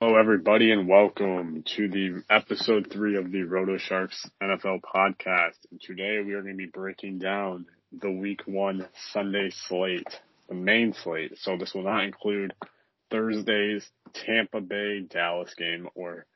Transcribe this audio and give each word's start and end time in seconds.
Hello, 0.00 0.16
everybody, 0.16 0.70
and 0.70 0.86
welcome 0.86 1.64
to 1.74 1.88
the 1.88 2.22
episode 2.30 2.86
three 2.88 3.16
of 3.16 3.32
the 3.32 3.38
Rotosharks 3.40 4.30
NFL 4.40 4.80
podcast. 4.82 5.56
And 5.72 5.80
today 5.80 6.22
we 6.24 6.34
are 6.34 6.42
going 6.42 6.54
to 6.54 6.56
be 6.56 6.70
breaking 6.72 7.18
down 7.18 7.66
the 7.90 8.12
week 8.12 8.42
one 8.46 8.86
Sunday 9.12 9.50
slate, 9.50 10.06
the 10.48 10.54
main 10.54 10.92
slate. 10.92 11.36
So 11.38 11.56
this 11.56 11.74
will 11.74 11.82
not 11.82 12.04
include 12.04 12.54
Thursday's 13.10 13.90
Tampa 14.14 14.60
Bay 14.60 15.00
Dallas 15.00 15.52
game 15.58 15.88
or 15.96 16.26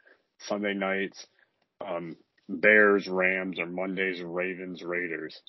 Sunday 0.40 0.74
night's 0.74 1.24
um, 1.80 2.16
Bears 2.48 3.06
Rams 3.06 3.60
or 3.60 3.66
Monday's 3.66 4.20
Ravens 4.20 4.82
Raiders. 4.82 5.40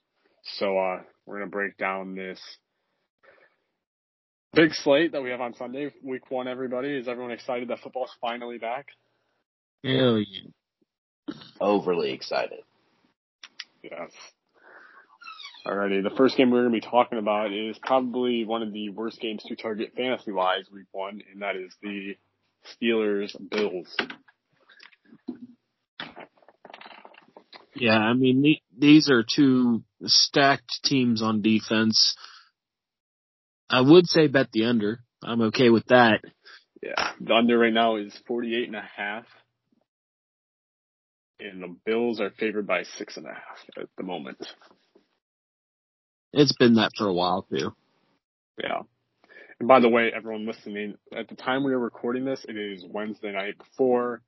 So 0.44 0.78
uh, 0.78 1.02
we're 1.26 1.40
going 1.40 1.50
to 1.50 1.52
break 1.52 1.78
down 1.78 2.14
this 2.14 2.40
Big 4.54 4.72
slate 4.74 5.14
that 5.14 5.24
we 5.24 5.32
have 5.32 5.42
on 5.42 5.56
Sunday, 5.56 5.92
week 6.04 6.30
one, 6.30 6.48
everybody. 6.48 6.96
Is 6.96 7.08
everyone 7.08 7.32
excited 7.32 7.70
that 7.70 7.80
football's 7.80 8.16
finally 8.22 8.60
back? 8.60 8.86
Hell 9.84 10.20
yeah. 10.20 11.34
Overly 11.60 12.12
excited. 12.12 12.60
Yes. 13.82 14.12
Alrighty, 15.66 16.04
the 16.04 16.16
first 16.16 16.38
game 16.38 16.52
we're 16.52 16.62
going 16.62 16.74
to 16.74 16.82
be 16.82 16.88
talking 16.88 17.18
about 17.18 17.52
is 17.52 17.80
probably 17.82 18.46
one 18.46 18.62
of 18.62 18.74
the 18.74 18.90
worst 18.90 19.20
games 19.20 19.42
to 19.48 19.56
target 19.56 19.94
fantasy 19.98 20.32
wise 20.32 20.66
week 20.72 20.86
one, 20.92 21.22
and 21.32 21.42
that 21.42 21.56
is 21.56 21.74
the 21.82 22.16
Steelers 22.64 23.36
Bills. 23.50 23.96
Yeah, 27.76 27.98
I 27.98 28.14
mean, 28.14 28.58
these 28.78 29.10
are 29.10 29.24
two 29.24 29.84
stacked 30.06 30.82
teams 30.84 31.24
on 31.24 31.42
defense. 31.42 32.16
I 33.74 33.82
would 33.82 34.08
say 34.08 34.28
bet 34.28 34.52
the 34.52 34.66
under. 34.66 35.00
I'm 35.24 35.42
okay 35.42 35.72
with 35.72 35.86
that. 35.88 36.22
Yeah. 36.84 37.14
The 37.20 37.34
under 37.34 37.58
right 37.58 37.74
now 37.74 37.96
is 37.96 38.16
48 38.28 38.68
and 38.68 38.76
a 38.76 38.88
half. 38.96 39.26
And 41.40 41.64
the 41.64 41.76
Bills 41.84 42.22
are 42.22 42.30
favored 42.30 42.68
by 42.68 42.84
six 42.84 43.18
and 43.18 43.26
a 43.26 43.34
half 43.34 43.82
at 43.82 43.90
the 43.98 44.04
moment. 44.04 44.38
It's 46.34 46.56
been 46.56 46.76
that 46.76 46.92
for 46.96 47.08
a 47.08 47.14
while 47.14 47.48
too. 47.52 47.74
Yeah. 48.62 48.82
And 49.60 49.68
by 49.68 49.80
the 49.80 49.90
way, 49.90 50.12
everyone 50.16 50.46
listening, 50.46 50.94
at 51.12 51.28
the 51.28 51.36
time 51.36 51.64
we 51.64 51.74
are 51.74 51.80
recording 51.80 52.26
this, 52.26 52.46
it 52.48 52.56
is 52.56 52.86
Wednesday 52.88 53.32
night 53.32 53.58
before 53.58 54.22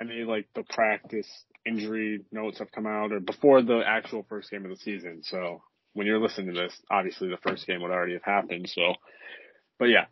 any 0.00 0.24
like 0.24 0.48
the 0.54 0.62
practice 0.62 1.28
injury 1.66 2.24
notes 2.32 2.58
have 2.58 2.72
come 2.72 2.86
out 2.86 3.12
or 3.12 3.20
before 3.20 3.60
the 3.60 3.82
actual 3.86 4.24
first 4.30 4.50
game 4.50 4.64
of 4.64 4.70
the 4.70 4.78
season. 4.78 5.20
So 5.24 5.60
when 5.94 6.06
you're 6.06 6.20
listening 6.20 6.54
to 6.54 6.60
this, 6.60 6.72
obviously 6.90 7.28
the 7.28 7.38
first 7.38 7.66
game 7.66 7.82
would 7.82 7.90
already 7.90 8.14
have 8.14 8.24
happened. 8.24 8.68
So, 8.68 8.94
but 9.78 9.86
yeah, 9.86 10.06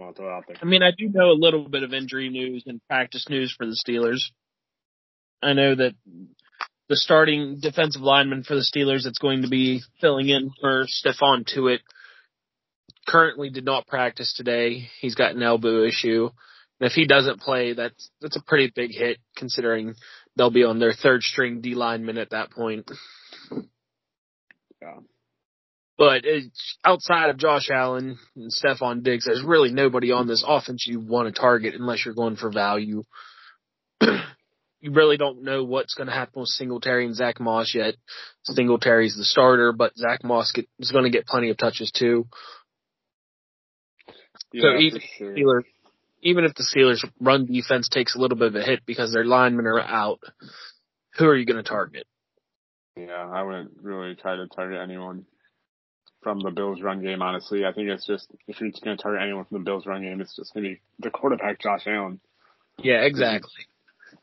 I'll 0.00 0.12
throw 0.12 0.34
out 0.34 0.44
there. 0.46 0.56
I 0.60 0.64
mean, 0.64 0.82
I 0.82 0.90
do 0.96 1.08
know 1.08 1.30
a 1.30 1.38
little 1.38 1.68
bit 1.68 1.82
of 1.82 1.92
injury 1.92 2.28
news 2.28 2.64
and 2.66 2.80
practice 2.88 3.26
news 3.28 3.54
for 3.56 3.66
the 3.66 3.76
Steelers. 3.86 4.20
I 5.42 5.52
know 5.52 5.74
that 5.74 5.94
the 6.88 6.96
starting 6.96 7.58
defensive 7.60 8.02
lineman 8.02 8.44
for 8.44 8.54
the 8.54 8.60
Steelers 8.60 9.04
that's 9.04 9.18
going 9.18 9.42
to 9.42 9.48
be 9.48 9.82
filling 10.00 10.28
in 10.28 10.50
for 10.60 10.86
Stephon 10.86 11.44
Tuitt 11.44 11.80
currently 13.06 13.50
did 13.50 13.64
not 13.64 13.86
practice 13.86 14.34
today. 14.34 14.88
He's 15.00 15.14
got 15.14 15.34
an 15.34 15.42
elbow 15.42 15.84
issue. 15.84 16.30
And 16.80 16.90
if 16.90 16.92
he 16.92 17.06
doesn't 17.06 17.40
play, 17.40 17.72
that's 17.72 18.10
that's 18.20 18.36
a 18.36 18.42
pretty 18.42 18.72
big 18.74 18.92
hit 18.92 19.18
considering 19.34 19.94
they'll 20.36 20.50
be 20.50 20.64
on 20.64 20.78
their 20.78 20.92
third 20.92 21.22
string 21.22 21.60
D 21.60 21.74
lineman 21.74 22.18
at 22.18 22.30
that 22.30 22.50
point. 22.50 22.90
Yeah. 24.86 25.00
But 25.98 26.24
outside 26.84 27.30
of 27.30 27.38
Josh 27.38 27.70
Allen 27.70 28.18
and 28.36 28.50
Stefon 28.52 29.02
Diggs, 29.02 29.24
there's 29.24 29.42
really 29.42 29.72
nobody 29.72 30.12
on 30.12 30.26
this 30.26 30.44
offense 30.46 30.86
you 30.86 31.00
want 31.00 31.34
to 31.34 31.40
target 31.40 31.74
unless 31.74 32.04
you're 32.04 32.14
going 32.14 32.36
for 32.36 32.50
value. 32.50 33.02
you 34.02 34.92
really 34.92 35.16
don't 35.16 35.42
know 35.42 35.64
what's 35.64 35.94
going 35.94 36.08
to 36.08 36.12
happen 36.12 36.40
with 36.40 36.50
Singletary 36.50 37.06
and 37.06 37.14
Zach 37.14 37.40
Moss 37.40 37.74
yet. 37.74 37.94
Singletary's 38.44 39.16
the 39.16 39.24
starter, 39.24 39.72
but 39.72 39.96
Zach 39.96 40.22
Moss 40.22 40.52
get, 40.52 40.68
is 40.78 40.92
going 40.92 41.04
to 41.04 41.10
get 41.10 41.26
plenty 41.26 41.48
of 41.48 41.56
touches 41.56 41.90
too. 41.90 42.26
Yeah, 44.52 44.62
so 44.62 44.78
even 44.78 45.00
sure. 45.16 45.34
Steelers, 45.34 45.64
even 46.20 46.44
if 46.44 46.54
the 46.54 46.62
Steelers 46.62 47.10
run 47.18 47.46
defense 47.46 47.88
takes 47.88 48.14
a 48.14 48.18
little 48.18 48.36
bit 48.36 48.48
of 48.48 48.54
a 48.54 48.62
hit 48.62 48.80
because 48.84 49.14
their 49.14 49.24
linemen 49.24 49.66
are 49.66 49.80
out, 49.80 50.20
who 51.16 51.26
are 51.26 51.36
you 51.36 51.46
going 51.46 51.62
to 51.62 51.68
target? 51.68 52.06
Yeah, 52.96 53.28
I 53.30 53.42
wouldn't 53.42 53.72
really 53.82 54.14
try 54.14 54.36
to 54.36 54.46
target 54.48 54.80
anyone 54.82 55.26
from 56.22 56.40
the 56.40 56.50
Bills 56.50 56.80
run 56.80 57.02
game, 57.02 57.22
honestly. 57.22 57.64
I 57.64 57.72
think 57.72 57.88
it's 57.88 58.06
just, 58.06 58.30
if 58.48 58.60
you're 58.60 58.70
going 58.82 58.96
to 58.96 59.02
target 59.02 59.22
anyone 59.22 59.44
from 59.44 59.58
the 59.58 59.64
Bills 59.64 59.86
run 59.86 60.02
game, 60.02 60.20
it's 60.20 60.34
just 60.34 60.54
going 60.54 60.64
to 60.64 60.70
be 60.70 60.80
the 60.98 61.10
quarterback, 61.10 61.60
Josh 61.60 61.86
Allen. 61.86 62.20
Yeah, 62.78 63.02
exactly. 63.02 63.66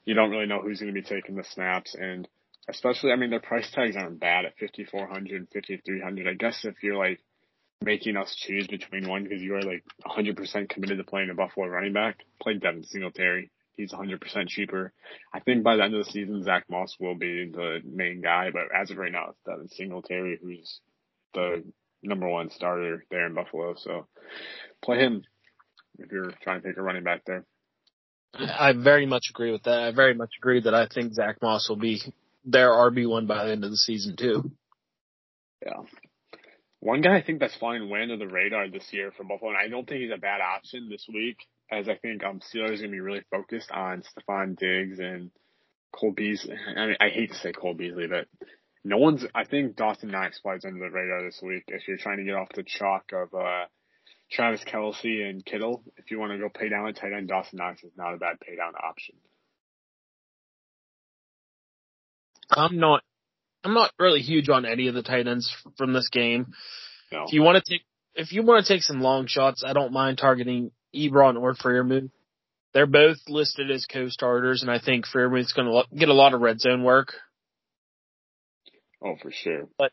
You 0.06 0.16
don't 0.16 0.32
really 0.32 0.48
know 0.48 0.62
who's 0.62 0.80
going 0.80 0.94
to 0.94 1.00
be 1.00 1.08
taking 1.08 1.36
the 1.36 1.44
snaps 1.44 1.96
and 1.96 2.28
especially, 2.68 3.12
I 3.12 3.16
mean, 3.16 3.30
their 3.30 3.40
price 3.40 3.70
tags 3.72 3.96
aren't 3.96 4.20
bad 4.20 4.46
at 4.46 4.58
5,400, 4.60 5.48
5,300. 5.54 6.28
I 6.28 6.34
guess 6.34 6.66
if 6.66 6.76
you're 6.82 6.98
like 6.98 7.20
making 7.82 8.18
us 8.18 8.36
choose 8.36 8.68
between 8.68 9.08
one 9.08 9.24
because 9.24 9.42
you 9.42 9.56
are 9.56 9.62
like 9.62 9.84
100% 10.06 10.70
committed 10.70 10.98
to 10.98 11.04
playing 11.04 11.30
a 11.30 11.36
Buffalo 11.36 11.68
running 11.68 11.94
back, 11.94 12.18
play 12.42 12.56
Devin 12.56 12.84
Singletary 12.84 13.52
he's 13.76 13.92
100% 13.92 14.48
cheaper. 14.48 14.94
I 15.34 15.40
think 15.40 15.64
by 15.64 15.76
the 15.76 15.84
end 15.84 15.96
of 15.96 16.06
the 16.06 16.12
season, 16.12 16.44
Zach 16.44 16.66
Moss 16.70 16.96
will 17.00 17.16
be 17.16 17.50
the 17.52 17.80
main 17.86 18.22
guy, 18.22 18.50
but 18.52 18.64
as 18.76 18.92
of 18.92 18.98
right 18.98 19.12
now, 19.12 19.30
it's 19.30 19.40
Devin 19.46 19.70
Singletary 19.70 20.40
who's 20.42 20.80
the 21.34 21.64
number 22.02 22.28
one 22.28 22.50
starter 22.50 23.04
there 23.10 23.28
in 23.28 23.34
Buffalo. 23.34 23.76
So 23.78 24.08
play 24.84 25.00
him 25.00 25.24
if 25.98 26.12
you're 26.12 26.32
trying 26.42 26.62
to 26.62 26.68
take 26.68 26.78
a 26.78 26.82
running 26.82 27.04
back 27.04 27.22
there. 27.26 27.46
I 28.36 28.74
very 28.74 29.06
much 29.06 29.26
agree 29.30 29.52
with 29.52 29.64
that. 29.64 29.80
I 29.80 29.92
very 29.92 30.16
much 30.16 30.32
agree 30.40 30.62
that 30.62 30.74
I 30.74 30.88
think 30.88 31.14
Zach 31.14 31.38
Moss 31.42 31.70
will 31.70 31.78
be 31.78 32.02
their 32.44 32.70
RB 32.70 33.08
one 33.08 33.28
by 33.28 33.46
the 33.46 33.52
end 33.52 33.64
of 33.64 33.72
the 33.72 33.78
season 33.78 34.16
too. 34.18 34.52
Yeah. 35.66 35.82
One 36.80 37.02
guy 37.02 37.16
I 37.16 37.24
think 37.24 37.40
that's 37.40 37.56
flying 37.56 37.90
way 37.90 38.02
under 38.02 38.18
the 38.18 38.28
radar 38.28 38.68
this 38.70 38.92
year 38.92 39.12
for 39.16 39.24
Buffalo, 39.24 39.52
and 39.52 39.58
I 39.58 39.70
don't 39.70 39.88
think 39.88 40.02
he's 40.02 40.12
a 40.14 40.20
bad 40.20 40.42
option 40.42 40.90
this 40.90 41.06
week, 41.14 41.38
as 41.72 41.90
I 41.90 41.96
think 41.96 42.24
um 42.24 42.40
Steelers 42.40 42.80
are 42.80 42.84
gonna 42.84 42.90
be 42.90 43.00
really 43.00 43.24
focused 43.32 43.72
on 43.72 44.04
Stefon 44.04 44.58
Diggs 44.58 45.00
and 45.00 45.32
Cole 45.94 46.12
Beasley. 46.12 46.56
I 46.76 46.88
mean, 46.88 46.96
I 47.00 47.10
hate 47.10 47.32
to 47.32 47.38
say 47.38 47.52
Cole 47.52 47.76
Beasley, 47.76 48.08
but 48.08 48.28
no 48.84 48.98
one's. 48.98 49.26
I 49.34 49.46
think 49.46 49.76
Dawson 49.76 50.10
Knox 50.10 50.40
flies 50.40 50.66
under 50.66 50.80
the 50.80 50.92
radar 50.92 51.24
this 51.24 51.42
week. 51.42 51.64
If 51.68 51.88
you're 51.88 51.98
trying 51.98 52.18
to 52.18 52.24
get 52.24 52.36
off 52.36 52.50
the 52.54 52.64
chalk 52.64 53.12
of 53.14 53.34
uh 53.34 53.66
Travis 54.32 54.64
Kelce 54.64 55.30
and 55.30 55.46
Kittle, 55.46 55.84
if 55.98 56.12
you 56.12 56.20
want 56.20 56.32
to 56.32 56.40
go 56.40 56.50
pay 56.50 56.70
down 56.70 56.88
a 56.88 56.94
tight 56.94 57.14
end, 57.14 57.28
Dawson 57.28 57.58
Knox 57.58 57.84
is 57.84 57.92
not 57.96 58.14
a 58.14 58.18
bad 58.18 58.40
pay 58.40 58.56
down 58.56 58.74
option. 58.76 59.16
I'm 62.50 62.78
not. 62.78 63.04
I'm 63.64 63.74
not 63.74 63.92
really 63.98 64.22
huge 64.22 64.50
on 64.50 64.66
any 64.66 64.88
of 64.88 64.94
the 64.94 65.04
tight 65.04 65.28
ends 65.28 65.56
from 65.78 65.94
this 65.94 66.10
game. 66.10 66.48
No. 67.12 67.24
If 67.26 67.34
you 67.34 67.42
want 67.42 67.64
to 67.64 67.72
take, 67.72 67.86
if 68.16 68.34
you 68.34 68.44
want 68.44 68.66
to 68.66 68.74
take 68.74 68.84
some 68.84 69.00
long 69.00 69.28
shots, 69.28 69.64
I 69.66 69.72
don't 69.72 69.94
mind 69.94 70.18
targeting 70.18 70.72
Ebron 70.96 71.40
or 71.40 71.54
Freiermuth. 71.54 72.12
They're 72.74 72.88
both 72.88 73.18
listed 73.28 73.70
as 73.70 73.86
co-starters, 73.86 74.64
and 74.64 74.72
I 74.72 74.80
think 74.80 75.06
Freiermuth's 75.06 75.54
going 75.54 75.68
to 75.68 75.96
get 75.96 76.10
a 76.10 76.14
lot 76.14 76.34
of 76.34 76.42
red 76.42 76.60
zone 76.60 76.84
work. 76.84 77.14
Oh, 79.04 79.16
for 79.22 79.32
sure. 79.32 79.68
But 79.78 79.92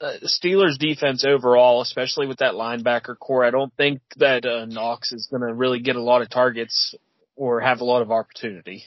uh, 0.00 0.14
Steelers 0.24 0.78
defense 0.78 1.24
overall, 1.24 1.80
especially 1.80 2.26
with 2.26 2.38
that 2.38 2.54
linebacker 2.54 3.18
core, 3.18 3.44
I 3.44 3.50
don't 3.50 3.74
think 3.76 4.00
that 4.18 4.44
uh, 4.44 4.66
Knox 4.66 5.12
is 5.12 5.28
going 5.30 5.42
to 5.42 5.54
really 5.54 5.80
get 5.80 5.96
a 5.96 6.02
lot 6.02 6.22
of 6.22 6.30
targets 6.30 6.94
or 7.36 7.60
have 7.60 7.80
a 7.80 7.84
lot 7.84 8.02
of 8.02 8.10
opportunity. 8.10 8.84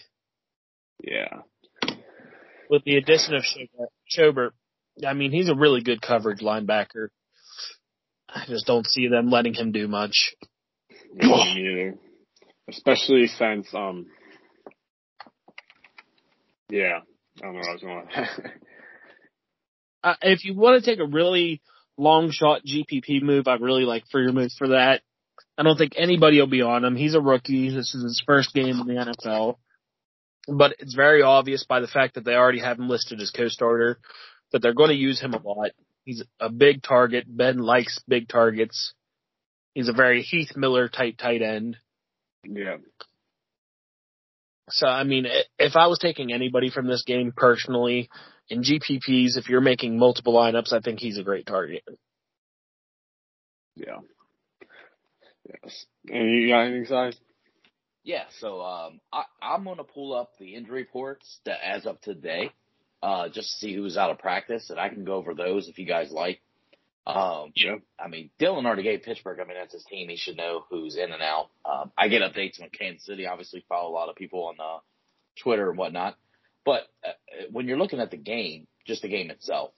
Yeah. 1.03 1.41
With 2.69 2.83
the 2.83 2.97
addition 2.97 3.35
of 3.35 3.43
Schobert, 4.15 4.51
I 5.05 5.13
mean, 5.13 5.31
he's 5.31 5.49
a 5.49 5.55
really 5.55 5.81
good 5.81 6.01
coverage 6.01 6.39
linebacker. 6.39 7.09
I 8.29 8.43
just 8.47 8.65
don't 8.65 8.85
see 8.85 9.07
them 9.07 9.29
letting 9.29 9.53
him 9.53 9.71
do 9.71 9.87
much. 9.87 10.35
Me 11.17 11.63
neither. 11.63 11.95
Especially 12.69 13.27
since, 13.27 13.73
um, 13.73 14.07
yeah, 16.69 16.99
I 17.37 17.45
don't 17.45 17.53
know 17.53 17.59
what 17.59 17.69
I 17.69 17.73
was 17.73 17.81
going 17.81 18.07
uh, 20.03 20.15
if 20.21 20.43
you 20.43 20.53
want 20.53 20.83
to 20.83 20.89
take 20.89 20.99
a 20.99 21.07
really 21.07 21.61
long 21.97 22.29
shot 22.31 22.61
GPP 22.65 23.21
move, 23.21 23.47
I 23.47 23.55
really 23.55 23.83
like 23.83 24.03
Freiermuth 24.13 24.55
for 24.57 24.69
that. 24.69 25.01
I 25.57 25.63
don't 25.63 25.77
think 25.77 25.93
anybody 25.97 26.39
will 26.39 26.47
be 26.47 26.61
on 26.61 26.85
him. 26.85 26.95
He's 26.95 27.15
a 27.15 27.21
rookie. 27.21 27.69
This 27.69 27.95
is 27.95 28.03
his 28.03 28.23
first 28.25 28.53
game 28.53 28.79
in 28.79 28.87
the 28.87 29.15
NFL. 29.25 29.55
But 30.47 30.75
it's 30.79 30.93
very 30.93 31.23
obvious 31.23 31.65
by 31.65 31.79
the 31.79 31.87
fact 31.87 32.15
that 32.15 32.25
they 32.25 32.35
already 32.35 32.59
have 32.59 32.77
him 32.77 32.87
listed 32.87 33.19
as 33.21 33.31
co-starter 33.31 33.99
that 34.51 34.61
they're 34.61 34.73
going 34.73 34.91
to 34.91 34.95
use 34.95 35.19
him 35.19 35.33
a 35.33 35.41
lot. 35.41 35.71
He's 36.05 36.23
a 36.39 36.49
big 36.49 36.83
target. 36.83 37.25
Ben 37.27 37.57
likes 37.57 37.99
big 38.07 38.29
targets. 38.29 38.93
He's 39.77 39.89
a 39.89 39.93
very 39.93 40.23
Heath 40.23 40.55
Miller 40.55 40.89
type 40.89 41.17
tight 41.17 41.43
end. 41.43 41.77
Yeah. 42.43 42.77
So 44.71 44.87
I 44.87 45.03
mean, 45.03 45.27
if 45.59 45.75
I 45.75 45.85
was 45.85 45.99
taking 45.99 46.33
anybody 46.33 46.71
from 46.71 46.87
this 46.87 47.03
game 47.05 47.31
personally 47.31 48.09
in 48.49 48.63
GPPs, 48.63 49.37
if 49.37 49.49
you're 49.49 49.61
making 49.61 49.99
multiple 49.99 50.33
lineups, 50.33 50.73
I 50.73 50.79
think 50.79 50.99
he's 50.99 51.19
a 51.19 51.23
great 51.23 51.45
target. 51.45 51.83
Yeah. 53.75 53.99
Yes. 55.47 55.85
And 56.07 56.31
you 56.31 56.47
got 56.47 56.61
anything 56.61 56.85
size? 56.87 57.15
Yeah, 58.03 58.23
so 58.39 58.61
um, 58.61 58.99
I, 59.13 59.25
I'm 59.43 59.63
going 59.63 59.77
to 59.77 59.83
pull 59.83 60.15
up 60.15 60.31
the 60.39 60.55
injury 60.55 60.81
reports 60.81 61.39
that 61.45 61.59
as 61.63 61.85
of 61.85 62.01
today, 62.01 62.49
uh, 63.03 63.27
just 63.27 63.51
to 63.51 63.57
see 63.59 63.75
who's 63.75 63.95
out 63.95 64.09
of 64.09 64.17
practice, 64.17 64.71
and 64.71 64.79
I 64.79 64.89
can 64.89 65.05
go 65.05 65.13
over 65.13 65.35
those 65.35 65.67
if 65.67 65.77
you 65.77 65.85
guys 65.85 66.09
like. 66.09 66.41
Um, 67.07 67.53
yeah. 67.55 67.75
I 67.97 68.09
mean, 68.09 68.29
Dylan 68.37 68.65
already 68.65 68.83
gave 68.83 69.03
Pittsburgh. 69.03 69.39
I 69.39 69.45
mean, 69.45 69.55
that's 69.57 69.73
his 69.73 69.85
team. 69.85 70.09
He 70.09 70.17
should 70.17 70.35
know 70.35 70.65
who's 70.69 70.97
in 70.97 71.11
and 71.13 71.21
out. 71.21 71.47
Um, 71.63 71.91
I 71.97 72.09
get 72.09 72.21
updates 72.21 72.61
on 72.61 72.69
Kansas 72.69 73.05
City. 73.05 73.25
Obviously, 73.25 73.63
follow 73.69 73.89
a 73.89 73.95
lot 73.95 74.09
of 74.09 74.17
people 74.17 74.47
on 74.47 74.55
uh, 74.59 74.79
Twitter 75.41 75.69
and 75.69 75.77
whatnot. 75.77 76.17
But 76.65 76.83
uh, 77.05 77.13
when 77.51 77.65
you're 77.65 77.77
looking 77.77 78.01
at 78.01 78.11
the 78.11 78.17
game, 78.17 78.67
just 78.85 79.03
the 79.03 79.07
game 79.07 79.31
itself, 79.31 79.71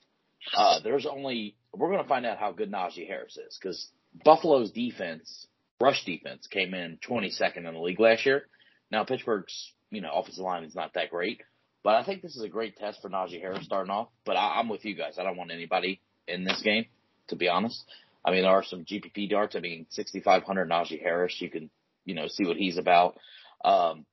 uh, 0.57 0.79
there's 0.83 1.05
only 1.05 1.55
we're 1.71 1.91
going 1.91 2.01
to 2.01 2.09
find 2.09 2.25
out 2.25 2.39
how 2.39 2.51
good 2.51 2.71
Najee 2.71 3.07
Harris 3.07 3.37
is 3.37 3.57
because 3.61 3.91
Buffalo's 4.25 4.71
defense 4.71 5.47
rush 5.79 6.03
defense 6.05 6.47
came 6.47 6.73
in 6.73 6.97
22nd 7.07 7.57
in 7.57 7.73
the 7.73 7.79
league 7.79 7.99
last 7.99 8.25
year. 8.25 8.43
Now 8.91 9.03
Pittsburgh's, 9.03 9.73
you 9.91 10.01
know, 10.01 10.11
offensive 10.11 10.43
line 10.43 10.63
is 10.63 10.75
not 10.75 10.93
that 10.95 11.11
great, 11.11 11.41
but 11.83 11.95
I 11.95 12.03
think 12.03 12.21
this 12.21 12.35
is 12.35 12.43
a 12.43 12.49
great 12.49 12.75
test 12.77 13.01
for 13.01 13.09
Najee 13.09 13.39
Harris 13.39 13.65
starting 13.65 13.91
off. 13.91 14.09
But 14.25 14.35
I, 14.35 14.59
I'm 14.59 14.69
with 14.69 14.83
you 14.83 14.95
guys. 14.95 15.17
I 15.19 15.23
don't 15.23 15.37
want 15.37 15.51
anybody 15.51 16.01
in 16.27 16.43
this 16.43 16.61
game, 16.63 16.85
to 17.29 17.35
be 17.35 17.49
honest. 17.49 17.83
I 18.23 18.31
mean, 18.31 18.43
there 18.43 18.51
are 18.51 18.63
some 18.63 18.85
GPP 18.85 19.29
darts. 19.29 19.55
I 19.55 19.59
mean, 19.59 19.85
6,500 19.89 20.69
Najee 20.69 21.01
Harris. 21.01 21.37
You 21.39 21.49
can, 21.49 21.69
you 22.05 22.15
know, 22.15 22.27
see 22.27 22.45
what 22.45 22.57
he's 22.57 22.77
about. 22.77 23.17
Um, 23.63 24.05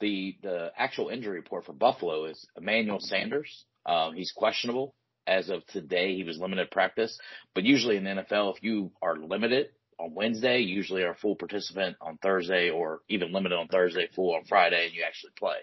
the 0.00 0.36
the 0.42 0.72
actual 0.76 1.08
injury 1.08 1.36
report 1.36 1.64
for 1.64 1.72
Buffalo 1.72 2.26
is 2.26 2.46
Emmanuel 2.56 3.00
Sanders. 3.00 3.64
Um, 3.86 4.14
he's 4.14 4.32
questionable 4.32 4.94
as 5.26 5.48
of 5.48 5.64
today. 5.66 6.14
He 6.16 6.24
was 6.24 6.38
limited 6.38 6.70
practice, 6.70 7.18
but 7.54 7.64
usually 7.64 7.96
in 7.96 8.04
the 8.04 8.10
NFL, 8.10 8.56
if 8.56 8.62
you 8.62 8.90
are 9.00 9.16
limited, 9.16 9.68
on 9.98 10.14
Wednesday, 10.14 10.60
usually 10.60 11.02
are 11.02 11.14
full 11.14 11.36
participant 11.36 11.96
on 12.00 12.18
Thursday 12.18 12.70
or 12.70 13.00
even 13.08 13.32
limited 13.32 13.56
on 13.56 13.68
Thursday, 13.68 14.08
full 14.14 14.34
on 14.34 14.44
Friday, 14.44 14.86
and 14.86 14.94
you 14.94 15.02
actually 15.06 15.32
play. 15.38 15.56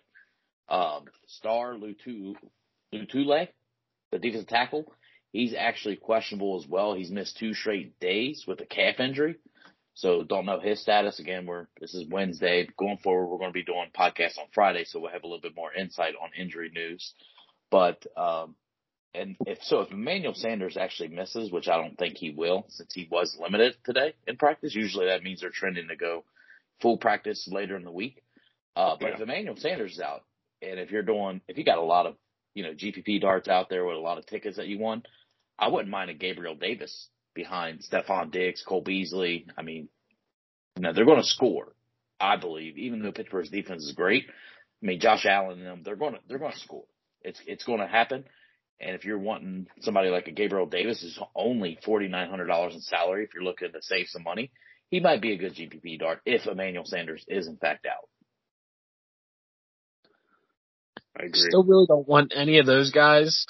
Um, 0.70 1.06
Star 1.28 1.74
Lutu, 1.74 2.36
Lutule, 2.94 3.48
the 4.12 4.20
defensive 4.20 4.48
tackle, 4.48 4.92
he's 5.32 5.54
actually 5.58 5.96
questionable 5.96 6.60
as 6.62 6.68
well. 6.68 6.94
He's 6.94 7.12
missed 7.12 7.38
two 7.38 7.54
straight 7.54 8.00
days 8.00 8.46
with 8.48 8.62
a 8.62 8.66
calf 8.66 9.00
injury. 9.00 9.36
So 9.94 10.24
don't 10.24 10.46
know 10.46 10.60
his 10.60 10.82
status. 10.82 11.20
Again, 11.20 11.46
we're, 11.46 11.68
this 11.80 11.94
is 11.94 12.08
Wednesday. 12.10 12.68
Going 12.78 12.98
forward, 12.98 13.28
we're 13.28 13.38
going 13.38 13.50
to 13.50 13.54
be 13.54 13.64
doing 13.64 13.92
podcasts 13.98 14.38
on 14.38 14.46
Friday, 14.54 14.86
so 14.86 15.00
we'll 15.00 15.12
have 15.12 15.24
a 15.24 15.28
little 15.28 15.42
bit 15.42 15.56
more 15.56 15.74
insight 15.74 16.14
on 16.22 16.30
injury 16.40 16.72
news. 16.74 17.14
But, 17.70 18.06
um, 18.18 18.56
and 19.14 19.36
if 19.46 19.60
so, 19.64 19.82
if 19.82 19.92
Emmanuel 19.92 20.34
Sanders 20.34 20.78
actually 20.78 21.10
misses, 21.10 21.52
which 21.52 21.68
I 21.68 21.78
don't 21.78 21.98
think 21.98 22.18
he 22.18 22.32
will, 22.32 22.66
since 22.70 22.94
he 22.94 23.08
was 23.12 23.38
limited 23.40 23.76
today 23.84 24.14
in 24.28 24.38
practice, 24.38 24.74
usually 24.74 25.08
that 25.08 25.24
means 25.24 25.42
they're 25.42 25.50
trending 25.50 25.90
to 25.90 25.98
go 25.98 26.24
full 26.82 26.98
practice 26.98 27.48
later 27.52 27.76
in 27.76 27.84
the 27.84 27.92
week. 27.92 28.24
Uh, 28.76 28.96
but 29.00 29.10
yeah. 29.10 29.16
if 29.16 29.22
Emmanuel 29.22 29.58
Sanders 29.58 29.94
is 29.94 30.00
out, 30.00 30.24
and 30.62 30.80
if 30.80 30.92
you're 30.92 31.04
doing, 31.04 31.42
if 31.50 31.58
you 31.58 31.66
got 31.66 31.78
a 31.78 31.84
lot 31.84 32.06
of, 32.06 32.16
you 32.54 32.64
know, 32.64 32.74
GPP 32.74 33.22
darts 33.22 33.50
out 33.50 33.70
there 33.70 33.86
with 33.86 33.98
a 33.98 34.00
lot 34.00 34.18
of 34.18 34.26
tickets 34.26 34.58
that 34.58 34.68
you 34.68 34.80
won, 34.80 35.04
I 35.62 35.68
wouldn't 35.70 35.92
mind 35.92 36.10
a 36.10 36.16
Gabriel 36.16 36.56
Davis 36.56 37.08
behind 37.36 37.82
Stefon 37.82 38.32
Diggs, 38.32 38.64
Cole 38.68 38.82
Beasley. 38.82 39.46
I 39.58 39.62
mean, 39.62 39.88
you 40.76 40.82
know, 40.82 40.92
they're 40.92 41.06
going 41.06 41.22
to 41.22 41.28
score, 41.28 41.76
I 42.20 42.38
believe, 42.38 42.78
even 42.78 43.02
though 43.02 43.12
Pittsburgh's 43.12 43.50
defense 43.50 43.84
is 43.84 43.94
great. 43.94 44.26
I 44.28 44.86
mean, 44.86 45.00
Josh 45.00 45.26
Allen 45.28 45.60
and 45.60 45.68
them, 45.68 45.82
they're 45.86 45.96
going 45.96 46.14
to, 46.14 46.20
they're 46.28 46.40
going 46.40 46.54
to 46.54 46.60
score. 46.60 46.86
It's, 47.22 47.40
it's 47.46 47.64
going 47.64 47.80
to 47.80 47.88
happen. 47.88 48.26
And 48.82 48.96
if 48.96 49.06
you're 49.06 49.20
wanting 49.20 49.68
somebody 49.82 50.10
like 50.10 50.28
a 50.28 50.32
Gabriel 50.32 50.66
Davis 50.66 51.02
who's 51.02 51.20
only 51.36 51.78
forty 51.86 52.08
nine 52.08 52.32
hundred 52.32 52.48
dollars 52.48 52.74
in 52.74 52.82
salary, 52.82 53.24
if 53.24 53.34
you're 53.36 53.44
looking 53.44 53.72
to 53.72 53.82
save 53.82 54.08
some 54.08 54.24
money, 54.24 54.52
he 54.90 55.00
might 55.00 55.22
be 55.22 55.34
a 55.34 55.38
good 55.38 55.54
GPP 55.54 56.00
dart 56.00 56.22
if 56.26 56.48
Emmanuel 56.48 56.86
Sanders 56.86 57.24
is 57.28 57.48
in 57.48 57.58
fact 57.58 57.86
out. 57.86 58.10
I 61.16 61.26
agree. 61.26 61.42
Still 61.42 61.64
really 61.64 61.86
don't 61.86 62.08
want 62.08 62.34
any 62.36 62.58
of 62.58 62.66
those 62.66 62.90
guys. 62.90 63.46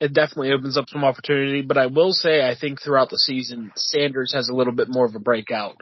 It 0.00 0.14
definitely 0.14 0.52
opens 0.52 0.78
up 0.78 0.88
some 0.88 1.04
opportunity, 1.04 1.60
but 1.60 1.76
I 1.76 1.86
will 1.86 2.12
say 2.12 2.42
I 2.42 2.54
think 2.58 2.80
throughout 2.80 3.10
the 3.10 3.18
season 3.18 3.70
Sanders 3.76 4.32
has 4.32 4.48
a 4.48 4.54
little 4.54 4.72
bit 4.72 4.88
more 4.88 5.04
of 5.04 5.14
a 5.14 5.20
breakout. 5.20 5.76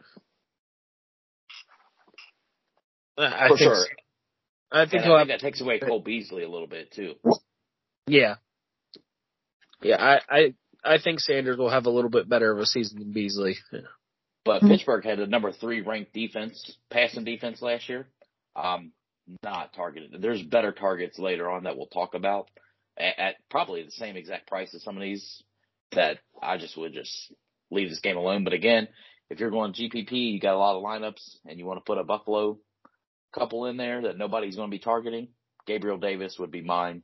I 3.16 3.48
For 3.48 3.56
think, 3.56 3.74
sure. 3.74 3.86
I 4.70 4.86
think, 4.86 5.04
I 5.04 5.18
think 5.18 5.28
that 5.28 5.40
takes 5.40 5.60
away 5.60 5.78
Cole 5.80 6.00
Beasley 6.00 6.42
a 6.42 6.48
little 6.48 6.66
bit 6.66 6.92
too. 6.92 7.14
Yeah, 8.06 8.36
yeah, 9.82 9.96
I, 10.00 10.20
I 10.28 10.54
I 10.84 10.98
think 10.98 11.20
Sanders 11.20 11.56
will 11.56 11.70
have 11.70 11.86
a 11.86 11.90
little 11.90 12.10
bit 12.10 12.28
better 12.28 12.50
of 12.50 12.58
a 12.58 12.66
season 12.66 12.98
than 12.98 13.12
Beasley. 13.12 13.56
Yeah. 13.72 13.80
But 14.44 14.62
Pittsburgh 14.62 15.04
had 15.04 15.20
a 15.20 15.26
number 15.26 15.52
three 15.52 15.82
ranked 15.82 16.14
defense, 16.14 16.76
passing 16.90 17.24
defense 17.24 17.60
last 17.60 17.88
year. 17.88 18.08
Um, 18.56 18.92
not 19.42 19.74
targeted. 19.74 20.22
There's 20.22 20.42
better 20.42 20.72
targets 20.72 21.18
later 21.18 21.50
on 21.50 21.64
that 21.64 21.76
we'll 21.76 21.86
talk 21.86 22.14
about 22.14 22.48
at, 22.98 23.18
at 23.18 23.34
probably 23.50 23.82
the 23.82 23.90
same 23.90 24.16
exact 24.16 24.46
price 24.48 24.74
as 24.74 24.82
some 24.82 24.96
of 24.96 25.02
these 25.02 25.42
that 25.92 26.18
I 26.42 26.58
just 26.58 26.76
would 26.76 26.92
just 26.92 27.32
leave 27.70 27.88
this 27.88 28.00
game 28.00 28.16
alone. 28.16 28.44
But 28.44 28.52
again, 28.52 28.88
if 29.30 29.40
you're 29.40 29.50
going 29.50 29.72
GPP, 29.72 30.12
you 30.12 30.40
got 30.40 30.54
a 30.54 30.58
lot 30.58 30.76
of 30.76 30.82
lineups 30.82 31.36
and 31.46 31.58
you 31.58 31.66
want 31.66 31.78
to 31.78 31.84
put 31.84 31.98
a 31.98 32.04
Buffalo 32.04 32.58
couple 33.34 33.66
in 33.66 33.76
there 33.76 34.02
that 34.02 34.18
nobody's 34.18 34.56
going 34.56 34.70
to 34.70 34.74
be 34.74 34.82
targeting, 34.82 35.28
Gabriel 35.66 35.98
Davis 35.98 36.36
would 36.38 36.50
be 36.50 36.62
mine. 36.62 37.02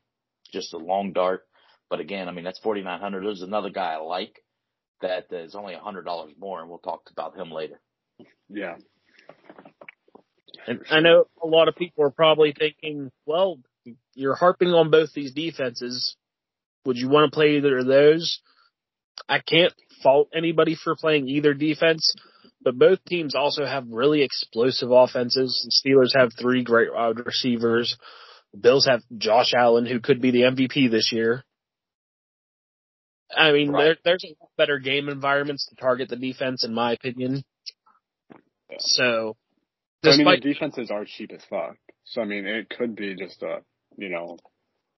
Just 0.53 0.75
a 0.75 0.79
long 0.79 1.13
dart. 1.13 1.43
But 1.91 2.01
again, 2.01 2.29
I 2.29 2.33
mean, 2.33 2.45
that's 2.45 2.59
4900 2.61 3.25
There's 3.25 3.43
another 3.43 3.71
guy 3.71 3.95
I 3.95 3.97
like 3.99 4.43
that 5.03 5.27
is 5.31 5.55
only 5.55 5.75
a 5.75 5.81
$100 5.81 6.05
more, 6.39 6.61
and 6.61 6.69
we'll 6.69 6.79
talk 6.79 7.03
about 7.11 7.37
him 7.37 7.51
later. 7.51 7.81
Yeah. 8.49 8.77
And 10.67 10.81
I 10.91 11.01
know 11.01 11.27
a 11.43 11.47
lot 11.47 11.69
of 11.69 11.77
people 11.77 12.05
are 12.05 12.11
probably 12.11 12.55
thinking, 12.57 13.11
well, 13.27 13.59
you're 14.15 14.35
harping 14.35 14.69
on 14.69 14.91
both 14.91 15.13
these 15.13 15.33
defenses. 15.33 16.17
Would 16.85 16.97
you 16.97 17.09
want 17.09 17.31
to 17.31 17.35
play 17.35 17.57
either 17.57 17.79
of 17.79 17.87
those? 17.87 18.41
I 19.29 19.39
can't 19.39 19.73
fault 20.03 20.29
anybody 20.35 20.75
for 20.75 20.97
playing 20.97 21.29
either 21.29 21.55
defense, 21.55 22.15
but 22.63 22.79
both 22.79 23.05
teams 23.05 23.35
also 23.35 23.65
have 23.65 23.87
really 23.89 24.23
explosive 24.23 24.91
offenses. 24.91 25.63
The 25.65 25.91
Steelers 25.91 26.19
have 26.19 26.33
three 26.33 26.63
great 26.63 26.93
wide 26.93 27.25
receivers. 27.25 27.97
The 28.53 28.59
Bills 28.59 28.87
have 28.87 29.03
Josh 29.17 29.53
Allen, 29.55 29.87
who 29.87 30.01
could 30.01 30.21
be 30.21 30.31
the 30.31 30.43
MVP 30.43 30.91
this 30.91 31.13
year. 31.13 31.45
I 33.35 33.53
mean, 33.53 33.71
right. 33.71 33.85
there, 33.85 33.97
there's 34.05 34.25
better 34.57 34.79
game 34.79 35.09
environments 35.09 35.67
to 35.69 35.77
target 35.77 36.09
the 36.09 36.17
defense, 36.17 36.65
in 36.65 36.75
my 36.75 36.93
opinion. 36.93 37.43
Yeah. 38.71 38.77
So, 38.79 39.37
despite, 40.03 40.27
I 40.27 40.31
mean, 40.31 40.41
the 40.41 40.53
defenses 40.53 40.91
are 40.91 41.05
cheap 41.05 41.33
as 41.33 41.45
fuck. 41.49 41.77
So, 42.05 42.21
I 42.21 42.27
mean, 42.27 42.47
it 42.47 42.69
could 42.69 42.95
be 42.95 43.17
just 43.17 43.43
a, 43.43 43.63
you 43.97 44.09
know, 44.09 44.39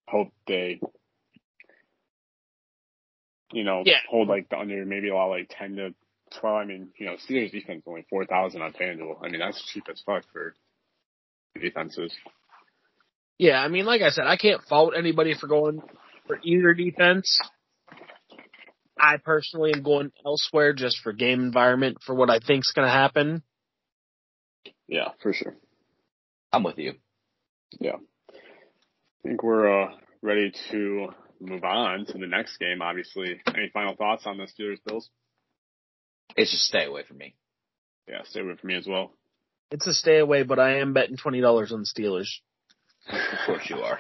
hope 0.09 0.29
they, 0.47 0.81
you 3.53 3.65
know, 3.65 3.83
yeah. 3.85 3.99
hold 4.11 4.29
like 4.29 4.49
the 4.49 4.59
under 4.59 4.85
maybe 4.85 5.09
allow 5.09 5.31
like 5.31 5.51
10 5.59 5.77
to 5.77 5.95
12. 6.41 6.57
I 6.57 6.65
mean, 6.65 6.89
you 6.99 7.07
know, 7.07 7.17
Steelers 7.29 7.53
defense 7.53 7.83
only 7.87 8.07
4,000 8.11 8.63
on 8.63 8.73
FanDuel. 8.73 9.17
I 9.23 9.29
mean, 9.29 9.41
that's 9.41 9.63
cheap 9.73 9.85
as 9.91 10.03
fuck 10.05 10.25
for 10.33 10.55
defenses. 11.61 12.13
Yeah, 13.39 13.59
I 13.59 13.69
mean, 13.69 13.85
like 13.85 14.03
I 14.03 14.11
said, 14.11 14.27
I 14.27 14.37
can't 14.37 14.63
fault 14.63 14.95
anybody 14.97 15.35
for 15.39 15.47
going 15.47 15.83
for 16.27 16.39
either 16.43 16.73
defense. 16.75 17.39
I 18.99 19.19
personally 19.19 19.73
am 19.75 19.83
going 19.83 20.11
elsewhere 20.25 20.73
just 20.73 20.99
for 21.03 21.13
game 21.13 21.41
environment 21.41 21.99
for 22.05 22.15
what 22.15 22.31
I 22.31 22.39
think's 22.39 22.73
going 22.73 22.87
to 22.87 22.93
happen. 22.93 23.43
Yeah, 24.89 25.09
for 25.23 25.35
sure. 25.35 25.55
I'm 26.53 26.63
with 26.63 26.79
you. 26.79 26.95
Yeah. 27.79 27.97
I 29.27 29.29
think 29.29 29.43
we're 29.43 29.83
uh, 29.83 29.89
ready 30.23 30.53
to 30.71 31.09
move 31.41 31.65
on 31.65 32.07
to 32.07 32.13
the 32.13 32.29
next 32.29 32.59
game. 32.59 32.81
Obviously, 32.81 33.41
any 33.49 33.71
final 33.75 33.97
thoughts 33.97 34.25
on 34.25 34.39
the 34.39 34.45
Steelers 34.45 34.79
Bills? 34.87 35.11
It's 36.37 36.53
just 36.53 36.63
stay 36.63 36.85
away 36.85 37.03
from 37.03 37.19
me. 37.19 37.35
Yeah, 38.09 38.23
stay 38.23 38.39
away 38.39 38.55
from 38.55 38.69
me 38.69 38.77
as 38.77 38.87
well. 38.87 39.15
It's 39.73 39.85
a 39.89 39.95
stay 39.95 40.19
away, 40.19 40.45
but 40.45 40.61
I 40.61 40.79
am 40.79 40.93
betting 40.93 41.17
twenty 41.17 41.41
dollars 41.41 41.73
on 41.73 41.81
the 41.81 41.87
Steelers. 41.87 42.29
of 43.09 43.47
course 43.47 43.69
you 43.69 43.79
are. 43.79 43.99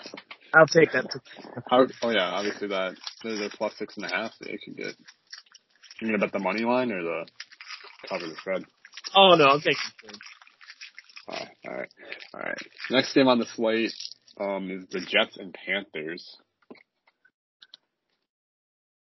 I'll 0.54 0.68
take 0.68 0.92
that. 0.92 1.06
How, 1.70 1.86
oh 2.02 2.10
yeah, 2.10 2.30
obviously 2.30 2.68
that 2.68 2.94
there's 3.24 3.40
a 3.40 3.50
plus 3.50 3.76
six 3.78 3.96
and 3.96 4.06
a 4.06 4.14
half 4.14 4.30
that 4.40 4.52
you 4.52 4.58
can 4.64 4.74
get. 4.74 4.94
You 6.00 6.06
gonna 6.06 6.18
bet 6.18 6.30
the 6.30 6.38
money 6.38 6.62
line 6.62 6.92
or 6.92 7.02
the 7.02 7.26
cover 8.08 8.28
the 8.28 8.36
spread? 8.36 8.64
Oh 9.16 9.34
no, 9.34 9.46
I'm 9.46 9.60
taking. 9.60 9.76
All 11.26 11.36
right, 11.36 11.48
all 11.66 11.74
right, 11.74 11.88
all 12.32 12.40
right. 12.42 12.58
Next 12.92 13.12
game 13.12 13.26
on 13.26 13.40
the 13.40 13.46
slate 13.56 13.92
um, 14.40 14.70
is 14.70 14.84
the 14.90 15.00
Jets 15.00 15.36
and 15.36 15.54
Panthers. 15.54 16.36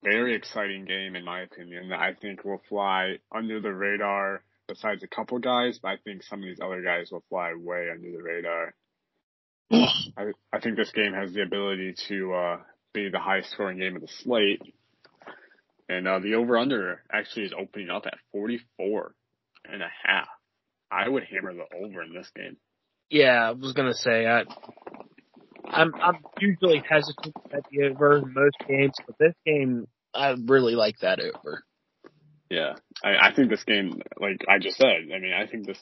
Very 0.03 0.35
exciting 0.35 0.85
game 0.85 1.15
in 1.15 1.25
my 1.25 1.41
opinion. 1.41 1.89
that 1.89 1.99
I 1.99 2.13
think 2.13 2.43
will 2.43 2.61
fly 2.69 3.15
under 3.33 3.59
the 3.59 3.73
radar. 3.73 4.43
Besides 4.67 5.03
a 5.03 5.07
couple 5.07 5.37
guys, 5.37 5.77
but 5.79 5.89
I 5.89 5.97
think 6.03 6.23
some 6.23 6.39
of 6.39 6.45
these 6.45 6.59
other 6.59 6.81
guys 6.81 7.09
will 7.11 7.23
fly 7.29 7.53
way 7.55 7.89
under 7.91 8.11
the 8.11 8.23
radar. 8.23 8.73
I, 9.71 10.31
I 10.51 10.59
think 10.59 10.75
this 10.75 10.91
game 10.91 11.13
has 11.13 11.33
the 11.33 11.43
ability 11.43 11.95
to 12.07 12.33
uh, 12.33 12.57
be 12.93 13.09
the 13.09 13.19
highest 13.19 13.51
scoring 13.51 13.79
game 13.79 13.95
of 13.95 14.01
the 14.01 14.07
slate. 14.23 14.61
And 15.87 16.07
uh, 16.07 16.19
the 16.19 16.33
over 16.33 16.57
under 16.57 17.03
actually 17.11 17.45
is 17.45 17.53
opening 17.53 17.91
up 17.91 18.07
at 18.07 18.17
44 18.31 19.13
and 19.65 19.83
a 19.83 19.89
half. 20.03 20.27
I 20.91 21.07
would 21.07 21.23
hammer 21.23 21.53
the 21.53 21.65
over 21.77 22.01
in 22.01 22.13
this 22.13 22.29
game. 22.35 22.57
Yeah, 23.09 23.49
I 23.49 23.51
was 23.51 23.73
gonna 23.73 23.93
say 23.93 24.25
I. 24.25 24.43
I'm 25.67 25.93
I'm 25.95 26.17
usually 26.39 26.83
hesitant 26.87 27.35
at 27.51 27.63
the 27.71 27.89
over 27.89 28.17
in 28.17 28.33
most 28.33 28.57
games, 28.67 28.95
but 29.05 29.17
this 29.19 29.33
game 29.45 29.87
I 30.13 30.35
really 30.45 30.75
like 30.75 30.99
that 30.99 31.19
over. 31.19 31.63
Yeah, 32.49 32.73
I, 33.03 33.29
I 33.29 33.33
think 33.35 33.49
this 33.49 33.63
game, 33.63 34.01
like 34.19 34.41
I 34.47 34.59
just 34.59 34.77
said, 34.77 34.87
I 35.13 35.19
mean, 35.19 35.33
I 35.33 35.47
think 35.47 35.65
this 35.65 35.79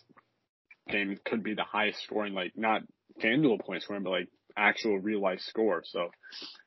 game 0.90 1.18
could 1.26 1.44
be 1.44 1.54
the 1.54 1.64
highest 1.64 2.02
scoring, 2.04 2.34
like 2.34 2.54
not 2.56 2.82
FanDuel 3.22 3.66
point 3.66 3.84
scoring, 3.84 4.04
but 4.04 4.12
like 4.12 4.30
actual 4.56 4.98
real 4.98 5.22
life 5.22 5.40
score. 5.42 5.84
So 5.86 6.10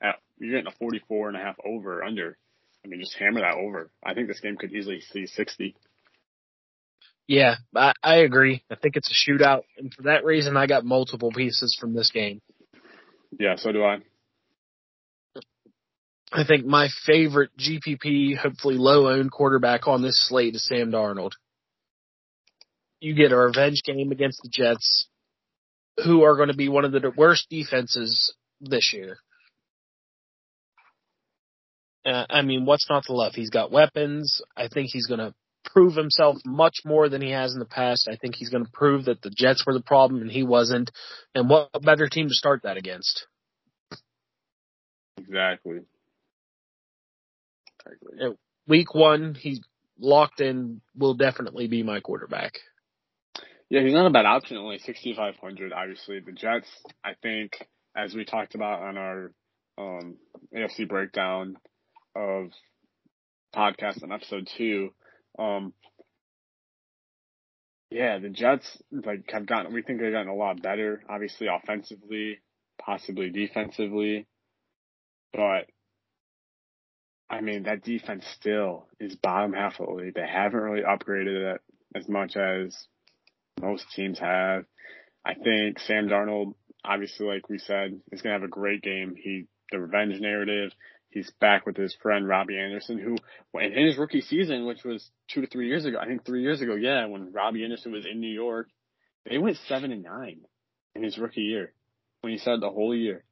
at, 0.02 0.16
you're 0.38 0.52
getting 0.52 0.72
a 0.72 0.76
44 0.78 1.28
and 1.28 1.36
a 1.36 1.40
half 1.40 1.56
over 1.64 2.04
under. 2.04 2.36
I 2.84 2.88
mean, 2.88 3.00
just 3.00 3.16
hammer 3.18 3.40
that 3.40 3.56
over. 3.56 3.90
I 4.04 4.14
think 4.14 4.28
this 4.28 4.40
game 4.40 4.56
could 4.56 4.72
easily 4.72 5.00
see 5.00 5.26
60. 5.26 5.74
Yeah, 7.26 7.56
I, 7.74 7.92
I 8.02 8.16
agree. 8.18 8.62
I 8.70 8.76
think 8.76 8.96
it's 8.96 9.10
a 9.10 9.30
shootout, 9.30 9.62
and 9.78 9.92
for 9.92 10.04
that 10.04 10.24
reason, 10.24 10.56
I 10.56 10.66
got 10.66 10.84
multiple 10.84 11.32
pieces 11.32 11.76
from 11.80 11.92
this 11.92 12.12
game. 12.12 12.40
Yeah, 13.38 13.56
so 13.56 13.72
do 13.72 13.84
I. 13.84 13.98
I 16.32 16.44
think 16.44 16.66
my 16.66 16.88
favorite 17.06 17.50
GPP, 17.58 18.36
hopefully 18.36 18.76
low 18.76 19.08
owned 19.08 19.30
quarterback 19.30 19.86
on 19.86 20.02
this 20.02 20.28
slate 20.28 20.54
is 20.54 20.66
Sam 20.66 20.90
Darnold. 20.90 21.32
You 23.00 23.14
get 23.14 23.32
a 23.32 23.36
revenge 23.36 23.82
game 23.84 24.10
against 24.10 24.40
the 24.42 24.50
Jets, 24.52 25.08
who 26.04 26.22
are 26.24 26.36
going 26.36 26.48
to 26.48 26.56
be 26.56 26.68
one 26.68 26.84
of 26.84 26.92
the 26.92 27.12
worst 27.16 27.46
defenses 27.48 28.34
this 28.60 28.92
year. 28.92 29.18
Uh, 32.04 32.24
I 32.28 32.42
mean, 32.42 32.66
what's 32.66 32.88
not 32.88 33.04
to 33.04 33.12
love? 33.12 33.34
He's 33.34 33.50
got 33.50 33.72
weapons. 33.72 34.40
I 34.56 34.68
think 34.68 34.90
he's 34.92 35.06
going 35.06 35.20
to 35.20 35.34
prove 35.66 35.94
himself 35.94 36.36
much 36.44 36.78
more 36.84 37.08
than 37.08 37.20
he 37.20 37.30
has 37.30 37.52
in 37.52 37.58
the 37.58 37.66
past. 37.66 38.08
I 38.10 38.16
think 38.16 38.34
he's 38.34 38.48
going 38.48 38.64
to 38.64 38.70
prove 38.72 39.06
that 39.06 39.22
the 39.22 39.30
Jets 39.30 39.64
were 39.66 39.74
the 39.74 39.82
problem 39.82 40.22
and 40.22 40.30
he 40.30 40.42
wasn't. 40.42 40.90
And 41.34 41.48
what 41.50 41.70
better 41.82 42.08
team 42.08 42.28
to 42.28 42.34
start 42.34 42.62
that 42.62 42.76
against? 42.76 43.26
Exactly. 45.18 45.80
exactly. 47.84 48.36
Week 48.68 48.94
one, 48.94 49.34
he's 49.34 49.60
locked 49.98 50.40
in, 50.40 50.80
will 50.96 51.14
definitely 51.14 51.68
be 51.68 51.82
my 51.82 52.00
quarterback. 52.00 52.54
Yeah, 53.68 53.82
he's 53.82 53.92
not 53.92 54.06
a 54.06 54.10
bad 54.10 54.26
option. 54.26 54.56
Only 54.56 54.78
6,500. 54.78 55.72
Obviously, 55.72 56.20
the 56.20 56.32
Jets. 56.32 56.68
I 57.04 57.12
think, 57.20 57.56
as 57.96 58.14
we 58.14 58.24
talked 58.24 58.54
about 58.54 58.82
on 58.82 58.96
our 58.96 59.32
um, 59.78 60.16
AFC 60.54 60.88
breakdown 60.88 61.56
of 62.14 62.50
podcast 63.54 64.02
on 64.02 64.12
episode 64.12 64.48
two, 64.56 64.90
um, 65.38 65.72
yeah, 67.90 68.18
the 68.18 68.28
Jets 68.28 68.66
like 68.90 69.30
have 69.30 69.46
gotten. 69.46 69.72
We 69.72 69.82
think 69.82 70.00
they've 70.00 70.12
gotten 70.12 70.28
a 70.28 70.34
lot 70.34 70.62
better. 70.62 71.02
Obviously, 71.08 71.46
offensively, 71.46 72.38
possibly 72.80 73.30
defensively, 73.30 74.26
but 75.32 75.66
I 77.30 77.40
mean 77.40 77.64
that 77.64 77.82
defense 77.82 78.24
still 78.36 78.86
is 78.98 79.16
bottom 79.16 79.52
half 79.52 79.80
of 79.80 79.86
the 79.86 79.92
league. 79.94 80.14
They 80.14 80.26
haven't 80.26 80.58
really 80.58 80.82
upgraded 80.82 81.54
it 81.54 81.60
as 81.94 82.08
much 82.08 82.36
as 82.36 82.76
most 83.60 83.86
teams 83.94 84.18
have. 84.18 84.64
I 85.24 85.34
think 85.34 85.78
Sam 85.80 86.08
Darnold, 86.08 86.54
obviously, 86.84 87.26
like 87.26 87.48
we 87.48 87.58
said, 87.58 88.00
is 88.12 88.22
going 88.22 88.34
to 88.34 88.40
have 88.40 88.48
a 88.48 88.48
great 88.48 88.82
game. 88.82 89.14
He, 89.16 89.46
the 89.72 89.80
revenge 89.80 90.20
narrative, 90.20 90.70
he's 91.16 91.30
back 91.40 91.64
with 91.64 91.76
his 91.76 91.96
friend 92.02 92.28
Robbie 92.28 92.58
Anderson, 92.58 92.98
who, 92.98 93.16
in 93.58 93.86
his 93.86 93.96
rookie 93.96 94.20
season, 94.20 94.66
which 94.66 94.84
was 94.84 95.10
two 95.30 95.40
to 95.40 95.46
three 95.46 95.66
years 95.66 95.86
ago, 95.86 95.98
I 95.98 96.06
think 96.06 96.26
three 96.26 96.42
years 96.42 96.60
ago, 96.60 96.74
yeah, 96.74 97.06
when 97.06 97.32
Robbie 97.32 97.64
Anderson 97.64 97.92
was 97.92 98.04
in 98.04 98.20
New 98.20 98.32
York, 98.32 98.68
they 99.28 99.38
went 99.38 99.56
seven 99.66 99.92
and 99.92 100.02
nine 100.02 100.40
in 100.94 101.02
his 101.02 101.16
rookie 101.16 101.40
year. 101.40 101.72
When 102.20 102.32
he 102.32 102.38
started 102.38 102.62
the 102.62 102.70
whole 102.70 102.94
year, 102.94 103.24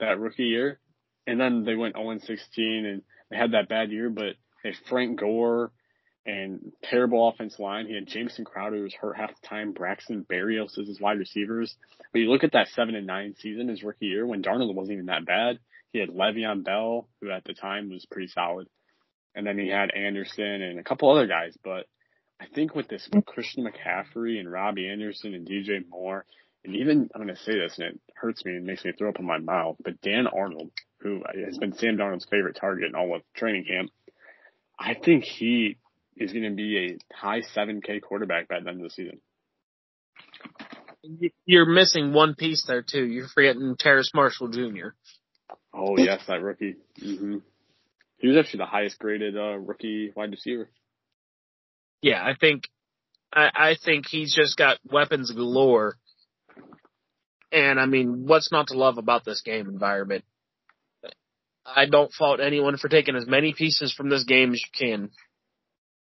that 0.00 0.18
rookie 0.18 0.44
year, 0.44 0.80
and 1.26 1.40
then 1.40 1.64
they 1.64 1.76
went 1.76 1.94
0 1.94 2.18
16 2.18 2.86
and 2.86 3.02
they 3.30 3.36
had 3.36 3.52
that 3.52 3.68
bad 3.68 3.92
year, 3.92 4.10
but 4.10 4.34
they 4.64 4.70
had 4.70 4.78
Frank 4.88 5.20
Gore 5.20 5.70
and 6.26 6.72
terrible 6.82 7.28
offense 7.28 7.58
line. 7.60 7.86
He 7.86 7.94
had 7.94 8.08
Jamison 8.08 8.44
Crowder 8.44 8.76
who 8.76 8.82
was 8.82 8.94
hurt 8.94 9.16
half 9.16 9.30
the 9.30 9.46
time, 9.46 9.72
Braxton 9.72 10.26
Berrios 10.28 10.78
as 10.78 10.88
his 10.88 11.00
wide 11.00 11.18
receivers. 11.18 11.76
But 12.12 12.20
you 12.20 12.30
look 12.30 12.44
at 12.44 12.52
that 12.52 12.68
seven 12.74 12.96
and 12.96 13.06
nine 13.06 13.36
season 13.38 13.68
his 13.68 13.84
rookie 13.84 14.06
year 14.06 14.26
when 14.26 14.42
Darnold 14.42 14.74
wasn't 14.74 14.94
even 14.94 15.06
that 15.06 15.26
bad. 15.26 15.60
He 15.92 15.98
had 15.98 16.10
Le'Veon 16.10 16.64
Bell, 16.64 17.08
who 17.20 17.30
at 17.30 17.44
the 17.44 17.54
time 17.54 17.90
was 17.90 18.06
pretty 18.06 18.28
solid. 18.28 18.68
And 19.34 19.46
then 19.46 19.58
he 19.58 19.68
had 19.68 19.90
Anderson 19.94 20.62
and 20.62 20.78
a 20.78 20.84
couple 20.84 21.10
other 21.10 21.26
guys. 21.26 21.56
But 21.62 21.86
I 22.40 22.46
think 22.54 22.74
with 22.74 22.88
this 22.88 23.08
with 23.12 23.26
Christian 23.26 23.64
McCaffrey 23.64 24.38
and 24.38 24.50
Robbie 24.50 24.88
Anderson 24.88 25.34
and 25.34 25.46
DJ 25.46 25.86
Moore, 25.88 26.24
and 26.64 26.76
even 26.76 27.08
I'm 27.14 27.22
going 27.22 27.34
to 27.34 27.42
say 27.42 27.58
this, 27.58 27.78
and 27.78 27.94
it 27.94 28.00
hurts 28.14 28.44
me 28.44 28.52
and 28.52 28.66
makes 28.66 28.84
me 28.84 28.92
throw 28.92 29.08
up 29.08 29.18
in 29.18 29.26
my 29.26 29.38
mouth, 29.38 29.76
but 29.82 30.00
Dan 30.00 30.26
Arnold, 30.26 30.70
who 30.98 31.22
has 31.46 31.58
been 31.58 31.74
Sam 31.74 31.96
Darnold's 31.96 32.26
favorite 32.30 32.56
target 32.60 32.88
in 32.88 32.94
all 32.94 33.14
of 33.14 33.22
training 33.34 33.64
camp, 33.64 33.90
I 34.78 34.94
think 34.94 35.24
he 35.24 35.76
is 36.16 36.32
going 36.32 36.44
to 36.44 36.54
be 36.54 36.78
a 36.78 37.14
high 37.14 37.40
7K 37.40 38.02
quarterback 38.02 38.48
by 38.48 38.60
the 38.60 38.68
end 38.68 38.78
of 38.80 38.84
the 38.84 38.90
season. 38.90 39.20
You're 41.46 41.66
missing 41.66 42.12
one 42.12 42.34
piece 42.34 42.64
there 42.66 42.82
too. 42.82 43.04
You're 43.04 43.28
forgetting 43.28 43.76
Terrace 43.78 44.10
Marshall 44.14 44.48
Jr. 44.48 44.88
Oh 45.72 45.96
yes, 45.96 46.22
that 46.26 46.42
rookie. 46.42 46.76
hmm 47.00 47.38
He 48.18 48.28
was 48.28 48.36
actually 48.36 48.58
the 48.58 48.66
highest 48.66 48.98
graded 48.98 49.36
uh, 49.36 49.56
rookie 49.58 50.12
wide 50.14 50.30
receiver. 50.30 50.68
Yeah, 52.02 52.22
I 52.22 52.34
think, 52.38 52.64
I, 53.32 53.50
I 53.54 53.76
think 53.82 54.06
he's 54.06 54.34
just 54.34 54.56
got 54.56 54.78
weapons 54.90 55.30
galore. 55.30 55.96
And 57.52 57.78
I 57.78 57.86
mean, 57.86 58.26
what's 58.26 58.52
not 58.52 58.68
to 58.68 58.78
love 58.78 58.96
about 58.98 59.24
this 59.24 59.42
game 59.42 59.68
environment? 59.68 60.24
I 61.64 61.86
don't 61.86 62.12
fault 62.12 62.40
anyone 62.40 62.76
for 62.78 62.88
taking 62.88 63.16
as 63.16 63.26
many 63.26 63.52
pieces 63.52 63.92
from 63.92 64.08
this 64.08 64.24
game 64.24 64.52
as 64.52 64.62
you 64.62 64.86
can. 64.88 65.10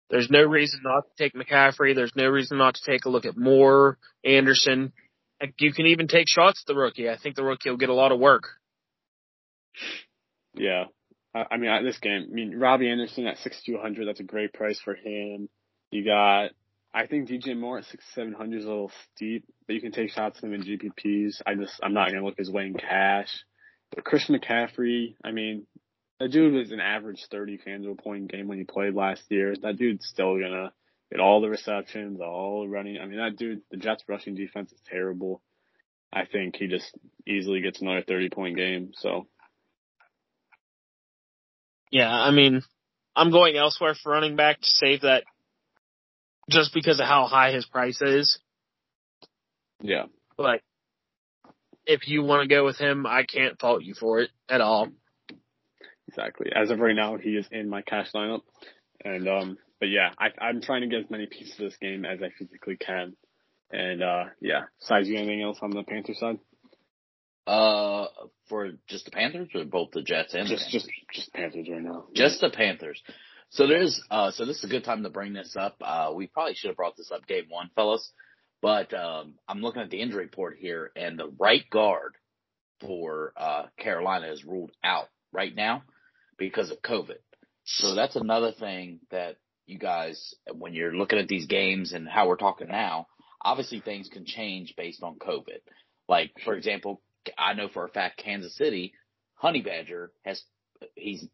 There's 0.09 0.29
no 0.29 0.43
reason 0.43 0.81
not 0.83 1.03
to 1.05 1.23
take 1.23 1.33
McCaffrey. 1.33 1.95
There's 1.95 2.15
no 2.15 2.27
reason 2.27 2.57
not 2.57 2.75
to 2.75 2.81
take 2.85 3.05
a 3.05 3.09
look 3.09 3.25
at 3.25 3.37
Moore, 3.37 3.97
Anderson. 4.23 4.91
You 5.59 5.73
can 5.73 5.87
even 5.87 6.07
take 6.07 6.27
shots 6.27 6.63
at 6.63 6.67
the 6.67 6.79
rookie. 6.79 7.09
I 7.09 7.17
think 7.17 7.35
the 7.35 7.43
rookie 7.43 7.69
will 7.69 7.77
get 7.77 7.89
a 7.89 7.93
lot 7.93 8.11
of 8.11 8.19
work. 8.19 8.43
Yeah. 10.53 10.85
I 11.33 11.55
mean, 11.57 11.85
this 11.85 11.97
game, 11.99 12.27
I 12.29 12.33
mean, 12.33 12.59
Robbie 12.59 12.89
Anderson 12.89 13.25
at 13.25 13.37
6,200, 13.37 14.05
that's 14.05 14.19
a 14.19 14.23
great 14.23 14.53
price 14.53 14.79
for 14.83 14.95
him. 14.95 15.47
You 15.89 16.03
got, 16.03 16.49
I 16.93 17.07
think 17.07 17.29
DJ 17.29 17.57
Moore 17.57 17.77
at 17.77 17.85
6,700 17.85 18.59
is 18.59 18.65
a 18.65 18.67
little 18.67 18.91
steep, 19.15 19.45
but 19.65 19.73
you 19.73 19.81
can 19.81 19.93
take 19.93 20.11
shots 20.11 20.39
at 20.39 20.43
him 20.43 20.53
in 20.53 20.63
GPPs. 20.63 21.41
I 21.45 21.55
just, 21.55 21.79
I'm 21.81 21.93
not 21.93 22.09
going 22.09 22.19
to 22.19 22.25
look 22.25 22.37
his 22.37 22.51
way 22.51 22.65
in 22.65 22.73
cash. 22.73 23.29
But 23.95 24.03
Chris 24.03 24.29
McCaffrey, 24.29 25.15
I 25.23 25.31
mean, 25.31 25.67
that 26.19 26.31
dude 26.31 26.53
was 26.53 26.71
an 26.71 26.81
average 26.81 27.25
30 27.31 27.59
FanDuel 27.65 28.03
point 28.03 28.29
game 28.29 28.49
when 28.49 28.57
he 28.57 28.65
played 28.65 28.93
last 28.93 29.23
year. 29.29 29.55
That 29.61 29.77
dude's 29.77 30.07
still 30.07 30.39
gonna 30.39 30.71
get 31.11 31.19
all 31.19 31.41
the 31.41 31.49
receptions, 31.49 32.21
all 32.21 32.61
the 32.61 32.69
running. 32.69 32.99
I 33.01 33.05
mean, 33.05 33.17
that 33.17 33.37
dude, 33.37 33.61
the 33.69 33.77
Jets 33.77 34.03
rushing 34.07 34.35
defense 34.35 34.71
is 34.71 34.79
terrible. 34.85 35.41
I 36.13 36.25
think 36.25 36.55
he 36.55 36.67
just 36.67 36.97
easily 37.25 37.61
gets 37.61 37.81
another 37.81 38.03
30 38.07 38.29
point 38.29 38.55
game. 38.55 38.91
So. 38.95 39.27
Yeah, 41.91 42.09
I 42.09 42.31
mean, 42.31 42.61
I'm 43.15 43.31
going 43.31 43.57
elsewhere 43.57 43.95
for 44.01 44.11
running 44.13 44.35
back 44.35 44.61
to 44.61 44.67
save 44.67 45.01
that 45.01 45.25
just 46.49 46.73
because 46.73 46.99
of 46.99 47.05
how 47.05 47.27
high 47.27 47.51
his 47.51 47.65
price 47.65 48.01
is. 48.01 48.39
Yeah. 49.81 50.05
But 50.37 50.61
if 51.85 52.07
you 52.07 52.23
want 52.23 52.43
to 52.43 52.53
go 52.53 52.65
with 52.65 52.77
him, 52.77 53.05
I 53.05 53.23
can't 53.23 53.59
fault 53.59 53.83
you 53.83 53.93
for 53.93 54.19
it 54.19 54.29
at 54.49 54.61
all. 54.61 54.87
Exactly. 56.07 56.51
As 56.55 56.71
of 56.71 56.79
right 56.79 56.95
now, 56.95 57.17
he 57.17 57.31
is 57.31 57.47
in 57.51 57.69
my 57.69 57.81
cash 57.81 58.11
lineup, 58.13 58.41
and 59.03 59.27
um, 59.27 59.57
but 59.79 59.89
yeah, 59.89 60.09
I, 60.17 60.27
I'm 60.41 60.61
trying 60.61 60.81
to 60.81 60.87
get 60.87 61.05
as 61.05 61.09
many 61.09 61.25
pieces 61.25 61.53
of 61.53 61.69
this 61.69 61.77
game 61.77 62.05
as 62.05 62.19
I 62.21 62.29
physically 62.37 62.75
can, 62.75 63.15
and 63.71 64.03
uh, 64.03 64.25
yeah. 64.41 64.63
Size, 64.79 65.07
you 65.07 65.17
anything 65.17 65.41
else 65.41 65.59
on 65.61 65.71
the 65.71 65.83
Panther 65.83 66.13
side? 66.13 66.39
Uh, 67.47 68.05
for 68.49 68.71
just 68.87 69.05
the 69.05 69.11
Panthers 69.11 69.49
or 69.55 69.65
both 69.65 69.89
the 69.91 70.03
Jets 70.03 70.35
and 70.35 70.47
just 70.47 70.69
just 70.69 70.87
just 71.11 71.33
Panthers 71.33 71.67
right 71.69 71.81
now. 71.81 72.05
Just 72.13 72.39
the 72.39 72.51
Panthers. 72.51 73.01
So 73.49 73.67
there's 73.67 74.01
uh, 74.11 74.31
so 74.31 74.45
this 74.45 74.59
is 74.59 74.63
a 74.63 74.67
good 74.67 74.83
time 74.83 75.03
to 75.03 75.09
bring 75.09 75.33
this 75.33 75.55
up. 75.57 75.75
Uh, 75.81 76.11
we 76.13 76.27
probably 76.27 76.53
should 76.53 76.69
have 76.69 76.77
brought 76.77 76.95
this 76.95 77.11
up 77.11 77.25
game 77.25 77.45
one, 77.49 77.71
fellas. 77.75 78.11
But 78.61 78.93
um, 78.93 79.35
I'm 79.47 79.61
looking 79.61 79.81
at 79.81 79.89
the 79.89 80.01
injury 80.01 80.25
report 80.25 80.57
here, 80.59 80.91
and 80.95 81.17
the 81.17 81.33
right 81.39 81.67
guard 81.69 82.15
for 82.79 83.33
uh, 83.35 83.63
Carolina 83.77 84.31
is 84.31 84.45
ruled 84.45 84.71
out 84.83 85.07
right 85.33 85.55
now 85.55 85.83
because 86.37 86.71
of 86.71 86.81
COVID. 86.81 87.17
So 87.63 87.95
that's 87.95 88.15
another 88.15 88.51
thing 88.51 88.99
that 89.09 89.37
you 89.65 89.79
guys, 89.79 90.35
when 90.53 90.73
you're 90.73 90.95
looking 90.95 91.19
at 91.19 91.27
these 91.27 91.45
games 91.45 91.93
and 91.93 92.07
how 92.07 92.27
we're 92.27 92.37
talking 92.37 92.67
now, 92.67 93.07
obviously 93.41 93.79
things 93.79 94.09
can 94.09 94.25
change 94.25 94.75
based 94.75 95.03
on 95.03 95.15
COVID. 95.15 95.61
Like, 96.07 96.31
for 96.43 96.55
example, 96.55 97.01
I 97.37 97.53
know 97.53 97.67
for 97.67 97.85
a 97.85 97.89
fact 97.89 98.17
Kansas 98.23 98.55
City, 98.55 98.93
Honey 99.35 99.61
Badger 99.61 100.11
has, 100.23 100.41
he's 100.95 101.27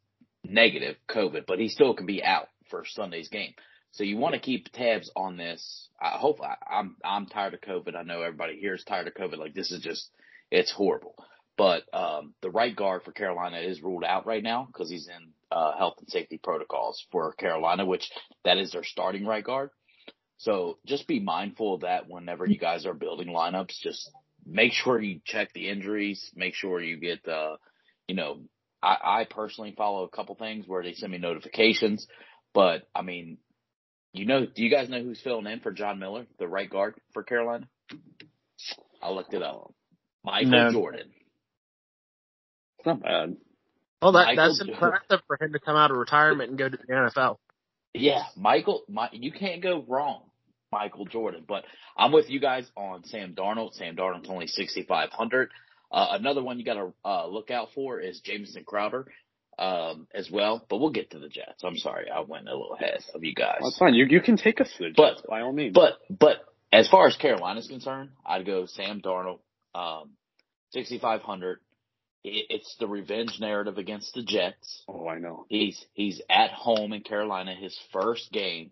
negative 0.44 0.96
COVID, 1.10 1.46
but 1.48 1.60
he 1.60 1.70
still 1.70 1.94
can 1.94 2.06
be 2.06 2.24
out 2.24 2.48
for 2.70 2.86
Sunday's 2.86 3.30
game. 3.30 3.54
So 3.92 4.04
you 4.04 4.18
want 4.18 4.36
to 4.36 4.40
keep 4.40 4.72
tabs 4.72 5.10
on 5.16 5.38
this. 5.38 5.90
I 6.00 6.18
hope 6.18 6.40
I, 6.42 6.56
I'm 6.72 6.98
I'm 7.04 7.26
tired 7.26 7.54
of 7.54 7.62
COVID. 7.62 7.96
I 7.96 8.04
know 8.04 8.22
everybody 8.22 8.60
here 8.60 8.76
is 8.76 8.84
tired 8.84 9.08
of 9.08 9.14
COVID. 9.16 9.38
Like 9.38 9.54
this 9.54 9.72
is 9.72 9.82
just 9.82 10.12
it's 10.52 10.72
horrible. 10.72 11.16
But 11.58 11.84
um, 11.92 12.36
the 12.42 12.52
right 12.52 12.76
guard 12.76 13.02
for 13.04 13.12
Carolina 13.12 13.58
is 13.58 13.82
ruled 13.82 14.04
out 14.04 14.28
right 14.28 14.44
now 14.44 14.68
because 14.68 14.92
he's 14.92 15.08
in 15.08 15.32
uh, 15.52 15.76
health 15.76 15.96
and 15.98 16.10
safety 16.10 16.40
protocols 16.42 17.04
for 17.12 17.34
Carolina, 17.34 17.86
which 17.86 18.08
that 18.46 18.60
is 18.60 18.72
their 18.72 18.84
starting 18.84 19.26
right 19.26 19.44
guard. 19.44 19.72
So 20.38 20.78
just 20.86 21.08
be 21.08 21.20
mindful 21.20 21.76
of 21.76 21.82
that 21.82 22.08
whenever 22.08 22.46
you 22.46 22.60
guys 22.60 22.86
are 22.86 22.94
building 22.94 23.30
lineups. 23.30 23.80
Just 23.82 24.12
make 24.48 24.74
sure 24.74 25.02
you 25.02 25.20
check 25.26 25.54
the 25.54 25.70
injuries. 25.70 26.32
Make 26.36 26.56
sure 26.56 26.82
you 26.82 26.98
get, 26.98 27.28
uh, 27.28 27.58
you 28.08 28.16
know, 28.16 28.42
I, 28.82 28.98
I 29.04 29.28
personally 29.30 29.74
follow 29.78 30.04
a 30.04 30.10
couple 30.10 30.36
things 30.36 30.66
where 30.68 30.84
they 30.84 30.94
send 30.94 31.12
me 31.12 31.18
notifications, 31.18 32.08
but 32.54 32.88
I 32.96 33.02
mean, 33.02 33.38
you 34.14 34.26
know, 34.26 34.46
do 34.46 34.64
you 34.64 34.72
guys 34.72 34.90
know 34.90 35.02
who's 35.02 35.22
filling 35.22 35.48
in 35.48 35.60
for 35.60 35.72
John 35.72 36.00
Miller, 36.00 36.26
the 36.40 36.48
right 36.48 36.70
guard 36.70 36.96
for 37.14 37.24
Carolina? 37.24 37.68
I 39.02 39.12
looked 39.12 39.34
it 39.34 39.44
up. 39.44 39.74
Michael 40.24 40.52
no. 40.52 40.72
Jordan. 40.72 41.12
It's 42.80 42.86
not 42.86 43.02
bad. 43.02 43.38
Well, 44.02 44.12
that, 44.14 44.36
that's 44.36 44.62
impressive 44.62 45.22
for 45.28 45.38
him 45.42 45.54
to 45.54 45.60
come 45.60 45.76
out 45.76 45.92
of 45.92 45.98
retirement 45.98 46.50
and 46.50 46.60
go 46.60 46.70
to 46.70 46.78
the 46.78 46.94
NFL. 46.94 47.38
Yeah, 47.94 48.24
Michael, 48.36 48.84
my, 48.88 49.10
you 49.12 49.32
can't 49.32 49.62
go 49.62 49.84
wrong, 49.88 50.22
Michael 50.72 51.06
Jordan. 51.06 51.44
But 51.48 51.66
I'm 51.98 52.12
with 52.12 52.30
you 52.30 52.40
guys 52.40 52.70
on 52.76 53.04
Sam 53.06 53.34
Darnold. 53.34 53.74
Sam 53.74 53.96
Darnold's 53.96 54.30
only 54.30 54.48
6,500. 54.48 55.50
Uh, 55.92 56.08
another 56.12 56.44
one 56.44 56.60
you 56.60 56.66
got 56.66 56.74
to 56.74 56.94
uh, 57.06 57.28
look 57.28 57.52
out 57.52 57.70
for 57.74 58.00
is 58.00 58.20
Jamison 58.20 58.64
Crowder 58.66 59.08
um, 59.58 60.08
as 60.14 60.30
well. 60.30 60.66
But 60.70 60.78
we'll 60.78 60.92
get 60.92 61.12
to 61.12 61.20
the 61.20 61.30
Jets. 61.30 61.64
I'm 61.64 61.78
sorry, 61.78 62.10
I 62.10 62.22
went 62.22 62.48
a 62.48 62.52
little 62.52 62.74
ahead 62.74 63.00
of 63.14 63.24
you 63.24 63.34
guys. 63.34 63.60
That's 63.62 63.78
fine. 63.78 63.94
You 63.94 64.06
you 64.10 64.22
can 64.22 64.38
take 64.38 64.60
us 64.60 64.70
to 64.78 64.86
the 64.86 64.90
Jets 64.90 65.22
but, 65.22 65.30
by 65.30 65.42
all 65.42 65.54
means. 65.54 65.74
But 65.74 66.00
but 66.10 66.38
as 66.72 66.90
far 66.90 67.08
as 67.08 67.16
Carolina's 67.16 67.68
concerned, 67.68 68.10
I'd 68.26 68.46
go 68.46 68.66
Sam 68.66 69.02
Darnold, 69.02 69.40
um, 69.74 70.12
6,500 70.74 71.60
it's 72.30 72.76
the 72.80 72.88
revenge 72.88 73.38
narrative 73.40 73.78
against 73.78 74.14
the 74.14 74.24
Jets. 74.24 74.84
Oh, 74.88 75.08
I 75.08 75.20
know. 75.20 75.46
He's 75.50 75.84
he's 75.94 76.22
at 76.30 76.52
home 76.52 76.94
in 76.94 77.02
Carolina, 77.02 77.56
his 77.56 77.78
first 77.94 78.32
game, 78.32 78.72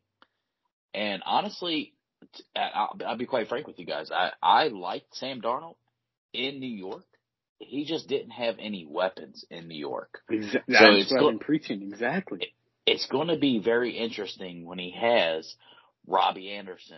and 0.95 1.21
honestly, 1.25 1.93
I'll, 2.55 2.97
I'll 3.05 3.17
be 3.17 3.25
quite 3.25 3.47
frank 3.47 3.67
with 3.67 3.79
you 3.79 3.85
guys. 3.85 4.09
I 4.11 4.31
I 4.41 4.67
liked 4.69 5.15
Sam 5.15 5.41
Darnold 5.41 5.75
in 6.33 6.59
New 6.59 6.73
York. 6.73 7.05
He 7.59 7.85
just 7.85 8.07
didn't 8.09 8.31
have 8.31 8.55
any 8.59 8.85
weapons 8.89 9.45
in 9.49 9.67
New 9.67 9.77
York. 9.77 10.19
Exactly. 10.29 10.75
So 10.75 10.85
it's 10.91 11.11
what 11.11 11.19
go- 11.19 11.29
been 11.29 11.39
preaching. 11.39 11.81
Exactly. 11.83 12.39
It, 12.41 12.49
it's 12.85 13.07
going 13.07 13.29
to 13.29 13.37
be 13.37 13.59
very 13.59 13.97
interesting 13.97 14.65
when 14.65 14.77
he 14.77 14.91
has 14.91 15.55
Robbie 16.05 16.51
Anderson. 16.51 16.97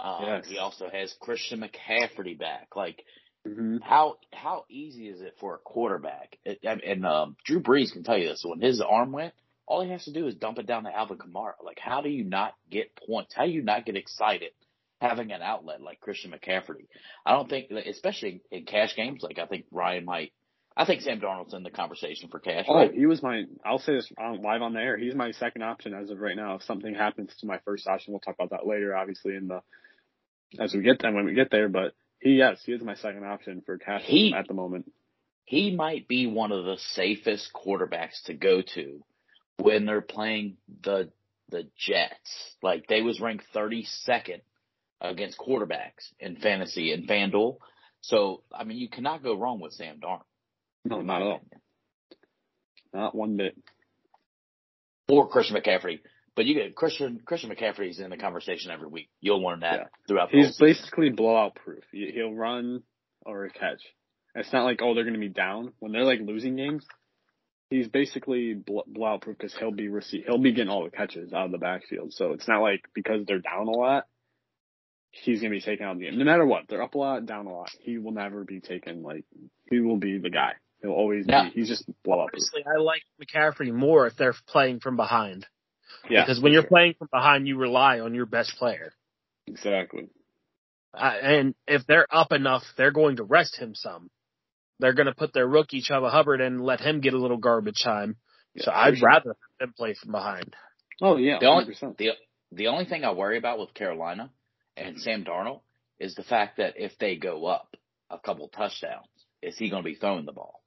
Um, 0.00 0.22
yes. 0.22 0.46
He 0.48 0.58
also 0.58 0.88
has 0.90 1.14
Christian 1.20 1.62
McCaffrey 1.62 2.38
back. 2.38 2.74
Like 2.74 3.04
Mm-hmm. 3.48 3.78
How 3.82 4.18
how 4.32 4.66
easy 4.68 5.08
is 5.08 5.22
it 5.22 5.34
for 5.40 5.54
a 5.54 5.58
quarterback? 5.58 6.38
It, 6.44 6.58
and 6.62 7.06
um, 7.06 7.36
Drew 7.44 7.60
Brees 7.60 7.92
can 7.92 8.02
tell 8.02 8.18
you 8.18 8.28
this. 8.28 8.42
When 8.44 8.60
his 8.60 8.82
arm 8.82 9.12
went, 9.12 9.32
all 9.70 9.82
he 9.82 9.90
has 9.90 10.04
to 10.04 10.12
do 10.12 10.26
is 10.26 10.34
dump 10.34 10.58
it 10.58 10.66
down 10.66 10.82
to 10.82 10.94
Alvin 10.94 11.16
Kamara. 11.16 11.52
Like, 11.64 11.78
how 11.78 12.00
do 12.02 12.08
you 12.08 12.24
not 12.24 12.54
get 12.68 12.96
points? 12.96 13.32
How 13.32 13.46
do 13.46 13.52
you 13.52 13.62
not 13.62 13.86
get 13.86 13.96
excited 13.96 14.50
having 15.00 15.30
an 15.30 15.42
outlet 15.42 15.80
like 15.80 16.00
Christian 16.00 16.32
McCaffrey? 16.32 16.86
I 17.24 17.32
don't 17.32 17.48
think, 17.48 17.70
especially 17.70 18.42
in 18.50 18.64
cash 18.64 18.96
games. 18.96 19.22
Like, 19.22 19.38
I 19.38 19.46
think 19.46 19.66
Ryan 19.70 20.04
might. 20.04 20.32
I 20.76 20.86
think 20.86 21.02
Sam 21.02 21.20
Darnold's 21.20 21.54
in 21.54 21.62
the 21.62 21.70
conversation 21.70 22.28
for 22.30 22.40
cash. 22.40 22.64
Oh, 22.66 22.74
right? 22.74 22.92
he 22.92 23.06
was 23.06 23.22
my. 23.22 23.44
I'll 23.64 23.78
say 23.78 23.94
this 23.94 24.12
live 24.18 24.60
on 24.60 24.72
the 24.72 24.80
air. 24.80 24.96
He's 24.96 25.14
my 25.14 25.30
second 25.30 25.62
option 25.62 25.94
as 25.94 26.10
of 26.10 26.18
right 26.18 26.36
now. 26.36 26.56
If 26.56 26.64
something 26.64 26.92
happens 26.92 27.32
to 27.40 27.46
my 27.46 27.60
first 27.64 27.86
option, 27.86 28.12
we'll 28.12 28.20
talk 28.20 28.34
about 28.34 28.50
that 28.50 28.66
later. 28.66 28.96
Obviously, 28.96 29.36
in 29.36 29.46
the 29.46 29.62
as 30.58 30.74
we 30.74 30.82
get 30.82 31.00
them 31.00 31.14
when 31.14 31.26
we 31.26 31.34
get 31.34 31.52
there, 31.52 31.68
but 31.68 31.92
he 32.18 32.30
yes, 32.30 32.60
he 32.66 32.72
is 32.72 32.82
my 32.82 32.96
second 32.96 33.24
option 33.24 33.62
for 33.64 33.78
cash 33.78 34.02
he, 34.04 34.34
at 34.36 34.48
the 34.48 34.54
moment. 34.54 34.90
He 35.44 35.74
might 35.74 36.08
be 36.08 36.26
one 36.26 36.50
of 36.50 36.64
the 36.64 36.78
safest 36.92 37.50
quarterbacks 37.52 38.24
to 38.24 38.34
go 38.34 38.62
to 38.74 39.04
when 39.60 39.86
they're 39.86 40.00
playing 40.00 40.56
the 40.82 41.10
the 41.50 41.68
Jets. 41.76 42.56
Like 42.62 42.86
they 42.86 43.02
was 43.02 43.20
ranked 43.20 43.44
32nd 43.54 44.40
against 45.00 45.38
quarterbacks 45.38 46.12
in 46.18 46.36
fantasy 46.36 46.92
and 46.92 47.08
FanDuel. 47.08 47.56
So 48.00 48.42
I 48.52 48.64
mean, 48.64 48.78
you 48.78 48.88
cannot 48.88 49.22
go 49.22 49.36
wrong 49.36 49.60
with 49.60 49.72
Sam 49.72 50.00
Darnold. 50.00 50.22
No, 50.84 51.00
not 51.00 51.22
at 51.22 51.28
all. 51.28 51.40
Not 52.92 53.14
one 53.14 53.36
bit. 53.36 53.56
Or 55.08 55.28
Christian 55.28 55.56
McCaffrey. 55.56 56.00
But 56.36 56.46
you 56.46 56.54
get 56.54 56.74
Christian 56.74 57.20
Christian 57.24 57.50
McCaffrey's 57.50 57.98
in 57.98 58.10
the 58.10 58.16
conversation 58.16 58.70
every 58.70 58.88
week. 58.88 59.10
You'll 59.20 59.42
learn 59.42 59.60
that 59.60 59.74
yeah. 59.74 59.84
throughout. 60.08 60.30
He's 60.30 60.56
basically 60.56 61.10
blowout 61.10 61.56
proof. 61.56 61.84
He'll 61.92 62.32
run 62.32 62.82
or 63.26 63.48
catch. 63.48 63.82
It's 64.34 64.52
not 64.52 64.64
like 64.64 64.80
oh 64.80 64.94
they're 64.94 65.04
going 65.04 65.14
to 65.14 65.20
be 65.20 65.28
down 65.28 65.72
when 65.80 65.92
they're 65.92 66.04
like 66.04 66.20
losing 66.20 66.56
games. 66.56 66.86
He's 67.70 67.88
basically 67.88 68.54
blowout 68.54 69.22
proof 69.22 69.38
because 69.38 69.54
he'll 69.56 69.70
be 69.70 69.88
receive 69.88 70.24
he'll 70.26 70.38
be 70.38 70.52
getting 70.52 70.70
all 70.70 70.84
the 70.84 70.90
catches 70.90 71.32
out 71.32 71.46
of 71.46 71.52
the 71.52 71.58
backfield. 71.58 72.12
So 72.12 72.32
it's 72.32 72.48
not 72.48 72.60
like 72.60 72.82
because 72.94 73.24
they're 73.26 73.38
down 73.38 73.68
a 73.68 73.70
lot, 73.70 74.06
he's 75.10 75.40
going 75.40 75.52
to 75.52 75.56
be 75.56 75.62
taken 75.62 75.86
out 75.86 75.92
of 75.92 75.98
the 75.98 76.06
game. 76.06 76.18
No 76.18 76.24
matter 76.24 76.44
what, 76.44 76.64
they're 76.68 76.82
up 76.82 76.94
a 76.94 76.98
lot, 76.98 77.26
down 77.26 77.46
a 77.46 77.52
lot. 77.52 77.70
He 77.80 77.98
will 77.98 78.12
never 78.12 78.44
be 78.44 78.60
taken. 78.60 79.02
Like 79.02 79.24
he 79.70 79.80
will 79.80 79.98
be 79.98 80.18
the 80.18 80.30
guy. 80.30 80.54
He'll 80.82 80.92
always 80.92 81.26
yeah. 81.28 81.44
be. 81.44 81.50
He's 81.50 81.68
just 81.68 81.88
blowout 82.04 82.32
proof. 82.32 82.42
Honestly, 82.54 82.64
I 82.66 82.80
like 82.80 83.02
McCaffrey 83.22 83.72
more 83.72 84.06
if 84.06 84.16
they're 84.16 84.34
playing 84.48 84.80
from 84.80 84.96
behind. 84.96 85.46
Yeah. 86.08 86.22
Because 86.22 86.40
when 86.40 86.52
you're 86.52 86.66
playing 86.66 86.94
from 86.98 87.08
behind, 87.12 87.46
you 87.46 87.56
rely 87.56 88.00
on 88.00 88.14
your 88.14 88.26
best 88.26 88.56
player. 88.58 88.92
Exactly. 89.46 90.08
Uh, 90.94 91.14
and 91.22 91.54
if 91.66 91.86
they're 91.86 92.06
up 92.10 92.32
enough, 92.32 92.64
they're 92.76 92.90
going 92.90 93.16
to 93.16 93.24
rest 93.24 93.56
him 93.56 93.74
some. 93.74 94.10
They're 94.80 94.94
going 94.94 95.06
to 95.06 95.14
put 95.14 95.32
their 95.32 95.46
rookie 95.46 95.82
Chuba 95.82 96.10
Hubbard 96.10 96.40
in 96.40 96.54
and 96.54 96.64
let 96.64 96.80
him 96.80 97.00
get 97.00 97.14
a 97.14 97.18
little 97.18 97.36
garbage 97.36 97.82
time. 97.82 98.16
Yeah, 98.54 98.64
so 98.64 98.72
I'd 98.72 98.98
sure. 98.98 99.08
rather 99.08 99.36
them 99.58 99.74
play 99.76 99.94
from 99.94 100.12
behind. 100.12 100.56
Oh 101.00 101.16
yeah, 101.16 101.38
100%. 101.38 101.40
the 101.40 101.46
only 101.46 101.74
the 101.98 102.10
the 102.52 102.66
only 102.66 102.84
thing 102.84 103.04
I 103.04 103.12
worry 103.12 103.38
about 103.38 103.58
with 103.58 103.72
Carolina 103.74 104.30
and 104.76 104.96
mm-hmm. 104.96 105.02
Sam 105.02 105.24
Darnold 105.24 105.60
is 105.98 106.14
the 106.14 106.22
fact 106.22 106.56
that 106.56 106.74
if 106.76 106.92
they 106.98 107.16
go 107.16 107.46
up 107.46 107.76
a 108.10 108.18
couple 108.18 108.48
touchdowns, 108.48 109.06
is 109.42 109.56
he 109.56 109.70
going 109.70 109.82
to 109.82 109.88
be 109.88 109.94
throwing 109.94 110.26
the 110.26 110.32
ball? 110.32 110.62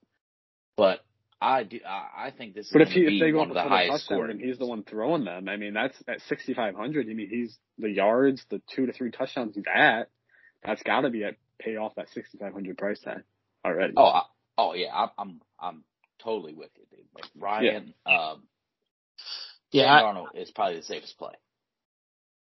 But 0.78 1.00
I 1.42 1.64
do. 1.64 1.80
I, 1.86 2.32
think 2.32 2.56
this 2.56 2.68
is. 2.68 2.72
But 2.72 2.84
if, 2.84 2.90
he, 2.90 3.02
if 3.02 3.22
they 3.22 3.32
go 3.32 3.42
up 3.42 3.54
the 3.54 3.62
highest 3.62 4.08
touchdown, 4.08 4.30
and 4.30 4.40
he's 4.40 4.58
the 4.58 4.66
one 4.66 4.84
throwing 4.84 5.26
them, 5.26 5.50
I 5.50 5.58
mean, 5.58 5.74
that's 5.74 5.96
at 6.08 6.22
6,500. 6.30 7.08
I 7.10 7.14
mean, 7.14 7.28
he's 7.30 7.58
the 7.78 7.90
yards, 7.90 8.44
the 8.50 8.62
two 8.74 8.86
to 8.86 8.94
three 8.94 9.12
touchdowns 9.12 9.56
he's 9.56 9.66
at. 9.72 10.10
That's 10.64 10.82
got 10.84 11.02
to 11.02 11.10
be 11.10 11.26
at 11.26 11.36
pay 11.60 11.76
off 11.76 11.96
that 11.96 12.08
6,500 12.14 12.78
price 12.78 13.00
tag 13.02 13.24
already. 13.66 13.94
Oh, 13.98 14.04
I, 14.04 14.22
oh 14.58 14.74
yeah, 14.74 14.94
I'm, 14.94 15.10
I'm, 15.18 15.42
I'm 15.60 15.84
totally 16.24 16.54
with 16.54 16.70
you, 16.78 16.86
dude. 16.90 17.06
Like 17.16 17.26
Ryan, 17.38 17.94
yeah. 18.06 18.30
um, 18.32 18.44
yeah, 19.72 19.94
I, 19.94 20.02
Darnold 20.02 20.28
is 20.36 20.52
probably 20.52 20.78
the 20.78 20.84
safest 20.84 21.18
play. 21.18 21.34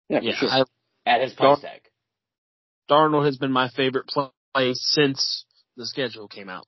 Yeah, 0.09 0.21
yeah, 0.23 0.35
sure. 0.35 0.49
I, 0.51 0.65
at 1.07 1.23
his 1.23 1.33
price 1.33 1.61
tag. 1.61 1.81
Darnold 2.91 3.27
has 3.27 3.39
been 3.39 3.53
my 3.53 3.69
favorite 3.71 4.09
play 4.09 4.75
since 4.75 5.45
the 5.77 5.87
schedule 5.87 6.29
came 6.29 6.49
out. 6.49 6.67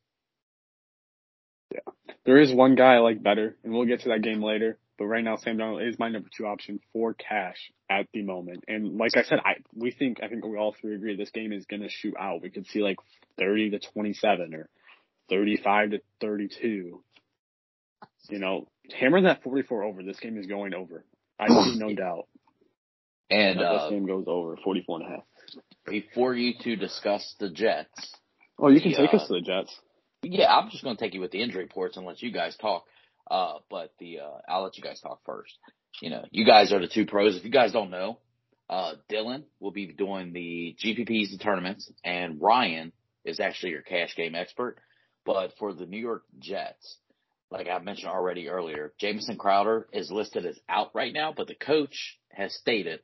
Yeah. 1.73 1.81
There 2.25 2.41
is 2.41 2.53
one 2.53 2.75
guy 2.75 2.95
I 2.95 2.99
like 2.99 3.23
better, 3.23 3.57
and 3.63 3.73
we'll 3.73 3.87
get 3.87 4.01
to 4.01 4.09
that 4.11 4.23
game 4.23 4.43
later. 4.43 4.79
But 4.97 5.07
right 5.07 5.25
now, 5.25 5.37
Sam 5.37 5.59
Darnold 5.59 5.89
is 5.89 5.99
my 5.99 6.09
number 6.09 6.29
two 6.37 6.47
option 6.47 6.79
for 6.93 7.15
cash 7.15 7.57
at 7.91 8.07
the 8.13 8.23
moment. 8.23 8.65
And 8.69 8.97
like 8.97 9.17
I 9.17 9.23
said, 9.23 9.41
I 9.45 9.55
we 9.75 9.91
think 9.91 10.23
I 10.23 10.29
think 10.29 10.45
we 10.45 10.57
all 10.57 10.75
three 10.81 10.95
agree 10.95 11.17
this 11.17 11.31
game 11.31 11.53
is 11.53 11.67
gonna 11.67 11.89
shoot 11.89 12.15
out. 12.19 12.43
We 12.43 12.51
could 12.51 12.67
see 12.69 12.81
like 12.81 12.99
thirty 13.39 13.71
to 13.71 13.81
twenty 13.81 14.15
seven 14.15 14.55
or 14.55 14.69
thirty 15.29 15.57
five 15.57 15.91
to 15.91 16.01
thirty 16.21 16.49
two. 16.49 17.03
You 18.31 18.39
know, 18.39 18.69
hammer 18.99 19.23
that 19.23 19.43
forty 19.43 19.63
four 19.63 19.83
over. 19.83 20.03
This 20.03 20.21
game 20.21 20.39
is 20.39 20.47
going 20.47 20.75
over. 20.75 21.05
I 21.39 21.49
see 21.49 21.79
no 21.79 21.93
doubt. 21.95 22.29
And 23.31 23.61
uh, 23.61 23.85
this 23.85 23.91
game 23.91 24.07
goes 24.07 24.25
over 24.27 24.57
44 24.63 25.01
and 25.01 25.09
a 25.09 25.11
half. 25.11 25.25
Before 25.87 26.35
you 26.35 26.55
two 26.63 26.77
discuss 26.77 27.35
the 27.41 27.51
Jets. 27.51 28.15
Oh, 28.59 28.69
you 28.69 28.81
can 28.81 28.93
the, 28.93 28.99
take 28.99 29.15
uh, 29.15 29.17
us 29.17 29.27
to 29.29 29.35
the 29.35 29.41
Jets. 29.41 29.77
Yeah, 30.23 30.55
I'm 30.55 30.71
just 30.71 30.85
going 30.85 30.97
to 30.97 31.03
take 31.03 31.15
you 31.15 31.21
with 31.21 31.33
the 31.33 31.43
injury 31.43 31.65
reports 31.65 31.97
and 31.97 32.07
let 32.07 32.23
you 32.23 32.33
guys 32.33 32.57
talk. 32.57 32.85
Uh, 33.31 33.59
but 33.71 33.93
the 33.99 34.21
uh, 34.21 34.39
I'll 34.49 34.65
let 34.65 34.77
you 34.77 34.83
guys 34.83 35.01
talk 35.01 35.21
first. 35.25 35.57
You 36.01 36.11
know, 36.11 36.25
you 36.31 36.45
guys 36.45 36.73
are 36.73 36.81
the 36.81 36.89
two 36.89 37.07
pros. 37.07 37.37
If 37.37 37.45
you 37.45 37.51
guys 37.51 37.73
don't 37.73 37.91
know, 37.91 38.19
uh, 38.69 38.95
Dylan 39.11 39.45
will 39.61 39.71
be 39.71 39.87
doing 39.87 40.33
the 40.33 40.77
GPPs 40.83 41.31
and 41.31 41.41
tournaments, 41.41 41.91
and 42.05 42.41
Ryan 42.41 42.93
is 43.25 43.41
actually 43.41 43.73
your 43.73 43.83
cash 43.83 44.15
game 44.17 44.35
expert. 44.35 44.77
But 45.25 45.53
for 45.59 45.73
the 45.73 45.87
New 45.87 45.99
York 45.99 46.25
Jets, 46.39 46.99
like 47.51 47.69
I 47.69 47.79
mentioned 47.79 48.11
already 48.11 48.49
earlier, 48.49 48.93
Jamison 49.01 49.37
Crowder 49.37 49.89
is 49.93 50.11
listed 50.11 50.45
as 50.45 50.59
out 50.69 50.91
right 50.95 51.13
now, 51.13 51.33
but 51.35 51.47
the 51.47 51.55
coach 51.55 52.19
has 52.31 52.55
stated 52.55 53.01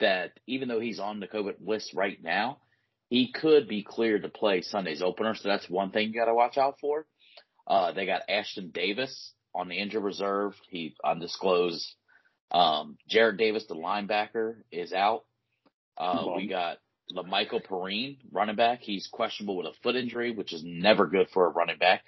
that 0.00 0.32
even 0.46 0.68
though 0.68 0.80
he's 0.80 0.98
on 0.98 1.20
the 1.20 1.28
COVID 1.28 1.54
list 1.64 1.94
right 1.94 2.22
now, 2.22 2.58
he 3.08 3.30
could 3.32 3.68
be 3.68 3.82
cleared 3.82 4.22
to 4.22 4.28
play 4.28 4.62
Sunday's 4.62 5.02
opener. 5.02 5.34
So 5.34 5.48
that's 5.48 5.68
one 5.68 5.90
thing 5.90 6.08
you 6.08 6.14
got 6.14 6.26
to 6.26 6.34
watch 6.34 6.58
out 6.58 6.78
for. 6.80 7.06
Uh, 7.66 7.92
they 7.92 8.06
got 8.06 8.22
Ashtyn 8.28 8.72
Davis 8.72 9.32
on 9.54 9.68
the 9.68 9.76
injured 9.78 10.02
reserve. 10.02 10.54
He 10.68 10.94
undisclosed 11.04 11.94
Um, 12.50 12.98
Jarrad 13.10 13.38
Davis, 13.38 13.66
the 13.66 13.74
linebacker, 13.74 14.56
is 14.70 14.92
out. 14.92 15.24
Uh, 15.96 16.26
we 16.36 16.48
got 16.48 16.78
La'Mical 17.14 17.64
Perine, 17.66 18.18
running 18.30 18.56
back. 18.56 18.80
He's 18.80 19.06
questionable 19.10 19.56
with 19.56 19.66
a 19.66 19.72
foot 19.82 19.96
injury, 19.96 20.32
which 20.32 20.52
is 20.52 20.62
never 20.64 21.06
good 21.06 21.28
for 21.32 21.46
a 21.46 21.50
running 21.50 21.78
back. 21.78 22.02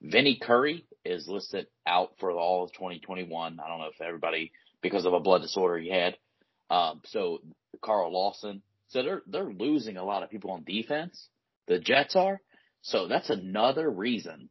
Vinny 0.00 0.38
Curry 0.40 0.86
is 1.04 1.26
listed 1.28 1.66
out 1.86 2.10
for 2.20 2.30
all 2.30 2.64
of 2.64 2.72
2021. 2.72 3.58
I 3.58 3.68
don't 3.68 3.78
know 3.78 3.86
if 3.92 4.00
everybody, 4.00 4.52
because 4.82 5.04
of 5.06 5.12
a 5.12 5.20
blood 5.20 5.42
disorder 5.42 5.78
he 5.78 5.90
had. 5.90 6.16
Um, 6.70 7.00
so 7.06 7.40
Carl 7.82 8.12
Lawson. 8.12 8.62
So 8.88 9.02
they're, 9.02 9.22
they're 9.26 9.52
losing 9.52 9.96
a 9.96 10.04
lot 10.04 10.22
of 10.22 10.30
people 10.30 10.52
on 10.52 10.64
defense. 10.64 11.28
The 11.66 11.78
Jets 11.78 12.14
are. 12.16 12.40
So 12.82 13.08
that's 13.08 13.30
another 13.30 13.90
reason 13.90 14.48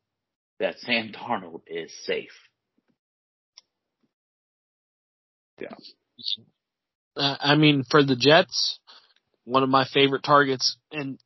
that 0.60 0.80
Sam 0.80 1.12
Darnold 1.12 1.62
is 1.68 1.92
safe. 2.06 2.32
Yeah. 5.60 5.70
Uh, 7.16 7.36
I 7.40 7.56
mean, 7.56 7.84
for 7.90 8.04
the 8.04 8.16
Jets, 8.16 8.80
one 9.44 9.64
of 9.64 9.70
my 9.70 9.86
favorite 9.86 10.24
targets 10.24 10.78
in 10.92 11.18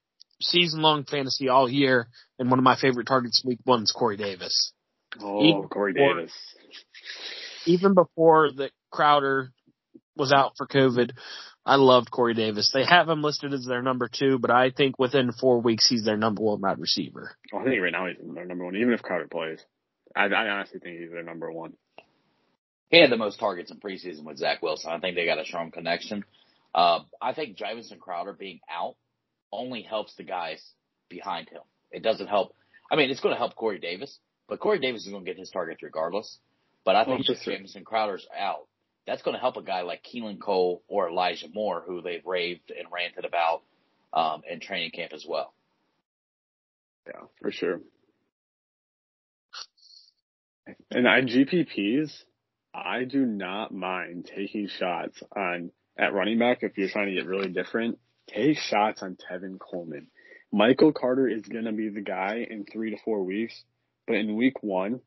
season 0.42 0.82
long 0.82 1.06
fantasy 1.06 1.50
all 1.50 1.70
year, 1.70 2.08
and 2.40 2.50
one 2.50 2.60
of 2.60 2.64
my 2.64 2.76
favorite 2.76 3.08
targets 3.08 3.44
week 3.46 3.60
one 3.64 3.84
is 3.84 3.92
Corey 3.92 4.18
Davis. 4.18 4.72
Oh, 5.22 5.44
even 5.44 5.68
Corey 5.70 5.94
before, 5.94 6.16
Davis. 6.16 6.34
Even 7.66 7.94
before 7.94 8.52
the 8.52 8.70
Crowder 8.92 9.52
was 10.16 10.32
out 10.32 10.54
for 10.58 10.68
COVID, 10.68 11.12
I 11.66 11.76
loved 11.76 12.10
Corey 12.10 12.34
Davis. 12.34 12.72
They 12.74 12.84
have 12.84 13.08
him 13.08 13.22
listed 13.22 13.54
as 13.54 13.66
their 13.66 13.84
number 13.84 14.10
two, 14.12 14.40
but 14.40 14.50
I 14.50 14.72
think 14.72 14.98
within 14.98 15.32
four 15.32 15.62
weeks 15.62 15.88
he's 15.88 16.04
their 16.04 16.18
number 16.18 16.42
one 16.42 16.60
wide 16.60 16.80
receiver. 16.80 17.36
I 17.54 17.64
think 17.64 17.82
right 17.82 17.92
now 17.92 18.08
he's 18.08 18.18
their 18.34 18.46
number 18.46 18.66
one, 18.66 18.76
even 18.76 18.94
if 18.94 19.04
Crowder 19.04 19.28
plays. 19.28 19.64
I, 20.16 20.26
I 20.26 20.50
honestly 20.50 20.80
think 20.80 21.00
he's 21.00 21.12
their 21.12 21.24
number 21.24 21.52
one. 21.52 21.74
He 22.90 23.00
had 23.00 23.12
the 23.12 23.18
most 23.18 23.40
targets 23.40 23.72
in 23.72 23.80
preseason 23.80 24.24
with 24.24 24.38
Zach 24.38 24.62
Wilson. 24.62 24.92
I 24.92 25.00
think 25.00 25.16
they 25.16 25.26
got 25.26 25.40
a 25.40 25.46
strong 25.46 25.72
connection. 25.72 26.26
Uh, 26.74 27.00
I 27.22 27.34
think 27.34 27.58
Jamison 27.58 28.00
Crowder 28.00 28.34
being 28.34 28.60
out 28.70 28.96
only 29.52 29.82
helps 29.82 30.16
the 30.16 30.24
guys 30.24 30.62
behind 31.10 31.50
him. 31.50 31.62
It 31.92 32.04
doesn't 32.04 32.28
help. 32.28 32.56
I 32.92 32.96
mean, 32.96 33.10
it's 33.10 33.22
going 33.22 33.34
to 33.34 33.40
help 33.40 33.56
Corey 33.56 33.80
Davis, 33.80 34.18
but 34.50 34.60
Corey 34.60 34.80
Davis 34.80 35.06
is 35.06 35.12
going 35.12 35.24
to 35.24 35.30
get 35.30 35.40
his 35.40 35.50
targets 35.50 35.84
regardless. 35.84 36.40
But 36.84 36.96
I 36.96 37.06
think 37.06 37.30
if 37.30 37.42
Jamison 37.44 37.86
Crowder's 37.86 38.28
out, 38.38 38.68
that's 39.12 39.24
going 39.24 39.36
to 39.36 39.42
help 39.42 39.58
a 39.58 39.62
guy 39.62 39.82
like 39.82 40.06
Keelan 40.06 40.40
Cole 40.40 40.84
or 40.88 41.10
Elijah 41.10 41.48
Moore, 41.54 41.84
who 41.86 42.02
they've 42.02 42.26
raved 42.26 42.72
and 42.72 42.88
ranted 42.94 43.26
about 43.26 43.62
um, 44.14 44.42
in 44.50 44.62
training 44.62 44.92
camp 44.92 45.12
as 45.12 45.26
well. 45.28 45.54
Yeah, 47.06 47.26
for 47.42 47.52
sure. 47.52 47.82
And 50.90 51.10
I 51.10 51.22
GPPs, 51.24 52.24
I 52.74 53.04
do 53.04 53.26
not 53.26 53.74
mind 53.74 54.32
taking 54.34 54.70
shots 54.70 55.22
on 55.36 55.72
at 55.98 56.14
running 56.14 56.40
back 56.40 56.60
if 56.62 56.78
you're 56.78 56.88
trying 56.88 57.08
to 57.08 57.14
get 57.14 57.26
really 57.26 57.50
different. 57.50 58.00
Take 58.30 58.60
shots 58.60 59.04
on 59.04 59.18
Tevin 59.18 59.60
Coleman. 59.60 60.08
Michael 60.54 60.94
Carter 60.94 61.28
is 61.28 61.42
going 61.42 61.66
to 61.66 61.74
be 61.74 61.90
the 61.90 62.00
guy 62.00 62.48
in 62.50 62.64
three 62.64 62.92
to 62.92 62.98
four 63.04 63.24
weeks, 63.24 63.62
but 64.08 64.16
in 64.16 64.38
week 64.38 64.64
one, 64.64 65.02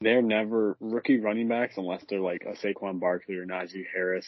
they're 0.00 0.22
never 0.22 0.76
rookie 0.80 1.20
running 1.20 1.48
backs 1.48 1.74
unless 1.76 2.02
they're 2.08 2.20
like 2.20 2.42
a 2.42 2.54
Saquon 2.54 3.00
Barkley 3.00 3.36
or 3.36 3.46
Najee 3.46 3.84
Harris. 3.92 4.26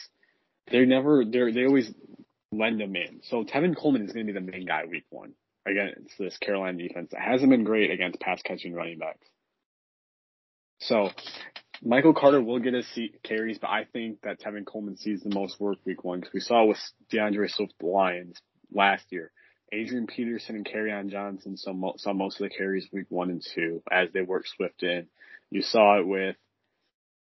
They're 0.71 0.85
never 0.85 1.25
they're 1.25 1.51
they 1.51 1.65
always 1.65 1.91
lend 2.51 2.79
them 2.79 2.95
in. 2.95 3.21
So 3.23 3.43
Tevin 3.43 3.75
Coleman 3.75 4.05
is 4.05 4.13
going 4.13 4.27
to 4.27 4.33
be 4.33 4.39
the 4.39 4.51
main 4.51 4.65
guy 4.65 4.85
week 4.85 5.05
one 5.09 5.33
against 5.65 6.17
this 6.19 6.37
Carolina 6.37 6.77
defense 6.77 7.09
that 7.11 7.21
hasn't 7.21 7.49
been 7.49 7.63
great 7.63 7.91
against 7.91 8.19
pass 8.19 8.41
catching 8.43 8.73
running 8.73 8.99
backs. 8.99 9.27
So 10.79 11.09
Michael 11.81 12.13
Carter 12.13 12.41
will 12.41 12.59
get 12.59 12.73
his 12.73 12.87
carries, 13.23 13.57
but 13.57 13.69
I 13.69 13.85
think 13.91 14.21
that 14.21 14.39
Tevin 14.39 14.65
Coleman 14.65 14.97
sees 14.97 15.21
the 15.21 15.33
most 15.33 15.59
work 15.59 15.77
week 15.85 16.03
one 16.03 16.19
because 16.19 16.33
we 16.33 16.39
saw 16.39 16.65
with 16.65 16.77
D'Andre 17.09 17.47
Swift 17.47 17.73
the 17.79 17.87
Lions 17.87 18.37
last 18.71 19.05
year. 19.09 19.31
Adrian 19.71 20.05
Peterson 20.05 20.55
and 20.55 20.65
Kerryon 20.65 21.09
Johnson 21.09 21.57
saw, 21.57 21.73
saw 21.97 22.13
most 22.13 22.39
of 22.39 22.47
the 22.47 22.55
carries 22.55 22.87
week 22.91 23.07
one 23.09 23.31
and 23.31 23.43
two 23.55 23.81
as 23.91 24.09
they 24.13 24.21
worked 24.21 24.49
Swift 24.49 24.83
in. 24.83 25.07
You 25.53 25.61
saw 25.61 25.99
it 25.99 26.07
with 26.07 26.35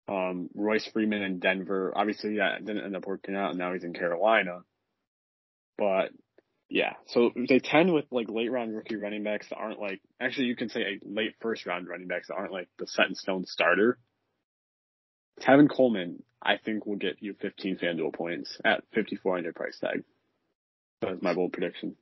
um, 0.07 0.49
Royce 0.55 0.89
Freeman 0.93 1.21
in 1.21 1.39
Denver. 1.39 1.91
Obviously, 1.93 2.37
that 2.37 2.63
didn't 2.63 2.85
end 2.85 2.95
up 2.95 3.05
working 3.05 3.35
out, 3.35 3.49
and 3.49 3.59
now 3.59 3.73
he's 3.73 3.83
in 3.83 3.93
Carolina. 3.93 4.61
But 5.77 6.11
yeah, 6.69 6.93
so 7.07 7.31
they 7.35 7.59
tend 7.59 7.93
with 7.93 8.05
like 8.11 8.29
late 8.29 8.49
round 8.49 8.73
rookie 8.73 8.95
running 8.95 9.25
backs 9.25 9.49
that 9.49 9.57
aren't 9.57 9.77
like 9.77 9.99
actually 10.21 10.45
you 10.45 10.55
can 10.55 10.69
say 10.69 10.81
a 10.81 10.99
late 11.03 11.35
first 11.41 11.65
round 11.65 11.89
running 11.89 12.07
backs 12.07 12.29
that 12.29 12.35
aren't 12.35 12.53
like 12.53 12.69
the 12.79 12.87
set 12.87 13.09
in 13.09 13.15
stone 13.15 13.45
starter. 13.45 13.97
Tevin 15.41 15.69
Coleman, 15.69 16.23
I 16.41 16.53
think, 16.63 16.85
will 16.85 16.95
get 16.95 17.17
you 17.19 17.35
15 17.41 17.77
FanDuel 17.77 18.13
points 18.13 18.57
at 18.63 18.85
5,400 18.95 19.53
price 19.53 19.77
tag. 19.79 20.05
That's 21.01 21.21
my 21.21 21.33
bold 21.33 21.51
prediction. 21.51 21.97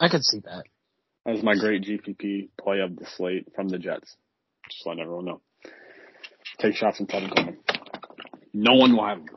I 0.00 0.08
could 0.08 0.24
see 0.24 0.40
that. 0.40 0.64
That 1.26 1.36
is 1.36 1.44
my 1.44 1.54
great 1.54 1.84
GPP 1.84 2.48
play 2.60 2.80
of 2.80 2.96
the 2.96 3.06
slate 3.06 3.52
from 3.54 3.68
the 3.68 3.78
Jets. 3.78 4.16
Just 4.70 4.86
letting 4.86 5.02
everyone 5.02 5.24
know. 5.26 5.40
Take 6.58 6.74
shots 6.76 6.98
from 6.98 7.06
Tevin 7.06 7.34
Coleman. 7.34 7.58
No 8.52 8.74
one 8.74 8.94
will 8.96 9.06
have 9.06 9.18
him. 9.18 9.28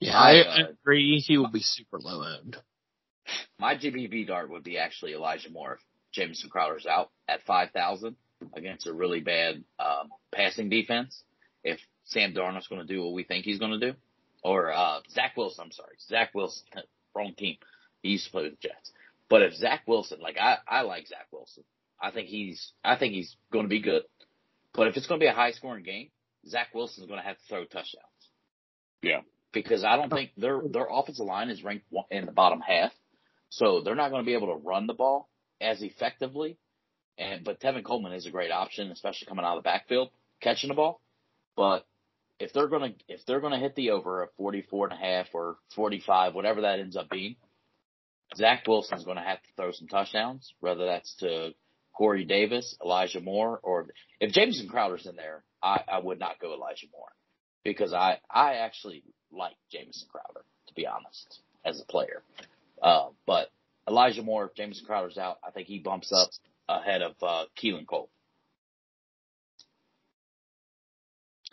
Yeah, 0.00 0.18
I, 0.18 0.40
uh, 0.40 0.68
agree. 0.70 1.18
He 1.18 1.36
will 1.36 1.50
be 1.50 1.60
super 1.60 1.98
low 1.98 2.24
owned. 2.24 2.56
My 3.58 3.76
GPP 3.76 4.26
dart 4.26 4.50
would 4.50 4.64
be 4.64 4.78
actually 4.78 5.12
Elijah 5.12 5.50
Moore 5.50 5.74
if 5.74 5.80
Jamison 6.12 6.48
Crowder's 6.48 6.86
out 6.86 7.10
at 7.28 7.42
5,000 7.42 8.16
against 8.54 8.86
a 8.86 8.92
really 8.92 9.20
bad 9.20 9.62
um, 9.78 10.08
passing 10.34 10.70
defense. 10.70 11.22
If 11.62 11.78
Sam 12.04 12.32
Darnold's 12.32 12.68
going 12.68 12.80
to 12.80 12.92
do 12.92 13.02
what 13.02 13.12
we 13.12 13.24
think 13.24 13.44
he's 13.44 13.58
going 13.58 13.78
to 13.78 13.92
do, 13.92 13.98
or 14.42 14.72
uh, 14.72 15.00
Zach 15.10 15.36
Wilson, 15.36 15.64
I'm 15.66 15.72
sorry, 15.72 15.96
Zach 16.08 16.34
Wilson, 16.34 16.64
wrong 17.14 17.34
team. 17.36 17.56
He 18.02 18.10
used 18.10 18.24
to 18.26 18.30
play 18.30 18.42
with 18.44 18.52
the 18.52 18.68
Jets. 18.68 18.92
But 19.30 19.42
if 19.42 19.54
Zach 19.54 19.82
Wilson, 19.86 20.18
like 20.20 20.36
I, 20.38 20.58
I 20.68 20.82
like 20.82 21.06
Zach 21.06 21.28
Wilson. 21.32 21.64
I 22.02 22.10
think 22.10 22.28
he's, 22.28 22.72
I 22.84 22.96
think 22.96 23.14
he's 23.14 23.36
going 23.52 23.64
to 23.64 23.68
be 23.68 23.80
good. 23.80 24.02
But 24.74 24.88
if 24.88 24.96
it's 24.96 25.06
going 25.06 25.20
to 25.20 25.24
be 25.24 25.28
a 25.28 25.34
high 25.34 25.52
scoring 25.52 25.84
game, 25.84 26.10
Zach 26.46 26.74
Wilson's 26.74 27.06
going 27.06 27.20
to 27.20 27.26
have 27.26 27.36
to 27.36 27.44
throw 27.48 27.64
touchdowns. 27.64 28.04
Yeah. 29.02 29.20
Because 29.52 29.84
I 29.84 29.96
don't 29.96 30.10
think 30.10 30.30
their 30.36 30.60
their 30.70 30.86
offensive 30.90 31.26
line 31.26 31.50
is 31.50 31.62
ranked 31.64 31.86
in 32.10 32.26
the 32.26 32.32
bottom 32.32 32.60
half, 32.60 32.92
so 33.48 33.80
they're 33.80 33.96
not 33.96 34.10
going 34.10 34.22
to 34.22 34.26
be 34.26 34.34
able 34.34 34.46
to 34.48 34.62
run 34.64 34.86
the 34.86 34.94
ball 34.94 35.28
as 35.60 35.82
effectively. 35.82 36.56
And 37.18 37.44
but 37.44 37.60
Tevin 37.60 37.84
Coleman 37.84 38.12
is 38.12 38.26
a 38.26 38.30
great 38.30 38.52
option, 38.52 38.92
especially 38.92 39.26
coming 39.26 39.44
out 39.44 39.56
of 39.56 39.64
the 39.64 39.68
backfield, 39.68 40.10
catching 40.40 40.68
the 40.68 40.74
ball. 40.74 41.00
But 41.56 41.84
if 42.38 42.52
they're 42.52 42.68
gonna 42.68 42.94
if 43.08 43.26
they're 43.26 43.40
gonna 43.40 43.58
hit 43.58 43.74
the 43.74 43.90
over 43.90 44.22
of 44.22 44.30
forty 44.36 44.62
four 44.62 44.88
and 44.88 44.94
a 44.94 45.04
half 45.04 45.26
or 45.34 45.56
forty 45.74 46.00
five, 46.00 46.34
whatever 46.34 46.60
that 46.62 46.78
ends 46.78 46.96
up 46.96 47.10
being, 47.10 47.34
Zach 48.36 48.66
Wilson's 48.66 49.04
going 49.04 49.16
to 49.16 49.22
have 49.22 49.42
to 49.42 49.48
throw 49.56 49.72
some 49.72 49.88
touchdowns, 49.88 50.52
whether 50.60 50.86
that's 50.86 51.14
to 51.16 51.52
Corey 51.92 52.24
Davis, 52.24 52.76
Elijah 52.82 53.20
Moore, 53.20 53.60
or 53.62 53.88
if 54.20 54.32
Jamison 54.32 54.68
Crowder's 54.68 55.06
in 55.06 55.16
there, 55.16 55.42
I, 55.62 55.82
I 55.90 55.98
would 55.98 56.18
not 56.18 56.40
go 56.40 56.54
Elijah 56.54 56.86
Moore 56.92 57.12
because 57.64 57.92
I, 57.92 58.18
I 58.30 58.54
actually 58.54 59.02
like 59.32 59.56
Jamison 59.70 60.08
Crowder, 60.10 60.44
to 60.68 60.74
be 60.74 60.86
honest, 60.86 61.40
as 61.64 61.80
a 61.80 61.84
player. 61.84 62.22
Uh, 62.82 63.08
but 63.26 63.48
Elijah 63.88 64.22
Moore, 64.22 64.46
if 64.46 64.54
Jamison 64.54 64.86
Crowder's 64.86 65.18
out, 65.18 65.38
I 65.46 65.50
think 65.50 65.66
he 65.66 65.78
bumps 65.78 66.12
up 66.12 66.30
ahead 66.68 67.02
of 67.02 67.12
uh, 67.22 67.44
Keelan 67.62 67.86
Cole. 67.86 68.08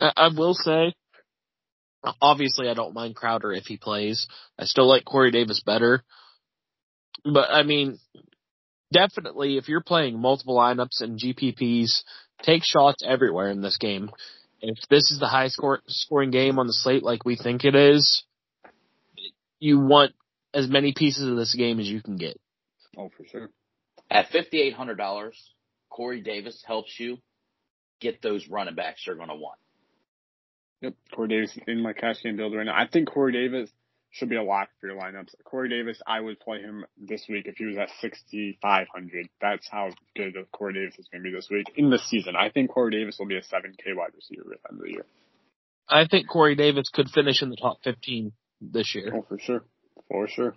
I 0.00 0.28
will 0.34 0.54
say, 0.54 0.94
obviously, 2.22 2.68
I 2.68 2.74
don't 2.74 2.94
mind 2.94 3.16
Crowder 3.16 3.52
if 3.52 3.64
he 3.64 3.76
plays. 3.76 4.28
I 4.56 4.64
still 4.64 4.88
like 4.88 5.04
Corey 5.04 5.32
Davis 5.32 5.60
better. 5.60 6.04
But 7.24 7.50
I 7.50 7.62
mean, 7.62 7.98
definitely 8.92 9.56
if 9.56 9.68
you're 9.68 9.82
playing 9.82 10.20
multiple 10.20 10.56
lineups 10.56 11.00
and 11.00 11.18
GPPs, 11.18 12.02
take 12.42 12.62
shots 12.64 13.02
everywhere 13.06 13.50
in 13.50 13.60
this 13.60 13.76
game. 13.76 14.10
If 14.60 14.78
this 14.90 15.10
is 15.10 15.20
the 15.20 15.28
high 15.28 15.48
score, 15.48 15.80
scoring 15.86 16.30
game 16.30 16.58
on 16.58 16.66
the 16.66 16.72
slate 16.72 17.02
like 17.02 17.24
we 17.24 17.36
think 17.36 17.64
it 17.64 17.74
is, 17.74 18.24
you 19.60 19.78
want 19.78 20.12
as 20.52 20.68
many 20.68 20.92
pieces 20.96 21.28
of 21.28 21.36
this 21.36 21.54
game 21.54 21.78
as 21.78 21.88
you 21.88 22.02
can 22.02 22.16
get. 22.16 22.40
Oh, 22.96 23.10
for 23.16 23.24
sure. 23.24 23.50
At 24.10 24.28
fifty 24.30 24.60
eight 24.60 24.74
hundred 24.74 24.96
dollars, 24.96 25.36
Corey 25.90 26.20
Davis 26.22 26.62
helps 26.66 26.98
you 26.98 27.18
get 28.00 28.22
those 28.22 28.48
running 28.48 28.74
backs 28.74 29.04
you're 29.06 29.16
going 29.16 29.28
to 29.28 29.34
want. 29.34 29.58
Yep, 30.80 30.94
Corey 31.14 31.28
Davis 31.28 31.58
in 31.66 31.82
my 31.82 31.92
cash 31.92 32.22
game 32.22 32.36
builder 32.36 32.58
right 32.58 32.66
now. 32.66 32.74
I 32.74 32.86
think 32.86 33.08
Corey 33.08 33.32
Davis 33.32 33.70
should 34.18 34.28
be 34.28 34.36
a 34.36 34.42
lock 34.42 34.68
for 34.80 34.88
your 34.88 34.96
lineups. 34.96 35.34
Corey 35.44 35.68
Davis, 35.68 36.00
I 36.06 36.20
would 36.20 36.40
play 36.40 36.60
him 36.60 36.84
this 36.96 37.24
week 37.28 37.46
if 37.46 37.56
he 37.56 37.64
was 37.64 37.78
at 37.78 37.88
6,500. 38.00 39.28
That's 39.40 39.68
how 39.70 39.90
good 40.16 40.34
Corey 40.52 40.74
Davis 40.74 40.98
is 40.98 41.08
going 41.10 41.22
to 41.22 41.30
be 41.30 41.34
this 41.34 41.48
week 41.50 41.66
in 41.76 41.90
the 41.90 41.98
season. 41.98 42.34
I 42.36 42.50
think 42.50 42.70
Corey 42.70 42.90
Davis 42.90 43.16
will 43.18 43.26
be 43.26 43.36
a 43.36 43.42
7K 43.42 43.94
wide 43.94 44.10
receiver 44.14 44.52
at 44.52 44.62
the 44.62 44.70
end 44.70 44.80
of 44.80 44.86
the 44.86 44.92
year. 44.92 45.06
I 45.88 46.06
think 46.06 46.28
Corey 46.28 46.54
Davis 46.54 46.90
could 46.92 47.08
finish 47.08 47.42
in 47.42 47.50
the 47.50 47.56
top 47.56 47.78
15 47.84 48.32
this 48.60 48.94
year. 48.94 49.12
Oh, 49.14 49.24
for 49.28 49.38
sure. 49.38 49.64
For 50.08 50.28
sure. 50.28 50.54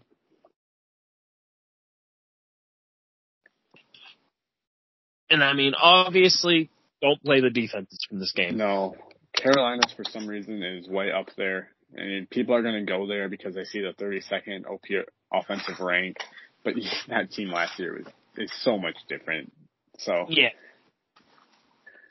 And 5.29 5.41
I 5.41 5.53
mean, 5.53 5.73
obviously, 5.79 6.69
don't 7.01 7.23
play 7.23 7.39
the 7.39 7.49
defenses 7.49 8.05
from 8.09 8.19
this 8.19 8.33
game. 8.33 8.57
No, 8.57 8.95
Carolina's 9.33 9.93
for 9.95 10.03
some 10.03 10.27
reason 10.27 10.61
is 10.61 10.89
way 10.89 11.11
up 11.11 11.27
there. 11.37 11.69
I 11.97 12.01
mean, 12.01 12.27
people 12.29 12.55
are 12.55 12.61
going 12.61 12.85
to 12.85 12.89
go 12.89 13.07
there 13.07 13.29
because 13.29 13.55
they 13.55 13.65
see 13.65 13.81
the 13.81 13.93
32nd 13.93 14.65
OP 14.65 15.05
offensive 15.33 15.79
rank, 15.79 16.17
but 16.63 16.73
that 17.09 17.31
team 17.31 17.49
last 17.51 17.79
year 17.79 17.93
was 17.97 18.13
is 18.37 18.51
so 18.61 18.77
much 18.77 18.95
different. 19.09 19.51
So 19.97 20.25
yeah, 20.29 20.49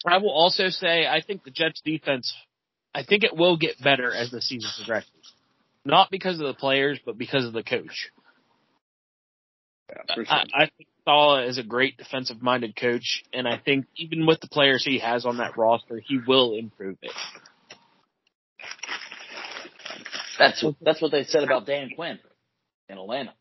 I 0.06 0.18
will 0.18 0.30
also 0.30 0.68
say 0.68 1.06
I 1.06 1.22
think 1.22 1.44
the 1.44 1.50
Jets 1.50 1.80
defense, 1.84 2.34
I 2.94 3.04
think 3.04 3.24
it 3.24 3.36
will 3.36 3.56
get 3.56 3.82
better 3.82 4.14
as 4.14 4.30
the 4.30 4.40
season 4.40 4.70
progresses. 4.76 5.10
Not 5.84 6.10
because 6.10 6.38
of 6.38 6.46
the 6.46 6.54
players, 6.54 7.00
but 7.04 7.16
because 7.16 7.46
of 7.46 7.52
the 7.52 7.62
coach. 7.62 8.10
Yeah, 9.88 10.14
sure. 10.14 10.24
I, 10.28 10.44
I 10.54 10.70
think 10.76 10.88
Saleh 11.04 11.48
is 11.48 11.58
a 11.58 11.62
great 11.62 11.96
defensive 11.96 12.42
minded 12.42 12.76
coach, 12.76 13.24
and 13.32 13.48
I 13.48 13.58
think 13.58 13.86
even 13.96 14.26
with 14.26 14.40
the 14.40 14.48
players 14.48 14.84
he 14.84 14.98
has 14.98 15.24
on 15.24 15.38
that 15.38 15.56
roster, 15.56 16.00
he 16.04 16.18
will 16.24 16.54
improve 16.54 16.98
it. 17.02 17.12
That's 20.40 20.64
that's 20.80 21.02
what 21.02 21.10
they 21.10 21.24
said 21.24 21.44
about 21.44 21.66
Dan 21.66 21.90
Quinn 21.94 22.18
in 22.88 22.96
Atlanta. 22.96 23.34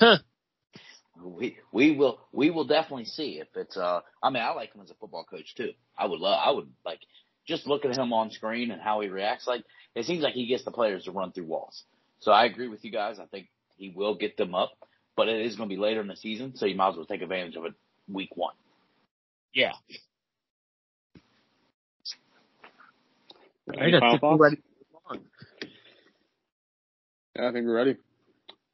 Huh. 0.00 0.18
We 1.22 1.58
we 1.70 1.92
will 1.92 2.18
we 2.32 2.50
will 2.50 2.64
definitely 2.64 3.04
see 3.04 3.38
if 3.40 3.46
it's 3.54 3.76
uh 3.76 4.00
I 4.20 4.30
mean 4.30 4.42
I 4.42 4.52
like 4.52 4.74
him 4.74 4.80
as 4.82 4.90
a 4.90 4.94
football 4.94 5.22
coach 5.22 5.54
too. 5.54 5.70
I 5.96 6.06
would 6.06 6.18
love 6.18 6.40
I 6.44 6.50
would 6.50 6.68
like 6.84 6.98
just 7.46 7.68
looking 7.68 7.92
at 7.92 7.98
him 7.98 8.12
on 8.12 8.32
screen 8.32 8.72
and 8.72 8.82
how 8.82 9.00
he 9.00 9.08
reacts 9.08 9.46
like 9.46 9.62
it 9.94 10.06
seems 10.06 10.22
like 10.22 10.34
he 10.34 10.46
gets 10.46 10.64
the 10.64 10.72
players 10.72 11.04
to 11.04 11.12
run 11.12 11.30
through 11.30 11.44
walls. 11.44 11.84
So 12.18 12.32
I 12.32 12.46
agree 12.46 12.66
with 12.66 12.84
you 12.84 12.90
guys. 12.90 13.20
I 13.20 13.26
think 13.26 13.46
he 13.76 13.90
will 13.90 14.16
get 14.16 14.36
them 14.36 14.56
up, 14.56 14.72
but 15.16 15.28
it 15.28 15.40
is 15.46 15.54
going 15.54 15.68
to 15.68 15.74
be 15.74 15.80
later 15.80 16.00
in 16.00 16.08
the 16.08 16.16
season, 16.16 16.56
so 16.56 16.66
you 16.66 16.74
might 16.74 16.90
as 16.90 16.96
well 16.96 17.06
take 17.06 17.22
advantage 17.22 17.54
of 17.54 17.64
it 17.64 17.74
week 18.08 18.36
one. 18.36 18.54
Yeah. 19.54 19.72
Any 23.78 23.92
final 24.00 24.18
thoughts? 24.18 24.48
Yeah, 27.36 27.48
I 27.48 27.52
think 27.52 27.66
we're 27.66 27.76
ready. 27.76 27.96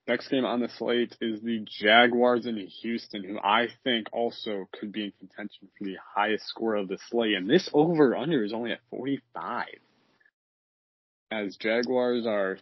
Next 0.09 0.29
game 0.29 0.45
on 0.45 0.61
the 0.61 0.69
slate 0.79 1.17
is 1.21 1.41
the 1.41 1.65
Jaguars 1.65 2.47
in 2.47 2.57
Houston, 2.57 3.25
who 3.25 3.39
I 3.39 3.69
think 3.83 4.07
also 4.13 4.69
could 4.79 4.93
be 4.93 5.05
in 5.05 5.13
contention 5.19 5.69
for 5.77 5.85
the 5.85 5.97
highest 6.15 6.47
score 6.47 6.77
of 6.77 6.89
the 6.89 6.99
slate. 7.11 7.35
And 7.35 7.51
this 7.51 7.69
over 7.73 8.17
under 8.17 8.45
is 8.45 8.53
only 8.53 8.71
at 8.73 8.79
45. 8.91 9.67
As 11.33 11.57
Jaguars 11.57 12.25
are 12.25 12.59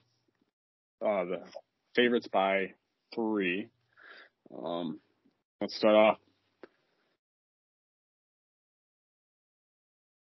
uh, 1.02 1.24
the 1.24 1.42
favorites 1.94 2.28
by 2.33 2.72
three. 3.14 3.68
Um, 4.57 5.00
let's 5.61 5.76
start 5.76 5.94
off. 5.94 6.18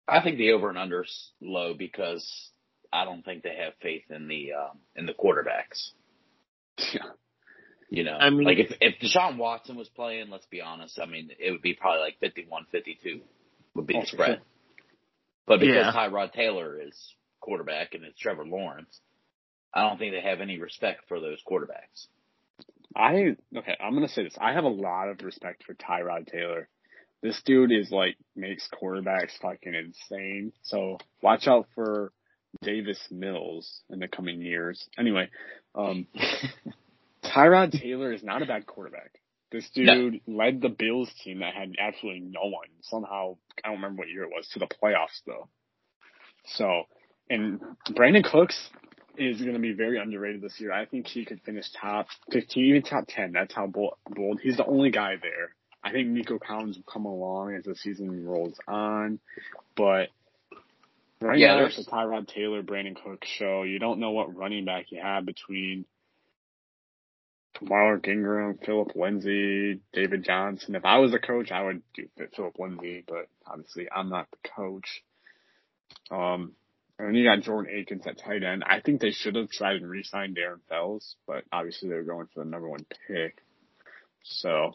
I 0.08 0.22
think 0.22 0.38
the 0.38 0.52
over 0.52 0.70
and 0.70 0.78
under's 0.78 1.32
low 1.40 1.74
because 1.74 2.50
I 2.92 3.04
don't 3.04 3.24
think 3.24 3.42
they 3.42 3.56
have 3.64 3.74
faith 3.82 4.04
in 4.10 4.26
the 4.28 4.52
um, 4.54 4.78
in 4.96 5.06
the 5.06 5.14
quarterbacks. 5.14 5.90
Yeah. 6.92 7.10
You 7.90 8.04
know, 8.04 8.12
I 8.16 8.30
mean- 8.30 8.44
like 8.44 8.58
if 8.58 8.72
if 8.80 9.00
Deshaun 9.00 9.36
Watson 9.36 9.76
was 9.76 9.88
playing, 9.88 10.30
let's 10.30 10.46
be 10.46 10.60
honest, 10.60 10.98
I 11.00 11.06
mean, 11.06 11.30
it 11.38 11.50
would 11.50 11.62
be 11.62 11.74
probably 11.74 12.00
like 12.00 12.20
51-52 12.20 13.20
would 13.74 13.86
be 13.86 13.96
Oh, 13.96 14.00
the 14.00 14.06
spread. 14.06 14.28
sure. 14.38 14.38
But 15.46 15.60
because 15.60 15.86
Yeah. 15.86 15.92
Tyrod 15.92 16.32
Taylor 16.32 16.80
is 16.80 17.14
quarterback 17.40 17.94
and 17.94 18.04
it's 18.04 18.18
Trevor 18.18 18.44
Lawrence, 18.46 19.00
I 19.74 19.88
don't 19.88 19.98
think 19.98 20.12
they 20.12 20.20
have 20.20 20.40
any 20.40 20.58
respect 20.60 21.08
for 21.08 21.20
those 21.20 21.42
quarterbacks. 21.48 22.06
I 22.94 23.36
okay, 23.56 23.76
I'm 23.80 23.94
gonna 23.94 24.08
say 24.08 24.24
this. 24.24 24.36
I 24.40 24.52
have 24.52 24.64
a 24.64 24.68
lot 24.68 25.08
of 25.08 25.22
respect 25.22 25.64
for 25.64 25.74
Tyrod 25.74 26.26
Taylor. 26.30 26.68
This 27.22 27.40
dude 27.42 27.70
is 27.72 27.90
like 27.90 28.16
makes 28.34 28.68
quarterbacks 28.68 29.36
fucking 29.40 29.74
insane. 29.74 30.52
So 30.62 30.98
watch 31.22 31.46
out 31.46 31.66
for 31.74 32.12
Davis 32.62 33.00
Mills 33.10 33.80
in 33.90 33.98
the 33.98 34.08
coming 34.08 34.40
years. 34.40 34.88
Anyway, 34.98 35.28
um 35.74 36.06
Tyrod 37.24 37.72
Taylor 37.72 38.12
is 38.12 38.22
not 38.22 38.42
a 38.42 38.46
bad 38.46 38.66
quarterback. 38.66 39.12
This 39.52 39.68
dude 39.70 40.20
led 40.26 40.60
the 40.60 40.68
Bills 40.68 41.10
team 41.24 41.40
that 41.40 41.54
had 41.54 41.72
absolutely 41.78 42.20
no 42.20 42.42
one. 42.44 42.68
Somehow, 42.82 43.36
I 43.64 43.68
don't 43.68 43.78
remember 43.78 44.00
what 44.00 44.08
year 44.08 44.22
it 44.22 44.30
was, 44.30 44.48
to 44.52 44.60
the 44.60 44.66
playoffs 44.66 45.20
though. 45.26 45.48
So, 46.44 46.84
and 47.28 47.60
Brandin 47.90 48.24
Cooks 48.24 48.70
is 49.16 49.40
going 49.40 49.54
to 49.54 49.60
be 49.60 49.72
very 49.72 49.98
underrated 49.98 50.40
this 50.40 50.58
year. 50.58 50.72
I 50.72 50.86
think 50.86 51.06
he 51.06 51.24
could 51.24 51.40
finish 51.42 51.66
top 51.78 52.06
15, 52.32 52.64
even 52.64 52.82
top 52.82 53.04
10. 53.08 53.32
That's 53.32 53.54
how 53.54 53.66
bold, 53.66 53.94
bold. 54.08 54.40
He's 54.40 54.56
the 54.56 54.64
only 54.64 54.90
guy 54.90 55.16
there. 55.20 55.54
I 55.82 55.92
think 55.92 56.08
Nico 56.08 56.38
Collins 56.38 56.76
will 56.76 56.92
come 56.92 57.06
along 57.06 57.54
as 57.54 57.64
the 57.64 57.74
season 57.74 58.24
rolls 58.24 58.58
on, 58.68 59.18
but 59.76 60.08
right 61.20 61.38
Yeah, 61.38 61.56
now 61.56 61.66
it's 61.66 61.76
the 61.76 61.84
Tyrod 61.84 62.28
Taylor, 62.28 62.62
Brandin 62.62 62.96
Cooks 63.02 63.28
show. 63.28 63.62
You 63.62 63.78
don't 63.78 64.00
know 64.00 64.10
what 64.10 64.34
running 64.34 64.64
back 64.64 64.86
you 64.90 65.00
have 65.00 65.24
between 65.26 65.84
Mark 67.60 68.08
Ingram, 68.08 68.58
Philip 68.64 68.92
Lindsay, 68.94 69.80
David 69.92 70.24
Johnson. 70.24 70.74
If 70.74 70.84
I 70.84 70.98
was 70.98 71.12
a 71.12 71.18
coach, 71.18 71.50
I 71.50 71.62
would 71.62 71.82
do 71.94 72.08
Philip 72.34 72.58
Lindsay, 72.58 73.04
but 73.06 73.28
obviously 73.46 73.88
I'm 73.94 74.08
not 74.08 74.28
the 74.30 74.48
coach. 74.56 75.02
Um, 76.10 76.52
and 76.98 77.08
then 77.08 77.14
you 77.14 77.24
got 77.24 77.42
Jordan 77.42 77.74
Akins 77.74 78.06
at 78.06 78.18
tight 78.18 78.42
end. 78.42 78.62
I 78.66 78.80
think 78.80 79.00
they 79.00 79.10
should 79.10 79.34
have 79.34 79.50
tried 79.50 79.76
and 79.76 79.88
re-signed 79.88 80.36
Darren 80.36 80.60
Fells, 80.68 81.16
but 81.26 81.44
obviously 81.52 81.88
they 81.88 81.96
were 81.96 82.02
going 82.02 82.28
for 82.32 82.44
the 82.44 82.50
number 82.50 82.68
one 82.68 82.84
pick. 83.08 83.42
So 84.22 84.72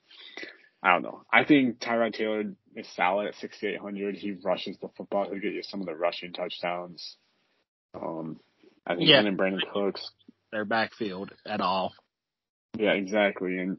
I 0.82 0.94
don't 0.94 1.04
know. 1.04 1.24
I 1.32 1.44
think 1.44 1.80
Tyrod 1.80 2.14
Taylor 2.14 2.44
is 2.76 2.88
solid 2.96 3.28
at 3.28 3.36
6,800. 3.36 4.16
He 4.16 4.34
rushes 4.44 4.78
the 4.82 4.90
football. 4.98 5.26
He'll 5.26 5.40
get 5.40 5.54
you 5.54 5.64
some 5.64 5.80
of 5.82 5.86
the 5.88 5.96
rushing 5.96 6.34
touchdowns. 6.34 7.18
Um, 7.94 8.40
I 8.86 8.96
think 8.96 9.10
Yeah. 9.10 9.22
and 9.22 9.38
Brandin 9.38 9.62
Cooks 9.74 10.12
Their 10.52 10.66
backfield 10.66 11.34
at 11.46 11.60
all. 11.62 11.94
Yeah, 12.78 12.92
exactly. 12.94 13.58
And 13.58 13.78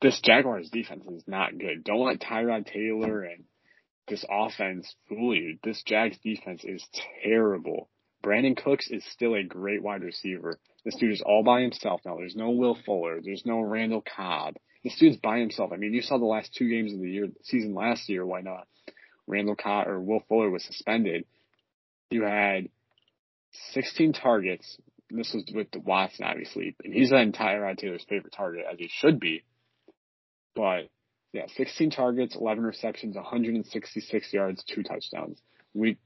this 0.00 0.20
Jaguars 0.20 0.68
defense 0.70 1.06
is 1.06 1.26
not 1.26 1.56
good. 1.56 1.84
Don't 1.84 2.04
let 2.04 2.20
Tyrod 2.20 2.66
Taylor 2.66 3.22
and 3.22 3.44
this 4.08 4.24
offense 4.30 4.94
fool 5.08 5.34
you. 5.34 5.58
This 5.62 5.82
Jags 5.84 6.18
defense 6.18 6.64
is 6.64 6.86
terrible. 7.22 7.88
Brandin 8.22 8.56
Cooks 8.56 8.90
is 8.90 9.04
still 9.06 9.34
a 9.34 9.42
great 9.42 9.82
wide 9.82 10.02
receiver. 10.02 10.58
This 10.84 10.96
dude 10.96 11.12
is 11.12 11.22
all 11.22 11.42
by 11.42 11.62
himself 11.62 12.00
now. 12.04 12.16
There's 12.16 12.36
no 12.36 12.50
Will 12.50 12.74
Fuller. 12.84 13.20
There's 13.22 13.44
no 13.46 13.60
Randall 13.60 14.02
Cobb. 14.02 14.56
This 14.86 14.98
dude's 15.00 15.16
by 15.16 15.40
himself. 15.40 15.72
I 15.72 15.78
mean, 15.78 15.92
you 15.94 16.00
saw 16.00 16.16
the 16.16 16.26
last 16.26 16.54
two 16.54 16.68
games 16.68 16.92
of 16.92 17.00
the 17.00 17.10
year, 17.10 17.26
season 17.42 17.74
last 17.74 18.08
year. 18.08 18.24
Why 18.24 18.40
not? 18.40 18.68
Randall 19.26 19.56
Cobb 19.56 19.88
or 19.88 19.98
Will 19.98 20.22
Fuller 20.28 20.48
was 20.48 20.62
suspended. 20.62 21.24
You 22.12 22.22
had 22.22 22.68
16 23.72 24.12
targets. 24.12 24.78
This 25.10 25.34
was 25.34 25.44
with 25.52 25.72
the 25.72 25.80
Watson, 25.80 26.24
obviously, 26.24 26.76
and 26.84 26.94
he's 26.94 27.10
then 27.10 27.32
Tyrod 27.32 27.78
Taylor's 27.78 28.06
favorite 28.08 28.32
target, 28.32 28.64
as 28.72 28.78
he 28.78 28.88
should 28.88 29.18
be. 29.18 29.42
But 30.54 30.88
yeah, 31.32 31.46
16 31.56 31.90
targets, 31.90 32.36
11 32.36 32.62
receptions, 32.62 33.16
166 33.16 34.32
yards, 34.32 34.62
two 34.72 34.84
touchdowns. 34.84 35.42
Week 35.74 35.98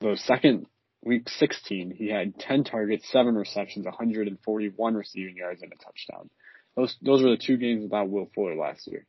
the 0.00 0.18
second 0.24 0.66
week 1.04 1.28
16, 1.28 1.92
he 1.92 2.08
had 2.08 2.36
10 2.36 2.64
targets, 2.64 3.08
seven 3.12 3.36
receptions, 3.36 3.84
141 3.84 4.94
receiving 4.94 5.36
yards, 5.36 5.62
and 5.62 5.72
a 5.72 5.76
touchdown. 5.76 6.30
Those 6.76 6.96
those 7.02 7.22
were 7.22 7.30
the 7.30 7.36
two 7.36 7.56
games 7.56 7.82
without 7.82 8.08
Will 8.08 8.30
Fuller 8.34 8.54
last 8.56 8.86
year. 8.86 9.06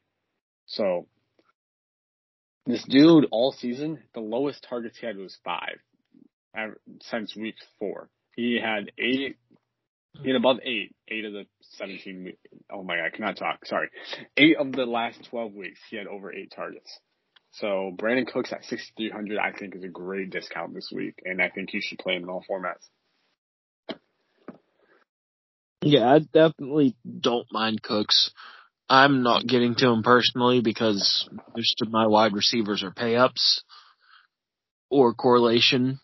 So 0.65 1.07
this 2.65 2.83
dude 2.83 3.27
all 3.31 3.51
season, 3.51 3.99
the 4.13 4.19
lowest 4.21 4.65
targets 4.67 4.97
he 4.97 5.05
had 5.05 5.17
was 5.17 5.37
five 5.43 5.79
ever- 6.55 6.79
since 7.01 7.35
week 7.35 7.55
four. 7.79 8.09
He 8.35 8.59
had 8.59 8.91
eight. 8.97 9.37
He 10.23 10.29
had 10.29 10.35
above 10.35 10.57
eight, 10.63 10.95
eight 11.07 11.23
of 11.25 11.33
the 11.33 11.45
17 11.77 12.23
week. 12.23 12.39
Oh 12.71 12.83
my 12.83 12.97
god, 12.97 13.05
I 13.05 13.09
cannot 13.15 13.37
talk. 13.37 13.65
Sorry. 13.65 13.89
Eight 14.37 14.57
of 14.57 14.71
the 14.71 14.85
last 14.85 15.23
12 15.29 15.53
weeks, 15.53 15.79
he 15.89 15.97
had 15.97 16.07
over 16.07 16.33
eight 16.33 16.51
targets. 16.55 16.99
So 17.51 17.91
Brandin 17.95 18.27
Cooks 18.27 18.51
at 18.51 18.65
6,300, 18.65 19.37
I 19.37 19.51
think 19.51 19.75
is 19.75 19.83
a 19.83 19.87
great 19.87 20.31
discount 20.31 20.73
this 20.73 20.91
week, 20.91 21.19
and 21.25 21.41
I 21.41 21.49
think 21.49 21.73
you 21.73 21.81
should 21.81 21.99
play 21.99 22.15
him 22.15 22.23
in 22.23 22.29
all 22.29 22.43
formats. 22.49 22.87
Yeah, 25.81 26.13
I 26.13 26.19
definitely 26.19 26.95
don't 27.19 27.47
mind 27.51 27.81
Cooks. 27.81 28.31
I'm 28.89 29.23
not 29.23 29.45
getting 29.45 29.75
to 29.75 29.87
him 29.87 30.03
personally 30.03 30.61
because 30.61 31.29
most 31.55 31.81
of 31.81 31.91
my 31.91 32.07
wide 32.07 32.33
receivers 32.33 32.83
are 32.83 32.91
pay 32.91 33.15
ups 33.15 33.63
or 34.89 35.13
correlation. 35.13 35.99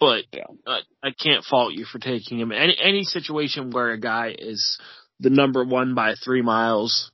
But 0.00 0.24
Yeah. 0.32 0.44
I, 0.66 0.80
I 1.02 1.10
can't 1.10 1.44
fault 1.44 1.74
you 1.74 1.84
for 1.84 1.98
taking 1.98 2.40
him. 2.40 2.52
Any 2.52 2.76
any 2.82 3.04
situation 3.04 3.70
where 3.70 3.90
a 3.92 4.00
guy 4.00 4.34
is 4.36 4.78
the 5.20 5.30
number 5.30 5.64
one 5.64 5.94
by 5.94 6.14
three 6.14 6.42
miles 6.42 7.10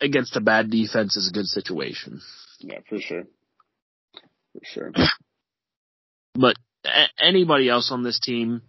against 0.00 0.36
a 0.36 0.40
bad 0.40 0.70
defense 0.70 1.16
is 1.16 1.28
a 1.28 1.32
good 1.32 1.46
situation. 1.46 2.20
Yeah, 2.60 2.78
for 2.88 3.00
sure. 3.00 3.24
For 4.52 4.60
sure. 4.64 4.92
But 6.34 6.56
a- 6.84 7.24
anybody 7.24 7.68
else 7.68 7.90
on 7.90 8.02
this 8.02 8.20
team, 8.20 8.62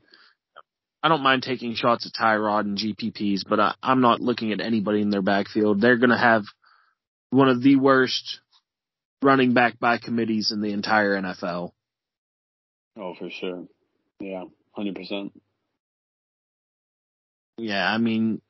I 1.08 1.10
don't 1.10 1.24
mind 1.24 1.44
taking 1.44 1.74
shots 1.74 2.06
at 2.06 2.22
Tyrod 2.22 2.66
and 2.66 2.78
GPPs, 2.78 3.48
but 3.48 3.62
I, 3.62 3.76
I'm 3.82 4.02
not 4.02 4.20
looking 4.20 4.52
at 4.52 4.60
anybody 4.60 5.02
in 5.02 5.10
their 5.10 5.22
backfield. 5.22 5.80
They're 5.80 5.96
going 5.96 6.10
to 6.10 6.18
have 6.18 6.44
one 7.30 7.48
of 7.48 7.64
the 7.64 7.78
worst 7.78 8.42
running 9.22 9.54
back 9.54 9.80
by 9.80 10.00
committees 10.00 10.52
in 10.52 10.60
the 10.60 10.74
entire 10.74 11.16
NFL. 11.16 11.72
Oh, 13.00 13.16
for 13.18 13.30
sure. 13.30 13.68
Yeah, 14.20 14.44
hundred 14.74 14.96
percent. 14.96 15.32
Yeah, 17.58 17.90
I 17.90 18.00
mean, 18.00 18.42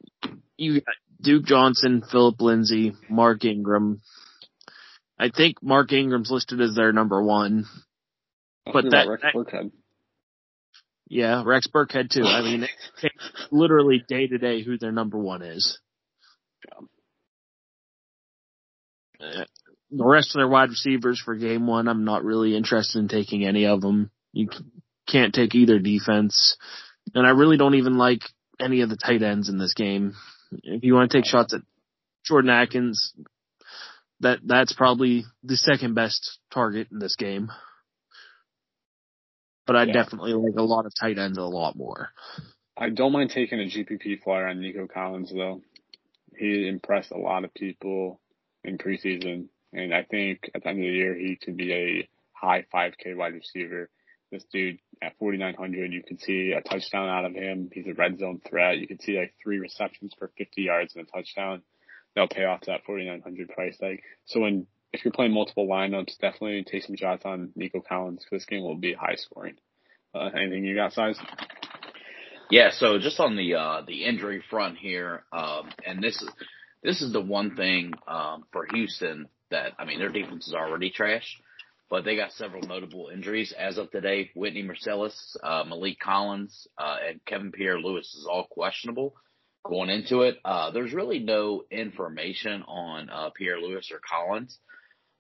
you 0.57 0.81
got 0.81 0.95
Duke 1.21 1.45
Johnson, 1.45 2.01
Philip 2.11 2.41
Lindsay, 2.41 2.95
Mark 3.07 3.45
Ingram. 3.45 4.01
I 5.19 5.29
think 5.29 5.61
Mark 5.61 5.93
Ingram's 5.93 6.31
listed 6.31 6.59
as 6.59 6.73
their 6.73 6.91
number 6.91 7.21
one. 7.21 7.65
But 8.65 8.85
that, 8.89 9.07
Burkhead. 9.35 9.71
Yeah, 11.09 11.43
Rex 11.45 11.67
Burkhead 11.67 12.09
too. 12.09 12.23
I 12.23 12.41
mean, 12.41 12.67
literally 13.51 14.03
day 14.07 14.27
to 14.27 14.37
day 14.37 14.61
who 14.61 14.77
their 14.77 14.91
number 14.91 15.17
one 15.17 15.41
is. 15.41 15.79
The 19.19 19.47
rest 19.91 20.35
of 20.35 20.39
their 20.39 20.47
wide 20.47 20.69
receivers 20.69 21.21
for 21.23 21.35
game 21.35 21.65
one, 21.65 21.87
I'm 21.87 22.03
not 22.03 22.25
really 22.25 22.55
interested 22.55 22.99
in 22.99 23.07
taking 23.07 23.45
any 23.45 23.65
of 23.65 23.81
them. 23.81 24.11
You 24.33 24.49
can't 25.07 25.33
take 25.33 25.55
either 25.55 25.79
defense. 25.79 26.57
And 27.15 27.25
I 27.25 27.31
really 27.31 27.57
don't 27.57 27.75
even 27.75 27.97
like 27.97 28.21
any 28.59 28.81
of 28.81 28.89
the 28.89 28.97
tight 28.97 29.23
ends 29.23 29.47
in 29.49 29.57
this 29.57 29.73
game. 29.73 30.13
If 30.51 30.83
you 30.83 30.93
want 30.93 31.09
to 31.09 31.17
take 31.17 31.25
shots 31.25 31.53
at 31.53 31.61
Jordan 32.25 32.51
Akins, 32.51 33.13
that 34.19 34.39
that's 34.45 34.73
probably 34.73 35.25
the 35.43 35.55
second 35.55 35.93
best 35.93 36.39
target 36.53 36.89
in 36.91 36.99
this 36.99 37.15
game. 37.15 37.49
But 39.67 39.75
I 39.75 39.83
yeah. 39.83 39.93
definitely 39.93 40.33
like 40.33 40.55
a 40.57 40.63
lot 40.63 40.85
of 40.85 40.93
tight 40.99 41.19
ends 41.19 41.37
a 41.37 41.43
lot 41.43 41.75
more. 41.75 42.09
I 42.77 42.89
don't 42.89 43.11
mind 43.11 43.31
taking 43.31 43.59
a 43.59 43.63
GPP 43.63 44.23
flyer 44.23 44.47
on 44.47 44.61
Nico 44.61 44.87
Collins 44.87 45.31
though. 45.31 45.61
He 46.35 46.67
impressed 46.67 47.11
a 47.11 47.17
lot 47.17 47.43
of 47.43 47.53
people 47.53 48.19
in 48.63 48.77
preseason, 48.77 49.47
and 49.73 49.93
I 49.93 50.03
think 50.03 50.49
at 50.55 50.63
the 50.63 50.69
end 50.69 50.79
of 50.79 50.85
the 50.85 50.91
year 50.91 51.15
he 51.15 51.35
could 51.35 51.57
be 51.57 51.73
a 51.73 52.09
high 52.33 52.65
5K 52.73 53.15
wide 53.15 53.33
receiver. 53.33 53.89
This 54.31 54.43
dude 54.51 54.79
at 55.01 55.17
4,900, 55.19 55.93
you 55.93 56.03
can 56.03 56.19
see 56.19 56.51
a 56.51 56.61
touchdown 56.61 57.09
out 57.09 57.25
of 57.25 57.33
him. 57.33 57.69
He's 57.71 57.87
a 57.87 57.93
red 57.93 58.19
zone 58.19 58.41
threat. 58.47 58.77
You 58.77 58.87
can 58.87 58.99
see 58.99 59.17
like 59.17 59.33
three 59.41 59.57
receptions 59.57 60.13
for 60.17 60.31
50 60.37 60.61
yards 60.61 60.95
and 60.95 61.07
a 61.07 61.11
touchdown. 61.11 61.61
They'll 62.13 62.27
pay 62.27 62.43
off 62.43 62.61
that 62.67 62.83
4,900 62.85 63.49
price 63.49 63.77
tag. 63.77 64.01
So 64.25 64.41
when 64.41 64.67
if 64.97 65.05
you're 65.05 65.11
playing 65.11 65.33
multiple 65.33 65.67
lineups, 65.67 66.17
definitely 66.19 66.63
take 66.63 66.83
some 66.83 66.95
shots 66.95 67.23
on 67.23 67.51
Nico 67.55 67.81
Collins. 67.87 68.25
This 68.31 68.45
game 68.45 68.63
will 68.63 68.75
be 68.75 68.93
high 68.93 69.15
scoring. 69.15 69.55
Uh, 70.13 70.29
anything 70.35 70.63
you 70.63 70.75
got, 70.75 70.93
size? 70.93 71.19
Yeah. 72.49 72.71
So 72.71 72.97
just 72.97 73.19
on 73.19 73.35
the 73.35 73.55
uh, 73.55 73.81
the 73.85 74.05
injury 74.05 74.41
front 74.49 74.77
here, 74.77 75.23
um, 75.31 75.69
and 75.85 76.01
this 76.01 76.21
is 76.21 76.29
this 76.81 77.01
is 77.01 77.13
the 77.13 77.21
one 77.21 77.55
thing 77.55 77.93
um, 78.07 78.45
for 78.51 78.65
Houston 78.73 79.27
that 79.51 79.73
I 79.77 79.85
mean 79.85 79.99
their 79.99 80.09
defense 80.09 80.47
is 80.47 80.55
already 80.55 80.89
trash, 80.89 81.37
but 81.89 82.03
they 82.03 82.15
got 82.15 82.31
several 82.31 82.63
notable 82.63 83.09
injuries 83.13 83.53
as 83.57 83.77
of 83.77 83.91
today. 83.91 84.31
Whitney 84.33 84.63
Mercilus, 84.63 85.35
uh, 85.43 85.63
Maliek 85.65 85.99
Collins, 85.99 86.67
uh, 86.77 86.97
and 87.07 87.23
Kevin 87.25 87.51
Pierre-Louis 87.51 87.99
is 87.99 88.27
all 88.29 88.47
questionable 88.49 89.13
going 89.63 89.89
into 89.89 90.21
it. 90.21 90.37
Uh, 90.43 90.71
there's 90.71 90.93
really 90.93 91.19
no 91.19 91.63
information 91.69 92.63
on 92.63 93.09
uh, 93.09 93.29
Pierre-Louis 93.35 93.91
or 93.91 93.99
Collins, 94.09 94.57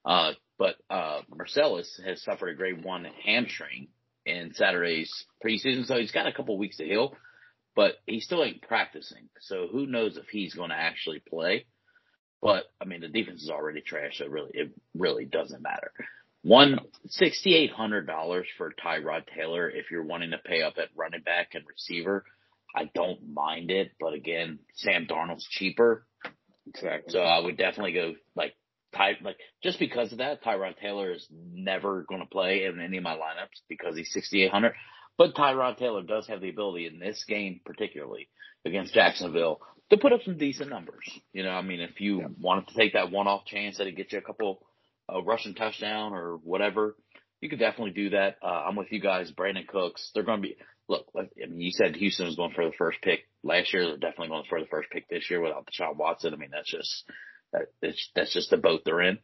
uh, 0.07 0.31
but 0.57 0.75
uh, 0.89 1.21
Mercilus 1.29 1.87
has 2.03 2.23
suffered 2.23 2.49
a 2.49 2.55
grade 2.55 2.83
one 2.83 3.05
hamstring 3.25 3.89
in 4.25 4.53
Saturday's 4.53 5.25
preseason, 5.45 5.85
so 5.85 5.97
he's 5.97 6.11
got 6.11 6.27
a 6.27 6.33
couple 6.33 6.57
weeks 6.57 6.77
to 6.77 6.85
heal, 6.85 7.15
but 7.75 7.95
he 8.05 8.21
still 8.21 8.43
ain't 8.43 8.61
practicing. 8.61 9.29
So 9.41 9.67
who 9.71 9.85
knows 9.85 10.17
if 10.17 10.29
he's 10.29 10.53
going 10.53 10.69
to 10.69 10.75
actually 10.75 11.19
play? 11.19 11.65
But 12.41 12.63
I 12.81 12.85
mean, 12.85 13.01
the 13.01 13.07
defense 13.09 13.43
is 13.43 13.49
already 13.49 13.81
trash, 13.81 14.17
so 14.17 14.27
really 14.27 14.51
it 14.53 14.71
really 14.95 15.25
doesn't 15.25 15.61
matter. 15.61 15.91
One 16.43 16.79
sixty 17.07 17.55
eight 17.55 17.71
hundred 17.71 18.07
dollars 18.07 18.47
for 18.57 18.73
Tyrod 18.83 19.23
Taylor 19.35 19.69
if 19.69 19.91
you're 19.91 20.03
wanting 20.03 20.31
to 20.31 20.37
pay 20.37 20.61
up 20.61 20.75
at 20.77 20.89
running 20.95 21.21
back 21.21 21.55
and 21.55 21.65
receiver. 21.67 22.23
I 22.75 22.89
don't 22.93 23.33
mind 23.33 23.71
it, 23.71 23.91
but 23.99 24.13
again, 24.13 24.59
Sam 24.75 25.07
Darnold's 25.07 25.47
cheaper. 25.49 26.05
Exactly. 26.67 27.11
So 27.11 27.19
I 27.19 27.39
would 27.39 27.57
definitely 27.57 27.93
go 27.93 28.13
like 28.35 28.53
Ty, 28.97 29.17
like 29.23 29.37
just 29.63 29.79
because 29.79 30.11
of 30.11 30.17
that, 30.17 30.43
Tyrod 30.43 30.77
Taylor 30.79 31.11
is 31.11 31.27
never 31.31 32.03
going 32.07 32.21
to 32.21 32.27
play 32.27 32.65
in 32.65 32.81
any 32.81 32.97
of 32.97 33.03
my 33.03 33.13
lineups 33.13 33.61
because 33.69 33.95
he's 33.95 34.11
6,800. 34.11 34.73
But 35.17 35.35
Tyrod 35.35 35.77
Taylor 35.77 36.03
does 36.03 36.27
have 36.27 36.41
the 36.41 36.49
ability 36.49 36.87
in 36.87 36.99
this 36.99 37.23
game, 37.27 37.61
particularly 37.65 38.29
against 38.65 38.93
Jacksonville, 38.93 39.61
to 39.89 39.97
put 39.97 40.13
up 40.13 40.21
some 40.23 40.37
decent 40.37 40.69
numbers. 40.69 41.09
You 41.33 41.43
know, 41.43 41.51
I 41.51 41.61
mean, 41.61 41.79
if 41.79 42.01
you 42.01 42.19
yeah. 42.19 42.27
wanted 42.39 42.67
to 42.67 42.75
take 42.75 42.93
that 42.93 43.11
one-off 43.11 43.45
chance 43.45 43.77
that 43.77 43.87
it 43.87 43.95
gets 43.95 44.13
you 44.13 44.19
a 44.19 44.21
couple 44.21 44.65
uh, 45.11 45.21
rushing 45.23 45.55
touchdown 45.55 46.13
or 46.13 46.37
whatever, 46.43 46.95
you 47.41 47.49
could 47.49 47.59
definitely 47.59 47.91
do 47.91 48.09
that. 48.11 48.37
Uh, 48.41 48.65
I'm 48.67 48.75
with 48.75 48.91
you 48.91 48.99
guys. 48.99 49.31
Brandin 49.31 49.67
Cooks, 49.67 50.11
they're 50.13 50.23
going 50.23 50.41
to 50.41 50.47
be 50.47 50.57
look. 50.87 51.05
I 51.15 51.27
mean, 51.47 51.61
you 51.61 51.71
said 51.71 51.95
Houston 51.95 52.25
was 52.25 52.35
going 52.35 52.53
for 52.53 52.65
the 52.65 52.75
first 52.77 53.01
pick 53.01 53.21
last 53.43 53.73
year. 53.73 53.85
They're 53.85 53.97
definitely 53.97 54.29
going 54.29 54.43
for 54.49 54.59
the 54.59 54.67
first 54.67 54.89
pick 54.89 55.07
this 55.07 55.29
year 55.29 55.41
without 55.41 55.67
Deshaun 55.67 55.97
Watson. 55.97 56.33
I 56.33 56.37
mean, 56.37 56.49
that's 56.51 56.71
just 56.71 57.03
that, 57.53 57.67
that's, 57.81 58.09
that's 58.15 58.33
just 58.33 58.49
the 58.49 58.57
boat 58.57 58.81
they're 58.85 59.01
in. 59.01 59.19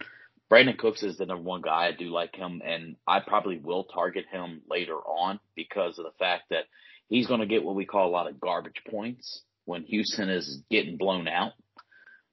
Brandin 0.51 0.77
Cooks 0.77 1.03
is 1.03 1.17
the 1.17 1.25
number 1.25 1.43
one 1.43 1.61
guy. 1.61 1.87
I 1.87 1.91
do 1.91 2.09
like 2.09 2.35
him, 2.35 2.61
and 2.63 2.95
I 3.07 3.21
probably 3.21 3.57
will 3.57 3.85
target 3.85 4.25
him 4.31 4.61
later 4.69 4.95
on 4.95 5.39
because 5.55 5.97
of 5.97 6.05
the 6.05 6.17
fact 6.19 6.43
that 6.51 6.65
he's 7.07 7.27
going 7.27 7.39
to 7.39 7.47
get 7.47 7.63
what 7.63 7.75
we 7.75 7.85
call 7.85 8.07
a 8.07 8.11
lot 8.11 8.29
of 8.29 8.39
garbage 8.39 8.81
points 8.89 9.41
when 9.65 9.83
Houston 9.83 10.29
is 10.29 10.61
getting 10.69 10.97
blown 10.97 11.27
out. 11.27 11.53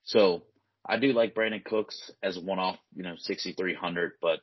So 0.05 0.43
I 0.87 0.99
do 0.99 1.13
like 1.13 1.35
Brandin 1.35 1.65
Cooks 1.65 2.11
as 2.23 2.37
a 2.37 2.41
one-off, 2.41 2.77
you 2.95 3.03
know, 3.03 3.15
6,300, 3.17 4.13
but 4.21 4.41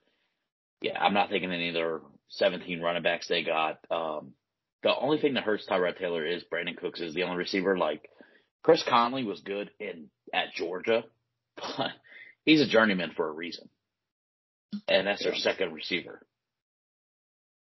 yeah, 0.82 0.98
I'm 1.00 1.14
not 1.14 1.30
thinking 1.30 1.52
any 1.52 1.70
of 1.70 1.74
their 1.74 2.02
17 2.30 2.82
running 2.82 3.04
backs 3.04 3.28
they 3.28 3.44
got. 3.44 3.80
Um, 3.90 4.34
the 4.84 4.96
only 4.96 5.20
thing 5.20 5.34
that 5.34 5.44
hurts 5.44 5.68
Tyrod 5.68 5.98
Taylor 5.98 6.26
is 6.26 6.44
Brandin 6.52 6.78
Cooks 6.78 7.02
is 7.02 7.14
the 7.14 7.24
only 7.24 7.38
receiver. 7.38 7.78
Like 7.78 8.10
Chris 8.64 8.84
Conley 8.88 9.24
was 9.24 9.42
good 9.42 9.72
in 9.80 10.10
at 10.34 10.54
Georgia, 10.54 11.04
but 11.78 11.92
he's 12.46 12.62
a 12.62 12.68
journeyman 12.68 13.12
for 13.16 13.28
a 13.28 13.32
reason, 13.32 13.70
and 14.88 15.08
that's 15.08 15.24
their 15.24 15.36
second 15.36 15.74
receiver. 15.74 16.22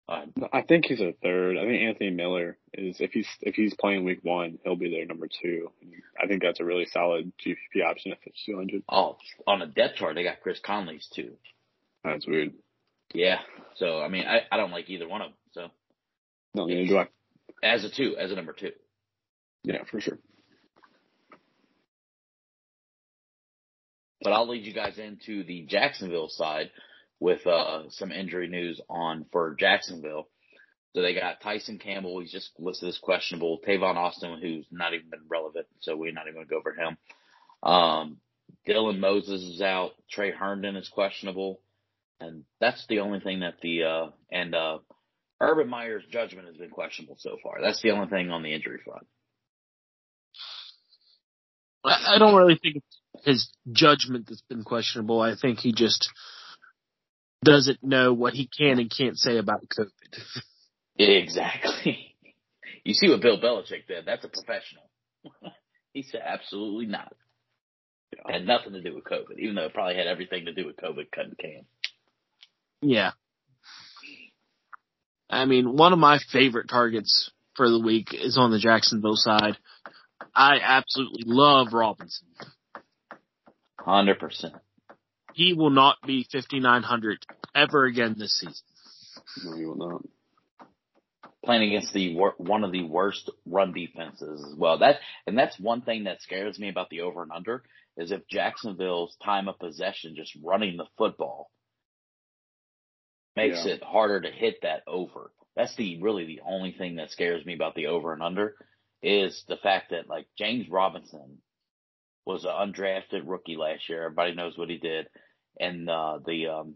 Uh, 0.07 0.25
I 0.53 0.61
think 0.61 0.85
he's 0.85 1.01
a 1.01 1.13
third. 1.23 1.57
I 1.57 1.61
think 1.65 1.81
Anthony 1.81 2.11
Miller 2.11 2.57
is 2.73 2.97
if 2.99 3.11
he's 3.11 3.27
if 3.41 3.55
he's 3.55 3.73
playing 3.73 4.05
week 4.05 4.19
one, 4.21 4.59
he'll 4.63 4.75
be 4.75 4.91
their 4.91 5.05
number 5.05 5.27
two. 5.27 5.71
I 6.21 6.27
think 6.27 6.43
that's 6.43 6.59
a 6.59 6.65
really 6.65 6.85
solid 6.85 7.31
GPP 7.43 7.83
option 7.83 8.11
if 8.11 8.19
it's 8.25 8.43
two 8.45 8.55
hundred. 8.55 8.83
Oh, 8.87 9.17
on 9.47 9.63
a 9.63 9.67
depth 9.67 9.95
chart, 9.95 10.13
they 10.13 10.23
got 10.23 10.41
Chris 10.41 10.59
Conley's 10.63 11.07
too. 11.07 11.37
That's 12.03 12.27
weird. 12.27 12.53
Yeah. 13.15 13.39
So 13.77 13.99
I 13.99 14.09
mean, 14.09 14.25
I, 14.27 14.41
I 14.51 14.57
don't 14.57 14.71
like 14.71 14.89
either 14.91 15.07
one 15.07 15.21
of 15.21 15.29
them. 15.29 15.37
So 15.53 15.67
no, 16.53 16.65
neither 16.67 16.85
do 16.87 16.97
I. 16.99 17.07
As 17.63 17.83
a 17.83 17.89
two, 17.89 18.15
as 18.17 18.31
a 18.31 18.35
number 18.35 18.53
two. 18.53 18.73
Yeah, 19.63 19.83
for 19.89 19.99
sure. 19.99 20.19
But 24.25 24.33
I'll 24.33 24.49
lead 24.49 24.65
you 24.65 24.73
guys 24.73 24.97
into 24.97 25.43
the 25.43 25.67
Jacksonville 25.69 26.29
side 26.29 26.71
with 27.19 27.45
uh, 27.45 27.83
some 27.89 28.11
injury 28.11 28.47
news 28.47 28.81
on 28.89 29.27
for 29.31 29.55
Jacksonville. 29.59 30.27
So 30.95 31.03
they 31.03 31.13
got 31.13 31.41
Tyson 31.41 31.77
Campbell, 31.77 32.19
he's 32.21 32.31
just 32.31 32.49
listed 32.57 32.89
as 32.89 32.97
questionable. 32.97 33.59
Tavon 33.65 33.97
Austin, 33.97 34.39
who's 34.41 34.65
not 34.71 34.95
even 34.95 35.11
been 35.11 35.27
relevant, 35.29 35.67
so 35.79 35.95
we're 35.95 36.11
not 36.11 36.23
even 36.23 36.35
going 36.35 36.47
to 36.47 36.49
go 36.49 36.57
over 36.57 36.73
him. 36.73 36.97
Um, 37.61 38.17
Dylan 38.67 38.97
Moses 38.97 39.43
is 39.43 39.61
out. 39.61 39.91
Tre 40.09 40.31
Herndon 40.31 40.75
is 40.75 40.89
questionable. 40.89 41.59
And 42.19 42.45
that's 42.59 42.83
the 42.87 43.01
only 43.01 43.19
thing 43.19 43.41
that 43.41 43.61
the, 43.61 43.83
uh, 43.83 44.07
and, 44.31 44.55
uh, 44.55 44.79
Urban 45.39 45.69
Meyer's 45.69 46.05
judgment 46.09 46.47
has 46.47 46.57
been 46.57 46.71
questionable 46.71 47.17
so 47.19 47.37
far. 47.43 47.61
That's 47.61 47.81
the 47.83 47.91
only 47.91 48.07
thing 48.07 48.31
on 48.31 48.41
the 48.41 48.55
injury 48.55 48.79
front. 48.83 49.05
I 51.85 52.17
don't 52.19 52.35
really 52.35 52.59
think 52.61 52.77
it's 52.77 53.25
his 53.25 53.49
judgment 53.71 54.27
that's 54.27 54.43
been 54.49 54.63
questionable. 54.63 55.21
I 55.21 55.35
think 55.39 55.59
he 55.59 55.73
just 55.73 56.09
doesn't 57.43 57.83
know 57.83 58.13
what 58.13 58.33
he 58.33 58.47
can 58.47 58.79
and 58.79 58.91
can't 58.95 59.17
say 59.17 59.37
about 59.37 59.61
COVID. 59.67 59.89
Exactly. 60.97 62.15
You 62.85 62.93
see 62.93 63.09
what 63.09 63.19
Bill 63.19 63.37
Belichick 63.37 63.85
did. 63.85 64.05
That's 64.05 64.23
a 64.23 64.29
professional. 64.29 64.89
he 65.93 66.03
said 66.03 66.21
absolutely 66.25 66.85
not. 66.85 67.13
It 68.13 68.19
had 68.31 68.45
nothing 68.45 68.71
to 68.71 68.81
do 68.81 68.95
with 68.95 69.03
COVID, 69.03 69.37
even 69.37 69.55
though 69.55 69.65
it 69.65 69.73
probably 69.73 69.97
had 69.97 70.07
everything 70.07 70.45
to 70.45 70.53
do 70.53 70.65
with 70.65 70.77
COVID 70.77 71.11
cutting 71.13 71.35
Cam. 71.37 71.65
Yeah. 72.81 73.11
I 75.29 75.43
mean, 75.43 75.75
one 75.75 75.91
of 75.91 75.99
my 75.99 76.19
favorite 76.31 76.69
targets 76.69 77.31
for 77.55 77.69
the 77.69 77.79
week 77.79 78.13
is 78.13 78.37
on 78.37 78.51
the 78.51 78.59
Jacksonville 78.59 79.15
side. 79.15 79.57
I 80.35 80.59
absolutely 80.61 81.23
love 81.25 81.67
Robinson. 81.71 82.27
Hundred 83.79 84.19
percent. 84.19 84.53
He 85.33 85.53
will 85.53 85.69
not 85.69 85.97
be 86.05 86.27
fifty 86.29 86.59
nine 86.59 86.83
hundred 86.83 87.25
ever 87.53 87.85
again 87.85 88.15
this 88.17 88.39
season. 88.39 88.65
No, 89.43 89.57
he 89.57 89.65
will 89.65 89.75
not. 89.75 90.01
Playing 91.43 91.69
against 91.69 91.93
the 91.93 92.15
one 92.37 92.63
of 92.63 92.71
the 92.71 92.83
worst 92.83 93.29
run 93.45 93.71
defenses 93.71 94.43
as 94.43 94.57
well. 94.57 94.79
That 94.79 94.97
and 95.27 95.37
that's 95.37 95.59
one 95.59 95.81
thing 95.81 96.05
that 96.05 96.21
scares 96.21 96.57
me 96.57 96.69
about 96.69 96.89
the 96.89 97.01
over 97.01 97.21
and 97.21 97.31
under 97.31 97.63
is 97.97 98.11
if 98.11 98.27
Jacksonville's 98.27 99.15
time 99.23 99.47
of 99.47 99.59
possession 99.59 100.15
just 100.15 100.35
running 100.43 100.77
the 100.77 100.87
football 100.97 101.51
makes 103.35 103.63
yeah. 103.65 103.73
it 103.73 103.83
harder 103.83 104.21
to 104.21 104.31
hit 104.31 104.59
that 104.63 104.81
over. 104.87 105.31
That's 105.55 105.75
the 105.75 106.01
really 106.01 106.25
the 106.25 106.41
only 106.45 106.71
thing 106.71 106.95
that 106.95 107.11
scares 107.11 107.45
me 107.45 107.53
about 107.53 107.75
the 107.75 107.87
over 107.87 108.11
and 108.11 108.23
under 108.23 108.55
is 109.01 109.43
the 109.47 109.57
fact 109.57 109.91
that 109.91 110.09
like 110.09 110.27
James 110.37 110.69
Robinson 110.69 111.39
was 112.25 112.43
an 112.43 112.51
undrafted 112.51 113.23
rookie 113.25 113.57
last 113.57 113.87
year. 113.87 114.03
Everybody 114.03 114.33
knows 114.33 114.57
what 114.57 114.69
he 114.69 114.77
did, 114.77 115.07
and 115.59 115.89
uh, 115.89 116.19
the 116.25 116.47
um, 116.47 116.75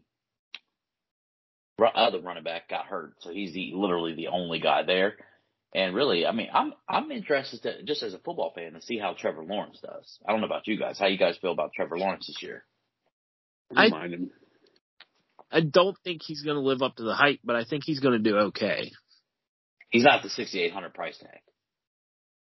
other 1.95 2.19
running 2.19 2.43
back 2.43 2.69
got 2.69 2.85
hurt, 2.85 3.15
so 3.19 3.31
he's 3.31 3.53
the 3.53 3.71
literally 3.73 4.15
the 4.15 4.27
only 4.27 4.59
guy 4.59 4.83
there. 4.83 5.15
And 5.73 5.93
really, 5.95 6.25
I 6.25 6.31
mean, 6.31 6.49
I'm 6.53 6.73
I'm 6.87 7.11
interested 7.11 7.61
to, 7.63 7.83
just 7.83 8.01
as 8.01 8.13
a 8.13 8.19
football 8.19 8.51
fan 8.55 8.73
to 8.73 8.81
see 8.81 8.97
how 8.97 9.13
Trevor 9.13 9.43
Lawrence 9.43 9.79
does. 9.81 10.19
I 10.27 10.31
don't 10.31 10.41
know 10.41 10.47
about 10.47 10.67
you 10.67 10.79
guys. 10.79 10.97
How 10.97 11.07
you 11.07 11.17
guys 11.17 11.37
feel 11.37 11.51
about 11.51 11.71
Trevor 11.75 11.97
Lawrence 11.97 12.27
this 12.27 12.41
year? 12.41 12.63
I, 13.75 13.89
I 15.51 15.61
don't 15.61 15.97
think 16.03 16.21
he's 16.23 16.41
going 16.41 16.55
to 16.55 16.61
live 16.61 16.81
up 16.81 16.95
to 16.95 17.03
the 17.03 17.13
hype, 17.13 17.39
but 17.43 17.55
I 17.55 17.65
think 17.65 17.83
he's 17.85 17.99
going 17.99 18.21
to 18.21 18.29
do 18.29 18.37
okay. 18.37 18.91
He's 19.91 20.03
not 20.03 20.23
the 20.23 20.29
6800 20.29 20.93
price 20.93 21.17
tag. 21.17 21.39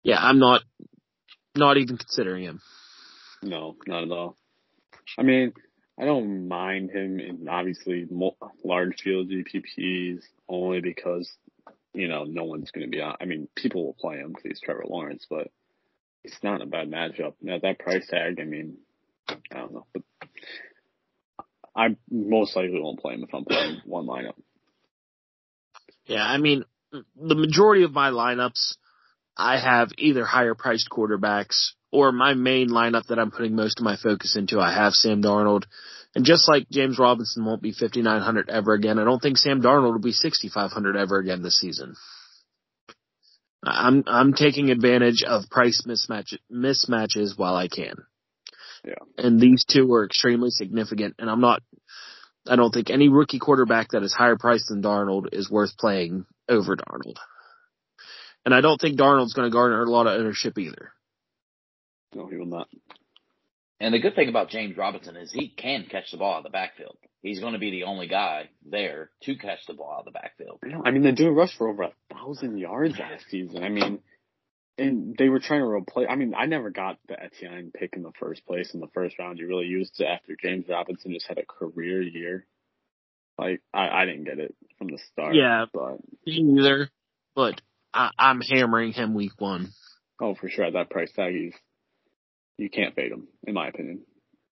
Yeah, 0.03 0.17
I'm 0.19 0.39
not 0.39 0.61
not 1.55 1.77
even 1.77 1.97
considering 1.97 2.43
him. 2.43 2.61
No, 3.41 3.75
not 3.87 4.03
at 4.03 4.11
all. 4.11 4.37
I 5.17 5.23
mean, 5.23 5.53
I 5.99 6.05
don't 6.05 6.47
mind 6.47 6.91
him 6.91 7.19
in 7.19 7.47
obviously 7.47 8.07
large 8.63 9.01
field 9.01 9.29
GPPs 9.29 10.21
only 10.49 10.81
because 10.81 11.31
you 11.93 12.07
know 12.07 12.23
no 12.23 12.43
one's 12.43 12.71
going 12.71 12.85
to 12.85 12.91
be 12.91 13.01
on. 13.01 13.15
I 13.21 13.25
mean, 13.25 13.47
people 13.55 13.85
will 13.85 13.93
play 13.99 14.17
him 14.17 14.29
because 14.29 14.43
he's 14.43 14.61
Trevor 14.61 14.85
Lawrence, 14.87 15.25
but 15.29 15.49
it's 16.23 16.41
not 16.43 16.61
a 16.61 16.65
bad 16.65 16.89
matchup. 16.89 17.33
Now 17.41 17.59
that 17.61 17.79
price 17.79 18.07
tag, 18.07 18.39
I 18.39 18.45
mean, 18.45 18.77
I 19.27 19.35
don't 19.51 19.73
know, 19.73 19.85
but 19.93 20.03
I 21.75 21.95
most 22.09 22.55
likely 22.55 22.79
won't 22.79 22.99
play 22.99 23.13
him 23.13 23.23
if 23.23 23.33
I'm 23.33 23.45
playing 23.45 23.81
one 23.85 24.05
lineup. 24.05 24.35
Yeah, 26.05 26.23
I 26.23 26.37
mean, 26.37 26.65
the 26.91 27.35
majority 27.35 27.83
of 27.83 27.93
my 27.93 28.09
lineups, 28.09 28.75
I 29.35 29.59
have 29.59 29.91
either 29.97 30.25
higher 30.25 30.55
priced 30.55 30.89
quarterbacks 30.89 31.71
or 31.91 32.11
my 32.11 32.33
main 32.33 32.69
lineup 32.69 33.07
that 33.07 33.19
I'm 33.19 33.31
putting 33.31 33.55
most 33.55 33.79
of 33.79 33.85
my 33.85 33.95
focus 33.95 34.35
into. 34.35 34.59
I 34.59 34.73
have 34.73 34.93
Sam 34.93 35.21
Darnold. 35.21 35.63
And 36.15 36.25
just 36.25 36.47
like 36.47 36.69
James 36.69 36.99
Robinson 36.99 37.43
won't 37.43 37.61
be 37.61 37.71
5,900 37.71 38.49
ever 38.49 38.73
again, 38.73 38.99
I 38.99 39.03
don't 39.03 39.21
think 39.21 39.37
Sam 39.37 39.61
Darnold 39.61 39.93
will 39.93 39.99
be 39.99 40.11
6,500 40.11 40.95
ever 40.95 41.17
again 41.17 41.41
this 41.41 41.59
season. 41.59 41.95
I'm, 43.63 44.03
I'm 44.07 44.33
taking 44.33 44.69
advantage 44.69 45.23
of 45.23 45.49
price 45.49 45.83
mismatch, 45.87 46.37
mismatches 46.51 47.37
while 47.37 47.55
I 47.55 47.67
can. 47.67 47.95
Yeah. 48.85 48.95
And 49.17 49.39
these 49.39 49.65
two 49.65 49.91
are 49.93 50.05
extremely 50.05 50.49
significant. 50.49 51.15
And 51.17 51.29
I'm 51.29 51.41
not, 51.41 51.63
I 52.47 52.55
don't 52.57 52.71
think 52.71 52.89
any 52.89 53.09
rookie 53.09 53.39
quarterback 53.39 53.89
that 53.91 54.03
is 54.03 54.13
higher 54.13 54.37
priced 54.37 54.67
than 54.67 54.83
Darnold 54.83 55.29
is 55.31 55.49
worth 55.49 55.77
playing 55.77 56.25
over 56.49 56.75
Darnold. 56.75 57.15
And 58.45 58.53
I 58.53 58.61
don't 58.61 58.79
think 58.79 58.99
Darnold's 58.99 59.33
going 59.33 59.49
to 59.49 59.53
garner 59.53 59.81
a 59.81 59.89
lot 59.89 60.07
of 60.07 60.19
ownership 60.19 60.57
either. 60.57 60.91
No, 62.15 62.27
he 62.27 62.37
will 62.37 62.45
not. 62.45 62.67
And 63.79 63.93
the 63.93 63.99
good 63.99 64.15
thing 64.15 64.29
about 64.29 64.49
James 64.49 64.77
Robinson 64.77 65.15
is 65.15 65.31
he 65.31 65.49
can 65.49 65.85
catch 65.89 66.11
the 66.11 66.17
ball 66.17 66.35
out 66.35 66.37
of 66.37 66.43
the 66.43 66.49
backfield. 66.49 66.97
He's 67.21 67.39
going 67.39 67.53
to 67.53 67.59
be 67.59 67.71
the 67.71 67.83
only 67.83 68.07
guy 68.07 68.49
there 68.65 69.09
to 69.23 69.35
catch 69.35 69.59
the 69.67 69.73
ball 69.73 69.93
out 69.93 69.99
of 69.99 70.05
the 70.05 70.11
backfield. 70.11 70.59
I 70.85 70.91
mean, 70.91 71.03
they 71.03 71.11
do 71.11 71.29
rush 71.29 71.57
for 71.57 71.69
over 71.69 71.83
a 71.83 71.91
thousand 72.13 72.57
yards 72.57 72.99
last 72.99 73.25
season. 73.29 73.63
I 73.63 73.69
mean, 73.69 73.99
and 74.77 75.15
they 75.17 75.29
were 75.29 75.39
trying 75.39 75.61
to 75.61 75.67
replace. 75.67 76.07
I 76.09 76.15
mean, 76.15 76.33
I 76.37 76.45
never 76.45 76.69
got 76.69 76.97
the 77.07 77.21
Etienne 77.21 77.71
pick 77.73 77.95
in 77.95 78.03
the 78.03 78.11
first 78.19 78.45
place 78.45 78.73
in 78.73 78.79
the 78.79 78.89
first 78.93 79.17
round. 79.19 79.39
You 79.39 79.47
really 79.47 79.65
used 79.65 79.99
it 79.99 80.05
after 80.05 80.35
James 80.41 80.65
Robinson 80.67 81.13
just 81.13 81.27
had 81.27 81.37
a 81.37 81.45
career 81.45 82.01
year. 82.01 82.45
Like 83.37 83.61
I, 83.73 83.89
I 83.89 84.05
didn't 84.05 84.25
get 84.25 84.39
it 84.39 84.55
from 84.77 84.87
the 84.87 84.99
start. 85.11 85.35
Yeah, 85.35 85.65
but 85.73 85.97
neither. 86.25 86.89
But 87.35 87.61
I, 87.93 88.09
I'm 88.17 88.41
hammering 88.41 88.93
him 88.93 89.13
week 89.13 89.33
one. 89.37 89.69
Oh, 90.21 90.35
for 90.35 90.49
sure. 90.49 90.65
At 90.65 90.73
that 90.73 90.89
price 90.89 91.11
tag, 91.13 91.33
he's 91.33 91.53
you 92.57 92.69
can't 92.69 92.95
fade 92.95 93.11
him, 93.11 93.27
in 93.45 93.53
my 93.53 93.67
opinion. 93.67 94.01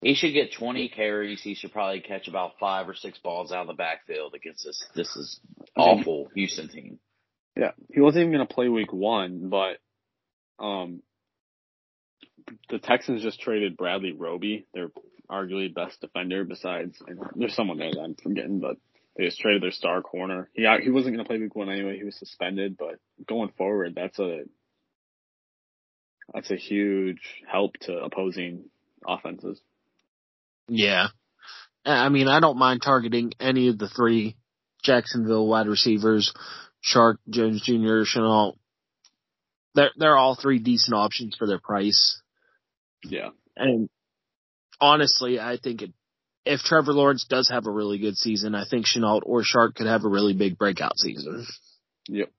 He 0.01 0.15
should 0.15 0.33
get 0.33 0.53
20 0.53 0.89
carries. 0.89 1.41
He 1.41 1.55
should 1.55 1.73
probably 1.73 1.99
catch 1.99 2.29
about 2.29 2.53
five 2.59 2.87
or 2.87 2.95
six 2.95 3.17
balls 3.19 3.51
out 3.51 3.61
of 3.61 3.67
the 3.67 3.73
backfield 3.73 4.33
against 4.33 4.63
this 4.63 4.83
this 4.95 5.15
is 5.15 5.39
awful 5.75 6.29
Houston 6.35 6.69
team. 6.69 6.99
Yeah, 7.57 7.71
he 7.93 7.99
wasn't 7.99 8.21
even 8.21 8.33
going 8.33 8.47
to 8.47 8.53
play 8.53 8.69
week 8.69 8.93
one, 8.93 9.49
but 9.49 9.77
um, 10.63 11.01
the 12.69 12.79
Texans 12.79 13.21
just 13.21 13.41
traded 13.41 13.75
Bradley 13.75 14.13
Roby, 14.13 14.65
their 14.73 14.89
arguably 15.29 15.73
best 15.73 15.99
defender. 15.99 16.45
Besides, 16.45 16.97
there's 17.35 17.55
someone 17.55 17.77
there 17.77 17.91
that 17.91 17.99
I'm 17.99 18.15
forgetting, 18.15 18.59
but 18.59 18.77
they 19.15 19.25
just 19.25 19.39
traded 19.39 19.63
their 19.63 19.71
star 19.71 20.01
corner. 20.01 20.49
He 20.53 20.65
uh, 20.65 20.77
he 20.81 20.89
wasn't 20.89 21.15
going 21.15 21.25
to 21.25 21.27
play 21.27 21.39
week 21.39 21.55
one 21.55 21.69
anyway. 21.69 21.97
He 21.97 22.03
was 22.03 22.17
suspended, 22.17 22.77
but 22.77 22.95
going 23.27 23.51
forward, 23.57 23.93
that's 23.95 24.19
a 24.19 24.43
that's 26.33 26.51
a 26.51 26.55
huge 26.55 27.21
help 27.51 27.73
to 27.81 27.97
opposing 27.97 28.65
offenses. 29.07 29.59
Yeah. 30.67 31.07
I 31.85 32.09
mean, 32.09 32.27
I 32.27 32.39
don't 32.39 32.57
mind 32.57 32.81
targeting 32.83 33.31
any 33.39 33.69
of 33.69 33.79
the 33.79 33.89
three 33.89 34.35
Jacksonville 34.83 35.47
wide 35.47 35.67
receivers, 35.67 36.33
Chark, 36.85 37.15
Jones 37.29 37.61
Jr., 37.63 38.03
Shenault, 38.03 38.57
they're 39.75 39.91
they're 39.97 40.17
all 40.17 40.35
three 40.35 40.59
decent 40.59 40.95
options 40.95 41.35
for 41.37 41.47
their 41.47 41.59
price. 41.59 42.21
Yeah. 43.03 43.29
And 43.55 43.89
honestly, 44.79 45.39
I 45.39 45.57
think 45.61 45.81
it, 45.81 45.93
if 46.45 46.61
Trevor 46.61 46.93
Lawrence 46.93 47.25
does 47.29 47.49
have 47.49 47.67
a 47.67 47.71
really 47.71 47.97
good 47.97 48.17
season, 48.17 48.55
I 48.55 48.65
think 48.69 48.85
Shenault 48.85 49.21
or 49.23 49.43
Chark 49.43 49.75
could 49.75 49.87
have 49.87 50.03
a 50.03 50.09
really 50.09 50.33
big 50.33 50.57
breakout 50.57 50.97
season. 50.97 51.45
Yep. 52.07 52.31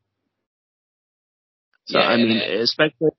So 1.86 1.98
yeah, 1.98 2.06
I 2.06 2.16
mean, 2.16 2.36
especially 2.36 3.10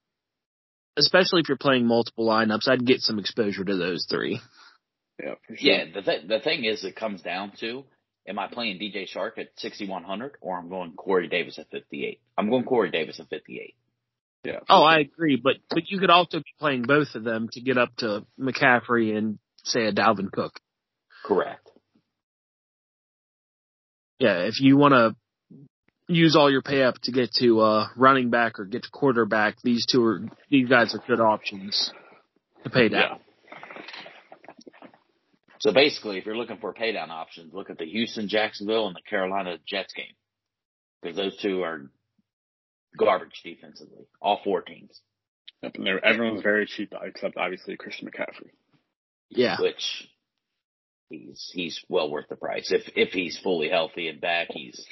especially 0.98 1.42
if 1.42 1.50
you're 1.50 1.58
playing 1.58 1.86
multiple 1.86 2.28
lineups, 2.28 2.68
I'd 2.68 2.86
get 2.86 3.02
some 3.02 3.20
exposure 3.20 3.64
to 3.64 3.76
those 3.76 4.06
three. 4.10 4.40
Yeah, 5.22 5.36
sure. 5.48 5.58
Yeah, 5.60 5.86
the 5.94 6.02
th- 6.02 6.28
the 6.28 6.40
thing 6.40 6.66
is, 6.66 6.84
it 6.84 6.96
comes 6.96 7.22
down 7.22 7.54
to 7.60 7.86
am 8.28 8.40
I 8.40 8.48
playing 8.48 8.80
DJ 8.80 9.08
Chark 9.14 9.38
at 9.38 9.48
6100 9.58 10.38
or 10.42 10.58
I'm 10.58 10.70
going 10.70 10.94
Corey 10.94 11.28
Davis 11.28 11.60
at 11.60 11.70
58? 11.70 12.20
I'm 12.38 12.50
going 12.50 12.64
Corey 12.64 12.92
Davis 12.92 13.20
at 13.20 13.30
58. 13.30 13.76
Yeah. 14.44 14.60
Oh, 14.70 14.80
sure. 14.80 14.88
I 14.88 15.00
agree, 15.00 15.40
but 15.42 15.58
but 15.70 15.90
you 15.90 16.00
could 16.00 16.10
also 16.10 16.40
be 16.40 16.54
playing 16.60 16.84
both 16.84 17.14
of 17.16 17.24
them 17.24 17.50
to 17.52 17.62
get 17.62 17.78
up 17.78 17.96
to 17.98 18.26
McCaffrey 18.40 19.16
and 19.16 19.38
say 19.64 19.86
a 19.86 19.92
Dalvin 19.92 20.32
Cook. 20.32 20.60
Correct. 21.24 21.70
Yeah, 24.20 24.44
if 24.44 24.60
you 24.62 24.78
want 24.78 24.94
to 24.94 25.16
use 26.08 26.36
all 26.36 26.52
your 26.52 26.62
pay 26.62 26.84
up 26.84 26.96
to 27.04 27.12
get 27.12 27.32
to 27.40 27.60
uh, 27.62 27.88
running 27.96 28.30
back 28.30 28.60
or 28.60 28.66
get 28.66 28.84
to 28.84 28.90
quarterback, 28.92 29.56
these 29.64 29.86
two 29.86 30.04
are 30.06 30.22
these 30.50 30.70
guys 30.70 30.94
are 30.94 31.02
good 31.08 31.20
options 31.20 31.92
to 32.64 32.70
pay 32.70 32.90
down. 32.90 33.02
Yeah. 33.02 33.18
So 35.60 35.72
basically, 35.72 36.18
if 36.18 36.26
you're 36.26 36.38
looking 36.38 36.58
for 36.58 36.74
pay 36.74 36.92
down 36.92 37.12
options, 37.12 37.54
look 37.54 37.70
at 37.70 37.78
the 37.78 37.86
Houston, 37.86 38.28
Jacksonville, 38.28 38.88
and 38.88 38.96
the 38.96 39.02
Carolina 39.08 39.58
Jets 39.68 39.94
game 39.94 40.14
because 41.02 41.16
those 41.16 41.38
two 41.38 41.62
are 41.62 41.90
garbage 42.98 43.42
defensively. 43.44 44.06
All 44.22 44.40
four 44.44 44.62
teams. 44.62 45.02
Yep, 45.62 45.76
and 45.76 45.88
everyone's 46.04 46.42
very 46.42 46.66
cheap 46.66 46.94
except 47.04 47.38
obviously 47.38 47.78
Christian 47.78 48.10
McCaffrey. 48.10 48.50
Yeah. 49.30 49.62
Which 49.62 50.08
he's 51.12 51.52
he's 51.54 51.84
well 51.90 52.10
worth 52.10 52.28
the 52.30 52.36
price. 52.36 52.72
If 52.72 52.92
if 52.96 53.10
he's 53.10 53.38
fully 53.38 53.70
healthy 53.70 54.08
and 54.08 54.20
back, 54.22 54.48
he's 54.52 54.86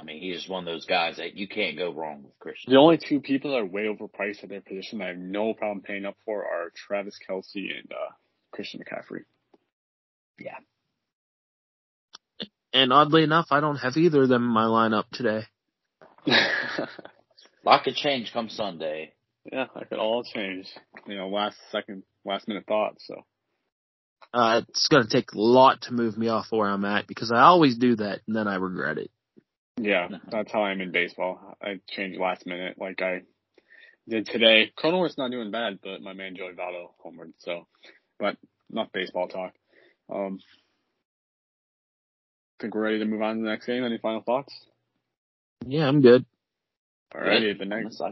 I 0.00 0.04
mean, 0.04 0.20
he's 0.20 0.36
just 0.36 0.48
one 0.48 0.66
of 0.66 0.72
those 0.72 0.86
guys 0.86 1.16
that 1.16 1.36
you 1.36 1.48
can't 1.48 1.76
go 1.76 1.92
wrong 1.92 2.22
with 2.22 2.38
Christian. 2.38 2.72
The 2.72 2.78
only 2.78 2.98
two 2.98 3.20
people 3.20 3.50
that 3.50 3.58
are 3.58 3.66
way 3.66 3.86
overpriced 3.86 4.44
at 4.44 4.48
their 4.48 4.60
position 4.60 4.98
that 4.98 5.06
I 5.06 5.08
have 5.08 5.18
no 5.18 5.54
problem 5.54 5.82
paying 5.82 6.04
up 6.04 6.16
for 6.24 6.44
are 6.44 6.70
Travis 6.74 7.18
Kelce 7.28 7.56
and 7.56 7.90
uh, 7.90 8.12
Christian 8.52 8.80
McCaffrey. 8.80 9.24
Yeah. 10.38 10.58
And 12.72 12.92
oddly 12.92 13.24
enough, 13.24 13.46
I 13.50 13.60
don't 13.60 13.76
have 13.76 13.96
either 13.96 14.22
of 14.22 14.28
them 14.28 14.44
in 14.44 14.50
my 14.50 14.64
lineup 14.64 15.08
today. 15.10 15.46
lot 17.64 17.82
could 17.82 17.96
change 17.96 18.32
come 18.32 18.48
Sunday. 18.48 19.14
Yeah, 19.50 19.66
that 19.74 19.88
could 19.88 19.98
all 19.98 20.22
change. 20.22 20.68
You 21.06 21.16
know, 21.16 21.28
last 21.28 21.56
second, 21.72 22.04
last 22.24 22.46
minute 22.46 22.66
thoughts. 22.68 23.04
So. 23.06 23.24
Uh, 24.32 24.62
it's 24.68 24.88
going 24.88 25.02
to 25.02 25.08
take 25.08 25.32
a 25.32 25.40
lot 25.40 25.82
to 25.82 25.94
move 25.94 26.18
me 26.18 26.28
off 26.28 26.46
where 26.50 26.68
I'm 26.68 26.84
at 26.84 27.06
because 27.06 27.32
I 27.32 27.40
always 27.40 27.76
do 27.76 27.96
that 27.96 28.20
and 28.26 28.36
then 28.36 28.46
I 28.46 28.56
regret 28.56 28.98
it. 28.98 29.10
Yeah, 29.80 30.08
that's 30.30 30.52
how 30.52 30.64
I'm 30.64 30.80
in 30.80 30.92
baseball. 30.92 31.56
I 31.62 31.80
change 31.88 32.18
last 32.18 32.46
minute, 32.46 32.76
like 32.78 33.00
I 33.00 33.22
did 34.08 34.26
today. 34.26 34.72
Cronenworth's 34.76 35.18
not 35.18 35.30
doing 35.30 35.50
bad, 35.50 35.78
but 35.82 36.02
my 36.02 36.12
man 36.12 36.36
Joey 36.36 36.52
Votto 36.52 36.90
homered. 37.04 37.32
So, 37.38 37.66
but 38.18 38.36
enough 38.70 38.88
baseball 38.92 39.28
talk. 39.28 39.52
Um, 40.12 40.40
think 42.60 42.74
we're 42.74 42.82
ready 42.82 42.98
to 42.98 43.04
move 43.04 43.22
on 43.22 43.36
to 43.36 43.42
the 43.42 43.48
next 43.48 43.66
game. 43.66 43.84
Any 43.84 43.98
final 43.98 44.22
thoughts? 44.22 44.52
Yeah, 45.66 45.86
I'm 45.86 46.00
good. 46.00 46.24
Alrighty, 47.14 47.58
the 47.58 47.64
next 47.64 48.02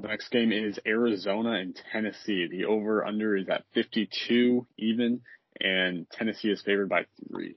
the 0.00 0.08
next 0.08 0.28
game 0.30 0.52
is 0.52 0.78
Arizona 0.86 1.52
and 1.52 1.78
Tennessee. 1.92 2.48
The 2.50 2.64
over 2.66 3.04
under 3.04 3.36
is 3.36 3.48
at 3.48 3.64
52 3.74 4.66
even, 4.78 5.20
and 5.60 6.08
Tennessee 6.10 6.50
is 6.50 6.62
favored 6.62 6.88
by 6.88 7.06
three. 7.28 7.56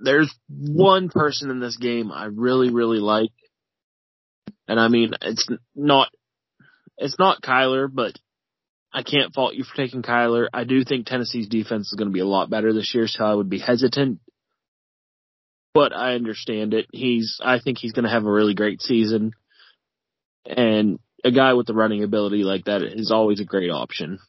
there's 0.00 0.32
one 0.48 1.08
person 1.08 1.50
in 1.50 1.60
this 1.60 1.76
game 1.76 2.12
I 2.12 2.26
really, 2.26 2.70
really 2.70 2.98
like. 2.98 3.30
And 4.68 4.78
I 4.78 4.88
mean, 4.88 5.12
it's 5.20 5.46
not, 5.74 6.08
it's 6.96 7.18
not 7.18 7.42
Kyler, 7.42 7.88
but 7.92 8.18
I 8.92 9.02
can't 9.02 9.34
fault 9.34 9.54
you 9.54 9.64
for 9.64 9.76
taking 9.76 10.02
Kyler. 10.02 10.48
I 10.52 10.64
do 10.64 10.84
think 10.84 11.06
Tennessee's 11.06 11.48
defense 11.48 11.92
is 11.92 11.96
going 11.98 12.08
to 12.08 12.12
be 12.12 12.20
a 12.20 12.26
lot 12.26 12.50
better 12.50 12.72
this 12.72 12.94
year, 12.94 13.06
so 13.06 13.24
I 13.24 13.34
would 13.34 13.50
be 13.50 13.58
hesitant. 13.58 14.20
But 15.74 15.92
I 15.92 16.14
understand 16.14 16.72
it. 16.72 16.86
He's, 16.92 17.40
I 17.44 17.58
think 17.58 17.78
he's 17.78 17.92
going 17.92 18.04
to 18.04 18.10
have 18.10 18.24
a 18.24 18.30
really 18.30 18.54
great 18.54 18.80
season. 18.80 19.32
And 20.46 21.00
a 21.24 21.32
guy 21.32 21.54
with 21.54 21.66
the 21.66 21.74
running 21.74 22.04
ability 22.04 22.44
like 22.44 22.66
that 22.66 22.82
is 22.82 23.10
always 23.10 23.40
a 23.40 23.44
great 23.44 23.70
option. 23.70 24.20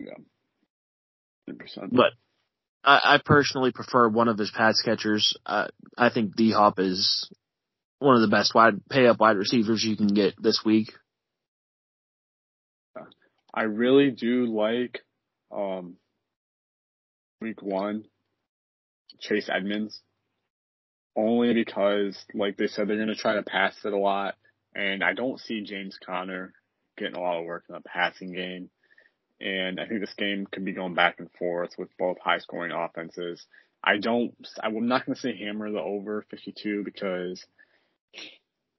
Yeah. 0.00 0.14
100%. 1.48 1.90
But 1.92 2.12
I, 2.82 3.00
I 3.04 3.20
personally 3.24 3.70
prefer 3.70 4.08
one 4.08 4.28
of 4.28 4.38
his 4.38 4.50
pass 4.50 4.80
catchers. 4.82 5.36
Uh, 5.46 5.68
I 5.96 6.10
think 6.10 6.34
D 6.36 6.50
Hop 6.52 6.78
is 6.78 7.30
one 7.98 8.16
of 8.16 8.22
the 8.22 8.28
best 8.28 8.54
wide 8.54 8.86
pay 8.88 9.06
up 9.06 9.20
wide 9.20 9.36
receivers 9.36 9.84
you 9.84 9.96
can 9.96 10.08
get 10.08 10.34
this 10.40 10.62
week. 10.64 10.92
I 13.52 13.62
really 13.62 14.10
do 14.10 14.46
like 14.46 15.02
um, 15.52 15.94
week 17.40 17.62
one 17.62 18.04
Chase 19.20 19.48
Edmonds 19.52 20.00
only 21.16 21.54
because, 21.54 22.24
like 22.34 22.56
they 22.56 22.66
said, 22.66 22.88
they're 22.88 22.96
going 22.96 23.08
to 23.08 23.14
try 23.14 23.34
to 23.34 23.42
pass 23.42 23.76
it 23.84 23.92
a 23.92 23.98
lot, 23.98 24.34
and 24.74 25.02
I 25.02 25.12
don't 25.12 25.40
see 25.40 25.62
James 25.62 25.98
Conner 26.04 26.52
getting 26.96 27.16
a 27.16 27.20
lot 27.20 27.38
of 27.38 27.46
work 27.46 27.64
in 27.68 27.74
the 27.74 27.80
passing 27.80 28.32
game. 28.32 28.70
And 29.40 29.80
I 29.80 29.86
think 29.86 30.00
this 30.00 30.14
game 30.16 30.46
could 30.50 30.64
be 30.64 30.72
going 30.72 30.94
back 30.94 31.16
and 31.18 31.30
forth 31.38 31.72
with 31.76 31.88
both 31.98 32.18
high 32.22 32.38
scoring 32.38 32.72
offenses. 32.72 33.44
I 33.82 33.98
don't, 33.98 34.32
I'm 34.62 34.86
not 34.86 35.04
going 35.04 35.14
to 35.14 35.20
say 35.20 35.36
hammer 35.36 35.70
the 35.70 35.80
over 35.80 36.24
52 36.30 36.84
because 36.84 37.44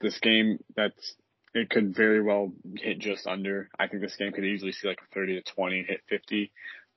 this 0.01 0.17
game 0.19 0.59
that's 0.75 1.15
it 1.53 1.69
could 1.69 1.95
very 1.95 2.21
well 2.21 2.51
hit 2.77 2.99
just 2.99 3.27
under. 3.27 3.69
I 3.79 3.87
think 3.87 4.01
this 4.01 4.15
game 4.17 4.33
could 4.33 4.43
easily 4.43 4.73
see 4.73 4.87
like 4.87 4.99
a 5.01 5.13
30 5.13 5.41
to 5.41 5.53
20 5.53 5.83
hit 5.87 6.01
50. 6.09 6.51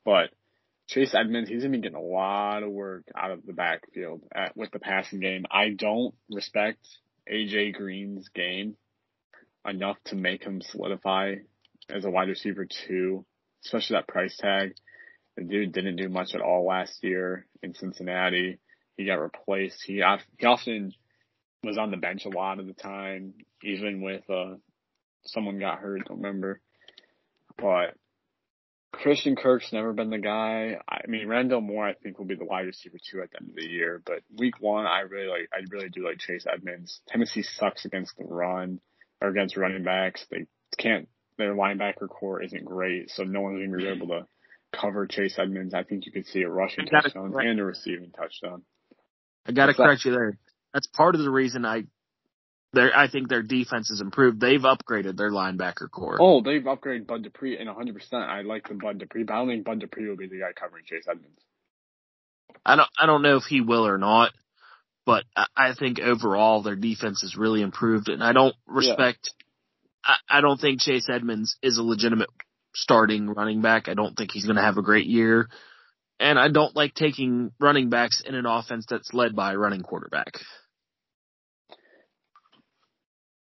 But 0.05 0.31
Chase 0.89 1.15
Edmonds, 1.15 1.51
he's 1.51 1.63
going 1.63 1.73
to 1.73 1.79
be 1.79 1.83
getting 1.83 1.99
a 1.99 2.01
lot 2.01 2.63
of 2.63 2.71
work 2.71 3.05
out 3.15 3.31
of 3.31 3.45
the 3.45 3.53
backfield 3.53 4.23
at, 4.35 4.57
with 4.57 4.71
the 4.71 4.79
passing 4.79 5.21
game. 5.21 5.45
I 5.51 5.71
don't 5.71 6.15
respect 6.31 6.81
AJ 7.31 7.75
Green's 7.75 8.29
game 8.31 8.77
enough 9.67 9.99
to 10.07 10.17
make 10.17 10.43
him 10.43 10.63
solidify 10.63 11.37
as 11.91 12.07
a 12.07 12.11
wide 12.11 12.29
receiver 12.29 12.67
too, 12.87 13.27
especially 13.65 13.97
that 13.97 14.09
price 14.09 14.37
tag. 14.39 14.75
The 15.37 15.45
dude 15.45 15.73
didn't 15.73 15.97
do 15.97 16.09
much 16.09 16.35
at 16.35 16.41
all 16.41 16.67
last 16.67 17.05
year 17.05 17.47
in 17.63 17.75
Cincinnati. 17.75 18.59
He 18.97 19.05
got 19.05 19.21
replaced. 19.21 19.83
He, 19.85 20.03
he 20.39 20.47
often 20.47 20.93
was 21.63 21.77
on 21.77 21.91
the 21.91 21.97
bench 21.99 22.25
a 22.25 22.31
lot 22.31 22.61
of 22.61 22.67
the 22.67 22.73
time, 22.73 23.35
even 23.63 24.01
with 24.01 24.29
uh 24.31 24.55
someone 25.27 25.59
got 25.59 25.81
hurt, 25.81 26.07
don't 26.07 26.17
remember. 26.17 26.61
But 27.59 27.95
Christian 28.93 29.37
Kirk's 29.37 29.73
never 29.73 29.93
been 29.93 30.11
the 30.11 30.19
guy. 30.19 30.79
I 30.89 31.07
mean, 31.07 31.29
Rondale 31.29 31.63
Moore, 31.63 31.87
I 31.87 31.95
think, 31.95 32.19
will 32.19 32.27
be 32.27 32.35
the 32.35 32.45
wide 32.45 32.67
receiver 32.67 32.97
two 33.11 33.21
at 33.21 33.31
the 33.31 33.39
end 33.41 33.51
of 33.51 33.57
the 33.57 33.69
year. 33.69 34.03
But 34.05 34.21
week 34.37 34.61
one, 34.61 34.87
I 34.87 35.01
really 35.01 35.29
like. 35.29 35.49
I 35.53 35.61
really 35.71 35.89
do 35.89 36.05
like 36.05 36.19
Chase 36.19 36.47
Edmonds. 36.51 37.01
Tennessee 37.09 37.43
sucks 37.43 37.85
against 37.85 38.17
the 38.17 38.25
run 38.25 38.81
or 39.21 39.29
against 39.29 39.57
running 39.57 39.85
backs. 39.85 40.25
They 40.31 40.47
can't. 40.79 41.09
Their 41.37 41.55
linebacker 41.55 42.09
core 42.09 42.43
isn't 42.43 42.65
great, 42.65 43.11
so 43.11 43.23
no 43.23 43.43
one's 43.43 43.59
going 43.59 43.71
to 43.71 43.77
be 43.77 43.85
mm-hmm. 43.85 44.03
able 44.03 44.09
to 44.09 44.27
cover 44.73 45.07
Chase 45.07 45.39
Edmonds. 45.39 45.75
I 45.75 45.85
think 45.85 46.07
you 46.07 46.13
could 46.13 46.27
see 46.27 46.43
a 46.43 46.49
rushing 46.49 46.87
touchdown 46.87 47.33
and 47.39 47.61
a 47.61 47.65
receiving 47.65 48.11
touchdown. 48.11 48.63
I 49.47 49.53
got 49.53 49.67
to 49.67 49.75
correct 49.75 50.05
you 50.05 50.11
there 50.13 50.39
that's 50.73 50.87
part 50.87 51.15
of 51.15 51.21
the 51.21 51.31
reason 51.31 51.65
I 51.65 51.85
their 52.73 52.97
I 52.97 53.09
think 53.09 53.29
their 53.29 53.43
defense 53.43 53.89
has 53.89 54.01
improved. 54.01 54.41
They've 54.41 54.61
upgraded 54.61 55.17
their 55.17 55.31
linebacker 55.31 55.91
core. 55.91 56.19
Oh, 56.21 56.43
they've 56.43 56.63
upgraded 56.63 57.07
Bud 57.07 57.23
Dupree 57.23 57.57
and 57.59 57.67
100. 57.67 57.95
percent 57.95 58.25
I 58.25 58.43
like 58.43 58.69
the 58.69 58.75
Bud 58.75 58.99
Dupree, 58.99 59.25
but 59.25 59.35
I 59.35 59.37
don't 59.39 59.49
think 59.49 59.65
Bud 59.65 59.81
Dupree 59.81 60.09
will 60.09 60.17
be 60.17 60.27
the 60.27 60.41
guy 60.41 60.53
covering 60.53 60.85
Chase 60.87 61.05
Edmonds. 61.09 61.41
I 62.65 62.77
don't 62.77 62.89
I 62.99 63.07
don't 63.07 63.23
know 63.23 63.37
if 63.37 63.45
he 63.45 63.61
will 63.61 63.87
or 63.87 63.99
not, 63.99 64.33
but 65.07 65.25
I, 65.35 65.47
I 65.57 65.75
think 65.75 66.01
overall 66.01 66.63
their 66.63 66.77
defense 66.77 67.23
has 67.23 67.37
really 67.37 67.63
improved, 67.63 68.09
and 68.09 68.23
I 68.23 68.33
don't 68.33 68.55
respect. 68.67 69.31
Yeah. 70.05 70.15
I, 70.31 70.39
I 70.39 70.41
don't 70.41 70.61
think 70.61 70.81
Chase 70.81 71.09
Edmonds 71.11 71.57
is 71.63 71.79
a 71.79 71.83
legitimate 71.83 72.31
starting 72.75 73.29
running 73.29 73.61
back. 73.63 73.89
I 73.89 73.95
don't 73.95 74.15
think 74.17 74.31
he's 74.31 74.45
going 74.45 74.57
to 74.57 74.63
have 74.63 74.79
a 74.79 74.83
great 74.83 75.07
year. 75.07 75.49
And 76.21 76.39
I 76.39 76.49
don't 76.49 76.75
like 76.75 76.95
taking 76.95 77.53
running 77.61 77.91
backs 77.91 78.23
in 78.25 78.35
an 78.35 78.47
offense 78.47 78.87
that's 78.89 79.15
led 79.15 79.37
by 79.37 79.53
a 79.53 79.59
running 79.59 79.83
quarterback. 79.83 80.39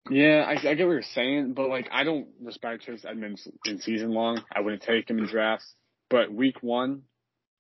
Yeah, 0.09 0.45
I, 0.47 0.51
I 0.53 0.73
get 0.75 0.85
what 0.85 0.93
you're 0.93 1.01
saying, 1.01 1.53
but 1.53 1.69
like 1.69 1.87
I 1.91 2.03
don't 2.03 2.27
respect 2.41 2.83
Chase 2.83 3.05
Edmonds 3.07 3.47
in 3.65 3.79
season 3.79 4.11
long. 4.11 4.41
I 4.53 4.61
wouldn't 4.61 4.81
take 4.83 5.09
him 5.09 5.19
in 5.19 5.27
drafts. 5.27 5.73
But 6.09 6.31
week 6.31 6.61
one, 6.61 7.03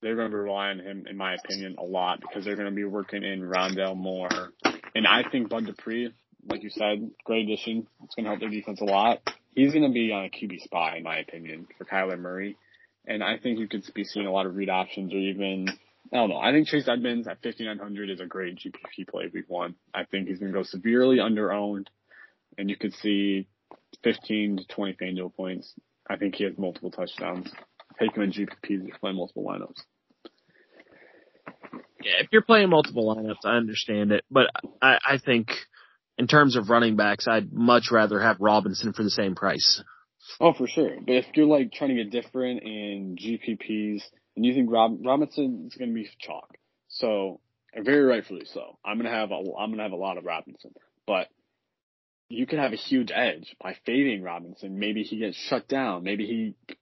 they're 0.01 0.15
going 0.15 0.31
to 0.31 0.37
rely 0.37 0.69
on 0.69 0.79
him, 0.79 1.05
in 1.09 1.15
my 1.15 1.35
opinion, 1.35 1.77
a 1.79 1.83
lot 1.83 2.19
because 2.19 2.43
they're 2.43 2.57
going 2.57 2.69
to 2.69 2.75
be 2.75 2.83
working 2.83 3.23
in 3.23 3.41
Rondale 3.41 3.95
Moore, 3.95 4.51
and 4.95 5.07
I 5.07 5.23
think 5.29 5.49
Bud 5.49 5.65
Dupree, 5.65 6.13
like 6.47 6.63
you 6.63 6.69
said, 6.69 7.09
great 7.23 7.45
addition. 7.45 7.87
It's 8.03 8.15
going 8.15 8.25
to 8.25 8.31
help 8.31 8.39
their 8.41 8.49
defense 8.49 8.81
a 8.81 8.85
lot. 8.85 9.21
He's 9.55 9.71
going 9.71 9.85
to 9.85 9.93
be 9.93 10.11
on 10.11 10.25
a 10.25 10.29
QB 10.29 10.61
spot, 10.61 10.97
in 10.97 11.03
my 11.03 11.17
opinion, 11.17 11.67
for 11.77 11.85
Kyler 11.85 12.19
Murray. 12.19 12.57
And 13.05 13.23
I 13.23 13.37
think 13.37 13.59
you 13.59 13.67
could 13.67 13.83
be 13.93 14.03
seeing 14.03 14.25
a 14.25 14.31
lot 14.31 14.45
of 14.45 14.55
read 14.55 14.69
options 14.69 15.13
or 15.13 15.17
even, 15.17 15.67
I 16.11 16.17
don't 16.17 16.29
know. 16.29 16.37
I 16.37 16.51
think 16.51 16.67
Chase 16.67 16.87
Edmonds 16.87 17.27
at 17.27 17.43
5,900 17.43 18.09
is 18.09 18.19
a 18.19 18.25
great 18.25 18.55
GPP 18.55 19.07
play 19.07 19.29
week 19.33 19.45
one. 19.47 19.75
I 19.93 20.05
think 20.05 20.27
he's 20.27 20.39
going 20.39 20.51
to 20.51 20.57
go 20.57 20.63
severely 20.63 21.19
under 21.19 21.51
owned 21.51 21.89
and 22.57 22.69
you 22.69 22.75
could 22.75 22.93
see 22.95 23.47
15 24.03 24.57
to 24.57 24.67
20 24.67 24.93
FanDuel 24.93 25.35
points. 25.35 25.73
I 26.09 26.17
think 26.17 26.35
he 26.35 26.43
has 26.43 26.57
multiple 26.57 26.91
touchdowns. 26.91 27.51
Take 27.99 28.15
him 28.15 28.23
in 28.23 28.31
GPP 28.31 28.47
if 28.63 28.87
you're 28.87 28.97
playing 28.99 29.17
multiple 29.17 29.45
lineups. 29.45 29.81
Yeah, 32.03 32.19
if 32.19 32.27
you're 32.31 32.41
playing 32.41 32.69
multiple 32.69 33.15
lineups, 33.15 33.45
I 33.45 33.55
understand 33.55 34.11
it, 34.11 34.25
but 34.29 34.47
I, 34.81 34.97
I 35.05 35.17
think 35.23 35.49
in 36.17 36.27
terms 36.27 36.55
of 36.55 36.69
running 36.69 36.95
backs, 36.95 37.27
I'd 37.27 37.53
much 37.53 37.91
rather 37.91 38.19
have 38.19 38.37
Robinson 38.39 38.93
for 38.93 39.03
the 39.03 39.09
same 39.09 39.35
price. 39.35 39.81
Oh, 40.39 40.53
for 40.53 40.67
sure. 40.67 40.97
But 41.05 41.15
if 41.15 41.25
you're 41.35 41.45
like 41.45 41.71
trying 41.71 41.95
to 41.95 42.03
get 42.03 42.11
different 42.11 42.63
in 42.63 43.17
GPPs, 43.17 44.03
and 44.35 44.45
you 44.45 44.53
think 44.53 44.71
Rob 44.71 44.97
Robinson 45.05 45.67
is 45.67 45.75
going 45.75 45.89
to 45.89 45.95
be 45.95 46.09
chalk, 46.19 46.55
so 46.87 47.39
very 47.75 48.03
rightfully 48.03 48.45
so. 48.45 48.77
I'm 48.85 48.97
gonna 48.97 49.09
have 49.09 49.31
a 49.31 49.35
I'm 49.35 49.71
gonna 49.71 49.83
have 49.83 49.91
a 49.91 49.97
lot 49.97 50.17
of 50.17 50.25
Robinson, 50.25 50.73
but 51.07 51.27
you 52.33 52.45
could 52.45 52.59
have 52.59 52.73
a 52.73 52.77
huge 52.77 53.11
edge 53.13 53.55
by 53.61 53.75
fading 53.85 54.23
Robinson. 54.23 54.79
Maybe 54.79 55.03
he 55.03 55.17
gets 55.17 55.37
shut 55.37 55.67
down. 55.67 56.03
Maybe 56.03 56.25
he 56.25 56.75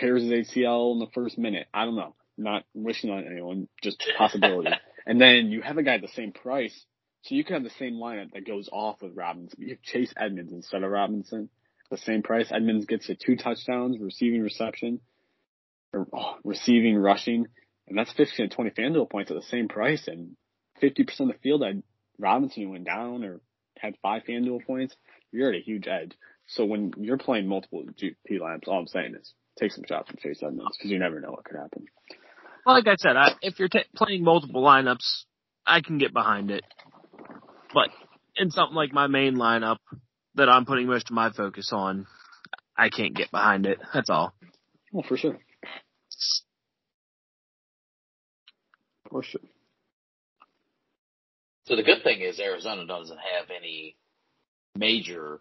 tears 0.00 0.22
his 0.22 0.30
ACL 0.30 0.92
in 0.92 0.98
the 0.98 1.10
first 1.14 1.38
minute. 1.38 1.66
I 1.72 1.84
don't 1.84 1.96
know. 1.96 2.14
Not 2.38 2.64
wishing 2.74 3.10
on 3.10 3.26
anyone, 3.26 3.68
just 3.82 4.02
possibility. 4.16 4.70
and 5.06 5.20
then 5.20 5.50
you 5.50 5.62
have 5.62 5.78
a 5.78 5.82
guy 5.82 5.94
at 5.94 6.00
the 6.00 6.08
same 6.08 6.32
price, 6.32 6.74
so 7.22 7.34
you 7.34 7.44
could 7.44 7.54
have 7.54 7.64
the 7.64 7.70
same 7.78 7.94
lineup 7.94 8.32
that 8.32 8.46
goes 8.46 8.68
off 8.72 9.02
with 9.02 9.14
Robinson. 9.14 9.60
You 9.60 9.70
have 9.70 9.82
Chase 9.82 10.12
Edmonds 10.16 10.52
instead 10.52 10.82
of 10.82 10.90
Robinson 10.90 11.50
the 11.92 11.98
same 11.98 12.22
price. 12.22 12.50
Edmonds 12.50 12.86
gets 12.86 13.08
you 13.08 13.14
two 13.14 13.36
touchdowns, 13.36 13.98
receiving 14.00 14.42
reception, 14.42 15.00
or 15.92 16.08
oh, 16.12 16.34
receiving 16.42 16.96
rushing, 16.96 17.46
and 17.86 17.96
that's 17.96 18.12
15 18.14 18.48
to 18.48 18.54
20 18.54 18.70
FanDuel 18.70 19.10
points 19.10 19.30
at 19.30 19.36
the 19.36 19.42
same 19.42 19.68
price. 19.68 20.08
And 20.08 20.36
50% 20.82 21.20
of 21.20 21.28
the 21.28 21.34
field 21.42 21.62
had 21.62 21.82
Robinson 22.18 22.70
went 22.70 22.86
down 22.86 23.24
or 23.24 23.40
had 23.82 23.94
five 24.02 24.22
FanDuel 24.28 24.64
points. 24.64 24.96
You're 25.32 25.50
at 25.50 25.56
a 25.56 25.62
huge 25.62 25.86
edge. 25.88 26.12
So 26.46 26.64
when 26.64 26.92
you're 26.98 27.18
playing 27.18 27.48
multiple 27.48 27.84
GP 27.84 28.40
lineups, 28.40 28.68
all 28.68 28.80
I'm 28.80 28.86
saying 28.86 29.14
is 29.20 29.32
take 29.58 29.72
some 29.72 29.84
shots 29.86 30.08
from 30.08 30.18
Chase 30.22 30.42
Edmonds 30.42 30.76
because 30.76 30.90
you 30.90 30.98
never 30.98 31.20
know 31.20 31.30
what 31.30 31.44
could 31.44 31.56
happen. 31.56 31.86
Well, 32.64 32.76
like 32.76 32.86
I 32.86 32.96
said, 32.96 33.16
I, 33.16 33.32
if 33.42 33.58
you're 33.58 33.68
t- 33.68 33.84
playing 33.96 34.22
multiple 34.22 34.62
lineups, 34.62 35.24
I 35.66 35.80
can 35.80 35.98
get 35.98 36.12
behind 36.12 36.50
it. 36.50 36.62
But 37.74 37.88
in 38.36 38.50
something 38.50 38.76
like 38.76 38.92
my 38.92 39.06
main 39.06 39.36
lineup, 39.36 39.78
that 40.34 40.48
I'm 40.48 40.64
putting 40.64 40.86
most 40.86 41.10
of 41.10 41.14
my 41.14 41.30
focus 41.30 41.70
on, 41.72 42.06
I 42.76 42.88
can't 42.88 43.14
get 43.14 43.30
behind 43.30 43.66
it. 43.66 43.78
That's 43.92 44.10
all. 44.10 44.32
Well, 44.92 45.04
for 45.06 45.16
sure. 45.16 45.38
For 49.10 49.22
sure. 49.22 49.40
So 51.72 51.76
the 51.76 51.84
good 51.84 52.02
thing 52.02 52.20
is 52.20 52.38
Arizona 52.38 52.86
doesn't 52.86 53.16
have 53.16 53.48
any 53.50 53.96
major 54.76 55.40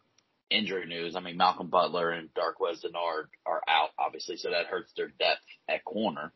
injury 0.50 0.86
news. 0.86 1.18
I 1.18 1.20
mean, 1.20 1.36
Malcolm 1.36 1.68
Butler 1.68 2.12
and 2.12 2.30
Darqueze 2.34 2.86
Dennard 2.86 3.26
are 3.46 3.62
out, 3.68 3.90
obviously, 4.00 4.38
so 4.38 4.52
that 4.52 4.68
hurts 4.68 4.94
their 4.96 5.10
depth 5.10 5.42
at 5.68 5.84
corner. 5.84 6.32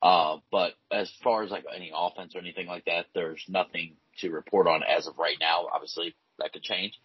Uh, 0.00 0.38
but 0.50 0.72
as 0.90 1.12
far 1.22 1.42
as 1.42 1.50
like 1.50 1.66
any 1.76 1.92
offense 1.94 2.34
or 2.34 2.38
anything 2.38 2.66
like 2.66 2.86
that, 2.86 3.08
there's 3.14 3.44
nothing 3.46 3.96
to 4.20 4.30
report 4.30 4.66
on 4.66 4.82
as 4.82 5.06
of 5.06 5.18
right 5.18 5.36
now. 5.38 5.66
Obviously, 5.70 6.14
that 6.38 6.54
could 6.54 6.62
change. 6.62 6.98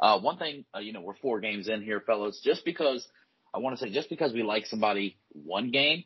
Uh, 0.00 0.18
one 0.18 0.38
thing, 0.38 0.64
uh, 0.74 0.80
you 0.80 0.92
know, 0.92 1.02
we're 1.02 1.14
four 1.22 1.38
games 1.38 1.68
in 1.68 1.82
here, 1.82 2.00
fellas. 2.00 2.40
Just 2.42 2.64
because 2.64 3.06
I 3.54 3.58
want 3.58 3.78
to 3.78 3.84
say, 3.84 3.92
just 3.92 4.10
because 4.10 4.32
we 4.32 4.42
like 4.42 4.66
somebody 4.66 5.18
one 5.32 5.70
game 5.70 6.02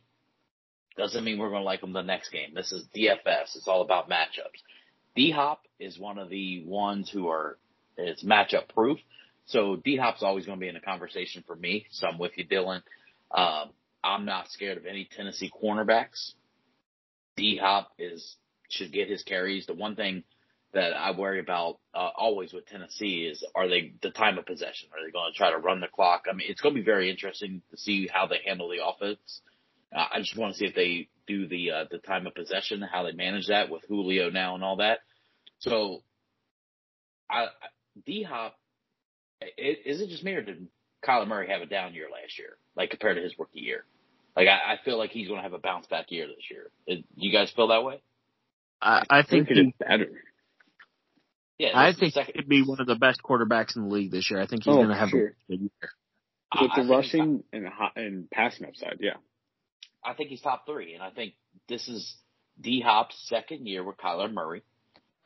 Doesn't 0.99 1.25
mean 1.25 1.39
we're 1.39 1.51
going 1.51 1.63
to 1.63 1.67
like 1.67 1.81
them 1.81 1.95
the 1.95 2.03
next 2.03 2.31
game. 2.31 2.53
This 2.55 2.71
is 2.71 2.87
DFS. 2.95 3.57
It's 3.57 3.67
all 3.67 3.81
about 3.83 4.11
matchups. 4.11 4.61
D 5.17 5.31
Hop 5.31 5.63
is 5.79 5.99
one 5.99 6.19
of 6.19 6.29
the 6.29 6.65
ones 6.67 7.11
who 7.11 7.29
are 7.29 7.59
it's 7.97 8.25
matchup 8.25 8.69
proof. 8.75 8.99
So 9.47 9.77
D 9.77 9.97
Hop's 9.97 10.23
always 10.23 10.47
going 10.47 10.59
to 10.59 10.61
be 10.61 10.69
in 10.69 10.75
the 10.75 10.81
conversation 10.81 11.45
for 11.47 11.55
me. 11.55 11.87
So 11.91 12.09
I'm 12.09 12.19
with 12.19 12.33
you, 12.37 12.47
Dylan. 12.47 12.83
Um, 13.31 13.71
I'm 14.03 14.25
not 14.25 14.51
scared 14.51 14.79
of 14.79 14.87
any 14.87 15.09
Tennessee 15.17 15.51
cornerbacks. 15.63 16.33
D 17.37 17.59
Hop 17.61 17.93
is 17.99 18.37
should 18.69 18.93
get 18.93 19.09
his 19.09 19.23
carries. 19.23 19.67
The 19.67 19.75
one 19.75 19.97
thing 19.97 20.25
that 20.73 20.93
I 20.93 21.17
worry 21.17 21.39
about 21.39 21.79
uh, 21.95 22.11
always 22.17 22.53
with 22.53 22.67
Tennessee 22.67 23.29
is 23.31 23.45
are 23.55 23.69
they 23.69 23.93
the 24.03 24.11
time 24.11 24.39
of 24.39 24.47
possession? 24.47 24.89
Are 24.93 25.05
they 25.05 25.13
going 25.13 25.33
to 25.33 25.37
try 25.37 25.51
to 25.51 25.59
run 25.59 25.81
the 25.81 25.87
clock? 25.87 26.25
I 26.29 26.35
mean, 26.35 26.49
it's 26.51 26.61
going 26.61 26.75
to 26.75 26.81
be 26.81 26.85
very 26.85 27.11
interesting 27.11 27.63
to 27.71 27.77
see 27.77 28.09
how 28.13 28.27
they 28.27 28.41
handle 28.45 28.69
the 28.69 28.85
offense. 28.85 29.41
Uh, 29.95 30.07
I 30.13 30.19
just 30.19 30.37
want 30.37 30.55
to 30.55 30.59
see 30.59 30.67
if 30.67 30.75
they 30.75 31.09
do 31.27 31.47
the 31.47 31.71
uh, 31.71 31.85
the 31.91 31.99
time 31.99 32.27
of 32.27 32.35
possession, 32.35 32.83
how 32.83 33.05
they 33.05 33.13
manage 33.13 33.49
that 33.49 33.71
with 33.71 33.83
Julio 33.89 34.31
now 34.31 34.55
and 34.55 34.65
all 34.65 34.77
that. 34.77 34.99
So, 35.59 36.03
I 37.31 37.47
D 38.05 38.23
Hop, 38.23 38.57
is 39.41 40.01
it 40.01 40.09
just 40.09 40.25
me 40.25 40.33
or 40.33 40.43
did 40.43 40.69
Kyler 41.07 41.29
Murray 41.29 41.49
have 41.49 41.63
a 41.63 41.67
down 41.67 41.95
year 41.95 42.07
last 42.11 42.39
year, 42.39 42.57
like 42.77 42.91
compared 42.91 43.17
to 43.17 43.23
his 43.23 43.39
rookie 43.39 43.61
year? 43.61 43.85
Like 44.37 44.49
I, 44.49 44.75
I 44.75 44.77
feel 44.85 44.99
like 44.99 45.11
he's 45.11 45.29
going 45.29 45.39
to 45.39 45.45
have 45.45 45.53
a 45.53 45.59
bounce 45.59 45.87
back 45.87 46.11
year 46.11 46.27
this 46.27 46.51
year. 46.51 46.71
Do 46.89 47.05
you 47.15 47.33
guys 47.33 47.53
feel 47.55 47.69
that 47.69 47.85
way? 47.85 48.03
I, 48.83 49.05
I 49.09 49.23
think, 49.23 49.49
think 49.49 49.59
he's 49.59 49.73
better. 49.79 50.11
Yeah, 51.57 51.71
I 51.73 51.93
think 51.93 52.15
he 52.15 52.33
could 52.33 52.49
be 52.49 52.63
one 52.63 52.81
of 52.81 52.89
the 52.89 52.97
best 52.97 53.23
quarterbacks 53.23 53.77
in 53.77 53.83
the 53.83 53.95
league 53.95 54.11
this 54.11 54.29
year. 54.29 54.41
I 54.41 54.47
think 54.47 54.65
he's 54.65 54.73
oh, 54.73 54.79
going 54.79 54.89
to 54.89 54.97
have 54.97 55.11
sure. 55.11 55.29
a 55.29 55.53
good 55.53 55.61
year. 55.61 55.91
With 56.61 56.71
the 56.77 56.93
rushing 56.93 57.45
and 57.53 57.69
and 57.97 58.31
passing 58.31 58.67
upside, 58.67 58.99
yeah. 59.01 59.15
I 60.05 60.15
think 60.15 60.31
he's 60.31 60.41
top 60.41 60.67
three, 60.67 60.95
and 60.95 61.03
I 61.03 61.11
think 61.11 61.35
this 61.69 61.89
is 61.89 62.15
D 62.61 62.81
Hop's 62.81 63.17
second 63.29 63.67
year 63.67 63.83
with 63.83 63.97
Kyler 63.97 64.33
Murray. 64.33 64.63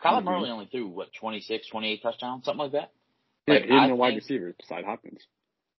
Kyler 0.03 0.19
mm-hmm. 0.19 0.25
Murray 0.27 0.51
only 0.51 0.67
threw 0.67 0.89
what 0.89 1.09
26, 1.19 1.69
28 1.69 2.03
touchdowns, 2.03 2.45
something 2.45 2.59
like 2.59 2.73
that. 2.73 2.93
Yeah, 3.47 3.55
like, 3.55 3.65
even 3.65 3.91
a 3.91 3.97
wide 3.97 4.15
receiver 4.15 4.55
beside 4.59 4.85
Hopkins. 4.85 5.23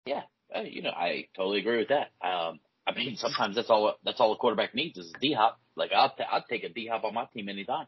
Yeah, 0.06 0.24
uh, 0.56 0.62
you 0.62 0.82
know, 0.82 0.90
I 0.90 1.28
totally 1.36 1.60
agree 1.60 1.78
with 1.78 1.90
that. 1.90 2.12
Um, 2.26 2.60
I 2.86 2.94
mean, 2.96 3.16
sometimes 3.18 3.56
that's 3.56 3.70
all 3.70 3.96
that's 4.04 4.20
all 4.20 4.34
a 4.34 4.38
quarterback 4.38 4.76
needs 4.76 4.98
is 4.98 5.14
D 5.22 5.34
Hop. 5.34 5.60
Like 5.76 5.92
I'll 5.94 6.14
t- 6.14 6.24
I'd 6.30 6.46
take 6.50 6.64
a 6.64 6.70
D 6.70 6.88
Hop 6.88 7.04
on 7.04 7.14
my 7.14 7.26
team 7.34 7.50
anytime. 7.50 7.88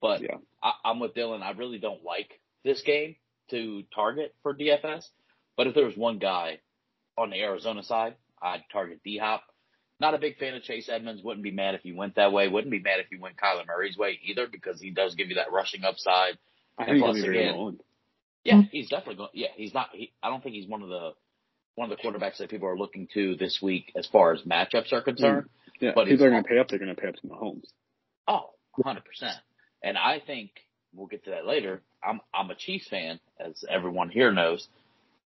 But 0.00 0.22
yeah. 0.22 0.36
I, 0.62 0.72
I'm 0.84 1.00
with 1.00 1.14
Dylan. 1.14 1.42
I 1.42 1.52
really 1.52 1.78
don't 1.78 2.04
like 2.04 2.40
this 2.64 2.82
game 2.82 3.16
to 3.50 3.84
target 3.94 4.34
for 4.42 4.54
DFS. 4.54 5.04
But 5.56 5.68
if 5.68 5.74
there 5.74 5.86
was 5.86 5.96
one 5.96 6.18
guy 6.18 6.58
on 7.16 7.30
the 7.30 7.40
Arizona 7.40 7.82
side, 7.82 8.16
I'd 8.42 8.64
target 8.70 9.00
D 9.04 9.18
Hop. 9.18 9.42
Not 9.98 10.14
a 10.14 10.18
big 10.18 10.36
fan 10.36 10.54
of 10.54 10.62
Chase 10.62 10.88
Edmonds. 10.90 11.22
Wouldn't 11.22 11.42
be 11.42 11.50
mad 11.50 11.74
if 11.74 11.82
he 11.82 11.92
went 11.92 12.16
that 12.16 12.32
way. 12.32 12.48
Wouldn't 12.48 12.70
be 12.70 12.80
mad 12.80 13.00
if 13.00 13.06
he 13.10 13.16
went 13.16 13.36
Kyler 13.36 13.66
Murray's 13.66 13.96
way 13.96 14.18
either 14.24 14.46
because 14.46 14.80
he 14.80 14.90
does 14.90 15.14
give 15.14 15.28
you 15.28 15.36
that 15.36 15.52
rushing 15.52 15.84
upside. 15.84 16.36
I 16.78 16.84
think 16.84 16.98
plus 16.98 17.22
again, 17.22 17.78
yeah, 18.44 18.62
he's 18.70 18.90
definitely 18.90 19.16
going. 19.16 19.30
Yeah, 19.32 19.48
he's 19.56 19.72
not. 19.72 19.88
He, 19.92 20.12
I 20.22 20.28
don't 20.28 20.42
think 20.42 20.54
he's 20.54 20.68
one 20.68 20.82
of 20.82 20.88
the 20.88 21.12
one 21.74 21.90
of 21.90 21.96
the 21.96 22.02
quarterbacks 22.02 22.38
that 22.38 22.50
people 22.50 22.68
are 22.68 22.76
looking 22.76 23.08
to 23.14 23.36
this 23.36 23.60
week 23.62 23.92
as 23.96 24.06
far 24.06 24.32
as 24.32 24.42
matchups 24.42 24.92
are 24.92 25.02
concerned. 25.02 25.44
Mm, 25.44 25.48
yeah, 25.80 25.92
but 25.94 26.06
people 26.06 26.26
are 26.26 26.30
going 26.30 26.42
to 26.42 26.48
pay 26.48 26.58
up. 26.58 26.68
They're 26.68 26.78
going 26.78 26.94
to 26.94 27.00
pay 27.00 27.08
up 27.08 27.16
to 27.16 27.26
Mahomes. 27.26 27.66
Oh, 28.28 28.50
100 28.74 29.04
percent. 29.04 29.36
And 29.82 29.96
I 29.96 30.20
think 30.24 30.50
we'll 30.94 31.06
get 31.06 31.24
to 31.24 31.30
that 31.30 31.46
later. 31.46 31.82
I'm 32.02 32.20
I'm 32.34 32.50
a 32.50 32.54
Chiefs 32.54 32.88
fan, 32.88 33.18
as 33.40 33.64
everyone 33.68 34.10
here 34.10 34.32
knows. 34.32 34.68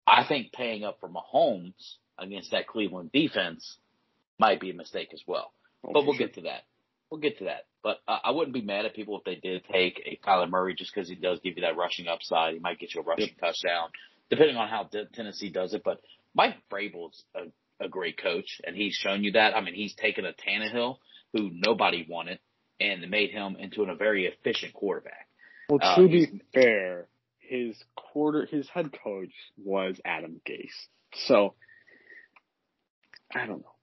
I 0.06 0.24
think 0.26 0.52
paying 0.52 0.84
up 0.84 0.98
for 1.00 1.08
Mahomes 1.08 1.94
against 2.18 2.50
that 2.50 2.66
Cleveland 2.66 3.10
defense 3.12 3.76
might 4.39 4.61
be 4.61 4.70
a 4.70 4.74
mistake 4.74 5.11
as 5.12 5.22
well. 5.26 5.53
Oh, 5.84 5.93
but 5.93 6.05
we'll 6.05 6.14
sure. 6.14 6.26
get 6.26 6.34
to 6.34 6.43
that. 6.43 6.62
We'll 7.11 7.20
get 7.20 7.39
to 7.39 7.45
that. 7.45 7.66
But 7.82 7.99
uh, 8.09 8.18
I 8.24 8.32
wouldn't 8.32 8.55
be 8.55 8.62
mad 8.62 8.84
at 8.84 8.95
people 8.95 9.18
if 9.18 9.24
they 9.24 9.37
did 9.37 9.64
take 9.72 10.03
a 10.05 10.18
Kyler 10.26 10.51
Murray 10.51 10.74
just 10.74 10.93
because 10.95 11.09
he 11.09 11.14
does 11.14 11.39
give 11.41 11.57
you 11.57 11.62
that 11.62 11.76
rushing 11.76 12.09
upside. 12.09 12.55
He 12.55 12.61
might 12.61 12.78
get 12.78 12.95
you 12.95 13.01
a 13.01 13.05
rushing 13.05 13.28
yep. 13.28 13.39
touchdown, 13.39 13.91
depending 14.28 14.57
on 14.57 14.68
how 14.68 14.89
Tennessee 15.14 15.51
does 15.51 15.72
it. 15.72 15.82
But 15.84 16.01
Mike 16.34 16.57
Vrabel's 16.70 17.22
a, 17.34 17.84
a 17.84 17.89
great 17.89 18.20
coach, 18.20 18.61
and 18.64 18.74
he's 18.74 18.95
shown 18.95 19.22
you 19.22 19.32
that. 19.32 19.55
I 19.55 19.61
mean, 19.61 19.74
he's 19.74 19.95
taken 19.95 20.24
a 20.24 20.32
Tannehill 20.32 20.97
who 21.32 21.51
nobody 21.53 22.07
wanted 22.09 22.41
and 22.80 23.09
made 23.11 23.30
him 23.30 23.57
into 23.59 23.82
a 23.84 23.95
very 23.95 24.26
efficient 24.26 24.74
quarterback. 24.74 25.28
Well, 25.68 25.78
uh, 25.82 25.97
to 25.97 26.05
uh, 26.05 26.09
be 26.09 26.41
fair, 26.53 27.07
his 27.39 27.76
quarter 27.95 28.47
his 28.47 28.68
head 28.68 28.91
coach 29.05 29.32
was 29.57 30.01
Adam 30.05 30.41
Gase, 30.47 30.89
so 31.26 31.55
I 33.34 33.47
don't 33.47 33.61
know. 33.61 33.75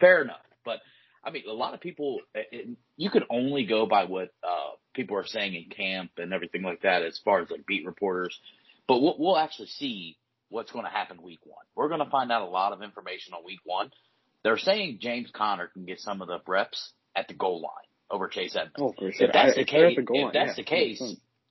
Fair 0.00 0.22
enough, 0.22 0.40
but 0.64 0.80
I 1.24 1.30
mean, 1.30 1.44
a 1.48 1.52
lot 1.52 1.74
of 1.74 1.80
people 1.80 2.20
it, 2.34 2.68
you 2.96 3.10
can 3.10 3.24
only 3.30 3.64
go 3.64 3.86
by 3.86 4.04
what 4.04 4.30
uh, 4.42 4.76
people 4.94 5.16
are 5.16 5.26
saying 5.26 5.54
in 5.54 5.70
camp 5.70 6.12
and 6.16 6.32
everything 6.32 6.62
like 6.62 6.82
that, 6.82 7.02
as 7.02 7.20
far 7.24 7.40
as 7.40 7.50
like 7.50 7.66
beat 7.66 7.86
reporters. 7.86 8.38
But 8.86 9.02
we'll, 9.02 9.16
we'll 9.18 9.38
actually 9.38 9.68
see 9.68 10.16
what's 10.48 10.72
going 10.72 10.84
to 10.84 10.90
happen 10.90 11.22
week 11.22 11.40
one. 11.44 11.64
We're 11.74 11.88
going 11.88 12.04
to 12.04 12.10
find 12.10 12.32
out 12.32 12.42
a 12.42 12.50
lot 12.50 12.72
of 12.72 12.82
information 12.82 13.34
on 13.34 13.44
week 13.44 13.60
one. 13.64 13.90
They're 14.44 14.58
saying 14.58 14.98
James 15.00 15.30
Conner 15.34 15.68
can 15.68 15.84
get 15.84 16.00
some 16.00 16.22
of 16.22 16.28
the 16.28 16.38
reps 16.46 16.92
at 17.14 17.28
the 17.28 17.34
goal 17.34 17.60
line 17.60 17.88
over 18.10 18.28
Chase 18.28 18.56
Edmonds. 18.56 18.76
Oh, 18.78 18.94
for 18.98 19.12
sure. 19.12 19.26
If 19.26 19.32
that's 19.32 19.52
I, 19.52 19.60
the 19.60 19.64
case, 19.64 19.96
the 19.96 20.06
if 20.10 20.32
that's 20.32 20.50
yeah, 20.50 20.54
the 20.56 20.64
case, 20.64 21.02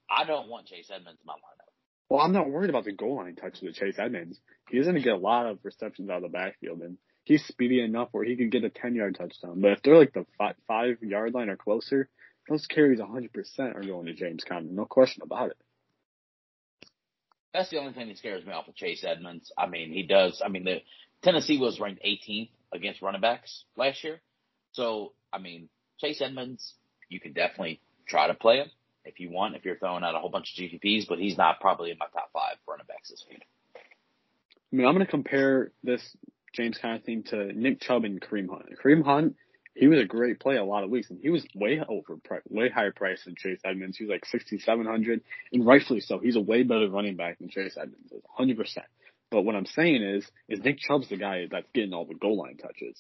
I 0.10 0.26
don't 0.26 0.50
want 0.50 0.68
Chase 0.68 0.90
Edmonds 0.94 1.20
in 1.22 1.28
my 1.28 1.34
lineup. 1.34 1.72
Well, 2.10 2.22
I'm 2.22 2.32
not 2.32 2.50
worried 2.50 2.70
about 2.70 2.86
the 2.86 2.94
goal 2.94 3.18
line 3.18 3.36
touches 3.36 3.62
with 3.62 3.76
Chase 3.76 3.96
Edmonds. 4.00 4.40
He's 4.70 4.84
going 4.84 4.96
to 4.96 5.02
get 5.02 5.14
a 5.14 5.18
lot 5.18 5.46
of 5.46 5.60
receptions 5.64 6.10
out 6.10 6.18
of 6.18 6.24
the 6.24 6.30
backfield, 6.30 6.80
and 6.82 6.98
he's 7.28 7.46
speedy 7.46 7.82
enough 7.82 8.08
where 8.14 8.24
he 8.24 8.38
can 8.38 8.50
get 8.50 8.64
a 8.64 8.70
10 8.70 8.96
yard 8.96 9.18
touchdown. 9.20 9.60
But 9.60 9.74
if 9.74 9.82
they're 9.84 9.98
like 9.98 10.14
the 10.14 10.26
five, 10.38 10.56
five 10.66 11.04
yard 11.04 11.34
line 11.34 11.50
or 11.50 11.58
closer, 11.58 12.10
those 12.48 12.66
carries 12.66 13.00
100% 13.00 13.76
are 13.76 13.84
going 13.84 14.06
to 14.06 14.14
James 14.14 14.46
Conner. 14.48 14.68
No 14.70 14.86
question 14.86 15.24
about 15.24 15.52
it. 15.52 15.58
That's 17.54 17.70
the 17.70 17.80
only 17.80 17.92
thing 17.92 18.08
that 18.08 18.18
scares 18.18 18.46
me 18.46 18.54
off 18.54 18.70
of 18.70 18.76
Chase 18.76 19.04
Edmonds. 19.06 19.52
I 19.58 19.68
mean, 19.68 19.92
he 19.92 20.04
does. 20.04 20.42
I 20.44 20.48
mean, 20.48 20.64
the 20.64 20.78
Tennessee 21.22 21.60
was 21.60 21.80
ranked 21.82 22.02
18th 22.04 22.50
against 22.72 23.02
running 23.02 23.22
backs 23.22 23.66
last 23.76 24.04
year. 24.04 24.22
So, 24.72 25.12
I 25.34 25.40
mean, 25.40 25.68
Chase 26.00 26.22
Edmonds, 26.22 26.76
you 27.10 27.20
can 27.20 27.34
definitely 27.34 27.82
try 28.08 28.28
to 28.28 28.36
play 28.36 28.58
him 28.58 28.72
if 29.04 29.20
you 29.20 29.32
want, 29.32 29.56
if 29.56 29.66
you're 29.66 29.78
throwing 29.78 30.04
out 30.04 30.16
a 30.16 30.20
whole 30.20 30.30
bunch 30.30 30.54
of 30.58 30.64
GPPs, 30.64 31.08
but 31.10 31.20
he's 31.20 31.38
not 31.38 31.60
probably 31.60 31.92
in 31.92 31.98
my 31.98 32.06
top 32.14 32.30
five 32.32 32.56
running 32.68 32.86
backs 32.88 33.10
this 33.10 33.26
week. 33.30 33.42
I 33.76 34.76
mean, 34.76 34.86
I'm 34.86 34.94
going 34.94 35.06
to 35.06 35.12
compare 35.12 35.72
this 35.84 36.16
James 36.58 36.80
thing 37.06 37.24
to 37.30 37.54
Nick 37.54 37.80
Chubb 37.82 38.04
and 38.04 38.20
Kareem 38.20 38.50
Hunt. 38.50 38.66
Kareem 38.84 39.06
Hunt, 39.06 39.36
he 39.76 39.88
was 39.88 40.00
a 40.00 40.06
great 40.06 40.40
play 40.40 40.58
a 40.58 40.64
lot 40.64 40.84
of 40.84 40.90
weeks, 40.90 41.10
and 41.12 41.20
he 41.22 41.30
was 41.30 41.46
way 41.54 41.80
over, 41.88 42.20
way 42.50 42.70
higher 42.70 42.92
price 42.92 43.24
than 43.26 43.36
Chase 43.38 43.60
Edmonds. 43.64 43.98
He 43.98 44.06
was 44.06 44.10
like 44.12 44.26
6,700, 44.26 45.22
and 45.54 45.66
rightfully 45.66 46.02
so. 46.02 46.18
He's 46.18 46.36
a 46.36 46.42
way 46.42 46.64
better 46.64 46.90
running 46.90 47.16
back 47.16 47.38
than 47.38 47.50
Chase 47.50 47.78
Edmonds 47.80 48.12
100%. 48.40 48.58
But 49.30 49.44
what 49.44 49.56
I'm 49.56 49.68
saying 49.68 50.02
is, 50.02 50.26
is 50.50 50.60
Nick 50.64 50.80
Chubb's 50.80 51.10
the 51.10 51.18
guy 51.18 51.46
that's 51.52 51.68
getting 51.74 51.94
all 51.94 52.06
the 52.06 52.16
goal 52.16 52.38
line 52.38 52.58
touches. 52.58 53.00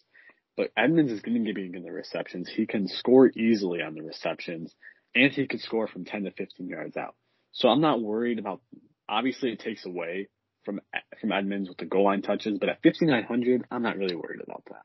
But 0.55 0.72
Edmonds 0.78 1.12
is 1.12 1.22
going 1.22 1.43
to 1.43 1.53
be 1.53 1.68
getting 1.68 1.84
the 1.84 1.91
receptions. 1.91 2.49
He 2.49 2.68
can 2.68 2.88
score 2.88 3.28
easily 3.28 3.82
on 3.82 3.95
the 3.95 4.01
receptions, 4.01 4.74
and 5.16 5.32
he 5.32 5.47
can 5.47 5.60
score 5.60 5.88
from 5.88 6.05
10 6.05 6.26
to 6.26 6.32
15 6.32 6.68
yards 6.68 6.95
out. 6.95 7.16
So 7.53 7.70
I'm 7.70 7.82
not 7.82 8.01
worried 8.01 8.38
about. 8.38 8.62
Obviously, 9.10 9.51
it 9.51 9.60
takes 9.60 9.86
away 9.86 10.28
from 10.68 10.82
from 11.22 11.32
Edmonds 11.32 11.70
with 11.70 11.78
the 11.78 11.86
goal 11.86 12.03
line 12.03 12.22
touches, 12.22 12.59
but 12.59 12.68
at 12.68 12.84
5,900, 12.84 13.65
I'm 13.72 13.82
not 13.82 13.97
really 13.97 14.15
worried 14.15 14.41
about 14.43 14.63
that. 14.70 14.82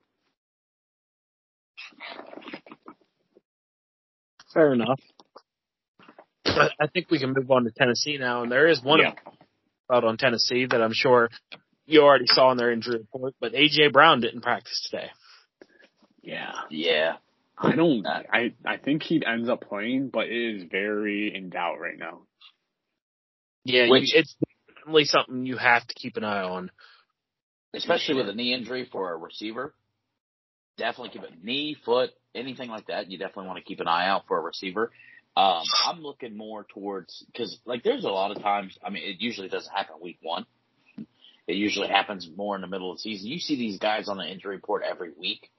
Fair 4.55 4.72
enough. 4.72 5.01
I 6.47 6.87
think 6.93 7.11
we 7.11 7.18
can 7.18 7.33
move 7.35 7.51
on 7.51 7.64
to 7.64 7.70
Tennessee 7.70 8.18
now, 8.18 8.43
and 8.43 8.53
there 8.53 8.68
is 8.68 8.83
one 8.83 9.01
yeah. 9.01 9.12
out 9.91 10.05
on 10.05 10.16
Tennessee 10.16 10.66
that 10.70 10.80
I'm 10.83 10.93
sure 10.93 11.28
you 11.87 12.03
already 12.03 12.26
saw 12.26 12.53
in 12.53 12.59
their 12.59 12.70
injury 12.70 12.99
report, 12.99 13.35
but 13.41 13.55
AJ 13.55 13.93
Brown 13.93 14.20
didn't 14.20 14.43
practice 14.43 14.89
today. 14.89 15.11
Yeah. 16.22 16.53
Yeah. 16.70 17.14
I 17.59 17.74
don't. 17.74 18.07
I 18.07 18.55
I 18.64 18.76
think 18.76 19.03
he 19.03 19.22
ends 19.24 19.49
up 19.49 19.62
playing, 19.68 20.11
but 20.12 20.26
it 20.26 20.57
is 20.57 20.64
very 20.70 21.35
in 21.35 21.49
doubt 21.49 21.80
right 21.80 21.99
now. 21.99 22.22
Yeah, 23.64 23.89
Which, 23.89 24.14
it's 24.14 24.35
definitely 24.83 25.05
something 25.05 25.47
you 25.47 25.57
have 25.57 25.87
to 25.87 25.95
keep 25.95 26.16
an 26.16 26.24
eye 26.24 26.43
on, 26.43 26.70
especially 27.74 28.16
with 28.16 28.28
a 28.28 28.35
knee 28.35 28.53
injury 28.53 28.89
for 28.91 29.12
a 29.12 29.16
receiver. 29.16 29.74
Definitely 30.76 31.11
keep 31.11 31.22
it 31.22 31.45
knee, 31.45 31.76
foot, 31.85 32.11
anything 32.35 32.68
like 32.68 32.87
that. 32.87 33.11
You 33.11 33.18
definitely 33.18 33.47
want 33.47 33.59
to 33.59 33.64
keep 33.64 33.80
an 33.80 33.89
eye 33.89 34.09
out 34.09 34.26
for 34.26 34.39
a 34.39 34.41
receiver. 34.41 34.91
Um, 35.37 35.62
I'm 35.87 36.03
looking 36.03 36.37
more 36.37 36.66
towards 36.74 37.24
because 37.26 37.59
like 37.64 37.83
there's 37.85 38.05
a 38.05 38.11
lot 38.11 38.37
of 38.37 38.43
times. 38.43 38.76
I 38.85 38.91
mean, 38.91 39.05
it 39.05 39.20
usually 39.20 39.49
doesn't 39.49 39.72
happen 39.72 39.97
week 40.03 40.18
one. 40.20 40.47
It 41.47 41.57
usually 41.57 41.89
happens 41.89 42.28
more 42.37 42.55
in 42.55 42.61
the 42.61 42.68
middle 42.68 42.91
of 42.93 42.99
the 42.99 43.03
season. 43.03 43.28
You 43.28 43.39
see 43.39 43.57
these 43.57 43.78
guys 43.78 44.09
on 44.09 44.16
the 44.16 44.24
injury 44.24 44.57
report 44.57 44.83
every 44.89 45.11
week 45.18 45.51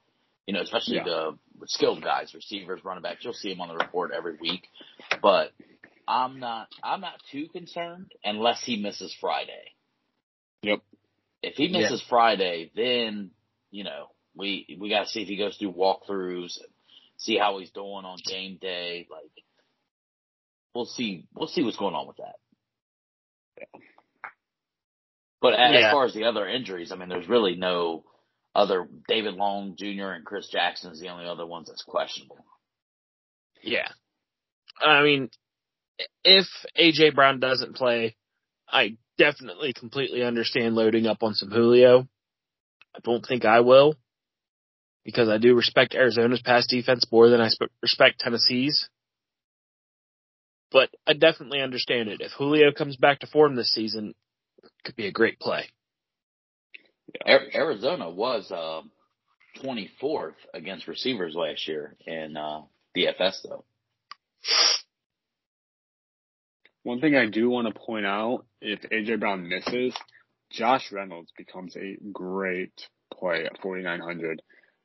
you 0.46 0.52
know, 0.52 0.60
especially 0.60 0.96
yeah. 0.96 1.04
the 1.04 1.38
skilled 1.66 2.02
guys, 2.02 2.34
receivers, 2.34 2.80
running 2.84 3.02
backs. 3.02 3.24
You'll 3.24 3.32
see 3.32 3.48
them 3.48 3.60
on 3.60 3.68
the 3.68 3.76
report 3.76 4.12
every 4.14 4.36
week. 4.40 4.68
But 5.22 5.52
I'm 6.06 6.40
not 6.40 6.68
I'm 6.82 7.00
not 7.00 7.20
too 7.32 7.48
concerned 7.48 8.12
unless 8.24 8.62
he 8.64 8.76
misses 8.76 9.14
Friday. 9.20 9.72
Yep. 10.62 10.80
If 11.42 11.54
he 11.56 11.68
misses 11.68 12.00
yeah. 12.02 12.08
Friday, 12.08 12.70
then 12.74 13.30
you 13.70 13.84
know 13.84 14.08
We 14.36 14.76
we 14.80 14.88
got 14.90 15.04
to 15.04 15.08
see 15.08 15.22
if 15.22 15.28
he 15.28 15.36
goes 15.36 15.56
through 15.56 15.72
walkthroughs, 15.72 16.58
and 16.58 16.72
see 17.16 17.38
how 17.38 17.58
he's 17.58 17.70
doing 17.70 18.04
on 18.04 18.18
game 18.26 18.58
day. 18.60 19.06
Like, 19.10 19.30
we'll 20.74 20.86
see. 20.86 21.26
We'll 21.34 21.48
see 21.48 21.62
what's 21.62 21.76
going 21.76 21.94
on 21.94 22.06
with 22.06 22.16
that. 22.16 22.34
Yeah. 23.58 23.80
But 25.40 25.54
as, 25.54 25.72
yeah. 25.72 25.86
as 25.86 25.92
far 25.92 26.04
as 26.06 26.14
the 26.14 26.24
other 26.24 26.48
injuries, 26.48 26.90
I 26.90 26.96
mean, 26.96 27.08
there's 27.08 27.28
really 27.28 27.54
no 27.54 28.04
other. 28.54 28.88
David 29.06 29.34
Long 29.34 29.76
Jr. 29.76 30.10
and 30.10 30.24
Chris 30.24 30.48
Jackson 30.48 30.92
is 30.92 31.00
the 31.00 31.10
only 31.10 31.26
other 31.26 31.46
ones 31.46 31.68
that's 31.68 31.84
questionable. 31.84 32.44
Yeah, 33.62 33.88
I 34.80 35.02
mean, 35.02 35.30
if 36.24 36.46
AJ 36.78 37.14
Brown 37.14 37.40
doesn't 37.40 37.76
play, 37.76 38.16
I 38.68 38.96
definitely 39.18 39.72
completely 39.72 40.22
understand 40.22 40.74
loading 40.74 41.06
up 41.06 41.22
on 41.22 41.34
some 41.34 41.50
Julio. 41.50 42.08
I 42.94 43.00
don't 43.02 43.24
think 43.24 43.44
I 43.44 43.60
will 43.60 43.94
because 45.04 45.28
I 45.28 45.38
do 45.38 45.54
respect 45.54 45.94
Arizona's 45.94 46.42
pass 46.42 46.66
defense 46.66 47.04
more 47.10 47.28
than 47.28 47.40
I 47.40 47.50
respect 47.82 48.20
Tennessee's. 48.20 48.88
But 50.72 50.90
I 51.06 51.12
definitely 51.12 51.60
understand 51.60 52.08
it. 52.08 52.20
If 52.20 52.32
Julio 52.32 52.72
comes 52.72 52.96
back 52.96 53.20
to 53.20 53.26
form 53.26 53.54
this 53.54 53.72
season, 53.72 54.14
it 54.62 54.70
could 54.84 54.96
be 54.96 55.06
a 55.06 55.12
great 55.12 55.38
play. 55.38 55.68
Arizona 57.26 58.10
was 58.10 58.50
uh, 58.50 58.80
24th 59.62 60.34
against 60.52 60.88
receivers 60.88 61.34
last 61.34 61.68
year 61.68 61.94
in 62.06 62.36
uh, 62.36 62.62
DFS, 62.96 63.42
though. 63.44 63.64
One 66.84 67.00
thing 67.00 67.16
I 67.16 67.26
do 67.26 67.50
want 67.50 67.66
to 67.66 67.78
point 67.78 68.06
out, 68.06 68.44
if 68.60 68.80
AJ 68.82 69.18
Brown 69.18 69.48
misses, 69.48 69.96
Josh 70.50 70.92
Reynolds 70.92 71.32
becomes 71.36 71.76
a 71.76 71.96
great 72.12 72.88
play 73.12 73.44
at 73.46 73.60
4,900. 73.60 74.42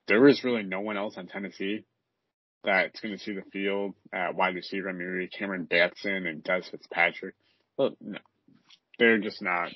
There 0.07 0.27
is 0.27 0.43
really 0.43 0.63
no 0.63 0.79
one 0.79 0.97
else 0.97 1.17
on 1.17 1.27
Tennessee 1.27 1.83
that's 2.63 2.99
going 2.99 3.17
to 3.17 3.23
see 3.23 3.33
the 3.33 3.43
field 3.51 3.95
at 4.13 4.35
wide 4.35 4.55
receiver. 4.55 4.89
I 4.89 4.93
mean, 4.93 5.29
Cameron 5.37 5.65
Batson 5.65 6.25
and 6.25 6.43
Dez 6.43 6.69
Fitzpatrick. 6.69 7.35
Well, 7.77 7.95
no, 8.01 8.19
they're 8.97 9.19
just 9.19 9.41
not 9.41 9.69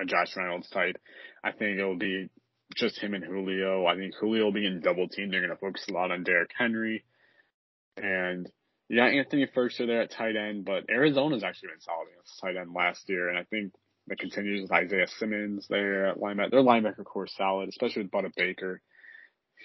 a 0.00 0.04
Josh 0.04 0.36
Reynolds 0.36 0.68
type. 0.70 0.96
I 1.44 1.52
think 1.52 1.78
it'll 1.78 1.96
be 1.96 2.28
just 2.76 2.98
him 2.98 3.14
and 3.14 3.24
Julio. 3.24 3.86
I 3.86 3.96
think 3.96 4.14
Julio 4.20 4.44
will 4.44 4.52
be 4.52 4.66
in 4.66 4.80
double 4.80 5.08
team. 5.08 5.30
They're 5.30 5.40
going 5.40 5.50
to 5.50 5.56
focus 5.56 5.86
a 5.88 5.92
lot 5.92 6.10
on 6.10 6.24
Derrick 6.24 6.50
Henry. 6.58 7.04
And 7.96 8.50
yeah, 8.88 9.04
Anthony 9.04 9.46
Firkser 9.46 9.86
there 9.86 10.02
at 10.02 10.10
tight 10.10 10.36
end, 10.36 10.64
but 10.64 10.84
Arizona's 10.90 11.44
actually 11.44 11.70
been 11.70 11.80
solid 11.80 12.08
against 12.12 12.40
tight 12.40 12.56
end 12.56 12.72
last 12.74 13.08
year. 13.08 13.28
And 13.28 13.38
I 13.38 13.44
think 13.44 13.72
that 14.06 14.18
continues 14.18 14.62
with 14.62 14.72
Isaiah 14.72 15.06
Simmons 15.18 15.66
there 15.68 16.06
at 16.06 16.18
linebacker. 16.18 16.50
Their 16.50 16.62
linebacker 16.62 17.04
core 17.04 17.26
is 17.26 17.34
solid, 17.36 17.68
especially 17.68 18.02
with 18.02 18.10
Budda 18.10 18.34
Baker. 18.34 18.80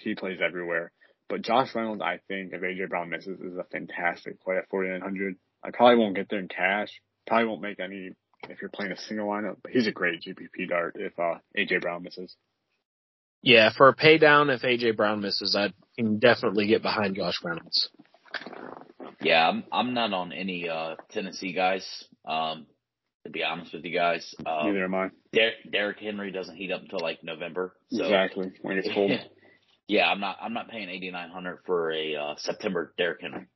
He 0.02 0.14
plays 0.14 0.40
everywhere. 0.44 0.92
But 1.28 1.42
Josh 1.42 1.74
Reynolds, 1.74 2.02
I 2.02 2.20
think, 2.28 2.52
if 2.52 2.60
AJ 2.60 2.90
Brown 2.90 3.08
misses, 3.08 3.40
is 3.40 3.56
a 3.56 3.64
fantastic 3.64 4.42
play 4.42 4.56
at 4.56 4.68
4,900. 4.68 5.36
I 5.62 5.70
probably 5.70 5.96
won't 5.96 6.16
get 6.16 6.28
there 6.28 6.40
in 6.40 6.48
cash. 6.48 6.90
Probably 7.26 7.46
won't 7.46 7.62
make 7.62 7.80
any 7.80 8.10
if 8.50 8.60
you're 8.60 8.68
playing 8.68 8.92
a 8.92 8.98
single 8.98 9.26
lineup, 9.26 9.56
but 9.62 9.72
he's 9.72 9.86
a 9.86 9.92
great 9.92 10.20
GPP 10.20 10.68
dart 10.68 10.96
if 10.98 11.18
uh, 11.18 11.38
AJ 11.56 11.80
Brown 11.80 12.02
misses. 12.02 12.36
Yeah, 13.40 13.70
for 13.74 13.88
a 13.88 13.94
pay 13.94 14.18
down, 14.18 14.50
if 14.50 14.62
AJ 14.62 14.96
Brown 14.96 15.22
misses, 15.22 15.56
I 15.56 15.72
can 15.96 16.18
definitely 16.18 16.66
get 16.66 16.82
behind 16.82 17.16
Josh 17.16 17.38
Reynolds. 17.42 17.90
Yeah, 19.24 19.48
I'm 19.48 19.64
I'm 19.72 19.94
not 19.94 20.12
on 20.12 20.32
any 20.32 20.68
uh, 20.68 20.96
Tennessee 21.10 21.52
guys. 21.52 22.04
Um, 22.26 22.66
to 23.24 23.30
be 23.30 23.42
honest 23.42 23.72
with 23.72 23.84
you 23.84 23.96
guys, 23.96 24.34
um, 24.46 24.66
neither 24.66 24.84
am 24.84 24.94
I. 24.94 25.08
Der- 25.32 25.70
Derrick 25.70 25.98
Henry 25.98 26.30
doesn't 26.30 26.56
heat 26.56 26.70
up 26.70 26.82
until 26.82 27.00
like 27.00 27.24
November. 27.24 27.74
So. 27.90 28.04
Exactly 28.04 28.52
when 28.62 28.78
it's 28.78 28.88
cold. 28.92 29.12
yeah, 29.88 30.06
I'm 30.08 30.20
not 30.20 30.36
I'm 30.40 30.52
not 30.52 30.68
paying 30.68 30.88
eighty 30.88 31.10
nine 31.10 31.30
hundred 31.30 31.60
for 31.66 31.90
a 31.92 32.16
uh, 32.16 32.34
September 32.36 32.92
Derrick 32.98 33.22
Henry. 33.22 33.46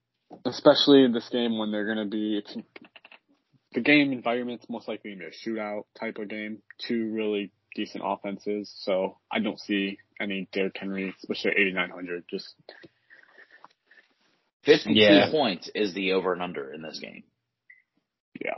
Especially 0.45 1.05
in 1.05 1.13
this 1.13 1.29
game 1.31 1.59
when 1.59 1.71
they're 1.71 1.87
going 1.87 2.05
to 2.07 2.11
be 2.11 2.39
it's 2.39 2.57
the 3.73 3.81
game 3.81 4.13
environment's 4.13 4.67
most 4.69 4.89
likely 4.89 5.13
to 5.13 5.19
be 5.19 5.25
a 5.25 5.31
shootout 5.31 5.85
type 5.99 6.19
of 6.19 6.29
game. 6.29 6.63
Two 6.87 7.11
really 7.13 7.53
decent 7.75 8.03
offenses, 8.05 8.73
so 8.83 9.19
I 9.31 9.41
don't 9.41 9.61
see 9.61 9.99
any 10.21 10.49
Derrick 10.53 10.77
Henry, 10.79 11.15
especially 11.19 11.53
at 11.53 11.59
8,900. 11.59 12.25
Just 12.29 12.55
52 14.69 15.01
yeah. 15.01 15.31
points 15.31 15.71
is 15.75 15.95
the 15.95 16.13
over 16.13 16.33
and 16.33 16.43
under 16.43 16.73
in 16.73 16.83
this 16.83 16.99
game. 17.01 17.25
Yeah, 18.41 18.57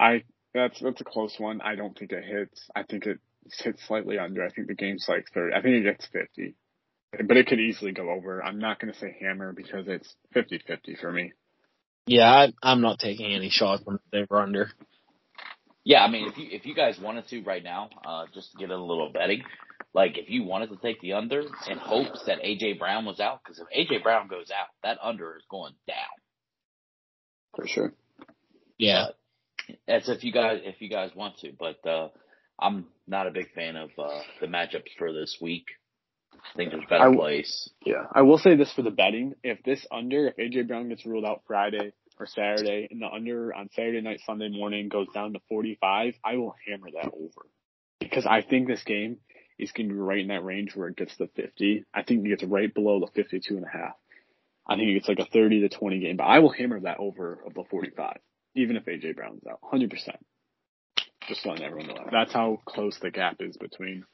I 0.00 0.24
that's 0.54 0.80
that's 0.80 1.00
a 1.00 1.04
close 1.04 1.34
one. 1.38 1.60
I 1.60 1.74
don't 1.74 1.96
think 1.96 2.12
it 2.12 2.24
hits. 2.24 2.68
I 2.74 2.82
think 2.82 3.06
it 3.06 3.18
hits 3.62 3.86
slightly 3.86 4.18
under. 4.18 4.44
I 4.44 4.50
think 4.50 4.68
the 4.68 4.74
game's 4.74 5.06
like 5.06 5.26
30. 5.34 5.54
I 5.54 5.60
think 5.60 5.76
it 5.76 5.82
gets 5.82 6.06
50, 6.06 6.54
but 7.26 7.36
it 7.36 7.46
could 7.46 7.60
easily 7.60 7.92
go 7.92 8.10
over. 8.10 8.42
I'm 8.42 8.58
not 8.58 8.80
going 8.80 8.92
to 8.92 8.98
say 8.98 9.16
hammer 9.20 9.52
because 9.52 9.86
it's 9.86 10.14
50-50 10.34 10.98
for 11.00 11.12
me. 11.12 11.32
Yeah, 12.06 12.30
I, 12.30 12.52
I'm 12.62 12.80
not 12.80 12.98
taking 12.98 13.34
any 13.34 13.50
shots 13.50 13.82
on 13.86 13.98
the 14.10 14.20
over 14.20 14.40
under. 14.40 14.70
Yeah, 15.84 16.04
I 16.04 16.10
mean, 16.10 16.28
if 16.28 16.38
you 16.38 16.48
if 16.50 16.66
you 16.66 16.74
guys 16.74 16.98
wanted 16.98 17.28
to 17.28 17.42
right 17.42 17.62
now, 17.62 17.90
uh, 18.04 18.24
just 18.34 18.52
to 18.52 18.58
get 18.58 18.70
a 18.70 18.76
little 18.76 19.10
betting, 19.12 19.42
like 19.94 20.18
if 20.18 20.28
you 20.28 20.44
wanted 20.44 20.70
to 20.70 20.76
take 20.76 21.00
the 21.00 21.14
under 21.14 21.40
in 21.40 21.78
hopes 21.78 22.22
that 22.26 22.42
AJ 22.42 22.78
Brown 22.78 23.04
was 23.04 23.20
out, 23.20 23.40
because 23.42 23.60
if 23.60 23.88
AJ 23.88 24.02
Brown 24.02 24.28
goes 24.28 24.50
out, 24.50 24.68
that 24.82 24.98
under 25.02 25.36
is 25.36 25.44
going 25.50 25.74
down. 25.86 25.96
For 27.56 27.66
sure. 27.66 27.94
Yeah. 28.76 29.00
Uh, 29.00 29.10
that's 29.86 30.08
if 30.08 30.24
you 30.24 30.32
guys 30.32 30.60
if 30.62 30.80
you 30.80 30.88
guys 30.88 31.10
want 31.14 31.38
to, 31.38 31.52
but 31.58 31.86
uh, 31.88 32.08
I'm 32.58 32.86
not 33.06 33.26
a 33.26 33.30
big 33.30 33.52
fan 33.52 33.76
of 33.76 33.90
uh, 33.98 34.20
the 34.40 34.46
matchups 34.46 34.96
for 34.98 35.12
this 35.12 35.38
week. 35.40 35.66
I 36.32 36.56
think 36.56 36.70
there's 36.70 36.84
better 36.88 37.10
I, 37.10 37.14
plays. 37.14 37.70
Yeah, 37.84 38.04
I 38.14 38.22
will 38.22 38.38
say 38.38 38.56
this 38.56 38.72
for 38.72 38.82
the 38.82 38.90
betting: 38.90 39.34
if 39.42 39.62
this 39.64 39.86
under, 39.92 40.28
if 40.28 40.36
AJ 40.36 40.68
Brown 40.68 40.88
gets 40.88 41.04
ruled 41.04 41.24
out 41.24 41.42
Friday 41.46 41.92
or 42.18 42.26
Saturday, 42.26 42.88
and 42.90 43.02
the 43.02 43.08
under 43.08 43.54
on 43.54 43.68
Saturday 43.74 44.00
night, 44.00 44.20
Sunday 44.24 44.48
morning 44.48 44.88
goes 44.88 45.08
down 45.12 45.34
to 45.34 45.40
45, 45.48 46.14
I 46.24 46.36
will 46.36 46.54
hammer 46.66 46.88
that 46.92 47.12
over 47.12 47.46
because 48.00 48.26
I 48.26 48.42
think 48.42 48.66
this 48.66 48.82
game 48.84 49.18
is 49.58 49.72
going 49.72 49.88
to 49.88 49.94
be 49.94 50.00
right 50.00 50.20
in 50.20 50.28
that 50.28 50.44
range 50.44 50.74
where 50.74 50.88
it 50.88 50.96
gets 50.96 51.16
to 51.16 51.28
50. 51.28 51.84
I 51.92 52.02
think 52.02 52.24
it 52.24 52.28
gets 52.28 52.44
right 52.44 52.72
below 52.72 53.00
the 53.00 53.08
52 53.14 53.56
and 53.56 53.64
a 53.64 53.68
half. 53.68 53.94
I 54.66 54.76
think 54.76 54.88
it's 54.90 55.08
like 55.08 55.18
a 55.18 55.24
30 55.24 55.60
to 55.60 55.68
20 55.68 56.00
game, 56.00 56.16
but 56.16 56.24
I 56.24 56.40
will 56.40 56.52
hammer 56.52 56.80
that 56.80 56.98
over 56.98 57.38
of 57.46 57.54
the 57.54 57.64
45, 57.70 58.18
even 58.54 58.76
if 58.76 58.84
AJ 58.84 59.16
Brown's 59.16 59.42
out, 59.50 59.60
100%. 59.62 59.90
Just 61.26 61.44
letting 61.46 61.64
everyone 61.64 61.88
know. 61.88 62.08
That's 62.10 62.32
how 62.32 62.60
close 62.64 62.98
the 63.00 63.10
gap 63.10 63.36
is 63.40 63.56
between 63.56 64.04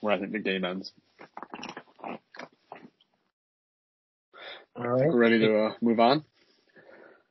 where 0.00 0.14
I 0.14 0.18
think 0.18 0.32
the 0.32 0.38
game 0.38 0.64
ends. 0.64 0.92
All 4.76 4.88
right. 4.88 5.08
We're 5.08 5.18
ready 5.18 5.40
to 5.40 5.64
uh, 5.64 5.72
move 5.80 6.00
on? 6.00 6.24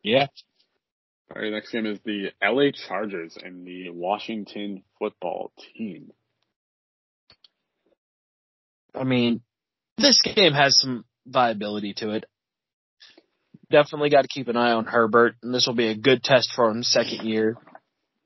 Yeah. 0.03 0.28
All 1.36 1.41
right, 1.41 1.51
next 1.51 1.72
game 1.72 1.86
is 1.86 1.99
the 2.03 2.32
LA 2.43 2.72
Chargers 2.72 3.38
and 3.41 3.65
the 3.65 3.89
Washington 3.91 4.84
football 4.97 5.51
team. 5.76 6.11
I 9.00 9.04
mean, 9.04 9.41
this 9.97 10.22
game 10.22 10.54
has 10.54 10.80
some 10.80 11.06
viability 11.26 11.93
to 11.95 12.12
it. 12.12 12.26
Definitely 13.72 14.10
got 14.10 14.24
to 14.24 14.28
keep 14.28 14.47
an 14.47 14.58
eye 14.58 14.72
on 14.72 14.86
Herbert, 14.86 15.36
and 15.43 15.54
this 15.54 15.68
will 15.68 15.76
be 15.76 15.88
a 15.88 15.95
good 15.95 16.24
test 16.24 16.52
for 16.56 16.70
him 16.70 16.84
second 16.84 17.28
year 17.28 17.56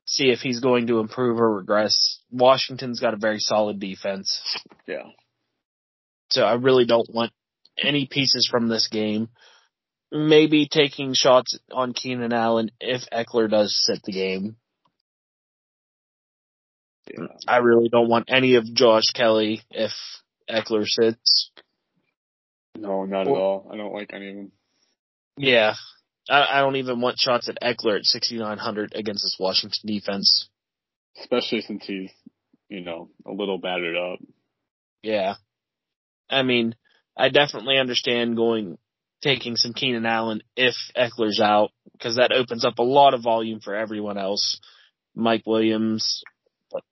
see 0.06 0.30
if 0.30 0.40
he's 0.40 0.60
going 0.60 0.86
to 0.88 1.00
improve 1.00 1.38
or 1.40 1.56
regress. 1.56 2.20
Washington's 2.30 3.00
got 3.00 3.14
a 3.14 3.18
very 3.18 3.38
solid 3.38 3.80
defense. 3.80 4.40
Yeah. 4.86 5.04
So 6.30 6.42
I 6.42 6.54
really 6.54 6.84
don't 6.84 7.12
want 7.12 7.32
any 7.78 8.06
pieces 8.06 8.48
from 8.50 8.68
this 8.68 8.88
game. 8.88 9.28
Maybe 10.12 10.68
taking 10.70 11.14
shots 11.14 11.58
on 11.72 11.92
Keenan 11.92 12.32
Allen 12.32 12.70
if 12.80 13.02
Ekeler 13.12 13.50
does 13.50 13.76
sit 13.84 14.02
the 14.04 14.12
game. 14.12 14.56
Yeah. 17.10 17.26
I 17.48 17.58
really 17.58 17.88
don't 17.88 18.08
want 18.08 18.26
any 18.28 18.54
of 18.54 18.64
Josh 18.74 19.12
Kelley 19.14 19.62
if 19.70 19.92
Ekeler 20.48 20.86
sits. 20.86 21.50
No, 22.76 23.04
not 23.04 23.22
at 23.22 23.28
all. 23.28 23.70
I 23.72 23.76
don't 23.76 23.92
like 23.92 24.12
any 24.12 24.30
of 24.30 24.36
them. 24.36 24.52
Yeah, 25.36 25.74
I, 26.28 26.58
I 26.58 26.60
don't 26.60 26.76
even 26.76 27.00
want 27.00 27.18
shots 27.18 27.48
at 27.48 27.60
Ekeler 27.60 27.98
at 27.98 28.04
6,900 28.04 28.94
against 28.94 29.24
this 29.24 29.36
Washington 29.38 29.80
defense. 29.86 30.48
Especially 31.20 31.60
since 31.60 31.84
he's, 31.86 32.10
you 32.68 32.80
know, 32.80 33.10
a 33.26 33.32
little 33.32 33.58
battered 33.58 33.96
up. 33.96 34.18
Yeah. 35.02 35.34
I 36.30 36.42
mean, 36.42 36.74
I 37.16 37.28
definitely 37.28 37.78
understand 37.78 38.36
going, 38.36 38.78
taking 39.22 39.56
some 39.56 39.74
Keenan 39.74 40.06
Allen 40.06 40.42
if 40.56 40.74
Ekeler's 40.96 41.40
out, 41.40 41.70
because 41.92 42.16
that 42.16 42.32
opens 42.32 42.64
up 42.64 42.78
a 42.78 42.82
lot 42.82 43.14
of 43.14 43.22
volume 43.22 43.60
for 43.60 43.74
everyone 43.74 44.18
else. 44.18 44.58
Mike 45.14 45.44
Williams, 45.46 46.24
but 46.72 46.82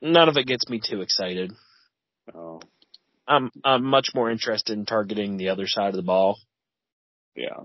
none 0.00 0.28
of 0.28 0.36
it 0.36 0.46
gets 0.46 0.68
me 0.68 0.80
too 0.80 1.00
excited. 1.00 1.52
Oh. 2.34 2.60
I'm 3.28 3.50
I'm 3.64 3.84
much 3.84 4.10
more 4.14 4.30
interested 4.30 4.78
in 4.78 4.86
targeting 4.86 5.36
the 5.36 5.48
other 5.48 5.66
side 5.66 5.88
of 5.88 5.96
the 5.96 6.02
ball. 6.02 6.38
Yeah 7.34 7.64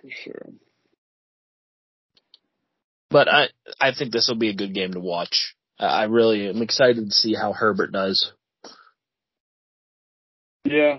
for 0.00 0.08
sure. 0.10 0.52
But 3.10 3.28
I 3.28 3.48
I 3.80 3.92
think 3.92 4.12
this 4.12 4.28
will 4.28 4.38
be 4.38 4.50
a 4.50 4.56
good 4.56 4.74
game 4.74 4.92
to 4.92 5.00
watch. 5.00 5.54
I 5.78 6.04
really 6.04 6.48
am 6.48 6.62
excited 6.62 7.06
to 7.06 7.14
see 7.14 7.34
how 7.34 7.52
Herbert 7.52 7.92
does. 7.92 8.32
Yeah, 10.64 10.98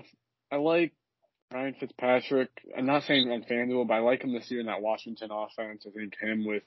I 0.50 0.56
like 0.56 0.92
Ryan 1.52 1.74
Fitzpatrick. 1.78 2.50
I'm 2.76 2.86
not 2.86 3.04
saying 3.04 3.30
on 3.30 3.44
FanDuel, 3.44 3.86
but 3.86 3.94
I 3.94 4.00
like 4.00 4.22
him 4.22 4.32
this 4.32 4.50
year 4.50 4.60
in 4.60 4.66
that 4.66 4.82
Washington 4.82 5.30
offense. 5.30 5.86
I 5.86 5.90
think 5.90 6.14
him 6.20 6.44
with 6.44 6.64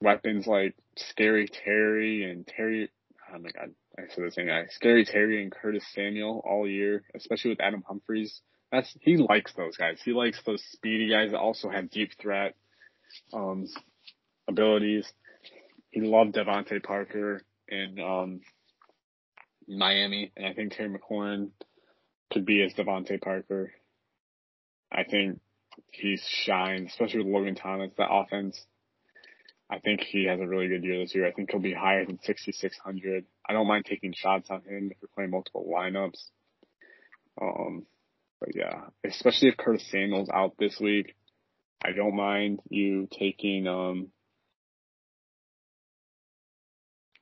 weapons 0.00 0.46
like 0.46 0.74
Scary 0.96 1.48
Terry 1.48 2.30
and 2.30 2.46
Terry. 2.46 2.90
Oh 3.34 3.38
my 3.38 3.50
God, 3.50 3.72
I 3.98 4.14
said 4.14 4.24
the 4.24 4.30
same 4.30 4.46
guy. 4.46 4.66
Scary 4.70 5.04
Terry 5.04 5.42
and 5.42 5.50
Curtis 5.50 5.84
Samuel 5.92 6.42
all 6.48 6.68
year, 6.68 7.02
especially 7.14 7.50
with 7.50 7.60
Adam 7.60 7.82
Humphries. 7.86 8.40
That's 8.70 8.96
he 9.00 9.16
likes 9.16 9.52
those 9.54 9.76
guys. 9.76 10.00
He 10.04 10.12
likes 10.12 10.40
those 10.44 10.62
speedy 10.72 11.10
guys 11.10 11.32
that 11.32 11.38
also 11.38 11.68
have 11.68 11.90
deep 11.90 12.10
threat 12.20 12.54
um, 13.32 13.66
abilities. 14.46 15.10
He 15.90 16.00
loved 16.02 16.34
DeVante 16.34 16.82
Parker 16.82 17.42
in 17.66 17.98
um, 17.98 18.40
Miami, 19.66 20.32
and 20.36 20.46
I 20.46 20.52
think 20.52 20.72
Terry 20.72 20.90
McLaurin 20.90 21.50
could 22.32 22.44
be 22.44 22.62
as 22.62 22.74
DeVante 22.74 23.20
Parker. 23.20 23.72
I 24.92 25.04
think 25.04 25.40
he's 25.90 26.22
shined, 26.44 26.88
especially 26.88 27.24
with 27.24 27.32
Logan 27.32 27.54
Thomas. 27.54 27.90
That 27.98 28.10
offense, 28.10 28.60
I 29.70 29.78
think 29.80 30.00
he 30.00 30.24
has 30.24 30.40
a 30.40 30.46
really 30.46 30.68
good 30.68 30.82
year 30.82 30.98
this 30.98 31.14
year. 31.14 31.26
I 31.26 31.32
think 31.32 31.50
he'll 31.50 31.60
be 31.60 31.74
higher 31.74 32.06
than 32.06 32.18
6,600. 32.22 33.24
I 33.46 33.52
don't 33.52 33.66
mind 33.66 33.84
taking 33.84 34.14
shots 34.14 34.48
on 34.50 34.62
him 34.62 34.90
if 34.90 34.96
you're 35.02 35.10
playing 35.14 35.30
multiple 35.30 35.70
lineups. 35.70 36.24
Um, 37.40 37.86
but 38.40 38.54
yeah, 38.54 38.84
especially 39.04 39.48
if 39.48 39.56
Curtis 39.56 39.90
Samuel's 39.90 40.30
out 40.32 40.54
this 40.58 40.78
week, 40.80 41.14
I 41.84 41.92
don't 41.92 42.16
mind 42.16 42.60
you 42.68 43.08
taking 43.10 43.66
um 43.66 44.08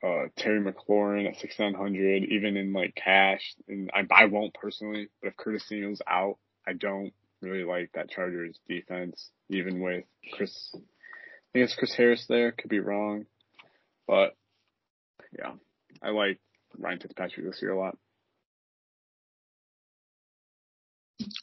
uh 0.03 0.29
Terry 0.37 0.61
McLaurin 0.61 1.29
at 1.29 1.37
6,900, 1.37 2.25
even 2.25 2.57
in 2.57 2.73
like 2.73 2.95
cash. 2.95 3.55
And 3.69 3.91
I 3.93 4.07
I 4.11 4.27
won't 4.27 4.55
personally, 4.55 5.09
but 5.21 5.29
if 5.29 5.37
Curtis 5.37 5.69
Samuel's 5.69 6.03
out, 6.07 6.39
I 6.67 6.73
don't 6.75 7.13
really 7.43 7.65
like 7.65 7.91
that 7.95 8.11
Chargers 8.11 8.59
defense, 8.69 9.31
even 9.49 9.81
with 9.81 10.05
Chris. 10.33 10.75
I 11.57 11.59
think 11.59 11.71
it's 11.71 11.79
Chris 11.79 11.95
Harris 11.95 12.27
there. 12.29 12.53
Could 12.53 12.69
be 12.69 12.81
wrong, 12.81 13.25
but 14.07 14.37
yeah, 15.33 15.53
I 16.03 16.11
like 16.11 16.39
Ryan 16.77 16.99
Fitzpatrick 17.01 17.47
this 17.47 17.63
year 17.63 17.73
a 17.73 17.79
lot. 17.79 17.97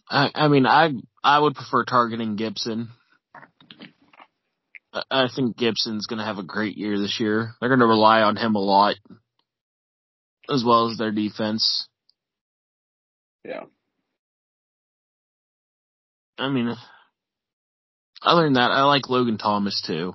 I, 0.08 0.30
I 0.36 0.48
mean, 0.50 0.68
I 0.68 0.92
I 1.24 1.40
would 1.40 1.56
prefer 1.56 1.84
targeting 1.84 2.36
Gibson. 2.36 2.90
I 5.10 5.30
think 5.36 5.58
Gibson's 5.58 6.06
going 6.06 6.20
to 6.20 6.26
have 6.26 6.38
a 6.38 6.44
great 6.44 6.78
year 6.78 7.00
this 7.00 7.20
year. 7.20 7.56
They're 7.60 7.70
going 7.70 7.80
to 7.80 7.88
rely 7.88 8.22
on 8.22 8.36
him 8.36 8.54
a 8.54 8.60
lot, 8.60 8.94
as 10.48 10.64
well 10.64 10.92
as 10.92 11.00
their 11.00 11.12
defense. 11.12 11.88
Yeah. 13.44 13.64
I 16.38 16.50
mean, 16.50 16.76
other 18.24 18.44
than 18.44 18.54
that, 18.54 18.72
I 18.72 18.84
like 18.84 19.10
Logan 19.10 19.38
Thomas 19.38 19.82
too. 19.86 20.14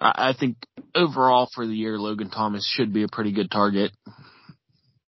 I, 0.00 0.30
I 0.30 0.34
think 0.38 0.56
overall 0.94 1.48
for 1.54 1.66
the 1.66 1.74
year, 1.74 1.98
Logan 1.98 2.30
Thomas 2.30 2.66
should 2.66 2.92
be 2.92 3.02
a 3.02 3.08
pretty 3.08 3.32
good 3.32 3.50
target. 3.50 3.92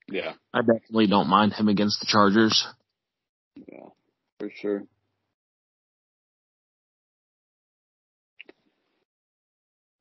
Yeah. 0.08 0.34
I 0.54 0.60
definitely 0.60 1.08
don't 1.08 1.30
mind 1.30 1.54
him 1.54 1.68
against 1.68 2.00
the 2.00 2.06
Chargers. 2.08 2.68
Yeah, 3.56 3.88
for 4.40 4.50
sure. 4.62 4.84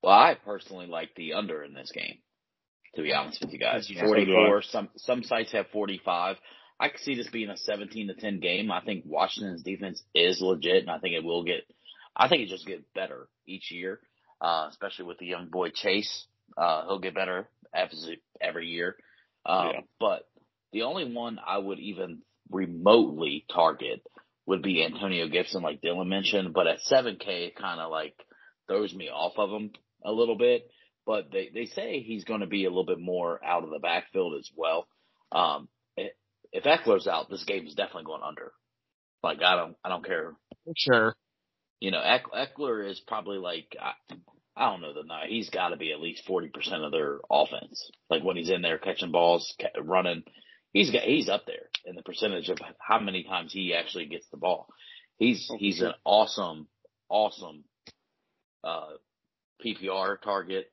Well, 0.03 0.12
I 0.12 0.37
personally 0.45 0.87
like 0.87 1.15
the 1.17 1.33
under 1.33 1.62
in 1.62 1.73
this 1.73 1.91
game. 1.95 2.19
To 2.97 3.03
be 3.03 3.15
honest 3.15 3.41
with 3.41 3.53
you 3.53 3.59
guys, 3.59 3.91
Yeah, 3.91 4.05
forty-four. 4.05 4.59
I. 4.59 4.62
Some 4.71 4.89
some 4.97 5.23
sites 5.23 5.53
have 5.53 5.67
forty-five. 5.73 6.37
I 6.85 6.91
could 6.91 7.01
see 7.01 7.14
this 7.14 7.30
being 7.30 7.49
a 7.49 7.57
seventeen 7.57 8.09
to 8.09 8.14
ten 8.14 8.41
game. 8.41 8.70
I 8.70 8.82
think 8.82 9.05
Washington's 9.07 9.62
defense 9.62 10.03
is 10.14 10.43
legit, 10.43 10.82
and 10.82 10.91
I 10.91 10.99
think 10.99 11.14
it 11.14 11.24
will 11.24 11.43
get. 11.43 11.62
I 12.14 12.28
think 12.28 12.43
it 12.43 12.51
just 12.51 12.66
get 12.66 12.93
better 12.93 13.26
each 13.47 13.70
year, 13.70 14.01
uh, 14.39 14.66
especially 14.68 15.07
with 15.07 15.16
the 15.16 15.24
young 15.24 15.49
boy 15.49 15.70
Chase. 15.70 16.26
Uh, 16.59 16.82
he'll 16.82 16.99
get 16.99 17.14
better 17.14 17.49
every 17.74 18.20
every 18.39 18.66
year. 18.66 18.97
Um, 19.47 19.68
Yeah. 19.68 19.80
But 19.99 20.28
the 20.72 20.82
only 20.82 21.11
one 21.11 21.39
I 21.45 21.57
would 21.57 21.78
even 21.78 22.20
remotely 22.51 23.47
target 23.51 24.03
would 24.45 24.61
be 24.61 24.85
Antonio 24.85 25.26
Gibson, 25.26 25.62
like 25.62 25.80
Dylan 25.80 26.09
mentioned. 26.09 26.53
But 26.53 26.66
at 26.66 26.80
7K, 26.80 27.49
it 27.49 27.57
kind 27.57 27.80
of 27.80 27.91
like 27.91 28.14
throws 28.66 28.95
me 28.95 29.09
off 29.09 29.39
of 29.39 29.49
him 29.49 29.70
a 30.05 30.12
little 30.12 30.37
bit. 30.37 30.70
But 31.07 31.30
they, 31.32 31.51
they 31.53 31.64
say 31.64 32.01
he's 32.01 32.24
going 32.24 32.41
to 32.41 32.47
be 32.47 32.66
a 32.66 32.68
little 32.68 32.85
bit 32.85 33.01
more 33.01 33.43
out 33.43 33.64
of 33.64 33.70
the 33.70 33.78
backfield 33.78 34.35
as 34.39 34.51
well. 34.55 34.87
Um, 35.32 35.68
if 36.55 36.65
Ekeler's 36.65 37.07
out, 37.09 37.29
this 37.29 37.45
game 37.45 37.67
is 37.67 37.75
definitely 37.75 38.05
going 38.05 38.23
under. 38.27 38.53
Like 39.23 39.43
I 39.43 39.57
don't, 39.57 39.77
I 39.85 39.89
don't 39.91 40.05
care. 40.07 40.35
Sure. 40.77 41.15
You 41.81 41.91
know, 41.91 42.01
Ekeler 42.01 42.89
is 42.89 43.01
probably 43.07 43.39
like, 43.39 43.77
I, 43.79 43.93
I 44.57 44.71
don't 44.71 44.81
know 44.81 44.95
the 44.95 45.03
night. 45.03 45.29
He's 45.31 45.51
got 45.51 45.71
to 45.71 45.77
be 45.77 45.93
at 45.93 46.01
least 46.01 46.27
40% 46.29 46.51
of 46.87 46.93
their 46.93 47.19
offense. 47.31 47.91
Like 48.09 48.23
when 48.23 48.37
he's 48.37 48.49
in 48.51 48.63
there 48.63 48.79
catching 48.79 49.11
balls, 49.11 49.55
running, 49.83 50.23
he's 50.73 50.91
got, 50.91 51.03
he's 51.03 51.29
up 51.29 51.45
there 51.47 51.69
in 51.85 51.97
the 51.97 52.03
percentage 52.03 52.49
of 52.49 52.59
how 52.79 53.01
many 53.01 53.25
times 53.25 53.53
he 53.53 53.75
actually 53.75 54.07
gets 54.07 54.27
the 54.31 54.37
ball. 54.39 54.69
He's, 55.19 55.47
Oh, 55.51 55.57
he's 55.59 55.79
sure. 55.79 55.89
an 55.89 55.95
awesome, 56.05 56.69
awesome, 57.09 57.65
uh, 58.63 58.91
PPR 59.65 60.21
target. 60.23 60.71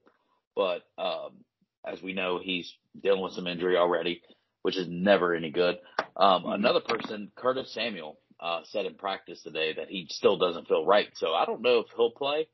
But, 0.56 0.84
um, 0.98 1.44
as 1.86 2.02
we 2.02 2.14
know, 2.14 2.40
he's 2.42 2.72
dealing 3.02 3.22
with 3.22 3.34
some 3.34 3.48
injury 3.48 3.78
already, 3.78 4.22
which 4.62 4.78
is 4.78 4.88
never 4.88 5.34
any 5.34 5.50
good. 5.52 5.80
Um, 6.16 6.44
Mhm. 6.44 6.56
another 6.56 6.82
person, 6.82 7.32
Curtis 7.36 7.72
Samuel, 7.74 8.20
uh, 8.40 8.64
said 8.66 8.86
in 8.86 8.96
practice 8.96 9.42
today 9.44 9.74
that 9.74 9.90
he 9.90 10.08
still 10.10 10.38
doesn't 10.38 10.68
feel 10.68 10.86
right. 10.86 11.10
So 11.18 11.34
I 11.34 11.46
don't 11.46 11.62
know 11.62 11.80
if 11.80 11.88
he'll 11.96 12.12
play. 12.12 12.48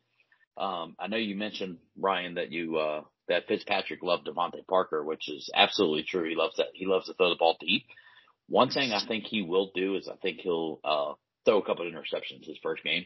Um, 0.58 0.96
I 1.00 1.08
know 1.08 1.18
you 1.18 1.36
mentioned 1.36 1.80
Ryan 1.98 2.36
that 2.36 2.52
you 2.52 2.78
uh, 2.78 3.04
that 3.28 3.48
Fitzpatrick 3.48 4.02
loved 4.02 4.28
DeVante 4.28 4.66
Parker, 4.68 5.04
which 5.04 5.30
is 5.30 5.50
absolutely 5.54 6.04
true. 6.04 6.28
He 6.28 6.36
loves 6.36 6.56
that. 6.58 6.68
He 6.74 6.86
loves 6.86 7.06
to 7.08 7.14
throw 7.14 7.30
the 7.30 7.36
ball 7.36 7.58
deep. 7.60 7.86
One 8.48 8.70
thing 8.70 8.92
I 8.92 9.06
think 9.06 9.26
he 9.26 9.42
will 9.42 9.72
do 9.76 9.96
is 9.96 10.08
I 10.08 10.16
think 10.16 10.40
he'll 10.40 10.80
uh, 10.84 11.14
throw 11.46 11.60
a 11.60 11.66
couple 11.66 11.86
of 11.86 11.94
interceptions 11.94 12.46
his 12.46 12.58
first 12.64 12.84
game, 12.84 13.06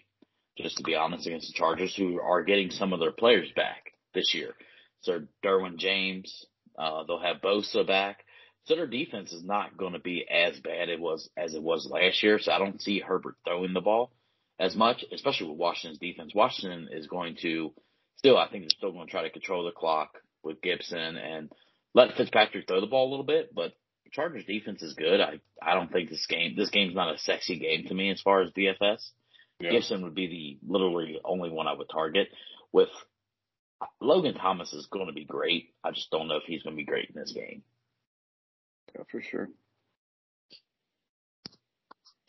just 0.58 0.78
to 0.78 0.84
be 0.84 0.96
honest, 0.96 1.28
against 1.28 1.48
the 1.48 1.58
Chargers, 1.58 1.96
who 1.96 2.20
are 2.22 2.44
getting 2.44 2.70
some 2.70 2.94
of 2.94 3.00
their 3.00 3.12
players 3.12 3.52
back 3.56 3.94
this 4.14 4.34
year. 4.34 4.54
So 5.02 5.22
Derwin 5.44 5.78
James, 5.78 6.46
uh, 6.78 7.04
they'll 7.04 7.20
have 7.20 7.42
Bosa 7.42 7.86
back. 7.86 8.24
So 8.66 8.76
their 8.76 8.88
defense 8.88 9.32
is 9.34 9.44
not 9.44 9.78
going 9.78 9.94
to 9.94 10.00
be 10.00 10.26
as 10.30 10.60
bad 10.60 10.90
it 10.90 11.00
was 11.00 11.30
as 11.36 11.54
it 11.54 11.64
was 11.64 11.90
last 11.90 12.22
year. 12.22 12.40
So 12.40 12.52
I 12.52 12.60
don't 12.60 12.82
see 12.82 13.00
Herbert 13.00 13.36
throwing 13.46 13.74
the 13.74 13.82
ball 13.82 14.12
as 14.60 14.76
much, 14.76 15.04
especially 15.12 15.50
with 15.50 15.58
Washington's 15.58 16.00
defense. 16.00 16.34
Washington 16.36 16.90
is 16.92 17.08
going 17.08 17.38
to 17.42 17.74
still, 18.18 18.38
I 18.38 18.48
think 18.50 18.64
they're 18.64 18.78
still 18.78 18.92
going 18.92 19.08
to 19.08 19.12
try 19.12 19.24
to 19.24 19.32
control 19.32 19.66
the 19.66 19.72
clock 19.72 20.20
with 20.44 20.62
Gibson 20.62 21.18
and 21.18 21.52
let 21.96 22.16
Fitzpatrick 22.16 22.68
throw 22.68 22.82
the 22.82 22.88
ball 22.88 23.10
a 23.10 23.12
little 23.12 23.26
bit. 23.26 23.54
But 23.54 23.74
Chargers 24.12 24.46
defense 24.46 24.82
is 24.82 24.94
good. 24.94 25.22
I 25.22 25.40
I 25.62 25.74
don't 25.74 25.92
think 25.92 26.10
this 26.10 26.26
game 26.28 26.56
this 26.56 26.70
game's 26.70 26.96
not 26.96 27.16
a 27.16 27.18
sexy 27.18 27.58
game 27.58 27.86
to 27.88 27.94
me 27.94 28.12
as 28.12 28.22
far 28.22 28.42
as 28.42 28.52
DFS. 28.52 29.10
Yeah. 29.60 29.72
Gibson 29.72 30.04
would 30.04 30.16
be 30.16 30.28
the 30.28 30.72
literally 30.72 31.20
only 31.24 31.50
one 31.50 31.68
I 31.68 31.74
would 31.74 31.90
target. 31.90 32.28
With 32.74 32.90
Logan 34.00 34.36
Thomas 34.36 34.74
is 34.74 34.88
going 34.88 35.08
to 35.08 35.14
be 35.14 35.26
great. 35.26 35.74
I 35.84 35.92
just 35.92 36.12
don't 36.12 36.28
know 36.28 36.38
if 36.38 36.44
he's 36.44 36.64
going 36.64 36.76
to 36.76 36.82
be 36.82 36.86
great 36.86 37.10
in 37.10 37.20
this 37.20 37.32
game. 37.32 37.64
Yeah, 38.96 39.04
for 39.10 39.22
sure. 39.22 39.50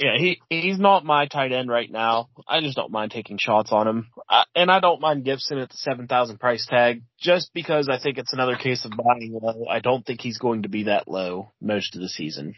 Yeah, 0.02 0.18
he 0.18 0.40
he's 0.48 0.80
not 0.80 1.04
my 1.04 1.26
tight 1.26 1.52
end 1.52 1.70
right 1.70 1.90
now. 1.90 2.28
I 2.48 2.60
just 2.60 2.74
don't 2.74 2.90
mind 2.90 3.12
taking 3.12 3.38
shots 3.38 3.70
on 3.70 3.86
him, 3.86 4.08
I, 4.28 4.44
and 4.56 4.68
I 4.68 4.80
don't 4.80 5.00
mind 5.00 5.24
Gibson 5.24 5.58
at 5.58 5.70
the 5.70 5.76
seven 5.76 6.08
thousand 6.08 6.40
price 6.40 6.66
tag, 6.66 7.02
just 7.20 7.52
because 7.54 7.88
I 7.88 8.00
think 8.00 8.18
it's 8.18 8.32
another 8.32 8.56
case 8.56 8.84
of 8.84 8.90
buying 8.90 9.38
low. 9.40 9.66
I 9.70 9.78
don't 9.78 10.04
think 10.04 10.20
he's 10.20 10.38
going 10.38 10.62
to 10.62 10.68
be 10.68 10.84
that 10.84 11.06
low 11.06 11.52
most 11.60 11.94
of 11.94 12.00
the 12.00 12.08
season. 12.08 12.56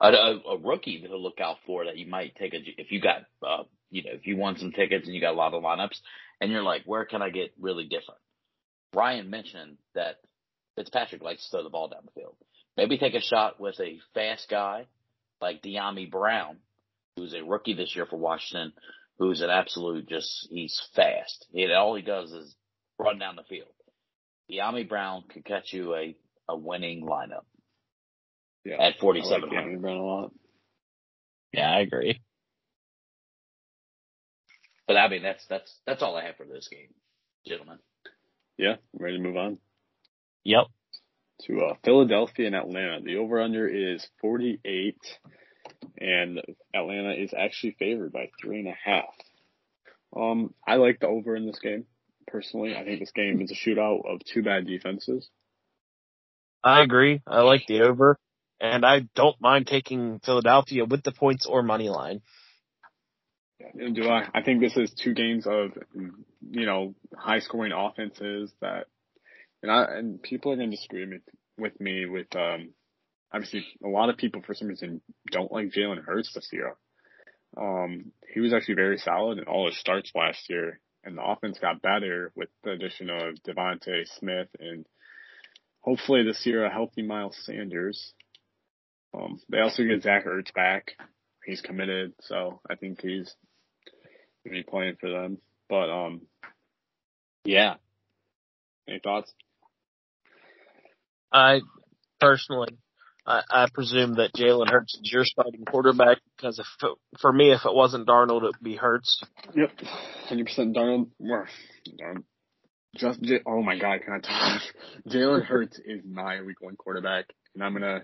A, 0.00 0.08
a, 0.08 0.40
a 0.52 0.58
rookie 0.58 1.02
to 1.02 1.18
look 1.18 1.38
out 1.38 1.56
for 1.66 1.84
that 1.84 1.98
you 1.98 2.06
might 2.06 2.34
take 2.36 2.54
a 2.54 2.58
if 2.78 2.92
you 2.92 3.00
got 3.00 3.24
uh 3.46 3.64
you 3.90 4.04
know 4.04 4.12
if 4.14 4.26
you 4.26 4.38
won 4.38 4.56
some 4.56 4.72
tickets 4.72 5.04
and 5.04 5.14
you 5.14 5.20
got 5.20 5.34
a 5.34 5.36
lot 5.36 5.52
of 5.52 5.62
lineups 5.62 5.98
and 6.40 6.50
you're 6.50 6.62
like 6.62 6.82
where 6.86 7.04
can 7.04 7.20
I 7.20 7.28
get 7.28 7.52
really 7.60 7.84
different? 7.84 8.20
Ryan 8.94 9.28
mentioned 9.28 9.76
that 9.94 10.20
Fitzpatrick 10.76 11.20
likes 11.20 11.44
to 11.44 11.50
throw 11.50 11.64
the 11.64 11.68
ball 11.68 11.88
down 11.88 12.02
the 12.06 12.18
field. 12.18 12.36
Maybe 12.78 12.96
take 12.96 13.14
a 13.14 13.20
shot 13.20 13.58
with 13.58 13.74
a 13.80 13.98
fast 14.14 14.48
guy 14.48 14.86
like 15.40 15.62
Dyami 15.62 16.08
Brown, 16.08 16.58
who's 17.16 17.34
a 17.34 17.42
rookie 17.42 17.74
this 17.74 17.96
year 17.96 18.06
for 18.06 18.16
Washington, 18.16 18.72
who's 19.18 19.40
an 19.40 19.50
absolute 19.50 20.08
just 20.08 20.46
he's 20.48 20.80
fast. 20.94 21.44
He, 21.52 21.66
all 21.72 21.96
he 21.96 22.02
does 22.02 22.30
is 22.30 22.54
run 22.96 23.18
down 23.18 23.34
the 23.34 23.42
field. 23.42 23.66
Dyami 24.48 24.88
Brown 24.88 25.24
could 25.28 25.44
catch 25.44 25.72
you 25.72 25.92
a 25.96 26.16
a 26.48 26.56
winning 26.56 27.02
lineup 27.04 27.44
Yeah. 28.64 28.76
at 28.80 28.94
I 28.94 29.00
forty 29.00 29.22
like 29.22 29.28
seven 29.28 29.50
hundred. 29.52 29.82
Brown 29.82 29.96
a 29.96 30.04
lot. 30.06 30.32
Yeah, 31.52 31.68
I 31.72 31.80
agree. 31.80 32.20
But 34.86 34.96
I 34.98 35.08
mean, 35.08 35.24
that's 35.24 35.44
that's 35.48 35.80
that's 35.84 36.00
all 36.00 36.16
I 36.16 36.26
have 36.26 36.36
for 36.36 36.46
this 36.46 36.68
game, 36.70 36.94
gentlemen. 37.44 37.80
Yeah, 38.56 38.76
ready 38.96 39.16
to 39.16 39.22
move 39.22 39.36
on. 39.36 39.58
Yep. 40.44 40.66
To 41.44 41.60
uh, 41.60 41.74
Philadelphia 41.84 42.46
and 42.46 42.56
Atlanta. 42.56 43.00
The 43.02 43.16
over 43.16 43.40
under 43.40 43.68
is 43.68 44.06
48, 44.20 44.96
and 45.98 46.40
Atlanta 46.74 47.12
is 47.12 47.32
actually 47.36 47.76
favored 47.78 48.12
by 48.12 48.30
three 48.40 48.58
and 48.58 48.68
a 48.68 48.74
half. 48.84 49.14
Um, 50.16 50.52
I 50.66 50.76
like 50.76 51.00
the 51.00 51.06
over 51.06 51.36
in 51.36 51.46
this 51.46 51.58
game 51.60 51.84
personally. 52.26 52.76
I 52.76 52.84
think 52.84 53.00
this 53.00 53.12
game 53.12 53.40
is 53.40 53.50
a 53.50 53.54
shootout 53.54 54.00
of 54.04 54.20
two 54.24 54.42
bad 54.42 54.66
defenses. 54.66 55.28
I 56.62 56.82
agree. 56.82 57.22
I 57.26 57.40
like 57.42 57.66
the 57.66 57.82
over, 57.82 58.18
and 58.60 58.84
I 58.84 59.08
don't 59.14 59.40
mind 59.40 59.66
taking 59.66 60.20
Philadelphia 60.24 60.84
with 60.84 61.02
the 61.02 61.12
points 61.12 61.46
or 61.46 61.62
money 61.62 61.88
line. 61.88 62.20
Do 63.76 64.08
I? 64.08 64.28
I 64.34 64.42
think 64.42 64.60
this 64.60 64.76
is 64.76 64.92
two 64.92 65.14
games 65.14 65.46
of, 65.46 65.72
you 66.50 66.66
know, 66.66 66.94
high 67.16 67.40
scoring 67.40 67.72
offenses 67.72 68.52
that, 68.60 68.86
and 69.62 69.70
I 69.70 69.84
and 69.84 70.22
people 70.22 70.52
are 70.52 70.56
going 70.56 70.70
to 70.70 70.76
disagree 70.76 71.20
with, 71.58 71.80
me 71.80 72.06
with 72.06 72.34
um, 72.36 72.70
obviously 73.32 73.66
a 73.84 73.88
lot 73.88 74.10
of 74.10 74.16
people 74.16 74.42
for 74.42 74.54
some 74.54 74.68
reason 74.68 75.00
don't 75.30 75.52
like 75.52 75.72
Jalen 75.72 76.04
Hurts 76.04 76.32
this 76.34 76.48
year. 76.52 76.76
Um, 77.56 78.12
he 78.32 78.40
was 78.40 78.52
actually 78.52 78.74
very 78.74 78.98
solid 78.98 79.38
in 79.38 79.44
all 79.44 79.66
his 79.66 79.78
starts 79.78 80.12
last 80.14 80.48
year, 80.48 80.80
and 81.04 81.16
the 81.16 81.24
offense 81.24 81.58
got 81.58 81.82
better 81.82 82.32
with 82.36 82.48
the 82.62 82.72
addition 82.72 83.10
of 83.10 83.36
DeVonta 83.46 84.06
Smith 84.18 84.48
and 84.60 84.84
hopefully 85.80 86.22
this 86.22 86.44
year 86.44 86.64
a 86.64 86.70
healthy 86.70 87.02
Miles 87.02 87.36
Sanders. 87.44 88.12
Um, 89.14 89.40
they 89.48 89.60
also 89.60 89.84
get 89.84 90.02
Zach 90.02 90.26
Ertz 90.26 90.52
back. 90.52 90.92
He's 91.44 91.62
committed, 91.62 92.12
so 92.20 92.60
I 92.68 92.74
think 92.74 93.00
he's 93.00 93.34
gonna 94.44 94.58
be 94.58 94.62
playing 94.62 94.96
for 95.00 95.08
them. 95.10 95.38
But 95.68 95.90
um, 95.90 96.22
yeah. 97.44 97.76
Any 98.86 99.00
thoughts? 99.00 99.32
I 101.32 101.60
personally, 102.20 102.78
I, 103.26 103.42
I 103.50 103.66
presume 103.72 104.14
that 104.14 104.32
Jalen 104.34 104.70
Hurts 104.70 104.94
is 104.94 105.12
your 105.12 105.24
starting 105.24 105.64
quarterback 105.64 106.18
because 106.36 106.58
if 106.58 106.66
it, 106.82 106.96
for 107.20 107.32
me, 107.32 107.52
if 107.52 107.64
it 107.64 107.74
wasn't 107.74 108.08
Darnold, 108.08 108.44
it'd 108.44 108.62
be 108.62 108.76
Hurts. 108.76 109.22
Yep, 109.54 109.70
hundred 110.26 110.46
percent 110.46 110.76
Darnold. 110.76 111.08
Just 112.96 113.20
oh 113.46 113.62
my 113.62 113.78
god, 113.78 114.00
can 114.04 114.20
I 114.24 114.58
you? 115.06 115.12
Jalen 115.12 115.44
Hurts 115.44 115.78
is 115.84 116.02
my 116.04 116.42
week 116.42 116.60
one 116.60 116.76
quarterback, 116.76 117.26
and 117.54 117.62
I'm 117.62 117.74
gonna 117.74 118.02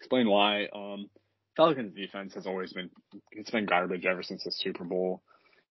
explain 0.00 0.28
why. 0.28 0.66
Um, 0.74 1.08
Falcons 1.56 1.94
defense 1.94 2.34
has 2.34 2.46
always 2.46 2.72
been 2.72 2.90
it's 3.32 3.50
been 3.50 3.66
garbage 3.66 4.04
ever 4.06 4.22
since 4.22 4.44
the 4.44 4.52
Super 4.52 4.84
Bowl. 4.84 5.22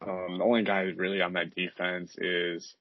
Um, 0.01 0.39
the 0.39 0.45
only 0.45 0.63
guy 0.63 0.83
really 0.97 1.21
on 1.21 1.33
that 1.33 1.55
defense 1.55 2.15
is 2.19 2.75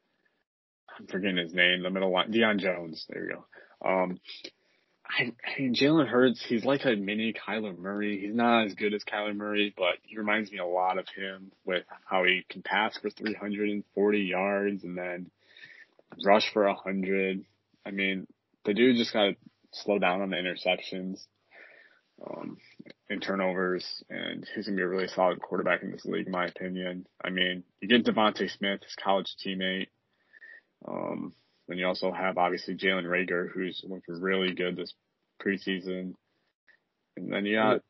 I'm 0.98 1.08
forgetting 1.08 1.38
his 1.38 1.54
name, 1.54 1.84
the 1.84 1.90
middle 1.90 2.12
line, 2.12 2.32
Deion 2.32 2.60
Jones. 2.60 3.06
There 3.10 3.22
we 3.22 3.34
go. 3.34 3.46
Um, 3.88 4.20
I, 5.10 5.32
I 5.46 5.62
mean, 5.62 5.74
Jalen 5.74 6.08
Hurts, 6.08 6.44
he's 6.48 6.66
like 6.66 6.86
a 6.86 6.96
mini 6.96 7.34
Kyler 7.34 7.78
Murray. 7.78 8.20
He's 8.20 8.36
not 8.36 8.66
as 8.66 8.74
good 8.74 8.94
as 8.94 9.04
Kyler 9.04 9.36
Murray, 9.36 9.74
but 9.76 9.96
he 10.04 10.18
reminds 10.18 10.52
me 10.52 10.58
a 10.58 10.66
lot 10.66 10.98
of 10.98 11.06
him 11.16 11.52
with 11.66 11.84
how 12.06 12.24
he 12.24 12.44
can 12.50 12.62
pass 12.62 12.98
for 12.98 13.10
340 13.10 14.20
yards 14.20 14.84
and 14.84 14.98
then 14.98 15.30
rush 16.26 16.52
for 16.52 16.66
100. 16.66 17.46
I 17.86 17.92
mean, 17.92 18.28
the 18.66 18.74
dude 18.74 18.98
just 18.98 19.14
got 19.14 19.24
to 19.24 19.36
slow 19.72 20.00
down 20.00 20.22
on 20.22 20.30
the 20.30 20.36
interceptions 20.36 21.26
um, 22.26 22.58
and 23.10 23.22
turnovers, 23.22 24.04
and 24.10 24.46
he's 24.56 24.66
going 24.66 24.76
to 24.76 24.82
be 24.82 24.84
a 24.84 24.88
really 24.88 25.08
solid 25.08 25.42
quarterback 25.42 25.84
in 25.84 25.92
this 25.92 26.06
league, 26.06 26.26
in 26.26 26.32
my 26.32 26.46
opinion. 26.46 27.06
I 27.24 27.30
mean, 27.30 27.64
you 27.80 27.88
get 27.88 28.06
DeVonta 28.06 28.50
Smith, 28.58 28.82
his 28.84 28.96
college 29.02 29.36
teammate. 29.46 29.88
Um, 30.88 31.34
then 31.68 31.78
you 31.78 31.88
also 31.88 32.12
have 32.12 32.38
obviously 32.38 32.76
Jalen 32.76 33.06
Reagor, 33.06 33.50
who's 33.52 33.84
looked 33.88 34.08
really 34.08 34.54
good 34.54 34.76
this 34.76 34.94
preseason. 35.42 36.14
And 37.18 37.34
then 37.34 37.46
you 37.46 37.56
got, 37.58 37.82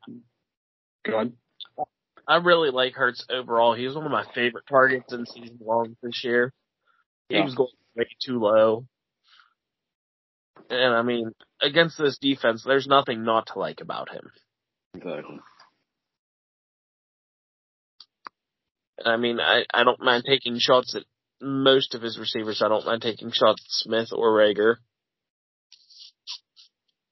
go 1.05 1.15
ahead. 1.15 1.33
I 2.27 2.37
really 2.37 2.71
like 2.71 2.93
Hurts 2.93 3.25
overall. 3.29 3.73
He 3.73 3.85
was 3.85 3.95
one 3.95 4.05
of 4.05 4.11
my 4.11 4.25
favorite 4.33 4.65
targets 4.69 5.13
in 5.13 5.25
season 5.25 5.59
long 5.61 5.95
this 6.01 6.23
year. 6.23 6.53
He 7.29 7.35
yeah. 7.35 7.43
was 7.43 7.55
going 7.55 7.69
way 7.95 8.07
too 8.25 8.39
low. 8.39 8.85
And 10.69 10.93
I 10.93 11.01
mean, 11.03 11.31
against 11.61 11.97
this 11.97 12.17
defense, 12.17 12.63
there's 12.65 12.87
nothing 12.87 13.23
not 13.23 13.47
to 13.47 13.59
like 13.59 13.79
about 13.79 14.09
him. 14.09 14.29
Exactly. 14.95 15.39
I 19.05 19.15
mean, 19.17 19.39
I, 19.39 19.63
I 19.73 19.83
don't 19.83 20.01
mind 20.01 20.23
taking 20.27 20.57
shots 20.59 20.95
at 20.95 21.03
most 21.41 21.95
of 21.95 22.01
his 22.01 22.17
receivers. 22.19 22.61
I 22.61 22.69
don't 22.69 22.85
mind 22.85 23.01
taking 23.01 23.31
shots 23.31 23.61
at 23.61 23.87
Smith 23.87 24.09
or 24.11 24.31
Reagor. 24.31 24.75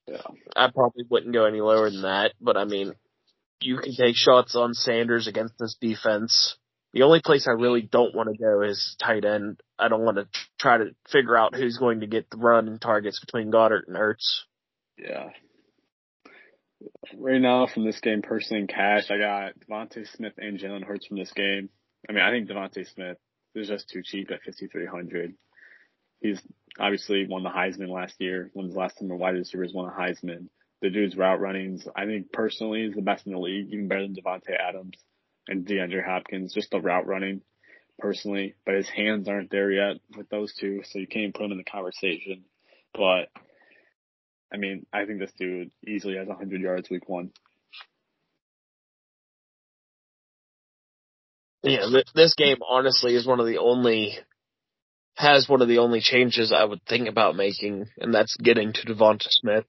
Yeah. 0.06 0.22
I 0.54 0.70
probably 0.70 1.04
wouldn't 1.08 1.34
go 1.34 1.46
any 1.46 1.60
lower 1.60 1.90
than 1.90 2.02
that, 2.02 2.32
but 2.40 2.56
I 2.56 2.64
mean, 2.64 2.92
you 3.60 3.78
can 3.78 3.94
take 3.94 4.14
shots 4.16 4.54
on 4.54 4.74
Sanders 4.74 5.26
against 5.26 5.54
this 5.58 5.76
defense. 5.80 6.56
The 6.92 7.02
only 7.02 7.20
place 7.24 7.46
I 7.48 7.52
really 7.52 7.82
don't 7.82 8.14
want 8.14 8.30
to 8.30 8.42
go 8.42 8.62
is 8.62 8.96
tight 9.00 9.24
end. 9.24 9.60
I 9.78 9.88
don't 9.88 10.04
want 10.04 10.16
to 10.16 10.28
try 10.58 10.78
to 10.78 10.94
figure 11.10 11.36
out 11.36 11.54
who's 11.54 11.76
going 11.76 12.00
to 12.00 12.06
get 12.06 12.30
the 12.30 12.38
run 12.38 12.68
and 12.68 12.80
targets 12.80 13.20
between 13.20 13.50
Goedert 13.50 13.88
and 13.88 13.96
Ertz. 13.96 14.44
Yeah. 14.96 15.30
Right 17.16 17.40
now, 17.40 17.66
from 17.66 17.84
this 17.84 18.00
game, 18.00 18.22
personally 18.22 18.62
in 18.62 18.66
cash, 18.66 19.10
I 19.10 19.18
got 19.18 19.52
DeVonta 19.58 20.06
Smith 20.14 20.34
and 20.38 20.58
Jalen 20.58 20.84
Hurts 20.84 21.06
from 21.06 21.18
this 21.18 21.32
game. 21.32 21.68
I 22.08 22.12
mean, 22.12 22.22
I 22.22 22.30
think 22.30 22.48
DeVonta 22.48 22.86
Smith 22.94 23.18
is 23.56 23.68
just 23.68 23.88
too 23.88 24.02
cheap 24.02 24.30
at 24.30 24.42
5,300. 24.42 25.34
He's 26.20 26.40
obviously 26.78 27.26
won 27.26 27.42
the 27.42 27.50
Heisman 27.50 27.88
last 27.88 28.14
year. 28.20 28.50
When's 28.52 28.72
the 28.72 28.78
last 28.78 28.98
time 28.98 29.10
a 29.10 29.16
wide 29.16 29.34
receivers 29.34 29.72
won 29.72 29.88
a 29.88 29.92
Heisman? 29.92 30.48
The 30.82 30.90
dude's 30.90 31.16
route 31.16 31.40
runnings, 31.40 31.86
I 31.96 32.04
think 32.04 32.32
personally, 32.32 32.82
is 32.82 32.94
the 32.94 33.02
best 33.02 33.26
in 33.26 33.32
the 33.32 33.38
league, 33.38 33.68
even 33.72 33.88
better 33.88 34.02
than 34.02 34.14
Davante 34.14 34.54
Adams 34.58 34.96
and 35.48 35.66
DeAndre 35.66 36.04
Hopkins. 36.04 36.52
Just 36.52 36.70
the 36.70 36.80
route 36.80 37.06
running, 37.06 37.40
personally, 37.98 38.54
but 38.64 38.74
his 38.74 38.88
hands 38.88 39.28
aren't 39.28 39.50
there 39.50 39.70
yet 39.70 39.96
with 40.16 40.28
those 40.28 40.54
two, 40.54 40.82
so 40.84 40.98
you 40.98 41.06
can't 41.06 41.34
put 41.34 41.44
him 41.44 41.52
in 41.52 41.58
the 41.58 41.64
conversation. 41.64 42.44
But 42.94 43.28
I 44.52 44.58
mean, 44.58 44.86
I 44.92 45.04
think 45.04 45.18
this 45.18 45.32
dude 45.38 45.70
easily 45.86 46.16
has 46.16 46.28
100 46.28 46.60
yards 46.60 46.90
week 46.90 47.08
one. 47.08 47.30
Yeah, 51.66 52.00
this 52.14 52.34
game 52.34 52.58
honestly 52.66 53.14
is 53.14 53.26
one 53.26 53.40
of 53.40 53.46
the 53.46 53.58
only 53.58 54.16
has 55.16 55.48
one 55.48 55.62
of 55.62 55.68
the 55.68 55.78
only 55.78 56.00
changes 56.00 56.52
I 56.52 56.64
would 56.64 56.82
think 56.86 57.08
about 57.08 57.36
making, 57.36 57.86
and 57.98 58.14
that's 58.14 58.36
getting 58.36 58.72
to 58.72 58.86
DeVonta 58.86 59.26
Smith. 59.28 59.64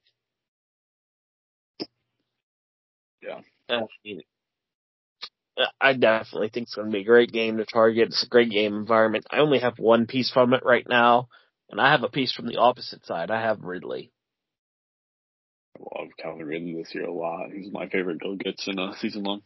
Yeah. 3.22 3.40
I, 3.70 3.80
mean, 4.04 4.20
I 5.80 5.94
definitely 5.94 6.50
think 6.50 6.64
it's 6.64 6.74
going 6.74 6.88
to 6.88 6.92
be 6.92 7.00
a 7.00 7.04
great 7.04 7.32
game 7.32 7.56
to 7.56 7.64
target. 7.64 8.08
It's 8.08 8.22
a 8.22 8.28
great 8.28 8.50
game 8.50 8.74
environment. 8.74 9.26
I 9.30 9.38
only 9.38 9.58
have 9.58 9.78
one 9.78 10.06
piece 10.06 10.30
from 10.30 10.52
it 10.52 10.62
right 10.64 10.86
now, 10.88 11.28
and 11.70 11.80
I 11.80 11.90
have 11.92 12.02
a 12.02 12.08
piece 12.08 12.32
from 12.32 12.46
the 12.46 12.58
opposite 12.58 13.04
side. 13.06 13.30
I 13.30 13.42
have 13.42 13.62
Ridley. 13.62 14.12
I 15.76 16.00
love 16.00 16.08
Calvin 16.18 16.46
Ridley 16.46 16.74
this 16.76 16.94
year 16.94 17.06
a 17.06 17.12
lot. 17.12 17.50
He's 17.52 17.72
my 17.72 17.88
favorite 17.88 18.20
go 18.20 18.36
gets 18.36 18.68
in 18.68 18.78
a 18.78 18.94
season 18.98 19.24
long. 19.24 19.42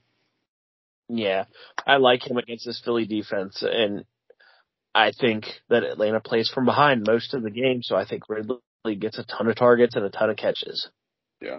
Yeah, 1.15 1.45
I 1.87 1.99
like 1.99 2.27
him 2.27 2.39
against 2.39 2.65
this 2.65 2.81
Philly 2.83 3.05
defense, 3.05 3.63
and 3.63 4.05
I 4.95 5.13
think 5.13 5.45
that 5.69 5.85
Atlanta 5.85 6.21
plays 6.21 6.49
from 6.49 6.65
behind 6.65 7.07
most 7.07 7.35
of 7.35 7.43
the 7.43 7.51
game, 7.51 7.83
so 7.83 7.97
I 7.97 8.07
think 8.07 8.31
Ridley 8.31 8.59
gets 8.99 9.19
a 9.19 9.25
ton 9.25 9.47
of 9.49 9.57
targets 9.57 9.95
and 9.95 10.07
a 10.07 10.11
ton 10.11 10.31
of 10.31 10.37
catches. 10.37 10.89
Yeah. 11.41 11.59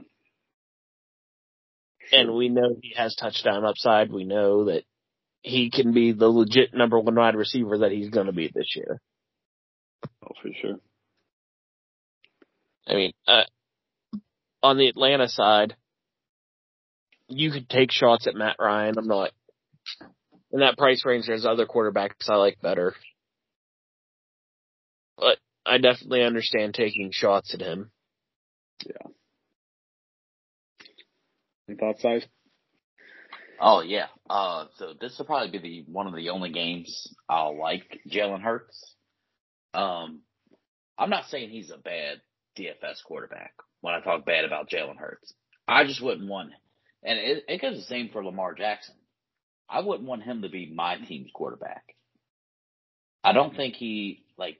And 2.12 2.34
we 2.34 2.49
know 2.49 2.76
he 2.82 2.93
has 2.97 3.16
touchdown 3.16 3.64
upside. 3.64 4.12
We 4.12 4.24
know 4.24 4.66
that 4.66 4.84
he 5.43 5.70
can 5.70 5.93
be 5.93 6.14
the 6.14 6.28
legit 6.28 6.74
number 6.74 6.99
one 6.99 7.16
wide 7.16 7.36
receiver 7.36 7.80
that 7.80 7.91
he's 7.91 8.10
going 8.10 8.28
to 8.28 8.34
be 8.34 8.51
this 8.54 8.76
year. 8.76 8.99
Oh, 10.24 10.34
for 10.41 10.49
sure. 10.60 10.78
I 12.88 12.93
mean, 12.95 13.14
uh, 13.28 13.43
on 14.64 14.78
the 14.78 14.88
Atlanta 14.88 15.30
side, 15.30 15.76
you 17.30 17.51
could 17.51 17.70
take 17.70 17.91
shots 17.91 18.28
at 18.28 18.36
Matt 18.36 18.58
Ryan. 18.60 18.97
I'm 18.97 19.08
not 19.08 19.32
in 20.52 20.60
that 20.60 20.78
price 20.78 21.04
range. 21.06 21.26
There's 21.28 21.46
other 21.46 21.66
quarterbacks 21.66 22.30
I 22.30 22.36
like 22.36 22.62
better, 22.62 22.96
but 25.18 25.38
I 25.66 25.78
definitely 25.78 26.24
understand 26.24 26.74
taking 26.74 27.12
shots 27.12 27.54
at 27.54 27.62
him. 27.62 27.92
Yeah. 28.86 29.12
Any 31.68 31.78
thoughts, 31.78 32.04
guys? 32.04 32.26
Oh 33.60 33.82
yeah. 33.82 34.08
Uh, 34.30 34.66
so 34.76 34.94
this 35.00 35.18
will 35.18 35.26
probably 35.26 35.58
be 35.58 35.86
the 35.86 35.92
one 35.92 36.08
of 36.08 36.16
the 36.16 36.30
only 36.30 36.52
games 36.52 37.14
I'll 37.30 37.58
like 37.58 38.00
Jalen 38.10 38.42
Hurts. 38.42 38.96
Um, 39.74 40.22
I'm 40.98 41.10
not 41.10 41.26
saying 41.26 41.50
he's 41.50 41.72
a 41.72 41.78
bad 41.78 42.22
DFS 42.58 43.04
quarterback 43.06 43.54
when 43.82 43.94
I 43.94 44.02
talk 44.02 44.26
bad 44.26 44.46
about 44.46 44.70
Jalen 44.70 44.98
Hurts. 44.98 45.34
I 45.68 45.86
just 45.86 46.04
wouldn't 46.04 46.30
want, 46.30 46.52
and 47.04 47.18
it, 47.18 47.46
it 47.48 47.62
goes 47.62 47.78
the 47.78 47.84
same 47.84 48.10
for 48.10 48.24
Lamar 48.24 48.54
Jackson. 48.54 48.96
I 49.70 49.82
wouldn't 49.82 50.07
want 50.07 50.24
him 50.24 50.41
to 50.41 50.49
be 50.49 50.72
my 50.74 50.97
team's 50.97 51.32
quarterback. 51.34 51.84
I 53.24 53.32
don't 53.32 53.55
think 53.55 53.76
he 53.76 54.24
like 54.38 54.57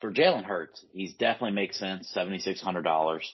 for 0.00 0.12
Jalen 0.12 0.44
Hurts, 0.44 0.84
he's 0.92 1.14
definitely 1.14 1.52
makes 1.52 1.78
sense. 1.78 2.10
Seventy 2.10 2.38
six 2.38 2.60
hundred 2.60 2.82
dollars 2.82 3.32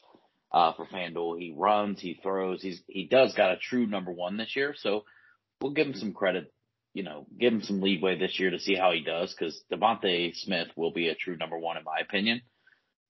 uh, 0.52 0.72
for 0.74 0.86
FanDuel. 0.86 1.40
He 1.40 1.54
runs, 1.56 2.00
he 2.00 2.20
throws, 2.22 2.62
he's 2.62 2.80
he 2.86 3.06
does 3.06 3.34
got 3.34 3.52
a 3.52 3.56
true 3.56 3.86
number 3.86 4.12
one 4.12 4.36
this 4.36 4.54
year. 4.54 4.74
So 4.76 5.04
we'll 5.60 5.72
give 5.72 5.86
him 5.86 5.94
some 5.94 6.12
credit. 6.12 6.52
You 6.94 7.02
know, 7.02 7.26
give 7.38 7.52
him 7.52 7.62
some 7.62 7.80
leeway 7.80 8.18
this 8.18 8.38
year 8.40 8.50
to 8.50 8.58
see 8.58 8.74
how 8.74 8.92
he 8.92 9.02
does 9.02 9.34
because 9.34 9.62
DeVonta 9.72 10.34
Smith 10.34 10.68
will 10.76 10.92
be 10.92 11.08
a 11.08 11.14
true 11.14 11.36
number 11.36 11.58
one 11.58 11.76
in 11.76 11.84
my 11.84 11.98
opinion, 12.00 12.40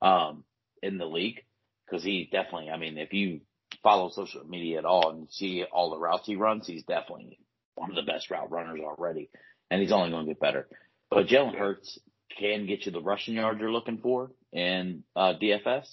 um, 0.02 0.44
in 0.82 0.98
the 0.98 1.06
league 1.06 1.40
because 1.86 2.04
he 2.04 2.28
definitely. 2.30 2.70
I 2.70 2.76
mean, 2.76 2.98
if 2.98 3.12
you 3.12 3.40
follow 3.82 4.10
social 4.10 4.44
media 4.44 4.78
at 4.78 4.84
all 4.84 5.10
and 5.10 5.28
see 5.30 5.64
all 5.70 5.90
the 5.90 5.98
routes 5.98 6.26
he 6.26 6.36
runs, 6.36 6.66
he's 6.66 6.84
definitely 6.84 7.38
one 7.78 7.90
of 7.90 7.96
the 7.96 8.10
best 8.10 8.30
route 8.30 8.50
runners 8.50 8.80
already, 8.82 9.30
and 9.70 9.80
he's 9.80 9.92
only 9.92 10.10
going 10.10 10.26
to 10.26 10.32
get 10.32 10.40
better. 10.40 10.66
But 11.10 11.26
Jalen 11.26 11.56
Hurts 11.56 11.98
can 12.38 12.66
get 12.66 12.86
you 12.86 12.92
the 12.92 13.00
rushing 13.00 13.34
yard 13.34 13.60
you're 13.60 13.72
looking 13.72 13.98
for 13.98 14.30
in 14.52 15.04
uh, 15.16 15.34
DFS. 15.40 15.86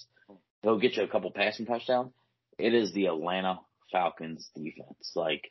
He'll 0.62 0.78
get 0.78 0.96
you 0.96 1.04
a 1.04 1.08
couple 1.08 1.30
passing 1.30 1.66
touchdowns. 1.66 2.12
It 2.58 2.74
is 2.74 2.92
the 2.92 3.06
Atlanta 3.06 3.60
Falcons 3.92 4.50
defense. 4.54 5.12
Like 5.14 5.50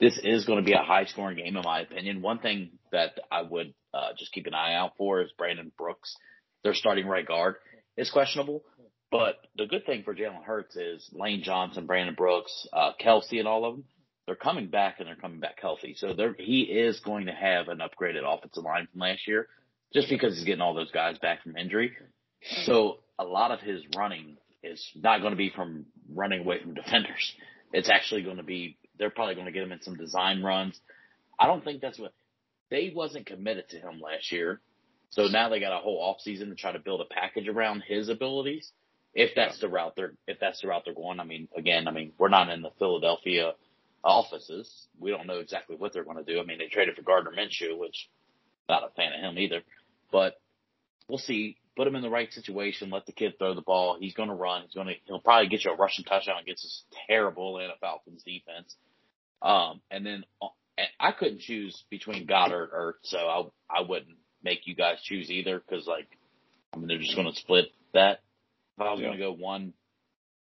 this 0.00 0.18
is 0.22 0.44
going 0.44 0.58
to 0.58 0.64
be 0.64 0.72
a 0.72 0.82
high 0.82 1.04
scoring 1.04 1.36
game 1.36 1.56
in 1.56 1.62
my 1.64 1.80
opinion. 1.80 2.22
One 2.22 2.38
thing 2.38 2.70
that 2.92 3.18
I 3.30 3.42
would 3.42 3.74
uh, 3.92 4.10
just 4.18 4.32
keep 4.32 4.46
an 4.46 4.54
eye 4.54 4.74
out 4.74 4.92
for 4.96 5.20
is 5.22 5.30
Brandon 5.36 5.70
Brooks. 5.76 6.16
Their 6.64 6.74
starting 6.74 7.06
right 7.06 7.26
guard 7.26 7.56
is 7.96 8.10
questionable, 8.10 8.62
but 9.10 9.36
the 9.56 9.66
good 9.66 9.86
thing 9.86 10.02
for 10.02 10.14
Jalen 10.14 10.44
Hurts 10.44 10.76
is 10.76 11.08
Lane 11.12 11.42
Johnson, 11.42 11.86
Brandon 11.86 12.14
Brooks, 12.14 12.66
uh, 12.72 12.92
Kelce, 13.00 13.38
and 13.38 13.48
all 13.48 13.64
of 13.64 13.76
them. 13.76 13.84
They're 14.30 14.36
coming 14.36 14.68
back 14.68 15.00
and 15.00 15.08
they're 15.08 15.16
coming 15.16 15.40
back 15.40 15.58
healthy. 15.60 15.94
So 15.98 16.12
they're, 16.12 16.36
he 16.38 16.60
is 16.60 17.00
going 17.00 17.26
to 17.26 17.32
have 17.32 17.66
an 17.66 17.78
upgraded 17.78 18.22
offensive 18.24 18.62
line 18.62 18.86
from 18.92 19.00
last 19.00 19.26
year 19.26 19.48
just 19.92 20.08
because 20.08 20.36
he's 20.36 20.44
getting 20.44 20.60
all 20.60 20.72
those 20.72 20.92
guys 20.92 21.18
back 21.18 21.42
from 21.42 21.56
injury. 21.56 21.88
Mm-hmm. 21.88 22.62
So 22.62 22.98
a 23.18 23.24
lot 23.24 23.50
of 23.50 23.58
his 23.58 23.82
running 23.96 24.36
is 24.62 24.88
not 24.94 25.18
going 25.18 25.32
to 25.32 25.36
be 25.36 25.50
from 25.50 25.86
running 26.14 26.42
away 26.42 26.62
from 26.62 26.74
defenders. 26.74 27.34
It's 27.72 27.90
actually 27.90 28.22
going 28.22 28.36
to 28.36 28.44
be, 28.44 28.76
they're 29.00 29.10
probably 29.10 29.34
going 29.34 29.46
to 29.46 29.52
get 29.52 29.64
him 29.64 29.72
in 29.72 29.82
some 29.82 29.96
design 29.96 30.44
runs. 30.44 30.78
I 31.36 31.48
don't 31.48 31.64
think 31.64 31.80
that's 31.80 31.98
what, 31.98 32.12
they 32.70 32.92
wasn't 32.94 33.26
committed 33.26 33.68
to 33.70 33.78
him 33.78 34.00
last 34.00 34.30
year. 34.30 34.60
So 35.08 35.26
now 35.26 35.48
they 35.48 35.58
got 35.58 35.76
a 35.76 35.82
whole 35.82 35.98
off 36.00 36.20
season 36.20 36.50
to 36.50 36.54
try 36.54 36.70
to 36.70 36.78
build 36.78 37.00
a 37.00 37.12
package 37.12 37.48
around 37.48 37.82
his 37.84 38.08
abilities. 38.08 38.70
If 39.12 39.34
that's 39.34 39.58
the 39.58 39.68
route 39.68 39.94
they're, 39.96 40.12
if 40.28 40.38
that's 40.38 40.60
the 40.60 40.68
route 40.68 40.82
they're 40.84 40.94
going, 40.94 41.18
I 41.18 41.24
mean, 41.24 41.48
again, 41.56 41.88
I 41.88 41.90
mean, 41.90 42.12
we're 42.16 42.28
not 42.28 42.48
in 42.48 42.62
the 42.62 42.70
Philadelphia 42.78 43.54
offices. 44.04 44.86
We 44.98 45.10
don't 45.10 45.26
know 45.26 45.38
exactly 45.38 45.76
what 45.76 45.92
they're 45.92 46.04
going 46.04 46.24
to 46.24 46.24
do. 46.24 46.40
I 46.40 46.44
mean, 46.44 46.58
they 46.58 46.68
traded 46.68 46.96
for 46.96 47.02
Gardner 47.02 47.32
Minshew, 47.32 47.78
which 47.78 48.08
not 48.68 48.84
a 48.84 48.94
fan 48.94 49.12
of 49.12 49.20
him 49.20 49.38
either. 49.38 49.62
But 50.12 50.40
we'll 51.08 51.18
see. 51.18 51.56
Put 51.76 51.86
him 51.86 51.96
in 51.96 52.02
the 52.02 52.10
right 52.10 52.32
situation. 52.32 52.90
Let 52.90 53.06
the 53.06 53.12
kid 53.12 53.38
throw 53.38 53.54
the 53.54 53.62
ball. 53.62 53.96
He's 53.98 54.14
going 54.14 54.28
to 54.28 54.34
run. 54.34 54.62
He's 54.62 54.74
going 54.74 54.88
to. 54.88 54.94
He'll 55.06 55.20
probably 55.20 55.48
get 55.48 55.64
you 55.64 55.72
a 55.72 55.76
rushing 55.76 56.04
touchdown 56.04 56.40
against 56.42 56.62
this 56.62 56.82
terrible 57.06 57.56
Atlanta 57.56 57.74
Falcons 57.80 58.22
defense. 58.22 58.74
Um, 59.40 59.80
and 59.90 60.04
then 60.04 60.24
uh, 60.42 60.48
I 60.98 61.12
couldn't 61.12 61.40
choose 61.40 61.82
between 61.90 62.26
Goedert 62.26 62.72
or 62.72 62.96
so 63.02 63.18
I 63.18 63.78
I 63.78 63.82
wouldn't 63.82 64.18
make 64.42 64.66
you 64.66 64.74
guys 64.74 64.98
choose 65.02 65.30
either 65.30 65.58
because 65.58 65.86
like 65.86 66.08
I 66.72 66.78
mean 66.78 66.88
they're 66.88 66.98
just 66.98 67.16
going 67.16 67.32
to 67.32 67.38
split 67.38 67.66
that. 67.94 68.20
If 68.76 68.82
I 68.82 68.90
was 68.92 69.00
yeah. 69.00 69.08
going 69.08 69.18
to 69.18 69.24
go 69.24 69.32
one 69.32 69.72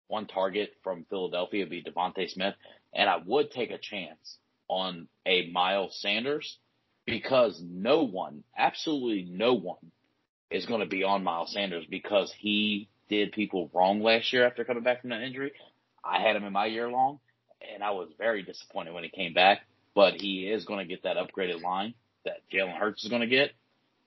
one 0.09 0.26
target 0.26 0.72
from 0.82 1.07
Philadelphia, 1.09 1.61
it'd 1.61 1.70
be 1.70 1.82
DeVonta 1.82 2.28
Smith, 2.30 2.55
and 2.93 3.09
I 3.09 3.18
would 3.24 3.51
take 3.51 3.70
a 3.70 3.78
chance 3.78 4.38
on 4.68 5.09
a 5.26 5.51
Miles 5.51 5.99
Sanders 6.01 6.59
because 7.07 7.61
no 7.62 8.05
one, 8.05 8.45
absolutely 8.57 9.28
no 9.30 9.55
one, 9.55 9.91
is 10.51 10.66
going 10.66 10.80
to 10.80 10.86
be 10.86 11.05
on 11.05 11.24
Miles 11.24 11.53
Sanders 11.53 11.84
because 11.88 12.32
he 12.38 12.88
did 13.09 13.32
people 13.32 13.70
wrong 13.74 14.01
last 14.03 14.32
year 14.32 14.47
after 14.47 14.64
coming 14.64 14.82
back 14.82 15.01
from 15.01 15.11
that 15.11 15.22
injury. 15.22 15.53
I 16.05 16.20
had 16.20 16.36
him 16.36 16.45
in 16.45 16.53
my 16.53 16.66
year 16.66 16.88
long, 16.88 17.20
and 17.74 17.82
I 17.82 17.91
was 17.91 18.09
very 18.18 18.43
disappointed 18.43 18.95
when 18.95 19.05
he 19.05 19.11
came 19.11 19.34
back. 19.34 19.61
But 19.95 20.14
he 20.14 20.49
is 20.49 20.64
going 20.64 20.78
to 20.78 20.84
get 20.86 21.03
that 21.03 21.16
upgraded 21.16 21.62
line 21.62 21.95
that 22.24 22.43
Jalen 22.53 22.78
Hurts 22.78 23.03
is 23.03 23.11
going 23.11 23.22
to 23.22 23.26
get, 23.26 23.51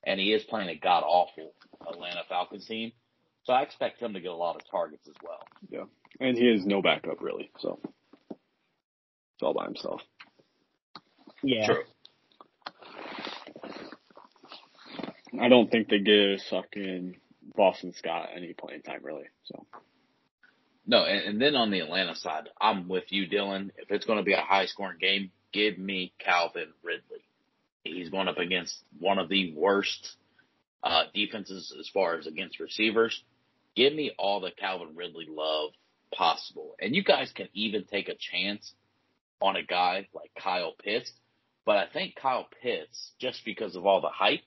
and 0.02 0.18
he 0.18 0.32
is 0.32 0.42
playing 0.44 0.70
a 0.70 0.78
god 0.78 1.02
awful 1.06 1.52
Atlanta 1.86 2.22
Falcons 2.28 2.66
team. 2.66 2.92
So 3.44 3.52
I 3.52 3.62
expect 3.62 4.00
him 4.00 4.14
to 4.14 4.20
get 4.20 4.30
a 4.30 4.36
lot 4.36 4.56
of 4.56 4.62
targets 4.70 5.06
as 5.06 5.14
well. 5.22 5.44
Yeah, 5.68 5.84
and 6.26 6.38
he 6.38 6.48
is 6.48 6.64
no 6.64 6.80
backup 6.80 7.20
really, 7.20 7.50
so 7.58 7.78
it's 9.34 9.42
all 9.42 9.54
by 9.54 9.64
himself. 9.64 10.00
Yeah. 11.42 11.66
True. 11.66 11.82
I 15.40 15.48
don't 15.48 15.70
think 15.70 15.88
they 15.88 15.98
give 15.98 16.40
fucking 16.48 17.16
Boston 17.56 17.92
Scott 17.94 18.30
any 18.34 18.52
playing 18.52 18.82
time 18.82 19.00
really. 19.02 19.24
So. 19.44 19.66
No, 20.86 21.04
and, 21.04 21.24
and 21.24 21.40
then 21.40 21.56
on 21.56 21.70
the 21.70 21.80
Atlanta 21.80 22.14
side, 22.14 22.48
I'm 22.60 22.88
with 22.88 23.04
you, 23.08 23.26
Dylan. 23.28 23.70
If 23.78 23.90
it's 23.90 24.06
going 24.06 24.18
to 24.18 24.24
be 24.24 24.34
a 24.34 24.40
high 24.40 24.66
scoring 24.66 24.98
game, 25.00 25.30
give 25.52 25.78
me 25.78 26.12
Calvin 26.18 26.72
Ridley. 26.82 27.24
He's 27.84 28.10
going 28.10 28.28
up 28.28 28.38
against 28.38 28.76
one 28.98 29.18
of 29.18 29.28
the 29.28 29.54
worst 29.56 30.16
uh, 30.82 31.04
defenses 31.14 31.74
as 31.78 31.88
far 31.88 32.16
as 32.16 32.26
against 32.26 32.60
receivers. 32.60 33.22
Give 33.74 33.92
me 33.92 34.12
all 34.18 34.40
the 34.40 34.50
Calvin 34.50 34.94
Ridley 34.94 35.26
love 35.28 35.72
possible. 36.14 36.76
And 36.80 36.94
you 36.94 37.02
guys 37.02 37.32
can 37.32 37.48
even 37.54 37.84
take 37.84 38.08
a 38.08 38.14
chance 38.14 38.72
on 39.44 39.56
a 39.56 39.62
guy 39.62 40.08
like 40.14 40.30
Kyle 40.42 40.72
Pitts. 40.82 41.12
But 41.66 41.76
I 41.76 41.86
think 41.92 42.16
Kyle 42.16 42.46
Pitts, 42.62 43.12
just 43.20 43.44
because 43.44 43.76
of 43.76 43.86
all 43.86 44.00
the 44.00 44.08
hype, 44.08 44.44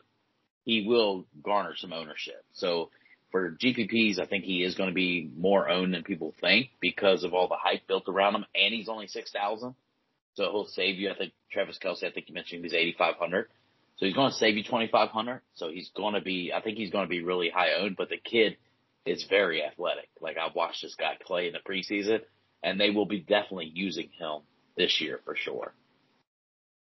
he 0.63 0.85
will 0.87 1.27
garner 1.43 1.75
some 1.75 1.93
ownership. 1.93 2.43
So 2.53 2.89
for 3.31 3.51
GPPs, 3.51 4.19
I 4.19 4.25
think 4.25 4.43
he 4.43 4.63
is 4.63 4.75
going 4.75 4.89
to 4.89 4.95
be 4.95 5.29
more 5.37 5.69
owned 5.69 5.93
than 5.93 6.03
people 6.03 6.33
think 6.41 6.69
because 6.81 7.23
of 7.23 7.33
all 7.33 7.47
the 7.47 7.57
hype 7.61 7.87
built 7.87 8.09
around 8.09 8.35
him, 8.35 8.45
and 8.55 8.73
he's 8.73 8.89
only 8.89 9.07
six 9.07 9.31
thousand, 9.31 9.75
so 10.33 10.51
he'll 10.51 10.65
save 10.65 10.97
you. 10.97 11.11
I 11.11 11.15
think 11.15 11.33
Travis 11.51 11.79
Kelce, 11.83 12.03
I 12.03 12.11
think 12.11 12.27
you 12.27 12.33
mentioned 12.33 12.63
he's 12.63 12.73
eighty 12.73 12.95
five 12.97 13.15
hundred, 13.15 13.49
so 13.97 14.05
he's 14.05 14.15
going 14.15 14.31
to 14.31 14.37
save 14.37 14.57
you 14.57 14.63
twenty 14.63 14.87
five 14.87 15.09
hundred. 15.09 15.41
So 15.55 15.69
he's 15.69 15.91
going 15.95 16.15
to 16.15 16.21
be, 16.21 16.51
I 16.55 16.61
think 16.61 16.77
he's 16.77 16.91
going 16.91 17.05
to 17.05 17.09
be 17.09 17.23
really 17.23 17.49
high 17.49 17.73
owned. 17.79 17.97
But 17.97 18.09
the 18.09 18.17
kid 18.17 18.57
is 19.05 19.25
very 19.29 19.63
athletic. 19.63 20.09
Like 20.19 20.37
I've 20.37 20.55
watched 20.55 20.81
this 20.81 20.95
guy 20.95 21.17
play 21.21 21.47
in 21.47 21.53
the 21.53 21.59
preseason, 21.59 22.21
and 22.63 22.79
they 22.79 22.89
will 22.89 23.05
be 23.05 23.19
definitely 23.19 23.71
using 23.73 24.09
him 24.17 24.41
this 24.78 25.01
year 25.01 25.19
for 25.25 25.36
sure. 25.36 25.73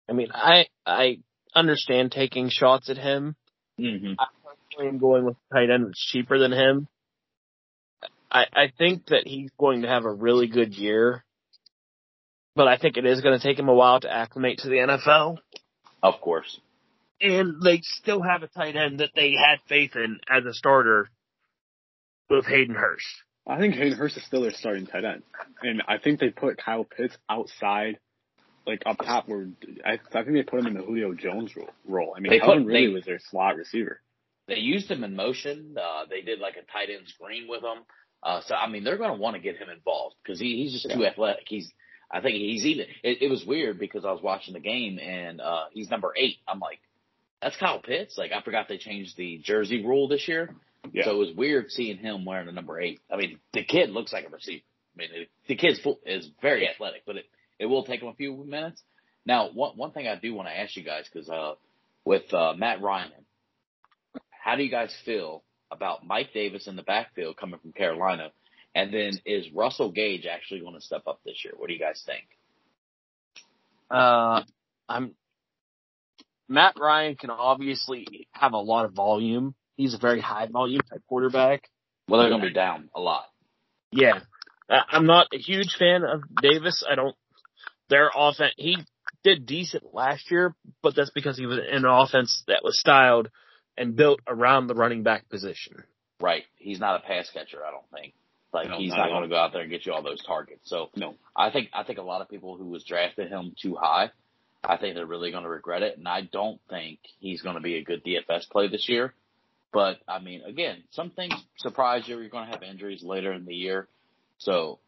I 0.09 0.13
mean, 0.13 0.29
I 0.33 0.65
I 0.85 1.19
understand 1.55 2.11
taking 2.11 2.49
shots 2.49 2.89
at 2.89 2.97
him 2.97 3.35
Mm-hmm. 3.79 4.13
I 4.79 4.85
am 4.85 4.97
going 4.97 5.25
with 5.25 5.37
tight 5.51 5.69
end 5.69 5.87
that's 5.87 6.05
cheaper 6.11 6.37
than 6.37 6.51
him. 6.51 6.87
I, 8.31 8.45
I 8.53 8.71
think 8.77 9.07
that 9.07 9.23
he's 9.25 9.51
going 9.59 9.83
to 9.83 9.87
have 9.87 10.05
a 10.05 10.11
really 10.11 10.47
good 10.47 10.73
year, 10.73 11.23
but 12.55 12.67
I 12.67 12.77
think 12.77 12.97
it 12.97 13.05
is 13.05 13.21
going 13.21 13.37
to 13.37 13.43
take 13.43 13.59
him 13.59 13.69
a 13.69 13.73
while 13.73 13.99
to 13.99 14.11
acclimate 14.11 14.59
to 14.59 14.69
the 14.69 14.77
NFL. 14.77 15.37
Of 16.01 16.19
course. 16.21 16.59
And 17.21 17.61
they 17.61 17.79
still 17.83 18.21
have 18.21 18.43
a 18.43 18.47
tight 18.47 18.75
end 18.75 18.99
that 18.99 19.11
they 19.15 19.31
had 19.31 19.59
faith 19.69 19.95
in 19.95 20.19
as 20.29 20.45
a 20.45 20.53
starter 20.53 21.09
with 22.29 22.45
Hayden 22.45 22.75
Hurst. 22.75 23.05
I 23.45 23.59
think 23.59 23.75
Hayden 23.75 23.97
Hurst 23.97 24.17
is 24.17 24.25
still 24.25 24.41
their 24.41 24.51
starting 24.51 24.85
tight 24.85 25.03
end. 25.03 25.23
And 25.61 25.83
I 25.87 25.97
think 25.97 26.19
they 26.19 26.29
put 26.29 26.57
Kyle 26.57 26.85
Pitts 26.85 27.17
outside 27.29 27.99
like 28.65 28.83
up 28.85 28.97
top 28.97 29.27
where 29.27 29.47
I, 29.85 29.93
I 29.93 30.23
think 30.23 30.33
they 30.33 30.43
put 30.43 30.59
him 30.59 30.67
in 30.67 30.73
the 30.75 30.83
Julio 30.83 31.13
Jones 31.13 31.51
role. 31.85 32.13
I 32.15 32.19
mean, 32.19 32.31
they 32.31 32.39
really 32.39 32.87
they, 32.87 32.93
was 32.93 33.05
their 33.05 33.19
slot 33.19 33.57
receiver. 33.57 33.99
They 34.47 34.57
used 34.57 34.89
him 34.89 35.03
in 35.03 35.15
motion. 35.15 35.75
Uh, 35.77 36.05
they 36.09 36.21
did 36.21 36.39
like 36.39 36.55
a 36.55 36.71
tight 36.71 36.89
end 36.89 37.07
screen 37.07 37.47
with 37.47 37.61
him. 37.61 37.83
Uh, 38.21 38.41
so 38.45 38.55
I 38.55 38.69
mean, 38.69 38.83
they're 38.83 38.97
going 38.97 39.11
to 39.11 39.19
want 39.19 39.35
to 39.35 39.41
get 39.41 39.57
him 39.57 39.69
involved 39.69 40.15
because 40.23 40.39
he, 40.39 40.63
he's 40.63 40.71
just 40.71 40.87
yeah. 40.89 40.95
too 40.95 41.05
athletic. 41.05 41.43
He's, 41.47 41.69
I 42.09 42.21
think 42.21 42.35
he's 42.35 42.65
even. 42.65 42.85
It, 43.03 43.21
it 43.23 43.29
was 43.29 43.45
weird 43.45 43.79
because 43.79 44.05
I 44.05 44.11
was 44.11 44.21
watching 44.21 44.53
the 44.53 44.59
game 44.61 44.99
and 44.99 45.41
uh, 45.41 45.65
he's 45.73 45.89
number 45.89 46.13
eight. 46.15 46.37
I'm 46.47 46.59
like, 46.59 46.79
that's 47.41 47.57
Kyle 47.57 47.81
Pitts. 47.81 48.17
Like 48.17 48.31
I 48.31 48.41
forgot 48.41 48.67
they 48.69 48.77
changed 48.77 49.17
the 49.17 49.41
jersey 49.43 49.85
rule 49.85 50.07
this 50.07 50.27
year. 50.27 50.55
Yeah. 50.91 51.05
So 51.05 51.11
it 51.11 51.17
was 51.17 51.35
weird 51.35 51.71
seeing 51.71 51.97
him 51.97 52.25
wearing 52.25 52.47
the 52.47 52.51
number 52.51 52.79
eight. 52.79 52.99
I 53.11 53.17
mean, 53.17 53.39
the 53.53 53.63
kid 53.63 53.89
looks 53.89 54.11
like 54.11 54.25
a 54.25 54.29
receiver. 54.29 54.63
I 54.95 54.97
mean, 54.97 55.09
the 55.47 55.55
kid's 55.55 55.79
full, 55.79 55.99
is 56.05 56.29
very 56.41 56.67
athletic, 56.67 57.03
but 57.05 57.17
it, 57.17 57.25
it 57.59 57.65
will 57.65 57.83
take 57.83 58.01
him 58.01 58.09
a 58.09 58.13
few 58.13 58.43
minutes. 58.45 58.81
Now, 59.25 59.49
one 59.51 59.77
one 59.77 59.91
thing 59.91 60.07
I 60.07 60.15
do 60.15 60.33
want 60.33 60.49
to 60.49 60.59
ask 60.59 60.75
you 60.75 60.83
guys 60.83 61.05
because 61.11 61.29
uh, 61.29 61.53
with 62.03 62.31
uh, 62.33 62.53
Matt 62.57 62.81
Ryan, 62.81 63.11
how 64.29 64.55
do 64.55 64.63
you 64.63 64.69
guys 64.69 64.93
feel 65.05 65.43
about 65.71 66.05
Mike 66.05 66.33
Davis 66.33 66.67
in 66.67 66.75
the 66.75 66.83
backfield 66.83 67.37
coming 67.37 67.59
from 67.59 67.71
Carolina? 67.71 68.31
And 68.75 68.93
then 68.93 69.13
is 69.25 69.51
Russell 69.53 69.91
Gage 69.91 70.25
actually 70.25 70.61
going 70.61 70.73
to 70.73 70.81
step 70.81 71.03
up 71.07 71.21
this 71.25 71.41
year? 71.43 71.53
What 71.55 71.67
do 71.67 71.73
you 71.73 71.79
guys 71.79 72.03
think? 72.05 72.25
Uh, 73.89 74.41
I'm 74.89 75.15
Matt 76.49 76.75
Ryan 76.79 77.15
can 77.15 77.29
obviously 77.29 78.27
have 78.31 78.53
a 78.53 78.57
lot 78.57 78.85
of 78.85 78.93
volume. 78.93 79.55
He's 79.75 79.93
a 79.93 79.97
very 79.97 80.21
high 80.21 80.47
volume 80.47 80.81
type 80.81 81.01
quarterback. 81.07 81.69
Well, 82.07 82.21
they're 82.21 82.29
going 82.29 82.41
to 82.41 82.47
be 82.47 82.53
down 82.53 82.89
a 82.95 82.99
lot. 82.99 83.25
Yeah, 83.91 84.19
I'm 84.69 85.05
not 85.05 85.27
a 85.33 85.37
huge 85.37 85.75
fan 85.77 86.03
of 86.03 86.23
Davis. 86.41 86.83
I 86.89 86.95
don't 86.95 87.15
their 87.89 88.09
offense, 88.15 88.53
he 88.57 88.77
did 89.23 89.45
decent 89.45 89.93
last 89.93 90.31
year, 90.31 90.55
but 90.81 90.95
that's 90.95 91.11
because 91.11 91.37
he 91.37 91.45
was 91.45 91.59
in 91.59 91.77
an 91.77 91.85
offense 91.85 92.43
that 92.47 92.61
was 92.63 92.79
styled 92.79 93.29
and 93.77 93.95
built 93.95 94.19
around 94.27 94.67
the 94.67 94.75
running 94.75 95.03
back 95.03 95.29
position. 95.29 95.83
Right. 96.19 96.43
He's 96.57 96.79
not 96.79 97.03
a 97.03 97.05
pass 97.05 97.29
catcher, 97.31 97.59
I 97.65 97.71
don't 97.71 97.89
think. 97.93 98.13
Like 98.51 98.69
no, 98.69 98.77
he's 98.77 98.89
not, 98.89 98.97
not 98.97 99.09
going 99.09 99.23
to 99.23 99.29
go 99.29 99.37
out 99.37 99.51
there 99.51 99.61
and 99.61 99.71
get 99.71 99.85
you 99.85 99.93
all 99.93 100.03
those 100.03 100.23
targets. 100.23 100.69
So 100.69 100.89
no, 100.95 101.15
I 101.35 101.49
think 101.49 101.69
I 101.73 101.83
think 101.83 101.97
a 101.97 102.03
lot 102.03 102.21
of 102.21 102.29
people 102.29 102.55
who 102.55 102.65
was 102.65 102.83
drafted 102.83 103.29
him 103.29 103.55
too 103.59 103.75
high, 103.79 104.11
I 104.63 104.77
think 104.77 104.93
they're 104.93 105.07
really 105.07 105.31
going 105.31 105.43
to 105.43 105.49
regret 105.49 105.81
it. 105.81 105.97
And 105.97 106.07
I 106.07 106.21
don't 106.21 106.61
think 106.69 106.99
he's 107.19 107.41
going 107.41 107.55
to 107.55 107.61
be 107.61 107.77
a 107.77 107.83
good 107.83 108.03
DFS 108.03 108.47
play 108.51 108.67
this 108.67 108.87
year. 108.87 109.13
But 109.73 109.97
I 110.07 110.19
mean, 110.19 110.43
again, 110.43 110.83
some 110.91 111.09
things 111.09 111.33
surprise 111.57 112.07
you. 112.07 112.19
You're 112.19 112.29
going 112.29 112.45
to 112.45 112.53
have 112.53 112.63
injuries 112.63 113.03
later 113.03 113.33
in 113.33 113.45
the 113.45 113.55
year, 113.55 113.87
so 114.37 114.79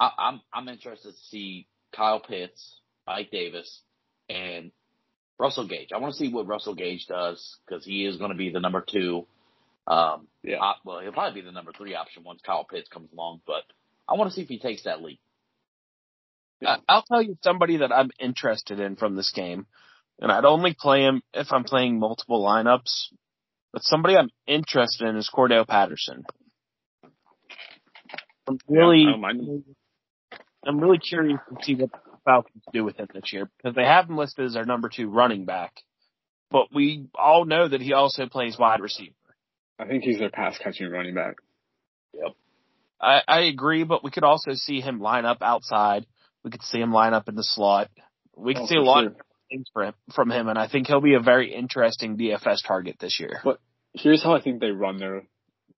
I, 0.00 0.10
I'm 0.18 0.40
I'm 0.52 0.68
interested 0.68 1.12
to 1.12 1.18
see 1.30 1.66
Kyle 1.94 2.20
Pitts, 2.20 2.80
Mike 3.06 3.30
Davis, 3.30 3.80
and 4.28 4.72
Russell 5.38 5.68
Gage. 5.68 5.90
I 5.94 5.98
want 5.98 6.12
to 6.14 6.18
see 6.18 6.32
what 6.32 6.48
Russell 6.48 6.74
Gage 6.74 7.06
does 7.06 7.56
because 7.66 7.84
he 7.84 8.04
is 8.04 8.16
going 8.16 8.32
to 8.32 8.36
be 8.36 8.50
the 8.50 8.60
number 8.60 8.84
two 8.86 9.26
um, 9.86 10.28
yeah. 10.42 10.58
Op, 10.58 10.78
well, 10.84 11.00
he'll 11.00 11.12
probably 11.12 11.40
be 11.40 11.44
the 11.44 11.52
number 11.52 11.72
three 11.72 11.94
option 11.94 12.22
once 12.24 12.40
Kyle 12.44 12.64
Pitts 12.64 12.88
comes 12.88 13.12
along, 13.12 13.40
but 13.46 13.64
I 14.08 14.14
want 14.14 14.30
to 14.30 14.34
see 14.34 14.42
if 14.42 14.48
he 14.48 14.58
takes 14.58 14.84
that 14.84 15.02
leap. 15.02 15.20
I'll 16.88 17.02
tell 17.02 17.20
you 17.20 17.36
somebody 17.42 17.78
that 17.78 17.90
I'm 17.90 18.10
interested 18.20 18.78
in 18.78 18.94
from 18.94 19.16
this 19.16 19.32
game, 19.32 19.66
and 20.20 20.30
I'd 20.30 20.44
only 20.44 20.76
play 20.78 21.02
him 21.02 21.22
if 21.34 21.52
I'm 21.52 21.64
playing 21.64 21.98
multiple 21.98 22.44
lineups. 22.44 23.08
But 23.72 23.82
somebody 23.82 24.16
I'm 24.16 24.30
interested 24.46 25.08
in 25.08 25.16
is 25.16 25.30
Cordarrelle 25.32 25.66
Patterson. 25.66 26.24
I'm 28.48 28.58
really, 28.68 29.02
yeah, 29.02 29.58
I'm 30.66 30.78
really 30.78 30.98
curious 30.98 31.38
to 31.48 31.64
see 31.64 31.74
what 31.76 31.92
the 31.92 31.98
Falcons 32.24 32.64
do 32.72 32.84
with 32.84 32.96
him 32.96 33.08
this 33.14 33.32
year 33.32 33.48
because 33.56 33.74
they 33.74 33.84
have 33.84 34.08
him 34.08 34.16
listed 34.16 34.46
as 34.46 34.54
their 34.54 34.64
number 34.64 34.88
two 34.88 35.08
running 35.08 35.44
back, 35.44 35.72
but 36.50 36.66
we 36.74 37.06
all 37.14 37.44
know 37.44 37.66
that 37.66 37.80
he 37.80 37.92
also 37.92 38.26
plays 38.26 38.58
wide 38.58 38.80
receiver. 38.80 39.14
I 39.78 39.86
think 39.86 40.04
he's 40.04 40.18
their 40.18 40.30
pass 40.30 40.58
catching 40.58 40.90
running 40.90 41.14
back. 41.14 41.36
Yep. 42.14 42.34
I, 43.00 43.22
I 43.26 43.40
agree, 43.42 43.84
but 43.84 44.04
we 44.04 44.10
could 44.10 44.24
also 44.24 44.52
see 44.54 44.80
him 44.80 45.00
line 45.00 45.24
up 45.24 45.38
outside. 45.40 46.06
We 46.44 46.50
could 46.50 46.62
see 46.62 46.78
him 46.78 46.92
line 46.92 47.14
up 47.14 47.28
in 47.28 47.34
the 47.34 47.44
slot. 47.44 47.90
We 48.36 48.54
could 48.54 48.64
oh, 48.64 48.66
see 48.66 48.76
a 48.76 48.82
lot 48.82 49.02
sure. 49.02 49.10
of 49.10 49.16
things 49.52 49.68
him, 49.76 49.94
from 50.14 50.30
him, 50.30 50.48
and 50.48 50.58
I 50.58 50.68
think 50.68 50.86
he'll 50.86 51.00
be 51.00 51.14
a 51.14 51.20
very 51.20 51.54
interesting 51.54 52.16
DFS 52.16 52.66
target 52.66 52.96
this 52.98 53.20
year. 53.20 53.40
But 53.44 53.60
here's 53.92 54.22
how 54.22 54.34
I 54.34 54.40
think 54.40 54.60
they 54.60 54.70
run 54.70 54.98
their 54.98 55.22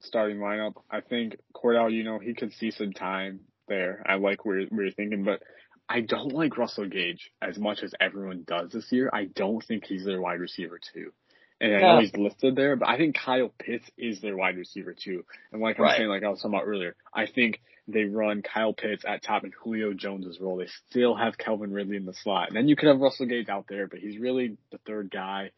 starting 0.00 0.38
lineup. 0.38 0.74
I 0.90 1.00
think 1.00 1.36
Cordarrelle, 1.54 1.92
you 1.92 2.04
know, 2.04 2.18
he 2.18 2.34
could 2.34 2.52
see 2.52 2.70
some 2.70 2.92
time 2.92 3.40
there. 3.68 4.02
I 4.06 4.16
like 4.16 4.44
where, 4.44 4.62
where 4.66 4.84
you're 4.84 4.94
thinking, 4.94 5.24
but 5.24 5.42
I 5.88 6.00
don't 6.00 6.32
like 6.32 6.56
Russell 6.56 6.88
Gage 6.88 7.30
as 7.42 7.58
much 7.58 7.82
as 7.82 7.92
everyone 8.00 8.44
does 8.46 8.70
this 8.72 8.90
year. 8.90 9.10
I 9.12 9.26
don't 9.26 9.62
think 9.62 9.84
he's 9.84 10.04
their 10.04 10.20
wide 10.20 10.40
receiver 10.40 10.78
too. 10.92 11.12
And 11.60 11.76
I 11.76 11.80
know 11.80 12.00
he's 12.00 12.14
listed 12.14 12.56
there, 12.56 12.76
but 12.76 12.88
I 12.88 12.96
think 12.96 13.16
Kyle 13.16 13.50
Pitts 13.58 13.88
is 13.96 14.20
their 14.20 14.36
wide 14.36 14.56
receiver 14.56 14.94
too. 14.94 15.24
And 15.52 15.62
like 15.62 15.78
I'm 15.78 15.84
right. 15.84 15.96
saying, 15.96 16.08
like 16.08 16.24
I 16.24 16.28
was 16.28 16.40
talking 16.40 16.54
about 16.54 16.66
earlier, 16.66 16.96
I 17.12 17.26
think 17.26 17.60
they 17.86 18.04
run 18.04 18.42
Kyle 18.42 18.72
Pitts 18.72 19.04
at 19.06 19.22
top 19.22 19.44
and 19.44 19.52
Julio 19.62 19.92
Jones's 19.92 20.40
role. 20.40 20.56
They 20.56 20.68
still 20.88 21.14
have 21.14 21.38
Calvin 21.38 21.72
Ridley 21.72 21.96
in 21.96 22.06
the 22.06 22.14
slot. 22.14 22.48
And 22.48 22.56
then 22.56 22.68
you 22.68 22.76
could 22.76 22.88
have 22.88 22.98
Russell 22.98 23.26
Gage 23.26 23.48
out 23.48 23.66
there, 23.68 23.86
but 23.86 24.00
he's 24.00 24.18
really 24.18 24.56
the 24.72 24.78
third 24.86 25.10
guy. 25.10 25.50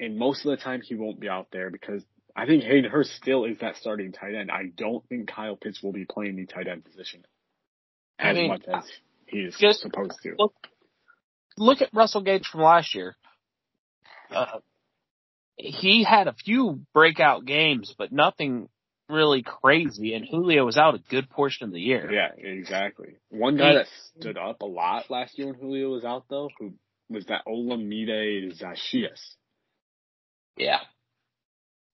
And 0.00 0.18
most 0.18 0.44
of 0.46 0.50
the 0.50 0.56
time 0.56 0.80
he 0.80 0.94
won't 0.94 1.20
be 1.20 1.28
out 1.28 1.48
there 1.52 1.70
because 1.70 2.02
I 2.34 2.46
think 2.46 2.62
Hayden 2.62 2.90
Hurst 2.90 3.14
still 3.14 3.44
is 3.44 3.58
that 3.58 3.76
starting 3.76 4.12
tight 4.12 4.34
end. 4.34 4.50
I 4.50 4.70
don't 4.76 5.06
think 5.08 5.28
Kyle 5.28 5.56
Pitts 5.56 5.82
will 5.82 5.92
be 5.92 6.06
playing 6.06 6.36
the 6.36 6.46
tight 6.46 6.66
end 6.66 6.84
position 6.84 7.24
as 8.18 8.36
I 8.36 8.40
mean, 8.40 8.48
much 8.48 8.62
as 8.72 8.84
he's 9.26 9.56
supposed 9.56 10.18
to. 10.22 10.34
Look, 10.38 10.54
look 11.58 11.82
at 11.82 11.90
Russell 11.92 12.22
Gage 12.22 12.46
from 12.46 12.62
last 12.62 12.94
year. 12.94 13.16
Uh, 14.30 14.46
he 15.56 16.04
had 16.04 16.28
a 16.28 16.34
few 16.34 16.80
breakout 16.94 17.44
games, 17.44 17.94
but 17.96 18.12
nothing 18.12 18.68
really 19.08 19.42
crazy. 19.42 20.14
And 20.14 20.26
Julio 20.28 20.64
was 20.64 20.76
out 20.76 20.94
a 20.94 20.98
good 20.98 21.28
portion 21.30 21.66
of 21.66 21.72
the 21.72 21.80
year. 21.80 22.10
Yeah, 22.10 22.28
exactly. 22.36 23.16
One 23.28 23.56
guy 23.56 23.74
that 23.74 23.86
stood 24.18 24.38
up 24.38 24.62
a 24.62 24.66
lot 24.66 25.10
last 25.10 25.38
year 25.38 25.48
when 25.48 25.56
Julio 25.56 25.90
was 25.90 26.04
out, 26.04 26.24
though, 26.28 26.50
who 26.58 26.74
was 27.08 27.26
that 27.26 27.42
Olamide 27.46 28.58
Zaccheaus. 28.60 29.20
Yeah. 30.56 30.80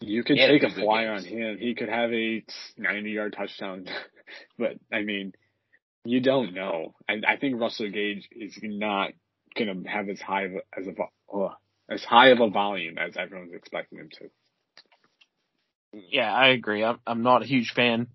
You 0.01 0.22
could 0.22 0.36
take 0.36 0.62
a 0.62 0.70
flyer 0.70 1.12
on 1.12 1.24
him. 1.24 1.59
He 1.59 1.74
could 1.74 1.89
have 1.89 2.12
a 2.12 2.44
90 2.76 3.10
yard 3.10 3.35
touchdown. 3.36 3.86
but, 4.59 4.74
I 4.93 5.02
mean, 5.02 5.32
you 6.05 6.20
don't 6.20 6.55
know. 6.55 6.94
I, 7.09 7.14
I 7.26 7.36
think 7.36 7.60
Russell 7.60 7.90
Gage 7.90 8.28
is 8.30 8.56
not 8.62 9.10
going 9.56 9.85
to 9.85 9.90
have 9.90 10.09
as 10.09 10.20
high 10.20 10.44
of 10.44 10.52
a, 10.52 10.78
as 10.78 10.86
a, 10.86 11.36
uh, 11.36 11.55
as 11.89 12.05
high 12.05 12.28
of 12.28 12.40
a 12.40 12.48
volume 12.48 12.98
as 12.98 13.16
everyone's 13.16 13.55
expecting 13.55 13.98
him 13.98 14.10
to. 14.19 14.31
Yeah, 15.93 16.32
I 16.32 16.48
agree. 16.48 16.85
I'm, 16.85 16.98
I'm 17.06 17.23
not 17.23 17.43
a 17.43 17.47
huge 17.47 17.73
fan 17.74 18.09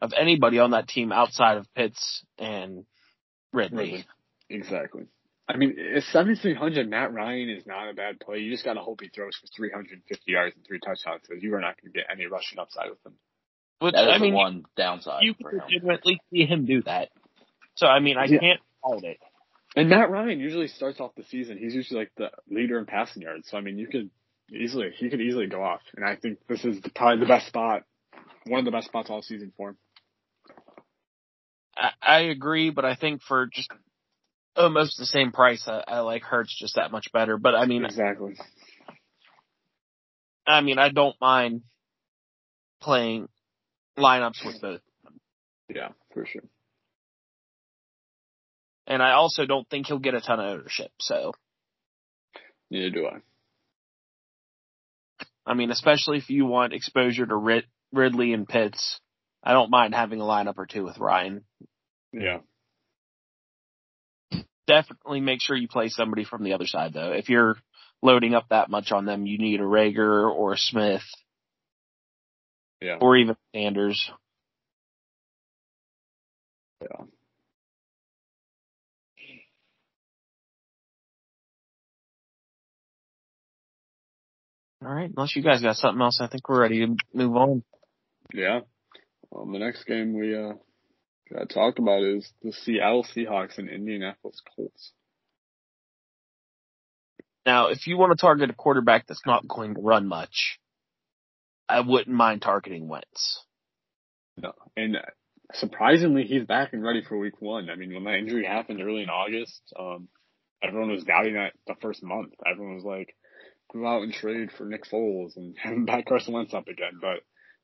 of 0.00 0.12
anybody 0.16 0.58
on 0.58 0.70
that 0.70 0.88
team 0.88 1.12
outside 1.12 1.58
of 1.58 1.66
Pitts 1.74 2.24
and 2.38 2.84
Ridley. 3.52 3.84
Ridley. 3.84 4.06
Exactly. 4.48 5.06
I 5.48 5.56
mean, 5.56 5.74
it's 5.76 6.10
7,300. 6.12 6.88
Matt 6.88 7.12
Ryan 7.12 7.48
is 7.48 7.66
not 7.66 7.88
a 7.88 7.94
bad 7.94 8.20
play. 8.20 8.38
You 8.38 8.50
just 8.50 8.64
got 8.64 8.74
to 8.74 8.80
hope 8.80 9.00
he 9.00 9.08
throws 9.08 9.34
for 9.36 9.46
350 9.56 10.30
yards 10.30 10.54
and 10.56 10.66
three 10.66 10.78
touchdowns 10.78 11.22
because 11.26 11.42
you 11.42 11.54
are 11.54 11.60
not 11.60 11.80
going 11.80 11.92
to 11.92 11.98
get 11.98 12.06
any 12.12 12.26
rushing 12.26 12.58
upside 12.58 12.90
with 12.90 13.04
him. 13.04 13.14
Which, 13.80 13.94
that 13.94 14.08
is 14.08 14.14
I 14.14 14.18
mean, 14.18 14.34
one 14.34 14.64
downside. 14.76 15.22
You 15.22 15.34
can 15.34 15.58
legitimately 15.58 16.20
see 16.30 16.44
him 16.44 16.66
do 16.66 16.82
that. 16.82 17.08
So, 17.76 17.86
I 17.86 18.00
mean, 18.00 18.18
I 18.18 18.24
yeah. 18.24 18.40
can't 18.40 18.60
fault 18.82 19.04
it. 19.04 19.18
And 19.78 19.88
Matt 19.88 20.10
Ryan 20.10 20.40
usually 20.40 20.66
starts 20.66 20.98
off 20.98 21.14
the 21.16 21.22
season. 21.22 21.56
He's 21.56 21.72
usually 21.72 22.00
like 22.00 22.10
the 22.16 22.30
leader 22.50 22.80
in 22.80 22.84
passing 22.84 23.22
yards. 23.22 23.48
So 23.48 23.56
I 23.56 23.60
mean, 23.60 23.78
you 23.78 23.86
could 23.86 24.10
easily 24.52 24.90
he 24.96 25.08
could 25.08 25.20
easily 25.20 25.46
go 25.46 25.62
off. 25.62 25.82
And 25.94 26.04
I 26.04 26.16
think 26.16 26.40
this 26.48 26.64
is 26.64 26.80
the, 26.80 26.90
probably 26.90 27.20
the 27.20 27.28
best 27.28 27.46
spot, 27.46 27.84
one 28.44 28.58
of 28.58 28.64
the 28.64 28.72
best 28.72 28.88
spots 28.88 29.08
all 29.08 29.22
season 29.22 29.52
for 29.56 29.68
him. 29.68 29.76
I, 31.76 31.90
I 32.02 32.18
agree, 32.22 32.70
but 32.70 32.84
I 32.84 32.96
think 32.96 33.22
for 33.22 33.46
just 33.46 33.70
almost 34.56 34.98
the 34.98 35.06
same 35.06 35.30
price, 35.30 35.62
I, 35.68 35.84
I 35.86 36.00
like 36.00 36.24
Hurts 36.24 36.58
just 36.58 36.74
that 36.74 36.90
much 36.90 37.12
better. 37.12 37.38
But 37.38 37.54
I 37.54 37.66
mean, 37.66 37.84
exactly. 37.84 38.34
I 40.44 40.60
mean, 40.60 40.80
I 40.80 40.88
don't 40.88 41.14
mind 41.20 41.62
playing 42.82 43.28
lineups 43.96 44.44
with 44.44 44.60
both. 44.60 44.80
Yeah, 45.72 45.90
for 46.12 46.26
sure. 46.26 46.42
And 48.88 49.02
I 49.02 49.12
also 49.12 49.44
don't 49.44 49.68
think 49.68 49.86
he'll 49.86 49.98
get 49.98 50.14
a 50.14 50.20
ton 50.20 50.40
of 50.40 50.46
ownership, 50.46 50.90
so. 50.98 51.32
Neither 52.70 52.90
do 52.90 53.06
I. 53.06 53.18
I 55.44 55.54
mean, 55.54 55.70
especially 55.70 56.16
if 56.16 56.30
you 56.30 56.46
want 56.46 56.72
exposure 56.72 57.26
to 57.26 57.36
Rid- 57.36 57.66
Ridley 57.92 58.32
and 58.32 58.48
Pitts, 58.48 58.98
I 59.44 59.52
don't 59.52 59.70
mind 59.70 59.94
having 59.94 60.20
a 60.20 60.24
lineup 60.24 60.56
or 60.56 60.66
two 60.66 60.84
with 60.84 60.98
Ryan. 60.98 61.44
Yeah. 62.12 62.38
Definitely 64.66 65.20
make 65.20 65.42
sure 65.42 65.56
you 65.56 65.68
play 65.68 65.88
somebody 65.88 66.24
from 66.24 66.42
the 66.42 66.54
other 66.54 66.66
side 66.66 66.92
though. 66.94 67.12
If 67.12 67.28
you're 67.28 67.56
loading 68.02 68.34
up 68.34 68.48
that 68.50 68.70
much 68.70 68.90
on 68.90 69.04
them, 69.04 69.26
you 69.26 69.38
need 69.38 69.60
a 69.60 69.64
Reagor 69.64 70.34
or 70.34 70.54
a 70.54 70.58
Smith. 70.58 71.04
Yeah. 72.80 72.98
Or 73.00 73.16
even 73.16 73.36
Sanders. 73.54 74.10
Yeah. 76.80 77.04
All 84.84 84.92
right. 84.92 85.10
Unless 85.14 85.34
you 85.36 85.42
guys 85.42 85.62
got 85.62 85.76
something 85.76 86.00
else, 86.00 86.20
I 86.20 86.28
think 86.28 86.48
we're 86.48 86.60
ready 86.60 86.86
to 86.86 86.96
move 87.12 87.36
on. 87.36 87.62
Yeah. 88.32 88.60
Well, 89.30 89.46
the 89.46 89.58
next 89.58 89.84
game 89.84 90.18
we 90.18 90.36
uh 90.36 90.52
got 91.32 91.48
to 91.48 91.54
talk 91.54 91.78
about 91.78 92.02
is 92.02 92.30
the 92.42 92.52
Seattle 92.52 93.04
Seahawks 93.04 93.58
and 93.58 93.68
Indianapolis 93.68 94.40
Colts. 94.54 94.92
Now, 97.44 97.68
if 97.68 97.86
you 97.86 97.96
want 97.96 98.12
to 98.12 98.20
target 98.20 98.50
a 98.50 98.54
quarterback 98.54 99.06
that's 99.06 99.24
not 99.26 99.48
going 99.48 99.74
to 99.74 99.80
run 99.80 100.06
much, 100.06 100.58
I 101.68 101.80
wouldn't 101.80 102.14
mind 102.14 102.42
targeting 102.42 102.88
Wentz. 102.88 103.44
No, 104.36 104.52
and 104.76 104.98
surprisingly, 105.54 106.24
he's 106.24 106.44
back 106.44 106.72
and 106.72 106.82
ready 106.82 107.02
for 107.06 107.18
Week 107.18 107.40
One. 107.40 107.70
I 107.70 107.76
mean, 107.76 107.94
when 107.94 108.04
that 108.04 108.18
injury 108.18 108.44
happened 108.44 108.82
early 108.82 109.02
in 109.02 109.08
August, 109.08 109.60
um, 109.78 110.08
everyone 110.62 110.90
was 110.90 111.04
doubting 111.04 111.34
that 111.34 111.52
the 111.66 111.74
first 111.80 112.02
month. 112.02 112.34
Everyone 112.46 112.76
was 112.76 112.84
like, 112.84 113.14
go 113.72 113.86
out 113.86 114.02
and 114.02 114.12
trade 114.12 114.50
for 114.56 114.64
Nick 114.64 114.84
Foles 114.90 115.36
and 115.36 115.56
have 115.62 115.72
him 115.72 115.84
back 115.84 116.06
Carson 116.06 116.34
Wentz 116.34 116.54
up 116.54 116.68
again. 116.68 116.98
But 117.00 117.20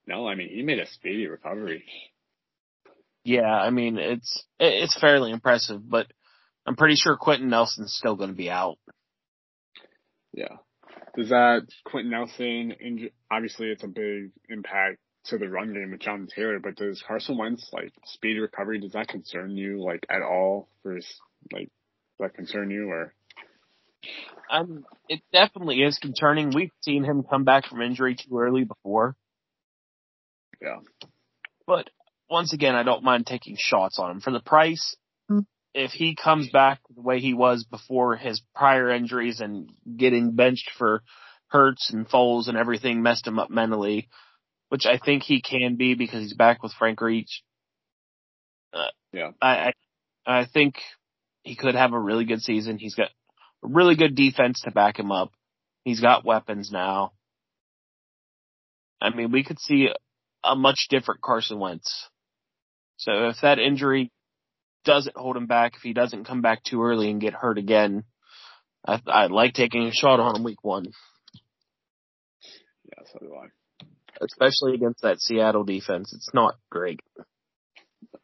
no, 0.06 0.26
I 0.26 0.35
mean 0.35 0.48
he 0.48 0.62
made 0.62 0.78
a 0.78 0.86
speedy 0.86 1.26
recovery. 1.26 1.85
Yeah, 3.24 3.43
I 3.51 3.70
mean 3.70 3.98
it's 3.98 4.44
it's 4.59 4.98
fairly 4.98 5.31
impressive, 5.31 5.81
but 5.89 6.06
I'm 6.66 6.76
pretty 6.76 6.97
sure 6.97 7.16
Quenton 7.16 7.48
Nelson's 7.48 7.94
still 7.94 8.16
going 8.16 8.31
to 8.31 8.36
be 8.36 8.51
out. 8.51 8.78
Yeah. 10.32 10.56
Does 11.16 11.28
that 11.28 11.66
Quenton 11.85 12.10
Nelson? 12.10 12.74
Inj- 12.85 13.12
obviously, 13.31 13.68
it's 13.68 13.85
a 13.85 13.89
big 13.89 14.32
impact 14.48 14.98
to 15.26 15.39
the 15.39 15.48
run 15.48 15.72
game 15.72 15.90
with 15.90 16.01
John 16.01 16.26
Taylor, 16.35 16.59
but 16.59 16.76
does 16.76 17.02
Carson 17.06 17.39
Wentz 17.39 17.70
like 17.72 17.93
speedy 18.05 18.40
recovery? 18.40 18.81
Does 18.81 18.93
that 18.93 19.09
concern 19.09 19.56
you 19.56 19.82
like 19.82 20.05
at 20.10 20.22
all? 20.22 20.68
For 20.82 20.94
like, 21.52 21.68
does 21.68 22.20
that 22.20 22.35
concern 22.35 22.70
you 22.70 22.90
or? 22.90 23.14
I'm, 24.51 24.85
it 25.09 25.21
definitely 25.33 25.83
is 25.83 25.99
concerning. 25.99 26.53
We've 26.55 26.71
seen 26.83 27.05
him 27.05 27.23
come 27.29 27.45
back 27.45 27.66
from 27.66 27.83
injury 27.83 28.16
too 28.16 28.39
early 28.39 28.65
before. 28.65 29.16
Yeah. 30.61 30.79
But 31.66 31.91
once 32.29 32.53
again, 32.53 32.75
I 32.75 32.83
don't 32.83 33.05
mind 33.05 33.27
taking 33.27 33.57
shots 33.59 33.99
on 33.99 34.11
him 34.11 34.21
for 34.21 34.31
the 34.31 34.41
price. 34.41 34.97
If 35.75 35.91
he 35.91 36.15
comes 36.15 36.49
back 36.51 36.81
the 36.95 37.03
way 37.03 37.19
he 37.19 37.35
was 37.35 37.65
before 37.65 38.16
his 38.16 38.41
prior 38.55 38.91
injuries 38.91 39.41
and 39.41 39.71
getting 39.97 40.37
benched 40.37 40.71
for 40.79 41.03
Hurts 41.49 41.91
and 41.93 42.09
Foles 42.09 42.47
and 42.47 42.57
everything 42.57 43.03
messed 43.03 43.27
him 43.27 43.41
up 43.41 43.51
mentally, 43.51 44.09
which 44.69 44.87
I 44.87 44.99
think 44.99 45.25
he 45.25 45.43
can 45.43 45.77
be 45.77 45.95
because 45.95 46.23
he's 46.23 46.35
back 46.35 46.62
with 46.62 46.73
Frank 46.73 47.01
Reich. 47.01 47.27
Uh, 48.73 48.87
yeah. 49.12 49.31
I, 49.43 49.49
I 49.49 49.73
I 50.27 50.47
think 50.47 50.77
he 51.43 51.55
could 51.57 51.75
have 51.75 51.93
a 51.93 51.99
really 51.99 52.25
good 52.25 52.41
season. 52.41 52.79
He's 52.79 52.95
got 52.95 53.09
a 53.09 53.23
really 53.65 53.97
good 53.97 54.15
defense 54.15 54.61
to 54.62 54.70
back 54.70 54.99
him 54.99 55.11
up. 55.11 55.32
He's 55.85 56.01
got 56.01 56.24
weapons 56.24 56.70
now. 56.70 57.12
I 59.01 59.15
mean, 59.15 59.32
we 59.32 59.45
could 59.45 59.59
see 59.59 59.89
a 60.43 60.55
much 60.55 60.86
different 60.89 61.20
Carson 61.20 61.59
Wentz. 61.59 62.09
So 62.97 63.28
if 63.28 63.36
that 63.43 63.59
injury 63.59 64.11
doesn't 64.85 65.16
hold 65.16 65.36
him 65.36 65.47
back, 65.47 65.74
if 65.77 65.82
he 65.82 65.93
doesn't 65.93 66.24
come 66.24 66.43
back 66.43 66.62
too 66.62 66.82
early 66.82 67.11
and 67.11 67.20
get 67.20 67.35
hurt 67.35 67.59
again, 67.59 68.05
I, 68.86 69.01
I'd 69.07 69.31
like 69.31 69.55
taking 69.55 69.86
a 69.86 69.93
shot 69.93 70.20
on 70.20 70.36
him 70.36 70.45
week 70.45 70.62
one. 70.62 70.86
Yeah, 72.85 73.05
so 73.12 73.19
do 73.20 73.35
I. 73.35 73.47
Especially 74.20 74.74
against 74.74 75.03
that 75.03 75.20
Seattle 75.20 75.65
defense. 75.65 76.12
It's 76.15 76.31
not 76.32 76.57
great. 76.70 77.01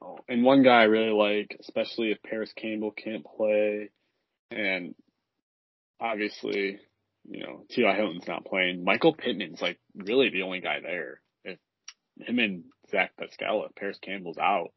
Oh, 0.00 0.18
and 0.28 0.44
one 0.44 0.62
guy 0.62 0.82
I 0.82 0.84
really 0.84 1.12
like, 1.12 1.56
especially 1.60 2.12
if 2.12 2.22
Parris 2.22 2.52
Campbell 2.56 2.92
can't 2.92 3.24
play, 3.24 3.90
and 4.50 4.94
obviously, 6.00 6.78
you 7.28 7.42
know, 7.42 7.64
T.Y. 7.70 7.94
Hilton's 7.94 8.26
not 8.26 8.44
playing. 8.44 8.84
Michael 8.84 9.14
Pittman's 9.14 9.60
like 9.60 9.78
really 9.94 10.30
the 10.30 10.42
only 10.42 10.60
guy 10.60 10.80
there. 10.82 11.20
If 11.44 11.58
him 12.20 12.38
and 12.38 12.64
Zach 12.90 13.12
Pascal, 13.18 13.64
if 13.64 13.74
Parris 13.74 13.98
Campbell's 14.02 14.38
out, 14.38 14.68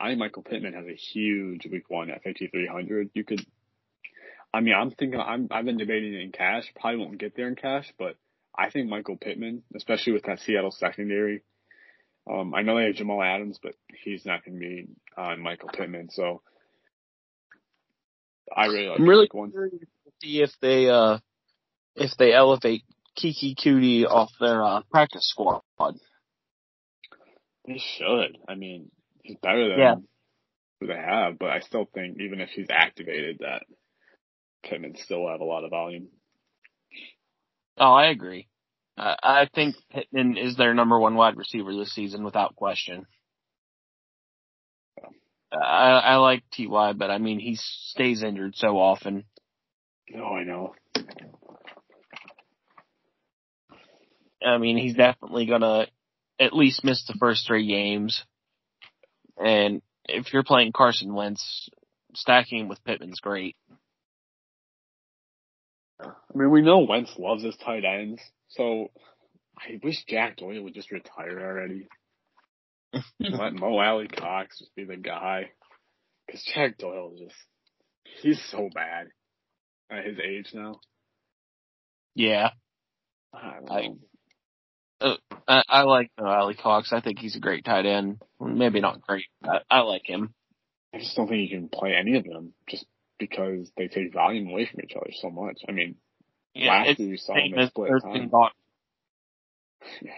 I 0.00 0.08
think 0.08 0.18
Michael 0.18 0.42
Pittman 0.42 0.74
has 0.74 0.86
a 0.86 0.94
huge 0.94 1.66
week 1.66 1.88
one 1.88 2.10
at 2.10 2.24
5,300. 2.24 3.10
You 3.14 3.24
could, 3.24 3.44
I 4.52 4.60
mean, 4.60 4.74
I'm 4.74 4.90
thinking, 4.90 5.20
I'm, 5.20 5.48
I've 5.50 5.64
been 5.64 5.78
debating 5.78 6.14
it 6.14 6.22
in 6.22 6.32
cash. 6.32 6.72
Probably 6.78 6.98
won't 6.98 7.18
get 7.18 7.36
there 7.36 7.48
in 7.48 7.54
cash, 7.54 7.92
but 7.98 8.16
I 8.56 8.70
think 8.70 8.88
Michael 8.88 9.16
Pittman, 9.16 9.62
especially 9.76 10.12
with 10.12 10.24
that 10.24 10.40
Seattle 10.40 10.72
secondary, 10.72 11.42
um, 12.30 12.54
I 12.54 12.62
know 12.62 12.76
they 12.76 12.86
have 12.86 12.94
Jamal 12.94 13.22
Adams, 13.22 13.58
but 13.62 13.74
he's 14.04 14.24
not 14.24 14.44
going 14.44 14.54
to 14.54 14.60
be 14.60 14.86
on 15.16 15.40
Michael 15.40 15.70
Pittman. 15.70 16.10
So 16.10 16.42
I 18.54 18.66
really 18.66 18.88
like 18.88 18.98
I'm 18.98 19.08
really 19.08 19.28
one. 19.32 19.50
curious 19.50 19.80
to 19.80 20.01
see 20.22 20.42
if 20.42 20.50
they 20.60 20.88
uh 20.88 21.18
if 21.96 22.16
they 22.18 22.32
elevate 22.32 22.82
Keke 23.18 23.54
Coutee 23.56 24.06
off 24.06 24.30
their 24.40 24.62
uh, 24.64 24.82
practice 24.90 25.28
squad. 25.28 25.60
They 27.66 27.78
should. 27.78 28.38
I 28.48 28.54
mean, 28.54 28.90
he's 29.22 29.36
better 29.42 29.68
than 29.68 29.78
Yeah. 29.78 29.94
who 30.80 30.86
they 30.86 30.94
have, 30.94 31.38
but 31.38 31.50
I 31.50 31.60
still 31.60 31.86
think 31.92 32.18
even 32.20 32.40
if 32.40 32.48
he's 32.50 32.68
activated, 32.70 33.38
that 33.40 33.64
Pittman 34.64 34.96
still 34.96 35.28
have 35.28 35.40
a 35.40 35.44
lot 35.44 35.64
of 35.64 35.70
volume. 35.70 36.08
Oh, 37.78 37.92
I 37.92 38.06
agree. 38.06 38.48
Uh, 38.96 39.14
I 39.22 39.48
think 39.54 39.76
Pittman 39.90 40.36
is 40.36 40.56
their 40.56 40.74
number 40.74 40.98
one 40.98 41.14
wide 41.14 41.36
receiver 41.36 41.74
this 41.74 41.94
season 41.94 42.24
without 42.24 42.56
question. 42.56 43.06
I, 45.52 45.90
I 46.04 46.16
like 46.16 46.44
Ty, 46.56 46.94
but 46.94 47.10
I 47.10 47.18
mean 47.18 47.38
he 47.38 47.56
stays 47.56 48.22
injured 48.22 48.56
so 48.56 48.78
often. 48.78 49.24
No, 50.10 50.26
I 50.26 50.44
know. 50.44 50.74
I 54.44 54.58
mean 54.58 54.76
he's 54.76 54.94
definitely 54.94 55.46
gonna 55.46 55.86
at 56.40 56.52
least 56.52 56.84
miss 56.84 57.04
the 57.06 57.14
first 57.14 57.46
three 57.46 57.66
games. 57.66 58.24
And 59.38 59.82
if 60.08 60.32
you're 60.32 60.42
playing 60.42 60.72
Carson 60.72 61.14
Wentz, 61.14 61.68
stacking 62.14 62.68
with 62.68 62.84
Pittman's 62.84 63.20
great. 63.20 63.56
I 66.00 66.10
mean, 66.34 66.50
we 66.50 66.62
know 66.62 66.80
Wentz 66.80 67.14
loves 67.16 67.44
his 67.44 67.56
tight 67.56 67.84
ends, 67.84 68.20
so 68.48 68.90
I 69.56 69.78
wish 69.82 70.04
Jack 70.08 70.36
Doyle 70.36 70.62
would 70.62 70.74
just 70.74 70.90
retire 70.90 71.40
already. 71.40 71.88
Let 73.20 73.54
Mo 73.54 73.78
Alie-Cox 73.78 74.58
just 74.58 74.74
be 74.74 74.84
the 74.84 74.96
guy. 74.96 75.50
Because 76.26 76.42
Jack 76.54 76.78
Doyle 76.78 77.12
is 77.14 77.20
just, 77.20 77.36
he's 78.22 78.42
so 78.50 78.68
bad 78.74 79.08
at 79.92 80.04
his 80.06 80.18
age 80.18 80.50
now. 80.54 80.80
Yeah, 82.14 82.50
I 83.32 83.58
I- 83.70 83.86
know. 83.88 83.98
I, 85.48 85.64
I 85.68 85.82
like 85.82 86.12
uh, 86.16 86.24
Alie-Cox. 86.24 86.92
I 86.92 87.00
think 87.00 87.18
he's 87.18 87.34
a 87.34 87.40
great 87.40 87.64
tight 87.64 87.86
end. 87.86 88.22
Maybe 88.40 88.78
not 88.80 89.00
great. 89.00 89.24
But 89.40 89.64
I 89.68 89.80
like 89.80 90.02
him. 90.08 90.32
I 90.94 90.98
just 90.98 91.16
don't 91.16 91.26
think 91.26 91.50
you 91.50 91.58
can 91.58 91.68
play 91.68 91.92
any 91.98 92.16
of 92.16 92.22
them 92.22 92.52
just 92.68 92.86
because 93.18 93.68
they 93.76 93.88
take 93.88 94.12
volume 94.12 94.46
away 94.48 94.66
from 94.70 94.80
each 94.84 94.94
other 94.94 95.10
so 95.20 95.28
much. 95.30 95.58
I 95.68 95.72
mean, 95.72 95.96
Yeah, 96.54 96.84
last 96.84 97.00
year 97.00 97.08
you 97.08 97.16
saw 97.16 97.34
them 97.34 97.66
split 97.66 97.90
time. 98.02 98.30
Yeah. 100.00 100.12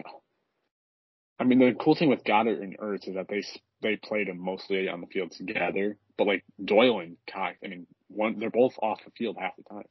I 1.39 1.45
mean, 1.45 1.59
the 1.61 1.75
cool 1.83 1.95
thing 1.97 2.11
with 2.11 2.23
Goedert 2.23 2.63
and 2.63 2.77
Ertz 2.79 3.09
is 3.09 3.15
that 3.15 3.29
they 3.29 3.43
they 3.81 3.97
played 3.97 4.29
them 4.29 4.39
mostly 4.39 4.89
on 4.91 5.01
the 5.01 5.07
field 5.07 5.31
together. 5.33 5.97
But 6.17 6.27
like 6.27 6.45
Doyle 6.65 7.01
and 7.01 7.17
Cox, 7.33 7.57
I 7.65 7.69
mean, 7.69 7.87
one 8.09 8.39
they're 8.39 8.51
both 8.51 8.75
off 8.81 9.01
the 9.05 9.11
field 9.17 9.37
half 9.41 9.57
the 9.57 9.65
time. 9.65 9.85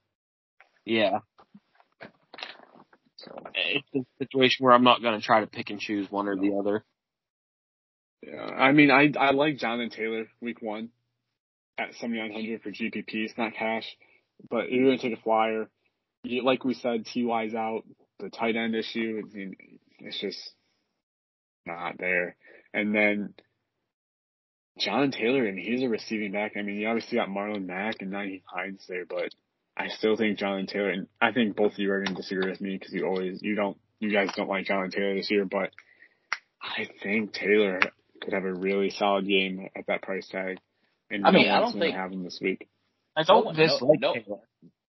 Yeah, 0.85 1.19
So 3.17 3.31
it's 3.53 3.87
a 3.95 3.99
situation 4.19 4.65
where 4.65 4.73
I'm 4.73 4.83
not 4.83 5.01
going 5.01 5.19
to 5.19 5.25
try 5.25 5.39
to 5.41 5.47
pick 5.47 5.69
and 5.69 5.79
choose 5.79 6.11
one 6.11 6.27
or 6.27 6.35
the 6.35 6.57
other. 6.59 6.83
yeah, 8.21 8.41
I 8.41 8.71
mean, 8.73 8.91
I 8.91 9.11
I 9.17 9.31
like 9.31 9.57
Jonathan 9.57 9.89
Taylor 9.89 10.25
week 10.41 10.61
one 10.61 10.89
at 11.77 11.93
seventy 11.95 12.19
nine 12.19 12.33
hundred 12.33 12.61
for 12.61 12.71
GPP. 12.71 13.05
It's 13.13 13.37
not 13.37 13.53
cash, 13.53 13.85
but 14.49 14.71
you're 14.71 14.85
gonna 14.85 14.97
take 14.97 15.17
a 15.17 15.21
flyer. 15.21 15.69
You, 16.23 16.43
like 16.43 16.63
we 16.65 16.73
said, 16.73 17.05
Ty's 17.05 17.53
out. 17.53 17.83
The 18.19 18.29
tight 18.29 18.55
end 18.55 18.75
issue, 18.75 19.21
I 19.23 19.35
mean, 19.37 19.55
it's 19.99 20.19
just 20.19 20.39
not 21.65 21.97
there. 21.97 22.35
And 22.73 22.93
then 22.95 23.33
John 24.79 25.11
Taylor, 25.11 25.45
and 25.45 25.57
he's 25.57 25.83
a 25.83 25.89
receiving 25.89 26.31
back. 26.31 26.53
I 26.57 26.61
mean, 26.61 26.77
you 26.77 26.87
obviously 26.87 27.17
got 27.17 27.29
Marlon 27.29 27.65
Mack 27.65 27.97
and 28.01 28.11
Nyheim 28.11 28.41
Hines 28.45 28.83
there, 28.87 29.05
but 29.05 29.29
I 29.77 29.87
still 29.89 30.15
think 30.17 30.39
John 30.39 30.65
Taylor, 30.65 30.89
and 30.89 31.07
I 31.21 31.31
think 31.31 31.55
both 31.55 31.73
of 31.73 31.79
you 31.79 31.91
are 31.91 32.03
going 32.03 32.15
to 32.15 32.21
disagree 32.21 32.49
with 32.49 32.61
me 32.61 32.77
because 32.77 32.93
you 32.93 33.05
always, 33.05 33.39
you 33.41 33.55
don't, 33.55 33.77
you 33.99 34.11
guys 34.11 34.29
don't 34.35 34.49
like 34.49 34.65
John 34.65 34.89
Taylor 34.89 35.15
this 35.15 35.29
year, 35.31 35.45
but 35.45 35.71
I 36.61 36.87
think 37.01 37.33
Taylor 37.33 37.79
could 38.21 38.33
have 38.33 38.45
a 38.45 38.53
really 38.53 38.89
solid 38.89 39.27
game 39.27 39.67
at 39.75 39.85
that 39.87 40.01
price 40.01 40.27
tag. 40.27 40.57
And 41.11 41.25
I 41.25 41.31
mean, 41.31 41.47
no 41.47 41.53
I 41.53 41.59
one's 41.61 41.73
don't 41.73 41.81
think- 41.81 41.95
have 41.95 42.11
him 42.11 42.23
this 42.23 42.39
week. 42.41 42.67
I 43.15 43.23
don't 43.23 43.45
one- 43.45 43.55
no- 43.55 43.63
dislike 43.63 43.99
no- 43.99 44.13
Taylor. 44.13 44.39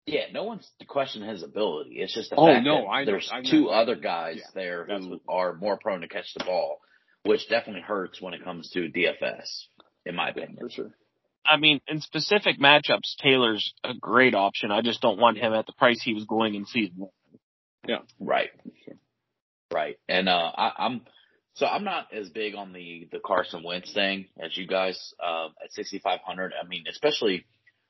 Yeah, 0.06 0.22
no 0.32 0.44
one's 0.44 0.66
questioning 0.86 1.28
his 1.28 1.42
ability. 1.42 1.96
It's 2.00 2.14
just 2.14 2.30
the 2.30 2.36
Oh, 2.36 2.46
fact 2.46 2.64
no, 2.64 2.80
that 2.80 2.86
I 2.88 3.04
there's 3.04 3.28
I 3.30 3.42
know. 3.42 3.50
two 3.50 3.68
other 3.68 3.94
guys 3.94 4.36
Yeah, 4.38 4.44
there 4.54 4.84
who 4.86 4.92
absolutely. 4.92 5.20
are 5.28 5.52
more 5.54 5.76
prone 5.76 6.00
to 6.00 6.08
catch 6.08 6.32
the 6.32 6.44
ball, 6.44 6.80
which 7.28 7.46
definitely 7.50 7.82
hurts 7.82 8.22
when 8.22 8.32
it 8.32 8.42
comes 8.42 8.70
to 8.70 8.88
DFS, 8.88 9.66
in 10.06 10.14
my 10.14 10.30
opinion. 10.30 10.56
for 10.58 10.70
sure. 10.70 10.90
I 11.44 11.58
mean, 11.58 11.82
in 11.86 12.00
specific 12.00 12.58
matchups, 12.58 13.16
Taylor's 13.22 13.74
a 13.84 13.92
great 13.92 14.34
option. 14.34 14.70
I 14.70 14.80
just 14.80 15.02
don't 15.02 15.20
want 15.20 15.36
him 15.36 15.52
at 15.52 15.66
the 15.66 15.74
price 15.74 16.00
he 16.02 16.14
was 16.14 16.24
going 16.24 16.54
in 16.54 16.64
season 16.64 16.94
one. 16.96 17.10
Yeah. 17.86 17.98
Right. 18.18 18.48
Right. 19.70 19.96
And 20.08 20.26
uh 20.26 20.52
I, 20.56 20.72
I'm 20.78 21.02
so 21.52 21.66
I'm 21.66 21.84
not 21.84 22.08
as 22.14 22.30
big 22.30 22.54
on 22.54 22.72
the 22.72 23.08
the 23.12 23.18
Carson 23.18 23.62
Wentz 23.62 23.92
thing 23.92 24.28
as 24.42 24.56
you 24.56 24.66
guys 24.66 25.12
um 25.22 25.52
at 25.62 25.72
6500. 25.72 26.52
I 26.62 26.66
mean, 26.66 26.84
especially 26.88 27.44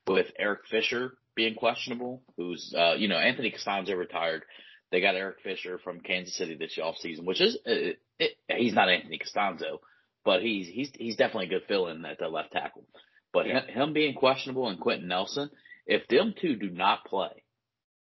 with 0.09 0.27
Eric 0.37 0.63
Fisher 0.69 1.13
being 1.37 1.55
questionable, 1.55 2.23
who's 2.37 2.75
uh 2.77 2.95
you 2.95 3.07
know, 3.07 3.19
Anthony 3.19 3.53
Castonzo 3.53 3.97
retired. 3.97 4.43
They 4.91 5.01
got 5.01 5.15
Eric 5.15 5.39
Fisher 5.43 5.79
from 5.79 6.01
Kansas 6.01 6.37
City 6.37 6.55
this 6.55 6.79
offseason, 6.79 7.25
which 7.25 7.41
is 7.41 7.59
it, 7.65 7.99
it, 8.19 8.33
he's 8.49 8.75
not 8.75 8.89
Anthony 8.89 9.19
Castonzo, 9.19 9.79
but 10.25 10.43
he's 10.43 10.67
he's 10.69 10.91
he's 10.95 11.17
definitely 11.17 11.47
a 11.47 11.59
good 11.61 11.69
fill-in 11.69 12.05
at 12.05 12.19
the 12.19 12.29
left 12.29 12.53
tackle. 12.53 12.85
But 13.33 13.47
Yeah. 13.47 13.61
him, 13.67 13.69
him 13.69 13.93
being 13.93 14.15
questionable 14.15 14.69
and 14.69 14.81
Quenton 14.81 15.09
Nelson, 15.09 15.51
if 15.87 16.07
them 16.09 16.35
two 16.41 16.57
do 16.57 16.71
not 16.71 17.05
play, 17.05 17.43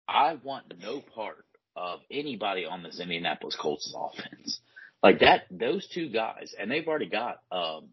I 0.08 0.36
want 0.36 0.74
no 0.82 1.02
part 1.02 1.46
of 1.76 2.00
anybody 2.12 2.66
on 2.66 2.84
this 2.84 3.00
Indianapolis 3.00 3.56
Colts 3.60 3.94
offense. 3.96 4.60
Like 5.04 5.20
that, 5.20 5.44
those 5.52 5.88
two 5.88 6.10
guys, 6.10 6.56
and 6.60 6.72
they've 6.72 6.88
already 6.88 7.10
got, 7.10 7.40
um, 7.52 7.90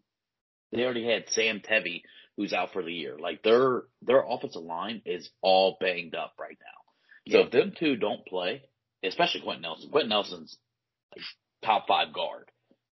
they 0.71 0.83
already 0.83 1.05
had 1.05 1.29
Sam 1.29 1.59
Tevi, 1.61 2.01
who's 2.35 2.51
out 2.51 2.73
for 2.73 2.81
the 2.83 2.91
year. 2.91 3.17
Like 3.19 3.43
their, 3.43 3.83
their 4.01 4.23
offensive 4.27 4.63
line 4.63 5.01
is 5.05 5.29
all 5.41 5.77
banged 5.79 6.15
up 6.15 6.33
right 6.39 6.57
now. 6.59 7.31
So 7.31 7.39
if 7.41 7.51
them 7.51 7.73
two 7.77 7.95
don't 7.95 8.25
play, 8.25 8.63
especially 9.07 9.41
Quenton 9.41 9.61
Nelson, 9.61 9.89
Quenton 9.89 10.09
Nelson's 10.09 10.57
like 11.15 11.25
top 11.63 11.87
five 11.87 12.13
guard 12.13 12.49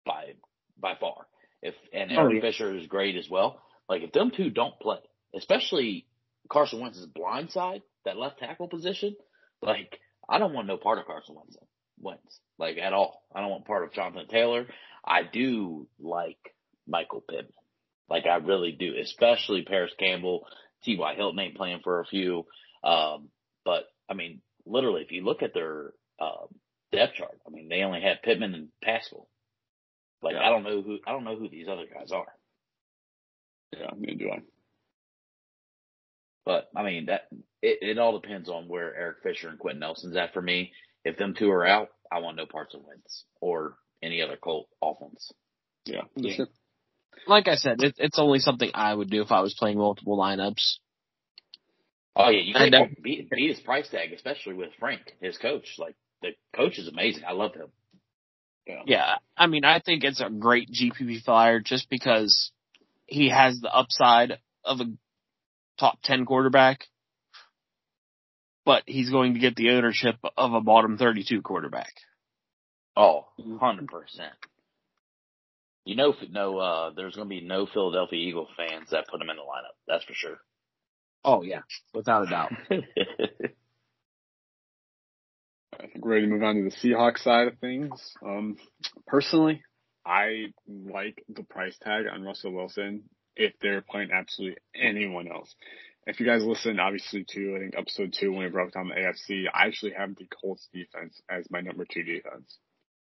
by, 0.06 0.34
by 0.80 0.96
far. 1.00 1.28
If, 1.62 1.76
and 1.94 2.12
Oh, 2.12 2.22
Eric 2.22 2.36
yeah. 2.36 2.42
Fisher 2.42 2.76
is 2.76 2.88
great 2.88 3.16
as 3.16 3.30
well. 3.30 3.62
Like 3.90 4.02
if 4.02 4.12
them 4.12 4.32
two 4.36 4.50
don't 4.50 4.80
play, 4.80 4.98
especially 5.36 6.08
Carson 6.50 6.80
Wentz's 6.80 7.06
blind 7.08 7.52
side, 7.52 7.82
that 8.06 8.18
left 8.18 8.40
tackle 8.40 8.68
position, 8.68 9.16
like 9.62 10.00
I 10.30 10.38
don't 10.40 10.54
want 10.54 10.68
no 10.68 10.78
part 10.78 11.00
of 11.00 11.06
Carson 11.06 11.36
Wentz. 11.36 11.58
Wentz 12.00 12.40
like 12.58 12.78
at 12.78 12.94
all. 12.94 13.24
I 13.34 13.42
don't 13.42 13.50
want 13.50 13.66
part 13.66 13.84
of 13.84 13.94
Jonathan 13.94 14.28
Taylor. 14.28 14.68
I 15.06 15.22
do 15.24 15.88
like 16.00 16.38
Michael 16.88 17.22
Pittman. 17.28 17.54
Like 18.10 18.26
I 18.26 18.36
really 18.38 18.72
do, 18.72 18.94
especially 19.02 19.64
Parris 19.64 19.94
Campbell. 20.00 20.46
T.Y. 20.84 21.16
Hilton 21.16 21.40
ain't 21.40 21.56
playing 21.58 21.80
for 21.84 22.00
a 22.00 22.06
few. 22.06 22.46
Um, 22.84 23.30
but 23.64 23.86
I 24.10 24.14
mean, 24.14 24.42
literally, 24.66 25.02
if 25.02 25.12
you 25.12 25.24
look 25.24 25.44
at 25.44 25.54
their 25.54 25.94
um, 26.20 26.48
depth 26.92 27.16
chart, 27.16 27.40
I 27.48 27.50
mean, 27.50 27.70
they 27.70 27.84
only 27.84 28.02
had 28.02 28.22
Pittman 28.24 28.54
and 28.54 28.70
Pascal. 28.84 29.28
Like 30.22 30.34
yeah. 30.34 30.48
I 30.48 30.50
don't 30.50 30.64
know 30.64 30.82
who 30.82 31.00
I 31.06 31.12
don't 31.12 31.24
know 31.24 31.38
who 31.38 31.50
these 31.50 31.68
other 31.68 31.86
guys 31.92 32.12
are. 32.12 32.28
Yeah, 33.78 33.92
neither 33.96 34.18
do 34.18 34.32
I. 34.32 34.40
But 36.46 36.70
I 36.76 36.84
mean 36.84 37.08
that 37.08 37.28
it, 37.62 37.80
it 37.82 37.98
all 38.00 38.20
depends 38.20 38.50
on 38.50 38.68
where 38.68 38.96
Eric 38.96 39.18
Fisher 39.24 39.50
and 39.50 39.60
Quenton 39.60 39.80
Nelson's 39.82 40.16
at 40.16 40.34
for 40.34 40.42
me. 40.42 40.72
If 41.04 41.18
them 41.18 41.36
two 41.38 41.52
are 41.52 41.66
out, 41.66 41.90
I 42.12 42.20
want 42.20 42.38
no 42.38 42.46
parts 42.48 42.74
of 42.74 42.82
Wentz 42.84 43.26
or 43.40 43.76
any 44.02 44.22
other 44.22 44.38
Colt 44.38 44.68
offense. 44.82 45.32
Yeah, 45.86 46.02
yeah. 46.16 46.36
Sure. 46.36 46.48
Like 47.28 47.48
I 47.48 47.56
said, 47.56 47.82
it, 47.82 47.96
it's 47.98 48.20
only 48.20 48.40
something 48.40 48.72
I 48.74 48.94
would 48.94 49.10
do 49.10 49.22
if 49.22 49.32
I 49.32 49.42
was 49.42 49.56
playing 49.58 49.78
multiple 49.78 50.18
lineups. 50.18 50.78
Oh 52.16 52.30
yeah, 52.30 52.42
you 52.42 52.54
can 52.54 52.96
beat, 53.02 53.30
beat 53.30 53.50
his 53.50 53.60
price 53.60 53.90
tag, 53.90 54.14
especially 54.14 54.54
with 54.54 54.70
Frank, 54.80 55.02
his 55.20 55.38
coach. 55.38 55.76
Like 55.78 55.96
the 56.22 56.30
coach 56.56 56.80
is 56.80 56.88
amazing. 56.88 57.24
I 57.28 57.34
love 57.34 57.54
him. 57.54 57.68
Yeah. 58.66 58.82
yeah, 58.88 59.16
I 59.38 59.46
mean, 59.46 59.64
I 59.64 59.80
think 59.80 60.04
it's 60.04 60.22
a 60.22 60.30
great 60.30 60.70
GPP 60.72 61.24
flyer 61.24 61.60
just 61.60 61.88
because 61.88 62.52
he 63.06 63.30
has 63.30 63.60
the 63.60 63.72
upside 63.72 64.40
of 64.64 64.80
a 64.80 64.86
top 65.80 66.00
10 66.04 66.26
quarterback, 66.26 66.86
but 68.66 68.82
he's 68.88 69.12
going 69.12 69.36
to 69.36 69.40
get 69.40 69.56
the 69.56 69.70
ownership 69.70 70.16
of 70.36 70.54
a 70.54 70.62
bottom 70.62 70.98
32 70.98 71.44
quarterback. 71.44 71.94
Oh, 72.98 73.28
100%. 73.40 73.88
You 75.84 75.96
know, 75.96 76.16
no, 76.32 76.58
uh, 76.58 76.90
there's 76.96 77.16
going 77.16 77.30
to 77.30 77.36
be 77.36 77.42
no 77.42 77.68
Philadelphia 77.72 78.18
Eagle 78.18 78.48
fans 78.58 78.90
that 78.90 79.08
put 79.08 79.22
him 79.22 79.30
in 79.30 79.36
the 79.36 79.44
lineup. 79.44 79.78
That's 79.88 80.04
for 80.06 80.14
sure. 80.16 80.38
Oh 81.26 81.42
yeah, 81.42 81.62
without 81.94 82.28
a 82.28 82.30
doubt. 82.30 82.52
I 82.70 82.82
think 85.88 86.06
we're 86.06 86.12
ready 86.12 86.28
to 86.28 86.32
move 86.32 86.44
on 86.44 86.56
to 86.56 86.64
the 86.64 86.70
Seahawks 86.70 87.24
side 87.24 87.48
of 87.48 87.58
things. 87.58 88.16
Um, 88.24 88.58
personally, 89.08 89.64
I 90.06 90.54
like 90.68 91.26
the 91.28 91.42
price 91.44 91.76
tag 91.82 92.06
on 92.12 92.22
Russell 92.22 92.54
Wilson 92.54 93.10
if 93.36 93.54
they're 93.60 93.82
playing 93.82 94.12
absolutely 94.14 94.60
anyone 94.76 95.28
else. 95.28 95.56
If 96.06 96.20
you 96.20 96.28
guys 96.28 96.46
listen, 96.46 96.80
obviously, 96.80 97.26
to 97.28 97.56
I 97.56 97.60
think 97.60 97.74
episode 97.76 98.14
two 98.14 98.32
when 98.32 98.44
we 98.44 98.50
broke 98.50 98.74
down 98.74 98.90
the 98.90 98.94
AFC, 98.94 99.46
I 99.52 99.66
actually 99.66 99.94
have 99.98 100.16
the 100.16 100.28
Colts 100.42 100.70
defense 100.72 101.20
as 101.28 101.50
my 101.50 101.62
number 101.62 101.86
two 101.92 102.04
defense. 102.04 102.60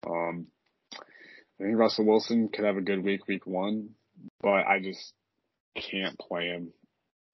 Um, 0.07 0.47
I 0.95 1.65
think 1.65 1.77
Russell 1.77 2.07
Wilson 2.07 2.49
could 2.49 2.65
have 2.65 2.79
a 2.79 2.83
good 2.83 3.05
week, 3.05 3.29
week 3.29 3.47
one, 3.47 3.91
but 4.41 4.67
I 4.67 4.81
just 4.83 5.13
can't 5.77 6.19
play 6.19 6.47
him 6.47 6.73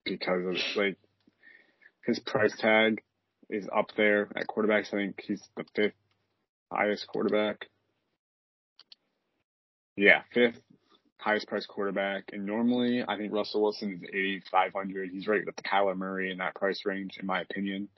because 0.05 0.47
of 0.47 0.57
like 0.77 0.97
his 2.05 2.19
price 2.19 2.57
tag 2.59 3.03
is 3.49 3.69
up 3.75 3.93
there 3.97 4.29
at 4.37 4.47
quarterbacks. 4.47 4.89
I 4.89 4.99
think 4.99 5.23
he's 5.27 5.43
the 5.57 5.65
fifth 5.75 5.95
highest 6.71 7.07
quarterback. 7.07 7.67
Yeah, 9.97 10.23
fifth 10.33 10.61
highest 11.25 11.49
priced 11.49 11.69
quarterback. 11.69 12.25
And 12.33 12.45
normally, 12.45 13.03
I 13.07 13.17
think 13.17 13.33
Russell 13.33 13.63
Wilson 13.63 14.01
is 14.03 14.43
8,500. 14.53 15.11
He's 15.11 15.27
right 15.27 15.45
with 15.45 15.57
Kyler 15.57 15.97
Murray 15.97 16.31
in 16.31 16.39
that 16.39 16.55
price 16.55 16.83
range, 16.85 17.17
in 17.19 17.27
my 17.27 17.41
opinion. 17.41 17.89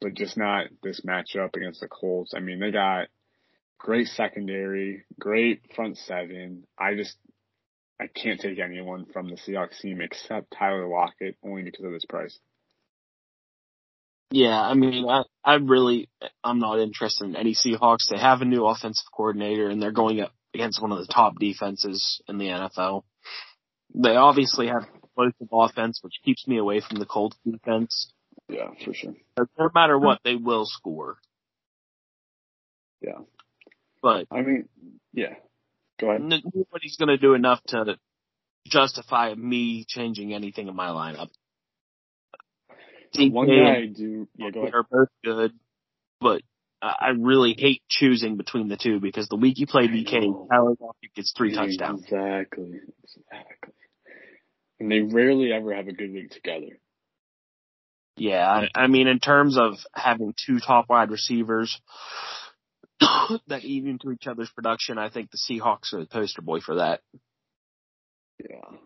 But 0.00 0.14
just 0.14 0.36
not 0.36 0.66
this 0.82 1.02
matchup 1.02 1.56
against 1.56 1.80
the 1.80 1.88
Colts. 1.88 2.34
I 2.34 2.40
mean, 2.40 2.58
they 2.58 2.72
got 2.72 3.08
great 3.78 4.08
secondary, 4.08 5.04
great 5.18 5.62
front 5.74 5.98
seven. 5.98 6.64
I 6.78 6.94
just, 6.94 7.16
I 8.00 8.06
can't 8.08 8.40
take 8.40 8.58
anyone 8.58 9.06
from 9.12 9.28
the 9.28 9.36
Seahawks 9.36 9.80
team 9.80 10.00
except 10.00 10.52
Tyler 10.58 10.88
Lockett 10.88 11.36
only 11.44 11.62
because 11.62 11.84
of 11.84 11.92
his 11.92 12.04
price. 12.04 12.38
Yeah, 14.30 14.60
I 14.60 14.74
mean, 14.74 15.08
I, 15.08 15.22
I 15.44 15.54
really, 15.56 16.08
I'm 16.42 16.58
not 16.58 16.80
interested 16.80 17.24
in 17.24 17.36
any 17.36 17.54
Seahawks. 17.54 18.08
They 18.10 18.18
have 18.18 18.40
a 18.40 18.44
new 18.44 18.66
offensive 18.66 19.06
coordinator 19.14 19.68
and 19.68 19.80
they're 19.80 19.92
going 19.92 20.20
up 20.20 20.32
against 20.54 20.82
one 20.82 20.90
of 20.90 20.98
the 20.98 21.12
top 21.12 21.38
defenses 21.38 22.20
in 22.26 22.38
the 22.38 22.46
NFL. 22.46 23.04
They 23.94 24.16
obviously 24.16 24.66
have 24.66 24.88
explosive 25.02 25.48
offense, 25.52 26.00
which 26.02 26.14
keeps 26.24 26.48
me 26.48 26.58
away 26.58 26.80
from 26.80 26.98
the 26.98 27.06
Colts 27.06 27.36
defense. 27.44 28.12
Yeah, 28.48 28.70
for 28.84 28.92
sure. 28.92 29.14
No 29.38 29.70
matter 29.74 29.98
what, 29.98 30.18
they 30.24 30.34
will 30.34 30.66
score. 30.66 31.16
Yeah. 33.00 33.20
But 34.02 34.26
I 34.30 34.42
mean, 34.42 34.68
yeah. 35.12 35.34
Go 36.00 36.10
ahead. 36.10 36.22
Nobody's 36.22 36.96
going 36.96 37.08
to 37.08 37.18
do 37.18 37.34
enough 37.34 37.62
to 37.68 37.96
justify 38.66 39.34
me 39.34 39.84
changing 39.86 40.32
anything 40.34 40.68
in 40.68 40.74
my 40.74 40.88
lineup. 40.88 41.28
DK 43.14 43.30
One 43.30 43.46
guy 43.46 43.82
I 43.82 43.86
do. 43.86 44.28
Yeah, 44.36 44.50
go 44.50 44.62
ahead. 44.62 44.74
Are 44.74 44.86
both 44.90 45.08
good, 45.22 45.52
but 46.20 46.42
I 46.82 47.10
really 47.16 47.54
hate 47.56 47.82
choosing 47.88 48.36
between 48.36 48.68
the 48.68 48.76
two 48.76 49.00
because 49.00 49.28
the 49.28 49.36
week 49.36 49.58
you 49.58 49.66
play 49.66 49.86
DK, 49.88 50.48
Tyler 50.50 50.74
Lockett 50.80 51.14
gets 51.14 51.32
three 51.36 51.54
touchdowns. 51.54 52.02
Exactly. 52.02 52.80
Exactly. 53.02 53.72
And 54.80 54.90
they 54.90 55.00
rarely 55.00 55.52
ever 55.52 55.74
have 55.74 55.88
a 55.88 55.92
good 55.92 56.12
week 56.12 56.30
together. 56.30 56.78
Yeah, 58.16 58.46
I, 58.46 58.82
I 58.82 58.86
mean, 58.86 59.08
in 59.08 59.18
terms 59.18 59.56
of 59.58 59.74
having 59.94 60.34
two 60.46 60.60
top 60.60 60.86
wide 60.88 61.10
receivers 61.10 61.80
that 63.48 63.64
eat 63.64 63.84
into 63.84 64.10
each 64.10 64.26
other's 64.26 64.50
production, 64.50 64.98
I 64.98 65.10
think 65.10 65.30
the 65.30 65.38
Seahawks 65.38 65.92
are 65.92 66.00
the 66.00 66.06
poster 66.06 66.42
boy 66.42 66.60
for 66.60 66.76
that. 66.76 67.00
Yeah. 68.38 68.76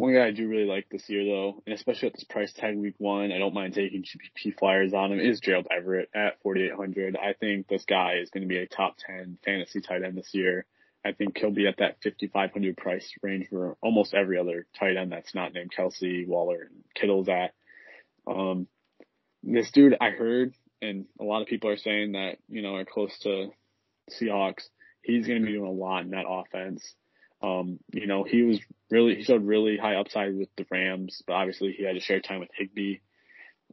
One 0.00 0.14
guy 0.14 0.28
I 0.28 0.30
do 0.30 0.48
really 0.48 0.64
like 0.64 0.88
this 0.90 1.10
year 1.10 1.26
though, 1.26 1.62
and 1.66 1.74
especially 1.74 2.08
at 2.08 2.14
this 2.14 2.24
price 2.24 2.54
tag 2.54 2.74
week 2.78 2.94
one, 2.96 3.32
I 3.32 3.38
don't 3.38 3.52
mind 3.52 3.74
taking 3.74 4.02
GPP 4.02 4.58
flyers 4.58 4.94
on 4.94 5.12
him, 5.12 5.20
is 5.20 5.40
Gerald 5.40 5.66
Everett 5.70 6.08
at 6.14 6.40
4,800. 6.42 7.18
I 7.18 7.34
think 7.34 7.68
this 7.68 7.84
guy 7.84 8.14
is 8.14 8.30
going 8.30 8.42
to 8.42 8.48
be 8.48 8.56
a 8.56 8.66
top 8.66 8.96
10 9.06 9.36
fantasy 9.44 9.82
tight 9.82 10.02
end 10.02 10.16
this 10.16 10.30
year. 10.32 10.64
I 11.04 11.12
think 11.12 11.36
he'll 11.36 11.50
be 11.50 11.66
at 11.66 11.76
that 11.78 11.96
5,500 12.02 12.78
price 12.78 13.12
range 13.22 13.48
where 13.50 13.76
almost 13.82 14.14
every 14.14 14.38
other 14.38 14.66
tight 14.78 14.96
end 14.96 15.12
that's 15.12 15.34
not 15.34 15.52
named 15.52 15.72
Kelce, 15.76 16.26
Waller, 16.26 16.62
and 16.62 16.82
Kittle's 16.94 17.28
at. 17.28 17.52
Um, 18.26 18.68
this 19.42 19.70
dude, 19.70 19.96
I 20.00 20.10
heard, 20.10 20.54
and 20.82 21.06
a 21.20 21.24
lot 21.24 21.42
of 21.42 21.48
people 21.48 21.70
are 21.70 21.76
saying 21.76 22.12
that, 22.12 22.38
you 22.48 22.62
know, 22.62 22.76
are 22.76 22.84
close 22.84 23.16
to 23.20 23.50
Seahawks. 24.10 24.64
He's 25.02 25.26
going 25.26 25.40
to 25.40 25.46
be 25.46 25.52
doing 25.52 25.68
a 25.68 25.72
lot 25.72 26.02
in 26.04 26.10
that 26.10 26.28
offense. 26.28 26.94
Um, 27.42 27.78
you 27.92 28.06
know, 28.06 28.24
he 28.24 28.42
was 28.42 28.60
really, 28.90 29.16
he 29.16 29.24
showed 29.24 29.44
really 29.44 29.78
high 29.78 29.94
upside 29.94 30.36
with 30.36 30.48
the 30.56 30.66
Rams, 30.70 31.22
but 31.26 31.34
obviously 31.34 31.72
he 31.72 31.84
had 31.84 31.94
to 31.94 32.00
share 32.00 32.20
time 32.20 32.40
with 32.40 32.50
Higbee. 32.54 32.98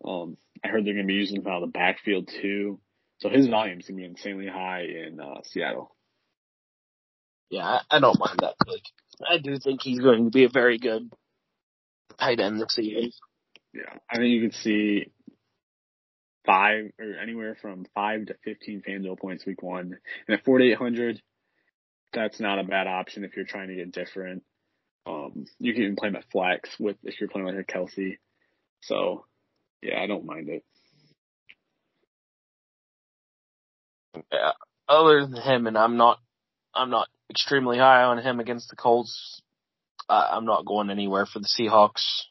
Um, 0.05 0.37
I 0.63 0.69
heard 0.69 0.85
they're 0.85 0.93
going 0.93 1.07
to 1.07 1.11
be 1.11 1.19
using 1.19 1.41
him 1.41 1.47
out 1.47 1.63
of 1.63 1.69
the 1.69 1.77
backfield 1.77 2.29
too. 2.41 2.79
So 3.19 3.29
his 3.29 3.47
volume 3.47 3.79
is 3.79 3.87
going 3.87 3.97
to 3.97 4.03
be 4.03 4.09
insanely 4.09 4.47
high 4.47 4.83
in, 4.83 5.19
uh, 5.19 5.41
Seattle. 5.43 5.95
Yeah, 7.49 7.65
I, 7.65 7.81
I 7.89 7.99
don't 7.99 8.19
mind 8.19 8.39
that 8.41 8.55
pick. 8.65 8.83
I 9.27 9.39
do 9.39 9.57
think 9.57 9.81
he's 9.81 9.99
going 9.99 10.25
to 10.25 10.31
be 10.31 10.43
a 10.43 10.49
very 10.49 10.77
good 10.77 11.11
tight 12.19 12.39
end 12.39 12.61
this 12.61 12.75
season. 12.75 13.11
Yeah, 13.73 13.97
I 14.09 14.17
think 14.17 14.27
you 14.27 14.41
can 14.41 14.51
see 14.51 15.11
five 16.47 16.91
or 16.97 17.13
anywhere 17.21 17.55
from 17.61 17.85
five 17.93 18.25
to 18.25 18.35
fifteen 18.43 18.81
FanDuel 18.81 19.19
points 19.19 19.45
week 19.45 19.61
one, 19.61 19.97
and 20.27 20.39
at 20.39 20.43
forty 20.45 20.71
eight 20.71 20.77
hundred, 20.77 21.21
that's 22.13 22.39
not 22.39 22.57
a 22.57 22.63
bad 22.63 22.87
option 22.87 23.23
if 23.23 23.35
you're 23.35 23.45
trying 23.45 23.67
to 23.67 23.75
get 23.75 23.91
different. 23.91 24.41
Um, 25.05 25.45
you 25.59 25.73
can 25.73 25.83
even 25.83 25.95
play 25.95 26.09
him 26.09 26.15
at 26.15 26.25
flex 26.31 26.69
with 26.79 26.97
if 27.03 27.19
you're 27.19 27.29
playing 27.29 27.47
like 27.47 27.55
a 27.55 27.71
Kelce. 27.71 28.17
So, 28.81 29.25
yeah, 29.81 30.01
I 30.01 30.07
don't 30.07 30.25
mind 30.25 30.49
it. 30.49 30.63
Yeah. 34.31 34.51
Other 34.89 35.25
than 35.27 35.41
him, 35.41 35.67
and 35.67 35.77
I'm 35.77 35.97
not, 35.97 36.19
I'm 36.73 36.89
not 36.89 37.07
extremely 37.29 37.77
high 37.77 38.03
on 38.03 38.17
him 38.19 38.39
against 38.39 38.69
the 38.69 38.75
Colts. 38.75 39.41
Uh, 40.09 40.27
I'm 40.31 40.45
not 40.45 40.65
going 40.65 40.89
anywhere 40.89 41.25
for 41.25 41.39
the 41.39 41.47
Seahawks. 41.47 42.23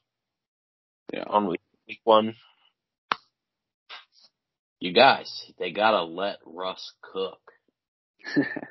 Yeah. 1.13 1.25
On 1.27 1.47
week, 1.47 1.61
week 1.87 2.01
one. 2.05 2.35
You 4.79 4.93
guys, 4.93 5.31
they 5.59 5.71
gotta 5.71 6.03
let 6.03 6.39
Russ 6.45 6.93
cook. 7.01 7.41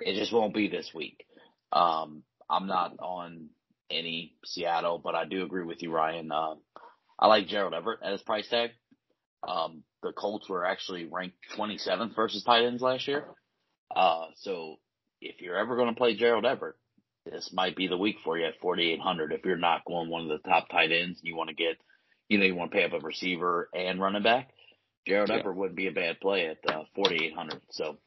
it 0.02 0.20
just 0.20 0.34
won't 0.34 0.54
be 0.54 0.68
this 0.68 0.92
week. 0.94 1.26
Um, 1.72 2.24
I'm 2.50 2.68
not 2.68 3.00
on 3.00 3.50
any 3.90 4.34
Seattle, 4.46 5.00
but 5.04 5.16
I 5.16 5.26
do 5.26 5.44
agree 5.44 5.64
with 5.64 5.82
you, 5.82 5.92
Ryan. 5.92 6.32
Um, 6.32 6.60
I 7.18 7.28
like 7.28 7.48
Gerald 7.48 7.74
Everett 7.74 8.04
at 8.04 8.12
his 8.12 8.22
price 8.22 8.48
tag. 8.48 8.72
Um, 9.48 9.84
the 10.04 10.12
Colts 10.12 10.50
were 10.50 10.66
actually 10.66 11.06
ranked 11.06 11.38
27th 11.58 12.16
versus 12.16 12.44
tight 12.44 12.66
ends 12.66 12.82
last 12.82 13.08
year. 13.08 13.26
Uh, 13.96 14.28
so 14.38 14.76
if 15.22 15.42
you're 15.42 15.58
ever 15.58 15.76
going 15.76 15.90
to 15.90 15.98
play 15.98 16.16
Gerald 16.16 16.46
Everett, 16.46 16.76
this 17.26 17.52
might 17.54 17.76
be 17.76 17.88
the 17.88 17.98
week 17.98 18.18
for 18.24 18.38
you 18.38 18.46
at 18.46 18.60
4,800 18.62 19.32
if 19.32 19.46
you're 19.46 19.58
not 19.58 19.86
going 19.86 20.10
one 20.10 20.24
of 20.24 20.30
the 20.30 20.50
top 20.50 20.70
tight 20.70 20.92
ends 20.92 21.20
and 21.20 21.28
you 21.28 21.36
want 21.36 21.50
to 21.50 21.56
get, 21.56 21.78
you 22.30 22.38
know, 22.38 22.46
you 22.46 22.56
want 22.56 22.72
to 22.72 22.78
pay 22.78 22.84
up 22.84 22.94
a 22.94 23.00
receiver 23.00 23.70
and 23.74 24.00
running 24.00 24.24
back, 24.24 24.50
Gerald 25.08 25.30
yeah. 25.30 25.42
Wouldn't 25.46 25.76
be 25.76 25.88
a 25.88 25.92
bad 25.92 26.20
play 26.20 26.48
at 26.48 26.58
uh, 26.68 26.84
4,800. 26.96 27.62
So, 27.72 27.98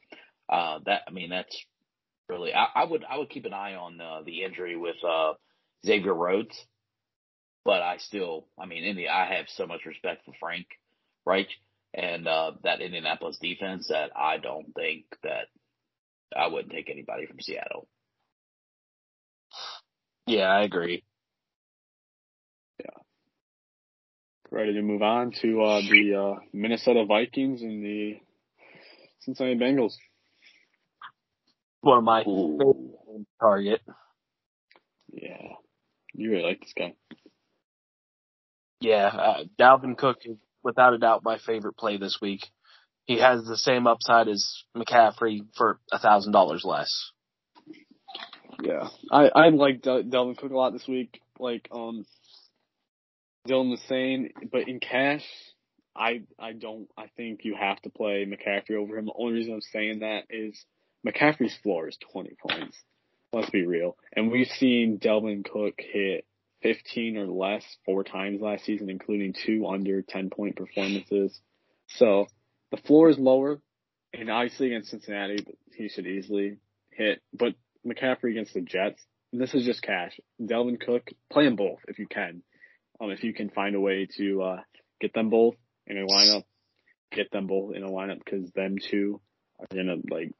uh, 0.49 0.81
that, 0.87 1.03
I 1.07 1.11
mean, 1.11 1.31
that's 1.31 1.57
really, 2.29 2.53
I, 2.55 2.67
I 2.75 2.85
would, 2.85 3.05
I 3.09 3.19
would 3.19 3.31
keep 3.31 3.45
an 3.47 3.53
eye 3.53 3.75
on 3.75 4.01
uh, 4.01 4.23
the 4.25 4.45
injury 4.45 4.77
with, 4.77 4.97
uh, 5.09 5.35
Xavier 5.87 6.15
Rhodes, 6.15 6.67
but 7.65 7.83
I 7.83 7.99
still, 7.99 8.49
I 8.59 8.67
mean, 8.67 8.85
Indy, 8.85 9.09
I 9.09 9.37
have 9.37 9.47
so 9.49 9.67
much 9.67 9.87
respect 9.87 10.25
for 10.25 10.35
Frank 10.41 10.67
Reich 11.25 11.49
and, 11.95 12.27
uh, 12.27 12.53
that 12.65 12.81
Indianapolis 12.81 13.39
defense 13.41 13.89
that 13.89 14.11
I 14.17 14.39
don't 14.39 14.75
think 14.75 15.05
that 15.23 15.47
I 16.37 16.49
wouldn't 16.49 16.73
take 16.73 16.91
anybody 16.91 17.27
from 17.27 17.41
Seattle. 17.41 17.89
Yeah, 20.27 20.49
I 20.49 20.63
agree. 20.63 21.05
Ready 24.51 24.73
to 24.75 24.83
move 24.83 25.03
on 25.03 25.33
to 25.43 25.63
uh, 25.63 25.81
the 25.83 26.15
uh, 26.15 26.41
Minnesota 26.55 27.05
Vikings 27.05 27.61
and 27.61 27.85
the 27.85 28.19
Cincinnati 29.21 29.59
Bengals. 29.59 29.93
One 31.83 31.99
of 31.99 32.05
my 32.05 32.25
favorite 32.25 33.27
target. 33.39 33.83
Yeah, 35.13 35.53
you 36.15 36.31
really 36.31 36.45
like 36.45 36.61
this 36.61 36.73
guy. 36.77 36.95
Yeah, 38.81 39.07
uh, 39.07 39.45
Dalvin 39.59 39.99
Cook 39.99 40.19
is 40.25 40.39
without 40.63 40.95
a 40.95 40.99
doubt 40.99 41.25
my 41.25 41.39
favorite 41.39 41.77
play 41.77 41.99
this 41.99 42.19
week. 42.23 42.41
He 43.05 43.19
has 43.19 43.45
the 43.45 43.57
same 43.57 43.87
upside 43.87 44.29
as 44.29 44.63
McCaffrey 44.77 45.47
for 45.57 45.79
a 45.93 45.99
thousand 45.99 46.33
dollars 46.33 46.63
less. 46.65 47.11
Yeah, 48.63 48.89
I 49.13 49.29
I 49.29 49.49
like 49.51 49.83
Dalvin 49.83 50.39
Cook 50.39 50.53
a 50.53 50.57
lot 50.57 50.73
this 50.73 50.89
week. 50.89 51.21
Like 51.39 51.69
um, 51.71 52.07
Dylan 53.49 53.71
was 53.71 53.81
saying, 53.89 54.31
but 54.51 54.69
in 54.69 54.81
cash, 54.81 55.25
I 55.97 56.23
I 56.39 56.53
don't. 56.53 56.89
I 56.97 57.07
think 57.17 57.45
you 57.45 57.57
have 57.59 57.81
to 57.83 57.91
play 57.91 58.27
McCaffrey 58.27 58.77
over 58.77 58.97
him. 58.97 59.07
The 59.07 59.13
only 59.17 59.35
reason 59.35 59.55
I'm 59.55 59.61
saying 59.61 60.01
that 60.01 60.25
is 60.31 60.65
McCaffrey's 61.07 61.57
floor 61.63 61.89
is 61.89 61.97
20 62.13 62.37
points. 62.41 62.77
Let's 63.33 63.51
be 63.51 63.67
real. 63.67 63.97
And 64.15 64.31
we've 64.31 64.49
seen 64.49 64.99
Dalvin 64.99 65.45
Cook 65.45 65.75
hit 65.79 66.25
15 66.63 67.17
or 67.19 67.27
less 67.27 67.65
four 67.85 68.05
times 68.05 68.41
last 68.41 68.65
season, 68.65 68.91
including 68.91 69.35
two 69.35 69.67
under 69.67 70.03
10 70.03 70.31
point 70.31 70.57
performances. 70.57 71.39
So 71.89 72.27
the 72.71 72.79
floor 72.79 73.11
is 73.11 73.19
lower, 73.19 73.61
and 74.13 74.31
obviously 74.31 74.69
against 74.69 74.91
Cincinnati, 74.91 75.45
he 75.75 75.89
should 75.89 76.07
easily 76.07 76.59
hit. 76.91 77.21
But 77.33 77.55
McCaffrey 77.87 78.31
against 78.31 78.55
the 78.55 78.61
Jets. 78.61 79.03
this 79.33 79.55
is 79.55 79.65
just 79.65 79.83
cash. 79.83 80.19
Dalvin 80.41 80.81
Cook, 80.81 81.11
play 81.31 81.45
them 81.45 81.57
both 81.57 81.79
if 81.89 81.99
you 81.99 82.07
can. 82.07 82.43
Um, 83.01 83.11
if 83.11 83.23
you 83.23 83.33
can 83.33 83.51
find 83.51 83.75
a 83.75 83.81
way 83.81 84.09
to 84.17 84.43
uh, 84.43 84.61
get 85.01 85.15
them 85.15 85.31
both 85.31 85.55
in 85.87 85.99
a 85.99 86.07
lineup, 86.07 86.45
get 87.13 87.31
them 87.31 87.47
both 87.47 87.75
in 87.75 87.83
a 87.83 87.89
lineup 87.89 88.19
because 88.25 88.51
them 88.53 88.77
two 88.91 89.21
are 89.59 89.67
gonna 89.75 89.97
like. 90.11 90.33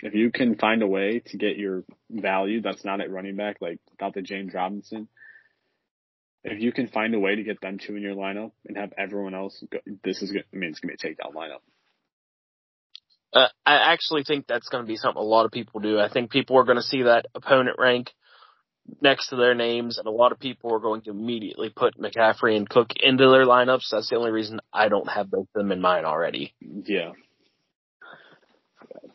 If 0.00 0.14
you 0.14 0.30
can 0.32 0.56
find 0.56 0.82
a 0.82 0.86
way 0.86 1.22
to 1.26 1.38
get 1.38 1.56
your 1.56 1.84
value 2.10 2.60
that's 2.60 2.84
not 2.84 3.00
at 3.00 3.10
running 3.10 3.36
back, 3.36 3.56
like 3.60 3.78
without 3.90 4.14
the 4.14 4.22
James 4.22 4.52
Robinson, 4.52 5.08
if 6.44 6.60
you 6.60 6.72
can 6.72 6.88
find 6.88 7.14
a 7.14 7.20
way 7.20 7.36
to 7.36 7.42
get 7.44 7.60
them 7.60 7.78
two 7.78 7.94
in 7.94 8.02
your 8.02 8.16
lineup 8.16 8.50
and 8.66 8.76
have 8.76 8.92
everyone 8.98 9.34
else, 9.34 9.62
go, 9.70 9.78
this 10.02 10.22
is 10.22 10.32
gonna, 10.32 10.44
I 10.52 10.56
mean 10.56 10.70
it's 10.70 10.80
gonna 10.80 10.94
be 10.94 11.08
a 11.08 11.10
takedown 11.10 11.34
lineup. 11.34 11.60
Uh, 13.32 13.48
I 13.64 13.92
actually 13.92 14.24
think 14.24 14.46
that's 14.46 14.68
going 14.68 14.84
to 14.84 14.88
be 14.88 14.96
something 14.96 15.20
a 15.20 15.24
lot 15.24 15.46
of 15.46 15.52
people 15.52 15.80
do. 15.80 15.98
I 15.98 16.10
think 16.10 16.30
people 16.30 16.58
are 16.58 16.64
going 16.64 16.76
to 16.76 16.82
see 16.82 17.04
that 17.04 17.26
opponent 17.34 17.76
rank 17.78 18.10
next 19.00 19.28
to 19.28 19.36
their 19.36 19.54
names, 19.54 19.98
and 19.98 20.06
a 20.06 20.10
lot 20.10 20.32
of 20.32 20.38
people 20.38 20.74
are 20.74 20.80
going 20.80 21.02
to 21.02 21.10
immediately 21.10 21.70
put 21.70 21.98
McCaffrey 21.98 22.56
and 22.56 22.68
Cook 22.68 22.92
into 23.00 23.30
their 23.30 23.46
lineups. 23.46 23.88
That's 23.90 24.08
the 24.08 24.16
only 24.16 24.30
reason 24.30 24.60
I 24.72 24.88
don't 24.88 25.08
have 25.08 25.30
both 25.30 25.48
of 25.54 25.62
them 25.62 25.72
in 25.72 25.80
mine 25.80 26.04
already. 26.04 26.54
Yeah. 26.60 27.12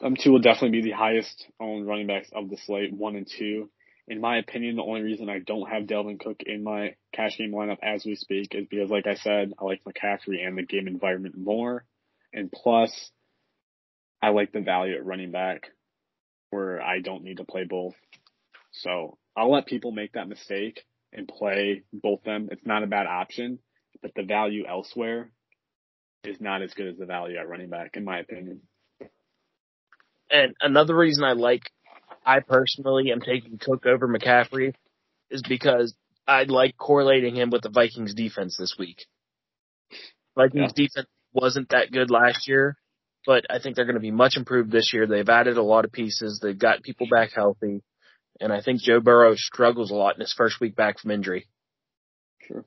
Um, 0.01 0.15
two 0.15 0.31
will 0.31 0.39
definitely 0.39 0.81
be 0.81 0.89
the 0.89 0.95
highest 0.95 1.47
owned 1.59 1.87
running 1.87 2.07
backs 2.07 2.29
of 2.33 2.49
the 2.49 2.57
slate, 2.57 2.93
one 2.93 3.15
and 3.15 3.27
two. 3.27 3.69
In 4.07 4.21
my 4.21 4.37
opinion, 4.37 4.77
the 4.77 4.83
only 4.83 5.01
reason 5.01 5.29
I 5.29 5.39
don't 5.39 5.69
have 5.69 5.83
Dalvin 5.83 6.19
Cook 6.19 6.43
in 6.45 6.63
my 6.63 6.95
cash 7.13 7.37
game 7.37 7.51
lineup 7.51 7.79
as 7.83 8.05
we 8.05 8.15
speak 8.15 8.55
is 8.55 8.67
because, 8.69 8.89
like 8.89 9.05
I 9.05 9.15
said, 9.15 9.53
I 9.59 9.65
like 9.65 9.81
McCaffrey 9.83 10.45
and 10.45 10.57
the 10.57 10.63
game 10.63 10.87
environment 10.87 11.37
more. 11.37 11.83
And 12.31 12.51
plus, 12.51 13.11
I 14.21 14.29
like 14.29 14.51
the 14.51 14.61
value 14.61 14.95
at 14.95 15.05
running 15.05 15.31
back 15.31 15.71
where 16.51 16.81
I 16.81 17.01
don't 17.01 17.23
need 17.23 17.37
to 17.37 17.43
play 17.43 17.65
both. 17.65 17.95
So 18.71 19.17
I'll 19.37 19.51
let 19.51 19.67
people 19.67 19.91
make 19.91 20.13
that 20.13 20.27
mistake 20.27 20.83
and 21.13 21.27
play 21.27 21.83
both 21.93 22.23
them. 22.23 22.49
It's 22.51 22.65
not 22.65 22.83
a 22.83 22.87
bad 22.87 23.05
option, 23.05 23.59
but 24.01 24.11
the 24.15 24.23
value 24.23 24.65
elsewhere 24.67 25.29
is 26.23 26.41
not 26.41 26.63
as 26.63 26.73
good 26.73 26.87
as 26.87 26.97
the 26.97 27.05
value 27.05 27.37
at 27.37 27.47
running 27.47 27.69
back, 27.69 27.91
in 27.95 28.03
my 28.03 28.17
opinion. 28.17 28.61
And 30.31 30.55
another 30.59 30.95
reason 30.95 31.23
I 31.23 31.33
like, 31.33 31.71
I 32.25 32.39
personally 32.39 33.11
am 33.11 33.21
taking 33.21 33.59
Cook 33.59 33.85
over 33.85 34.07
McCaffrey 34.07 34.73
is 35.29 35.43
because 35.47 35.93
I 36.27 36.43
like 36.43 36.75
correlating 36.75 37.35
him 37.35 37.51
with 37.51 37.61
the 37.61 37.69
Vikings 37.69 38.15
defense 38.15 38.57
this 38.57 38.75
week. 38.77 39.05
Vikings 40.35 40.73
yeah. 40.75 40.85
defense 40.87 41.07
wasn't 41.31 41.69
that 41.69 41.91
good 41.91 42.09
last 42.09 42.47
year, 42.47 42.75
but 43.25 43.45
I 43.49 43.59
think 43.59 43.75
they're 43.75 43.85
going 43.85 43.95
to 43.95 44.01
be 44.01 44.11
much 44.11 44.35
improved 44.35 44.71
this 44.71 44.91
year. 44.93 45.05
They've 45.05 45.29
added 45.29 45.57
a 45.57 45.63
lot 45.63 45.85
of 45.85 45.91
pieces. 45.91 46.39
They've 46.41 46.57
got 46.57 46.83
people 46.83 47.07
back 47.09 47.31
healthy. 47.33 47.83
And 48.39 48.53
I 48.53 48.61
think 48.61 48.81
Joe 48.81 48.99
Burrow 48.99 49.35
struggles 49.35 49.91
a 49.91 49.95
lot 49.95 50.15
in 50.15 50.21
his 50.21 50.33
first 50.33 50.59
week 50.59 50.75
back 50.75 50.99
from 50.99 51.11
injury. 51.11 51.47
Sure. 52.41 52.65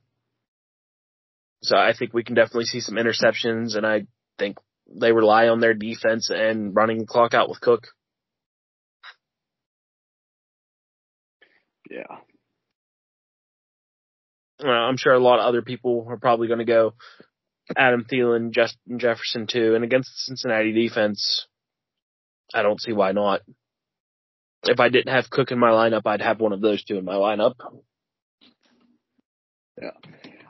So 1.63 1.77
I 1.77 1.93
think 1.97 2.13
we 2.13 2.25
can 2.25 2.35
definitely 2.35 2.65
see 2.65 2.81
some 2.81 2.97
interceptions 2.97 3.77
and 3.77 3.87
I 3.87 4.07
think 4.39 4.59
they 4.93 5.13
rely 5.13 5.49
on 5.49 5.61
their 5.61 5.75
defense 5.75 6.31
and 6.31 6.75
running 6.75 6.99
the 6.99 7.07
clock 7.07 7.35
out 7.35 7.49
with 7.49 7.61
Cook. 7.61 7.89
Yeah. 11.89 12.19
Well, 14.63 14.73
I'm 14.73 14.97
sure 14.97 15.13
a 15.13 15.19
lot 15.19 15.39
of 15.41 15.47
other 15.47 15.63
people 15.63 16.07
are 16.09 16.19
probably 16.19 16.49
going 16.49 16.59
to 16.59 16.65
go 16.65 16.95
Adam 17.77 18.05
Thielen, 18.05 18.51
Justin 18.51 18.99
Jefferson 18.99 19.47
too, 19.47 19.75
and 19.75 19.85
against 19.85 20.11
the 20.11 20.19
Cincinnati 20.19 20.73
defense, 20.73 21.47
I 22.53 22.63
don't 22.63 22.81
see 22.81 22.93
why 22.93 23.13
not. 23.13 23.41
If 24.65 24.79
I 24.79 24.89
didn't 24.89 25.13
have 25.13 25.31
Cook 25.31 25.51
in 25.51 25.59
my 25.59 25.71
lineup, 25.71 26.03
I'd 26.05 26.21
have 26.21 26.41
one 26.41 26.53
of 26.53 26.61
those 26.61 26.85
two 26.85 26.99
in 26.99 27.05
my 27.05 27.15
lineup. 27.15 27.55
Yeah. 29.81 29.91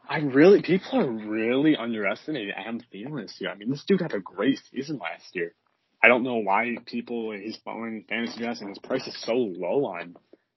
I 0.08 0.18
really, 0.18 0.60
people 0.62 0.98
are 0.98 1.08
really 1.08 1.76
underestimating 1.76 2.52
Adam 2.56 2.80
Thielen 2.92 3.22
this 3.22 3.36
year. 3.40 3.50
I 3.50 3.54
mean, 3.54 3.70
this 3.70 3.84
dude 3.86 4.00
had 4.00 4.12
a 4.12 4.18
great 4.18 4.58
season 4.70 4.98
last 4.98 5.36
year. 5.36 5.54
I 6.02 6.08
don't 6.08 6.24
know 6.24 6.38
why 6.38 6.76
people, 6.86 7.30
he's 7.30 7.58
following 7.64 8.04
fantasy 8.08 8.40
drafts 8.40 8.60
and 8.60 8.70
his 8.70 8.78
price 8.78 9.06
is 9.06 9.20
so 9.22 9.34
low 9.34 9.84
on 9.84 10.16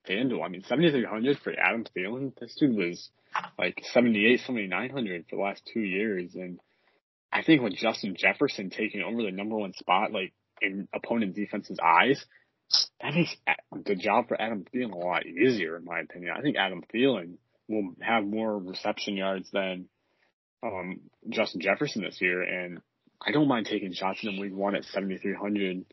FanDuel. 0.10 0.44
I 0.44 0.48
mean, 0.48 0.64
7,300 0.64 1.38
for 1.40 1.54
Adam 1.54 1.86
Thielen. 1.96 2.34
This 2.40 2.56
dude 2.60 2.76
was 2.76 3.10
like 3.60 3.84
78, 3.92 4.40
7,900 4.40 5.26
for 5.30 5.36
the 5.36 5.42
last 5.42 5.62
two 5.72 5.82
years. 5.82 6.34
And 6.34 6.60
I 7.32 7.44
think 7.44 7.62
with 7.62 7.76
Justin 7.76 8.16
Jefferson 8.18 8.72
taking 8.72 9.04
over 9.04 9.22
the 9.22 9.32
number 9.32 9.56
one 9.56 9.74
spot, 9.74 10.12
like 10.12 10.34
in 10.62 10.88
opponent 10.96 11.36
defense's 11.36 11.80
eyes, 11.84 12.26
that 13.02 13.14
makes 13.14 13.36
the 13.86 13.96
job 13.96 14.28
for 14.28 14.40
Adam 14.40 14.66
Thielen 14.74 14.94
a 14.94 14.98
lot 14.98 15.26
easier, 15.26 15.78
in 15.78 15.86
my 15.86 16.00
opinion. 16.00 16.34
I 16.36 16.42
think 16.42 16.58
Adam 16.58 16.84
Thielen 16.94 17.36
will 17.68 17.94
have 18.02 18.26
more 18.26 18.58
reception 18.58 19.16
yards 19.18 19.50
than 19.52 19.88
um, 20.64 21.02
Justin 21.30 21.62
Jefferson 21.62 22.04
this 22.04 22.22
year, 22.22 22.42
and 22.42 22.80
I 23.22 23.32
don't 23.32 23.48
mind 23.48 23.66
taking 23.66 23.94
shots 23.94 24.20
in 24.24 24.40
week 24.40 24.54
one 24.54 24.76
at 24.76 24.86
7,300 24.86 25.86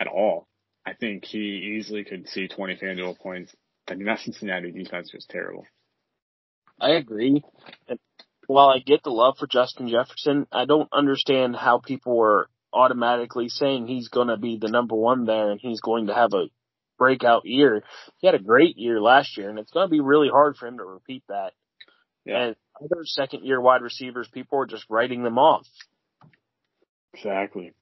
at 0.00 0.06
all. 0.06 0.46
I 0.86 0.92
think 0.94 1.24
he 1.24 1.76
easily 1.78 2.04
could 2.04 2.28
see 2.28 2.48
20 2.48 2.76
FanDuel 2.76 3.18
points. 3.18 3.54
I 3.88 3.94
mean, 3.94 4.06
that 4.06 4.20
Cincinnati 4.20 4.70
defense 4.70 5.12
was 5.14 5.26
terrible. 5.28 5.66
I 6.80 6.90
agree. 6.92 7.42
And 7.88 7.98
while 8.46 8.68
I 8.68 8.78
get 8.78 9.02
the 9.02 9.10
love 9.10 9.36
for 9.38 9.46
Justin 9.46 9.88
Jefferson, 9.88 10.46
I 10.52 10.64
don't 10.66 10.88
understand 10.92 11.56
how 11.56 11.78
people 11.78 12.20
are 12.22 12.48
automatically 12.74 13.48
saying 13.48 13.86
he's 13.86 14.08
going 14.08 14.28
to 14.28 14.36
be 14.36 14.58
the 14.58 14.70
number 14.70 14.96
one 14.96 15.24
there 15.24 15.50
and 15.50 15.60
he's 15.60 15.80
going 15.80 16.08
to 16.08 16.14
have 16.14 16.32
a 16.34 16.46
breakout 16.98 17.44
year. 17.44 17.82
He 18.18 18.26
had 18.26 18.34
a 18.34 18.42
great 18.42 18.76
year 18.76 19.00
last 19.00 19.36
year, 19.36 19.50
and 19.50 19.58
it's 19.58 19.72
going 19.72 19.86
to 19.86 19.90
be 19.90 20.00
really 20.00 20.28
hard 20.28 20.56
for 20.56 20.66
him 20.66 20.78
to 20.78 20.84
repeat 20.84 21.22
that. 21.28 21.52
Yeah. 22.24 22.46
And 22.46 22.56
other 22.82 23.04
second 23.04 23.44
year 23.44 23.60
wide 23.60 23.82
receivers, 23.82 24.28
people 24.32 24.58
are 24.58 24.66
just 24.66 24.84
writing 24.88 25.22
them 25.22 25.38
off. 25.38 25.66
Exactly. 27.14 27.72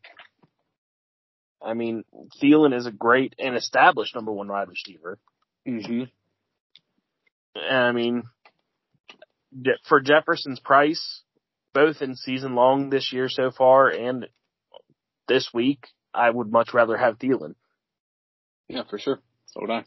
I 1.64 1.74
mean, 1.74 2.05
Thielen 2.43 2.77
is 2.77 2.86
a 2.86 2.93
great 2.93 3.35
and 3.39 3.56
established 3.56 4.14
number 4.14 4.32
one 4.32 4.48
wide 4.48 4.69
receiver. 4.69 5.19
Mm-hmm. 5.66 6.05
And 7.55 7.85
I 7.85 7.93
mean, 7.93 8.24
for 9.89 10.01
Jefferson's 10.01 10.60
price, 10.60 11.23
both 11.73 12.02
in 12.02 12.16
season 12.16 12.55
long 12.55 12.90
this 12.90 13.12
year 13.12 13.28
so 13.28 13.51
far 13.51 13.89
and 13.89 14.27
this 15.28 15.50
week, 15.52 15.86
I 16.14 16.28
would 16.30 16.50
much 16.50 16.74
rather 16.74 16.96
have 16.96 17.18
Thielen. 17.18 17.54
Yeah, 18.68 18.82
for 18.88 18.98
sure. 18.98 19.20
So 19.46 19.60
would 19.60 19.70
I. 19.70 19.84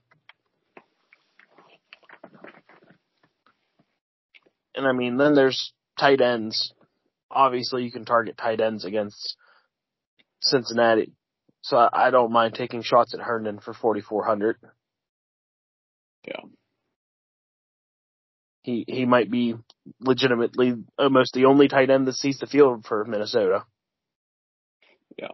And 4.75 4.85
I 4.85 4.91
mean, 4.91 5.17
then 5.17 5.35
there's 5.35 5.73
tight 5.97 6.21
ends, 6.21 6.73
obviously 7.31 7.83
you 7.83 7.91
can 7.91 8.05
target 8.05 8.37
tight 8.37 8.61
ends 8.61 8.85
against 8.85 9.35
Cincinnati. 10.41 11.13
So 11.61 11.77
I, 11.77 12.07
I 12.07 12.11
don't 12.11 12.31
mind 12.31 12.53
taking 12.53 12.81
shots 12.81 13.13
at 13.13 13.19
Herndon 13.19 13.59
for 13.59 13.73
4,400. 13.73 14.57
Yeah. 16.27 16.33
He, 18.63 18.85
he 18.87 19.05
might 19.05 19.29
be 19.29 19.55
legitimately 19.99 20.73
almost 20.97 21.33
the 21.33 21.45
only 21.45 21.67
tight 21.67 21.89
end 21.89 22.07
that 22.07 22.15
sees 22.15 22.39
the 22.39 22.47
field 22.47 22.85
for 22.87 23.05
Minnesota. 23.05 23.65
Yeah. 25.17 25.27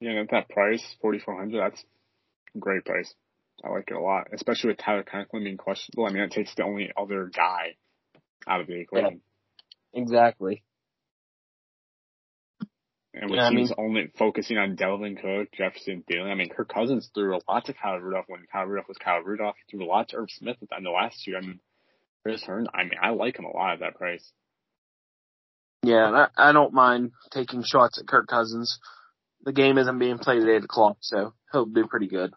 Yeah, 0.00 0.20
at 0.20 0.30
that 0.30 0.48
price, 0.48 0.84
4,400, 1.00 1.60
that's 1.60 1.84
a 2.54 2.58
great 2.58 2.84
price. 2.84 3.14
I 3.64 3.68
like 3.68 3.88
it 3.88 3.94
a 3.94 4.00
lot, 4.00 4.28
especially 4.32 4.68
with 4.68 4.78
Tyler 4.78 5.04
Conklin 5.04 5.44
being 5.44 5.56
questionable. 5.56 6.06
I 6.06 6.12
mean, 6.12 6.22
that 6.22 6.32
takes 6.32 6.54
the 6.56 6.64
only 6.64 6.90
other 6.96 7.30
guy 7.34 7.76
out 8.48 8.60
of 8.60 8.66
the 8.66 8.80
equation. 8.80 9.20
Yeah, 9.92 10.00
exactly. 10.00 10.64
And 13.14 13.30
with 13.30 13.38
yeah, 13.38 13.50
teams 13.50 13.70
I 13.70 13.80
mean, 13.80 13.88
only 13.88 14.12
focusing 14.18 14.56
on 14.56 14.74
Dalvin 14.74 15.20
Cook, 15.20 15.52
Jefferson, 15.52 16.02
Thielen, 16.10 16.30
I 16.30 16.34
mean, 16.34 16.48
Kirk 16.48 16.72
Cousins 16.72 17.10
threw 17.14 17.36
a 17.36 17.40
lot 17.46 17.66
to 17.66 17.74
Kyle 17.74 17.98
Rudolph 17.98 18.24
when 18.26 18.40
Kyle 18.50 18.64
Rudolph 18.64 18.88
was 18.88 18.96
Kyle 18.96 19.20
Rudolph. 19.20 19.54
He 19.66 19.76
threw 19.76 19.86
a 19.86 19.88
lot 19.88 20.08
to 20.08 20.16
Irv 20.16 20.30
Smith 20.30 20.56
at 20.62 20.82
the 20.82 20.90
last 20.90 21.26
year. 21.26 21.36
I 21.36 21.42
mean, 21.42 21.60
Chris 22.22 22.42
Herndon, 22.42 22.72
I 22.74 22.84
mean, 22.84 22.98
I 23.00 23.10
like 23.10 23.38
him 23.38 23.44
a 23.44 23.54
lot 23.54 23.74
at 23.74 23.80
that 23.80 23.96
price. 23.96 24.32
Yeah, 25.82 26.26
I, 26.36 26.50
I 26.50 26.52
don't 26.52 26.72
mind 26.72 27.12
taking 27.30 27.64
shots 27.64 27.98
at 27.98 28.06
Kirk 28.06 28.28
Cousins. 28.28 28.78
The 29.44 29.52
game 29.52 29.78
isn't 29.78 29.98
being 29.98 30.18
played 30.18 30.42
at 30.42 30.48
8 30.48 30.64
o'clock, 30.64 30.98
so 31.00 31.34
he'll 31.50 31.66
do 31.66 31.86
pretty 31.86 32.06
good. 32.06 32.32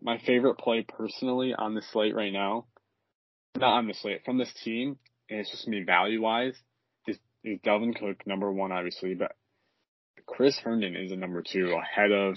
My 0.00 0.18
favorite 0.18 0.58
play 0.58 0.86
personally 0.88 1.52
on 1.52 1.74
the 1.74 1.82
slate 1.82 2.14
right 2.14 2.32
now, 2.32 2.66
not 3.56 3.78
on 3.78 3.88
the 3.88 3.94
slate, 3.94 4.24
from 4.24 4.38
this 4.38 4.52
team, 4.62 4.98
and 5.28 5.40
it's 5.40 5.50
just 5.50 5.66
me 5.66 5.82
value 5.82 6.22
wise, 6.22 6.54
is, 7.08 7.18
is 7.42 7.58
Dalvin 7.66 7.98
Cook 7.98 8.24
number 8.24 8.52
one, 8.52 8.70
obviously, 8.70 9.14
but 9.14 9.32
Chris 10.26 10.56
Herndon 10.58 10.94
is 10.94 11.10
a 11.10 11.16
number 11.16 11.42
two 11.42 11.74
ahead 11.74 12.12
of 12.12 12.36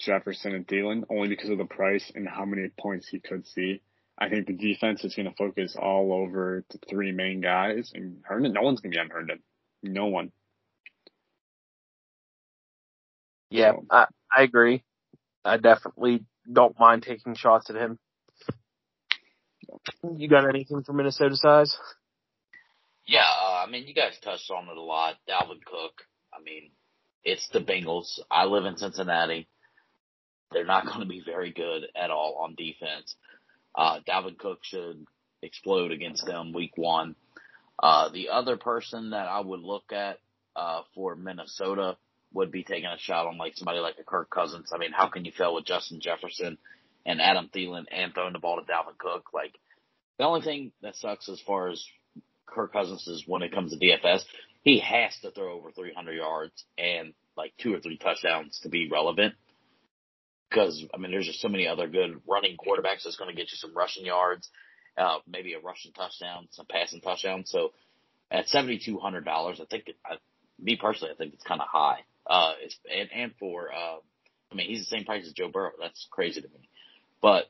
Jefferson 0.00 0.54
and 0.54 0.66
Thielen 0.66 1.04
only 1.08 1.28
because 1.28 1.50
of 1.50 1.58
the 1.58 1.64
price 1.64 2.10
and 2.16 2.28
how 2.28 2.44
many 2.44 2.68
points 2.80 3.08
he 3.08 3.20
could 3.20 3.46
see. 3.46 3.80
I 4.22 4.28
think 4.28 4.46
the 4.46 4.52
defense 4.52 5.02
is 5.02 5.16
going 5.16 5.28
to 5.28 5.34
focus 5.34 5.76
all 5.76 6.12
over 6.12 6.64
the 6.70 6.78
three 6.88 7.10
main 7.10 7.40
guys, 7.40 7.90
and 7.92 8.18
Herndon, 8.22 8.52
no 8.52 8.62
one's 8.62 8.80
going 8.80 8.92
to 8.92 8.96
be 8.96 9.00
on 9.00 9.10
Herndon. 9.10 9.40
No 9.82 10.06
one. 10.06 10.30
Yeah, 13.50 13.72
so. 13.72 13.86
I, 13.90 14.06
I 14.30 14.42
agree. 14.44 14.84
I 15.44 15.56
definitely 15.56 16.24
don't 16.50 16.78
mind 16.78 17.02
taking 17.02 17.34
shots 17.34 17.68
at 17.68 17.74
him. 17.74 17.98
You 20.16 20.28
got 20.28 20.48
anything 20.48 20.84
for 20.84 20.92
Minnesota 20.92 21.34
size? 21.34 21.76
Yeah, 23.08 23.26
uh, 23.26 23.64
I 23.66 23.70
mean, 23.70 23.88
you 23.88 23.94
guys 23.94 24.12
touched 24.22 24.52
on 24.52 24.68
it 24.68 24.76
a 24.76 24.80
lot. 24.80 25.16
Dalvin 25.28 25.64
Cook. 25.64 25.94
I 26.32 26.40
mean, 26.44 26.70
it's 27.24 27.48
the 27.52 27.58
Bengals. 27.58 28.20
I 28.30 28.44
live 28.44 28.66
in 28.66 28.76
Cincinnati. 28.76 29.48
They're 30.52 30.64
not 30.64 30.86
going 30.86 31.00
to 31.00 31.06
be 31.06 31.24
very 31.26 31.50
good 31.50 31.82
at 31.96 32.10
all 32.12 32.38
on 32.44 32.54
defense. 32.54 33.16
Uh, 33.74 34.00
Dalvin 34.08 34.38
Cook 34.38 34.60
should 34.62 35.06
explode 35.42 35.92
against 35.92 36.26
them 36.26 36.52
week 36.52 36.76
one. 36.76 37.16
Uh, 37.82 38.10
the 38.10 38.28
other 38.28 38.56
person 38.56 39.10
that 39.10 39.26
I 39.26 39.40
would 39.40 39.60
look 39.60 39.92
at, 39.92 40.18
uh, 40.54 40.82
for 40.94 41.16
Minnesota 41.16 41.96
would 42.34 42.50
be 42.50 42.64
taking 42.64 42.86
a 42.86 42.98
shot 42.98 43.26
on 43.26 43.38
like 43.38 43.56
somebody 43.56 43.78
like 43.78 43.96
a 44.00 44.04
Kirk 44.04 44.30
Cousins. 44.30 44.70
I 44.74 44.78
mean, 44.78 44.92
how 44.92 45.08
can 45.08 45.24
you 45.24 45.32
fail 45.32 45.54
with 45.54 45.64
Justin 45.64 46.00
Jefferson 46.00 46.58
and 47.04 47.20
Adam 47.20 47.50
Thielen 47.54 47.84
and 47.90 48.14
throwing 48.14 48.32
the 48.32 48.38
ball 48.38 48.56
to 48.56 48.62
Dalvin 48.62 48.98
Cook? 48.98 49.26
Like, 49.34 49.54
the 50.18 50.24
only 50.24 50.42
thing 50.42 50.72
that 50.82 50.96
sucks 50.96 51.28
as 51.28 51.40
far 51.40 51.70
as 51.70 51.84
Kirk 52.46 52.72
Cousins 52.72 53.06
is 53.08 53.24
when 53.26 53.42
it 53.42 53.52
comes 53.52 53.72
to 53.72 53.78
DFS, 53.78 54.22
he 54.62 54.78
has 54.78 55.12
to 55.22 55.30
throw 55.30 55.54
over 55.54 55.72
300 55.72 56.12
yards 56.12 56.64
and 56.78 57.14
like 57.36 57.52
two 57.58 57.74
or 57.74 57.80
three 57.80 57.96
touchdowns 57.96 58.60
to 58.62 58.68
be 58.68 58.88
relevant. 58.90 59.34
Because 60.52 60.84
I 60.94 60.98
mean, 60.98 61.10
there's 61.10 61.26
just 61.26 61.40
so 61.40 61.48
many 61.48 61.66
other 61.66 61.86
good 61.88 62.20
running 62.28 62.56
quarterbacks 62.56 63.04
that's 63.04 63.16
going 63.16 63.30
to 63.30 63.36
get 63.36 63.50
you 63.50 63.56
some 63.56 63.74
rushing 63.74 64.04
yards, 64.04 64.50
uh, 64.98 65.18
maybe 65.26 65.54
a 65.54 65.60
rushing 65.60 65.92
touchdown, 65.92 66.48
some 66.50 66.66
passing 66.68 67.00
touchdowns. 67.00 67.50
So 67.50 67.72
at 68.30 68.48
seventy 68.48 68.78
two 68.84 68.98
hundred 68.98 69.24
dollars, 69.24 69.60
I 69.60 69.64
think, 69.64 69.90
I, 70.04 70.16
me 70.60 70.76
personally, 70.76 71.14
I 71.14 71.16
think 71.16 71.34
it's 71.34 71.44
kind 71.44 71.60
of 71.60 71.68
high. 71.68 72.00
Uh, 72.26 72.52
it's 72.60 72.76
and 72.90 73.08
and 73.14 73.32
for 73.38 73.72
uh, 73.72 73.96
I 74.50 74.54
mean, 74.54 74.68
he's 74.68 74.80
the 74.80 74.96
same 74.96 75.04
price 75.04 75.26
as 75.26 75.32
Joe 75.32 75.48
Burrow. 75.48 75.70
That's 75.80 76.06
crazy 76.10 76.40
to 76.40 76.48
me. 76.48 76.68
But 77.22 77.46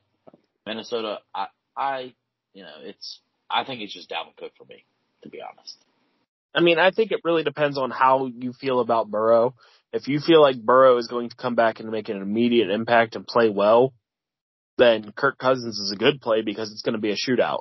Minnesota, 0.65 1.19
I, 1.35 1.47
I, 1.75 2.13
you 2.53 2.63
know, 2.63 2.75
it's 2.81 3.19
I 3.49 3.65
think 3.65 3.81
it's 3.81 3.93
just 3.93 4.09
Dalvin 4.09 4.35
Cook 4.37 4.53
for 4.57 4.65
me, 4.65 4.85
to 5.23 5.29
be 5.29 5.39
honest. 5.41 5.75
I 6.55 6.61
mean, 6.61 6.79
I 6.79 6.91
think 6.91 7.11
it 7.11 7.21
really 7.23 7.43
depends 7.43 7.77
on 7.77 7.91
how 7.91 8.27
you 8.27 8.53
feel 8.53 8.79
about 8.79 9.09
Burrow. 9.09 9.55
If 9.93 10.07
you 10.07 10.19
feel 10.19 10.41
like 10.41 10.59
Burrow 10.59 10.97
is 10.97 11.07
going 11.07 11.29
to 11.29 11.35
come 11.35 11.55
back 11.55 11.79
and 11.79 11.91
make 11.91 12.09
an 12.09 12.21
immediate 12.21 12.69
impact 12.71 13.15
and 13.15 13.25
play 13.25 13.49
well, 13.49 13.93
then 14.77 15.13
Kirk 15.15 15.37
Cousins 15.37 15.77
is 15.77 15.91
a 15.91 15.95
good 15.95 16.19
play 16.19 16.41
because 16.41 16.71
it's 16.71 16.81
going 16.81 16.95
to 16.95 16.99
be 16.99 17.11
a 17.11 17.15
shootout. 17.15 17.59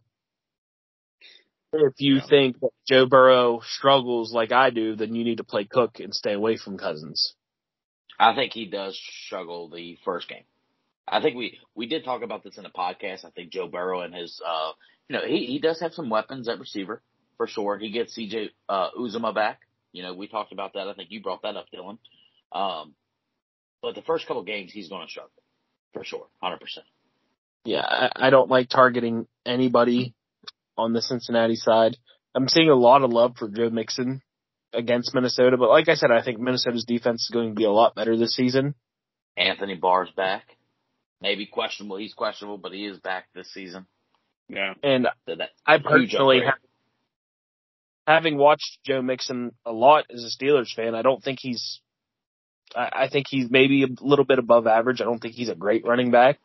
If 1.74 1.94
you 1.98 2.16
yeah. 2.16 2.26
think 2.28 2.60
that 2.60 2.70
Joe 2.88 3.06
Burrow 3.06 3.60
struggles 3.64 4.32
like 4.32 4.50
I 4.50 4.70
do, 4.70 4.96
then 4.96 5.14
you 5.14 5.24
need 5.24 5.38
to 5.38 5.44
play 5.44 5.64
Cook 5.64 6.00
and 6.00 6.14
stay 6.14 6.32
away 6.32 6.56
from 6.56 6.78
Cousins. 6.78 7.34
I 8.18 8.34
think 8.34 8.52
he 8.52 8.66
does 8.66 8.98
struggle 9.26 9.68
the 9.68 9.98
first 10.04 10.28
game. 10.28 10.44
I 11.09 11.20
think 11.20 11.36
we 11.36 11.59
we 11.74 11.86
did 11.86 12.04
talk 12.04 12.22
about 12.22 12.44
this 12.44 12.56
in 12.56 12.62
the 12.62 12.70
podcast. 12.70 13.24
I 13.24 13.30
think 13.30 13.50
Joe 13.50 13.68
Burrow 13.68 14.02
and 14.02 14.14
his 14.14 14.40
uh 14.46 14.72
you 15.09 15.16
know, 15.16 15.26
he 15.26 15.46
he 15.46 15.59
does 15.59 15.80
have 15.80 15.92
some 15.92 16.09
weapons 16.10 16.48
at 16.48 16.60
receiver 16.60 17.02
for 17.36 17.46
sure. 17.46 17.78
He 17.78 17.90
gets 17.90 18.16
CJ 18.16 18.50
uh, 18.68 18.90
Uzomah 18.98 19.34
back. 19.34 19.60
You 19.92 20.02
know, 20.02 20.14
we 20.14 20.28
talked 20.28 20.52
about 20.52 20.74
that. 20.74 20.88
I 20.88 20.94
think 20.94 21.10
you 21.10 21.22
brought 21.22 21.42
that 21.42 21.56
up, 21.56 21.66
Dylan. 21.74 21.98
Um, 22.53 22.95
but 23.81 23.95
the 23.95 24.03
first 24.03 24.27
couple 24.27 24.43
games, 24.45 24.73
he's 24.73 24.89
going 24.89 25.07
to 25.07 25.11
struggle 25.11 25.31
for 25.93 26.05
sure, 26.05 26.27
hundred 26.43 26.61
percent. 26.61 26.87
Yeah, 27.65 27.85
I, 27.87 28.11
I 28.15 28.31
don't 28.31 28.51
like 28.51 28.69
targeting 28.69 29.27
anybody 29.47 30.15
on 30.77 30.93
the 30.93 31.03
Cincinnati 31.03 31.57
side. 31.57 31.97
I'm 32.35 32.49
seeing 32.49 32.70
a 32.70 32.74
lot 32.74 33.03
of 33.03 33.11
love 33.11 33.37
for 33.37 33.49
Joe 33.49 33.70
Mixon 33.70 34.23
against 34.73 35.15
Minnesota, 35.15 35.57
but 35.57 35.69
like 35.69 35.89
I 35.89 35.95
said, 35.95 36.11
I 36.11 36.23
think 36.23 36.41
Minnesota's 36.41 36.85
defense 36.85 37.23
is 37.23 37.31
going 37.33 37.51
to 37.51 37.55
be 37.55 37.65
a 37.65 37.70
lot 37.70 37.95
better 37.95 38.16
this 38.16 38.35
season. 38.35 38.74
Anthony 39.37 39.74
Barr's 39.77 40.11
back. 40.16 40.45
Maybe 41.20 41.47
questionable. 41.47 41.99
He's 41.99 42.15
questionable, 42.15 42.59
but 42.59 42.73
he 42.73 42.87
is 42.87 42.99
back 42.99 43.27
this 43.35 43.53
season. 43.53 43.87
Yeah. 44.49 44.74
And 44.83 45.07
so 45.27 45.37
I 45.65 45.79
personally 45.79 46.41
have 46.45 46.55
having 48.07 48.37
watched 48.37 48.79
Joe 48.85 49.03
Mixon 49.03 49.53
a 49.65 49.73
lot 49.73 50.07
as 50.12 50.24
a 50.24 50.45
Steelers 50.45 50.74
fan, 50.74 50.95
I 50.95 51.03
don't 51.03 51.23
think 51.23 51.39
he's. 51.41 51.81
I, 52.77 53.05
I 53.05 53.09
think 53.09 53.27
he's 53.28 53.51
maybe 53.51 53.85
a 53.85 53.89
little 54.01 54.24
bit 54.24 54.39
above 54.39 54.66
average. 54.66 55.01
I 55.01 55.05
don't 55.05 55.19
think 55.19 55.35
he's 55.35 55.49
a 55.49 55.55
great 55.55 55.86
running 55.86 56.11
back. 56.11 56.39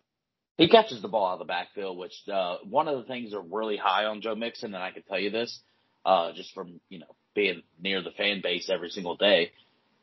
He 0.58 0.68
catches 0.68 1.02
the 1.02 1.08
ball 1.08 1.28
out 1.28 1.34
of 1.34 1.40
the 1.40 1.46
backfield, 1.46 1.98
which 1.98 2.16
uh, 2.32 2.58
one 2.64 2.88
of 2.88 2.98
the 2.98 3.04
things 3.04 3.34
are 3.34 3.42
really 3.42 3.78
high 3.78 4.06
on 4.06 4.22
Joe 4.22 4.36
Mixon, 4.36 4.74
and 4.74 4.84
I 4.84 4.92
can 4.92 5.04
tell 5.04 5.20
you 5.20 5.30
this, 5.30 5.60
uh, 6.06 6.32
just 6.34 6.54
from 6.54 6.80
you 6.90 7.00
know 7.00 7.16
being 7.36 7.62
near 7.80 8.02
the 8.02 8.12
fan 8.12 8.42
base 8.42 8.70
every 8.70 8.90
single 8.90 9.16
day. 9.16 9.52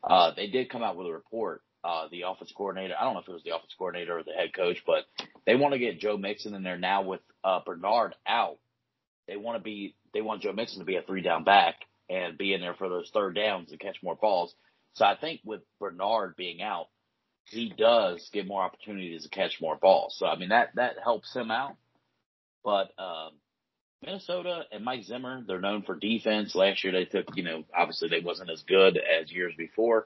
Uh, 0.03 0.31
they 0.35 0.47
did 0.47 0.69
come 0.69 0.83
out 0.83 0.95
with 0.95 1.07
a 1.07 1.11
report. 1.11 1.61
Uh, 1.83 2.07
the 2.09 2.23
offense 2.23 2.51
coordinator, 2.55 2.95
I 2.99 3.03
don't 3.03 3.13
know 3.13 3.19
if 3.19 3.27
it 3.27 3.33
was 3.33 3.43
the 3.43 3.55
offense 3.55 3.75
coordinator 3.77 4.17
or 4.17 4.23
the 4.23 4.31
head 4.31 4.55
coach, 4.55 4.81
but 4.87 5.03
they 5.45 5.55
want 5.55 5.73
to 5.73 5.79
get 5.79 5.99
Joe 5.99 6.17
Mixon 6.17 6.55
in 6.55 6.63
there 6.63 6.79
now 6.79 7.03
with 7.03 7.21
uh, 7.43 7.59
Bernard 7.63 8.15
out. 8.25 8.57
They 9.27 9.35
want 9.35 9.57
to 9.59 9.63
be 9.63 9.93
they 10.13 10.21
want 10.21 10.41
Joe 10.41 10.53
Mixon 10.53 10.79
to 10.79 10.85
be 10.85 10.95
a 10.95 11.01
three 11.01 11.21
down 11.21 11.43
back 11.43 11.75
and 12.09 12.37
be 12.37 12.53
in 12.53 12.61
there 12.61 12.73
for 12.73 12.89
those 12.89 13.11
third 13.13 13.35
downs 13.35 13.71
and 13.71 13.79
catch 13.79 13.97
more 14.01 14.15
balls. 14.15 14.55
So 14.95 15.05
I 15.05 15.15
think 15.15 15.41
with 15.45 15.61
Bernard 15.79 16.35
being 16.35 16.61
out, 16.61 16.87
he 17.45 17.71
does 17.77 18.27
get 18.33 18.47
more 18.47 18.63
opportunities 18.63 19.23
to 19.23 19.29
catch 19.29 19.61
more 19.61 19.75
balls. 19.75 20.15
So 20.17 20.25
I 20.25 20.37
mean 20.37 20.49
that 20.49 20.75
that 20.75 20.95
helps 21.03 21.33
him 21.35 21.51
out. 21.51 21.75
But 22.63 22.91
um, 22.97 23.33
Minnesota 24.03 24.63
and 24.71 24.83
Mike 24.83 25.03
Zimmer, 25.03 25.43
they're 25.45 25.61
known 25.61 25.83
for 25.83 25.95
defense. 25.95 26.55
Last 26.55 26.83
year 26.83 26.93
they 26.93 27.05
took, 27.05 27.35
you 27.35 27.43
know, 27.43 27.63
obviously 27.75 28.09
they 28.09 28.21
wasn't 28.21 28.49
as 28.49 28.63
good 28.63 28.97
as 28.97 29.31
years 29.31 29.53
before, 29.57 30.05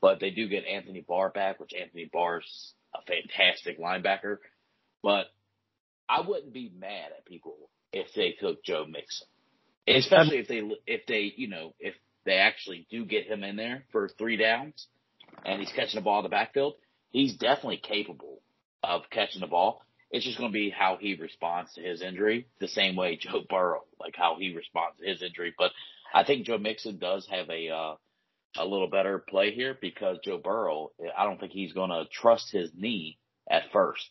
but 0.00 0.18
they 0.18 0.30
do 0.30 0.48
get 0.48 0.64
Anthony 0.64 1.04
Barr 1.06 1.30
back, 1.30 1.60
which 1.60 1.72
Anthony 1.80 2.10
Barr's 2.12 2.74
a 2.94 2.98
fantastic 3.02 3.80
linebacker. 3.80 4.38
But 5.02 5.26
I 6.08 6.20
wouldn't 6.20 6.52
be 6.52 6.72
mad 6.76 7.12
at 7.16 7.24
people 7.24 7.54
if 7.92 8.08
they 8.14 8.32
took 8.40 8.64
Joe 8.64 8.86
Mixon. 8.88 9.28
Especially 9.86 10.38
if 10.38 10.48
they 10.48 10.62
if 10.86 11.06
they 11.06 11.32
you 11.36 11.48
know 11.48 11.74
if 11.80 11.94
they 12.24 12.34
actually 12.34 12.86
do 12.90 13.04
get 13.04 13.26
him 13.26 13.42
in 13.44 13.56
there 13.56 13.84
for 13.92 14.08
three 14.08 14.36
downs 14.36 14.86
and 15.44 15.60
he's 15.60 15.72
catching 15.72 15.98
the 15.98 16.04
ball 16.04 16.18
in 16.18 16.24
the 16.24 16.28
backfield, 16.28 16.74
he's 17.10 17.36
definitely 17.36 17.78
capable 17.78 18.40
of 18.82 19.02
catching 19.10 19.40
the 19.40 19.46
ball. 19.46 19.82
It's 20.10 20.24
just 20.24 20.38
going 20.38 20.50
to 20.50 20.54
be 20.54 20.70
how 20.70 20.98
he 21.00 21.14
responds 21.14 21.72
to 21.74 21.80
his 21.80 22.02
injury, 22.02 22.46
the 22.60 22.68
same 22.68 22.96
way 22.96 23.16
Joe 23.20 23.42
Burrow, 23.48 23.84
like 23.98 24.14
how 24.16 24.36
he 24.38 24.54
responds 24.54 24.98
to 24.98 25.06
his 25.06 25.22
injury. 25.22 25.54
But 25.56 25.72
I 26.14 26.24
think 26.24 26.46
Joe 26.46 26.58
Mixon 26.58 26.98
does 26.98 27.26
have 27.30 27.48
a 27.48 27.68
uh, 27.70 27.94
a 28.58 28.66
little 28.66 28.88
better 28.88 29.18
play 29.18 29.52
here 29.52 29.76
because 29.80 30.18
Joe 30.22 30.38
Burrow, 30.38 30.90
I 31.16 31.24
don't 31.24 31.40
think 31.40 31.52
he's 31.52 31.72
going 31.72 31.90
to 31.90 32.04
trust 32.12 32.52
his 32.52 32.70
knee 32.74 33.18
at 33.50 33.72
first. 33.72 34.10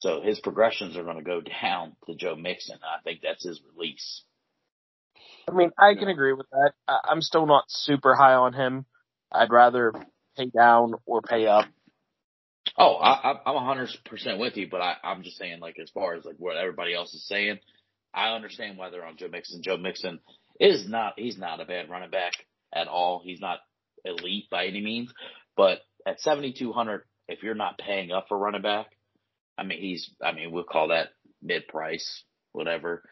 So 0.00 0.20
his 0.20 0.38
progressions 0.40 0.96
are 0.96 1.04
going 1.04 1.16
to 1.16 1.22
go 1.22 1.40
down 1.62 1.96
to 2.06 2.14
Joe 2.14 2.36
Mixon. 2.36 2.78
I 2.82 3.02
think 3.02 3.20
that's 3.22 3.44
his 3.44 3.60
release. 3.74 4.22
I 5.48 5.54
mean, 5.54 5.70
I 5.78 5.94
can 5.94 6.08
agree 6.08 6.32
with 6.32 6.46
that. 6.50 6.72
I'm 6.86 7.22
still 7.22 7.46
not 7.46 7.64
super 7.68 8.14
high 8.14 8.34
on 8.34 8.52
him. 8.52 8.84
I'd 9.32 9.50
rather 9.50 9.92
pay 10.36 10.46
down 10.46 10.94
or 11.06 11.22
pay 11.22 11.46
up. 11.46 11.64
Oh, 12.76 12.94
I, 12.96 13.32
I'm 13.46 13.78
100% 13.78 14.38
with 14.38 14.56
you, 14.56 14.68
but 14.70 14.80
I, 14.80 14.96
I'm 15.02 15.22
just 15.22 15.38
saying, 15.38 15.60
like, 15.60 15.76
as 15.82 15.90
far 15.90 16.14
as 16.14 16.24
like 16.24 16.36
what 16.38 16.56
everybody 16.56 16.94
else 16.94 17.14
is 17.14 17.26
saying, 17.26 17.58
I 18.14 18.34
understand 18.34 18.76
why 18.76 18.90
they're 18.90 19.04
on 19.04 19.16
Joe 19.16 19.28
Mixon. 19.28 19.62
Joe 19.62 19.76
Mixon 19.78 20.20
is 20.60 20.88
not, 20.88 21.14
he's 21.16 21.38
not 21.38 21.60
a 21.60 21.64
bad 21.64 21.88
running 21.88 22.10
back 22.10 22.32
at 22.74 22.88
all. 22.88 23.20
He's 23.24 23.40
not 23.40 23.58
elite 24.04 24.48
by 24.50 24.66
any 24.66 24.80
means, 24.80 25.12
but 25.56 25.78
at 26.06 26.20
7,200, 26.20 27.02
if 27.28 27.42
you're 27.42 27.54
not 27.54 27.78
paying 27.78 28.12
up 28.12 28.26
for 28.28 28.38
running 28.38 28.62
back, 28.62 28.86
I 29.56 29.64
mean, 29.64 29.80
he's, 29.80 30.10
I 30.22 30.32
mean, 30.32 30.52
we'll 30.52 30.64
call 30.64 30.88
that 30.88 31.08
mid 31.42 31.66
price, 31.68 32.22
whatever. 32.52 33.02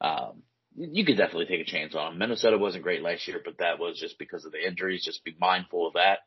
Um, 0.00 0.42
you 0.76 1.04
could 1.04 1.16
definitely 1.16 1.46
take 1.46 1.60
a 1.60 1.70
chance 1.70 1.94
on 1.94 2.12
him. 2.12 2.18
Minnesota 2.18 2.58
wasn't 2.58 2.84
great 2.84 3.02
last 3.02 3.26
year, 3.28 3.40
but 3.44 3.58
that 3.58 3.78
was 3.78 3.98
just 3.98 4.18
because 4.18 4.44
of 4.44 4.52
the 4.52 4.66
injuries. 4.66 5.04
Just 5.04 5.24
be 5.24 5.36
mindful 5.38 5.86
of 5.86 5.94
that. 5.94 6.20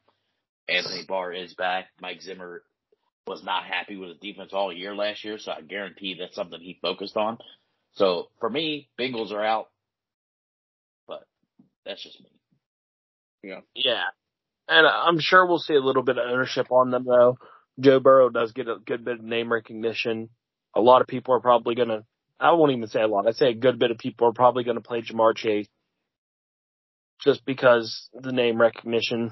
Anthony 0.67 1.03
Barr 1.07 1.33
is 1.33 1.53
back. 1.53 1.87
Mike 2.01 2.21
Zimmer 2.21 2.63
was 3.27 3.43
not 3.43 3.65
happy 3.65 3.95
with 3.97 4.09
his 4.09 4.19
defense 4.19 4.51
all 4.53 4.71
year 4.71 4.95
last 4.95 5.23
year, 5.23 5.37
so 5.37 5.51
I 5.51 5.61
guarantee 5.61 6.17
that's 6.19 6.35
something 6.35 6.59
he 6.59 6.77
focused 6.81 7.17
on. 7.17 7.37
So 7.93 8.29
for 8.39 8.49
me, 8.49 8.89
Bengals 8.99 9.31
are 9.31 9.43
out, 9.43 9.69
but 11.07 11.25
that's 11.85 12.03
just 12.03 12.19
me. 12.19 12.29
Yeah. 13.43 13.61
Yeah. 13.73 14.03
And 14.67 14.87
I'm 14.87 15.19
sure 15.19 15.45
we'll 15.45 15.59
see 15.59 15.75
a 15.75 15.79
little 15.79 16.03
bit 16.03 16.17
of 16.17 16.27
ownership 16.27 16.71
on 16.71 16.91
them 16.91 17.05
though. 17.05 17.37
Joe 17.79 17.99
Burrow 17.99 18.29
does 18.29 18.51
get 18.51 18.67
a 18.67 18.77
good 18.83 19.05
bit 19.05 19.19
of 19.19 19.25
name 19.25 19.51
recognition. 19.51 20.29
A 20.75 20.81
lot 20.81 21.01
of 21.01 21.07
people 21.07 21.33
are 21.35 21.41
probably 21.41 21.75
going 21.75 21.89
to, 21.89 22.03
I 22.45 22.51
won't 22.51 22.71
even 22.71 22.87
say 22.87 23.01
a 23.01 23.07
lot, 23.07 23.27
I'd 23.27 23.35
say 23.35 23.49
a 23.49 23.55
good 23.55 23.79
bit 23.79 23.91
of 23.91 23.97
people 23.97 24.27
are 24.27 24.33
probably 24.33 24.63
going 24.63 24.77
to 24.77 24.81
play 24.81 25.01
Ja'Marr 25.01 25.35
Chase 25.35 25.67
just 27.23 27.45
because 27.45 28.09
the 28.13 28.31
name 28.31 28.61
recognition. 28.61 29.31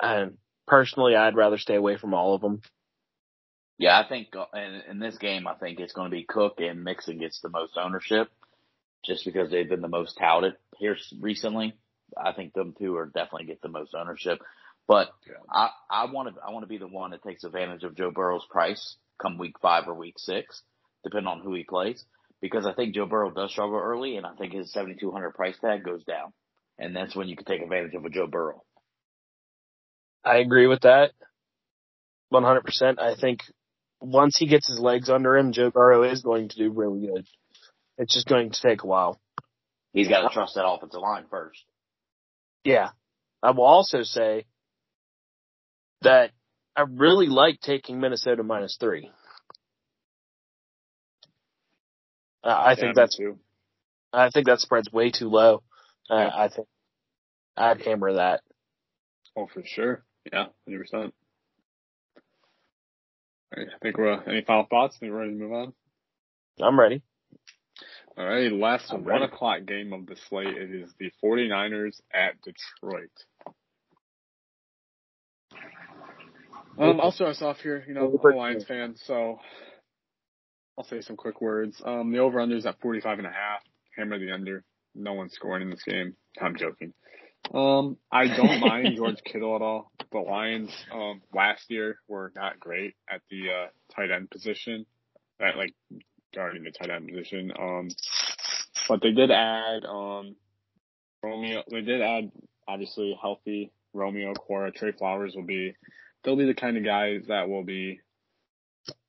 And 0.00 0.38
personally, 0.66 1.14
I'd 1.14 1.36
rather 1.36 1.58
stay 1.58 1.74
away 1.74 1.96
from 1.98 2.14
all 2.14 2.34
of 2.34 2.40
them. 2.40 2.62
Yeah, 3.76 3.98
I 3.98 4.08
think 4.08 4.28
uh, 4.34 4.46
in, 4.56 4.82
in 4.92 4.98
this 4.98 5.18
game, 5.18 5.46
I 5.46 5.54
think 5.54 5.78
it's 5.78 5.92
going 5.92 6.10
to 6.10 6.16
be 6.16 6.24
Cook 6.24 6.54
and 6.58 6.84
Mixon 6.84 7.18
gets 7.18 7.40
the 7.40 7.48
most 7.50 7.76
ownership 7.76 8.28
just 9.04 9.24
because 9.24 9.50
they've 9.50 9.68
been 9.68 9.82
the 9.82 9.88
most 9.88 10.16
touted 10.18 10.54
here 10.78 10.96
recently. 11.20 11.74
I 12.16 12.32
think 12.32 12.54
them 12.54 12.74
two 12.78 12.96
are 12.96 13.06
definitely 13.06 13.46
get 13.46 13.60
the 13.60 13.68
most 13.68 13.94
ownership. 13.94 14.38
But 14.86 15.10
yeah. 15.26 15.34
I, 15.52 15.68
I 15.90 16.10
want 16.10 16.34
to, 16.34 16.40
I 16.40 16.50
want 16.50 16.62
to 16.62 16.68
be 16.68 16.78
the 16.78 16.88
one 16.88 17.10
that 17.10 17.22
takes 17.22 17.44
advantage 17.44 17.84
of 17.84 17.94
Joe 17.94 18.10
Burrow's 18.10 18.46
price 18.50 18.96
come 19.20 19.36
week 19.36 19.56
five 19.60 19.84
or 19.86 19.94
week 19.94 20.18
six, 20.18 20.62
depending 21.04 21.28
on 21.28 21.40
who 21.40 21.54
he 21.54 21.64
plays, 21.64 22.04
because 22.40 22.66
I 22.66 22.74
think 22.74 22.94
Joe 22.94 23.06
Burrow 23.06 23.30
does 23.30 23.50
struggle 23.50 23.78
early, 23.78 24.16
and 24.16 24.26
I 24.26 24.34
think 24.34 24.52
his 24.52 24.72
7,200 24.72 25.34
price 25.34 25.56
tag 25.60 25.84
goes 25.84 26.04
down, 26.04 26.32
and 26.78 26.94
that's 26.94 27.16
when 27.16 27.28
you 27.28 27.36
can 27.36 27.46
take 27.46 27.62
advantage 27.62 27.94
of 27.94 28.04
a 28.04 28.10
Joe 28.10 28.26
Burrow. 28.26 28.62
I 30.24 30.38
agree 30.38 30.66
with 30.66 30.82
that, 30.82 31.12
100%. 32.32 32.98
I 32.98 33.14
think 33.14 33.40
once 34.00 34.36
he 34.36 34.46
gets 34.46 34.68
his 34.68 34.78
legs 34.78 35.08
under 35.08 35.36
him, 35.36 35.52
Joe 35.52 35.70
Burrow 35.70 36.02
is 36.04 36.22
going 36.22 36.48
to 36.48 36.56
do 36.56 36.70
really 36.70 37.06
good. 37.06 37.26
It's 37.96 38.14
just 38.14 38.28
going 38.28 38.50
to 38.50 38.60
take 38.60 38.82
a 38.82 38.86
while. 38.86 39.20
He's 39.92 40.08
got 40.08 40.28
to 40.28 40.32
trust 40.32 40.54
that 40.54 40.66
offensive 40.66 41.00
line 41.00 41.24
first. 41.30 41.64
Yeah. 42.64 42.90
I 43.42 43.52
will 43.52 43.64
also 43.64 44.02
say 44.02 44.46
that 46.02 46.30
I 46.76 46.82
really 46.82 47.26
like 47.26 47.60
taking 47.60 47.98
Minnesota 47.98 48.42
minus 48.42 48.76
three. 48.78 49.10
Uh, 52.48 52.52
I 52.52 52.70
yeah, 52.70 52.74
think 52.76 52.94
that's 52.96 53.16
too. 53.16 53.38
I 54.10 54.30
think 54.30 54.46
that 54.46 54.60
spread's 54.60 54.90
way 54.90 55.10
too 55.10 55.28
low. 55.28 55.62
Uh, 56.10 56.16
yeah. 56.16 56.30
I 56.34 56.48
think 56.48 56.66
I'd 57.58 57.82
hammer 57.82 58.14
that. 58.14 58.40
Oh, 59.36 59.46
for 59.52 59.62
sure. 59.66 60.02
Yeah, 60.32 60.46
hundred 60.66 60.80
percent. 60.80 61.14
I 63.54 63.64
think 63.82 63.98
we're 63.98 64.14
uh, 64.14 64.22
any 64.26 64.40
final 64.42 64.64
thoughts? 64.64 64.96
I 64.96 65.00
think 65.00 65.12
we're 65.12 65.18
ready 65.18 65.32
to 65.32 65.38
move 65.38 65.52
on. 65.52 65.72
I'm 66.62 66.80
ready. 66.80 67.02
All 68.16 68.24
right, 68.26 68.50
last 68.50 68.86
I'm 68.90 69.04
one 69.04 69.20
ready. 69.20 69.24
o'clock 69.26 69.66
game 69.66 69.92
of 69.92 70.06
the 70.06 70.16
slate. 70.30 70.48
It 70.56 70.74
is 70.74 70.90
the 70.98 71.10
49ers 71.22 72.00
at 72.14 72.32
Detroit. 72.40 73.10
Um, 76.78 76.98
I'll 77.00 77.12
start 77.12 77.30
us 77.30 77.42
off 77.42 77.58
here. 77.60 77.84
You 77.86 77.92
know, 77.94 78.18
I'm 78.24 78.32
a 78.32 78.36
Lions 78.36 78.64
fan, 78.64 78.94
so 78.96 79.38
I'll 80.78 80.84
say 80.84 81.00
some 81.00 81.16
quick 81.16 81.40
words. 81.40 81.82
Um, 81.84 82.12
the 82.12 82.18
over 82.18 82.38
under 82.38 82.56
is 82.56 82.64
at 82.64 82.80
45 82.80 83.18
and 83.18 83.26
a 83.26 83.30
half. 83.30 83.62
Hammer 83.96 84.16
the 84.16 84.30
under. 84.30 84.62
No 84.94 85.14
one's 85.14 85.32
scoring 85.32 85.62
in 85.62 85.70
this 85.70 85.82
game. 85.82 86.14
I'm 86.40 86.56
joking. 86.56 86.92
Um, 87.52 87.96
I 88.12 88.28
don't 88.28 88.60
mind 88.66 88.96
George 88.96 89.18
Kittle 89.24 89.56
at 89.56 89.62
all. 89.62 89.90
The 90.12 90.18
Lions, 90.20 90.70
um, 90.94 91.20
last 91.34 91.68
year 91.68 91.98
were 92.06 92.32
not 92.36 92.60
great 92.60 92.94
at 93.10 93.22
the, 93.28 93.50
uh, 93.50 93.66
tight 93.94 94.12
end 94.12 94.30
position. 94.30 94.86
At 95.40 95.56
like 95.56 95.74
guarding 96.32 96.62
the 96.62 96.70
tight 96.70 96.90
end 96.90 97.08
position. 97.08 97.52
Um, 97.58 97.88
but 98.88 99.02
they 99.02 99.10
did 99.10 99.32
add, 99.32 99.84
um, 99.84 100.36
Romeo, 101.24 101.64
they 101.68 101.80
did 101.80 102.00
add 102.00 102.30
obviously 102.68 103.18
healthy 103.20 103.72
Romeo 103.92 104.32
Okwara. 104.32 104.72
Trey 104.72 104.92
Flowers 104.92 105.34
will 105.34 105.42
be 105.46 105.74
they'll 106.22 106.36
be 106.36 106.46
the 106.46 106.54
kind 106.54 106.76
of 106.76 106.84
guys 106.84 107.22
that 107.28 107.48
will 107.48 107.64
be 107.64 108.00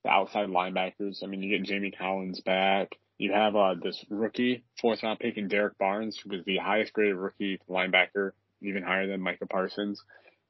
the 0.03 0.09
outside 0.09 0.49
linebackers. 0.49 1.23
I 1.23 1.27
mean, 1.27 1.43
you 1.43 1.57
get 1.57 1.67
Jamie 1.67 1.91
Collins 1.91 2.41
back. 2.41 2.95
You 3.17 3.33
have 3.33 3.55
uh, 3.55 3.75
this 3.81 4.03
rookie 4.09 4.63
fourth 4.79 5.03
round 5.03 5.19
pick 5.19 5.37
in 5.37 5.47
Derrick 5.47 5.77
Barnes, 5.77 6.17
who 6.17 6.29
was 6.29 6.45
the 6.45 6.57
highest 6.57 6.93
graded 6.93 7.17
rookie 7.17 7.59
linebacker, 7.69 8.31
even 8.61 8.83
higher 8.83 9.07
than 9.07 9.21
Micah 9.21 9.45
Parsons. 9.45 10.01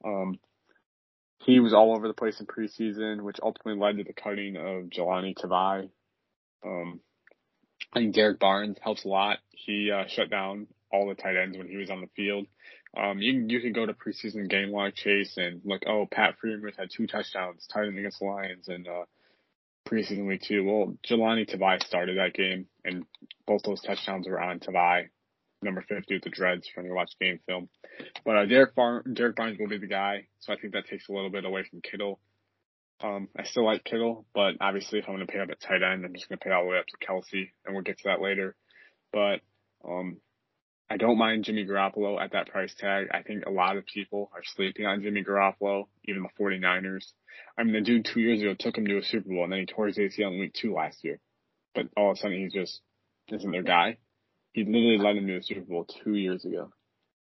Um, 0.06 0.40
he 1.40 1.60
was 1.60 1.74
all 1.74 1.96
over 1.96 2.08
the 2.08 2.14
place 2.14 2.40
in 2.40 2.46
preseason, 2.46 3.22
which 3.22 3.40
ultimately 3.42 3.80
led 3.80 3.98
to 3.98 4.04
the 4.04 4.14
cutting 4.14 4.56
of 4.56 4.90
Jahlani 4.90 5.36
Tavai. 5.36 5.90
Um, 6.64 7.00
I 7.94 8.00
think 8.00 8.14
Derrick 8.14 8.40
Barnes 8.40 8.78
helps 8.82 9.06
a 9.06 9.08
lot. 9.08 9.40
He 9.52 9.90
uh, 9.92 10.06
shut 10.08 10.30
down 10.30 10.68
all 10.92 11.08
the 11.08 11.16
tight 11.16 11.38
ends 11.38 11.58
when 11.58 11.68
he 11.68 11.78
was 11.78 11.90
on 11.90 12.02
the 12.02 12.10
field. 12.16 12.46
Um, 12.98 13.20
you 13.20 13.46
you 13.48 13.62
could 13.62 13.76
go 13.76 13.86
to 13.86 13.94
preseason 13.94 14.50
game 14.50 14.72
log 14.72 14.96
chase 14.96 15.38
and 15.38 15.62
look. 15.64 15.84
Oh, 15.88 16.08
Pat 16.12 16.36
Freiermuth 16.44 16.78
had 16.78 16.90
two 16.96 17.08
touchdowns, 17.08 17.68
tight 17.68 17.86
end 17.86 17.98
against 17.98 18.20
the 18.20 18.26
Lions, 18.26 18.68
and 18.68 18.88
uh, 18.88 19.06
preseason 19.90 20.42
two. 20.42 20.64
Well, 20.64 20.98
Jahlani 21.08 21.50
Tavai 21.50 21.84
started 21.84 22.18
that 22.18 22.34
game, 22.34 22.68
and 22.86 23.06
both 23.48 23.64
those 23.64 23.82
touchdowns 23.82 24.28
were 24.28 24.40
on 24.40 24.60
Tavai, 24.60 25.10
number 25.62 25.84
fifty 25.88 26.16
with 26.16 26.24
the 26.24 26.30
dreads 26.30 26.70
when 26.76 26.86
you 26.86 26.94
watch 26.94 27.12
game 27.20 27.40
film. 27.48 27.70
But 28.26 28.38
uh, 28.38 28.66
Bar- 28.76 29.04
Derrick 29.12 29.36
Barnes 29.36 29.58
will 29.60 29.68
be 29.68 29.78
the 29.78 29.88
guy, 29.88 30.28
so 30.40 30.54
I 30.54 30.58
think 30.58 30.74
that 30.74 30.88
takes 30.88 31.10
a 31.10 31.14
little 31.14 31.32
bit 31.32 31.46
away 31.46 31.64
from 31.70 31.82
Kittle. 31.82 32.20
Um, 33.02 33.30
I 33.38 33.44
still 33.44 33.66
like 33.66 33.84
Kittle, 33.84 34.26
but 34.34 34.56
obviously 34.60 35.00
if 35.00 35.06
I'm 35.08 35.16
going 35.16 35.26
to 35.26 35.32
pay 35.32 35.40
up 35.40 35.50
at 35.50 35.62
tight 35.62 35.84
end, 35.84 36.06
I'm 36.06 36.14
just 36.14 36.28
going 36.28 36.38
to 36.38 36.44
pay 36.44 36.52
all 36.52 36.66
the 36.66 36.70
way 36.70 36.80
up 36.80 36.86
to 36.88 37.06
Kelce, 37.06 37.50
and 37.66 37.74
we'll 37.74 37.84
get 37.84 37.98
to 38.00 38.10
that 38.10 38.22
later. 38.22 38.56
But 39.14 39.40
um, 39.88 40.18
I 40.90 40.98
don't 40.98 41.20
mind 41.20 41.44
Jimmy 41.44 41.66
Garoppolo 41.66 42.20
at 42.20 42.32
that 42.32 42.48
price 42.48 42.74
tag. 42.78 43.08
I 43.14 43.22
think 43.22 43.46
a 43.46 43.52
lot 43.52 43.78
of 43.78 43.86
people 43.86 44.32
are 44.34 44.42
sleeping 44.56 44.88
on 44.88 45.04
Jimmy 45.04 45.24
Garoppolo, 45.24 45.86
even 46.06 46.24
the 46.24 46.44
49ers. 46.44 47.06
I 47.58 47.64
mean, 47.64 47.74
the 47.74 47.82
dude 47.82 48.06
two 48.06 48.20
years 48.20 48.42
ago 48.42 48.56
took 48.58 48.78
him 48.78 48.88
to 48.88 48.98
a 48.98 49.04
Super 49.04 49.30
Bowl 49.30 49.44
and 49.44 49.52
then 49.52 49.60
he 49.60 49.66
tore 49.68 49.88
his 49.88 49.98
ACL 49.98 50.34
in 50.34 50.40
week 50.40 50.54
two 50.54 50.74
last 50.74 51.04
year. 51.04 51.20
But 51.76 51.88
all 51.96 52.12
of 52.12 52.18
a 52.18 52.20
sudden 52.20 52.40
he 52.40 52.60
just 52.60 52.82
isn't 53.28 53.52
their 53.52 53.64
guy. 53.64 53.98
He 54.54 54.64
literally 54.64 54.98
led 54.98 55.18
them 55.18 55.28
to 55.28 55.38
a 55.38 55.44
Super 55.44 55.62
Bowl 55.62 55.86
two 56.04 56.16
years 56.16 56.44
ago. 56.44 56.72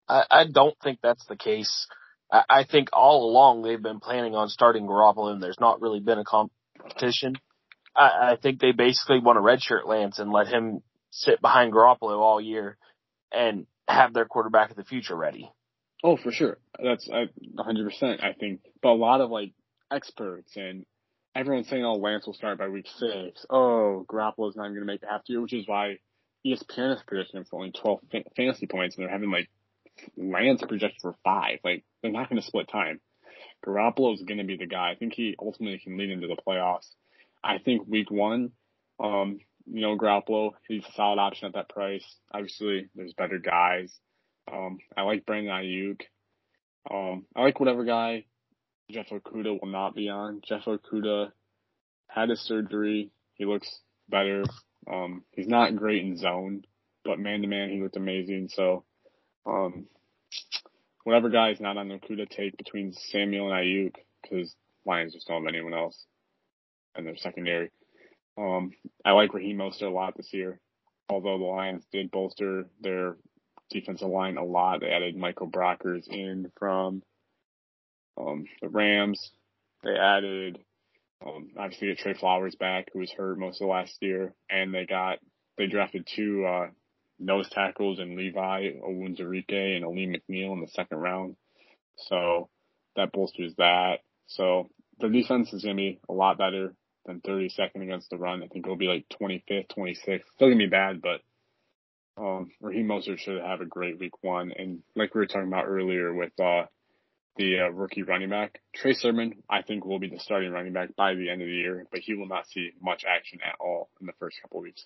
I, 0.09 0.25
I 0.29 0.45
don't 0.53 0.77
think 0.83 0.99
that's 1.01 1.25
the 1.27 1.37
case. 1.37 1.87
I, 2.33 2.43
I 2.49 2.65
think 2.65 2.89
all 2.93 3.31
along 3.31 3.63
they've 3.63 3.81
been 3.81 4.01
planning 4.01 4.35
on 4.35 4.49
starting 4.49 4.87
Garoppolo 4.87 5.33
and 5.33 5.43
there's 5.43 5.61
not 5.61 5.81
really 5.81 6.01
been 6.01 6.19
a 6.19 6.25
competition. 6.25 7.37
I, 7.95 8.33
I 8.33 8.37
think 8.43 8.59
they 8.59 8.73
basically 8.73 9.21
want 9.21 9.37
to 9.37 9.41
redshirt 9.41 9.87
Lance 9.87 10.19
and 10.19 10.33
let 10.33 10.49
him 10.49 10.83
sit 11.11 11.41
behind 11.41 11.73
Garoppolo 11.73 12.19
all 12.19 12.41
year 12.41 12.77
and 13.33 13.67
have 13.89 14.13
their 14.13 14.25
quarterback 14.25 14.71
of 14.71 14.77
the 14.77 14.85
future 14.85 15.17
ready. 15.17 15.51
Oh, 16.05 16.17
for 16.17 16.33
sure. 16.33 16.59
That's 16.83 17.09
a 17.09 17.27
100%, 17.57 18.25
I 18.25 18.33
think. 18.33 18.61
But 18.83 18.91
a 18.91 18.95
lot 18.95 19.21
of 19.21 19.31
like 19.31 19.53
experts 19.91 20.57
and 20.57 20.85
everyone's 21.35 21.69
saying, 21.69 21.85
oh, 21.85 21.95
Lance 21.95 22.27
will 22.27 22.35
start 22.35 22.59
by 22.59 22.69
week 22.69 22.87
six. 22.97 23.47
Oh, 23.49 24.05
Garoppolo's 24.09 24.57
not 24.57 24.65
even 24.65 24.75
going 24.75 24.87
to 24.87 24.93
make 24.93 25.03
it 25.03 25.09
half 25.11 25.23
year, 25.27 25.41
which 25.41 25.53
is 25.53 25.67
why 25.67 25.99
ESPN 26.47 26.97
is 26.97 27.03
predicting 27.07 27.39
him 27.39 27.45
for 27.49 27.57
only 27.61 27.73
12 27.73 28.01
fantasy 28.37 28.67
points 28.67 28.97
and 28.97 29.05
they're 29.05 29.13
having 29.13 29.31
like 29.31 29.49
Lance 30.17 30.63
projected 30.67 31.01
for 31.01 31.15
five. 31.23 31.59
Like, 31.63 31.85
they're 32.03 32.11
not 32.11 32.29
going 32.29 32.41
to 32.41 32.47
split 32.47 32.69
time. 32.69 33.01
Garoppolo 33.65 34.15
is 34.15 34.23
going 34.23 34.39
to 34.39 34.45
be 34.45 34.57
the 34.57 34.67
guy. 34.67 34.91
I 34.91 34.97
think 34.97 35.13
he 35.15 35.37
ultimately 35.39 35.79
can 35.79 35.97
lead 35.97 36.11
into 36.11 36.27
the 36.27 36.37
playoffs. 36.37 36.89
I 37.45 37.59
think 37.59 37.87
week 37.87 38.11
one, 38.11 38.53
um, 38.99 39.39
you 39.67 39.83
know, 39.83 39.97
Garoppolo, 39.97 40.53
he's 40.69 40.85
a 40.85 40.93
solid 40.93 41.21
option 41.21 41.47
at 41.47 41.55
that 41.55 41.69
price. 41.69 42.05
Obviously, 42.33 42.89
there's 42.95 43.15
better 43.15 43.39
guys. 43.39 43.93
Um, 44.53 44.79
I 44.97 45.03
like 45.03 45.27
Brandon 45.27 45.53
Aiyuk. 45.53 46.03
Um, 46.91 47.27
I 47.37 47.43
like 47.43 47.61
whatever 47.61 47.85
guy 47.85 48.25
Jeff 48.91 49.09
Okudah 49.09 49.61
will 49.61 49.71
not 49.71 49.95
be 49.95 50.09
on. 50.09 50.41
Jeff 50.47 50.65
Okudah 50.65 51.33
had 52.09 52.29
his 52.29 52.41
surgery. 52.41 53.11
He 53.35 53.45
looks 53.45 53.81
better. 54.09 54.45
Um, 54.91 55.23
he's 55.31 55.47
not 55.49 55.77
great 55.77 56.03
in 56.05 56.17
zone, 56.17 56.65
but 57.05 57.19
man 57.19 57.43
to 57.43 57.49
man, 57.49 57.71
he 57.71 57.81
looked 57.81 57.97
amazing. 57.97 58.49
So, 58.51 58.85
um, 59.47 59.87
whatever 61.05 61.31
guy 61.31 61.51
is 61.51 61.61
not 61.61 61.77
on 61.79 61.89
Okudah 61.89 62.29
take 62.29 62.57
between 62.57 62.93
Samuel 62.93 63.53
and 63.53 63.65
Aiyuk, 63.65 63.95
because 64.23 64.55
Lions 64.85 65.15
just 65.15 65.29
don't 65.29 65.45
have 65.45 65.55
anyone 65.55 65.75
else 65.75 66.05
in 66.97 67.05
their 67.05 67.17
secondary. 67.17 67.71
Um, 68.39 68.73
I 69.05 69.13
like 69.13 69.35
Raheem 69.35 69.59
Mostert 69.59 69.89
a 69.89 69.91
lot 69.91 70.17
this 70.17 70.33
year, 70.33 70.61
although 71.09 71.39
the 71.39 71.45
Lions 71.45 71.85
did 71.93 72.11
bolster 72.11 72.67
their 72.81 73.17
defensive 73.71 74.09
line 74.09 74.37
a 74.37 74.45
lot. 74.45 74.81
They 74.81 74.91
added 74.91 75.17
Michael 75.17 75.51
Brockers 75.51 76.09
in 76.09 76.51
from 76.59 77.03
um, 78.19 78.45
the 78.61 78.69
Rams. 78.69 79.33
They 79.83 79.97
added 79.97 80.59
um, 81.25 81.51
obviously 81.59 81.89
get 81.89 81.99
Trey 81.99 82.15
Flowers 82.15 82.55
back, 82.57 82.89
who 82.93 83.01
was 83.01 83.13
hurt 83.13 83.39
most 83.39 83.61
of 83.61 83.69
last 83.69 83.97
year, 84.01 84.35
and 84.51 84.75
they 84.75 84.87
got 84.87 85.19
they 85.59 85.67
drafted 85.67 86.07
two 86.07 86.45
uh, 86.47 86.69
nose 87.19 87.49
tackles 87.51 87.99
in 88.01 88.17
Levi 88.17 88.73
Onwuzurike 88.81 89.77
and 89.77 89.85
Alim 89.85 90.15
McNeil 90.15 90.53
in 90.53 90.61
the 90.61 90.69
second 90.69 90.99
round. 90.99 91.37
So 91.97 92.49
that 92.97 93.13
bolsters 93.13 93.55
that. 93.59 93.99
So 94.27 94.69
the 94.99 95.09
defense 95.09 95.53
is 95.53 95.63
going 95.63 95.77
to 95.77 95.81
be 95.81 96.01
a 96.09 96.13
lot 96.13 96.39
better 96.39 96.75
than 97.07 97.21
32nd 97.21 97.83
against 97.83 98.11
the 98.11 98.19
run. 98.19 98.43
I 98.43 98.47
think 98.47 98.67
it'll 98.67 98.77
be 98.77 98.87
like 98.87 99.07
25th, 99.21 99.69
26th. 99.77 100.23
Still 100.35 100.51
to 100.51 100.57
be 100.57 100.67
bad, 100.67 101.03
but 101.03 101.21
um, 102.17 102.51
Raheem 102.61 102.87
Mostert 102.87 103.19
should 103.19 103.41
have 103.41 103.61
a 103.61 103.67
great 103.67 103.99
week 103.99 104.23
one. 104.23 104.53
And 104.57 104.83
like 104.95 105.15
we 105.15 105.21
were 105.21 105.27
talking 105.27 105.49
about 105.49 105.67
earlier 105.67 106.15
with 106.15 106.39
uh, 106.41 106.65
the 107.37 107.61
uh, 107.61 107.69
rookie 107.71 108.03
running 108.03 108.31
back, 108.31 108.61
Trey 108.75 108.93
Sermon, 108.93 109.43
I 109.49 109.63
think 109.63 109.85
will 109.85 109.99
be 109.99 110.09
the 110.09 110.19
starting 110.19 110.53
running 110.53 110.73
back 110.73 110.95
by 110.97 111.15
the 111.15 111.31
end 111.31 111.43
of 111.43 111.49
the 111.49 111.55
year, 111.55 111.87
but 111.91 112.01
he 112.01 112.15
will 112.15 112.29
not 112.29 112.47
see 112.49 112.71
much 112.81 113.05
action 113.09 113.41
at 113.45 113.57
all 113.61 113.89
in 114.01 114.07
the 114.07 114.13
first 114.19 114.37
couple 114.43 114.61
weeks. 114.61 114.85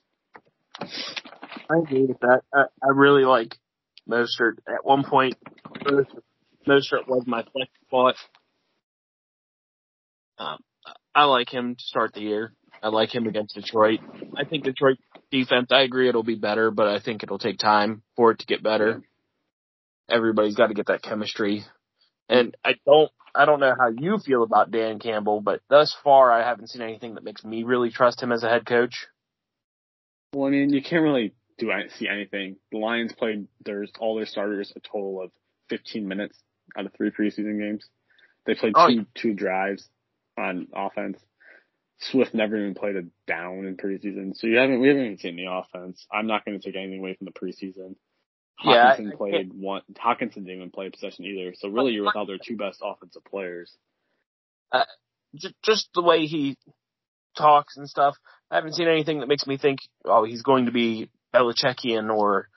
I 0.81 1.79
agree 1.79 2.05
with 2.05 2.21
that. 2.21 2.43
I, 2.55 2.65
I 2.83 2.89
really 2.95 3.25
like 3.25 3.57
Mostert. 4.09 4.59
At 4.69 4.85
one 4.85 5.05
point, 5.05 5.35
Mostert 6.67 7.09
was 7.09 7.25
my 7.27 7.45
flex 7.53 7.71
spot. 7.87 8.15
Um, 10.39 10.59
I 11.17 11.25
like 11.25 11.49
him 11.49 11.77
to 11.77 11.83
start 11.83 12.13
the 12.13 12.21
year. 12.21 12.53
I 12.83 12.89
like 12.89 13.13
him 13.13 13.27
against 13.27 13.55
Detroit. 13.55 14.01
I 14.37 14.45
think 14.45 14.65
Detroit 14.65 14.99
defense, 15.31 15.69
I 15.73 15.81
agree 15.81 16.11
it'll 16.11 16.23
be 16.23 16.35
better, 16.35 16.71
but 16.71 16.89
I 16.89 17.01
think 17.01 17.23
it'll 17.23 17.39
take 17.39 17.57
time 17.59 18.03
for 18.17 18.33
it 18.33 18.41
to 18.41 18.47
get 18.47 18.63
better. 18.63 19.01
Everybody's 20.11 20.57
got 20.57 20.67
to 20.67 20.75
get 20.75 20.89
that 20.89 21.03
chemistry. 21.03 21.65
And 22.29 22.55
I 22.63 22.73
don't, 22.85 23.11
I 23.35 23.47
don't 23.47 23.61
know 23.61 23.75
how 23.79 23.89
you 23.89 24.19
feel 24.19 24.43
about 24.43 24.71
Dan 24.71 24.99
Campbell, 24.99 25.41
but 25.41 25.63
thus 25.71 25.97
far 26.05 26.31
I 26.31 26.47
haven't 26.47 26.69
seen 26.69 26.83
anything 26.83 27.15
that 27.15 27.25
makes 27.25 27.43
me 27.43 27.63
really 27.63 27.91
trust 27.91 28.23
him 28.23 28.31
as 28.31 28.43
a 28.43 28.51
head 28.51 28.67
coach. 28.67 29.07
Well, 30.35 30.49
I 30.49 30.51
mean, 30.51 30.71
you 30.71 30.83
can't 30.83 31.03
really 31.03 31.33
do 31.59 31.71
see 31.97 32.09
anything. 32.09 32.57
The 32.71 32.79
Lions 32.79 33.15
played 33.15 33.49
their 33.65 33.87
all 33.99 34.17
their 34.17 34.27
starters 34.27 34.71
a 34.77 34.81
total 34.81 35.23
of 35.23 35.31
15 35.71 36.07
minutes 36.07 36.39
out 36.77 36.85
of 36.85 36.93
three 36.93 37.11
preseason 37.11 37.59
games. 37.59 37.87
They 38.45 38.55
played 38.55 38.75
oh, 38.77 38.89
two 39.15 39.33
drives 39.33 39.89
on 40.37 40.69
offense. 40.75 41.19
Swift 41.99 42.35
never 42.35 42.57
even 42.59 42.75
played 42.75 42.97
a 42.97 43.05
down 43.27 43.65
in 43.65 43.77
preseason, 43.77 44.37
so 44.37 44.47
you 44.47 44.59
haven't 44.59 44.81
we 44.81 44.89
haven't 44.89 45.05
even 45.05 45.19
seen 45.19 45.37
the 45.37 45.51
offense. 45.51 46.07
I'm 46.13 46.27
not 46.27 46.45
going 46.45 46.61
to 46.61 46.65
take 46.65 46.77
anything 46.77 47.01
away 47.01 47.15
from 47.15 47.25
the 47.25 47.33
preseason. 47.33 47.97
Hockenson 48.63 49.11
yeah, 49.11 49.17
played 49.17 49.53
one. 49.53 49.83
Hockenson 49.95 50.35
didn't 50.35 50.51
even 50.51 50.71
play 50.71 50.91
possession 50.91 51.25
either. 51.25 51.55
So 51.57 51.69
really, 51.69 51.93
you're 51.93 52.05
without 52.05 52.27
their 52.27 52.39
two 52.39 52.57
best 52.57 52.83
offensive 52.85 53.25
players. 53.25 53.75
Uh, 54.73 54.85
just 55.65 55.89
the 55.95 56.03
way 56.03 56.27
he 56.27 56.57
talks 57.37 57.77
and 57.77 57.89
stuff. 57.89 58.17
I 58.51 58.57
haven't 58.57 58.75
seen 58.75 58.89
anything 58.89 59.21
that 59.21 59.29
makes 59.29 59.47
me 59.47 59.57
think, 59.57 59.81
oh, 60.05 60.25
he's 60.25 60.43
going 60.43 60.67
to 60.67 60.73
be 60.73 61.11
Belichickian 61.35 62.15
or 62.15 62.49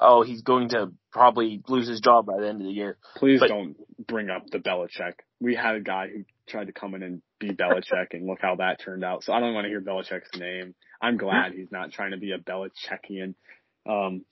oh, 0.00 0.22
he's 0.22 0.42
going 0.42 0.70
to 0.70 0.92
probably 1.12 1.62
lose 1.68 1.88
his 1.88 2.00
job 2.00 2.26
by 2.26 2.40
the 2.40 2.48
end 2.48 2.60
of 2.60 2.66
the 2.66 2.72
year. 2.72 2.98
Please 3.16 3.40
but, 3.40 3.48
don't 3.48 3.76
bring 4.06 4.30
up 4.30 4.48
the 4.50 4.58
Belichick. 4.58 5.14
We 5.40 5.54
had 5.54 5.76
a 5.76 5.80
guy 5.80 6.08
who 6.08 6.24
tried 6.48 6.66
to 6.66 6.72
come 6.72 6.94
in 6.94 7.02
and 7.02 7.22
be 7.38 7.50
Belichick, 7.50 8.12
and 8.12 8.26
look 8.26 8.40
how 8.40 8.56
that 8.56 8.80
turned 8.80 9.04
out. 9.04 9.24
So 9.24 9.32
I 9.32 9.40
don't 9.40 9.54
want 9.54 9.64
to 9.64 9.68
hear 9.68 9.80
Belichick's 9.80 10.38
name. 10.38 10.74
I'm 11.00 11.16
glad 11.16 11.52
he's 11.52 11.70
not 11.70 11.92
trying 11.92 12.10
to 12.12 12.16
be 12.16 12.32
a 12.32 12.38
Belichickian. 12.38 13.34
Um, 13.88 14.24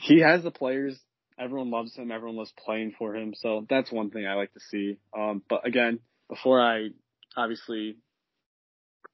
he 0.00 0.20
has 0.20 0.42
the 0.42 0.50
players. 0.50 0.98
Everyone 1.38 1.70
loves 1.70 1.94
him. 1.94 2.10
Everyone 2.10 2.36
loves 2.36 2.52
playing 2.64 2.94
for 2.98 3.14
him. 3.14 3.32
So 3.34 3.66
that's 3.68 3.92
one 3.92 4.10
thing 4.10 4.26
I 4.26 4.34
like 4.34 4.52
to 4.54 4.60
see. 4.60 4.98
Um, 5.16 5.42
but 5.48 5.66
again, 5.66 6.00
before 6.28 6.60
I 6.60 6.88
obviously 7.36 7.96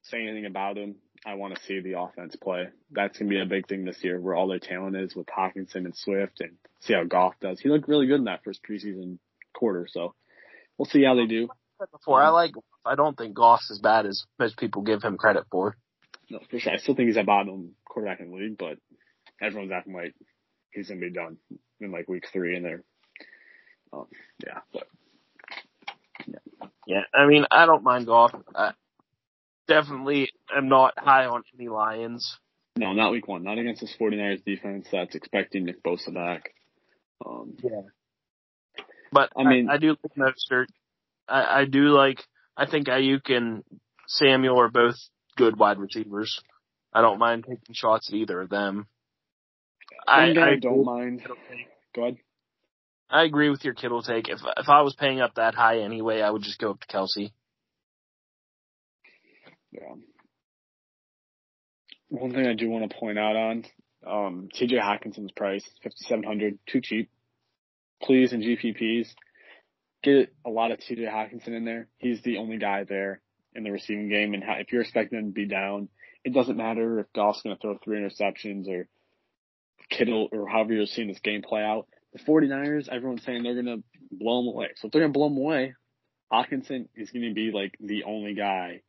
say 0.03 0.21
anything 0.21 0.45
about 0.45 0.77
him, 0.77 0.95
I 1.25 1.35
want 1.35 1.55
to 1.55 1.63
see 1.63 1.79
the 1.79 1.99
offense 1.99 2.35
play. 2.35 2.67
That's 2.91 3.17
going 3.17 3.29
to 3.29 3.35
be 3.35 3.41
a 3.41 3.45
big 3.45 3.67
thing 3.67 3.85
this 3.85 4.03
year 4.03 4.19
where 4.19 4.35
all 4.35 4.47
their 4.47 4.59
talent 4.59 4.95
is 4.95 5.15
with 5.15 5.27
Hockenson 5.27 5.85
and 5.85 5.95
Swift 5.95 6.39
and 6.39 6.51
see 6.81 6.93
how 6.93 7.03
Goff 7.03 7.33
does. 7.41 7.59
He 7.59 7.69
looked 7.69 7.87
really 7.87 8.05
good 8.05 8.19
in 8.19 8.25
that 8.25 8.43
first 8.43 8.61
preseason 8.63 9.17
quarter. 9.53 9.87
So 9.89 10.13
we'll 10.77 10.85
see 10.85 11.03
how 11.03 11.15
they 11.15 11.25
do. 11.25 11.49
Before 11.91 12.21
I 12.21 12.29
like, 12.29 12.53
I 12.85 12.95
don't 12.95 13.17
think 13.17 13.33
Goff's 13.33 13.69
is 13.69 13.79
bad 13.79 14.05
as 14.05 14.23
most 14.39 14.57
people 14.57 14.81
give 14.81 15.01
him 15.01 15.17
credit 15.17 15.45
for. 15.51 15.75
No, 16.29 16.39
for 16.49 16.59
sure. 16.59 16.73
I 16.73 16.77
still 16.77 16.95
think 16.95 17.07
he's 17.07 17.17
a 17.17 17.23
bottom 17.23 17.75
quarterback 17.85 18.19
in 18.19 18.31
the 18.31 18.37
league, 18.37 18.57
but 18.57 18.77
everyone's 19.41 19.71
acting 19.71 19.93
like 19.93 20.15
he's 20.71 20.87
going 20.87 21.01
to 21.01 21.07
be 21.07 21.13
done 21.13 21.37
in 21.79 21.91
like 21.91 22.07
week 22.07 22.25
three 22.31 22.55
and 22.55 22.65
they're, 22.65 22.83
um, 23.93 24.07
yeah, 24.45 24.59
but. 24.73 24.87
Yeah. 26.27 26.67
yeah, 26.87 27.01
I 27.13 27.27
mean, 27.27 27.45
I 27.51 27.65
don't 27.65 27.83
mind 27.83 28.07
Goff. 28.07 28.33
I, 28.55 28.71
definitely 29.67 30.29
am 30.55 30.69
not 30.69 30.93
high 30.97 31.25
on 31.25 31.43
any 31.57 31.69
Lions. 31.69 32.37
No, 32.77 32.93
not 32.93 33.11
week 33.11 33.27
one. 33.27 33.43
Not 33.43 33.57
against 33.57 33.81
this 33.81 33.95
49ers 33.99 34.43
defense 34.43 34.87
that's 34.91 35.15
expecting 35.15 35.65
Nick 35.65 35.81
Bosa 35.83 36.13
back. 36.13 36.51
Um, 37.25 37.55
yeah. 37.63 37.81
But 39.11 39.29
I 39.37 39.43
mean, 39.43 39.69
I, 39.69 39.75
I 39.75 39.77
do 39.77 39.95
like 40.17 40.33
Mostert. 40.51 40.65
I, 41.27 41.61
I 41.61 41.65
do 41.65 41.89
like, 41.89 42.23
I 42.55 42.65
think 42.65 42.87
Aiyuk 42.87 43.29
and 43.29 43.63
Samuel 44.07 44.59
are 44.59 44.69
both 44.69 44.95
good 45.37 45.57
wide 45.57 45.79
receivers. 45.79 46.39
I 46.93 47.01
don't 47.01 47.19
mind 47.19 47.45
taking 47.47 47.73
shots 47.73 48.09
at 48.09 48.15
either 48.15 48.41
of 48.41 48.49
them. 48.49 48.87
I, 50.07 50.31
I 50.31 50.55
don't 50.61 50.85
mind. 50.85 51.23
Go 51.95 52.03
ahead. 52.03 52.17
I 53.09 53.23
agree 53.23 53.49
with 53.49 53.63
your 53.63 53.73
Kittle 53.73 54.01
take. 54.01 54.29
If 54.29 54.39
if 54.57 54.69
I 54.69 54.81
was 54.81 54.95
paying 54.95 55.21
up 55.21 55.35
that 55.35 55.55
high 55.55 55.79
anyway, 55.79 56.21
I 56.21 56.29
would 56.29 56.41
just 56.41 56.59
go 56.59 56.71
up 56.71 56.79
to 56.79 56.87
Kelce. 56.87 57.31
Yeah. 59.71 59.93
One 62.09 62.31
thing 62.31 62.47
I 62.47 62.53
do 62.53 62.69
want 62.69 62.89
to 62.89 62.97
point 62.97 63.19
out 63.19 63.35
on 63.35 63.65
um, 64.07 64.49
T.J. 64.53 64.77
Hockenson's 64.77 65.31
price, 65.31 65.67
fifty 65.83 66.05
seven 66.05 66.23
hundred, 66.23 66.57
too 66.67 66.81
cheap. 66.81 67.09
Please 68.01 68.33
in 68.33 68.41
GPPs, 68.41 69.07
get 70.05 70.33
a 70.45 70.49
lot 70.49 70.71
of 70.71 70.79
T.J. 70.79 71.01
Hockenson 71.03 71.55
in 71.55 71.65
there. 71.65 71.87
He's 71.97 72.21
the 72.21 72.37
only 72.37 72.57
guy 72.57 72.83
there 72.83 73.21
in 73.53 73.63
the 73.63 73.71
receiving 73.71 74.09
game, 74.09 74.33
and 74.33 74.43
if 74.59 74.71
you're 74.71 74.81
expecting 74.81 75.19
him 75.19 75.25
to 75.27 75.31
be 75.31 75.47
down, 75.47 75.89
it 76.23 76.33
doesn't 76.33 76.57
matter 76.57 76.99
if 76.99 77.11
Goff's 77.13 77.41
going 77.41 77.55
to 77.55 77.61
throw 77.61 77.77
three 77.77 77.99
interceptions 77.99 78.67
or 78.67 78.87
Kittle 79.89 80.29
or 80.31 80.47
however 80.47 80.73
you're 80.73 80.85
seeing 80.85 81.07
this 81.07 81.19
game 81.19 81.41
play 81.41 81.61
out. 81.61 81.87
The 82.13 82.19
49ers, 82.19 82.89
everyone's 82.89 83.23
saying 83.23 83.43
they're 83.43 83.61
going 83.61 83.65
to 83.65 83.83
blow 84.11 84.41
them 84.41 84.53
away. 84.53 84.69
So 84.75 84.87
if 84.87 84.91
they're 84.91 85.01
going 85.01 85.13
to 85.13 85.17
blow 85.17 85.29
them 85.29 85.37
away, 85.37 85.75
Hockenson 86.31 86.87
is 86.95 87.11
going 87.11 87.27
to 87.29 87.33
be 87.33 87.51
like 87.53 87.75
the 87.79 88.03
only 88.05 88.33
guy 88.33 88.81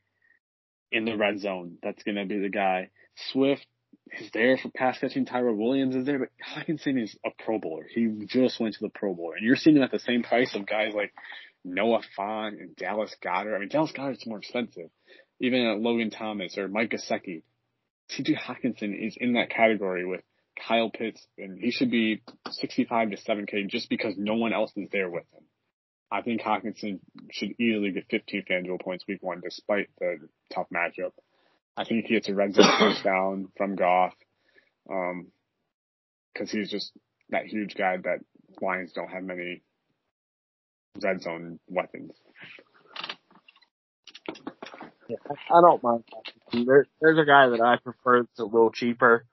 in 0.90 1.05
the 1.05 1.16
red 1.16 1.40
zone. 1.40 1.78
That's 1.82 2.02
going 2.02 2.16
to 2.16 2.24
be 2.24 2.38
the 2.38 2.48
guy. 2.48 2.90
Swift 3.32 3.66
is 4.12 4.30
there 4.32 4.56
for 4.56 4.70
pass 4.70 4.98
catching. 4.98 5.26
Tyrell 5.26 5.54
Williams 5.54 5.96
is 5.96 6.06
there, 6.06 6.18
but 6.18 6.28
Hockenson 6.44 7.02
is 7.02 7.16
a 7.24 7.30
Pro 7.44 7.58
Bowler. 7.58 7.86
He 7.88 8.08
just 8.26 8.60
went 8.60 8.74
to 8.74 8.80
the 8.82 8.90
Pro 8.90 9.14
Bowl, 9.14 9.32
and 9.36 9.44
you're 9.44 9.56
seeing 9.56 9.76
him 9.76 9.82
at 9.82 9.90
the 9.90 9.98
same 9.98 10.22
price 10.22 10.54
of 10.54 10.66
guys 10.66 10.94
like 10.94 11.12
Noah 11.64 12.02
Fant 12.16 12.60
and 12.60 12.76
Dallas 12.76 13.14
Goedert. 13.22 13.54
I 13.54 13.58
mean, 13.58 13.68
Dallas 13.68 13.92
Goedert's 13.92 14.26
more 14.26 14.38
expensive. 14.38 14.90
Even 15.40 15.66
at 15.66 15.80
Logan 15.80 16.10
Thomas 16.10 16.56
or 16.56 16.68
Mike 16.68 16.90
Gesicki. 16.90 17.42
T.J. 18.08 18.36
Hockenson 18.36 19.06
is 19.06 19.16
in 19.20 19.32
that 19.32 19.50
category 19.50 20.06
with 20.06 20.22
Kyle 20.56 20.90
Pitts, 20.90 21.26
and 21.36 21.58
he 21.60 21.72
should 21.72 21.90
be 21.90 22.22
65 22.48 23.10
to 23.10 23.16
7K 23.16 23.68
just 23.68 23.90
because 23.90 24.14
no 24.16 24.34
one 24.34 24.52
else 24.52 24.72
is 24.76 24.88
there 24.92 25.10
with 25.10 25.24
him. 25.32 25.42
I 26.10 26.22
think 26.22 26.40
Hockenson 26.40 27.00
should 27.32 27.54
easily 27.58 27.90
get 27.90 28.04
15 28.08 28.44
FanDuel 28.48 28.80
points 28.80 29.04
week 29.08 29.22
one, 29.22 29.40
despite 29.42 29.88
the 29.98 30.28
tough 30.54 30.68
matchup. 30.72 31.10
I 31.77 31.85
think 31.85 32.07
he 32.07 32.15
gets 32.15 32.28
a 32.28 32.35
red 32.35 32.55
zone 32.55 32.65
touchdown 32.78 33.48
from 33.57 33.77
Goff, 33.77 34.15
um, 34.90 35.27
cause 36.36 36.51
he's 36.51 36.70
just 36.70 36.93
that 37.31 37.47
huge 37.47 37.74
guy 37.74 37.97
that 37.98 38.20
Lions 38.62 38.93
don't 38.93 39.09
have 39.09 39.23
many 39.24 39.62
red 41.03 41.20
zone 41.23 41.59
weapons. 41.69 42.12
Yeah, 45.09 45.16
I 45.51 45.61
don't 45.61 45.82
mind. 45.82 46.05
There, 46.53 46.86
there's 47.01 47.19
a 47.19 47.24
guy 47.24 47.48
that 47.48 47.61
I 47.61 47.77
prefer 47.82 48.23
that's 48.23 48.39
a 48.39 48.44
little 48.44 48.70
cheaper, 48.70 49.24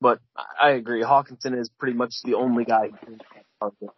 but 0.00 0.20
I 0.60 0.70
agree. 0.70 1.02
Hockenson 1.02 1.58
is 1.58 1.70
pretty 1.78 1.96
much 1.96 2.14
the 2.24 2.34
only 2.34 2.64
guy 2.64 2.88
who 2.88 2.96
can 2.96 3.20
target. 3.60 3.90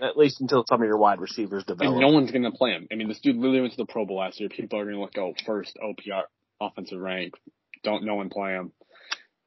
At 0.00 0.16
least 0.16 0.40
until 0.40 0.64
some 0.68 0.80
of 0.82 0.86
your 0.86 0.98
wide 0.98 1.20
receivers 1.20 1.64
develop. 1.64 1.92
And 1.92 2.00
no 2.00 2.08
one's 2.08 2.30
going 2.30 2.44
to 2.44 2.50
play 2.50 2.70
him. 2.70 2.86
I 2.90 2.94
mean, 2.94 3.08
this 3.08 3.20
dude 3.20 3.36
literally 3.36 3.60
went 3.60 3.72
to 3.72 3.78
the 3.78 3.86
Pro 3.86 4.06
Bowl 4.06 4.18
last 4.18 4.40
year. 4.40 4.48
People 4.48 4.78
are 4.78 4.84
going 4.84 4.96
to 4.96 5.00
look, 5.00 5.16
oh, 5.18 5.34
first 5.44 5.76
OPR 5.82 6.22
offensive 6.60 7.00
rank. 7.00 7.34
Don't 7.82 8.04
no 8.04 8.16
one 8.16 8.30
play 8.30 8.52
him. 8.52 8.72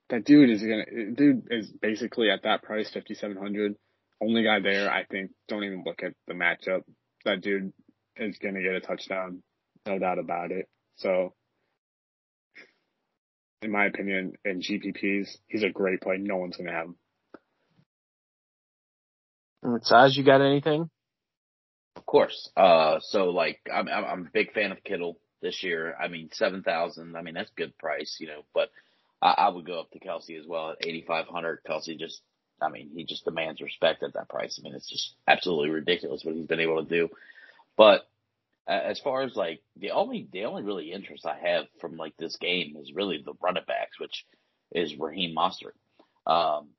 That 0.09 0.25
dude 0.25 0.49
is 0.49 0.61
going 0.61 0.85
to, 0.85 1.11
dude 1.11 1.47
is 1.49 1.69
basically 1.69 2.29
at 2.29 2.43
that 2.43 2.63
price, 2.63 2.89
5,700. 2.93 3.75
Only 4.21 4.43
guy 4.43 4.59
there, 4.59 4.91
I 4.91 5.05
think, 5.05 5.31
don't 5.47 5.63
even 5.63 5.83
look 5.85 6.03
at 6.03 6.13
the 6.27 6.33
matchup. 6.33 6.81
That 7.25 7.41
dude 7.41 7.73
is 8.17 8.37
going 8.37 8.55
to 8.55 8.61
get 8.61 8.75
a 8.75 8.81
touchdown. 8.81 9.41
No 9.85 9.97
doubt 9.97 10.19
about 10.19 10.51
it. 10.51 10.67
So, 10.97 11.33
in 13.61 13.71
my 13.71 13.85
opinion, 13.85 14.33
in 14.45 14.59
GPPs, 14.59 15.37
he's 15.47 15.63
a 15.63 15.69
great 15.69 16.01
play. 16.01 16.17
No 16.19 16.37
one's 16.37 16.57
going 16.57 16.67
to 16.67 16.73
have 16.73 16.85
him. 16.87 16.95
Size, 19.83 20.17
you 20.17 20.23
got 20.23 20.41
anything? 20.41 20.89
Of 21.95 22.05
course. 22.05 22.49
Uh, 22.57 22.99
so 23.01 23.29
like, 23.29 23.59
I'm, 23.71 23.87
I'm 23.87 24.27
a 24.27 24.31
big 24.33 24.53
fan 24.53 24.71
of 24.71 24.83
Kittle 24.83 25.19
this 25.41 25.63
year. 25.63 25.95
I 26.01 26.07
mean, 26.07 26.29
7,000. 26.31 27.15
I 27.15 27.21
mean, 27.21 27.33
that's 27.33 27.51
a 27.51 27.59
good 27.59 27.77
price, 27.77 28.17
you 28.19 28.27
know, 28.27 28.41
but 28.53 28.69
I, 29.21 29.35
I 29.37 29.49
would 29.49 29.65
go 29.65 29.79
up 29.79 29.91
to 29.91 29.99
Kelce 29.99 30.39
as 30.39 30.47
well 30.47 30.71
at 30.71 30.85
8,500. 30.85 31.59
Kelce 31.67 31.97
just, 31.97 32.21
I 32.61 32.69
mean, 32.69 32.91
he 32.95 33.05
just 33.05 33.25
demands 33.25 33.61
respect 33.61 34.03
at 34.03 34.13
that 34.13 34.29
price. 34.29 34.59
I 34.59 34.63
mean, 34.63 34.75
it's 34.75 34.89
just 34.89 35.15
absolutely 35.27 35.69
ridiculous 35.69 36.23
what 36.23 36.35
he's 36.35 36.47
been 36.47 36.59
able 36.59 36.83
to 36.83 36.89
do. 36.89 37.09
But 37.77 38.07
as 38.67 38.99
far 38.99 39.23
as 39.23 39.35
like 39.35 39.61
the 39.75 39.91
only, 39.91 40.27
the 40.31 40.45
only 40.45 40.63
really 40.63 40.91
interest 40.91 41.25
I 41.25 41.37
have 41.37 41.65
from 41.79 41.97
like 41.97 42.15
this 42.17 42.37
game 42.37 42.75
is 42.79 42.93
really 42.93 43.21
the 43.23 43.33
running 43.41 43.63
backs, 43.67 43.99
which 43.99 44.25
is 44.71 44.97
Raheem 44.97 45.35
Mostert. 45.35 45.73
Um, 46.25 46.69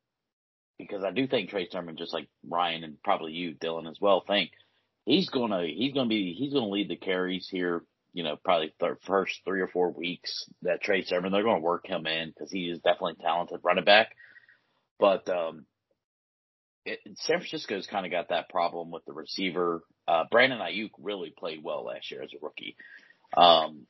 because 0.88 1.04
I 1.04 1.10
do 1.10 1.26
think 1.26 1.50
Trey 1.50 1.68
Sermon, 1.70 1.96
just 1.96 2.12
like 2.12 2.28
Ryan 2.48 2.84
and 2.84 3.02
probably 3.02 3.32
you, 3.32 3.54
Dylan, 3.54 3.90
as 3.90 3.98
well, 4.00 4.24
think 4.26 4.50
he's 5.04 5.28
gonna 5.28 5.64
he's 5.66 5.94
gonna 5.94 6.08
be 6.08 6.34
he's 6.38 6.52
gonna 6.52 6.68
lead 6.68 6.88
the 6.88 6.96
carries 6.96 7.48
here. 7.50 7.82
You 8.12 8.24
know, 8.24 8.36
probably 8.36 8.74
the 8.78 8.96
first 9.06 9.40
three 9.44 9.62
or 9.62 9.68
four 9.68 9.90
weeks 9.90 10.46
that 10.62 10.82
Trey 10.82 11.04
Sermon 11.04 11.32
they're 11.32 11.42
gonna 11.42 11.60
work 11.60 11.86
him 11.86 12.06
in 12.06 12.28
because 12.28 12.50
he 12.50 12.68
is 12.68 12.78
definitely 12.78 13.16
talented 13.20 13.60
running 13.62 13.84
back. 13.84 14.10
But 14.98 15.28
um, 15.28 15.66
it, 16.84 17.00
San 17.16 17.38
Francisco's 17.38 17.86
kind 17.86 18.06
of 18.06 18.12
got 18.12 18.28
that 18.28 18.48
problem 18.48 18.90
with 18.90 19.04
the 19.04 19.12
receiver. 19.12 19.82
Uh, 20.06 20.24
Brandon 20.30 20.58
Aiyuk 20.58 20.90
really 21.00 21.32
played 21.36 21.62
well 21.62 21.84
last 21.84 22.10
year 22.10 22.22
as 22.22 22.30
a 22.34 22.44
rookie. 22.44 22.76
Um, 23.36 23.86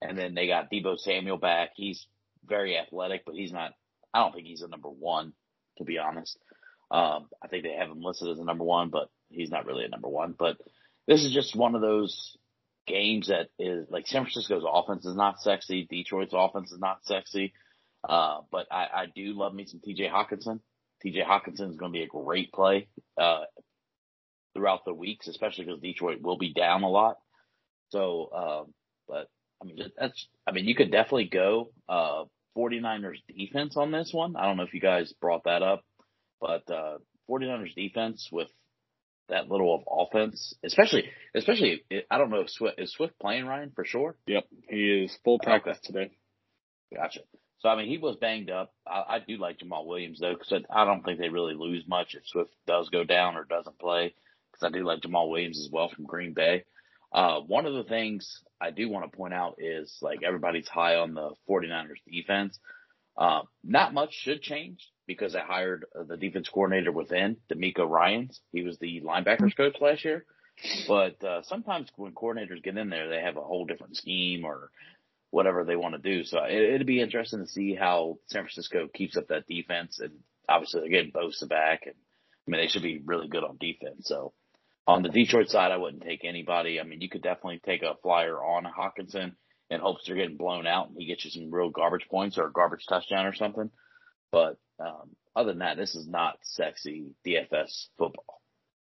and 0.00 0.16
then 0.16 0.34
they 0.34 0.46
got 0.46 0.70
Deebo 0.70 0.98
Samuel 0.98 1.38
back. 1.38 1.70
He's 1.74 2.06
very 2.46 2.78
athletic, 2.78 3.24
but 3.26 3.34
he's 3.34 3.52
not. 3.52 3.72
I 4.14 4.20
don't 4.20 4.32
think 4.32 4.46
he's 4.46 4.62
a 4.62 4.68
number 4.68 4.88
one 4.88 5.34
to 5.78 5.84
be 5.84 5.98
honest. 5.98 6.38
Um, 6.90 7.28
I 7.42 7.48
think 7.48 7.64
they 7.64 7.74
have 7.74 7.90
him 7.90 8.02
listed 8.02 8.28
as 8.28 8.38
a 8.38 8.44
number 8.44 8.64
one, 8.64 8.88
but 8.90 9.08
he's 9.30 9.50
not 9.50 9.66
really 9.66 9.84
a 9.84 9.88
number 9.88 10.08
one. 10.08 10.34
But 10.38 10.56
this 11.06 11.24
is 11.24 11.32
just 11.32 11.56
one 11.56 11.74
of 11.74 11.80
those 11.80 12.36
games 12.86 13.28
that 13.28 13.48
is 13.58 13.86
like 13.90 14.06
San 14.06 14.22
Francisco's 14.22 14.64
offense 14.66 15.04
is 15.04 15.16
not 15.16 15.40
sexy. 15.40 15.86
Detroit's 15.88 16.32
offense 16.34 16.72
is 16.72 16.78
not 16.78 17.04
sexy. 17.04 17.52
Uh, 18.08 18.40
but 18.50 18.66
I, 18.70 18.86
I 18.94 19.06
do 19.14 19.34
love 19.34 19.54
me 19.54 19.66
some 19.66 19.80
TJ 19.80 20.10
Hockenson. 20.10 20.60
TJ 21.04 21.24
Hockenson 21.24 21.70
is 21.70 21.76
going 21.76 21.92
to 21.92 21.98
be 21.98 22.02
a 22.02 22.06
great 22.06 22.52
play, 22.52 22.88
uh, 23.20 23.42
throughout 24.54 24.84
the 24.84 24.94
weeks, 24.94 25.28
especially 25.28 25.64
because 25.64 25.80
Detroit 25.80 26.20
will 26.20 26.38
be 26.38 26.52
down 26.52 26.82
a 26.82 26.88
lot. 26.88 27.18
So, 27.90 28.30
um, 28.34 28.74
but 29.06 29.28
I 29.62 29.66
mean, 29.66 29.78
that's, 29.98 30.28
I 30.46 30.52
mean, 30.52 30.64
you 30.64 30.74
could 30.74 30.90
definitely 30.90 31.28
go, 31.28 31.70
uh, 31.88 32.24
49ers 32.58 33.22
defense 33.36 33.76
on 33.76 33.92
this 33.92 34.10
one. 34.12 34.36
I 34.36 34.46
don't 34.46 34.56
know 34.56 34.64
if 34.64 34.74
you 34.74 34.80
guys 34.80 35.12
brought 35.20 35.44
that 35.44 35.62
up, 35.62 35.84
but 36.40 36.68
uh, 36.70 36.98
49ers 37.30 37.74
defense 37.74 38.28
with 38.32 38.48
that 39.28 39.48
little 39.48 39.74
of 39.74 39.82
offense, 39.86 40.54
especially, 40.64 41.04
especially, 41.34 41.82
I 42.10 42.18
don't 42.18 42.30
know 42.30 42.40
if 42.40 42.50
Swift, 42.50 42.80
is 42.80 42.92
Swift 42.92 43.18
playing 43.20 43.46
Ryan 43.46 43.72
for 43.74 43.84
sure? 43.84 44.16
Yep. 44.26 44.44
He 44.68 45.04
is 45.04 45.16
full 45.22 45.38
practice 45.38 45.78
okay. 45.84 45.86
today. 45.86 46.10
Gotcha. 46.94 47.20
So, 47.60 47.68
I 47.68 47.76
mean, 47.76 47.88
he 47.88 47.98
was 47.98 48.16
banged 48.16 48.50
up. 48.50 48.72
I, 48.86 49.04
I 49.08 49.18
do 49.26 49.36
like 49.36 49.58
Jamaal 49.58 49.86
Williams 49.86 50.20
though, 50.20 50.34
cause 50.34 50.52
I 50.70 50.84
don't 50.84 51.04
think 51.04 51.18
they 51.18 51.28
really 51.28 51.54
lose 51.54 51.84
much 51.86 52.14
if 52.14 52.22
Swift 52.26 52.50
does 52.66 52.88
go 52.88 53.04
down 53.04 53.36
or 53.36 53.44
doesn't 53.44 53.78
play. 53.78 54.14
Cause 54.54 54.66
I 54.66 54.76
do 54.76 54.84
like 54.84 55.02
Jamaal 55.02 55.30
Williams 55.30 55.60
as 55.60 55.70
well 55.70 55.90
from 55.94 56.06
Green 56.06 56.32
Bay. 56.32 56.64
Uh, 57.12 57.40
one 57.40 57.66
of 57.66 57.74
the 57.74 57.84
things 57.84 58.42
I 58.60 58.70
do 58.70 58.88
want 58.88 59.10
to 59.10 59.16
point 59.16 59.34
out 59.34 59.56
is 59.58 59.96
like 60.02 60.22
everybody's 60.22 60.68
high 60.68 60.96
on 60.96 61.14
the 61.14 61.30
49ers 61.48 62.02
defense. 62.10 62.58
Uh, 63.16 63.42
not 63.64 63.94
much 63.94 64.12
should 64.12 64.42
change 64.42 64.88
because 65.06 65.34
I 65.34 65.40
hired 65.40 65.86
the 66.08 66.16
defense 66.16 66.48
coordinator 66.48 66.92
within, 66.92 67.38
DeMeco 67.52 67.88
Ryans. 67.88 68.40
He 68.52 68.62
was 68.62 68.78
the 68.78 69.00
linebackers 69.00 69.56
coach 69.56 69.76
last 69.80 70.04
year. 70.04 70.24
But 70.86 71.22
uh, 71.24 71.42
sometimes 71.42 71.88
when 71.96 72.12
coordinators 72.12 72.62
get 72.62 72.76
in 72.76 72.90
there, 72.90 73.08
they 73.08 73.20
have 73.20 73.36
a 73.36 73.42
whole 73.42 73.64
different 73.64 73.96
scheme 73.96 74.44
or 74.44 74.70
whatever 75.30 75.64
they 75.64 75.76
want 75.76 75.94
to 75.94 76.00
do. 76.00 76.24
So 76.24 76.42
it, 76.44 76.74
it'd 76.74 76.86
be 76.86 77.00
interesting 77.00 77.40
to 77.40 77.46
see 77.46 77.74
how 77.74 78.18
San 78.26 78.42
Francisco 78.42 78.88
keeps 78.92 79.16
up 79.16 79.28
that 79.28 79.46
defense. 79.46 80.00
And 80.00 80.12
obviously 80.48 80.80
they're 80.80 80.90
getting 80.90 81.12
Bosa 81.12 81.48
back, 81.48 81.82
and 81.86 81.94
I 82.46 82.50
mean 82.50 82.60
they 82.60 82.68
should 82.68 82.82
be 82.82 83.00
really 83.04 83.28
good 83.28 83.44
on 83.44 83.58
defense. 83.58 84.08
So 84.08 84.32
on 84.88 85.02
the 85.02 85.10
Detroit 85.10 85.50
side, 85.50 85.70
I 85.70 85.76
wouldn't 85.76 86.02
take 86.02 86.24
anybody. 86.24 86.80
I 86.80 86.82
mean, 86.82 87.02
you 87.02 87.10
could 87.10 87.22
definitely 87.22 87.60
take 87.64 87.82
a 87.82 87.94
flyer 88.02 88.42
on 88.42 88.64
Hockenson 88.64 89.32
in 89.68 89.80
hopes 89.80 90.04
they're 90.06 90.16
getting 90.16 90.38
blown 90.38 90.66
out 90.66 90.88
and 90.88 90.96
he 90.98 91.06
gets 91.06 91.26
you 91.26 91.30
some 91.30 91.52
real 91.52 91.68
garbage 91.68 92.06
points 92.10 92.38
or 92.38 92.46
a 92.46 92.52
garbage 92.52 92.86
touchdown 92.88 93.26
or 93.26 93.34
something. 93.34 93.70
But 94.32 94.56
um, 94.80 95.10
other 95.36 95.50
than 95.50 95.58
that, 95.58 95.76
this 95.76 95.94
is 95.94 96.08
not 96.08 96.38
sexy 96.42 97.10
DFS 97.26 97.88
football. 97.98 98.40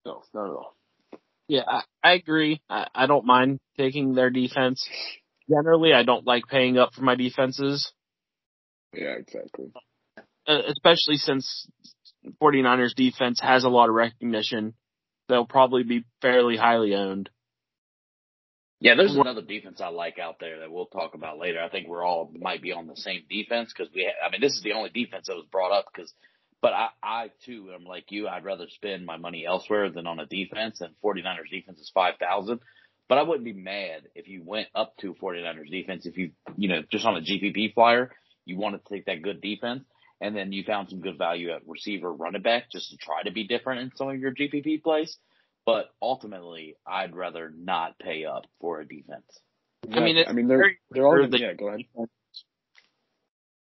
No, 0.06 0.22
not 0.32 0.44
at 0.44 0.50
all. 0.50 0.76
Yeah, 1.48 1.62
I, 1.66 1.82
I 2.04 2.12
agree. 2.12 2.62
I, 2.70 2.86
I 2.94 3.06
don't 3.06 3.26
mind 3.26 3.58
taking 3.76 4.14
their 4.14 4.30
defense. 4.30 4.88
Generally, 5.50 5.94
I 5.94 6.04
don't 6.04 6.26
like 6.26 6.44
paying 6.48 6.78
up 6.78 6.90
for 6.94 7.02
my 7.02 7.16
defenses. 7.16 7.92
Yeah, 8.94 9.16
exactly. 9.18 9.72
Uh, 10.46 10.62
especially 10.68 11.16
since 11.16 11.66
49ers 12.40 12.94
defense 12.94 13.40
has 13.40 13.64
a 13.64 13.68
lot 13.68 13.88
of 13.88 13.96
recognition 13.96 14.74
they'll 15.28 15.46
probably 15.46 15.82
be 15.82 16.04
fairly 16.20 16.56
highly 16.56 16.94
owned. 16.94 17.30
Yeah, 18.80 18.94
there's 18.94 19.16
another 19.16 19.42
defense 19.42 19.80
I 19.80 19.88
like 19.88 20.20
out 20.20 20.36
there 20.38 20.60
that 20.60 20.70
we'll 20.70 20.86
talk 20.86 21.14
about 21.14 21.38
later. 21.38 21.60
I 21.60 21.68
think 21.68 21.88
we're 21.88 22.04
all 22.04 22.30
might 22.38 22.62
be 22.62 22.72
on 22.72 22.86
the 22.86 22.96
same 22.96 23.22
defense 23.28 23.72
because 23.76 23.92
we. 23.92 24.04
Ha- 24.04 24.26
I 24.26 24.30
mean, 24.30 24.40
this 24.40 24.52
is 24.52 24.62
the 24.62 24.72
only 24.72 24.90
defense 24.90 25.26
that 25.26 25.34
was 25.34 25.46
brought 25.50 25.72
up 25.72 25.86
because. 25.92 26.12
But 26.60 26.72
I, 26.72 26.88
I 27.02 27.30
too 27.44 27.70
am 27.72 27.84
like 27.84 28.06
you. 28.10 28.26
I'd 28.26 28.44
rather 28.44 28.66
spend 28.68 29.06
my 29.06 29.16
money 29.16 29.44
elsewhere 29.46 29.90
than 29.90 30.08
on 30.08 30.18
a 30.18 30.26
defense. 30.26 30.80
And 30.80 30.92
49ers 31.04 31.50
defense 31.50 31.78
is 31.80 31.90
five 31.94 32.14
thousand. 32.20 32.60
But 33.08 33.18
I 33.18 33.22
wouldn't 33.22 33.44
be 33.44 33.52
mad 33.52 34.02
if 34.14 34.28
you 34.28 34.42
went 34.44 34.68
up 34.74 34.96
to 34.98 35.14
49ers 35.14 35.70
defense. 35.70 36.04
If 36.06 36.16
you, 36.16 36.32
you 36.56 36.68
know, 36.68 36.82
just 36.90 37.06
on 37.06 37.16
a 37.16 37.20
GPP 37.20 37.74
flyer, 37.74 38.10
you 38.44 38.58
wanted 38.58 38.84
to 38.84 38.94
take 38.94 39.06
that 39.06 39.22
good 39.22 39.40
defense 39.40 39.84
and 40.20 40.36
then 40.36 40.52
you 40.52 40.64
found 40.64 40.88
some 40.88 41.00
good 41.00 41.18
value 41.18 41.50
at 41.50 41.66
receiver 41.66 42.12
running 42.12 42.42
back 42.42 42.70
just 42.70 42.90
to 42.90 42.96
try 42.96 43.22
to 43.22 43.30
be 43.30 43.46
different 43.46 43.80
in 43.80 43.92
some 43.96 44.08
of 44.08 44.18
your 44.18 44.34
GPP 44.34 44.82
plays. 44.82 45.16
But 45.64 45.90
ultimately, 46.00 46.76
I'd 46.86 47.14
rather 47.14 47.52
not 47.54 47.98
pay 47.98 48.24
up 48.24 48.44
for 48.60 48.80
a 48.80 48.88
defense. 48.88 49.40
I 49.92 50.00
mean, 50.00 50.24
I 50.26 50.32
mean, 50.32 50.48
they're 50.48 50.72
they're 50.90 51.06
all 51.06 51.16
gonna, 51.16 51.36
yeah. 51.38 51.52
Go 51.52 51.68
ahead. 51.68 51.80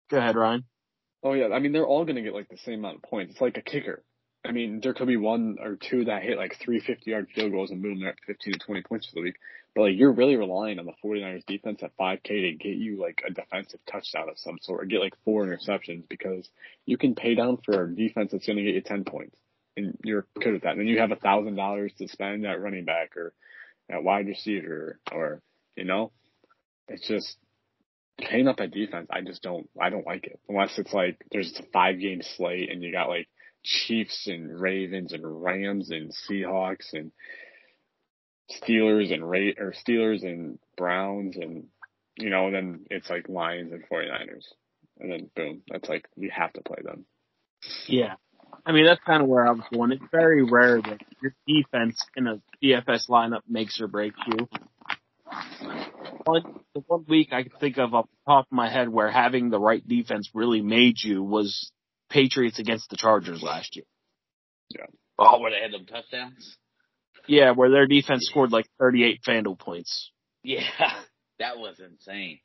Go 0.09 0.17
ahead, 0.17 0.35
Ryan. 0.35 0.63
Oh 1.23 1.33
yeah, 1.33 1.47
I 1.53 1.59
mean 1.59 1.71
they're 1.71 1.85
all 1.85 2.05
going 2.05 2.15
to 2.15 2.21
get 2.21 2.33
like 2.33 2.49
the 2.49 2.57
same 2.57 2.79
amount 2.79 2.97
of 2.97 3.01
points. 3.03 3.33
It's 3.33 3.41
like 3.41 3.57
a 3.57 3.61
kicker. 3.61 4.03
I 4.45 4.51
mean, 4.51 4.79
there 4.81 4.93
could 4.93 5.07
be 5.07 5.17
one 5.17 5.57
or 5.59 5.75
two 5.75 6.05
that 6.05 6.23
hit 6.23 6.37
like 6.37 6.57
three 6.63 6.79
fifty 6.79 7.11
yard 7.11 7.27
field 7.33 7.51
goals 7.51 7.71
and 7.71 7.81
boom, 7.81 7.99
they're 7.99 8.09
at 8.09 8.15
15 8.25 8.53
to 8.53 8.59
20 8.59 8.81
points 8.83 9.07
for 9.07 9.15
the 9.15 9.21
week. 9.21 9.35
But 9.77 9.83
like, 9.83 9.97
you're 9.99 10.11
really 10.11 10.37
relying 10.37 10.79
on 10.79 10.87
the 10.87 10.93
49ers 11.05 11.45
defense 11.45 11.83
at 11.83 11.95
5K 11.97 12.23
to 12.25 12.51
get 12.53 12.77
you 12.77 12.99
like 12.99 13.21
a 13.27 13.31
defensive 13.31 13.79
touchdown 13.85 14.27
of 14.27 14.39
some 14.39 14.57
sort 14.59 14.81
or 14.81 14.85
get 14.87 15.01
like 15.01 15.13
four 15.23 15.45
interceptions 15.45 16.09
because 16.09 16.49
you 16.87 16.97
can 16.97 17.13
pay 17.13 17.35
down 17.35 17.59
for 17.63 17.83
a 17.83 17.95
defense 17.95 18.31
that's 18.31 18.47
going 18.47 18.57
to 18.57 18.63
get 18.63 18.73
you 18.73 18.81
10 18.81 19.03
points 19.03 19.37
and 19.77 19.95
you're 20.03 20.25
good 20.41 20.55
at 20.55 20.63
that. 20.63 20.71
And 20.71 20.79
then 20.79 20.87
you 20.87 20.97
have 20.97 21.11
a 21.11 21.15
thousand 21.15 21.57
dollars 21.57 21.93
to 21.99 22.07
spend 22.07 22.43
at 22.47 22.59
running 22.59 22.85
back 22.85 23.15
or 23.17 23.35
at 23.87 24.03
wide 24.03 24.25
receiver 24.25 24.99
or, 25.11 25.43
you 25.75 25.83
know, 25.83 26.11
it's 26.87 27.07
just 27.07 27.37
paying 28.19 28.47
up 28.47 28.59
at 28.59 28.71
defense. 28.71 29.05
I 29.11 29.21
just 29.21 29.43
don't, 29.43 29.69
I 29.79 29.91
don't 29.91 30.07
like 30.07 30.25
it 30.25 30.39
unless 30.49 30.75
it's 30.79 30.91
like 30.91 31.23
there's 31.31 31.55
a 31.59 31.63
five 31.71 31.99
game 31.99 32.23
slate 32.23 32.71
and 32.71 32.81
you 32.81 32.91
got 32.91 33.09
like 33.09 33.27
Chiefs 33.63 34.25
and 34.25 34.59
Ravens 34.59 35.13
and 35.13 35.21
Rams 35.23 35.91
and 35.91 36.11
Seahawks 36.27 36.93
and 36.93 37.11
Steelers 38.51 39.13
and 39.13 39.29
Ra- 39.29 39.55
or 39.57 39.73
Steelers 39.73 40.23
and 40.23 40.59
Browns 40.77 41.35
and 41.37 41.65
you 42.17 42.29
know, 42.29 42.47
and 42.47 42.55
then 42.55 42.85
it's 42.89 43.09
like 43.09 43.29
Lions 43.29 43.71
and 43.71 43.83
49ers. 43.89 44.45
And 44.99 45.11
then 45.11 45.29
boom, 45.35 45.61
that's 45.69 45.87
like 45.87 46.07
we 46.15 46.31
have 46.35 46.53
to 46.53 46.61
play 46.61 46.79
them. 46.83 47.05
Yeah. 47.87 48.15
I 48.65 48.71
mean, 48.71 48.85
that's 48.85 49.03
kind 49.05 49.21
of 49.21 49.27
where 49.27 49.47
I 49.47 49.51
was 49.51 49.63
going. 49.71 49.91
It's 49.91 50.03
very 50.11 50.43
rare 50.43 50.81
that 50.81 51.01
your 51.21 51.33
defense 51.47 52.01
in 52.15 52.27
a 52.27 52.41
DFS 52.63 53.09
lineup 53.09 53.41
makes 53.47 53.79
or 53.79 53.87
breaks 53.87 54.19
you. 54.25 54.47
One, 56.25 56.43
the 56.73 56.81
one 56.87 57.05
week 57.07 57.29
I 57.31 57.43
can 57.43 57.51
think 57.59 57.77
of 57.77 57.93
off 57.93 58.07
the 58.09 58.31
top 58.31 58.45
of 58.45 58.51
my 58.51 58.69
head 58.69 58.89
where 58.89 59.11
having 59.11 59.49
the 59.49 59.59
right 59.59 59.85
defense 59.87 60.29
really 60.33 60.61
made 60.61 60.97
you 61.01 61.23
was 61.23 61.71
Patriots 62.09 62.59
against 62.59 62.89
the 62.89 62.97
Chargers 62.97 63.41
last 63.41 63.75
year. 63.75 63.85
Yeah. 64.69 64.85
Oh, 65.19 65.39
where 65.39 65.51
they 65.51 65.61
had 65.61 65.71
them 65.71 65.85
touchdowns? 65.85 66.57
Yeah, 67.27 67.51
where 67.51 67.69
their 67.69 67.87
defense 67.87 68.27
scored 68.27 68.51
like 68.51 68.67
38 68.79 69.21
FanDuel 69.27 69.59
points. 69.59 70.11
Yeah, 70.43 70.61
that 71.39 71.57
was 71.57 71.79
insane. 71.79 72.39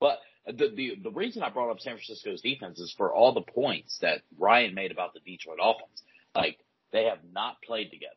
But 0.00 0.18
the, 0.46 0.70
the 0.74 0.96
the 1.02 1.10
reason 1.10 1.42
I 1.42 1.50
brought 1.50 1.70
up 1.70 1.80
San 1.80 1.94
Francisco's 1.94 2.40
defense 2.40 2.78
is 2.78 2.94
for 2.96 3.12
all 3.12 3.34
the 3.34 3.42
points 3.42 3.98
that 4.00 4.22
Ryan 4.38 4.74
made 4.74 4.92
about 4.92 5.12
the 5.12 5.20
Detroit 5.20 5.58
offense. 5.60 6.02
Like 6.34 6.58
they 6.92 7.04
have 7.04 7.18
not 7.32 7.60
played 7.62 7.90
together. 7.90 8.14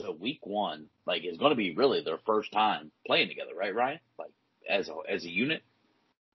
So 0.00 0.12
week 0.12 0.40
one, 0.46 0.86
like, 1.06 1.24
is 1.24 1.38
going 1.38 1.50
to 1.50 1.56
be 1.56 1.74
really 1.74 2.02
their 2.02 2.18
first 2.24 2.52
time 2.52 2.92
playing 3.06 3.28
together, 3.28 3.50
right, 3.56 3.74
Ryan? 3.74 3.98
Like 4.18 4.30
as 4.68 4.88
a 4.88 4.94
as 5.08 5.24
a 5.24 5.30
unit. 5.30 5.62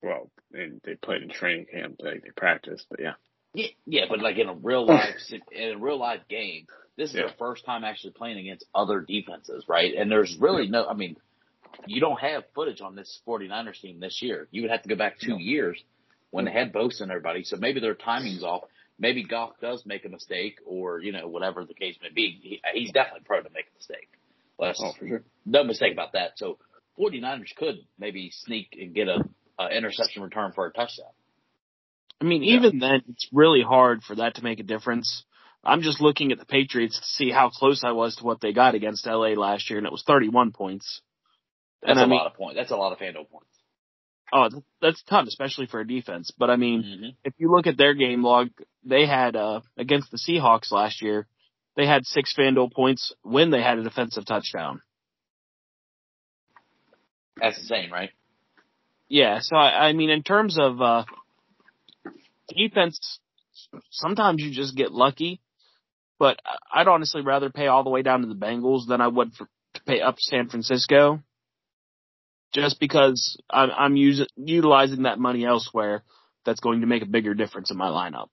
Well, 0.01 0.29
and 0.51 0.81
they 0.83 0.95
played 0.95 1.21
in 1.21 1.29
training 1.29 1.67
camp, 1.71 1.95
like 1.99 2.23
they 2.23 2.31
practiced, 2.35 2.85
but 2.89 2.99
yeah. 2.99 3.13
Yeah, 3.53 3.67
yeah, 3.85 4.05
but 4.09 4.19
like 4.19 4.37
in 4.37 4.49
a 4.49 4.53
real 4.53 4.85
life 4.85 5.15
in 5.51 5.73
a 5.73 5.77
real 5.77 5.97
life 5.97 6.21
game, 6.29 6.67
this 6.95 7.09
is 7.09 7.15
Yeah. 7.15 7.21
their 7.27 7.35
first 7.37 7.65
time 7.65 7.83
actually 7.83 8.11
playing 8.13 8.37
against 8.37 8.65
other 8.73 8.99
defenses, 9.01 9.65
right? 9.67 9.93
And 9.95 10.11
there's 10.11 10.37
really 10.39 10.67
no, 10.67 10.85
I 10.87 10.93
mean, 10.93 11.17
you 11.87 11.99
don't 11.99 12.19
have 12.19 12.43
footage 12.53 12.81
on 12.81 12.95
this 12.95 13.21
49ers 13.27 13.79
team 13.81 13.99
this 13.99 14.21
year. 14.21 14.47
You 14.51 14.61
would 14.63 14.71
have 14.71 14.83
to 14.83 14.89
go 14.89 14.95
back 14.95 15.17
two 15.19 15.37
years 15.39 15.81
when 16.31 16.45
they 16.45 16.51
had 16.51 16.71
Bosa 16.73 17.01
and 17.01 17.11
everybody. 17.11 17.43
So 17.43 17.57
maybe 17.57 17.79
their 17.79 17.95
timing's 17.95 18.43
off. 18.43 18.63
Maybe 18.99 19.23
Goff 19.23 19.59
does 19.59 19.83
make 19.85 20.05
a 20.05 20.09
mistake 20.09 20.59
or, 20.65 20.99
you 20.99 21.11
know, 21.11 21.27
whatever 21.27 21.65
the 21.65 21.73
case 21.73 21.97
may 22.01 22.09
be. 22.09 22.39
He, 22.41 22.61
he's 22.73 22.91
definitely 22.91 23.21
prone 23.25 23.43
to 23.43 23.49
make 23.49 23.65
a 23.73 23.77
mistake. 23.77 24.07
Let's, 24.59 24.79
Oh, 24.81 24.93
for 24.97 25.07
sure. 25.07 25.23
no 25.45 25.63
mistake 25.63 25.93
about 25.93 26.13
that. 26.13 26.33
So 26.37 26.59
49ers 26.99 27.55
could 27.57 27.77
maybe 27.97 28.29
sneak 28.31 28.77
and 28.79 28.93
get 28.93 29.07
a, 29.07 29.23
a 29.59 29.69
interception 29.75 30.21
return 30.21 30.51
for 30.53 30.67
a 30.67 30.71
touchdown. 30.71 31.09
I 32.21 32.25
mean, 32.25 32.43
Yeah. 32.43 32.57
even 32.57 32.77
then, 32.79 33.01
it's 33.09 33.27
really 33.33 33.63
hard 33.63 34.03
for 34.03 34.15
that 34.15 34.35
to 34.35 34.43
make 34.43 34.59
a 34.59 34.63
difference. 34.63 35.23
I'm 35.63 35.81
just 35.81 36.01
looking 36.01 36.31
at 36.31 36.39
the 36.39 36.45
Patriots 36.45 36.99
to 36.99 37.05
see 37.05 37.31
how 37.31 37.49
close 37.49 37.83
I 37.83 37.91
was 37.91 38.15
to 38.17 38.23
what 38.25 38.41
they 38.41 38.51
got 38.53 38.75
against 38.75 39.05
LA 39.07 39.29
last 39.29 39.69
year, 39.69 39.77
and 39.77 39.85
it 39.87 39.91
was 39.93 40.03
31 40.05 40.51
points. 40.51 41.01
That's 41.81 41.91
And 41.91 41.99
a 41.99 42.03
I 42.03 42.05
mean- 42.05 42.17
lot 42.17 42.27
of 42.27 42.33
points. 42.33 42.55
That's 42.57 42.71
a 42.71 42.75
lot 42.75 42.91
of 42.91 42.99
FanDuel 42.99 43.29
points. 43.29 43.47
Oh, 44.35 44.49
that's 44.81 45.01
a 45.01 45.05
ton, 45.09 45.27
especially 45.27 45.67
for 45.67 45.79
a 45.79 45.87
defense. 45.87 46.31
But 46.37 46.49
I 46.49 46.55
mean, 46.55 46.81
hmm 46.83 47.09
if 47.23 47.33
you 47.37 47.51
look 47.51 47.67
at 47.67 47.77
their 47.77 47.93
game 47.93 48.23
log, 48.23 48.49
they 48.83 49.05
had 49.05 49.35
uh 49.35 49.61
against 49.77 50.11
the 50.11 50.17
Seahawks 50.17 50.71
last 50.71 51.01
year, 51.01 51.27
they 51.75 51.85
had 51.85 52.05
six 52.05 52.33
FanDuel 52.37 52.73
points 52.73 53.13
when 53.21 53.51
they 53.51 53.61
had 53.61 53.77
a 53.77 53.83
defensive 53.83 54.25
touchdown. 54.25 54.81
That's 57.37 57.57
insane, 57.59 57.91
right? 57.91 58.09
Yeah, 59.07 59.39
so 59.41 59.55
I, 59.55 59.89
I 59.89 59.93
mean, 59.93 60.09
in 60.09 60.23
terms 60.23 60.57
of 60.59 60.81
uh 60.81 61.03
defense, 62.49 63.19
sometimes 63.91 64.41
you 64.41 64.51
just 64.51 64.75
get 64.75 64.91
lucky. 64.91 65.41
But 66.23 66.39
I'd 66.73 66.87
honestly 66.87 67.19
rather 67.21 67.49
pay 67.49 67.67
all 67.67 67.83
the 67.83 67.89
way 67.89 68.01
down 68.01 68.21
to 68.21 68.27
the 68.27 68.33
Bengals 68.33 68.87
than 68.87 69.01
I 69.01 69.07
would 69.09 69.33
for, 69.33 69.45
to 69.73 69.81
pay 69.85 69.99
up 69.99 70.15
San 70.19 70.47
Francisco, 70.47 71.21
just 72.55 72.79
because 72.79 73.37
I'm, 73.49 73.69
I'm 73.77 73.95
using 73.97 74.27
utilizing 74.37 75.03
that 75.03 75.19
money 75.19 75.43
elsewhere. 75.43 76.05
That's 76.45 76.61
going 76.61 76.79
to 76.79 76.87
make 76.87 77.03
a 77.03 77.07
bigger 77.07 77.33
difference 77.33 77.71
in 77.71 77.77
my 77.77 77.89
lineup. 77.89 78.29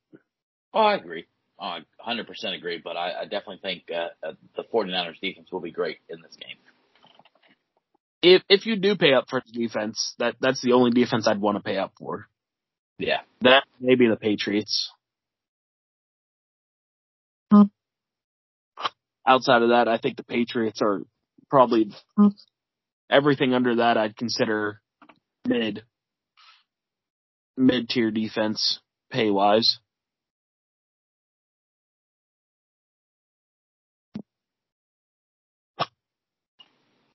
Oh, 0.72 0.82
I 0.82 0.94
agree. 0.94 1.26
Oh, 1.58 1.64
I 1.64 1.80
100% 2.08 2.28
agree, 2.56 2.80
but 2.82 2.96
I, 2.96 3.22
I 3.22 3.24
definitely 3.24 3.58
think 3.60 3.82
uh, 3.92 4.10
uh, 4.24 4.32
the 4.54 4.62
49ers 4.72 5.18
defense 5.20 5.48
will 5.50 5.58
be 5.58 5.72
great 5.72 5.98
in 6.08 6.22
this 6.22 6.36
game. 6.36 6.58
If 8.22 8.42
if 8.48 8.66
you 8.66 8.76
do 8.76 8.94
pay 8.94 9.14
up 9.14 9.24
for 9.28 9.42
the 9.44 9.66
defense, 9.66 10.14
that 10.20 10.36
that's 10.40 10.62
the 10.62 10.74
only 10.74 10.92
defense 10.92 11.26
I'd 11.26 11.40
want 11.40 11.56
to 11.56 11.62
pay 11.64 11.76
up 11.76 11.94
for. 11.98 12.28
Yeah. 12.98 13.22
That 13.40 13.64
maybe 13.80 14.06
the 14.06 14.14
Patriots. 14.14 14.92
Outside 19.30 19.62
of 19.62 19.68
that, 19.68 19.86
I 19.86 19.96
think 19.98 20.16
the 20.16 20.24
Patriots 20.24 20.82
are 20.82 21.02
probably 21.48 21.92
everything 23.08 23.54
under 23.54 23.76
that 23.76 23.96
I'd 23.96 24.16
consider 24.16 24.80
mid 25.46 25.84
mid 27.56 27.88
tier 27.88 28.10
defense 28.10 28.80
pay 29.12 29.30
wise. 29.30 29.78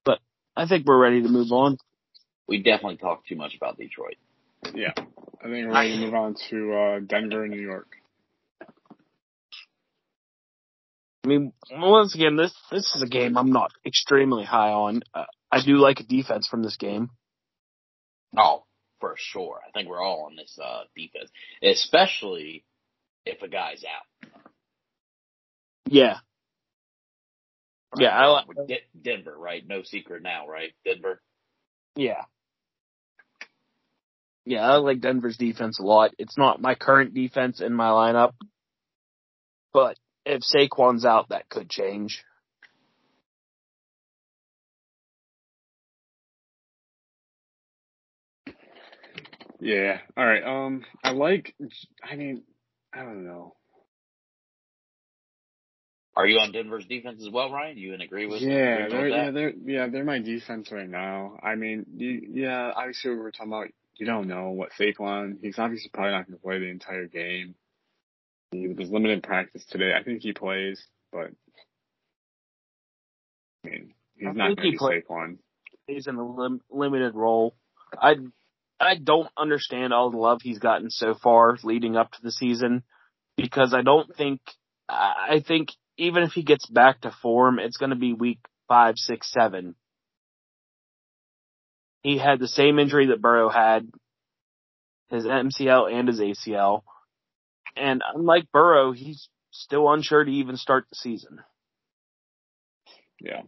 But 0.05 0.19
I 0.55 0.67
think 0.67 0.85
we're 0.85 0.97
ready 0.97 1.21
to 1.21 1.27
move 1.27 1.51
on. 1.51 1.77
We 2.47 2.59
definitely 2.63 2.95
talked 2.95 3.27
too 3.27 3.35
much 3.35 3.57
about 3.57 3.77
Detroit. 3.77 4.15
Yeah. 4.73 4.93
I 4.97 5.49
think 5.49 5.67
we're 5.67 5.73
ready 5.73 5.97
to 5.97 6.05
move 6.05 6.13
on 6.13 6.35
to 6.49 6.73
uh, 6.73 6.99
Denver 7.05 7.43
and 7.43 7.51
New 7.51 7.61
York. 7.61 7.87
I 11.25 11.27
mean, 11.27 11.53
once 11.71 12.13
again, 12.13 12.35
this 12.35 12.53
this 12.69 12.93
is 12.95 13.01
a 13.01 13.07
game 13.07 13.35
I'm 13.35 13.51
not 13.51 13.71
extremely 13.83 14.43
high 14.43 14.69
on. 14.69 15.01
Uh, 15.11 15.23
I 15.51 15.65
do 15.65 15.77
like 15.77 15.99
a 15.99 16.03
defense 16.03 16.47
from 16.47 16.61
this 16.61 16.77
game. 16.77 17.09
Oh, 18.37 18.65
for 18.99 19.15
sure. 19.17 19.59
I 19.67 19.71
think 19.71 19.89
we're 19.89 20.03
all 20.03 20.25
on 20.25 20.35
this 20.35 20.55
uh, 20.63 20.83
defense, 20.95 21.31
especially 21.63 22.63
if 23.25 23.41
a 23.41 23.47
guy's 23.47 23.83
out. 23.83 24.29
Yeah, 25.87 26.17
Yeah, 27.97 28.09
I 28.09 28.25
like 28.27 28.45
De- 28.67 28.85
Denver, 29.01 29.35
right? 29.35 29.63
No 29.67 29.81
secret 29.81 30.21
now, 30.21 30.47
right? 30.47 30.73
Denver. 30.85 31.21
yeah, 31.95 32.25
yeah. 34.45 34.61
I 34.61 34.75
like 34.75 35.01
Denver's 35.01 35.37
defense 35.37 35.79
a 35.79 35.83
lot. 35.83 36.11
It's 36.19 36.37
not 36.37 36.61
my 36.61 36.75
current 36.75 37.15
defense 37.15 37.61
in 37.61 37.73
my 37.73 37.89
lineup, 37.89 38.33
but 39.73 39.97
if 40.25 40.41
Saquon's 40.41 41.05
out, 41.05 41.29
that 41.29 41.49
could 41.49 41.69
change. 41.69 42.23
Yeah. 49.59 49.99
All 50.17 50.25
right. 50.25 50.43
Um, 50.43 50.83
I 51.03 51.11
like. 51.11 51.55
I 52.03 52.15
mean, 52.15 52.43
I 52.93 52.99
don't 52.99 53.25
know. 53.25 53.55
Are 56.15 56.25
you 56.25 56.39
on 56.39 56.53
Denver's 56.53 56.85
defense 56.85 57.21
as 57.21 57.29
well, 57.29 57.51
Ryan? 57.51 57.77
You 57.77 57.93
in 57.93 58.01
agree 58.01 58.25
with? 58.25 58.41
Yeah, 58.41 58.87
they're 58.87 59.01
with 59.01 59.11
yeah 59.11 59.31
they're 59.31 59.53
yeah 59.65 59.87
they're 59.87 60.05
my 60.05 60.19
defense 60.19 60.71
right 60.71 60.89
now. 60.89 61.37
I 61.43 61.55
mean, 61.55 61.85
you, 61.97 62.21
yeah, 62.31 62.71
obviously 62.73 63.11
we 63.11 63.17
were 63.17 63.31
talking 63.31 63.51
about 63.51 63.67
you 63.97 64.05
don't 64.05 64.27
know 64.27 64.49
what 64.51 64.69
Saquon. 64.79 65.37
He's 65.41 65.59
obviously 65.59 65.89
probably 65.93 66.11
not 66.11 66.27
going 66.27 66.37
to 66.37 66.41
play 66.41 66.59
the 66.59 66.69
entire 66.69 67.07
game. 67.07 67.55
He 68.61 68.67
was 68.67 68.89
limited 68.89 69.23
practice 69.23 69.65
today. 69.69 69.91
I 69.99 70.03
think 70.03 70.21
he 70.21 70.33
plays, 70.33 70.81
but 71.11 71.31
I 73.65 73.69
mean, 73.69 73.93
he's 74.15 74.27
I 74.27 74.31
not 74.31 74.35
going 74.35 74.55
to 74.55 74.61
be 74.61 74.77
play- 74.77 75.01
Saquon. 75.01 75.37
He's 75.87 76.07
in 76.07 76.15
a 76.15 76.25
lim- 76.27 76.61
limited 76.69 77.13
role. 77.15 77.55
I 77.99 78.15
I 78.79 78.95
don't 78.95 79.29
understand 79.37 79.93
all 79.93 80.09
the 80.11 80.17
love 80.17 80.39
he's 80.41 80.59
gotten 80.59 80.89
so 80.89 81.13
far 81.13 81.57
leading 81.63 81.95
up 81.95 82.11
to 82.11 82.21
the 82.21 82.31
season 82.31 82.83
because 83.37 83.73
I 83.73 83.81
don't 83.81 84.15
think 84.15 84.41
I 84.89 85.13
I 85.35 85.39
think 85.45 85.69
even 85.97 86.23
if 86.23 86.31
he 86.31 86.43
gets 86.43 86.65
back 86.65 87.01
to 87.01 87.11
form, 87.21 87.59
it's 87.59 87.77
going 87.77 87.91
to 87.91 87.95
be 87.95 88.13
week 88.13 88.39
five, 88.67 88.95
six, 88.97 89.31
seven. 89.31 89.75
He 92.01 92.17
had 92.17 92.39
the 92.39 92.47
same 92.47 92.77
injury 92.79 93.07
that 93.07 93.21
Burrow 93.21 93.49
had, 93.49 93.89
his 95.09 95.25
MCL 95.25 95.91
and 95.91 96.07
his 96.07 96.19
ACL, 96.19 96.81
and 97.75 98.01
unlike 98.13 98.51
Burrow, 98.51 98.91
he's 98.91 99.29
still 99.51 99.91
unsure 99.91 100.23
to 100.23 100.31
even 100.31 100.57
start 100.57 100.85
the 100.89 100.95
season. 100.95 101.39
Yeah. 103.19 103.41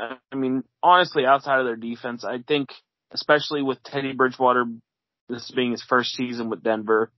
I 0.00 0.34
mean, 0.34 0.62
honestly, 0.82 1.26
outside 1.26 1.58
of 1.58 1.66
their 1.66 1.76
defense, 1.76 2.24
I 2.24 2.38
think, 2.46 2.68
especially 3.12 3.62
with 3.62 3.82
Teddy 3.82 4.12
Bridgewater, 4.12 4.66
this 5.28 5.50
being 5.50 5.72
his 5.72 5.82
first 5.82 6.14
season 6.14 6.50
with 6.50 6.62
Denver, 6.62 7.10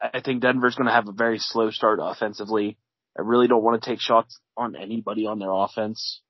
I 0.00 0.20
think 0.20 0.42
Denver's 0.42 0.74
going 0.74 0.88
to 0.88 0.92
have 0.92 1.08
a 1.08 1.12
very 1.12 1.38
slow 1.38 1.70
start 1.70 2.00
offensively. 2.02 2.76
I 3.18 3.22
really 3.22 3.48
don't 3.48 3.62
want 3.62 3.80
to 3.80 3.88
take 3.88 4.00
shots 4.00 4.38
on 4.56 4.76
anybody 4.76 5.26
on 5.26 5.38
their 5.38 5.52
offense. 5.52 6.20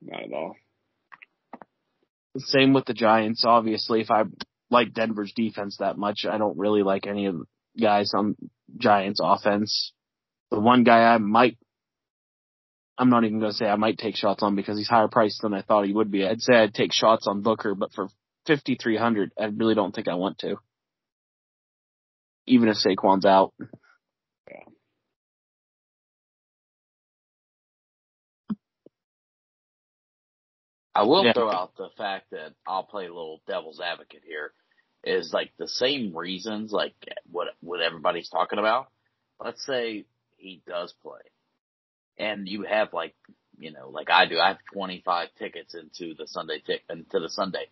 Not 0.00 0.22
at 0.22 0.32
all. 0.32 0.56
Same 2.36 2.72
with 2.72 2.84
the 2.86 2.94
Giants. 2.94 3.44
Obviously, 3.46 4.00
if 4.00 4.10
I 4.10 4.24
like 4.70 4.92
Denver's 4.92 5.32
defense 5.34 5.78
that 5.78 5.96
much, 5.96 6.26
I 6.30 6.38
don't 6.38 6.58
really 6.58 6.82
like 6.82 7.06
any 7.06 7.26
of 7.26 7.36
the 7.38 7.44
guys 7.80 8.12
on 8.14 8.36
Giants 8.76 9.20
offense. 9.22 9.92
The 10.50 10.60
one 10.60 10.84
guy 10.84 11.00
I 11.00 11.18
might, 11.18 11.58
I'm 12.96 13.10
not 13.10 13.24
even 13.24 13.38
going 13.38 13.52
to 13.52 13.56
say 13.56 13.66
I 13.66 13.76
might 13.76 13.98
take 13.98 14.16
shots 14.16 14.42
on 14.42 14.56
because 14.56 14.78
he's 14.78 14.88
higher 14.88 15.08
priced 15.08 15.42
than 15.42 15.54
I 15.54 15.62
thought 15.62 15.86
he 15.86 15.92
would 15.92 16.10
be. 16.10 16.26
I'd 16.26 16.40
say 16.40 16.54
I'd 16.54 16.74
take 16.74 16.92
shots 16.92 17.26
on 17.26 17.42
Booker, 17.42 17.74
but 17.74 17.92
for 17.92 18.08
5,300, 18.46 19.32
I 19.38 19.44
really 19.44 19.74
don't 19.74 19.94
think 19.94 20.08
I 20.08 20.14
want 20.14 20.38
to. 20.38 20.56
Even 22.46 22.68
if 22.68 22.76
Saquon's 22.76 23.26
out. 23.26 23.52
I 30.98 31.02
will 31.04 31.24
Yeah. 31.24 31.32
throw 31.32 31.48
out 31.48 31.76
the 31.76 31.90
fact 31.90 32.30
that 32.30 32.54
I'll 32.66 32.82
play 32.82 33.06
a 33.06 33.14
little 33.14 33.40
devil's 33.46 33.80
advocate 33.80 34.24
here. 34.24 34.52
Is 35.04 35.32
like 35.32 35.56
the 35.56 35.68
same 35.68 36.16
reasons, 36.16 36.72
like 36.72 36.94
what 37.30 37.54
what 37.60 37.80
everybody's 37.80 38.28
talking 38.28 38.58
about. 38.58 38.90
let's 39.40 39.64
say 39.64 40.04
he 40.36 40.60
does 40.66 40.92
play, 40.94 41.20
and 42.18 42.48
you 42.48 42.64
have 42.64 42.92
like, 42.92 43.14
you 43.58 43.70
know, 43.72 43.90
like 43.90 44.10
I 44.10 44.26
do, 44.26 44.40
I 44.40 44.48
have 44.48 44.58
25 44.72 45.28
tickets 45.38 45.74
into 45.74 46.14
the 46.14 46.26
Sunday 46.26 46.60
tick 46.66 46.82
into 46.90 47.20
the 47.20 47.28
Sunday. 47.28 47.68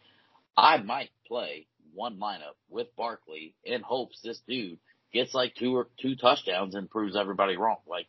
I 0.56 0.78
might 0.78 1.10
play 1.26 1.66
one 1.94 2.18
lineup 2.20 2.56
with 2.70 2.94
Barkley 2.96 3.54
in 3.64 3.82
hopes 3.82 4.20
this 4.22 4.40
dude 4.48 4.78
gets 5.12 5.34
like 5.34 5.56
two 5.56 5.76
or 5.76 5.88
two 6.00 6.14
touchdowns 6.16 6.76
and 6.76 6.88
proves 6.90 7.16
everybody 7.16 7.56
wrong. 7.56 7.78
Like 7.88 8.06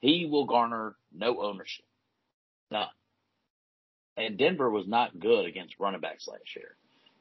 he 0.00 0.26
will 0.26 0.46
garner 0.46 0.96
no 1.12 1.40
ownership, 1.40 1.86
none. 2.72 2.88
And 4.16 4.38
Denver 4.38 4.70
was 4.70 4.86
not 4.86 5.18
good 5.18 5.44
against 5.46 5.78
running 5.78 6.00
backs 6.00 6.26
last 6.26 6.56
year, 6.56 6.74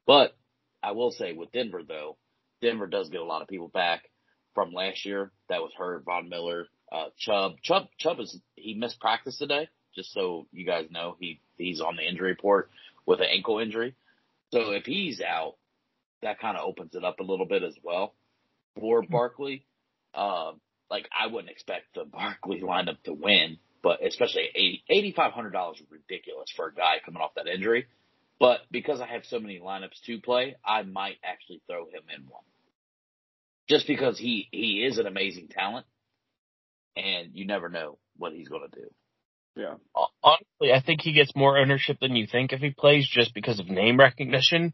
but 0.08 0.36
I 0.82 0.92
will 0.92 1.12
say 1.12 1.34
with 1.34 1.52
Denver 1.52 1.82
though, 1.86 2.18
Denver 2.62 2.88
does 2.88 3.10
get 3.10 3.22
a 3.22 3.26
lot 3.26 3.42
of 3.42 3.48
people 3.48 3.68
back 3.68 4.10
from 4.54 4.74
last 4.74 5.06
year 5.06 5.32
that 5.50 5.62
was 5.62 5.72
hurt. 5.78 6.06
Von 6.06 6.30
Miller, 6.30 6.68
uh, 6.92 7.08
Chubb, 7.18 7.56
Chubb, 7.62 7.88
Chubb 7.98 8.20
is 8.20 8.40
he 8.56 8.74
missed 8.74 9.00
practice 9.00 9.38
today. 9.38 9.68
Just 9.96 10.14
so 10.14 10.48
you 10.52 10.66
guys 10.66 10.88
know, 10.90 11.16
he 11.20 11.42
he's 11.58 11.82
on 11.82 11.96
the 11.96 12.08
injury 12.08 12.30
report 12.30 12.70
with 13.06 13.20
an 13.20 13.28
ankle 13.30 13.60
injury. 13.60 13.96
So 14.52 14.72
if 14.72 14.86
he's 14.86 15.22
out, 15.22 15.56
that 16.22 16.40
kind 16.40 16.58
of 16.58 16.66
opens 16.66 16.96
it 16.96 17.04
up 17.04 17.20
a 17.20 17.24
little 17.24 17.46
bit 17.46 17.64
as 17.64 17.76
well 17.84 18.14
for 18.80 19.02
hmm. 19.02 19.12
Barkley. 19.12 19.66
Uh, 20.14 20.54
like 20.90 21.08
I 21.18 21.28
wouldn't 21.28 21.52
expect 21.52 21.96
the 21.96 22.06
Barkley 22.12 22.62
lineup 22.62 23.02
to 23.04 23.14
win, 23.14 23.58
but 23.86 24.03
especially 24.03 24.49
eighty 24.56 24.84
eighty 24.90 25.12
five 25.12 25.32
hundred 25.32 25.52
dollars 25.52 25.78
is 25.78 25.86
ridiculous 25.91 26.49
for 26.56 26.70
a 26.70 26.74
guy 26.74 26.95
coming 27.06 27.22
off 27.22 27.36
that 27.36 27.45
injury. 27.45 27.86
But 28.40 28.62
because 28.72 28.99
I 28.99 29.06
have 29.06 29.26
so 29.26 29.40
many 29.40 29.60
lineups 29.60 30.02
to 30.07 30.20
play, 30.20 30.56
I 30.66 30.82
might 30.82 31.18
actually 31.24 31.62
throw 31.68 31.86
him 31.86 32.02
in 32.14 32.24
one. 32.24 32.41
Just 33.70 33.86
because 33.86 34.18
he, 34.18 34.48
he 34.52 34.84
is 34.84 34.98
an 34.98 35.06
amazing 35.06 35.49
talent 35.49 35.86
and 36.98 37.30
you 37.34 37.45
never 37.45 37.70
know 37.70 37.99
what 38.18 38.34
he's 38.34 38.49
going 38.49 38.68
to 38.70 38.82
do. 38.82 38.88
Yeah. 39.56 39.76
Uh, 39.95 40.07
honestly, 40.24 40.74
I 40.74 40.82
think 40.84 41.02
he 41.02 41.14
gets 41.14 41.36
more 41.36 41.57
ownership 41.57 41.99
than 42.02 42.16
you 42.16 42.26
think 42.30 42.53
if 42.53 42.62
he 42.62 42.72
plays 42.72 43.07
just 43.07 43.36
because 43.36 43.60
of 43.60 43.68
name 43.68 43.99
recognition. 43.99 44.74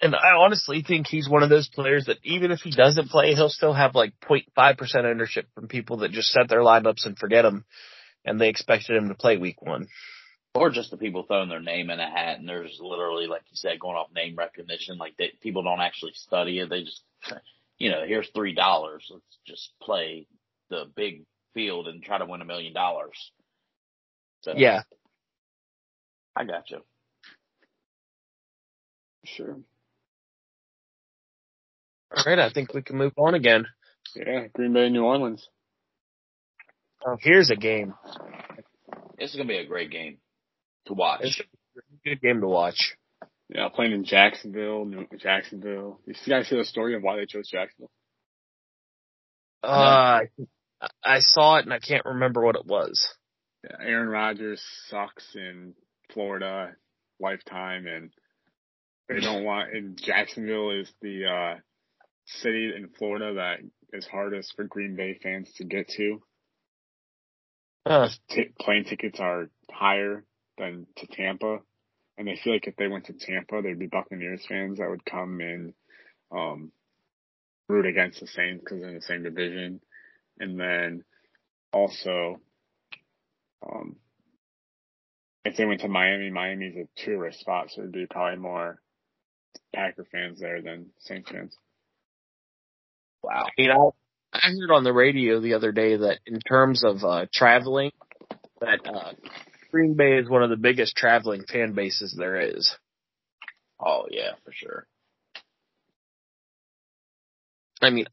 And 0.00 0.14
I 0.14 0.36
honestly 0.38 0.84
think 0.86 1.08
he's 1.08 1.28
one 1.28 1.42
of 1.42 1.50
those 1.50 1.68
players 1.68 2.06
that 2.06 2.18
even 2.22 2.52
if 2.52 2.60
he 2.60 2.70
doesn't 2.70 3.08
play, 3.08 3.34
he'll 3.34 3.50
still 3.50 3.74
have 3.74 3.94
like 3.96 4.14
0.5% 4.22 5.04
ownership 5.04 5.46
from 5.54 5.66
people 5.66 5.98
that 5.98 6.12
just 6.12 6.30
set 6.30 6.48
their 6.48 6.60
lineups 6.60 7.04
and 7.04 7.18
forget 7.18 7.44
him 7.44 7.64
and 8.24 8.40
they 8.40 8.48
expected 8.48 8.96
him 8.96 9.08
to 9.08 9.14
play 9.14 9.36
week 9.36 9.62
one. 9.62 9.88
Or 10.54 10.70
just 10.70 10.90
the 10.90 10.96
people 10.96 11.22
throwing 11.22 11.48
their 11.48 11.60
name 11.60 11.90
in 11.90 12.00
a 12.00 12.10
hat 12.10 12.38
and 12.38 12.48
there's 12.48 12.78
literally 12.80 13.26
like 13.26 13.42
you 13.50 13.56
said 13.56 13.78
going 13.78 13.96
off 13.96 14.08
name 14.14 14.34
recognition 14.36 14.98
like 14.98 15.16
they, 15.16 15.32
people 15.40 15.62
don't 15.62 15.80
actually 15.80 16.12
study 16.14 16.58
it. 16.58 16.68
They 16.68 16.82
just 16.82 17.02
you 17.78 17.90
know 17.90 18.04
here's 18.06 18.28
three 18.34 18.54
dollars. 18.54 19.06
Let's 19.10 19.38
just 19.46 19.70
play 19.80 20.26
the 20.68 20.86
big 20.96 21.24
field 21.54 21.86
and 21.86 22.02
try 22.02 22.18
to 22.18 22.26
win 22.26 22.40
a 22.42 22.44
million 22.44 22.72
dollars. 22.72 23.30
So 24.42 24.54
yeah. 24.56 24.82
I 26.34 26.44
got 26.44 26.70
you 26.70 26.80
sure. 29.24 29.58
All 32.16 32.24
right 32.26 32.38
i 32.38 32.50
think 32.50 32.74
we 32.74 32.82
can 32.82 32.96
move 32.96 33.12
on 33.16 33.34
again. 33.34 33.66
Yeah 34.16 34.48
green 34.52 34.72
bay 34.72 34.88
new 34.88 35.04
orleans 35.04 35.48
oh 37.06 37.16
here's 37.20 37.50
a 37.50 37.56
game 37.56 37.94
this 39.20 39.30
is 39.30 39.36
gonna 39.36 39.48
be 39.48 39.58
a 39.58 39.66
great 39.66 39.90
game 39.90 40.16
to 40.86 40.94
watch. 40.94 41.20
It's 41.22 41.40
a 41.40 42.08
good 42.08 42.20
game 42.22 42.40
to 42.40 42.48
watch. 42.48 42.96
Yeah, 43.48 43.68
playing 43.68 43.92
in 43.92 44.04
Jacksonville, 44.04 44.84
New 44.84 45.06
Jacksonville. 45.18 46.00
You 46.06 46.14
guys 46.26 46.48
see 46.48 46.56
the 46.56 46.64
story 46.64 46.94
of 46.94 47.02
why 47.02 47.16
they 47.16 47.26
chose 47.26 47.48
Jacksonville? 47.48 47.90
Uh, 49.62 50.20
I 51.04 51.18
saw 51.18 51.56
it 51.56 51.64
and 51.64 51.74
I 51.74 51.80
can't 51.80 52.06
remember 52.06 52.42
what 52.42 52.56
it 52.56 52.64
was. 52.64 52.98
Yeah, 53.64 53.76
Aaron 53.78 54.08
Rodgers 54.08 54.62
sucks 54.88 55.34
in 55.34 55.74
Florida 56.14 56.72
lifetime 57.20 57.86
and 57.86 58.10
they 59.08 59.20
don't 59.20 59.44
want, 59.44 59.74
and 59.74 59.98
Jacksonville 60.02 60.70
is 60.70 60.90
the, 61.02 61.26
uh, 61.26 61.60
city 62.42 62.72
in 62.74 62.88
Florida 62.96 63.34
that 63.34 63.58
is 63.92 64.06
hardest 64.06 64.54
for 64.54 64.64
Green 64.64 64.94
Bay 64.94 65.18
fans 65.20 65.52
to 65.56 65.64
get 65.64 65.88
to. 65.96 66.22
Uh. 67.86 68.08
T- 68.28 68.52
plane 68.58 68.84
tickets 68.84 69.18
are 69.20 69.50
higher 69.70 70.24
than 70.58 70.86
to 70.96 71.06
Tampa. 71.06 71.58
And 72.18 72.28
I 72.28 72.36
feel 72.36 72.52
like 72.52 72.66
if 72.66 72.76
they 72.76 72.88
went 72.88 73.06
to 73.06 73.14
Tampa, 73.14 73.62
there'd 73.62 73.78
be 73.78 73.86
Buccaneers 73.86 74.44
fans 74.46 74.78
that 74.78 74.90
would 74.90 75.04
come 75.04 75.40
and 75.40 75.72
um, 76.30 76.70
root 77.68 77.86
against 77.86 78.20
the 78.20 78.26
Saints 78.26 78.62
because 78.62 78.80
they're 78.80 78.90
in 78.90 78.96
the 78.96 79.00
same 79.00 79.22
division. 79.22 79.80
And 80.38 80.60
then 80.60 81.04
also, 81.72 82.40
um, 83.66 83.96
if 85.44 85.56
they 85.56 85.64
went 85.64 85.80
to 85.80 85.88
Miami, 85.88 86.30
Miami's 86.30 86.76
a 86.76 87.04
tourist 87.04 87.40
spot, 87.40 87.70
so 87.70 87.80
there'd 87.80 87.92
be 87.92 88.06
probably 88.06 88.38
more 88.38 88.80
Packer 89.74 90.06
fans 90.12 90.40
there 90.40 90.60
than 90.60 90.90
Saints 90.98 91.30
fans. 91.30 91.56
Wow. 93.22 93.46
You 93.56 93.68
know, 93.68 93.94
I 94.32 94.50
heard 94.50 94.70
on 94.72 94.84
the 94.84 94.92
radio 94.92 95.40
the 95.40 95.54
other 95.54 95.72
day 95.72 95.96
that 95.96 96.20
in 96.26 96.40
terms 96.40 96.84
of 96.84 97.02
uh, 97.04 97.26
traveling, 97.32 97.90
that 98.60 98.80
uh, 98.86 99.12
Green 99.70 99.94
Bay 99.94 100.18
is 100.18 100.28
one 100.28 100.42
of 100.42 100.50
the 100.50 100.56
biggest 100.56 100.96
traveling 100.96 101.44
fan 101.50 101.72
bases 101.72 102.14
there 102.16 102.40
is. 102.40 102.74
Oh 103.84 104.06
yeah, 104.10 104.32
for 104.44 104.52
sure. 104.52 104.86
I 107.82 107.90
mean, 107.90 108.06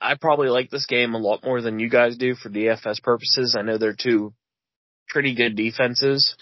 I 0.00 0.16
probably 0.20 0.48
like 0.48 0.70
this 0.70 0.86
game 0.86 1.14
a 1.14 1.18
lot 1.18 1.44
more 1.44 1.60
than 1.60 1.78
you 1.78 1.88
guys 1.88 2.16
do 2.16 2.34
for 2.34 2.50
DFS 2.50 3.00
purposes. 3.02 3.56
I 3.56 3.62
know 3.62 3.78
they're 3.78 3.94
two 3.94 4.34
pretty 5.08 5.34
good 5.34 5.54
defenses. 5.54 6.34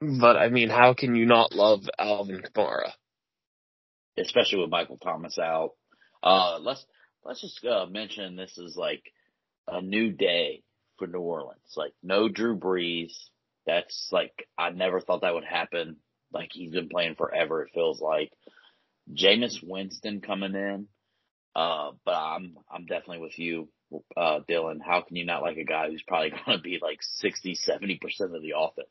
But 0.00 0.36
I 0.36 0.48
mean, 0.48 0.68
how 0.68 0.94
can 0.94 1.14
you 1.14 1.26
not 1.26 1.54
love 1.54 1.80
Alvin 1.98 2.42
Kamara? 2.42 2.92
Especially 4.18 4.58
with 4.60 4.70
Michael 4.70 4.98
Thomas 4.98 5.38
out. 5.38 5.72
Uh, 6.22 6.58
let's, 6.58 6.84
let's 7.24 7.40
just 7.40 7.64
uh, 7.64 7.86
mention 7.86 8.36
this 8.36 8.56
is 8.58 8.76
like 8.76 9.02
a 9.68 9.80
new 9.80 10.10
day 10.10 10.62
for 10.98 11.06
New 11.06 11.20
Orleans. 11.20 11.74
Like 11.76 11.92
no 12.02 12.28
Drew 12.28 12.56
Brees. 12.56 13.12
That's 13.66 14.08
like 14.10 14.48
I 14.56 14.70
never 14.70 15.00
thought 15.00 15.22
that 15.22 15.34
would 15.34 15.44
happen. 15.44 15.96
Like 16.32 16.50
he's 16.52 16.72
been 16.72 16.88
playing 16.88 17.16
forever. 17.16 17.62
It 17.62 17.72
feels 17.74 18.00
like 18.00 18.32
Jameis 19.12 19.58
Winston 19.62 20.20
coming 20.20 20.54
in. 20.54 20.86
Uh, 21.54 21.92
but 22.04 22.14
I'm 22.14 22.56
I'm 22.70 22.86
definitely 22.86 23.18
with 23.18 23.38
you, 23.38 23.68
uh, 24.16 24.40
Dylan. 24.48 24.78
How 24.84 25.02
can 25.02 25.16
you 25.16 25.26
not 25.26 25.42
like 25.42 25.56
a 25.56 25.64
guy 25.64 25.88
who's 25.88 26.04
probably 26.06 26.30
going 26.46 26.58
to 26.58 26.62
be 26.62 26.78
like 26.80 26.98
60, 27.00 27.54
70 27.56 27.98
percent 27.98 28.34
of 28.34 28.42
the 28.42 28.54
offense? 28.56 28.88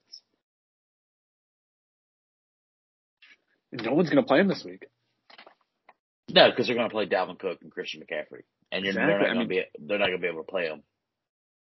No 3.72 3.94
one's 3.94 4.10
going 4.10 4.22
to 4.22 4.28
play 4.28 4.40
him 4.40 4.48
this 4.48 4.64
week. 4.66 4.88
No, 6.34 6.50
because 6.50 6.68
they're 6.68 6.76
going 6.76 6.90
to 6.90 6.94
play 6.94 7.06
Dalvin 7.06 7.40
Cook 7.40 7.60
and 7.62 7.72
Christian 7.72 8.02
McCaffrey, 8.02 8.44
and 8.72 8.86
exactly. 8.86 8.94
they're 8.94 9.20
not 9.20 9.26
going 9.26 9.40
to 9.40 9.46
be 9.46 9.64
they're 9.80 10.00
not 10.00 10.08
going 10.08 10.20
to 10.20 10.22
be 10.22 10.28
able 10.28 10.44
to 10.44 10.52
play 10.52 10.68
them. 10.68 10.84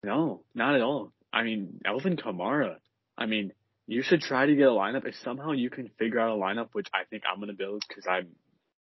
No, 0.02 0.42
not 0.54 0.74
at 0.74 0.82
all. 0.82 1.12
I 1.32 1.42
mean, 1.42 1.80
Alvin 1.84 2.16
Kamara. 2.16 2.76
I 3.16 3.26
mean, 3.26 3.52
you 3.86 4.02
should 4.02 4.22
try 4.22 4.46
to 4.46 4.54
get 4.54 4.66
a 4.66 4.70
lineup 4.70 5.06
if 5.06 5.14
somehow 5.16 5.52
you 5.52 5.70
can 5.70 5.90
figure 5.98 6.20
out 6.20 6.36
a 6.36 6.40
lineup, 6.40 6.68
which 6.72 6.88
I 6.94 7.04
think 7.08 7.22
I'm 7.30 7.40
gonna 7.40 7.52
build 7.52 7.84
because 7.86 8.06
I'm, 8.06 8.28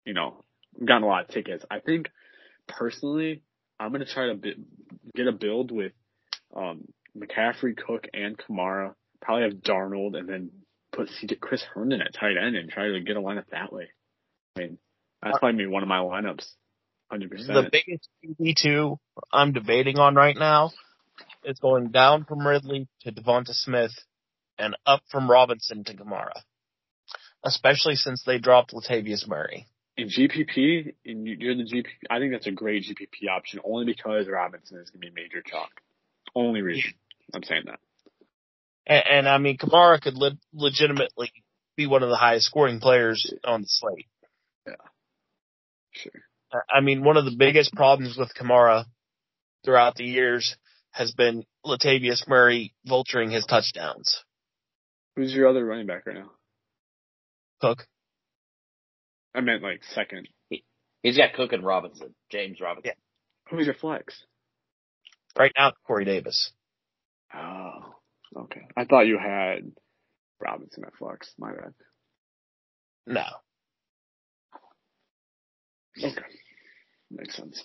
you 0.06 0.14
know, 0.14 0.44
gotten 0.84 1.04
a 1.04 1.08
lot 1.08 1.26
of 1.26 1.30
tickets. 1.30 1.64
I 1.70 1.80
think 1.80 2.10
personally, 2.68 3.44
I'm 3.80 3.92
gonna 3.92 4.06
try 4.06 4.28
to 4.28 4.36
bi- 4.36 4.64
get 5.16 5.28
a 5.28 5.32
build 5.32 5.72
with 5.72 5.94
um, 6.56 6.86
McCaffrey, 7.18 7.78
Cook, 7.78 8.08
and 8.14 8.38
Kamara. 8.38 8.94
Probably 9.22 9.44
have 9.44 9.62
Darnold, 9.62 10.18
and 10.18 10.28
then 10.28 10.50
put 10.92 11.10
Chris 11.42 11.64
Herndon 11.74 12.02
at 12.02 12.14
tight 12.14 12.38
end 12.38 12.56
and 12.56 12.70
try 12.70 12.88
to 12.88 13.02
get 13.02 13.18
a 13.18 13.22
lineup 13.22 13.46
that 13.52 13.74
way. 13.74 13.90
I 14.56 14.62
mean, 14.62 14.78
that's 15.24 15.40
probably 15.40 15.68
one 15.68 15.84
of 15.84 15.90
my 15.90 16.00
lineups. 16.00 16.46
100%. 17.12 17.48
The 17.48 17.70
biggest 17.72 18.10
QB2 18.26 18.98
I'm 19.32 19.54
debating 19.54 20.00
on 20.00 20.16
right 20.16 20.36
now 20.38 20.72
is 21.44 21.60
going 21.60 21.90
down 21.90 22.26
from 22.26 22.46
Ridley 22.46 22.88
to 23.02 23.12
Devonta 23.12 23.54
Smith 23.54 23.94
and 24.58 24.76
up 24.86 25.02
from 25.12 25.30
Robinson 25.30 25.84
to 25.84 25.94
Kamara. 25.94 26.42
Especially 27.44 27.96
since 27.96 28.24
they 28.24 28.40
dropped 28.40 28.74
Latavius 28.74 29.28
Murray. 29.28 29.68
In 29.98 30.08
GPP, 30.08 30.94
in 31.06 31.26
you're 31.26 31.56
the 31.56 31.64
GPP, 31.64 31.86
I 32.10 32.20
think 32.20 32.32
that's 32.32 32.48
a 32.48 32.52
great 32.52 32.84
GPP 32.84 33.30
option 33.30 33.60
only 33.64 33.86
because 33.86 34.28
Robinson 34.28 34.80
is 34.80 34.90
going 34.90 35.02
to 35.02 35.08
be 35.08 35.14
major 35.14 35.44
chalk. 35.46 35.70
Only 36.34 36.62
reason 36.62 36.94
I'm 37.34 37.44
saying 37.44 37.64
that. 37.66 37.80
And, 38.88 39.04
and 39.06 39.30
I 39.30 39.38
mean, 39.38 39.58
Kamara 39.58 40.02
could 40.02 40.16
le- 40.16 40.38
legitimately 40.54 41.32
be 41.76 41.86
one 41.86 42.02
of 42.02 42.10
the 42.10 42.16
highest 42.16 42.48
scoring 42.48 42.80
players 42.80 43.34
on 43.44 43.62
the 43.62 43.68
slate. 43.68 44.08
Yeah. 44.66 44.74
Sure. 45.94 46.12
I 46.70 46.82
mean, 46.82 47.04
one 47.04 47.18
of 47.18 47.26
the 47.26 47.36
biggest 47.38 47.74
problems 47.74 48.18
with 48.18 48.34
Kamara 48.40 48.86
throughout 49.66 49.96
the 49.96 50.04
years 50.04 50.56
has 50.92 51.12
been 51.14 51.44
Latavius 51.66 52.28
Murray 52.28 52.74
vulturing 52.88 53.32
his 53.32 53.46
touchdowns. 53.46 54.24
Who's 55.16 55.34
your 55.34 55.48
other 55.48 55.66
running 55.66 55.88
back 55.88 56.06
right 56.06 56.16
now? 56.16 56.32
Cook. 57.62 57.88
I 59.36 59.42
meant 59.42 59.64
like 59.64 59.82
second. 59.96 60.28
He, 60.50 60.64
has 61.04 61.18
got 61.18 61.34
Cook 61.34 61.54
and 61.54 61.66
Robinson, 61.66 62.14
James 62.32 62.60
Robinson. 62.62 62.92
Yeah. 62.96 63.52
Oh, 63.52 63.58
Who's 63.58 63.66
your 63.66 63.76
flex? 63.76 64.24
Right 65.38 65.52
now, 65.58 65.74
Corey 65.88 66.06
Davis. 66.06 66.52
Oh, 67.34 67.96
okay. 68.38 68.62
I 68.78 68.86
thought 68.86 69.08
you 69.08 69.18
had 69.18 69.72
Robinson 70.40 70.84
at 70.86 70.96
flex. 70.96 71.34
My 71.40 71.52
bad. 71.52 71.74
No. 73.08 73.26
Okay. 75.98 76.22
Makes 77.12 77.36
sense. 77.36 77.64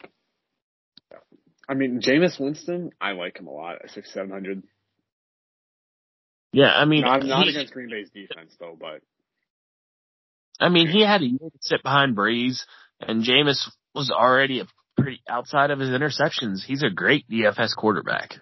I 1.68 1.74
mean, 1.74 2.00
Jameis 2.00 2.40
Winston, 2.40 2.90
I 3.00 3.12
like 3.12 3.38
him 3.38 3.46
a 3.46 3.50
lot 3.50 3.76
at 3.82 3.90
six 3.90 4.12
seven 4.12 4.30
hundred. 4.30 4.62
Yeah, 6.52 6.72
I 6.72 6.86
mean, 6.86 7.02
not, 7.02 7.24
not 7.24 7.46
against 7.46 7.74
Green 7.74 7.90
Bay's 7.90 8.10
defense 8.10 8.54
though, 8.58 8.76
but 8.78 9.02
I 10.58 10.70
mean, 10.70 10.88
he 10.88 11.02
had 11.02 11.20
a 11.20 11.26
year 11.26 11.38
to 11.38 11.58
sit 11.60 11.82
behind 11.82 12.16
Brees, 12.16 12.60
and 13.00 13.22
Jameis 13.22 13.68
was 13.94 14.10
already 14.10 14.60
a 14.60 14.66
pretty 14.96 15.20
outside 15.28 15.70
of 15.70 15.78
his 15.78 15.90
interceptions. 15.90 16.64
He's 16.64 16.82
a 16.82 16.90
great 16.90 17.28
DFS 17.28 17.76
quarterback. 17.76 18.36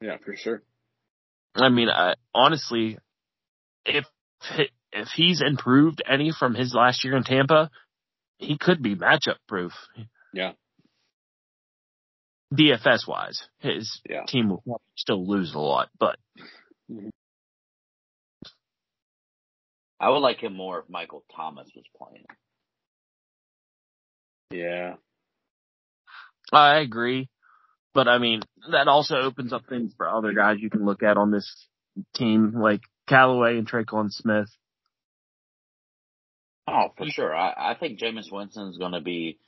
Yeah, 0.00 0.18
for 0.24 0.36
sure. 0.36 0.62
I 1.54 1.70
mean, 1.70 1.88
I, 1.88 2.14
honestly, 2.34 2.98
if 3.86 4.04
if 4.92 5.08
he's 5.14 5.42
improved 5.42 6.02
any 6.06 6.32
from 6.38 6.54
his 6.54 6.74
last 6.74 7.02
year 7.02 7.16
in 7.16 7.24
Tampa, 7.24 7.70
he 8.38 8.58
could 8.58 8.82
be 8.82 8.94
matchup 8.94 9.36
proof. 9.48 9.72
Yeah. 10.32 10.52
DFS 12.54 13.08
wise, 13.08 13.42
his 13.58 14.00
yeah. 14.08 14.24
team 14.26 14.50
will 14.50 14.80
still 14.96 15.26
lose 15.26 15.54
a 15.54 15.58
lot, 15.58 15.88
but. 15.98 16.16
Mm-hmm. 16.90 17.08
I 19.98 20.10
would 20.10 20.18
like 20.18 20.42
him 20.42 20.54
more 20.54 20.80
if 20.80 20.90
Michael 20.90 21.24
Thomas 21.34 21.70
was 21.74 21.84
playing. 21.96 22.26
Yeah. 24.50 24.94
I 26.52 26.78
agree. 26.80 27.28
But 27.94 28.08
I 28.08 28.18
mean, 28.18 28.42
that 28.70 28.88
also 28.88 29.16
opens 29.16 29.52
up 29.52 29.62
things 29.68 29.94
for 29.96 30.06
other 30.06 30.34
guys 30.34 30.58
you 30.60 30.68
can 30.70 30.84
look 30.84 31.02
at 31.02 31.16
on 31.16 31.30
this 31.30 31.50
team, 32.14 32.52
like 32.54 32.82
Callaway 33.08 33.56
and 33.56 33.68
Tre'Quan 33.68 34.12
Smith. 34.12 34.48
Oh, 36.66 36.88
for 36.96 37.06
sure. 37.06 37.34
I, 37.34 37.72
I 37.72 37.76
think 37.78 38.00
Jameis 38.00 38.32
Winston 38.32 38.68
is 38.68 38.78
going 38.78 38.92
to 38.92 39.00
be, 39.00 39.38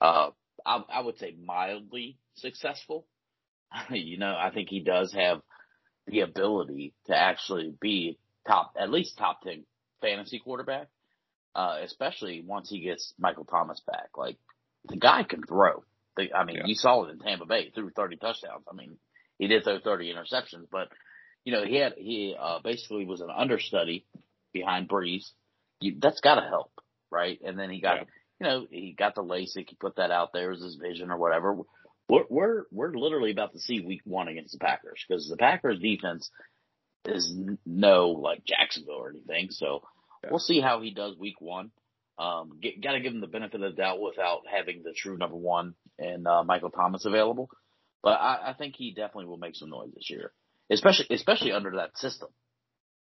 uh, 0.00 0.30
I, 0.64 0.82
I 0.88 1.00
would 1.00 1.18
say 1.18 1.34
mildly 1.44 2.18
successful. 2.34 3.06
you 3.90 4.18
know, 4.18 4.36
I 4.38 4.50
think 4.50 4.68
he 4.68 4.80
does 4.80 5.12
have 5.12 5.40
the 6.06 6.20
ability 6.20 6.94
to 7.06 7.16
actually 7.16 7.74
be 7.80 8.18
top, 8.46 8.74
at 8.78 8.90
least 8.90 9.18
top 9.18 9.42
10 9.42 9.64
fantasy 10.00 10.38
quarterback, 10.38 10.88
uh, 11.54 11.78
especially 11.82 12.42
once 12.46 12.70
he 12.70 12.80
gets 12.80 13.12
Michael 13.18 13.44
Thomas 13.44 13.80
back. 13.86 14.10
Like, 14.16 14.36
the 14.88 14.96
guy 14.96 15.24
can 15.24 15.42
throw. 15.42 15.84
The, 16.16 16.32
I 16.34 16.44
mean, 16.44 16.56
yeah. 16.56 16.66
you 16.66 16.74
saw 16.74 17.04
it 17.04 17.10
in 17.10 17.18
Tampa 17.18 17.46
Bay, 17.46 17.70
threw 17.74 17.90
30 17.90 18.16
touchdowns. 18.16 18.64
I 18.70 18.74
mean, 18.74 18.96
he 19.38 19.48
did 19.48 19.64
throw 19.64 19.80
30 19.80 20.12
interceptions, 20.12 20.66
but, 20.70 20.88
you 21.44 21.52
know, 21.52 21.64
he 21.64 21.76
had, 21.76 21.94
he, 21.96 22.36
uh, 22.38 22.58
basically 22.62 23.04
was 23.04 23.20
an 23.20 23.30
understudy 23.34 24.06
behind 24.52 24.88
Brees. 24.88 25.30
You, 25.82 25.96
that's 26.00 26.20
gotta 26.20 26.46
help, 26.48 26.72
right? 27.10 27.38
And 27.44 27.58
then 27.58 27.70
he 27.70 27.80
got, 27.80 27.96
yeah. 27.96 28.04
you 28.40 28.46
know, 28.46 28.66
he 28.70 28.94
got 28.96 29.14
the 29.14 29.22
LASIK, 29.22 29.68
he 29.68 29.76
put 29.78 29.96
that 29.96 30.10
out 30.10 30.32
there 30.32 30.52
as 30.52 30.62
his 30.62 30.76
vision 30.76 31.10
or 31.10 31.18
whatever. 31.18 31.56
We're, 32.08 32.24
we're, 32.28 32.62
we're 32.70 32.94
literally 32.94 33.30
about 33.30 33.52
to 33.52 33.60
see 33.60 33.80
week 33.80 34.02
one 34.04 34.28
against 34.28 34.52
the 34.52 34.58
Packers 34.58 35.04
because 35.06 35.28
the 35.28 35.36
Packers 35.36 35.78
defense 35.78 36.30
is 37.06 37.34
no 37.64 38.10
like 38.10 38.44
Jacksonville 38.44 38.96
or 38.96 39.10
anything. 39.10 39.48
So 39.50 39.82
yeah. 40.22 40.30
we'll 40.30 40.38
see 40.38 40.60
how 40.60 40.80
he 40.80 40.92
does 40.92 41.16
week 41.16 41.40
one. 41.40 41.70
Um, 42.18 42.60
got 42.82 42.92
to 42.92 43.00
give 43.00 43.12
him 43.12 43.20
the 43.20 43.26
benefit 43.26 43.62
of 43.62 43.74
the 43.74 43.82
doubt 43.82 44.00
without 44.00 44.42
having 44.50 44.82
the 44.82 44.92
true 44.92 45.16
number 45.16 45.36
one 45.36 45.74
and 45.98 46.26
uh, 46.26 46.44
Michael 46.44 46.70
Thomas 46.70 47.04
available. 47.04 47.48
But 48.02 48.20
I, 48.20 48.50
I 48.50 48.52
think 48.52 48.74
he 48.76 48.92
definitely 48.92 49.26
will 49.26 49.38
make 49.38 49.56
some 49.56 49.70
noise 49.70 49.90
this 49.94 50.10
year, 50.10 50.32
especially 50.70 51.06
especially 51.10 51.52
under 51.52 51.72
that 51.76 51.96
system. 51.96 52.28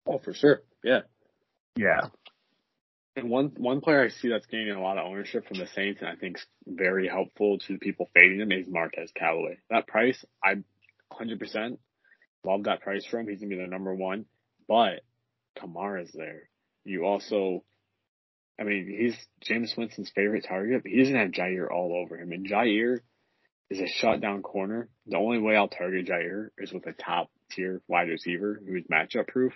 Oh, 0.05 0.19
for 0.19 0.33
sure. 0.33 0.61
Yeah. 0.83 1.01
Yeah. 1.75 2.07
One 3.23 3.51
one 3.57 3.81
player 3.81 4.03
I 4.03 4.09
see 4.09 4.29
that's 4.29 4.45
gaining 4.45 4.73
a 4.73 4.81
lot 4.81 4.97
of 4.97 5.05
ownership 5.05 5.47
from 5.47 5.57
the 5.57 5.67
Saints, 5.67 6.01
and 6.01 6.09
I 6.09 6.15
think 6.15 6.37
very 6.65 7.07
helpful 7.07 7.59
to 7.67 7.77
people 7.77 8.09
fading 8.13 8.39
him 8.39 8.51
is 8.51 8.67
Marquez 8.67 9.11
Callaway. 9.15 9.57
That 9.69 9.87
price, 9.87 10.23
I 10.43 10.55
100% 11.11 11.77
love 12.43 12.63
that 12.63 12.81
price 12.81 13.05
for 13.05 13.19
him. 13.19 13.27
He's 13.27 13.39
gonna 13.39 13.49
be 13.49 13.61
the 13.61 13.67
number 13.67 13.93
one, 13.93 14.25
but 14.67 15.01
Kamara's 15.57 16.11
there. 16.13 16.49
You 16.83 17.05
also 17.05 17.63
I 18.59 18.63
mean, 18.63 18.87
he's 18.87 19.15
Jameis 19.49 19.77
Winston's 19.77 20.11
favorite 20.13 20.45
target, 20.47 20.83
but 20.83 20.91
he 20.91 20.99
doesn't 20.99 21.15
have 21.15 21.31
Jaire 21.31 21.71
all 21.71 21.95
over 21.95 22.17
him. 22.17 22.33
And 22.33 22.45
Jaire 22.45 22.99
is 23.69 23.79
a 23.79 23.87
shutdown 23.87 24.41
corner. 24.41 24.89
The 25.07 25.17
only 25.17 25.39
way 25.39 25.55
I'll 25.55 25.69
target 25.69 26.07
Jaire 26.07 26.49
is 26.57 26.73
with 26.73 26.85
a 26.85 26.91
top 26.91 27.29
tier 27.51 27.81
wide 27.87 28.09
receiver 28.09 28.61
who's 28.65 28.83
matchup 28.91 29.27
proof. 29.27 29.53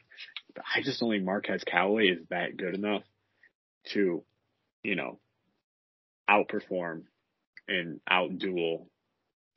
But 0.55 0.63
I 0.73 0.81
just 0.81 1.01
don't 1.01 1.11
think 1.11 1.25
Marquez 1.25 1.63
Callaway 1.65 2.07
is 2.07 2.19
that 2.29 2.55
good 2.55 2.75
enough 2.75 3.03
to, 3.91 4.23
you 4.83 4.95
know, 4.95 5.19
outperform 6.29 7.03
and 7.67 7.99
outduel 8.09 8.87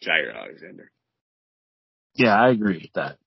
Jaire 0.02 0.36
Alexander. 0.36 0.90
Yeah, 2.14 2.34
I 2.34 2.50
agree 2.50 2.78
with 2.82 2.92
that. 2.94 3.18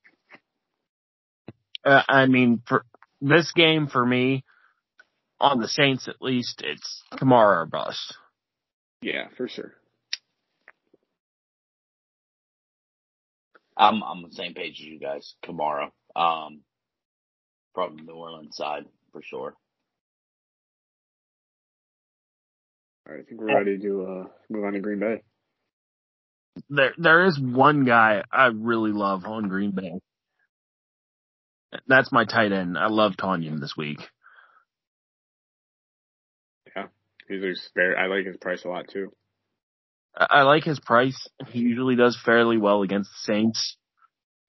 Uh, 1.86 2.04
I 2.08 2.26
mean, 2.26 2.62
for 2.68 2.86
this 3.22 3.52
game 3.54 3.88
for 3.88 4.06
me, 4.06 4.44
on 5.40 5.60
the 5.60 5.68
Saints 5.68 6.08
at 6.08 6.22
least, 6.22 6.62
it's 6.66 7.04
Kamara 7.14 7.62
or 7.62 7.66
bust. 7.66 8.16
Yeah, 9.02 9.28
for 9.38 9.48
sure. 9.48 9.74
I'm 13.78 14.04
I'm 14.04 14.24
on 14.24 14.30
the 14.30 14.36
same 14.36 14.54
page 14.54 14.82
as 14.82 14.86
you 14.86 15.00
guys. 15.00 15.36
Kamara, 15.46 15.92
um, 16.16 16.62
from 17.74 17.96
the 17.96 18.04
New 18.04 18.14
Orleans 18.14 18.58
side 18.58 18.86
for 19.14 19.22
sure. 19.24 19.56
I 23.10 23.24
think 23.24 23.42
we're 23.42 23.58
ready 23.58 23.78
to 23.80 24.06
uh, 24.06 24.28
move 24.50 24.66
on 24.66 24.74
to 24.74 24.80
Green 24.80 25.00
Bay. 25.00 25.22
There, 26.70 26.94
there 26.98 27.26
is 27.26 27.40
one 27.40 27.86
guy 27.86 28.24
I 28.32 28.48
really 28.48 28.92
love 28.92 29.26
on 29.26 29.48
Green 29.48 29.72
Bay. 29.72 29.94
That's 31.88 32.12
my 32.12 32.26
tight 32.26 32.52
end. 32.52 32.78
I 32.78 32.88
love 32.88 33.14
Tonyan 33.14 33.60
this 33.60 33.76
week. 33.78 34.00
Yeah, 36.76 36.88
he's 37.28 37.44
a 37.44 37.56
spare. 37.56 37.98
I 37.98 38.08
like 38.08 38.26
his 38.26 38.38
price 38.38 38.64
a 38.66 38.70
lot 38.70 38.88
too. 38.92 39.12
I 40.16 40.42
like 40.42 40.64
his 40.64 40.80
price. 40.80 41.28
He 41.50 41.60
usually 41.60 41.96
does 41.96 42.20
fairly 42.26 42.58
well 42.58 42.82
against 42.82 43.12
the 43.12 43.34
Saints. 43.34 43.78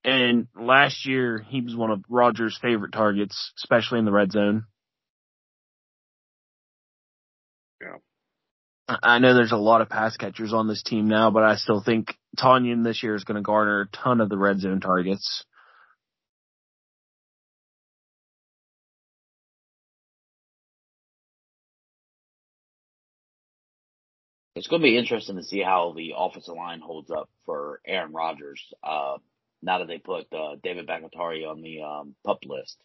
And 0.03 0.47
last 0.59 1.05
year, 1.05 1.45
he 1.47 1.61
was 1.61 1.75
one 1.75 1.91
of 1.91 2.03
Rodgers' 2.09 2.57
favorite 2.59 2.91
targets, 2.91 3.53
especially 3.57 3.99
in 3.99 4.05
the 4.05 4.11
red 4.11 4.31
zone. 4.31 4.65
I 9.03 9.19
know 9.19 9.33
there's 9.33 9.51
a 9.51 9.57
lot 9.57 9.81
of 9.81 9.89
pass 9.89 10.17
catchers 10.17 10.53
on 10.53 10.67
this 10.67 10.83
team 10.83 11.07
now, 11.07 11.31
but 11.31 11.43
I 11.43 11.55
still 11.55 11.81
think 11.81 12.15
Tonyan 12.37 12.83
this 12.83 13.03
year 13.03 13.15
is 13.15 13.23
going 13.23 13.35
to 13.35 13.41
garner 13.41 13.81
a 13.81 13.87
ton 13.87 14.21
of 14.21 14.29
the 14.29 14.37
red 14.37 14.59
zone 14.59 14.79
targets. 14.79 15.45
It's 24.55 24.67
going 24.67 24.81
to 24.81 24.85
be 24.85 24.97
interesting 24.97 25.37
to 25.37 25.43
see 25.43 25.61
how 25.61 25.93
the 25.95 26.13
offensive 26.17 26.55
line 26.55 26.81
holds 26.81 27.09
up 27.09 27.29
for 27.45 27.79
Aaron 27.85 28.11
Rodgers. 28.11 28.61
Uh, 28.83 29.17
now 29.61 29.79
that 29.79 29.87
they 29.87 29.97
put 29.97 30.27
uh, 30.33 30.55
David 30.61 30.87
Bakhtiari 30.87 31.45
on 31.45 31.61
the 31.61 31.81
um, 31.81 32.15
pup 32.25 32.39
list. 32.45 32.77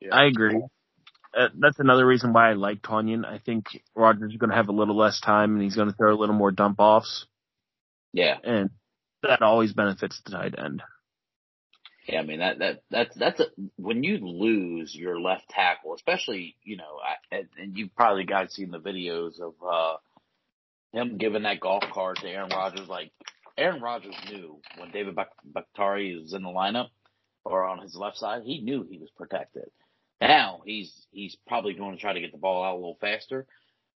Yeah. 0.00 0.14
I 0.14 0.26
agree. 0.26 0.62
Uh, 1.36 1.48
that's 1.58 1.78
another 1.78 2.06
reason 2.06 2.32
why 2.32 2.50
I 2.50 2.52
like 2.54 2.82
Tonyan. 2.82 3.24
I 3.24 3.38
think 3.38 3.66
Rodgers 3.94 4.32
is 4.32 4.36
going 4.36 4.50
to 4.50 4.56
have 4.56 4.68
a 4.68 4.72
little 4.72 4.96
less 4.96 5.20
time 5.20 5.54
and 5.54 5.62
he's 5.62 5.76
going 5.76 5.88
to 5.88 5.96
throw 5.96 6.14
a 6.14 6.18
little 6.18 6.34
more 6.34 6.50
dump 6.50 6.76
offs. 6.78 7.26
Yeah. 8.12 8.36
And 8.42 8.70
that 9.22 9.42
always 9.42 9.72
benefits 9.72 10.20
the 10.24 10.32
tight 10.32 10.54
end. 10.58 10.82
Yeah, 12.06 12.18
I 12.18 12.22
mean 12.24 12.40
that 12.40 12.58
that 12.58 12.82
that's 12.90 13.16
that's 13.16 13.38
a, 13.38 13.46
when 13.76 14.02
you 14.02 14.18
lose 14.18 14.92
your 14.92 15.20
left 15.20 15.48
tackle, 15.48 15.94
especially 15.94 16.56
you 16.64 16.76
know, 16.76 16.98
I, 17.00 17.44
and 17.56 17.78
you've 17.78 17.94
probably 17.94 18.24
guys 18.24 18.52
seen 18.52 18.72
the 18.72 18.80
videos 18.80 19.40
of 19.40 19.54
uh 19.64 19.96
him 20.92 21.16
giving 21.16 21.44
that 21.44 21.60
golf 21.60 21.84
cart 21.92 22.18
to 22.18 22.28
Aaron 22.28 22.50
Rodgers. 22.50 22.88
Like 22.88 23.12
Aaron 23.56 23.80
Rodgers 23.80 24.16
knew 24.28 24.58
when 24.78 24.90
David 24.90 25.16
Bakhtiari 25.44 26.18
was 26.20 26.34
in 26.34 26.42
the 26.42 26.48
lineup 26.48 26.88
or 27.44 27.64
on 27.64 27.80
his 27.80 27.94
left 27.94 28.16
side, 28.16 28.42
he 28.44 28.60
knew 28.60 28.84
he 28.88 28.98
was 28.98 29.10
protected. 29.16 29.70
Now 30.22 30.62
he's 30.64 31.06
he's 31.12 31.36
probably 31.48 31.74
going 31.74 31.96
to 31.96 32.00
try 32.00 32.14
to 32.14 32.20
get 32.20 32.32
the 32.32 32.38
ball 32.38 32.64
out 32.64 32.74
a 32.74 32.76
little 32.76 32.98
faster. 33.00 33.46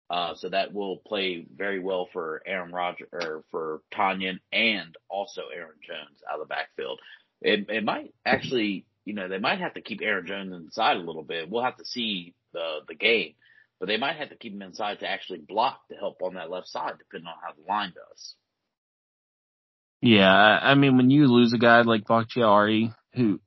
Uh, 0.09 0.35
so 0.35 0.49
that 0.49 0.73
will 0.73 0.97
play 0.97 1.45
very 1.55 1.79
well 1.79 2.07
for 2.13 2.41
Aaron 2.45 2.71
Rodgers 2.71 3.09
or 3.13 3.43
for 3.51 3.81
Tonyan 3.93 4.39
and 4.53 4.95
also 5.09 5.43
Aaron 5.55 5.79
Jones 5.87 6.21
out 6.29 6.39
of 6.41 6.47
the 6.47 6.53
backfield. 6.53 6.99
It 7.41 7.69
it 7.69 7.83
might 7.83 8.13
actually, 8.25 8.85
you 9.05 9.13
know, 9.15 9.27
they 9.27 9.39
might 9.39 9.59
have 9.59 9.75
to 9.75 9.81
keep 9.81 10.01
Aaron 10.01 10.27
Jones 10.27 10.53
inside 10.53 10.97
a 10.97 11.01
little 11.01 11.23
bit. 11.23 11.49
We'll 11.49 11.63
have 11.63 11.77
to 11.77 11.85
see 11.85 12.35
the 12.53 12.79
the 12.87 12.95
game. 12.95 13.35
but 13.79 13.87
they 13.87 13.97
might 13.97 14.17
have 14.17 14.29
to 14.29 14.37
keep 14.37 14.53
him 14.53 14.61
inside 14.61 14.99
to 15.01 15.09
actually 15.09 15.39
block 15.39 15.87
to 15.89 15.95
help 15.97 16.21
on 16.21 16.35
that 16.35 16.49
left 16.49 16.67
side, 16.69 16.93
depending 16.99 17.27
on 17.27 17.35
how 17.43 17.53
the 17.53 17.67
line 17.67 17.93
does. 17.93 18.35
Yeah, 20.01 20.31
I 20.33 20.75
mean, 20.75 20.97
when 20.97 21.09
you 21.09 21.27
lose 21.27 21.53
a 21.53 21.57
guy 21.57 21.81
like 21.81 22.05
Bakhtiari, 22.05 22.93
who 23.15 23.39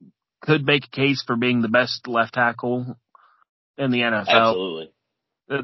could 0.46 0.64
make 0.64 0.84
a 0.86 0.90
case 0.90 1.22
for 1.26 1.36
being 1.36 1.60
the 1.60 1.68
best 1.68 2.06
left 2.06 2.34
tackle 2.34 2.96
in 3.76 3.90
the 3.90 4.00
NFL, 4.00 4.28
Absolutely. 4.28 4.92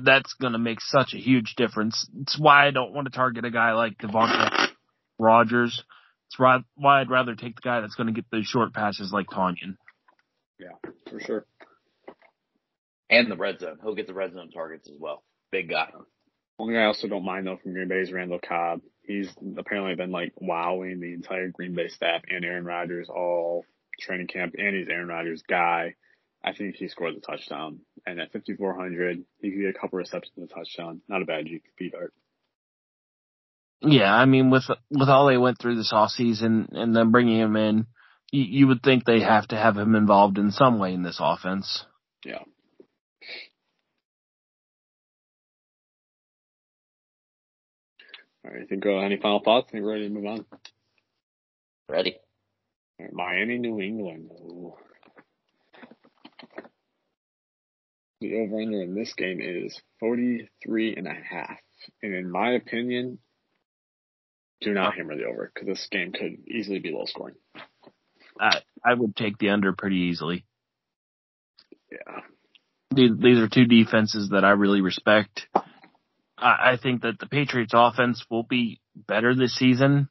that's 0.05 0.35
going 0.35 0.53
to 0.53 0.59
make 0.59 0.81
such 0.81 1.15
a 1.15 1.19
huge 1.19 1.55
difference. 1.57 2.09
It's 2.21 2.39
why 2.39 2.67
I 2.67 2.71
don't 2.73 2.93
want 2.93 3.07
to 3.07 3.17
target 3.17 3.45
a 3.45 3.51
guy 3.51 3.73
like 3.73 3.99
Devontae 3.99 4.69
Rogers. 5.19 5.83
It's 6.29 6.39
why 6.39 7.01
I'd 7.01 7.11
rather 7.11 7.35
take 7.35 7.57
the 7.57 7.63
guy 7.63 7.81
that's 7.81 7.95
going 7.95 8.09
to 8.09 8.13
get 8.13 8.25
those 8.31 8.47
short 8.47 8.75
passes 8.75 9.13
like 9.13 9.27
Tonyan. 9.27 9.77
Yeah, 10.59 10.91
for 11.11 11.21
sure. 11.21 11.47
And 13.11 13.31
the 13.31 13.37
red 13.37 13.61
zone. 13.61 13.79
He'll 13.83 13.95
get 13.95 14.07
the 14.07 14.15
red 14.15 14.33
zone 14.33 14.51
targets 14.51 14.89
as 14.89 14.97
well. 14.99 15.23
Big 15.51 15.69
guy. 15.69 15.91
One 16.57 16.73
guy 16.73 16.81
I 16.83 16.87
also 16.87 17.09
don't 17.09 17.25
mind 17.25 17.47
though 17.47 17.59
from 17.63 17.73
Green 17.73 17.89
Bay 17.89 17.97
is 18.01 18.13
Randall 18.13 18.39
Cobb. 18.39 18.81
He's 19.03 19.29
apparently 19.59 19.95
been 19.95 20.13
like 20.13 20.33
wowing 20.37 21.01
the 21.01 21.13
entire 21.13 21.49
Green 21.49 21.75
Bay 21.75 21.89
staff 21.89 22.23
and 22.29 22.45
Aaron 22.45 22.65
Rodgers 22.65 23.09
all 23.09 23.65
training 24.03 24.27
camp, 24.27 24.55
and 24.59 24.77
he's 24.77 24.89
Aaron 24.89 25.09
Rodgers' 25.09 25.43
guy. 25.49 25.95
I 26.45 26.53
think 26.53 26.77
he 26.77 26.89
scored 26.89 27.15
a 27.15 27.21
touchdown. 27.21 27.81
And 28.07 28.21
at 28.21 28.33
5,400, 28.33 29.25
he 29.41 29.51
could 29.51 29.61
get 29.61 29.77
a 29.77 29.79
couple 29.79 29.99
receptions 29.99 30.35
and 30.37 30.51
a 30.51 30.55
touchdown. 30.55 31.01
Not 31.09 31.23
a 31.23 31.25
bad 31.25 31.47
GPP 31.47 31.93
dart. 31.93 32.13
Yeah, 33.81 34.15
I 34.15 34.27
mean, 34.27 34.51
with 34.51 34.65
with 34.91 35.09
all 35.09 35.27
they 35.27 35.37
went 35.37 35.59
through 35.59 35.77
this 35.77 35.93
offseason 35.93 36.69
and 36.73 36.95
then 36.95 37.11
bringing 37.11 37.41
him 37.41 37.57
in, 37.57 37.87
you, 38.31 38.43
you 38.43 38.67
would 38.69 38.83
think 38.83 39.05
they 39.05 39.21
have 39.21 39.49
to 39.49 39.57
have 39.57 39.77
him 39.77 39.97
involved 39.97 40.39
in 40.39 40.53
some 40.53 40.79
way 40.79 40.95
in 40.95 41.03
this 41.03 41.19
offense. 41.21 41.85
Yeah. 42.25 42.39
All 48.45 48.53
right, 48.53 48.63
I 48.63 48.67
think 48.67 48.87
uh, 48.87 48.99
any 48.99 49.17
final 49.17 49.41
thoughts? 49.41 49.67
I 49.69 49.73
think 49.73 49.85
we're 49.85 49.93
ready 49.93 50.09
to 50.09 50.15
move 50.15 50.27
on. 50.27 50.45
Ready. 51.89 52.17
Miami, 53.13 53.59
New 53.59 53.81
England. 53.81 54.31
Ooh. 54.41 54.75
The 58.21 58.39
over 58.39 58.61
under 58.61 58.83
in 58.83 58.95
this 58.95 59.13
game 59.15 59.41
is 59.41 59.81
43 59.99 60.97
and 60.97 61.09
a 61.09 61.15
half. 61.15 61.59
And 62.03 62.15
in 62.15 62.31
my 62.31 62.53
opinion, 62.53 63.19
do 64.61 64.73
not 64.73 64.95
hammer 64.95 65.17
the 65.17 65.25
over 65.25 65.51
because 65.53 65.67
this 65.67 65.89
game 65.91 66.13
could 66.13 66.49
easily 66.49 66.79
be 66.79 66.93
low 66.93 67.05
scoring. 67.07 67.35
I 68.39 68.61
I 68.85 68.95
would 68.95 69.17
take 69.17 69.39
the 69.39 69.51
under 69.51 69.73
pretty 69.73 69.97
easily. 69.97 70.45
Yeah. 71.91 72.21
These, 72.95 73.11
these 73.19 73.39
are 73.39 73.49
two 73.49 73.65
defenses 73.65 74.31
that 74.31 74.45
I 74.45 74.51
really 74.51 74.81
respect. 74.81 75.47
I, 76.39 76.73
I 76.73 76.79
think 76.83 77.03
that 77.03 77.19
the 77.19 77.27
Patriots 77.27 77.73
offense 77.75 78.25
will 78.31 78.43
be 78.43 78.81
better 78.95 79.35
this 79.35 79.55
season, 79.55 80.09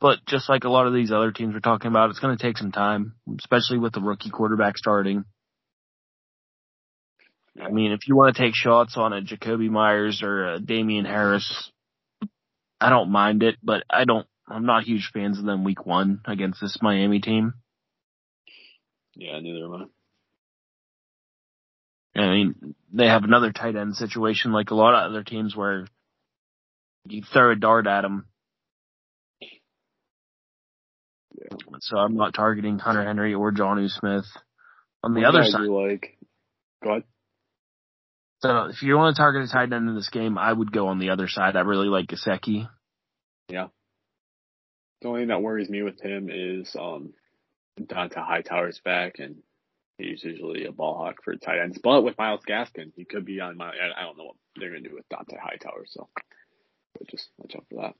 but 0.00 0.18
just 0.26 0.48
like 0.48 0.64
a 0.64 0.70
lot 0.70 0.86
of 0.86 0.94
these 0.94 1.12
other 1.12 1.30
teams 1.30 1.54
we're 1.54 1.60
talking 1.60 1.90
about, 1.90 2.10
it's 2.10 2.18
going 2.18 2.36
to 2.36 2.42
take 2.42 2.56
some 2.56 2.72
time, 2.72 3.14
especially 3.38 3.78
with 3.78 3.92
the 3.92 4.00
rookie 4.00 4.30
quarterback 4.30 4.78
starting. 4.78 5.24
I 7.60 7.70
mean, 7.70 7.92
if 7.92 8.08
you 8.08 8.16
want 8.16 8.34
to 8.34 8.42
take 8.42 8.54
shots 8.54 8.96
on 8.96 9.12
a 9.12 9.20
Jakobi 9.20 9.68
Meyers 9.68 10.22
or 10.22 10.54
a 10.54 10.60
Damien 10.60 11.04
Harris, 11.04 11.70
I 12.80 12.88
don't 12.88 13.10
mind 13.10 13.42
it, 13.42 13.56
but 13.62 13.82
I 13.90 14.04
don't. 14.04 14.26
I'm 14.48 14.66
not 14.66 14.84
huge 14.84 15.10
fans 15.12 15.38
of 15.38 15.44
them 15.44 15.62
week 15.62 15.84
one 15.86 16.20
against 16.24 16.60
this 16.60 16.78
Miami 16.80 17.20
team. 17.20 17.54
Yeah, 19.14 19.38
neither 19.40 19.66
am 19.66 19.88
I. 22.16 22.20
I 22.20 22.30
mean, 22.30 22.74
they 22.92 23.06
have 23.06 23.22
another 23.22 23.52
tight 23.52 23.76
end 23.76 23.94
situation 23.94 24.52
like 24.52 24.70
a 24.70 24.74
lot 24.74 24.94
of 24.94 25.10
other 25.10 25.22
teams 25.22 25.54
where 25.54 25.86
you 27.06 27.22
throw 27.22 27.52
a 27.52 27.56
dart 27.56 27.86
at 27.86 28.00
them. 28.00 28.26
Yeah. 31.38 31.56
So 31.80 31.96
I'm 31.96 32.14
not 32.14 32.34
targeting 32.34 32.78
Hunter 32.78 33.04
Henry 33.04 33.34
or 33.34 33.52
Jonnu 33.52 33.90
Smith. 33.90 34.26
On 35.02 35.14
the 35.14 35.22
One 35.22 35.36
other 35.36 35.44
side, 35.44 35.60
like, 35.62 36.18
go 36.84 36.90
ahead. 36.90 37.04
so 38.42 38.64
if 38.66 38.82
you 38.82 38.96
want 38.96 39.16
to 39.16 39.20
target 39.20 39.48
a 39.48 39.50
tight 39.50 39.72
end 39.72 39.88
in 39.88 39.94
this 39.94 40.10
game, 40.10 40.36
I 40.36 40.52
would 40.52 40.72
go 40.72 40.88
on 40.88 40.98
the 40.98 41.10
other 41.10 41.26
side. 41.26 41.56
I 41.56 41.60
really 41.60 41.88
like 41.88 42.08
Gesicki. 42.08 42.68
Yeah. 43.48 43.68
The 45.00 45.08
only 45.08 45.22
thing 45.22 45.28
that 45.28 45.40
worries 45.40 45.70
me 45.70 45.82
with 45.82 46.00
him 46.00 46.28
is 46.30 46.74
um 46.78 47.14
Dont'a 47.80 48.22
Hightower's 48.26 48.80
back, 48.84 49.14
and 49.18 49.36
he's 49.96 50.22
usually 50.22 50.66
a 50.66 50.72
ball 50.72 50.98
hawk 50.98 51.22
for 51.24 51.34
tight 51.36 51.60
ends. 51.62 51.78
But 51.82 52.02
with 52.02 52.18
Myles 52.18 52.42
Gaskin, 52.46 52.92
he 52.94 53.06
could 53.06 53.24
be 53.24 53.40
on 53.40 53.56
my. 53.56 53.68
I 53.70 54.02
don't 54.02 54.18
know 54.18 54.24
what 54.24 54.36
they're 54.56 54.68
gonna 54.70 54.88
do 54.88 54.96
with 54.96 55.08
Dont'a 55.08 55.38
Hightower, 55.40 55.86
so 55.86 56.10
but 56.98 57.08
just 57.08 57.30
watch 57.38 57.54
out 57.56 57.64
for 57.70 57.82
that. 57.82 57.94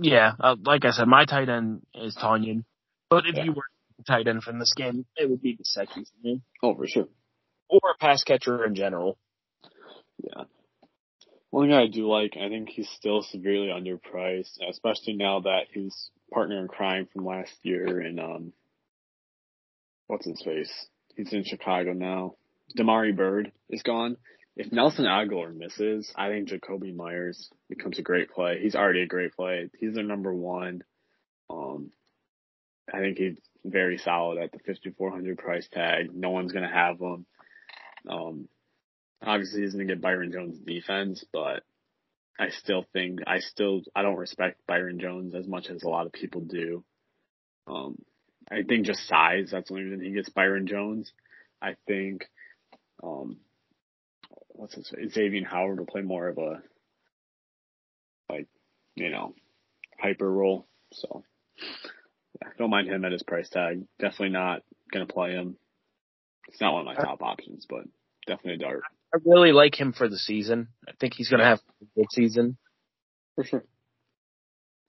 Yeah, 0.00 0.32
uh, 0.40 0.56
like 0.62 0.84
I 0.84 0.90
said, 0.90 1.06
my 1.06 1.24
tight 1.24 1.48
end 1.48 1.82
is 1.94 2.16
Tonyan. 2.16 2.64
But 3.10 3.26
if 3.26 3.36
Yeah. 3.36 3.44
you 3.44 3.52
were 3.52 3.62
tight 4.06 4.26
end 4.26 4.42
from 4.42 4.58
this 4.58 4.74
game, 4.74 5.06
it 5.16 5.30
would 5.30 5.40
be 5.40 5.56
Gesicki 5.56 5.94
for 6.08 6.20
me. 6.22 6.42
Oh, 6.62 6.74
for 6.74 6.86
sure. 6.86 7.08
Or 7.68 7.80
a 7.90 7.98
pass 7.98 8.24
catcher 8.24 8.64
in 8.64 8.74
general. 8.74 9.18
Yeah. 10.18 10.44
One 11.50 11.68
guy 11.68 11.82
I 11.82 11.86
do 11.86 12.08
like, 12.08 12.36
I 12.36 12.48
think 12.48 12.68
he's 12.68 12.88
still 12.90 13.22
severely 13.22 13.68
underpriced, 13.68 14.58
especially 14.68 15.14
now 15.14 15.40
that 15.40 15.68
his 15.70 16.10
partner 16.32 16.58
in 16.58 16.66
crime 16.68 17.06
from 17.12 17.24
last 17.24 17.54
year 17.62 18.00
and 18.00 18.18
um 18.18 18.52
what's 20.08 20.26
his 20.26 20.42
face? 20.42 20.72
He's 21.16 21.32
in 21.32 21.44
Chicago 21.44 21.92
now. 21.92 22.34
Damiere 22.76 23.12
Byrd 23.12 23.52
is 23.70 23.82
gone. 23.82 24.16
If 24.56 24.72
Nelson 24.72 25.04
Agholor 25.04 25.54
misses, 25.54 26.12
I 26.14 26.28
think 26.28 26.48
Jakobi 26.48 26.94
Meyers 26.94 27.50
becomes 27.68 27.98
a 27.98 28.02
great 28.02 28.30
play. 28.30 28.60
He's 28.62 28.76
already 28.76 29.02
a 29.02 29.06
great 29.06 29.34
play. 29.34 29.68
He's 29.78 29.94
their 29.94 30.04
number 30.04 30.32
one. 30.32 30.82
Um 31.50 31.90
I 32.92 32.98
think 32.98 33.18
he's 33.18 33.38
very 33.64 33.98
solid 33.98 34.38
at 34.38 34.52
the 34.52 34.58
fifty 34.58 34.90
four 34.90 35.10
hundred 35.10 35.38
price 35.38 35.66
tag. 35.72 36.14
No 36.14 36.30
one's 36.30 36.52
gonna 36.52 36.72
have 36.72 37.00
him. 37.00 37.26
Um 38.08 38.48
obviously 39.26 39.62
he's 39.62 39.74
going 39.74 39.86
to 39.86 39.94
get 39.94 40.02
Byron 40.02 40.32
Jones 40.32 40.58
defense, 40.58 41.24
but 41.32 41.62
I 42.38 42.50
still 42.50 42.84
think 42.92 43.20
I 43.26 43.38
still 43.40 43.82
I 43.94 44.02
don't 44.02 44.16
respect 44.16 44.66
Byron 44.66 44.98
Jones 44.98 45.34
as 45.34 45.46
much 45.46 45.68
as 45.68 45.82
a 45.82 45.88
lot 45.88 46.06
of 46.06 46.12
people 46.12 46.40
do. 46.42 46.84
Um, 47.66 47.96
I 48.50 48.62
think 48.62 48.86
just 48.86 49.06
size 49.06 49.50
that's 49.52 49.68
the 49.68 49.74
only 49.74 49.84
reason 49.84 50.04
he 50.04 50.12
gets 50.12 50.28
Byron 50.28 50.66
Jones. 50.66 51.12
I 51.62 51.76
think 51.86 52.26
um, 53.02 53.38
what's 54.54 54.74
his? 54.74 54.92
Xavien 55.14 55.44
Howard 55.46 55.78
will 55.78 55.86
play 55.86 56.02
more 56.02 56.28
of 56.28 56.38
a 56.38 56.62
like 58.30 58.48
you 58.94 59.10
know 59.10 59.34
hyper 59.98 60.30
role. 60.30 60.66
So 60.92 61.24
yeah, 62.40 62.48
don't 62.58 62.70
mind 62.70 62.88
him 62.88 63.04
at 63.04 63.12
his 63.12 63.22
price 63.22 63.48
tag. 63.48 63.84
Definitely 63.98 64.30
not 64.30 64.62
going 64.92 65.06
to 65.06 65.12
play 65.12 65.32
him. 65.32 65.56
It's 66.48 66.60
not 66.60 66.72
one 66.72 66.86
of 66.86 66.86
my 66.86 66.94
top 66.94 67.22
options, 67.22 67.66
but 67.68 67.84
definitely 68.26 68.64
a 68.64 68.68
dart. 68.68 68.82
I 69.14 69.18
really 69.24 69.52
like 69.52 69.78
him 69.78 69.92
for 69.92 70.08
the 70.08 70.18
season. 70.18 70.68
I 70.88 70.92
think 70.98 71.14
he's 71.14 71.28
going 71.28 71.40
to 71.40 71.46
have 71.46 71.60
a 71.80 71.84
good 71.96 72.10
season. 72.10 72.56
For 73.34 73.44
sure. 73.44 73.64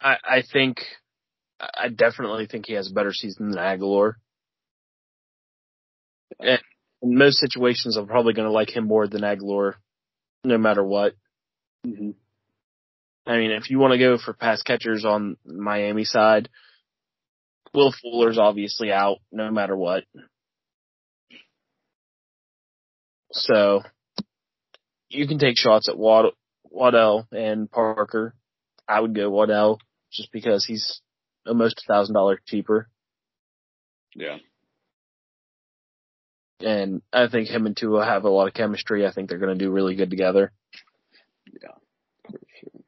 I, 0.01 0.17
I 0.23 0.43
think, 0.51 0.79
I 1.59 1.89
definitely 1.89 2.47
think 2.47 2.65
he 2.65 2.73
has 2.73 2.89
a 2.89 2.93
better 2.93 3.13
season 3.13 3.51
than 3.51 3.59
Agholor. 3.59 4.13
And 6.39 6.59
in 7.05 7.17
most 7.17 7.37
situations, 7.37 7.97
I'm 7.97 8.07
probably 8.07 8.33
going 8.33 8.47
to 8.47 8.53
like 8.53 8.75
him 8.75 8.87
more 8.87 9.07
than 9.07 9.21
Agholor, 9.21 9.73
no 10.43 10.57
matter 10.57 10.83
what. 10.83 11.13
Mm-hmm. 11.85 12.11
I 13.27 13.37
mean, 13.37 13.51
if 13.51 13.69
you 13.69 13.77
want 13.79 13.93
to 13.93 13.99
go 13.99 14.17
for 14.17 14.33
pass 14.33 14.63
catchers 14.63 15.05
on 15.05 15.37
Miami 15.45 16.03
side, 16.03 16.49
Will 17.73 17.93
Fuller's 18.01 18.39
obviously 18.39 18.91
out 18.91 19.17
no 19.31 19.51
matter 19.51 19.75
what. 19.75 20.03
So 23.31 23.81
you 25.09 25.27
can 25.27 25.37
take 25.37 25.57
shots 25.57 25.89
at 25.89 25.97
Wad- 25.97 26.33
Waddle 26.63 27.27
and 27.31 27.69
Parker. 27.69 28.33
I 28.87 28.99
would 28.99 29.13
go 29.13 29.29
Waddle 29.29 29.79
just 30.11 30.31
because 30.31 30.65
he's 30.65 31.01
almost 31.45 31.83
a 31.83 31.93
thousand 31.93 32.15
dollars 32.15 32.39
cheaper. 32.47 32.89
Yeah. 34.15 34.37
And 36.59 37.01
I 37.11 37.27
think 37.27 37.49
him 37.49 37.65
and 37.65 37.75
Tua 37.75 38.05
have 38.05 38.23
a 38.23 38.29
lot 38.29 38.47
of 38.47 38.53
chemistry. 38.53 39.05
I 39.05 39.11
think 39.11 39.29
they're 39.29 39.39
going 39.39 39.57
to 39.57 39.63
do 39.63 39.71
really 39.71 39.95
good 39.95 40.09
together. 40.09 40.51
Yeah. 41.61 41.75
For 42.23 42.39
sure. 42.59 42.81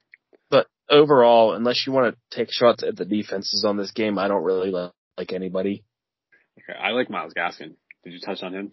But 0.50 0.68
overall, 0.90 1.54
unless 1.54 1.86
you 1.86 1.94
want 1.94 2.16
to 2.16 2.38
take 2.38 2.52
shots 2.52 2.84
at 2.84 2.96
the 2.96 3.06
defenses 3.06 3.66
on 3.68 3.78
this 3.78 3.92
game, 3.92 4.18
I 4.18 4.28
don't 4.28 4.44
really 4.44 4.72
like 4.72 5.34
anybody. 5.34 5.84
Okay. 6.60 6.80
I 6.80 6.92
like 6.92 7.10
Myles 7.10 7.34
Gaskin. 7.34 7.76
Did 8.04 8.14
you 8.14 8.20
touch 8.20 8.42
on 8.42 8.54
him? 8.54 8.72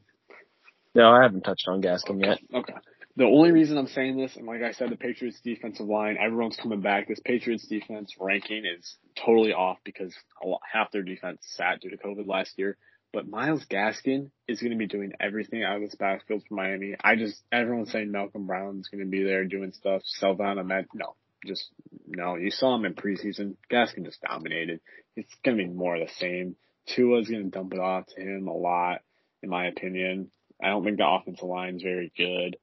No, 0.94 1.10
I 1.10 1.22
haven't 1.22 1.42
touched 1.42 1.66
on 1.66 1.82
Gaskin 1.82 2.18
okay. 2.18 2.28
yet. 2.28 2.38
Okay. 2.54 2.74
The 3.16 3.24
only 3.24 3.52
reason 3.52 3.78
I'm 3.78 3.86
saying 3.86 4.16
this, 4.16 4.34
and 4.36 4.46
like 4.46 4.62
I 4.62 4.72
said, 4.72 4.90
the 4.90 4.96
Patriots 4.96 5.40
defensive 5.42 5.86
line, 5.86 6.16
everyone's 6.20 6.56
coming 6.56 6.80
back. 6.80 7.06
This 7.06 7.20
Patriots 7.24 7.66
defense 7.66 8.14
ranking 8.18 8.64
is 8.64 8.96
totally 9.24 9.52
off 9.52 9.78
because 9.84 10.12
a 10.42 10.48
lot, 10.48 10.60
half 10.70 10.90
their 10.90 11.02
defense 11.02 11.38
sat 11.42 11.80
due 11.80 11.90
to 11.90 11.96
COVID 11.96 12.26
last 12.26 12.58
year. 12.58 12.76
But 13.14 13.28
Myles 13.28 13.64
Gaskin 13.70 14.32
is 14.48 14.60
going 14.60 14.72
to 14.72 14.76
be 14.76 14.88
doing 14.88 15.12
everything 15.20 15.62
out 15.62 15.76
of 15.76 15.82
this 15.82 15.94
backfield 15.94 16.42
for 16.48 16.54
Miami. 16.54 16.96
I 17.02 17.14
just 17.14 17.40
everyone's 17.52 17.92
saying 17.92 18.10
Malcolm 18.10 18.48
Brown's 18.48 18.88
going 18.88 19.04
to 19.04 19.08
be 19.08 19.22
there 19.22 19.44
doing 19.44 19.70
stuff. 19.70 20.02
Salvon 20.04 20.58
Ahmed, 20.58 20.86
no, 20.94 21.14
just 21.46 21.70
no. 22.08 22.34
You 22.34 22.50
saw 22.50 22.74
him 22.74 22.84
in 22.84 22.94
preseason. 22.94 23.54
Gaskin 23.70 24.04
just 24.04 24.20
dominated. 24.20 24.80
It's 25.14 25.32
going 25.44 25.56
to 25.56 25.62
be 25.62 25.70
more 25.70 25.94
of 25.94 26.08
the 26.08 26.12
same. 26.14 26.56
Tua's 26.88 27.28
going 27.28 27.44
to 27.44 27.50
dump 27.50 27.72
it 27.72 27.78
off 27.78 28.06
to 28.16 28.20
him 28.20 28.48
a 28.48 28.52
lot, 28.52 29.02
in 29.44 29.48
my 29.48 29.68
opinion. 29.68 30.32
I 30.60 30.70
don't 30.70 30.82
think 30.82 30.98
the 30.98 31.08
offensive 31.08 31.48
line 31.48 31.76
is 31.76 31.82
very 31.82 32.12
good. 32.16 32.56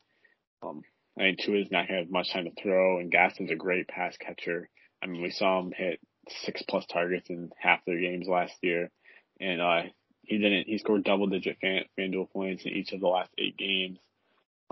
Um, 0.62 0.82
I 1.18 1.22
think 1.22 1.40
Tua's 1.40 1.72
not 1.72 1.88
going 1.88 2.00
to 2.00 2.04
have 2.04 2.12
much 2.12 2.34
time 2.34 2.44
to 2.44 2.62
throw, 2.62 3.00
and 3.00 3.10
Gaskin's 3.10 3.52
a 3.52 3.56
great 3.56 3.88
pass 3.88 4.18
catcher. 4.18 4.68
I 5.02 5.08
mean, 5.08 5.22
we 5.22 5.32
saw 5.32 5.62
him 5.62 5.72
hit 5.72 6.02
six 6.44 6.62
plus 6.68 6.86
targets 6.88 7.30
in 7.30 7.52
half 7.58 7.86
their 7.86 8.00
games 8.00 8.28
last 8.28 8.54
year, 8.62 8.92
and 9.40 9.62
uh, 9.62 9.84
he 10.24 10.38
didn't. 10.38 10.68
He 10.68 10.78
scored 10.78 11.04
double 11.04 11.28
digit 11.28 11.58
fan, 11.60 11.84
FanDuel 11.98 12.32
points 12.32 12.64
in 12.66 12.72
each 12.72 12.94
of 12.94 13.00
the 13.00 13.08
last 13.08 13.32
eight 13.38 13.58
games. 13.58 13.98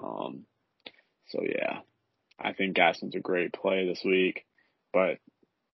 Um, 0.01 0.45
so 1.29 1.41
yeah, 1.43 1.79
I 2.39 2.53
think 2.53 2.77
Gaskin's 2.77 3.15
a 3.15 3.19
great 3.19 3.53
play 3.53 3.87
this 3.87 4.01
week, 4.03 4.45
but 4.93 5.17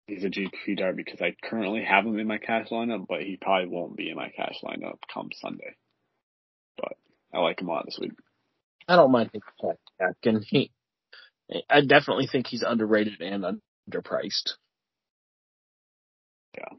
he's 0.07 0.23
a 0.23 0.29
GP 0.29 0.77
dart 0.77 0.95
because 0.95 1.21
I 1.21 1.35
currently 1.43 1.83
have 1.83 2.05
him 2.05 2.19
in 2.19 2.27
my 2.27 2.37
cash 2.37 2.69
lineup, 2.69 3.05
but 3.07 3.21
he 3.21 3.37
probably 3.37 3.67
won't 3.67 3.95
be 3.95 4.09
in 4.09 4.15
my 4.15 4.29
cash 4.29 4.57
lineup 4.63 4.97
come 5.13 5.29
Sunday. 5.33 5.75
But 6.77 6.93
I 7.33 7.39
like 7.39 7.61
him 7.61 7.69
a 7.69 7.71
lot 7.71 7.85
this 7.85 7.99
week. 7.99 8.13
I 8.87 8.95
don't 8.95 9.11
mind 9.11 9.31
taking 9.33 9.75
Gaskin. 9.99 10.43
He, 10.45 10.71
I 11.69 11.81
definitely 11.81 12.27
think 12.27 12.47
he's 12.47 12.63
underrated 12.63 13.21
and 13.21 13.61
underpriced. 13.89 14.53
Yeah. 16.57 16.77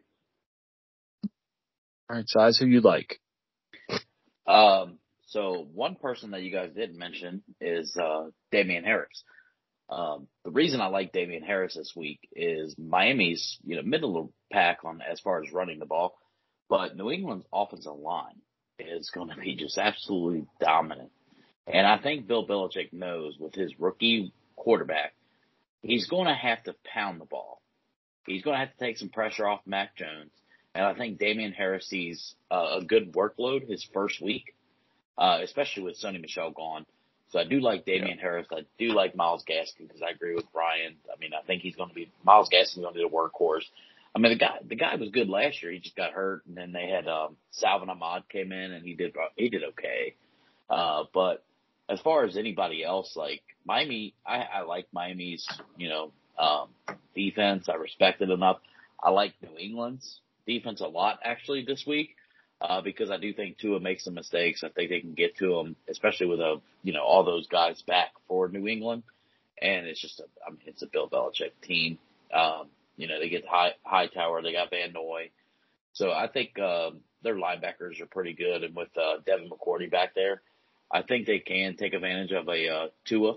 All 2.09 2.17
right, 2.17 2.29
size 2.29 2.59
who 2.59 2.67
you 2.67 2.81
like? 2.81 3.21
Um, 4.47 4.99
so 5.27 5.67
one 5.75 5.97
person 5.97 6.31
that 6.31 6.43
you 6.43 6.53
guys 6.53 6.71
didn't 6.75 6.99
mention 6.99 7.43
is 7.61 7.97
uh, 7.97 8.27
Damien 8.53 8.85
Harris. 8.85 9.25
Um, 9.89 10.29
the 10.45 10.51
reason 10.51 10.81
I 10.81 10.87
like 10.87 11.13
Damien 11.13 11.43
Harris 11.43 11.75
this 11.75 11.93
week 11.97 12.21
is 12.33 12.77
Miami's 12.79 13.59
you 13.65 13.77
know 13.77 13.83
middle 13.83 14.17
of 14.19 14.27
the 14.27 14.33
pack 14.53 14.79
on 14.85 15.01
as 15.01 15.21
far 15.21 15.43
as 15.43 15.53
running 15.53 15.79
the 15.79 15.87
ball, 15.87 16.17
but 16.69 16.97
New 16.97 17.11
England's 17.11 17.47
offensive 17.53 17.97
line 17.97 18.41
is 18.79 19.11
going 19.11 19.31
to 19.31 19.37
be 19.37 19.57
just 19.57 19.79
absolutely 19.79 20.47
dominant. 20.61 21.11
And 21.67 21.87
I 21.87 21.99
think 21.99 22.27
Bill 22.27 22.47
Belichick 22.47 22.93
knows 22.93 23.37
with 23.39 23.55
his 23.55 23.73
rookie 23.79 24.33
quarterback, 24.55 25.15
he's 25.83 26.07
going 26.09 26.27
to 26.27 26.35
have 26.35 26.63
to 26.65 26.75
pound 26.85 27.21
the 27.21 27.25
ball. 27.25 27.61
He's 28.27 28.43
going 28.43 28.55
to 28.55 28.61
have 28.61 28.77
to 28.77 28.85
take 28.85 28.99
some 28.99 29.09
pressure 29.09 29.47
off 29.47 29.61
Mac 29.67 29.97
Jones. 29.97 30.31
And 30.77 30.85
I 30.85 30.93
think 30.93 31.19
Damien 31.19 31.53
Harris 31.53 31.89
sees 31.89 32.35
uh, 32.51 32.81
a 32.81 32.85
good 32.85 33.15
workload 33.15 33.67
his 33.67 33.83
first 33.95 34.21
week, 34.21 34.55
uh, 35.17 35.39
especially 35.43 35.85
with 35.85 35.99
Sony 35.99 36.21
Michel 36.21 36.51
gone. 36.51 36.85
So 37.31 37.39
I 37.39 37.45
do 37.45 37.61
like 37.61 37.87
Damien 37.87 38.19
yeah. 38.19 38.23
Harris. 38.23 38.47
I 38.53 38.67
do 38.79 38.93
like 38.93 39.17
Myles 39.17 39.43
Gaskin 39.49 39.89
because 39.89 40.03
I 40.03 40.11
agree 40.11 40.35
with 40.35 40.45
Brian. 40.53 40.97
I 41.11 41.19
mean, 41.19 41.31
I 41.33 41.45
think 41.47 41.63
he's 41.63 41.77
going 41.77 41.89
to 41.89 41.95
be 41.95 42.11
Myles 42.25 42.51
Gaskin's 42.53 42.83
going 42.83 42.93
to 42.93 42.99
be 42.99 43.07
a 43.07 43.09
workhorse. 43.09 43.65
I 44.15 44.19
mean, 44.19 44.33
the 44.33 44.39
guy 44.39 44.59
the 44.69 44.77
guy 44.77 44.97
was 44.97 45.09
good 45.09 45.31
last 45.31 45.63
year. 45.63 45.73
He 45.73 45.79
just 45.79 45.97
got 45.97 46.13
hurt, 46.13 46.43
and 46.47 46.55
then 46.55 46.73
they 46.73 46.89
had 46.89 47.09
um, 47.09 47.37
Salvon 47.53 47.89
Ahmed 47.89 48.29
came 48.29 48.53
in, 48.53 48.73
and 48.73 48.85
he 48.85 48.95
did 48.95 49.15
he 49.37 49.49
did 49.49 49.63
okay. 49.71 50.15
Uh, 50.69 51.05
but 51.15 51.43
as 51.89 52.01
far 52.01 52.25
as 52.25 52.37
anybody 52.37 52.85
else, 52.85 53.17
like 53.17 53.43
Miami, 53.65 54.13
I, 54.27 54.43
I 54.43 54.63
like 54.63 54.89
Miami's 54.93 55.49
you 55.79 55.89
know 55.89 56.13
um, 56.39 56.69
defense. 57.15 57.71
I 57.71 57.77
respect 57.77 58.21
it 58.21 58.29
enough. 58.29 58.59
I 59.03 59.09
like 59.11 59.33
New 59.43 59.57
England's 59.59 60.21
defense 60.47 60.81
a 60.81 60.87
lot 60.87 61.19
actually 61.25 61.65
this 61.65 61.85
week. 61.87 62.17
Uh, 62.59 62.81
because 62.81 63.11
I 63.11 63.19
do 63.19 63.35
think 63.35 63.59
Tua 63.59 63.81
makes 63.81 64.05
some 64.05 64.15
mistakes. 64.15 64.65
I 64.65 64.71
think 64.71 64.89
they 64.89 65.01
can 65.01 65.13
get 65.13 65.37
to 65.37 65.59
him, 65.59 65.77
especially 65.91 66.29
with 66.29 66.41
a, 66.41 66.57
you 66.83 66.95
know, 66.95 67.03
all 67.03 67.23
those 67.23 67.47
guys 67.49 67.83
back 67.83 68.13
for 68.29 68.49
New 68.49 68.67
England. 68.67 69.03
And 69.61 69.87
it's 69.87 70.01
just 70.01 70.21
a, 70.21 70.25
I 70.47 70.53
mean, 70.53 70.61
it's 70.65 70.81
a 70.81 70.87
Bill 70.87 71.07
Belichick 71.07 71.53
team. 71.63 71.99
Um, 72.33 72.69
you 72.97 73.09
know, 73.09 73.21
they 73.21 73.29
get 73.29 73.47
high, 73.47 73.73
Hightower, 73.83 74.41
they 74.41 74.53
got 74.53 74.71
Van 74.71 74.95
Noy. 74.95 75.29
So 75.93 76.11
I 76.11 76.29
think, 76.29 76.59
um, 76.59 77.01
their 77.23 77.35
linebackers 77.35 78.01
are 78.01 78.07
pretty 78.07 78.33
good. 78.33 78.65
And 78.65 78.75
with, 78.75 78.97
uh, 78.97 79.19
Devin 79.27 79.51
McCourty 79.51 79.91
back 79.91 80.15
there, 80.15 80.41
I 80.91 81.03
think 81.03 81.27
they 81.27 81.41
can 81.41 81.77
take 81.77 81.93
advantage 81.93 82.33
of 82.33 82.49
a, 82.49 82.69
uh, 82.71 82.89
Tua, 83.05 83.37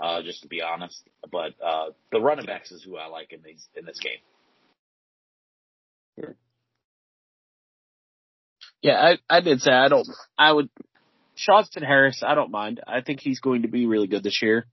uh, 0.00 0.22
just 0.22 0.42
to 0.42 0.48
be 0.48 0.60
honest. 0.60 1.00
But, 1.30 1.52
uh, 1.64 1.90
the 2.10 2.20
running 2.20 2.46
backs 2.46 2.72
is 2.72 2.82
who 2.82 2.96
I 2.96 3.06
like 3.06 3.32
in 3.32 3.42
these, 3.44 3.64
in 3.76 3.84
this 3.84 4.00
game. 4.00 4.18
Yeah, 8.84 9.16
I, 9.30 9.36
I 9.38 9.40
did 9.40 9.62
say 9.62 9.72
I 9.72 9.88
don't, 9.88 10.06
I 10.36 10.52
would, 10.52 10.68
Charleston 11.36 11.82
Harris, 11.82 12.22
I 12.24 12.34
don't 12.34 12.50
mind. 12.50 12.80
I 12.86 13.00
think 13.00 13.20
he's 13.20 13.40
going 13.40 13.62
to 13.62 13.68
be 13.68 13.86
really 13.86 14.08
good 14.08 14.22
this 14.22 14.40
year. 14.42 14.66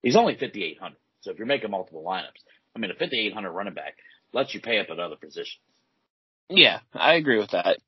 He's 0.00 0.14
only 0.14 0.34
5,800. 0.34 0.96
So 1.22 1.32
if 1.32 1.38
you're 1.38 1.46
making 1.46 1.72
multiple 1.72 2.04
lineups, 2.06 2.38
I 2.76 2.78
mean, 2.78 2.92
a 2.92 2.94
5,800 2.94 3.50
running 3.50 3.74
back 3.74 3.96
lets 4.32 4.54
you 4.54 4.60
pay 4.60 4.78
up 4.78 4.86
at 4.90 5.00
other 5.00 5.16
positions. 5.16 5.58
Yeah, 6.48 6.80
I 6.92 7.14
agree 7.14 7.38
with 7.38 7.50
that. 7.50 7.78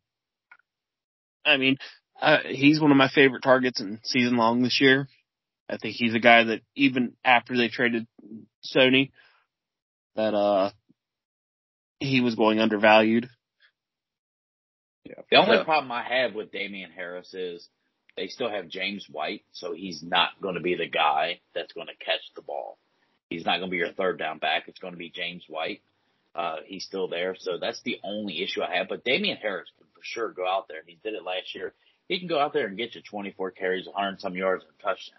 I 1.45 1.57
mean, 1.57 1.77
uh, 2.21 2.39
he's 2.45 2.81
one 2.81 2.91
of 2.91 2.97
my 2.97 3.09
favorite 3.09 3.43
targets 3.43 3.81
in 3.81 4.01
season 4.03 4.37
long 4.37 4.63
this 4.63 4.81
year. 4.81 5.07
I 5.69 5.77
think 5.77 5.95
he's 5.95 6.15
a 6.15 6.21
guy 6.21 6.43
that 6.45 6.63
even 6.75 7.13
after 7.25 7.57
they 7.57 7.69
traded 7.69 8.09
Sony, 8.75 9.13
that, 10.17 10.35
uh, 10.35 10.71
he 12.01 12.20
was 12.20 12.35
going 12.35 12.60
undervalued. 12.60 13.28
Yeah. 15.05 15.14
The 15.31 15.36
only 15.36 15.64
problem 15.64 15.93
I 15.93 16.02
have 16.02 16.35
with 16.35 16.51
Damien 16.51 16.90
Harris 16.90 17.32
is 17.32 17.68
they 18.16 18.28
still 18.28 18.51
have 18.51 18.68
James 18.68 19.06
White, 19.10 19.43
so 19.52 19.73
he's 19.73 20.02
not 20.02 20.31
going 20.40 20.55
to 20.55 20.60
be 20.60 20.74
the 20.74 20.89
guy 20.89 21.40
that's 21.55 21.73
going 21.73 21.86
to 21.86 22.05
catch 22.05 22.23
the 22.35 22.43
ball. 22.43 22.78
He's 23.31 23.44
not 23.44 23.59
going 23.59 23.70
to 23.70 23.74
be 23.74 23.78
your 23.78 23.93
third 23.93 24.18
down 24.18 24.39
back. 24.39 24.64
It's 24.66 24.78
going 24.78 24.94
to 24.94 24.98
be 24.98 25.10
James 25.10 25.44
White. 25.48 25.82
Uh, 26.35 26.56
he's 26.66 26.85
still 26.85 27.09
there, 27.09 27.35
so 27.39 27.59
that's 27.59 27.81
the 27.82 27.98
only 28.05 28.43
issue 28.43 28.62
I 28.62 28.77
have. 28.77 28.89
But 28.89 29.05
Damien 29.05 29.39
Harris 29.40 29.68
can 29.78 29.86
for 29.94 30.01
sure 30.02 30.31
go 30.31 30.47
out 30.47 30.68
there. 30.68 30.82
He 30.86 30.98
did 31.02 31.14
it 31.14 31.24
last 31.24 31.55
year. 31.55 31.73
He 32.09 32.18
can 32.18 32.28
go 32.28 32.39
out 32.39 32.52
there 32.52 32.66
and 32.66 32.77
get 32.77 32.94
you 32.94 33.02
24 33.02 33.52
carries, 33.52 33.86
100 33.86 34.20
some 34.20 34.35
yards, 34.35 34.64
and 34.64 34.73
a 34.78 34.82
touchdown. 34.82 35.18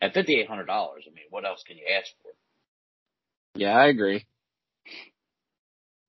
At 0.00 0.14
$5,800, 0.14 0.68
I 0.68 0.94
mean, 1.14 1.24
what 1.30 1.44
else 1.44 1.62
can 1.66 1.76
you 1.76 1.84
ask 1.96 2.10
for? 2.22 2.30
Yeah, 3.54 3.76
I 3.76 3.86
agree. 3.86 4.26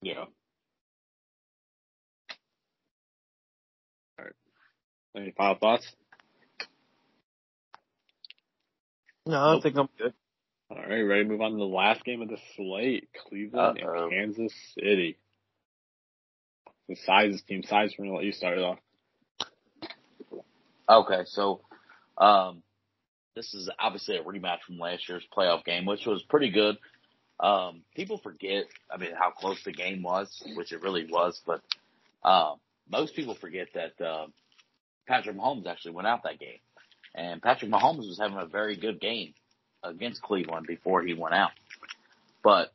Yeah. 0.02 0.20
All 0.20 0.28
right. 4.26 4.34
Any 5.16 5.32
final 5.32 5.56
thoughts? 5.56 5.92
No, 9.26 9.38
I 9.38 9.54
nope. 9.54 9.64
think 9.64 9.78
I'm 9.78 9.90
good. 9.98 10.14
All 10.72 10.78
right, 10.78 11.02
ready 11.02 11.24
to 11.24 11.30
move 11.30 11.42
on 11.42 11.52
to 11.52 11.58
the 11.58 11.64
last 11.64 12.04
game 12.06 12.22
of 12.22 12.30
the 12.30 12.38
slate: 12.56 13.10
Cleveland 13.28 13.80
Uh-oh. 13.84 14.04
and 14.04 14.12
Kansas 14.12 14.54
City. 14.76 15.18
The 16.88 16.96
sizes 16.96 17.42
team 17.44 17.64
size. 17.64 17.94
We're 17.98 18.06
gonna 18.06 18.18
let 18.18 18.26
you 18.26 18.32
start 18.32 18.58
it 18.58 18.64
off. 18.64 18.80
Okay, 20.90 21.22
so 21.26 21.62
um, 22.18 22.64
this 23.36 23.54
is 23.54 23.70
obviously 23.80 24.18
a 24.18 24.24
rematch 24.24 24.62
from 24.66 24.80
last 24.80 25.08
year's 25.08 25.26
playoff 25.36 25.64
game, 25.66 25.86
which 25.86 26.06
was 26.06 26.24
pretty 26.24 26.50
good. 26.50 26.78
Um, 27.40 27.84
people 27.95 28.18
forget, 28.18 28.66
I 28.91 28.98
mean, 28.98 29.11
how 29.18 29.32
close 29.32 29.64
the 29.64 29.72
game 29.72 30.03
was, 30.03 30.44
which 30.56 30.74
it 30.74 30.82
really 30.82 31.07
was, 31.10 31.41
but, 31.45 31.61
uh, 32.24 32.56
most 32.91 33.16
people 33.16 33.36
forget 33.36 33.68
that, 33.76 34.02
uh, 34.06 34.28
Patrick 35.07 35.38
Mahomes 35.38 35.66
actually 35.66 35.94
went 35.94 36.07
out 36.07 36.24
that 36.24 36.40
game. 36.40 36.60
And 37.16 37.41
Patrick 37.41 37.72
Mahomes 37.72 38.07
was 38.07 38.20
having 38.22 38.38
a 38.38 38.45
very 38.45 38.76
good 38.78 38.99
game 38.99 39.34
against 39.84 40.22
Cleveland 40.22 40.68
before 40.68 41.02
he 41.02 41.14
went 41.14 41.34
out. 41.34 41.52
But 42.44 42.72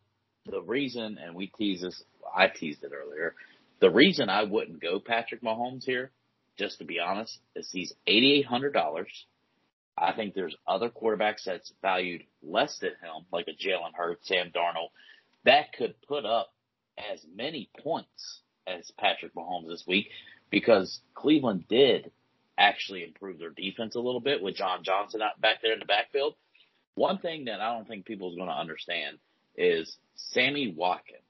the 0.46 0.60
reason, 0.60 1.18
and 1.18 1.34
we 1.34 1.46
teased 1.46 1.84
this, 1.84 2.02
I 2.34 2.48
teased 2.48 2.82
it 2.82 2.92
earlier, 2.92 3.34
the 3.80 3.90
reason 3.90 4.28
I 4.28 4.44
wouldn't 4.44 4.80
go 4.80 4.98
Patrick 4.98 5.42
Mahomes 5.42 5.84
here, 5.84 6.10
just 6.58 6.78
to 6.78 6.84
be 6.84 6.98
honest, 7.00 7.38
is 7.54 7.68
he's 7.70 7.92
$8,800 8.08 9.04
I 9.96 10.12
think 10.12 10.34
there's 10.34 10.56
other 10.66 10.90
quarterbacks 10.90 11.44
that's 11.44 11.72
valued 11.80 12.24
less 12.42 12.78
than 12.78 12.90
him, 12.90 13.26
like 13.32 13.46
a 13.48 13.52
Jalen 13.52 13.94
Hurts, 13.94 14.26
Sam 14.26 14.50
Darnold, 14.54 14.88
that 15.44 15.72
could 15.72 15.94
put 16.08 16.24
up 16.24 16.52
as 16.98 17.24
many 17.34 17.70
points 17.78 18.40
as 18.66 18.90
Patrick 18.98 19.34
Mahomes 19.34 19.68
this 19.68 19.84
week 19.86 20.08
because 20.50 21.00
Cleveland 21.14 21.64
did 21.68 22.10
actually 22.56 23.04
improve 23.04 23.38
their 23.38 23.50
defense 23.50 23.94
a 23.94 24.00
little 24.00 24.20
bit 24.20 24.42
with 24.42 24.56
John 24.56 24.82
Johnson 24.82 25.22
out 25.22 25.40
back 25.40 25.58
there 25.62 25.72
in 25.72 25.80
the 25.80 25.84
backfield. 25.84 26.34
One 26.94 27.18
thing 27.18 27.46
that 27.46 27.60
I 27.60 27.74
don't 27.74 27.86
think 27.86 28.04
people 28.04 28.30
is 28.30 28.36
going 28.36 28.48
to 28.48 28.54
understand 28.54 29.18
is 29.56 29.96
Sammy 30.14 30.72
Watkins, 30.76 31.20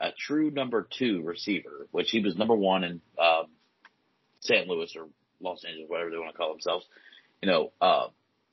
a 0.00 0.10
true 0.12 0.50
number 0.50 0.86
two 0.98 1.22
receiver, 1.22 1.88
which 1.90 2.10
he 2.10 2.20
was 2.20 2.36
number 2.36 2.54
one 2.54 2.84
in 2.84 3.00
um, 3.18 3.46
St. 4.40 4.68
Louis 4.68 4.94
or 4.96 5.06
Los 5.40 5.64
Angeles, 5.64 5.88
whatever 5.88 6.10
they 6.10 6.18
want 6.18 6.32
to 6.32 6.36
call 6.36 6.52
themselves 6.52 6.86
you 7.42 7.50
know, 7.50 7.72
uh, 7.80 8.06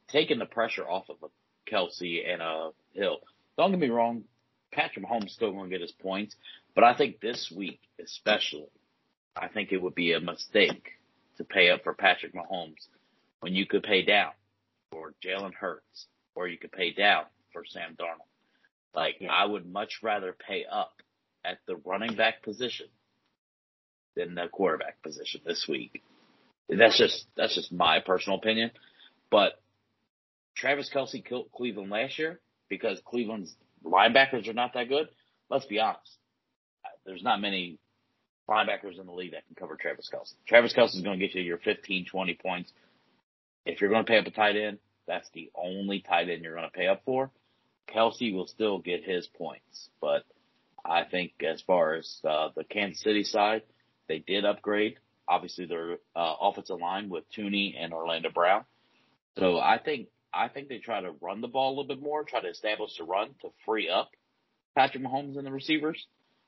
taking 0.10 0.40
the 0.40 0.46
pressure 0.46 0.88
off 0.88 1.10
of 1.10 1.18
a 1.24 1.72
Kelce 1.72 2.28
and 2.28 2.42
a 2.42 2.72
Hill. 2.94 3.20
Don't 3.58 3.72
get 3.72 3.80
me 3.80 3.90
wrong, 3.90 4.24
Patrick 4.72 5.06
Mahomes 5.06 5.30
still 5.30 5.52
going 5.52 5.66
to 5.66 5.70
get 5.70 5.82
his 5.82 5.92
points, 5.92 6.36
but 6.76 6.84
I 6.84 6.96
think 6.96 7.20
this 7.20 7.52
week 7.56 7.80
especially, 8.04 8.70
I 9.36 9.48
think 9.48 9.72
it 9.72 9.82
would 9.82 9.96
be 9.96 10.14
a 10.14 10.20
mistake 10.20 10.92
to 11.38 11.44
pay 11.44 11.70
up 11.70 11.84
for 11.84 11.94
Patrick 11.94 12.34
Mahomes 12.34 12.88
when 13.40 13.56
you 13.56 13.66
could 13.66 13.84
pay 13.84 14.04
down 14.04 14.32
for 14.92 15.14
Jalen 15.24 15.54
Hurts 15.54 16.08
or 16.36 16.48
you 16.48 16.58
could 16.58 16.72
pay 16.72 16.92
down 16.92 17.24
for 17.54 17.64
Sam 17.66 17.96
Darnold. 18.00 18.28
Like 18.94 19.18
yeah. 19.20 19.32
I 19.32 19.46
would 19.46 19.72
much 19.72 20.00
rather 20.02 20.34
pay 20.34 20.66
up 20.70 20.94
at 21.46 21.60
the 21.68 21.78
running 21.78 22.16
back 22.16 22.44
position 22.44 22.88
than 24.16 24.36
the 24.36 24.48
quarterback 24.52 25.02
position 25.02 25.42
this 25.46 25.68
week. 25.68 26.02
That's 26.70 26.98
just 26.98 27.26
that's 27.36 27.56
just 27.56 27.72
my 27.72 28.00
personal 28.00 28.38
opinion. 28.38 28.72
But 29.32 29.54
Travis 30.56 30.90
Kelce 30.94 31.24
killed 31.24 31.52
Cleveland 31.56 31.90
last 31.90 32.20
year 32.20 32.40
because 32.70 33.00
Cleveland's 33.06 33.54
linebackers 33.84 34.48
are 34.48 34.54
not 34.54 34.74
that 34.74 34.90
good. 34.90 35.08
Let's 35.50 35.66
be 35.66 35.80
honest. 35.80 36.18
There's 37.06 37.24
not 37.24 37.42
many 37.42 37.80
linebackers 38.48 39.00
in 39.00 39.06
the 39.06 39.14
league 39.14 39.32
that 39.32 39.46
can 39.48 39.56
cover 39.56 39.76
Travis 39.76 40.10
Kelce. 40.14 40.34
Travis 40.48 40.74
Kelce 40.74 40.96
is 40.96 41.02
going 41.02 41.20
to 41.20 41.26
get 41.26 41.36
you 41.36 41.42
your 41.42 41.58
15, 41.58 42.06
20 42.06 42.34
points. 42.36 42.72
If 43.66 43.82
you're 43.82 43.90
going 43.90 44.06
to 44.06 44.10
pay 44.10 44.18
up 44.18 44.26
a 44.26 44.32
tight 44.32 44.56
end, 44.56 44.80
that's 45.08 45.30
the 45.34 45.50
only 45.56 46.02
tight 46.02 46.30
end 46.30 46.44
you're 46.44 46.56
going 46.56 46.70
to 46.70 46.78
pay 46.78 46.88
up 46.88 47.02
for. 47.06 47.32
Kelce 47.94 48.34
will 48.34 48.48
still 48.48 48.80
get 48.80 49.04
his 49.04 49.28
points, 49.28 49.90
but 50.00 50.24
I 50.86 51.04
think 51.04 51.34
as 51.48 51.62
far 51.62 51.96
as 51.96 52.20
uh, 52.28 52.50
the 52.56 52.64
Kansas 52.64 53.02
City 53.02 53.24
side, 53.24 53.64
they 54.08 54.20
did 54.20 54.46
upgrade. 54.46 54.98
Obviously, 55.30 55.66
their 55.66 55.98
uh, 56.16 56.34
offensive 56.42 56.80
line 56.80 57.10
with 57.10 57.24
Thuney 57.32 57.76
and 57.78 57.94
Orlando 57.94 58.30
Brown. 58.30 58.66
So 59.38 59.60
I 59.60 59.78
think 59.78 60.08
I 60.34 60.48
think 60.48 60.70
they 60.70 60.80
try 60.80 61.02
to 61.02 61.12
run 61.22 61.42
the 61.42 61.48
ball 61.48 61.70
a 61.70 61.72
little 61.72 61.88
bit 61.88 62.02
more, 62.02 62.24
try 62.24 62.42
to 62.42 62.50
establish 62.50 62.98
the 62.98 63.04
run 63.04 63.30
to 63.42 63.50
free 63.66 63.90
up 63.90 64.10
Patrick 64.76 65.04
Mahomes 65.04 65.38
and 65.38 65.46
the 65.46 65.52
receivers. 65.52 66.06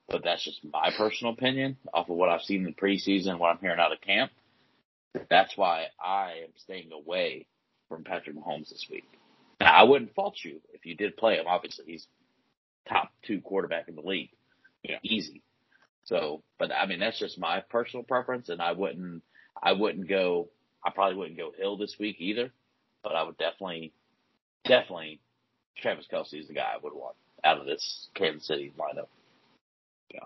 But 0.09 0.23
that's 0.23 0.43
just 0.43 0.61
my 0.65 0.91
personal 0.97 1.33
opinion 1.33 1.77
off 1.93 2.09
of 2.09 2.15
what 2.15 2.29
I've 2.29 2.41
seen 2.41 2.61
in 2.61 2.65
the 2.65 2.71
preseason, 2.73 3.39
what 3.39 3.49
I'm 3.49 3.59
hearing 3.59 3.79
out 3.79 3.93
of 3.93 4.01
camp. 4.01 4.31
That's 5.29 5.55
why 5.55 5.85
I 5.99 6.41
am 6.43 6.49
staying 6.57 6.91
away 6.91 7.45
from 7.87 8.03
Patrick 8.03 8.35
Mahomes 8.35 8.69
this 8.69 8.87
week. 8.89 9.05
Now, 9.59 9.73
I 9.73 9.83
wouldn't 9.83 10.15
fault 10.15 10.35
you 10.43 10.59
if 10.73 10.85
you 10.85 10.95
did 10.95 11.17
play 11.17 11.35
him. 11.35 11.45
Obviously, 11.47 11.85
he's 11.85 12.07
top 12.89 13.11
two 13.23 13.41
quarterback 13.41 13.87
in 13.87 13.95
the 13.95 14.01
league. 14.01 14.31
Yeah. 14.83 14.97
Easy. 15.03 15.43
So, 16.03 16.43
but 16.57 16.71
I 16.71 16.85
mean, 16.87 16.99
that's 16.99 17.19
just 17.19 17.39
my 17.39 17.61
personal 17.69 18.03
preference, 18.03 18.49
and 18.49 18.61
I 18.61 18.71
wouldn't, 18.71 19.23
I 19.61 19.73
wouldn't 19.73 20.09
go, 20.09 20.49
I 20.83 20.89
probably 20.89 21.17
wouldn't 21.17 21.37
go 21.37 21.51
Hill 21.55 21.77
this 21.77 21.95
week 21.99 22.17
either, 22.19 22.51
but 23.03 23.15
I 23.15 23.23
would 23.23 23.37
definitely, 23.37 23.93
definitely, 24.65 25.19
Travis 25.77 26.07
Kelce 26.11 26.39
is 26.39 26.47
the 26.47 26.53
guy 26.53 26.71
I 26.73 26.83
would 26.83 26.93
want 26.93 27.15
out 27.43 27.59
of 27.59 27.65
this 27.65 28.07
Kansas 28.15 28.47
City 28.47 28.73
lineup. 28.77 29.07
Yeah. 30.13 30.25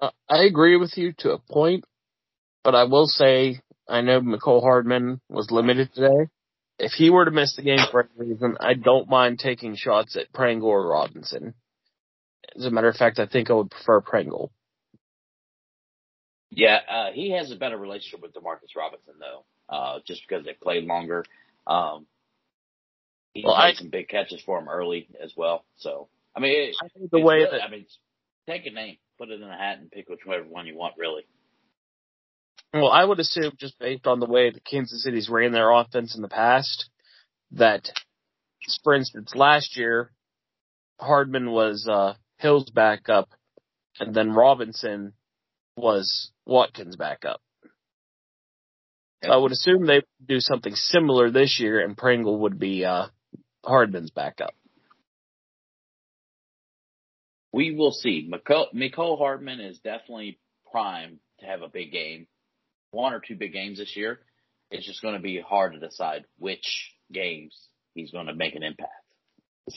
Uh, 0.00 0.10
I 0.28 0.44
agree 0.44 0.76
with 0.76 0.96
you 0.96 1.12
to 1.18 1.32
a 1.32 1.38
point, 1.38 1.84
but 2.64 2.74
I 2.74 2.84
will 2.84 3.06
say 3.06 3.60
I 3.88 4.00
know 4.00 4.20
Mecole 4.20 4.62
Hardman 4.62 5.20
was 5.28 5.50
limited 5.50 5.90
today. 5.94 6.28
If 6.78 6.92
he 6.92 7.10
were 7.10 7.24
to 7.24 7.30
miss 7.30 7.56
the 7.56 7.62
game 7.62 7.80
for 7.90 8.08
any 8.18 8.30
reason, 8.30 8.56
I 8.58 8.74
don't 8.74 9.08
mind 9.08 9.38
taking 9.38 9.76
shots 9.76 10.16
at 10.16 10.32
Pringle 10.32 10.68
or 10.68 10.88
Robinson. 10.88 11.54
As 12.56 12.64
a 12.64 12.70
matter 12.70 12.88
of 12.88 12.96
fact, 12.96 13.18
I 13.18 13.26
think 13.26 13.50
I 13.50 13.54
would 13.54 13.70
prefer 13.70 14.00
Pringle. 14.00 14.50
Yeah, 16.50 16.78
uh, 16.88 17.12
he 17.12 17.30
has 17.32 17.52
a 17.52 17.56
better 17.56 17.76
relationship 17.76 18.22
with 18.22 18.32
Demarcus 18.32 18.76
Robinson 18.76 19.14
though, 19.20 19.44
uh, 19.68 20.00
just 20.06 20.22
because 20.26 20.44
they 20.44 20.52
played 20.52 20.84
longer. 20.84 21.24
Um, 21.66 22.06
he 23.32 23.44
well, 23.44 23.56
made 23.56 23.62
I, 23.62 23.74
some 23.74 23.90
big 23.90 24.08
catches 24.08 24.42
for 24.42 24.58
him 24.58 24.68
early 24.68 25.08
as 25.22 25.32
well. 25.36 25.64
So, 25.76 26.08
I 26.36 26.40
mean, 26.40 26.70
it, 26.70 26.76
I 26.82 26.88
think 26.88 27.10
the 27.10 27.20
way 27.20 27.36
really, 27.36 27.50
that 27.52 27.62
I 27.62 27.70
mean, 27.70 27.86
take 28.48 28.66
a 28.66 28.70
name, 28.70 28.96
put 29.18 29.28
it 29.28 29.40
in 29.40 29.48
a 29.48 29.56
hat, 29.56 29.78
and 29.78 29.90
pick 29.90 30.08
whichever 30.08 30.42
one 30.44 30.66
you 30.66 30.76
want. 30.76 30.94
Really. 30.98 31.22
Well, 32.74 32.90
I 32.90 33.04
would 33.04 33.20
assume 33.20 33.52
just 33.58 33.78
based 33.78 34.06
on 34.06 34.20
the 34.20 34.26
way 34.26 34.50
the 34.50 34.60
Kansas 34.60 35.02
City's 35.02 35.28
ran 35.28 35.52
their 35.52 35.70
offense 35.70 36.14
in 36.14 36.22
the 36.22 36.28
past, 36.28 36.88
that, 37.52 37.90
for 38.84 38.94
instance, 38.94 39.34
last 39.34 39.76
year, 39.76 40.12
Hardman 41.00 41.50
was 41.50 41.88
uh, 41.88 42.14
Hill's 42.38 42.70
backup, 42.70 43.28
and 43.98 44.14
then 44.14 44.32
Robinson 44.32 45.14
was 45.80 46.30
Watkins' 46.46 46.96
backup. 46.96 47.40
So 49.22 49.30
I 49.30 49.36
would 49.36 49.52
assume 49.52 49.86
they 49.86 50.02
do 50.26 50.40
something 50.40 50.74
similar 50.74 51.30
this 51.30 51.60
year, 51.60 51.80
and 51.80 51.96
Pringle 51.96 52.38
would 52.40 52.58
be 52.58 52.84
uh, 52.84 53.06
Hardman's 53.64 54.10
backup. 54.10 54.54
We 57.52 57.74
will 57.74 57.92
see. 57.92 58.30
Mecole 58.30 59.18
Hardman 59.18 59.60
is 59.60 59.78
definitely 59.80 60.38
primed 60.70 61.18
to 61.40 61.46
have 61.46 61.62
a 61.62 61.68
big 61.68 61.92
game, 61.92 62.28
one 62.92 63.12
or 63.12 63.20
two 63.20 63.36
big 63.36 63.52
games 63.52 63.78
this 63.78 63.94
year. 63.96 64.20
It's 64.70 64.86
just 64.86 65.02
going 65.02 65.14
to 65.14 65.20
be 65.20 65.40
hard 65.40 65.72
to 65.72 65.80
decide 65.80 66.24
which 66.38 66.92
games 67.12 67.58
he's 67.94 68.12
going 68.12 68.26
to 68.26 68.34
make 68.34 68.54
an 68.54 68.62
impact. 68.62 68.92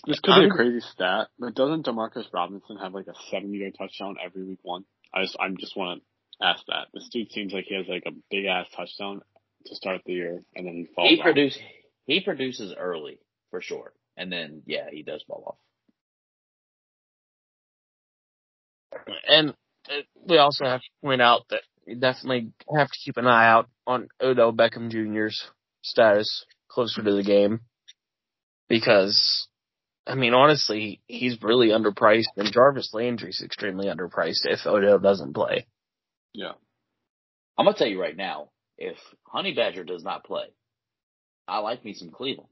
This 0.08 0.20
could 0.20 0.40
be 0.40 0.46
a 0.46 0.50
crazy 0.50 0.80
stat, 0.80 1.28
but 1.38 1.56
doesn't 1.56 1.86
Demarcus 1.86 2.26
Robinson 2.32 2.78
have 2.78 2.94
like 2.94 3.08
a 3.08 3.14
70 3.32 3.58
yard 3.58 3.76
touchdown 3.78 4.16
every 4.24 4.44
week 4.44 4.60
one? 4.62 4.86
I 5.14 5.24
just, 5.24 5.38
I 5.40 5.50
just 5.60 5.78
want 5.78 6.02
to 6.40 6.48
ask 6.48 6.64
that. 6.68 6.88
This 6.94 7.10
dude 7.12 7.32
seems 7.32 7.54
like 7.54 7.66
he 7.68 7.76
has 7.76 7.88
like 7.88 8.04
a 8.06 8.12
big 8.30 8.46
ass 8.46 8.68
touchdown 8.76 9.22
to 9.66 9.76
start 9.76 10.02
the 10.06 10.14
year, 10.14 10.44
and 10.56 10.66
then 10.66 10.76
he 10.76 10.88
falls. 10.94 11.10
He 11.10 11.22
produce, 11.22 11.58
he 12.06 12.22
produces 12.22 12.74
early 12.78 13.20
for 13.52 13.62
sure, 13.62 13.94
and 14.18 14.32
then 14.32 14.64
yeah, 14.66 14.90
he 14.92 15.04
does 15.04 15.24
fall 15.28 15.44
off. 15.48 15.58
And 19.28 19.50
uh, 19.90 20.02
we 20.28 20.38
also 20.38 20.66
have 20.66 20.82
to 20.82 20.88
point 21.04 21.22
out 21.22 21.42
that 21.50 21.62
you 21.86 21.96
definitely 21.96 22.52
have 22.76 22.88
to 22.88 23.00
keep 23.04 23.18
an 23.18 23.28
eye 23.28 23.48
out 23.48 23.70
on 23.86 24.08
Odell 24.22 24.54
Beckham 24.54 24.90
Jr.'s 24.90 25.44
status 25.82 26.46
closer 26.70 27.04
to 27.04 27.14
the 27.14 27.24
game 27.24 27.62
because 28.70 29.48
I 30.06 30.16
mean, 30.16 30.34
honestly, 30.34 31.02
he's 31.08 31.42
really 31.42 31.70
underpriced, 31.70 32.36
and 32.36 32.52
Jarvis 32.52 32.94
Landry's 32.94 33.42
extremely 33.44 33.88
underpriced 33.88 34.46
if 34.46 34.66
Odell 34.66 35.00
doesn't 35.00 35.34
play. 35.34 35.66
Yeah. 36.34 36.54
I'm 37.58 37.66
gonna 37.66 37.78
tell 37.78 37.88
you 37.88 38.02
right 38.02 38.18
now, 38.18 38.50
if 38.78 38.98
Honey 39.24 39.54
Badger 39.54 39.84
does 39.84 40.04
not 40.04 40.26
play, 40.26 40.46
I 41.48 41.60
like 41.60 41.86
me 41.86 41.94
some 41.94 42.10
Cleveland, 42.10 42.50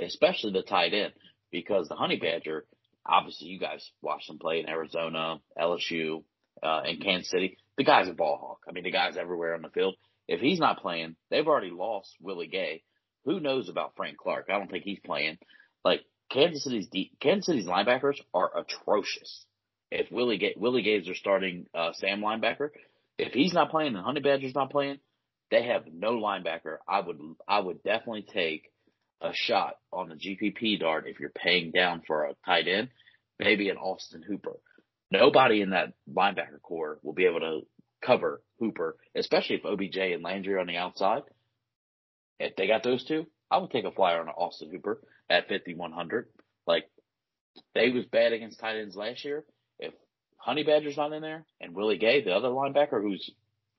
especially 0.00 0.52
the 0.52 0.62
tight 0.62 0.92
end, 0.92 1.12
because 1.50 1.88
the 1.88 1.94
Honey 1.94 2.16
Badger, 2.16 2.66
obviously 3.06 3.48
you 3.48 3.58
guys 3.58 3.90
watched 4.02 4.28
him 4.28 4.38
play 4.38 4.60
in 4.60 4.68
Arizona, 4.68 5.38
LSU, 5.58 6.24
uh, 6.62 6.82
and 6.84 7.02
Kansas 7.02 7.30
City. 7.30 7.56
The 7.78 7.84
guy's 7.84 8.08
a 8.08 8.12
ball 8.12 8.38
hawk. 8.40 8.60
I 8.68 8.72
mean, 8.72 8.84
the 8.84 8.90
guy's 8.90 9.16
everywhere 9.16 9.54
on 9.54 9.62
the 9.62 9.68
field. 9.70 9.94
If 10.26 10.40
he's 10.40 10.58
not 10.58 10.80
playing, 10.80 11.16
they've 11.30 11.46
already 11.46 11.70
lost 11.70 12.16
Willie 12.20 12.46
Gay. 12.46 12.82
Who 13.24 13.40
knows 13.40 13.68
about 13.68 13.94
Frank 13.96 14.18
Clark? 14.18 14.46
I 14.48 14.58
don't 14.58 14.70
think 14.70 14.84
he's 14.84 15.00
playing. 15.04 15.38
Like 15.84 16.00
Kansas 16.34 16.64
City's 16.64 16.88
Kansas 17.20 17.46
City's 17.46 17.66
linebackers 17.66 18.20
are 18.34 18.50
atrocious. 18.58 19.46
If 19.90 20.10
Willie 20.10 20.38
Ga- 20.38 20.56
Willie 20.56 20.82
Gay's 20.82 21.08
are 21.08 21.14
starting 21.14 21.66
uh, 21.72 21.92
Sam 21.94 22.20
linebacker, 22.20 22.70
if 23.16 23.32
he's 23.32 23.54
not 23.54 23.70
playing 23.70 23.94
and 23.94 24.04
Honey 24.04 24.20
Badger's 24.20 24.54
not 24.54 24.70
playing, 24.70 24.98
they 25.52 25.62
have 25.62 25.84
no 25.92 26.14
linebacker. 26.14 26.78
I 26.88 27.00
would 27.00 27.20
I 27.46 27.60
would 27.60 27.84
definitely 27.84 28.22
take 28.22 28.72
a 29.20 29.30
shot 29.32 29.76
on 29.92 30.08
the 30.08 30.16
GPP 30.16 30.80
dart 30.80 31.06
if 31.06 31.20
you're 31.20 31.30
paying 31.30 31.70
down 31.70 32.02
for 32.04 32.24
a 32.24 32.34
tight 32.44 32.66
end, 32.66 32.88
maybe 33.38 33.70
an 33.70 33.76
Austin 33.76 34.22
Hooper. 34.22 34.56
Nobody 35.12 35.60
in 35.62 35.70
that 35.70 35.92
linebacker 36.12 36.60
corps 36.60 36.98
will 37.04 37.12
be 37.12 37.26
able 37.26 37.40
to 37.40 37.60
cover 38.04 38.42
Hooper, 38.58 38.96
especially 39.14 39.56
if 39.56 39.64
OBJ 39.64 39.96
and 39.96 40.24
Landry 40.24 40.54
are 40.54 40.58
on 40.58 40.66
the 40.66 40.76
outside. 40.76 41.22
If 42.40 42.56
they 42.56 42.66
got 42.66 42.82
those 42.82 43.04
two, 43.04 43.26
I 43.54 43.58
would 43.58 43.70
take 43.70 43.84
a 43.84 43.92
flyer 43.92 44.18
on 44.18 44.28
Austin 44.28 44.68
Hooper 44.68 45.00
at 45.30 45.48
5,100. 45.48 46.26
Like, 46.66 46.86
they 47.72 47.90
was 47.90 48.04
bad 48.06 48.32
against 48.32 48.58
tight 48.58 48.78
ends 48.78 48.96
last 48.96 49.24
year. 49.24 49.44
If 49.78 49.94
Honey 50.38 50.64
Badger's 50.64 50.96
not 50.96 51.12
in 51.12 51.22
there 51.22 51.46
and 51.60 51.72
Willie 51.72 51.98
Gay, 51.98 52.24
the 52.24 52.32
other 52.34 52.48
linebacker 52.48 53.00
who's, 53.00 53.30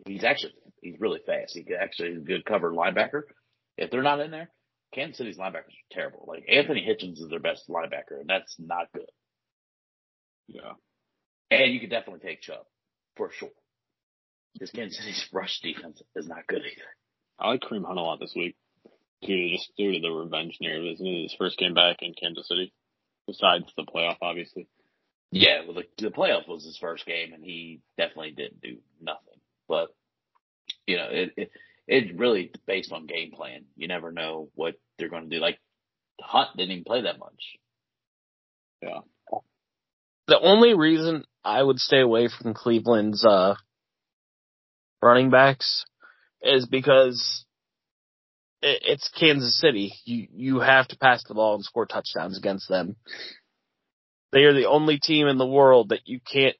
he's 0.07 0.23
actually, 0.23 0.53
he's 0.81 0.97
really 1.01 1.19
fast. 1.25 1.55
He 1.55 1.65
actually 1.77 2.11
is 2.11 2.21
a 2.21 2.25
good 2.25 2.45
cover 2.45 2.71
linebacker. 2.71 3.23
If 3.77 3.91
they're 3.91 4.01
not 4.01 4.21
in 4.21 4.31
there, 4.31 4.49
Kansas 4.93 5.17
City's 5.17 5.37
linebackers 5.37 5.75
are 5.75 5.91
terrible. 5.91 6.23
Like, 6.25 6.45
Anthony 6.47 6.87
Hitchens 6.87 7.19
is 7.19 7.27
their 7.29 7.41
best 7.41 7.67
linebacker, 7.67 8.21
and 8.21 8.29
that's 8.29 8.55
not 8.57 8.87
good. 8.93 9.11
Yeah. 10.47 10.71
And 11.51 11.73
you 11.73 11.81
could 11.81 11.89
definitely 11.89 12.25
take 12.25 12.39
Chubb, 12.39 12.63
for 13.17 13.29
sure. 13.37 13.49
Because 14.53 14.71
Kansas 14.71 14.97
City's 14.99 15.27
rush 15.33 15.59
defense 15.59 16.01
is 16.15 16.29
not 16.29 16.47
good 16.47 16.61
either. 16.61 16.87
I 17.37 17.49
like 17.49 17.59
Kareem 17.59 17.85
Hunt 17.85 17.99
a 17.99 18.01
lot 18.01 18.21
this 18.21 18.31
week 18.33 18.55
due 19.25 19.49
to 19.49 19.55
just 19.55 19.71
due 19.77 19.93
to 19.93 19.99
the 19.99 20.09
revenge 20.09 20.57
narrative, 20.61 20.93
isn't 20.93 21.07
it? 21.07 21.23
His 21.23 21.35
first 21.37 21.57
game 21.57 21.73
back 21.73 21.97
in 22.01 22.13
Kansas 22.13 22.47
City, 22.47 22.73
besides 23.27 23.65
the 23.75 23.83
playoff, 23.83 24.17
obviously. 24.21 24.67
Yeah, 25.31 25.61
well, 25.65 25.75
the, 25.75 26.03
the 26.03 26.11
playoff 26.11 26.47
was 26.47 26.63
his 26.63 26.77
first 26.77 27.05
game, 27.05 27.33
and 27.33 27.43
he 27.43 27.81
definitely 27.97 28.31
didn't 28.31 28.61
do 28.61 28.77
nothing. 29.01 29.39
But 29.67 29.89
you 30.87 30.97
know, 30.97 31.07
it, 31.09 31.33
it 31.35 31.51
it's 31.87 32.17
really 32.17 32.51
based 32.65 32.91
on 32.91 33.05
game 33.05 33.31
plan. 33.31 33.65
You 33.75 33.87
never 33.87 34.11
know 34.11 34.49
what 34.55 34.75
they're 34.97 35.09
going 35.09 35.29
to 35.29 35.35
do. 35.35 35.41
Like 35.41 35.59
Hunt 36.21 36.49
didn't 36.55 36.71
even 36.71 36.83
play 36.83 37.01
that 37.03 37.19
much. 37.19 37.57
Yeah. 38.81 38.99
The 40.27 40.39
only 40.39 40.73
reason 40.73 41.25
I 41.43 41.61
would 41.61 41.79
stay 41.79 41.99
away 41.99 42.29
from 42.29 42.53
Cleveland's 42.53 43.23
uh 43.23 43.55
running 45.01 45.29
backs 45.29 45.85
is 46.41 46.65
because 46.65 47.44
it, 47.44 47.44
it's 48.65 49.09
Kansas 49.09 49.59
City. 49.59 49.93
You 50.05 50.27
you 50.33 50.59
have 50.59 50.87
to 50.89 50.97
pass 50.97 51.23
the 51.23 51.35
ball 51.35 51.55
and 51.55 51.63
score 51.63 51.85
touchdowns 51.85 52.37
against 52.37 52.67
them. 52.67 52.95
They 54.31 54.43
are 54.43 54.53
the 54.53 54.67
only 54.67 54.99
team 54.99 55.27
in 55.27 55.37
the 55.37 55.45
world 55.45 55.89
that 55.89 56.01
you 56.05 56.19
can't 56.19 56.55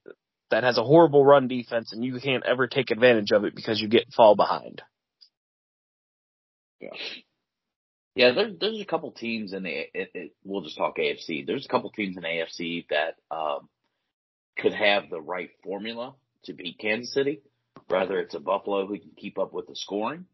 that 0.51 0.64
has 0.64 0.77
a 0.77 0.84
horrible 0.84 1.25
run 1.25 1.48
defense 1.48 1.92
and 1.92 2.03
you 2.03 2.19
can't 2.19 2.45
ever 2.45 2.67
take 2.67 2.92
advantage 2.92 3.32
of 3.32 3.43
it 3.43 3.56
because 3.56 3.82
you 3.82 3.88
get 3.88 4.14
fall 4.14 4.35
behind. 4.35 4.82
Yeah. 6.80 6.90
Yeah, 8.16 8.32
there's 8.34 8.53
there's 8.59 8.80
a 8.80 8.85
couple 8.85 9.11
teams 9.11 9.51
in 9.51 9.64
the 9.64 9.69
it, 9.69 10.11
it, 10.14 10.32
we'll 10.43 10.61
just 10.61 10.77
talk 10.77 10.98
AFC. 10.98 11.45
There's 11.45 11.66
a 11.66 11.69
couple 11.69 11.90
teams 11.90 12.16
in 12.16 12.24
AFC 12.24 12.85
that 12.90 13.16
um, 13.30 13.67
could 14.58 14.74
have 14.74 15.09
the 15.09 15.19
right 15.19 15.50
formula 15.64 16.14
to 16.45 16.53
beat 16.53 16.77
Kansas 16.80 17.14
City. 17.14 17.42
Whether 17.88 18.19
it's 18.19 18.35
a 18.35 18.40
Buffalo 18.40 18.88
who 18.88 18.98
can 19.00 19.11
keep 19.17 19.38
up 19.38 19.51
with 19.51 19.67
the 19.67 19.75
scoring 19.75 20.25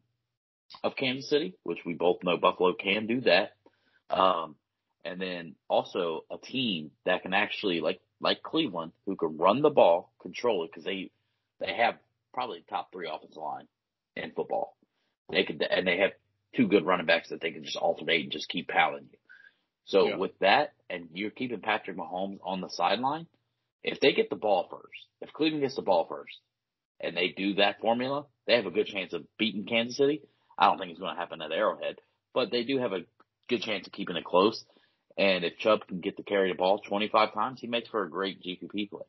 of 0.83 0.95
Kansas 0.95 1.30
City, 1.30 1.56
which 1.64 1.80
we 1.85 1.93
both 1.93 2.24
know 2.24 2.38
Buffalo 2.38 2.74
can 2.74 3.08
do 3.08 3.22
that, 3.22 3.53
um, 4.09 4.56
and 5.03 5.22
then 5.22 5.56
also 5.69 6.25
a 6.32 6.38
team 6.38 6.91
that 7.06 7.24
can 7.24 7.33
actually 7.33 7.82
like 7.82 8.00
like 8.19 8.43
Cleveland 8.43 8.91
who 9.06 9.16
can 9.16 9.38
run 9.38 9.61
the 9.61 9.69
ball, 9.69 10.14
control 10.22 10.64
it 10.64 10.72
because 10.72 10.83
they 10.83 11.11
they 11.59 11.74
have 11.74 11.95
probably 12.33 12.64
top 12.69 12.91
three 12.91 13.09
offensive 13.11 13.41
line 13.41 13.67
in 14.16 14.32
football. 14.32 14.75
They 15.30 15.43
could 15.43 15.61
and 15.61 15.88
they 15.88 15.98
have 15.98 16.11
two 16.56 16.67
good 16.67 16.85
running 16.85 17.06
backs 17.06 17.30
that 17.30 17.41
they 17.41 17.51
can 17.51 17.64
just 17.64 17.77
alternate 17.77 18.24
and 18.24 18.32
just 18.32 18.50
keep 18.50 18.67
pounding 18.67 19.08
you. 19.11 19.17
So 19.85 20.08
yeah. 20.08 20.17
with 20.17 20.38
that, 20.40 20.74
and 20.90 21.09
you're 21.14 21.32
keeping 21.32 21.61
Patrick 21.61 21.98
Mahomes 21.98 22.40
on 22.43 22.61
the 22.61 22.69
sideline, 22.69 23.27
if 23.83 24.00
they 24.00 24.14
get 24.14 24.30
the 24.30 24.35
ball 24.35 24.67
first, 24.69 25.08
if 25.22 25.33
Cleveland 25.33 25.64
gets 25.64 25.75
the 25.75 25.82
ball 25.82 26.06
first, 26.08 26.38
and 27.00 27.17
they 27.17 27.30
do 27.30 27.56
that 27.56 27.82
formula, 27.82 28.25
they 28.45 28.56
have 28.56 28.67
a 28.67 28.72
good 28.72 28.88
chance 28.88 29.14
of 29.14 29.25
beating 29.38 29.66
Kansas 29.66 29.98
City. 29.98 30.22
I 30.57 30.65
don't 30.65 30.77
think 30.77 30.91
it's 30.91 30.99
going 30.99 31.15
to 31.15 31.19
happen 31.19 31.41
at 31.41 31.51
Arrowhead, 31.51 31.97
but 32.33 32.51
they 32.51 32.63
do 32.63 32.80
have 32.80 32.93
a 32.93 33.05
good 33.49 33.61
chance 33.61 33.88
of 33.88 33.93
keeping 33.93 34.15
it 34.15 34.23
close. 34.23 34.63
And 35.17 35.43
if 35.43 35.57
Chubb 35.57 35.88
can 35.88 35.99
get 35.99 36.17
to 36.17 36.23
carry 36.23 36.51
the 36.51 36.57
ball 36.57 36.80
25 36.80 37.33
times, 37.33 37.59
he 37.59 37.67
makes 37.67 37.89
for 37.89 38.03
a 38.03 38.09
great 38.09 38.41
GPP 38.41 38.89
play. 38.89 39.01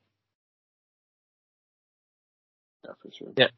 Yeah, 2.84 2.92
for 3.00 3.10
sure. 3.16 3.32
Yeah. 3.36 3.48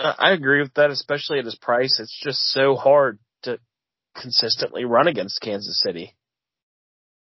I 0.00 0.32
agree 0.32 0.62
with 0.62 0.74
that, 0.74 0.90
especially 0.90 1.40
at 1.40 1.44
his 1.44 1.56
price. 1.56 1.98
It's 2.00 2.18
just 2.22 2.38
so 2.52 2.76
hard 2.76 3.18
to 3.42 3.58
consistently 4.16 4.84
run 4.84 5.08
against 5.08 5.40
Kansas 5.40 5.82
City. 5.82 6.14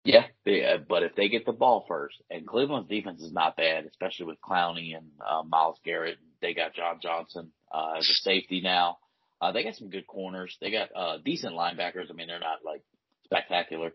Yeah, 0.04 0.24
yeah, 0.44 0.76
but 0.86 1.02
if 1.02 1.14
they 1.16 1.28
get 1.28 1.44
the 1.44 1.52
ball 1.52 1.84
first, 1.88 2.16
and 2.30 2.46
Cleveland's 2.46 2.88
defense 2.88 3.20
is 3.20 3.32
not 3.32 3.56
bad, 3.56 3.84
especially 3.84 4.26
with 4.26 4.40
Clowney 4.40 4.96
and 4.96 5.06
uh, 5.20 5.42
Myles 5.42 5.78
Garrett. 5.84 6.18
They 6.40 6.54
got 6.54 6.74
John 6.74 7.00
Johnson 7.02 7.52
uh, 7.72 7.94
as 7.98 8.08
a 8.08 8.14
safety 8.14 8.60
now. 8.62 8.98
Uh, 9.40 9.52
they 9.52 9.62
got 9.62 9.76
some 9.76 9.90
good 9.90 10.06
corners. 10.06 10.56
They 10.60 10.70
got 10.70 10.88
uh, 10.94 11.18
decent 11.24 11.54
linebackers. 11.54 12.10
I 12.10 12.14
mean, 12.14 12.26
they're 12.26 12.40
not 12.40 12.64
like 12.64 12.82
spectacular, 13.24 13.92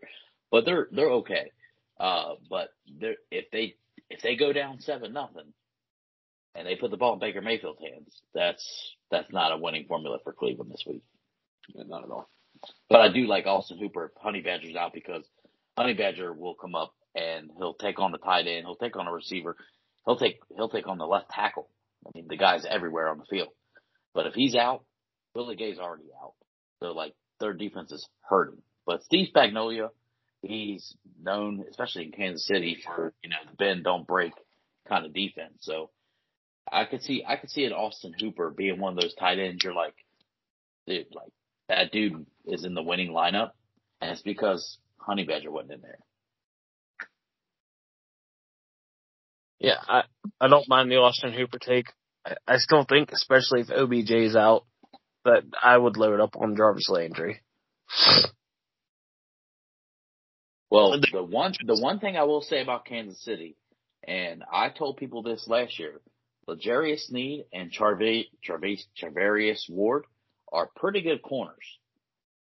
but 0.50 0.64
they're 0.64 0.88
they're 0.90 1.10
okay. 1.10 1.50
Uh, 1.98 2.34
but 2.48 2.70
they're, 2.98 3.16
if 3.30 3.50
they 3.50 3.74
if 4.08 4.22
they 4.22 4.36
go 4.36 4.52
down 4.52 4.80
seven 4.80 5.12
nothing, 5.12 5.52
and 6.54 6.66
they 6.66 6.76
put 6.76 6.90
the 6.90 6.96
ball 6.96 7.14
in 7.14 7.18
Baker 7.18 7.42
Mayfield's 7.42 7.80
hands, 7.80 8.20
that's 8.34 8.94
that's 9.10 9.32
not 9.32 9.52
a 9.52 9.58
winning 9.58 9.86
formula 9.86 10.18
for 10.24 10.32
Cleveland 10.32 10.70
this 10.70 10.84
week. 10.86 11.02
Not 11.74 12.04
at 12.04 12.10
all. 12.10 12.28
But 12.88 13.00
I 13.00 13.12
do 13.12 13.26
like 13.26 13.46
Austin 13.46 13.78
Hooper 13.78 14.12
Honey 14.16 14.40
Badger's 14.40 14.76
out 14.76 14.92
because 14.92 15.24
Honey 15.76 15.94
Badger 15.94 16.32
will 16.32 16.54
come 16.54 16.74
up 16.74 16.94
and 17.14 17.50
he'll 17.58 17.74
take 17.74 17.98
on 17.98 18.12
the 18.12 18.18
tight 18.18 18.46
end, 18.46 18.64
he'll 18.64 18.76
take 18.76 18.96
on 18.96 19.06
a 19.06 19.12
receiver, 19.12 19.56
he'll 20.06 20.18
take 20.18 20.40
he'll 20.56 20.68
take 20.68 20.86
on 20.88 20.98
the 20.98 21.06
left 21.06 21.30
tackle. 21.30 21.68
I 22.06 22.10
mean, 22.14 22.26
the 22.28 22.36
guy's 22.36 22.64
everywhere 22.64 23.08
on 23.08 23.18
the 23.18 23.24
field. 23.24 23.48
But 24.14 24.26
if 24.26 24.34
he's 24.34 24.54
out, 24.54 24.84
Willie 25.34 25.56
Gay's 25.56 25.78
already 25.78 26.10
out. 26.22 26.34
So 26.80 26.92
like 26.92 27.14
their 27.40 27.52
defense 27.52 27.92
is 27.92 28.08
hurting. 28.22 28.62
But 28.86 29.02
Steve 29.04 29.28
Spagnuolo, 29.34 29.90
he's 30.42 30.94
known, 31.20 31.64
especially 31.68 32.04
in 32.04 32.12
Kansas 32.12 32.46
City, 32.46 32.78
for 32.84 33.12
you 33.22 33.30
know 33.30 33.36
the 33.48 33.56
bend 33.56 33.84
don't 33.84 34.06
break 34.06 34.32
kind 34.88 35.06
of 35.06 35.14
defense. 35.14 35.54
So 35.60 35.90
I 36.70 36.84
could 36.84 37.02
see 37.02 37.24
I 37.26 37.36
could 37.36 37.50
see 37.50 37.64
an 37.64 37.72
Austin 37.72 38.14
Hooper 38.18 38.50
being 38.50 38.80
one 38.80 38.94
of 38.94 39.00
those 39.00 39.14
tight 39.14 39.38
ends. 39.38 39.64
You're 39.64 39.74
like, 39.74 39.94
dude, 40.86 41.06
like 41.14 41.32
that 41.68 41.92
dude 41.92 42.26
is 42.46 42.64
in 42.64 42.74
the 42.74 42.82
winning 42.82 43.10
lineup, 43.10 43.50
and 44.00 44.10
it's 44.10 44.22
because 44.22 44.78
Honey 44.98 45.24
Badger 45.24 45.50
wasn't 45.50 45.74
in 45.74 45.80
there. 45.82 45.98
Yeah, 49.58 49.78
I 49.86 50.02
I 50.40 50.48
don't 50.48 50.68
mind 50.68 50.90
the 50.90 50.96
Austin 50.96 51.32
Hooper 51.32 51.58
take. 51.58 51.86
I, 52.24 52.34
I 52.46 52.56
still 52.58 52.84
think, 52.84 53.12
especially 53.12 53.62
if 53.62 53.70
OBJ 53.70 54.10
is 54.10 54.36
out, 54.36 54.66
that 55.24 55.44
I 55.62 55.76
would 55.76 55.96
load 55.96 56.20
up 56.20 56.36
on 56.36 56.56
Jarvis 56.56 56.88
Landry. 56.88 57.40
Well, 60.70 60.98
the 61.00 61.22
one 61.22 61.52
the 61.64 61.78
one 61.80 62.00
thing 62.00 62.16
I 62.16 62.24
will 62.24 62.42
say 62.42 62.60
about 62.60 62.84
Kansas 62.84 63.22
City, 63.22 63.56
and 64.06 64.42
I 64.52 64.70
told 64.70 64.96
people 64.96 65.22
this 65.22 65.46
last 65.46 65.78
year, 65.78 66.00
L'Jarius 66.48 67.06
Sneed 67.06 67.44
and 67.52 67.70
Charv- 67.70 68.26
Charvarius 68.44 69.68
Ward 69.68 70.04
are 70.52 70.70
pretty 70.74 71.00
good 71.02 71.22
corners. 71.22 71.64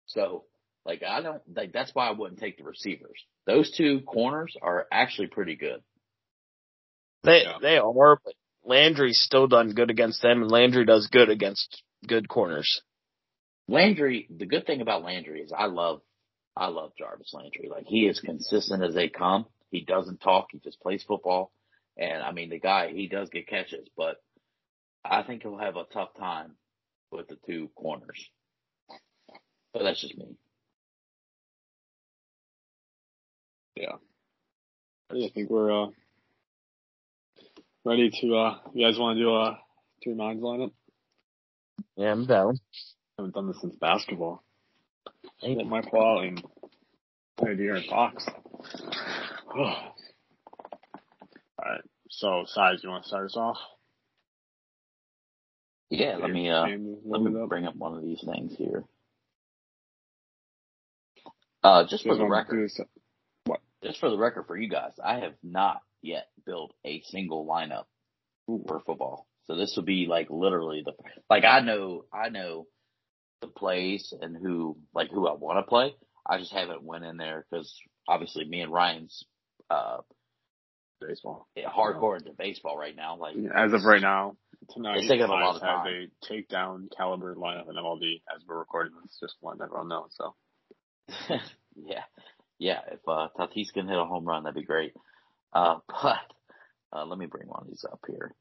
So, 0.07 0.45
like, 0.85 1.03
I 1.03 1.21
don't, 1.21 1.41
like, 1.55 1.73
that's 1.73 1.93
why 1.93 2.07
I 2.07 2.11
wouldn't 2.11 2.39
take 2.39 2.57
the 2.57 2.63
receivers. 2.63 3.19
Those 3.45 3.75
two 3.75 4.01
corners 4.01 4.55
are 4.61 4.87
actually 4.91 5.27
pretty 5.27 5.55
good. 5.55 5.81
They, 7.23 7.43
yeah. 7.43 7.57
they 7.61 7.77
are, 7.77 8.19
but 8.23 8.33
Landry's 8.63 9.19
still 9.21 9.47
done 9.47 9.73
good 9.73 9.89
against 9.89 10.21
them, 10.21 10.41
and 10.41 10.51
Landry 10.51 10.85
does 10.85 11.07
good 11.07 11.29
against 11.29 11.83
good 12.05 12.27
corners. 12.27 12.81
Landry, 13.67 14.27
the 14.29 14.45
good 14.45 14.65
thing 14.65 14.81
about 14.81 15.03
Landry 15.03 15.41
is 15.41 15.51
I 15.51 15.65
love, 15.65 16.01
I 16.55 16.67
love 16.67 16.91
Jarvis 16.97 17.33
Landry. 17.33 17.69
Like, 17.69 17.85
he 17.87 18.07
is 18.07 18.19
consistent 18.19 18.83
as 18.83 18.93
they 18.93 19.09
come. 19.09 19.45
He 19.71 19.81
doesn't 19.81 20.21
talk. 20.21 20.47
He 20.51 20.59
just 20.59 20.79
plays 20.81 21.03
football. 21.03 21.51
And 21.97 22.21
I 22.21 22.31
mean, 22.31 22.49
the 22.49 22.59
guy, 22.59 22.91
he 22.91 23.07
does 23.07 23.29
get 23.29 23.47
catches, 23.47 23.87
but 23.97 24.17
I 25.03 25.23
think 25.23 25.43
he'll 25.43 25.57
have 25.57 25.75
a 25.75 25.85
tough 25.93 26.09
time 26.17 26.55
with 27.11 27.27
the 27.27 27.37
two 27.45 27.69
corners. 27.75 28.29
But 29.73 29.83
that's 29.83 30.01
just 30.01 30.17
me. 30.17 30.37
Yeah. 33.75 33.95
I 35.11 35.29
think 35.33 35.49
we're 35.49 35.83
uh, 35.83 35.87
ready 37.83 38.09
to. 38.21 38.35
Uh, 38.35 38.57
you 38.73 38.85
guys 38.85 38.97
want 38.97 39.17
to 39.17 39.23
do 39.23 39.29
a 39.29 39.59
three 40.03 40.15
minds 40.15 40.41
lineup? 40.41 40.71
Yeah, 41.95 42.11
I'm 42.11 42.25
down. 42.25 42.59
I 43.17 43.21
haven't 43.21 43.35
done 43.35 43.47
this 43.47 43.61
since 43.61 43.75
basketball. 43.75 44.43
I 45.41 45.47
Ain't 45.47 45.67
my 45.67 45.81
fault. 45.81 46.23
And 46.23 47.59
here 47.59 47.75
in 47.75 47.83
Fox. 47.89 48.25
Alright, 51.57 51.81
so 52.09 52.43
size, 52.47 52.79
you 52.83 52.89
want 52.89 53.03
to 53.03 53.07
start 53.07 53.25
us 53.25 53.37
off? 53.37 53.57
Yeah, 55.89 56.17
let 56.17 56.31
me 56.31 56.49
uh, 56.49 56.65
let 57.05 57.21
me 57.21 57.31
bring 57.47 57.65
up 57.65 57.75
one 57.75 57.95
of 57.95 58.03
these 58.03 58.23
things 58.25 58.55
here. 58.57 58.83
Uh, 61.63 61.85
just 61.87 62.03
for 62.03 62.15
the 62.15 62.25
record, 62.25 62.69
what? 63.45 63.61
Just 63.83 63.99
for 63.99 64.09
the 64.09 64.17
record, 64.17 64.45
for 64.47 64.57
you 64.57 64.69
guys, 64.69 64.91
I 65.03 65.19
have 65.19 65.33
not 65.43 65.81
yet 66.01 66.27
built 66.45 66.73
a 66.83 67.01
single 67.05 67.45
lineup 67.45 67.85
for 68.47 68.81
football. 68.85 69.27
So 69.47 69.55
this 69.55 69.73
will 69.75 69.83
be 69.83 70.07
like 70.09 70.27
literally 70.29 70.83
the 70.85 70.93
like 71.29 71.43
I 71.43 71.59
know 71.61 72.05
I 72.13 72.29
know 72.29 72.67
the 73.41 73.47
plays 73.47 74.13
and 74.19 74.35
who 74.35 74.77
like 74.93 75.11
who 75.11 75.27
I 75.27 75.33
want 75.33 75.59
to 75.59 75.69
play. 75.69 75.95
I 76.27 76.39
just 76.39 76.51
haven't 76.51 76.83
went 76.83 77.05
in 77.05 77.17
there 77.17 77.45
because 77.49 77.71
obviously 78.07 78.45
me 78.45 78.61
and 78.61 78.73
Ryan's 78.73 79.25
uh, 79.69 79.97
baseball. 80.99 81.47
Yeah, 81.55 81.69
hardcore 81.69 82.17
into 82.17 82.31
baseball 82.37 82.77
right 82.77 82.95
now. 82.95 83.17
Like 83.17 83.35
as 83.55 83.73
of 83.73 83.83
right 83.83 84.01
now, 84.01 84.35
tonight 84.73 84.97
it's 84.97 85.07
taking 85.07 85.25
a 85.25 85.27
lot 85.27 85.55
of 85.55 85.61
time. 85.61 85.85
Have 85.85 85.87
a 85.87 86.33
takedown 86.33 86.87
caliber 86.95 87.35
lineup 87.35 87.69
in 87.69 87.75
MLB 87.75 88.21
as 88.35 88.41
we're 88.47 88.57
recording 88.57 88.93
this. 89.03 89.17
Just 89.19 89.35
letting 89.43 89.61
everyone 89.61 89.89
know. 89.89 90.07
So 90.11 90.35
yeah, 91.75 92.03
yeah. 92.57 92.79
If 92.91 92.99
uh, 93.07 93.27
Tatis 93.37 93.73
can 93.73 93.87
hit 93.87 93.97
a 93.97 94.05
home 94.05 94.25
run, 94.25 94.43
that'd 94.43 94.55
be 94.55 94.63
great. 94.65 94.93
Uh, 95.53 95.77
but 95.87 96.17
uh, 96.91 97.05
let 97.05 97.19
me 97.19 97.27
bring 97.27 97.47
one 97.47 97.61
of 97.61 97.67
these 97.67 97.85
up 97.89 97.99
here. 98.07 98.33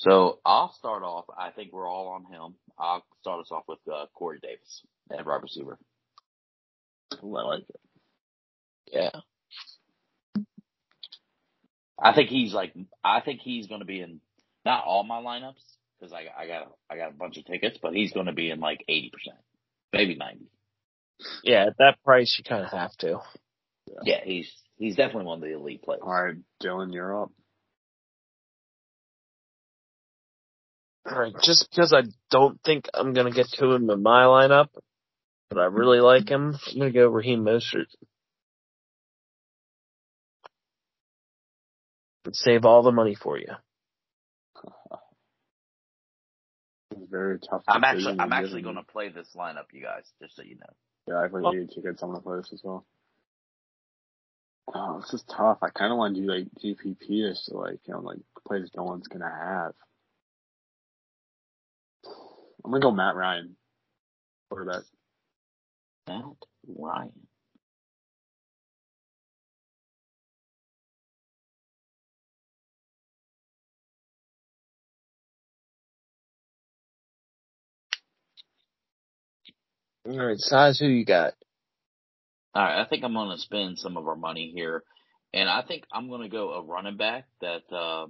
So 0.00 0.38
I'll 0.46 0.72
start 0.72 1.02
off. 1.02 1.26
I 1.38 1.50
think 1.50 1.74
we're 1.74 1.88
all 1.88 2.08
on 2.08 2.24
him. 2.24 2.54
I'll 2.78 3.04
start 3.20 3.40
us 3.40 3.50
off 3.50 3.64
with 3.68 3.80
uh, 3.86 4.06
Corey 4.14 4.38
Davis 4.42 4.82
at 5.12 5.26
wide 5.26 5.42
receiver. 5.42 5.78
Ooh, 7.22 7.36
I 7.36 7.42
like 7.42 7.64
it. 7.68 7.80
Yeah. 8.86 9.10
I 12.02 12.14
think 12.14 12.30
he's 12.30 12.54
like, 12.54 12.72
I 13.04 13.20
think 13.20 13.40
he's 13.42 13.66
going 13.66 13.80
to 13.80 13.86
be 13.86 14.00
in 14.00 14.22
not 14.64 14.84
all 14.86 15.04
my 15.04 15.20
lineups 15.20 15.60
because 15.98 16.14
I, 16.14 16.44
I 16.44 16.46
got, 16.46 16.72
I 16.88 16.96
got 16.96 17.10
a 17.10 17.14
bunch 17.14 17.36
of 17.36 17.44
tickets, 17.44 17.78
but 17.82 17.92
he's 17.92 18.14
going 18.14 18.24
to 18.24 18.32
be 18.32 18.48
in 18.48 18.58
like 18.58 18.82
80%, 18.88 19.10
maybe 19.92 20.14
90. 20.14 20.46
Yeah, 21.44 21.66
at 21.66 21.76
that 21.76 22.02
price, 22.02 22.34
you 22.38 22.44
kind 22.44 22.64
of 22.64 22.70
have 22.70 22.96
to. 23.00 23.18
Yeah. 23.86 24.00
yeah, 24.04 24.20
he's, 24.24 24.50
he's 24.78 24.96
definitely 24.96 25.26
one 25.26 25.42
of 25.42 25.44
the 25.44 25.54
elite 25.54 25.82
players. 25.82 26.00
All 26.02 26.10
right, 26.10 26.36
Dylan, 26.62 26.94
you're 26.94 27.22
up. 27.22 27.32
All 31.06 31.18
right, 31.18 31.32
just 31.42 31.68
because 31.70 31.92
I 31.92 32.02
don't 32.30 32.60
think 32.62 32.86
I'm 32.92 33.12
gonna 33.12 33.30
get 33.30 33.48
to 33.52 33.72
him 33.72 33.90
in 33.90 34.02
my 34.02 34.24
lineup, 34.24 34.68
but 35.48 35.58
I 35.58 35.64
really 35.64 36.00
like 36.00 36.28
him, 36.28 36.58
I'm 36.70 36.78
gonna 36.78 36.92
go 36.92 37.08
Raheem 37.08 37.44
Mostert. 37.44 37.86
And 42.26 42.36
save 42.36 42.64
all 42.64 42.82
the 42.82 42.92
money 42.92 43.14
for 43.14 43.38
you. 43.38 43.54
very 47.10 47.38
tough. 47.38 47.62
I'm 47.66 47.84
actually 47.84 48.18
I'm 48.18 48.32
actually 48.32 48.62
going 48.62 48.76
to 48.76 48.82
play 48.82 49.08
this 49.08 49.28
lineup, 49.36 49.66
you 49.72 49.82
guys, 49.82 50.04
just 50.22 50.36
so 50.36 50.42
you 50.42 50.56
know. 50.56 50.72
Yeah, 51.08 51.24
I 51.24 51.28
played 51.28 51.44
oh. 51.44 51.52
eight 51.54 51.70
tickets. 51.74 52.02
I'm 52.02 52.10
going 52.10 52.20
to 52.20 52.24
play 52.24 52.36
this 52.38 52.52
as 52.52 52.60
well. 52.62 52.86
Oh, 54.72 55.00
this 55.00 55.14
is 55.14 55.24
tough. 55.24 55.58
I 55.62 55.70
kind 55.70 55.92
of 55.92 55.98
want 55.98 56.14
to 56.14 56.20
do 56.20 56.28
like 56.28 56.46
GPP 56.62 57.28
just 57.28 57.46
to 57.46 57.56
like 57.56 57.80
you 57.86 57.94
know 57.94 58.00
like 58.00 58.18
plays 58.46 58.70
no 58.76 58.84
one's 58.84 59.08
gonna 59.08 59.28
have. 59.28 59.72
I'm 62.64 62.70
gonna 62.72 62.82
go 62.82 62.92
Matt 62.92 63.16
Ryan, 63.16 63.56
quarterback. 64.50 64.84
Matt 66.08 66.24
Ryan. 66.68 67.12
All 80.06 80.18
right, 80.26 80.38
size. 80.38 80.78
Who 80.80 80.86
you 80.86 81.04
got? 81.04 81.34
All 82.54 82.62
right, 82.64 82.82
I 82.82 82.86
think 82.88 83.04
I'm 83.04 83.14
going 83.14 83.30
to 83.36 83.42
spend 83.42 83.78
some 83.78 83.96
of 83.96 84.08
our 84.08 84.16
money 84.16 84.52
here, 84.54 84.84
and 85.34 85.48
I 85.48 85.62
think 85.62 85.84
I'm 85.92 86.08
going 86.08 86.22
to 86.22 86.28
go 86.28 86.52
a 86.54 86.62
running 86.64 86.98
back 86.98 87.26
that 87.40 87.62
uh, 87.72 88.08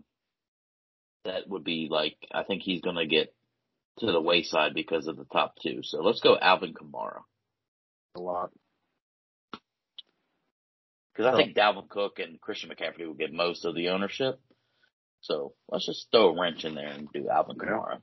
that 1.25 1.49
would 1.49 1.65
be 1.65 1.89
like 1.91 2.17
I 2.33 2.45
think 2.45 2.63
he's 2.63 2.83
going 2.83 2.97
to 2.97 3.07
get 3.07 3.35
to 4.01 4.07
the 4.07 4.21
wayside 4.21 4.75
because 4.75 5.07
of 5.07 5.17
the 5.17 5.27
top 5.33 5.55
two. 5.63 5.81
So 5.83 6.03
let's 6.03 6.21
go 6.21 6.37
Alvin 6.41 6.75
Kamara. 6.75 7.21
A 8.17 8.21
lot. 8.21 8.51
Because 11.13 11.27
I 11.27 11.33
oh. 11.33 11.37
think 11.37 11.57
Dalvin 11.57 11.89
Cook 11.89 12.19
and 12.19 12.41
Christian 12.41 12.71
McCaffrey 12.71 13.07
will 13.07 13.15
get 13.15 13.33
most 13.33 13.65
of 13.65 13.75
the 13.75 13.91
ownership. 13.91 14.41
So 15.21 15.53
let's 15.69 15.87
just 15.87 16.07
throw 16.11 16.31
a 16.31 16.41
wrench 16.41 16.65
in 16.65 16.75
there 16.75 16.89
and 16.89 17.09
do 17.13 17.29
Alvin 17.29 17.57
Kamara. 17.57 17.99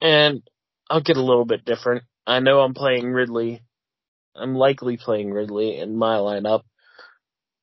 And 0.00 0.42
I'll 0.88 1.00
get 1.00 1.16
a 1.16 1.22
little 1.22 1.44
bit 1.44 1.64
different. 1.64 2.04
I 2.26 2.40
know 2.40 2.60
I'm 2.60 2.74
playing 2.74 3.10
Ridley. 3.10 3.62
I'm 4.36 4.54
likely 4.54 4.96
playing 4.96 5.32
Ridley 5.32 5.78
in 5.78 5.96
my 5.96 6.16
lineup. 6.16 6.62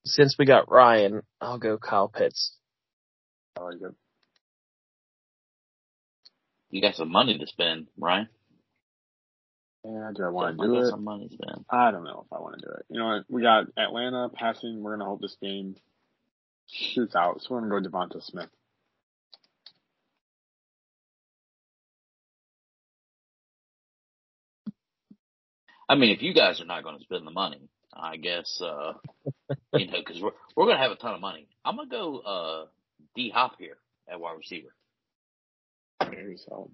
Since 0.05 0.35
we 0.37 0.45
got 0.45 0.69
Ryan, 0.69 1.21
I'll 1.39 1.57
go 1.57 1.77
Kyle 1.77 2.09
Pitts. 2.09 2.57
I 3.57 3.63
like 3.63 3.75
it. 3.81 3.95
You 6.75 6.81
got 6.81 6.95
some 6.95 7.09
money 7.09 7.37
to 7.37 7.47
spend, 7.47 7.87
Ryan. 7.97 8.27
Yeah, 9.85 10.11
do 10.13 10.23
I 10.23 10.27
want 10.29 10.59
to 10.59 10.67
do 10.67 10.75
it? 10.75 10.89
Some 10.89 11.05
money 11.05 11.29
spend. 11.31 11.63
I 11.69 11.89
don't 11.91 12.03
know 12.03 12.25
if 12.25 12.33
I 12.33 12.41
want 12.41 12.55
to 12.59 12.67
do 12.67 12.73
it. 12.73 12.85
You 12.89 12.99
know 12.99 13.05
what? 13.05 13.25
We 13.29 13.43
got 13.43 13.67
Atlanta 13.77 14.27
passing. 14.27 14.83
We're 14.83 14.97
gonna 14.97 15.09
hope 15.09 15.21
this 15.21 15.37
game 15.41 15.77
shoots 16.69 17.15
out. 17.15 17.41
So 17.41 17.55
we're 17.55 17.61
gonna 17.61 17.81
go 17.81 17.89
Devonta 17.89 18.21
Smith. 18.21 18.49
I 25.87 25.95
mean, 25.95 26.09
if 26.09 26.21
you 26.21 26.33
guys 26.33 26.59
are 26.59 26.65
not 26.65 26.83
going 26.83 26.97
to 26.97 27.03
spend 27.05 27.25
the 27.25 27.31
money, 27.31 27.69
I 27.93 28.17
guess 28.17 28.61
uh, 28.61 28.95
you 29.75 29.87
know 29.87 29.93
because 30.05 30.21
we're 30.21 30.31
we're 30.57 30.65
going 30.65 30.75
to 30.75 30.83
have 30.83 30.91
a 30.91 30.97
ton 30.97 31.13
of 31.13 31.21
money. 31.21 31.47
I'm 31.63 31.77
going 31.77 31.89
to 31.89 31.95
go 31.95 32.17
uh, 32.19 32.65
D 33.15 33.31
Hop 33.33 33.53
here 33.59 33.77
at 34.11 34.19
wide 34.19 34.37
receiver. 34.37 34.75
Very 36.15 36.37
solid. 36.37 36.71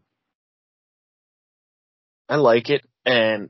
I 2.30 2.36
like 2.36 2.70
it, 2.70 2.86
and 3.06 3.50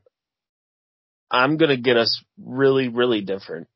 I'm 1.30 1.58
going 1.58 1.70
to 1.70 1.78
get 1.78 1.98
us 1.98 2.24
really, 2.42 2.88
really 2.88 3.22
different, 3.22 3.68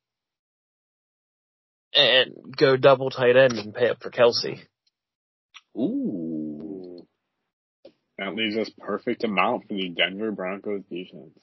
and 1.93 2.33
go 2.57 2.77
double 2.77 3.09
tight 3.09 3.35
end 3.35 3.53
and 3.53 3.73
pay 3.73 3.89
up 3.89 4.01
for 4.01 4.09
Kelce. 4.09 4.59
Ooh. 5.77 7.05
That 8.17 8.33
leaves 8.33 8.57
us 8.57 8.71
perfect 8.79 9.23
amount 9.25 9.67
for 9.67 9.73
the 9.73 9.89
Denver 9.89 10.31
Broncos 10.31 10.83
defense. 10.89 11.37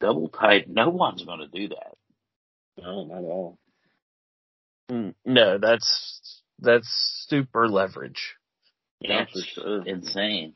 Double 0.00 0.28
tight. 0.28 0.68
No 0.68 0.88
one's 0.88 1.24
going 1.24 1.40
to 1.40 1.48
do 1.48 1.68
that. 1.68 1.94
No, 2.78 3.04
not 3.04 3.18
at 3.18 3.24
all. 3.24 3.58
Mm, 4.90 5.14
no, 5.24 5.58
that's 5.58 6.35
that's 6.58 6.88
super 7.28 7.68
leverage. 7.68 8.36
Yeah, 9.00 9.26
for 9.32 9.40
sure. 9.40 9.86
Insane. 9.86 10.54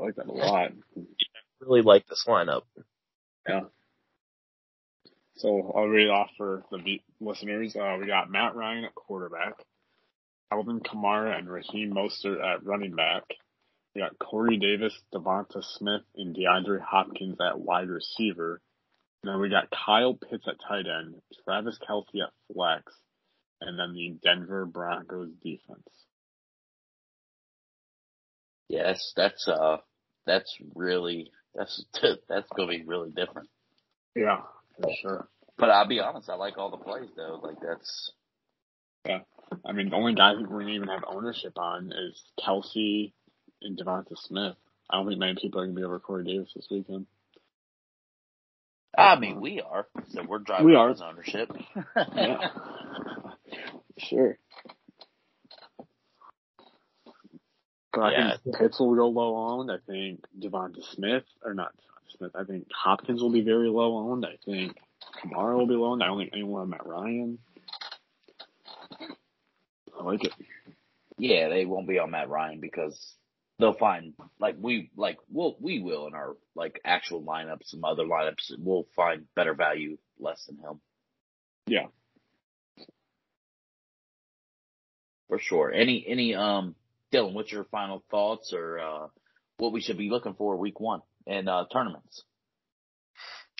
I 0.00 0.04
like 0.04 0.16
that 0.16 0.26
a 0.26 0.32
lot. 0.32 0.72
I 0.96 1.02
really 1.60 1.82
like 1.82 2.06
this 2.06 2.24
lineup. 2.26 2.62
Yeah. 3.48 3.62
So 5.36 5.72
I'll 5.76 5.86
read 5.86 6.08
off 6.08 6.30
for 6.36 6.64
the 6.70 7.00
listeners. 7.20 7.76
Uh, 7.76 7.96
we 8.00 8.06
got 8.06 8.30
Matt 8.30 8.56
Ryan 8.56 8.84
at 8.84 8.94
quarterback, 8.94 9.54
Alvin 10.50 10.80
Kamara 10.80 11.38
and 11.38 11.48
Raheem 11.48 11.92
Mostert 11.92 12.42
at 12.42 12.64
running 12.64 12.94
back, 12.94 13.24
we 13.98 14.04
got 14.04 14.18
Corey 14.18 14.58
Davis, 14.58 14.96
Devonta 15.12 15.60
Smith, 15.60 16.02
and 16.14 16.36
DeAndre 16.36 16.80
Hopkins 16.80 17.38
at 17.40 17.58
wide 17.58 17.88
receiver. 17.88 18.60
And 19.22 19.32
then 19.32 19.40
we 19.40 19.48
got 19.48 19.72
Kyle 19.72 20.14
Pitts 20.14 20.46
at 20.46 20.54
tight 20.68 20.86
end, 20.86 21.16
Travis 21.44 21.78
Kelce 21.78 22.22
at 22.22 22.32
flex, 22.52 22.92
and 23.60 23.78
then 23.78 23.94
the 23.94 24.16
Denver 24.22 24.66
Broncos 24.66 25.30
defense. 25.42 25.88
Yes, 28.68 29.12
that's 29.16 29.48
uh, 29.48 29.78
that's 30.26 30.56
really 30.74 31.30
that's 31.54 31.84
that's 32.28 32.48
gonna 32.56 32.68
be 32.68 32.84
really 32.84 33.10
different. 33.10 33.48
Yeah, 34.14 34.42
for 34.80 34.90
sure. 35.00 35.28
But 35.56 35.70
I'll 35.70 35.88
be 35.88 36.00
honest, 36.00 36.28
I 36.30 36.34
like 36.34 36.58
all 36.58 36.70
the 36.70 36.76
plays 36.76 37.10
though. 37.16 37.40
Like 37.42 37.56
that's 37.60 38.12
yeah. 39.06 39.20
I 39.64 39.72
mean, 39.72 39.88
the 39.90 39.96
only 39.96 40.14
guy 40.14 40.34
we're 40.34 40.60
gonna 40.60 40.72
even 40.72 40.88
have 40.88 41.04
ownership 41.06 41.58
on 41.58 41.92
is 41.92 42.22
Kelce 42.38 43.12
and 43.62 43.78
Devonta 43.78 44.16
Smith. 44.16 44.56
I 44.90 44.96
don't 44.96 45.08
think 45.08 45.20
many 45.20 45.34
people 45.40 45.60
are 45.60 45.64
going 45.64 45.74
to 45.74 45.80
be 45.80 45.84
over 45.84 45.98
Corey 45.98 46.24
Davis 46.24 46.50
this 46.54 46.68
weekend. 46.70 47.06
I 48.96 49.18
mean, 49.18 49.40
we 49.40 49.60
are. 49.60 49.86
So 50.08 50.22
we're 50.26 50.38
driving 50.38 50.66
we 50.66 50.74
are. 50.74 50.94
ownership. 51.02 51.50
yeah. 52.16 52.48
Sure. 53.98 54.38
But 57.92 58.00
I 58.00 58.12
yeah. 58.12 58.36
think 58.44 58.56
Pitts 58.56 58.78
will 58.78 58.94
go 58.94 59.08
low 59.08 59.36
owned. 59.36 59.70
I 59.70 59.78
think 59.86 60.24
Devonta 60.38 60.84
Smith, 60.94 61.24
or 61.44 61.54
not 61.54 61.72
Devonta 61.72 62.16
Smith, 62.16 62.30
I 62.34 62.44
think 62.44 62.68
Hopkins 62.72 63.20
will 63.20 63.32
be 63.32 63.40
very 63.40 63.68
low 63.68 63.98
owned. 63.98 64.24
I 64.24 64.36
think 64.44 64.76
Kamara 65.22 65.56
will 65.56 65.66
be 65.66 65.74
low 65.74 65.92
owned. 65.92 66.02
I 66.02 66.06
don't 66.06 66.18
think 66.18 66.30
anyone 66.32 66.70
Matt 66.70 66.86
Ryan. 66.86 67.38
I 69.98 70.04
like 70.04 70.24
it. 70.24 70.34
Yeah, 71.18 71.48
they 71.48 71.64
won't 71.64 71.88
be 71.88 71.98
on 71.98 72.12
Matt 72.12 72.28
Ryan 72.28 72.60
because 72.60 73.14
they'll 73.58 73.74
find 73.74 74.14
like 74.38 74.56
we 74.60 74.90
like 74.96 75.18
we'll 75.28 75.56
we 75.60 75.80
will 75.80 76.06
in 76.06 76.14
our 76.14 76.36
like 76.54 76.80
actual 76.84 77.22
lineups, 77.22 77.66
some 77.66 77.84
other 77.84 78.04
lineups, 78.04 78.52
we'll 78.58 78.86
find 78.94 79.24
better 79.34 79.54
value 79.54 79.98
less 80.20 80.44
than 80.44 80.58
him. 80.58 80.80
Yeah. 81.66 81.86
For 85.28 85.38
sure. 85.38 85.72
Any 85.72 86.04
any 86.06 86.34
um 86.34 86.74
Dylan, 87.12 87.34
what's 87.34 87.52
your 87.52 87.64
final 87.64 88.02
thoughts 88.10 88.52
or 88.54 88.78
uh 88.78 89.06
what 89.58 89.72
we 89.72 89.80
should 89.80 89.98
be 89.98 90.10
looking 90.10 90.34
for 90.34 90.56
week 90.56 90.80
one 90.80 91.02
in 91.26 91.48
uh 91.48 91.64
tournaments? 91.72 92.24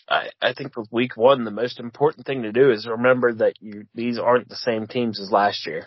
I, 0.08 0.30
I 0.40 0.54
think 0.54 0.74
with 0.76 0.88
week 0.90 1.16
one, 1.16 1.44
the 1.44 1.50
most 1.50 1.78
important 1.78 2.24
thing 2.26 2.42
to 2.42 2.52
do 2.52 2.70
is 2.70 2.86
remember 2.86 3.34
that 3.34 3.54
you 3.60 3.86
these 3.94 4.18
aren't 4.18 4.48
the 4.48 4.56
same 4.56 4.86
teams 4.86 5.20
as 5.20 5.30
last 5.30 5.66
year. 5.66 5.84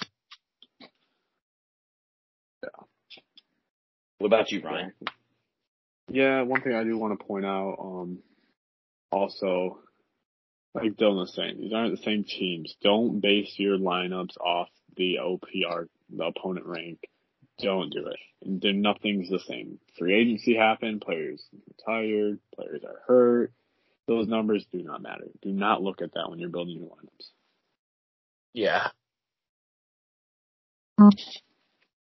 Yeah. 2.63 2.69
What 4.19 4.27
about 4.27 4.51
you, 4.51 4.61
Ryan? 4.61 4.93
Yeah, 6.09 6.43
one 6.43 6.61
thing 6.61 6.75
I 6.75 6.83
do 6.83 6.97
want 6.97 7.17
to 7.17 7.25
point 7.25 7.45
out, 7.45 7.77
um, 7.79 8.19
also, 9.11 9.79
like 10.75 10.93
Dylan 10.97 11.15
was 11.15 11.33
saying, 11.33 11.57
these 11.59 11.73
aren't 11.73 11.95
the 11.95 12.03
same 12.03 12.25
teams. 12.25 12.75
Don't 12.83 13.21
base 13.21 13.55
your 13.57 13.77
lineups 13.77 14.37
off 14.37 14.67
the 14.95 15.17
OPR, 15.21 15.87
the 16.09 16.25
opponent 16.25 16.65
rank. 16.65 16.99
Don't 17.59 17.91
do 17.91 18.07
it. 18.07 18.19
And 18.43 18.61
then 18.61 18.81
nothing's 18.81 19.29
the 19.29 19.39
same. 19.39 19.79
Free 19.99 20.15
agency 20.15 20.55
happened, 20.55 21.01
players 21.01 21.43
retired, 21.67 22.39
players 22.55 22.83
are 22.83 23.01
hurt. 23.07 23.53
Those 24.07 24.27
numbers 24.27 24.65
do 24.71 24.81
not 24.81 25.01
matter. 25.01 25.27
Do 25.41 25.51
not 25.51 25.81
look 25.81 26.01
at 26.01 26.13
that 26.13 26.29
when 26.29 26.39
you're 26.39 26.49
building 26.49 26.79
your 26.79 26.89
lineups. 26.89 27.27
Yeah. 28.53 28.87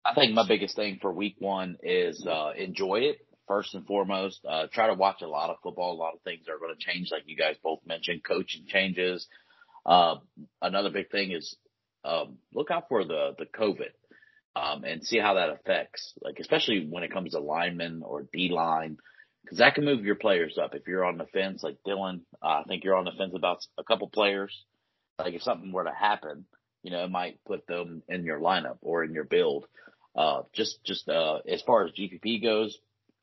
I 0.04 0.14
think 0.14 0.34
my 0.34 0.46
biggest 0.46 0.76
thing 0.76 0.98
for 1.00 1.12
week 1.12 1.36
one 1.38 1.76
is 1.82 2.26
uh, 2.26 2.52
enjoy 2.56 3.00
it 3.00 3.26
first 3.46 3.74
and 3.74 3.86
foremost. 3.86 4.40
Uh, 4.48 4.66
try 4.72 4.88
to 4.88 4.94
watch 4.94 5.22
a 5.22 5.28
lot 5.28 5.50
of 5.50 5.56
football. 5.62 5.92
A 5.92 6.00
lot 6.00 6.14
of 6.14 6.20
things 6.22 6.46
are 6.48 6.58
going 6.58 6.74
to 6.74 6.84
change, 6.84 7.10
like 7.10 7.22
you 7.26 7.36
guys 7.36 7.56
both 7.62 7.80
mentioned. 7.86 8.24
Coaching 8.24 8.64
changes. 8.66 9.26
Uh, 9.86 10.16
another 10.60 10.90
big 10.90 11.10
thing 11.10 11.32
is 11.32 11.56
um, 12.04 12.38
look 12.52 12.70
out 12.70 12.88
for 12.88 13.04
the 13.04 13.34
the 13.38 13.46
COVID 13.46 13.92
um, 14.56 14.84
and 14.84 15.04
see 15.04 15.18
how 15.18 15.34
that 15.34 15.50
affects, 15.50 16.12
like 16.20 16.38
especially 16.38 16.86
when 16.88 17.02
it 17.02 17.12
comes 17.12 17.32
to 17.32 17.40
linemen 17.40 18.02
or 18.04 18.26
D 18.32 18.50
line, 18.50 18.98
because 19.42 19.58
that 19.58 19.74
can 19.74 19.84
move 19.84 20.04
your 20.04 20.14
players 20.14 20.58
up. 20.58 20.74
If 20.74 20.86
you're 20.86 21.04
on 21.04 21.18
the 21.18 21.26
fence, 21.26 21.62
like 21.62 21.78
Dylan, 21.86 22.20
uh, 22.42 22.60
I 22.60 22.62
think 22.68 22.84
you're 22.84 22.96
on 22.96 23.04
the 23.04 23.12
fence 23.12 23.32
about 23.34 23.66
a 23.78 23.84
couple 23.84 24.08
players. 24.08 24.64
Like 25.18 25.34
if 25.34 25.42
something 25.42 25.72
were 25.72 25.84
to 25.84 25.92
happen, 25.92 26.44
you 26.82 26.90
know, 26.90 27.04
it 27.04 27.10
might 27.10 27.44
put 27.44 27.66
them 27.66 28.02
in 28.08 28.24
your 28.24 28.40
lineup 28.40 28.78
or 28.80 29.04
in 29.04 29.12
your 29.12 29.24
build. 29.24 29.66
Uh, 30.14 30.42
just 30.52 30.84
just 30.84 31.08
uh, 31.08 31.38
as 31.48 31.62
far 31.62 31.84
as 31.84 31.92
GPP 31.92 32.42
goes, 32.42 32.78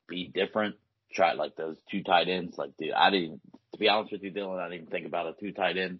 be 0.07 0.27
different. 0.27 0.75
Try 1.13 1.33
like 1.33 1.55
those 1.55 1.77
two 1.89 2.03
tight 2.03 2.27
ends. 2.27 2.57
Like, 2.57 2.75
dude, 2.77 2.91
I 2.91 3.09
didn't. 3.11 3.41
To 3.73 3.77
be 3.77 3.87
honest 3.87 4.11
with 4.11 4.23
you, 4.23 4.31
Dylan, 4.31 4.59
I 4.59 4.65
didn't 4.65 4.81
even 4.81 4.91
think 4.91 5.05
about 5.05 5.27
a 5.27 5.33
two 5.39 5.53
tight 5.53 5.77
end 5.77 5.99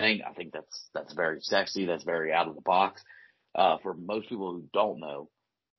thing. 0.00 0.20
I 0.28 0.32
think 0.32 0.52
that's 0.52 0.88
that's 0.94 1.14
very 1.14 1.40
sexy. 1.40 1.86
That's 1.86 2.04
very 2.04 2.32
out 2.32 2.48
of 2.48 2.54
the 2.54 2.62
box. 2.62 3.02
Uh, 3.54 3.78
for 3.82 3.94
most 3.94 4.28
people 4.28 4.52
who 4.52 4.64
don't 4.72 5.00
know, 5.00 5.28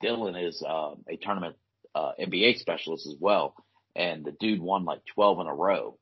Dylan 0.04 0.48
is 0.48 0.64
uh, 0.68 0.96
a 1.08 1.18
tournament 1.22 1.56
uh, 1.96 2.12
NBA 2.20 2.58
specialist 2.58 3.08
as 3.08 3.16
well, 3.20 3.56
and 3.96 4.26
the 4.26 4.36
dude 4.40 4.62
won 4.62 4.86
like 4.86 5.02
12 5.14 5.42
in 5.42 5.48
a 5.48 5.54
row 5.54 5.98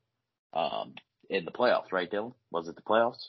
um, 0.52 0.94
in 1.28 1.44
the 1.44 1.50
playoffs, 1.50 1.92
right, 1.92 2.10
Dylan? 2.10 2.34
Was 2.50 2.68
it 2.68 2.76
the 2.76 2.82
playoffs? 2.82 3.28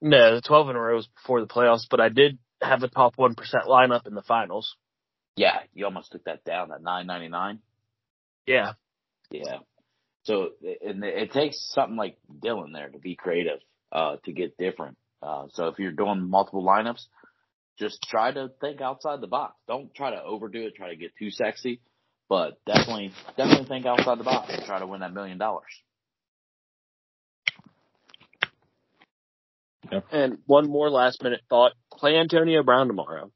No, 0.00 0.34
the 0.34 0.42
12 0.42 0.70
in 0.70 0.76
a 0.76 0.80
row 0.80 0.96
was 0.96 1.06
before 1.06 1.40
the 1.40 1.46
playoffs, 1.46 1.86
but 1.88 2.00
I 2.00 2.08
did 2.08 2.38
have 2.60 2.82
a 2.82 2.88
top 2.88 3.16
1% 3.16 3.34
lineup 3.66 4.06
in 4.06 4.14
the 4.14 4.22
finals. 4.22 4.76
Yeah, 5.36 5.60
you 5.72 5.84
almost 5.84 6.12
took 6.12 6.24
that 6.24 6.44
down 6.44 6.72
at 6.72 6.82
9.99. 6.82 7.58
Yeah. 8.46 8.72
Yeah. 9.30 9.58
So, 10.24 10.50
and 10.62 11.02
it 11.04 11.32
takes 11.32 11.56
something 11.72 11.96
like 11.96 12.18
Dylan 12.42 12.72
there 12.72 12.88
to 12.88 12.98
be 12.98 13.16
creative, 13.16 13.58
uh, 13.94 14.16
to 14.24 14.32
get 14.32 14.56
different. 14.58 14.96
Uh, 15.22 15.46
so 15.52 15.68
if 15.68 15.78
you're 15.78 15.92
doing 15.92 16.28
multiple 16.28 16.64
lineups, 16.64 17.06
just 17.78 18.02
try 18.02 18.32
to 18.32 18.50
think 18.60 18.80
outside 18.80 19.20
the 19.20 19.26
box. 19.26 19.54
Don't 19.66 19.94
try 19.94 20.10
to 20.10 20.22
overdo 20.22 20.66
it, 20.66 20.74
try 20.76 20.90
to 20.90 20.96
get 20.96 21.16
too 21.18 21.30
sexy, 21.30 21.80
but 22.28 22.58
definitely, 22.66 23.12
definitely 23.36 23.66
think 23.66 23.86
outside 23.86 24.18
the 24.18 24.24
box 24.24 24.52
and 24.52 24.64
try 24.64 24.78
to 24.78 24.86
win 24.86 25.00
that 25.00 25.14
million 25.14 25.38
dollars. 25.38 25.64
Yep. 29.90 30.04
And 30.12 30.38
one 30.46 30.68
more 30.68 30.90
last 30.90 31.22
minute 31.22 31.42
thought. 31.48 31.72
Play 31.92 32.16
Antonio 32.16 32.62
Brown 32.62 32.86
tomorrow. 32.86 33.30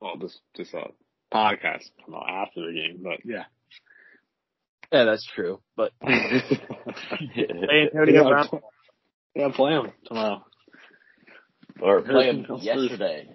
Well, 0.00 0.18
this, 0.18 0.38
this, 0.56 0.72
uh, 0.74 0.88
podcast 1.32 1.90
come 2.04 2.14
out 2.14 2.28
after 2.28 2.66
the 2.66 2.72
game, 2.72 3.00
but 3.02 3.20
yeah. 3.24 3.44
Yeah, 4.92 5.04
that's 5.04 5.24
true. 5.24 5.60
But 5.76 5.92
play 6.00 6.12
Antonio 7.92 8.22
yeah, 8.22 8.28
Brown. 8.28 8.48
Yeah, 9.34 9.48
play 9.54 9.72
him 9.72 9.92
tomorrow. 10.06 10.44
Or 11.80 12.02
play 12.02 12.26
him 12.26 12.46
yesterday. 12.60 13.28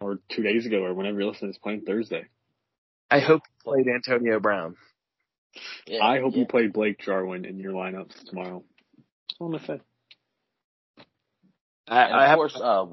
Or 0.00 0.18
two 0.30 0.42
days 0.42 0.66
ago, 0.66 0.78
or 0.84 0.94
whenever 0.94 1.20
you 1.20 1.28
listen, 1.28 1.48
it's 1.48 1.58
playing 1.58 1.82
Thursday. 1.82 2.26
I 3.10 3.20
hope 3.20 3.42
you 3.46 3.72
played 3.72 3.86
Antonio 3.88 4.40
Brown. 4.40 4.76
Yeah, 5.86 6.02
I 6.02 6.20
hope 6.20 6.32
yeah. 6.32 6.40
you 6.40 6.46
played 6.46 6.72
Blake 6.72 6.98
Jarwin 6.98 7.44
in 7.44 7.58
your 7.58 7.72
lineups 7.72 8.24
tomorrow. 8.28 8.64
That's 8.96 9.36
all 9.38 9.46
I'm 9.46 9.52
gonna 9.52 9.66
say. 9.66 9.80
I, 11.86 12.10
I 12.10 12.28
have 12.28 12.36
course, 12.36 12.56
uh, 12.60 12.86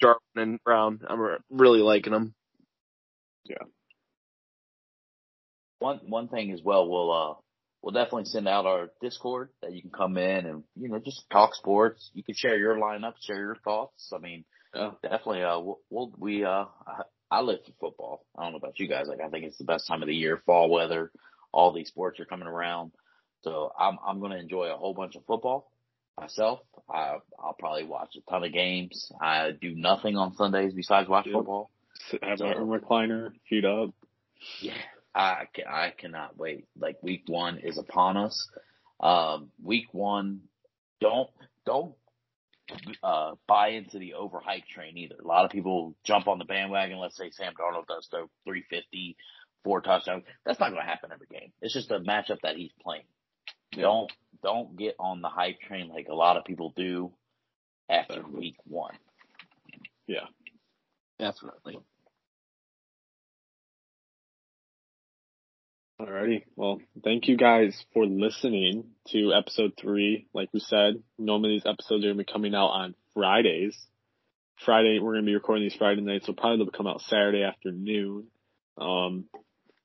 Jarwin 0.00 0.18
and 0.36 0.64
Brown. 0.64 1.00
I'm 1.08 1.38
really 1.50 1.80
liking 1.80 2.12
them. 2.12 2.34
Yeah. 3.44 3.64
One 5.80 6.00
one 6.06 6.28
thing 6.28 6.52
as 6.52 6.60
well, 6.62 6.88
we'll 6.88 7.12
uh 7.12 7.34
we'll 7.82 7.92
definitely 7.92 8.26
send 8.26 8.46
out 8.46 8.66
our 8.66 8.90
Discord 9.00 9.48
that 9.62 9.72
you 9.72 9.82
can 9.82 9.90
come 9.90 10.16
in 10.16 10.46
and 10.46 10.62
you 10.76 10.88
know 10.88 11.00
just 11.04 11.24
talk 11.30 11.54
sports. 11.54 12.10
You 12.14 12.22
can 12.22 12.34
share 12.36 12.56
your 12.56 12.76
lineup, 12.76 13.14
share 13.20 13.38
your 13.38 13.56
thoughts. 13.64 14.12
I 14.14 14.18
mean, 14.18 14.44
yeah. 14.74 14.92
definitely. 15.02 15.42
Uh, 15.42 15.58
we'll, 15.58 15.80
we'll 15.90 16.12
we 16.16 16.44
uh 16.44 16.66
I, 16.86 17.02
I 17.30 17.40
live 17.40 17.60
for 17.64 17.88
football. 17.88 18.24
I 18.38 18.42
don't 18.42 18.52
know 18.52 18.58
about 18.58 18.78
you 18.78 18.88
guys. 18.88 19.06
Like 19.08 19.20
I 19.20 19.28
think 19.28 19.46
it's 19.46 19.58
the 19.58 19.64
best 19.64 19.88
time 19.88 20.02
of 20.02 20.08
the 20.08 20.14
year, 20.14 20.42
fall 20.46 20.70
weather. 20.70 21.10
All 21.52 21.72
these 21.72 21.88
sports 21.88 22.20
are 22.20 22.26
coming 22.26 22.46
around, 22.46 22.92
so 23.42 23.72
I'm 23.76 23.98
I'm 24.06 24.20
going 24.20 24.32
to 24.32 24.38
enjoy 24.38 24.66
a 24.72 24.76
whole 24.76 24.94
bunch 24.94 25.16
of 25.16 25.24
football 25.24 25.70
myself. 26.20 26.60
I 26.88 27.16
I'll 27.42 27.56
probably 27.58 27.84
watch 27.84 28.10
a 28.16 28.30
ton 28.30 28.44
of 28.44 28.52
games. 28.52 29.10
I 29.20 29.52
do 29.52 29.74
nothing 29.74 30.16
on 30.16 30.34
Sundays 30.34 30.74
besides 30.74 31.08
watch 31.08 31.26
yep. 31.26 31.34
football. 31.34 31.70
Have 32.22 32.38
so, 32.38 32.46
a 32.46 32.54
recliner, 32.54 33.32
feet 33.48 33.64
up. 33.64 33.90
Yeah, 34.60 34.72
I 35.14 35.44
can, 35.52 35.64
I 35.68 35.92
cannot 35.96 36.36
wait. 36.38 36.66
Like 36.78 37.02
week 37.02 37.24
one 37.26 37.58
is 37.58 37.78
upon 37.78 38.16
us. 38.16 38.48
Um, 39.00 39.50
week 39.62 39.86
one, 39.92 40.42
don't 41.00 41.30
don't 41.64 41.94
uh, 43.02 43.32
buy 43.48 43.68
into 43.68 43.98
the 43.98 44.14
overhyped 44.18 44.66
train 44.66 44.96
either. 44.96 45.16
A 45.22 45.26
lot 45.26 45.44
of 45.44 45.50
people 45.50 45.94
jump 46.04 46.28
on 46.28 46.38
the 46.38 46.44
bandwagon. 46.44 46.98
Let's 46.98 47.16
say 47.16 47.30
Sam 47.30 47.52
Darnold 47.58 47.86
does 47.86 48.06
throw 48.10 48.28
350, 48.44 49.16
four 49.64 49.80
touchdowns. 49.80 50.24
That's 50.44 50.60
not 50.60 50.70
going 50.70 50.82
to 50.82 50.88
happen 50.88 51.10
every 51.12 51.26
game. 51.30 51.52
It's 51.60 51.74
just 51.74 51.90
a 51.90 51.98
matchup 51.98 52.40
that 52.42 52.56
he's 52.56 52.72
playing. 52.82 53.04
Don't 53.72 54.10
don't 54.42 54.76
get 54.76 54.96
on 54.98 55.20
the 55.20 55.28
hype 55.28 55.60
train 55.60 55.88
like 55.88 56.08
a 56.08 56.14
lot 56.14 56.36
of 56.36 56.44
people 56.44 56.72
do 56.76 57.12
after 57.88 58.22
week 58.22 58.56
one. 58.64 58.94
Yeah, 60.06 60.26
definitely. 61.18 61.78
Alrighty. 66.00 66.44
Well, 66.56 66.80
thank 67.04 67.28
you 67.28 67.36
guys 67.36 67.84
for 67.92 68.06
listening 68.06 68.84
to 69.08 69.34
episode 69.34 69.72
three. 69.78 70.28
Like 70.32 70.48
we 70.54 70.60
said, 70.60 70.94
normally 71.18 71.56
these 71.56 71.66
episodes 71.66 72.04
are 72.04 72.08
going 72.08 72.18
to 72.18 72.24
be 72.24 72.32
coming 72.32 72.54
out 72.54 72.68
on 72.68 72.94
Fridays. 73.12 73.76
Friday, 74.64 74.98
we're 74.98 75.12
going 75.12 75.24
to 75.24 75.28
be 75.28 75.34
recording 75.34 75.64
these 75.64 75.76
Friday 75.76 76.00
nights, 76.00 76.24
so 76.24 76.32
probably 76.32 76.64
they'll 76.64 76.70
come 76.70 76.86
out 76.86 77.02
Saturday 77.02 77.42
afternoon. 77.42 78.28
Um, 78.78 79.26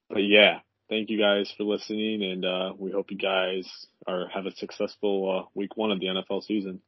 but 0.10 0.20
yeah, 0.20 0.60
thank 0.88 1.10
you 1.10 1.20
guys 1.20 1.54
for 1.58 1.64
listening 1.64 2.24
and, 2.24 2.46
uh, 2.46 2.74
we 2.78 2.92
hope 2.92 3.12
you 3.12 3.18
guys 3.18 3.68
are, 4.08 4.30
have 4.34 4.46
a 4.46 4.56
successful, 4.56 5.48
uh, 5.48 5.50
week 5.54 5.76
one 5.76 5.92
of 5.92 6.00
the 6.00 6.06
NFL 6.06 6.44
season. 6.44 6.80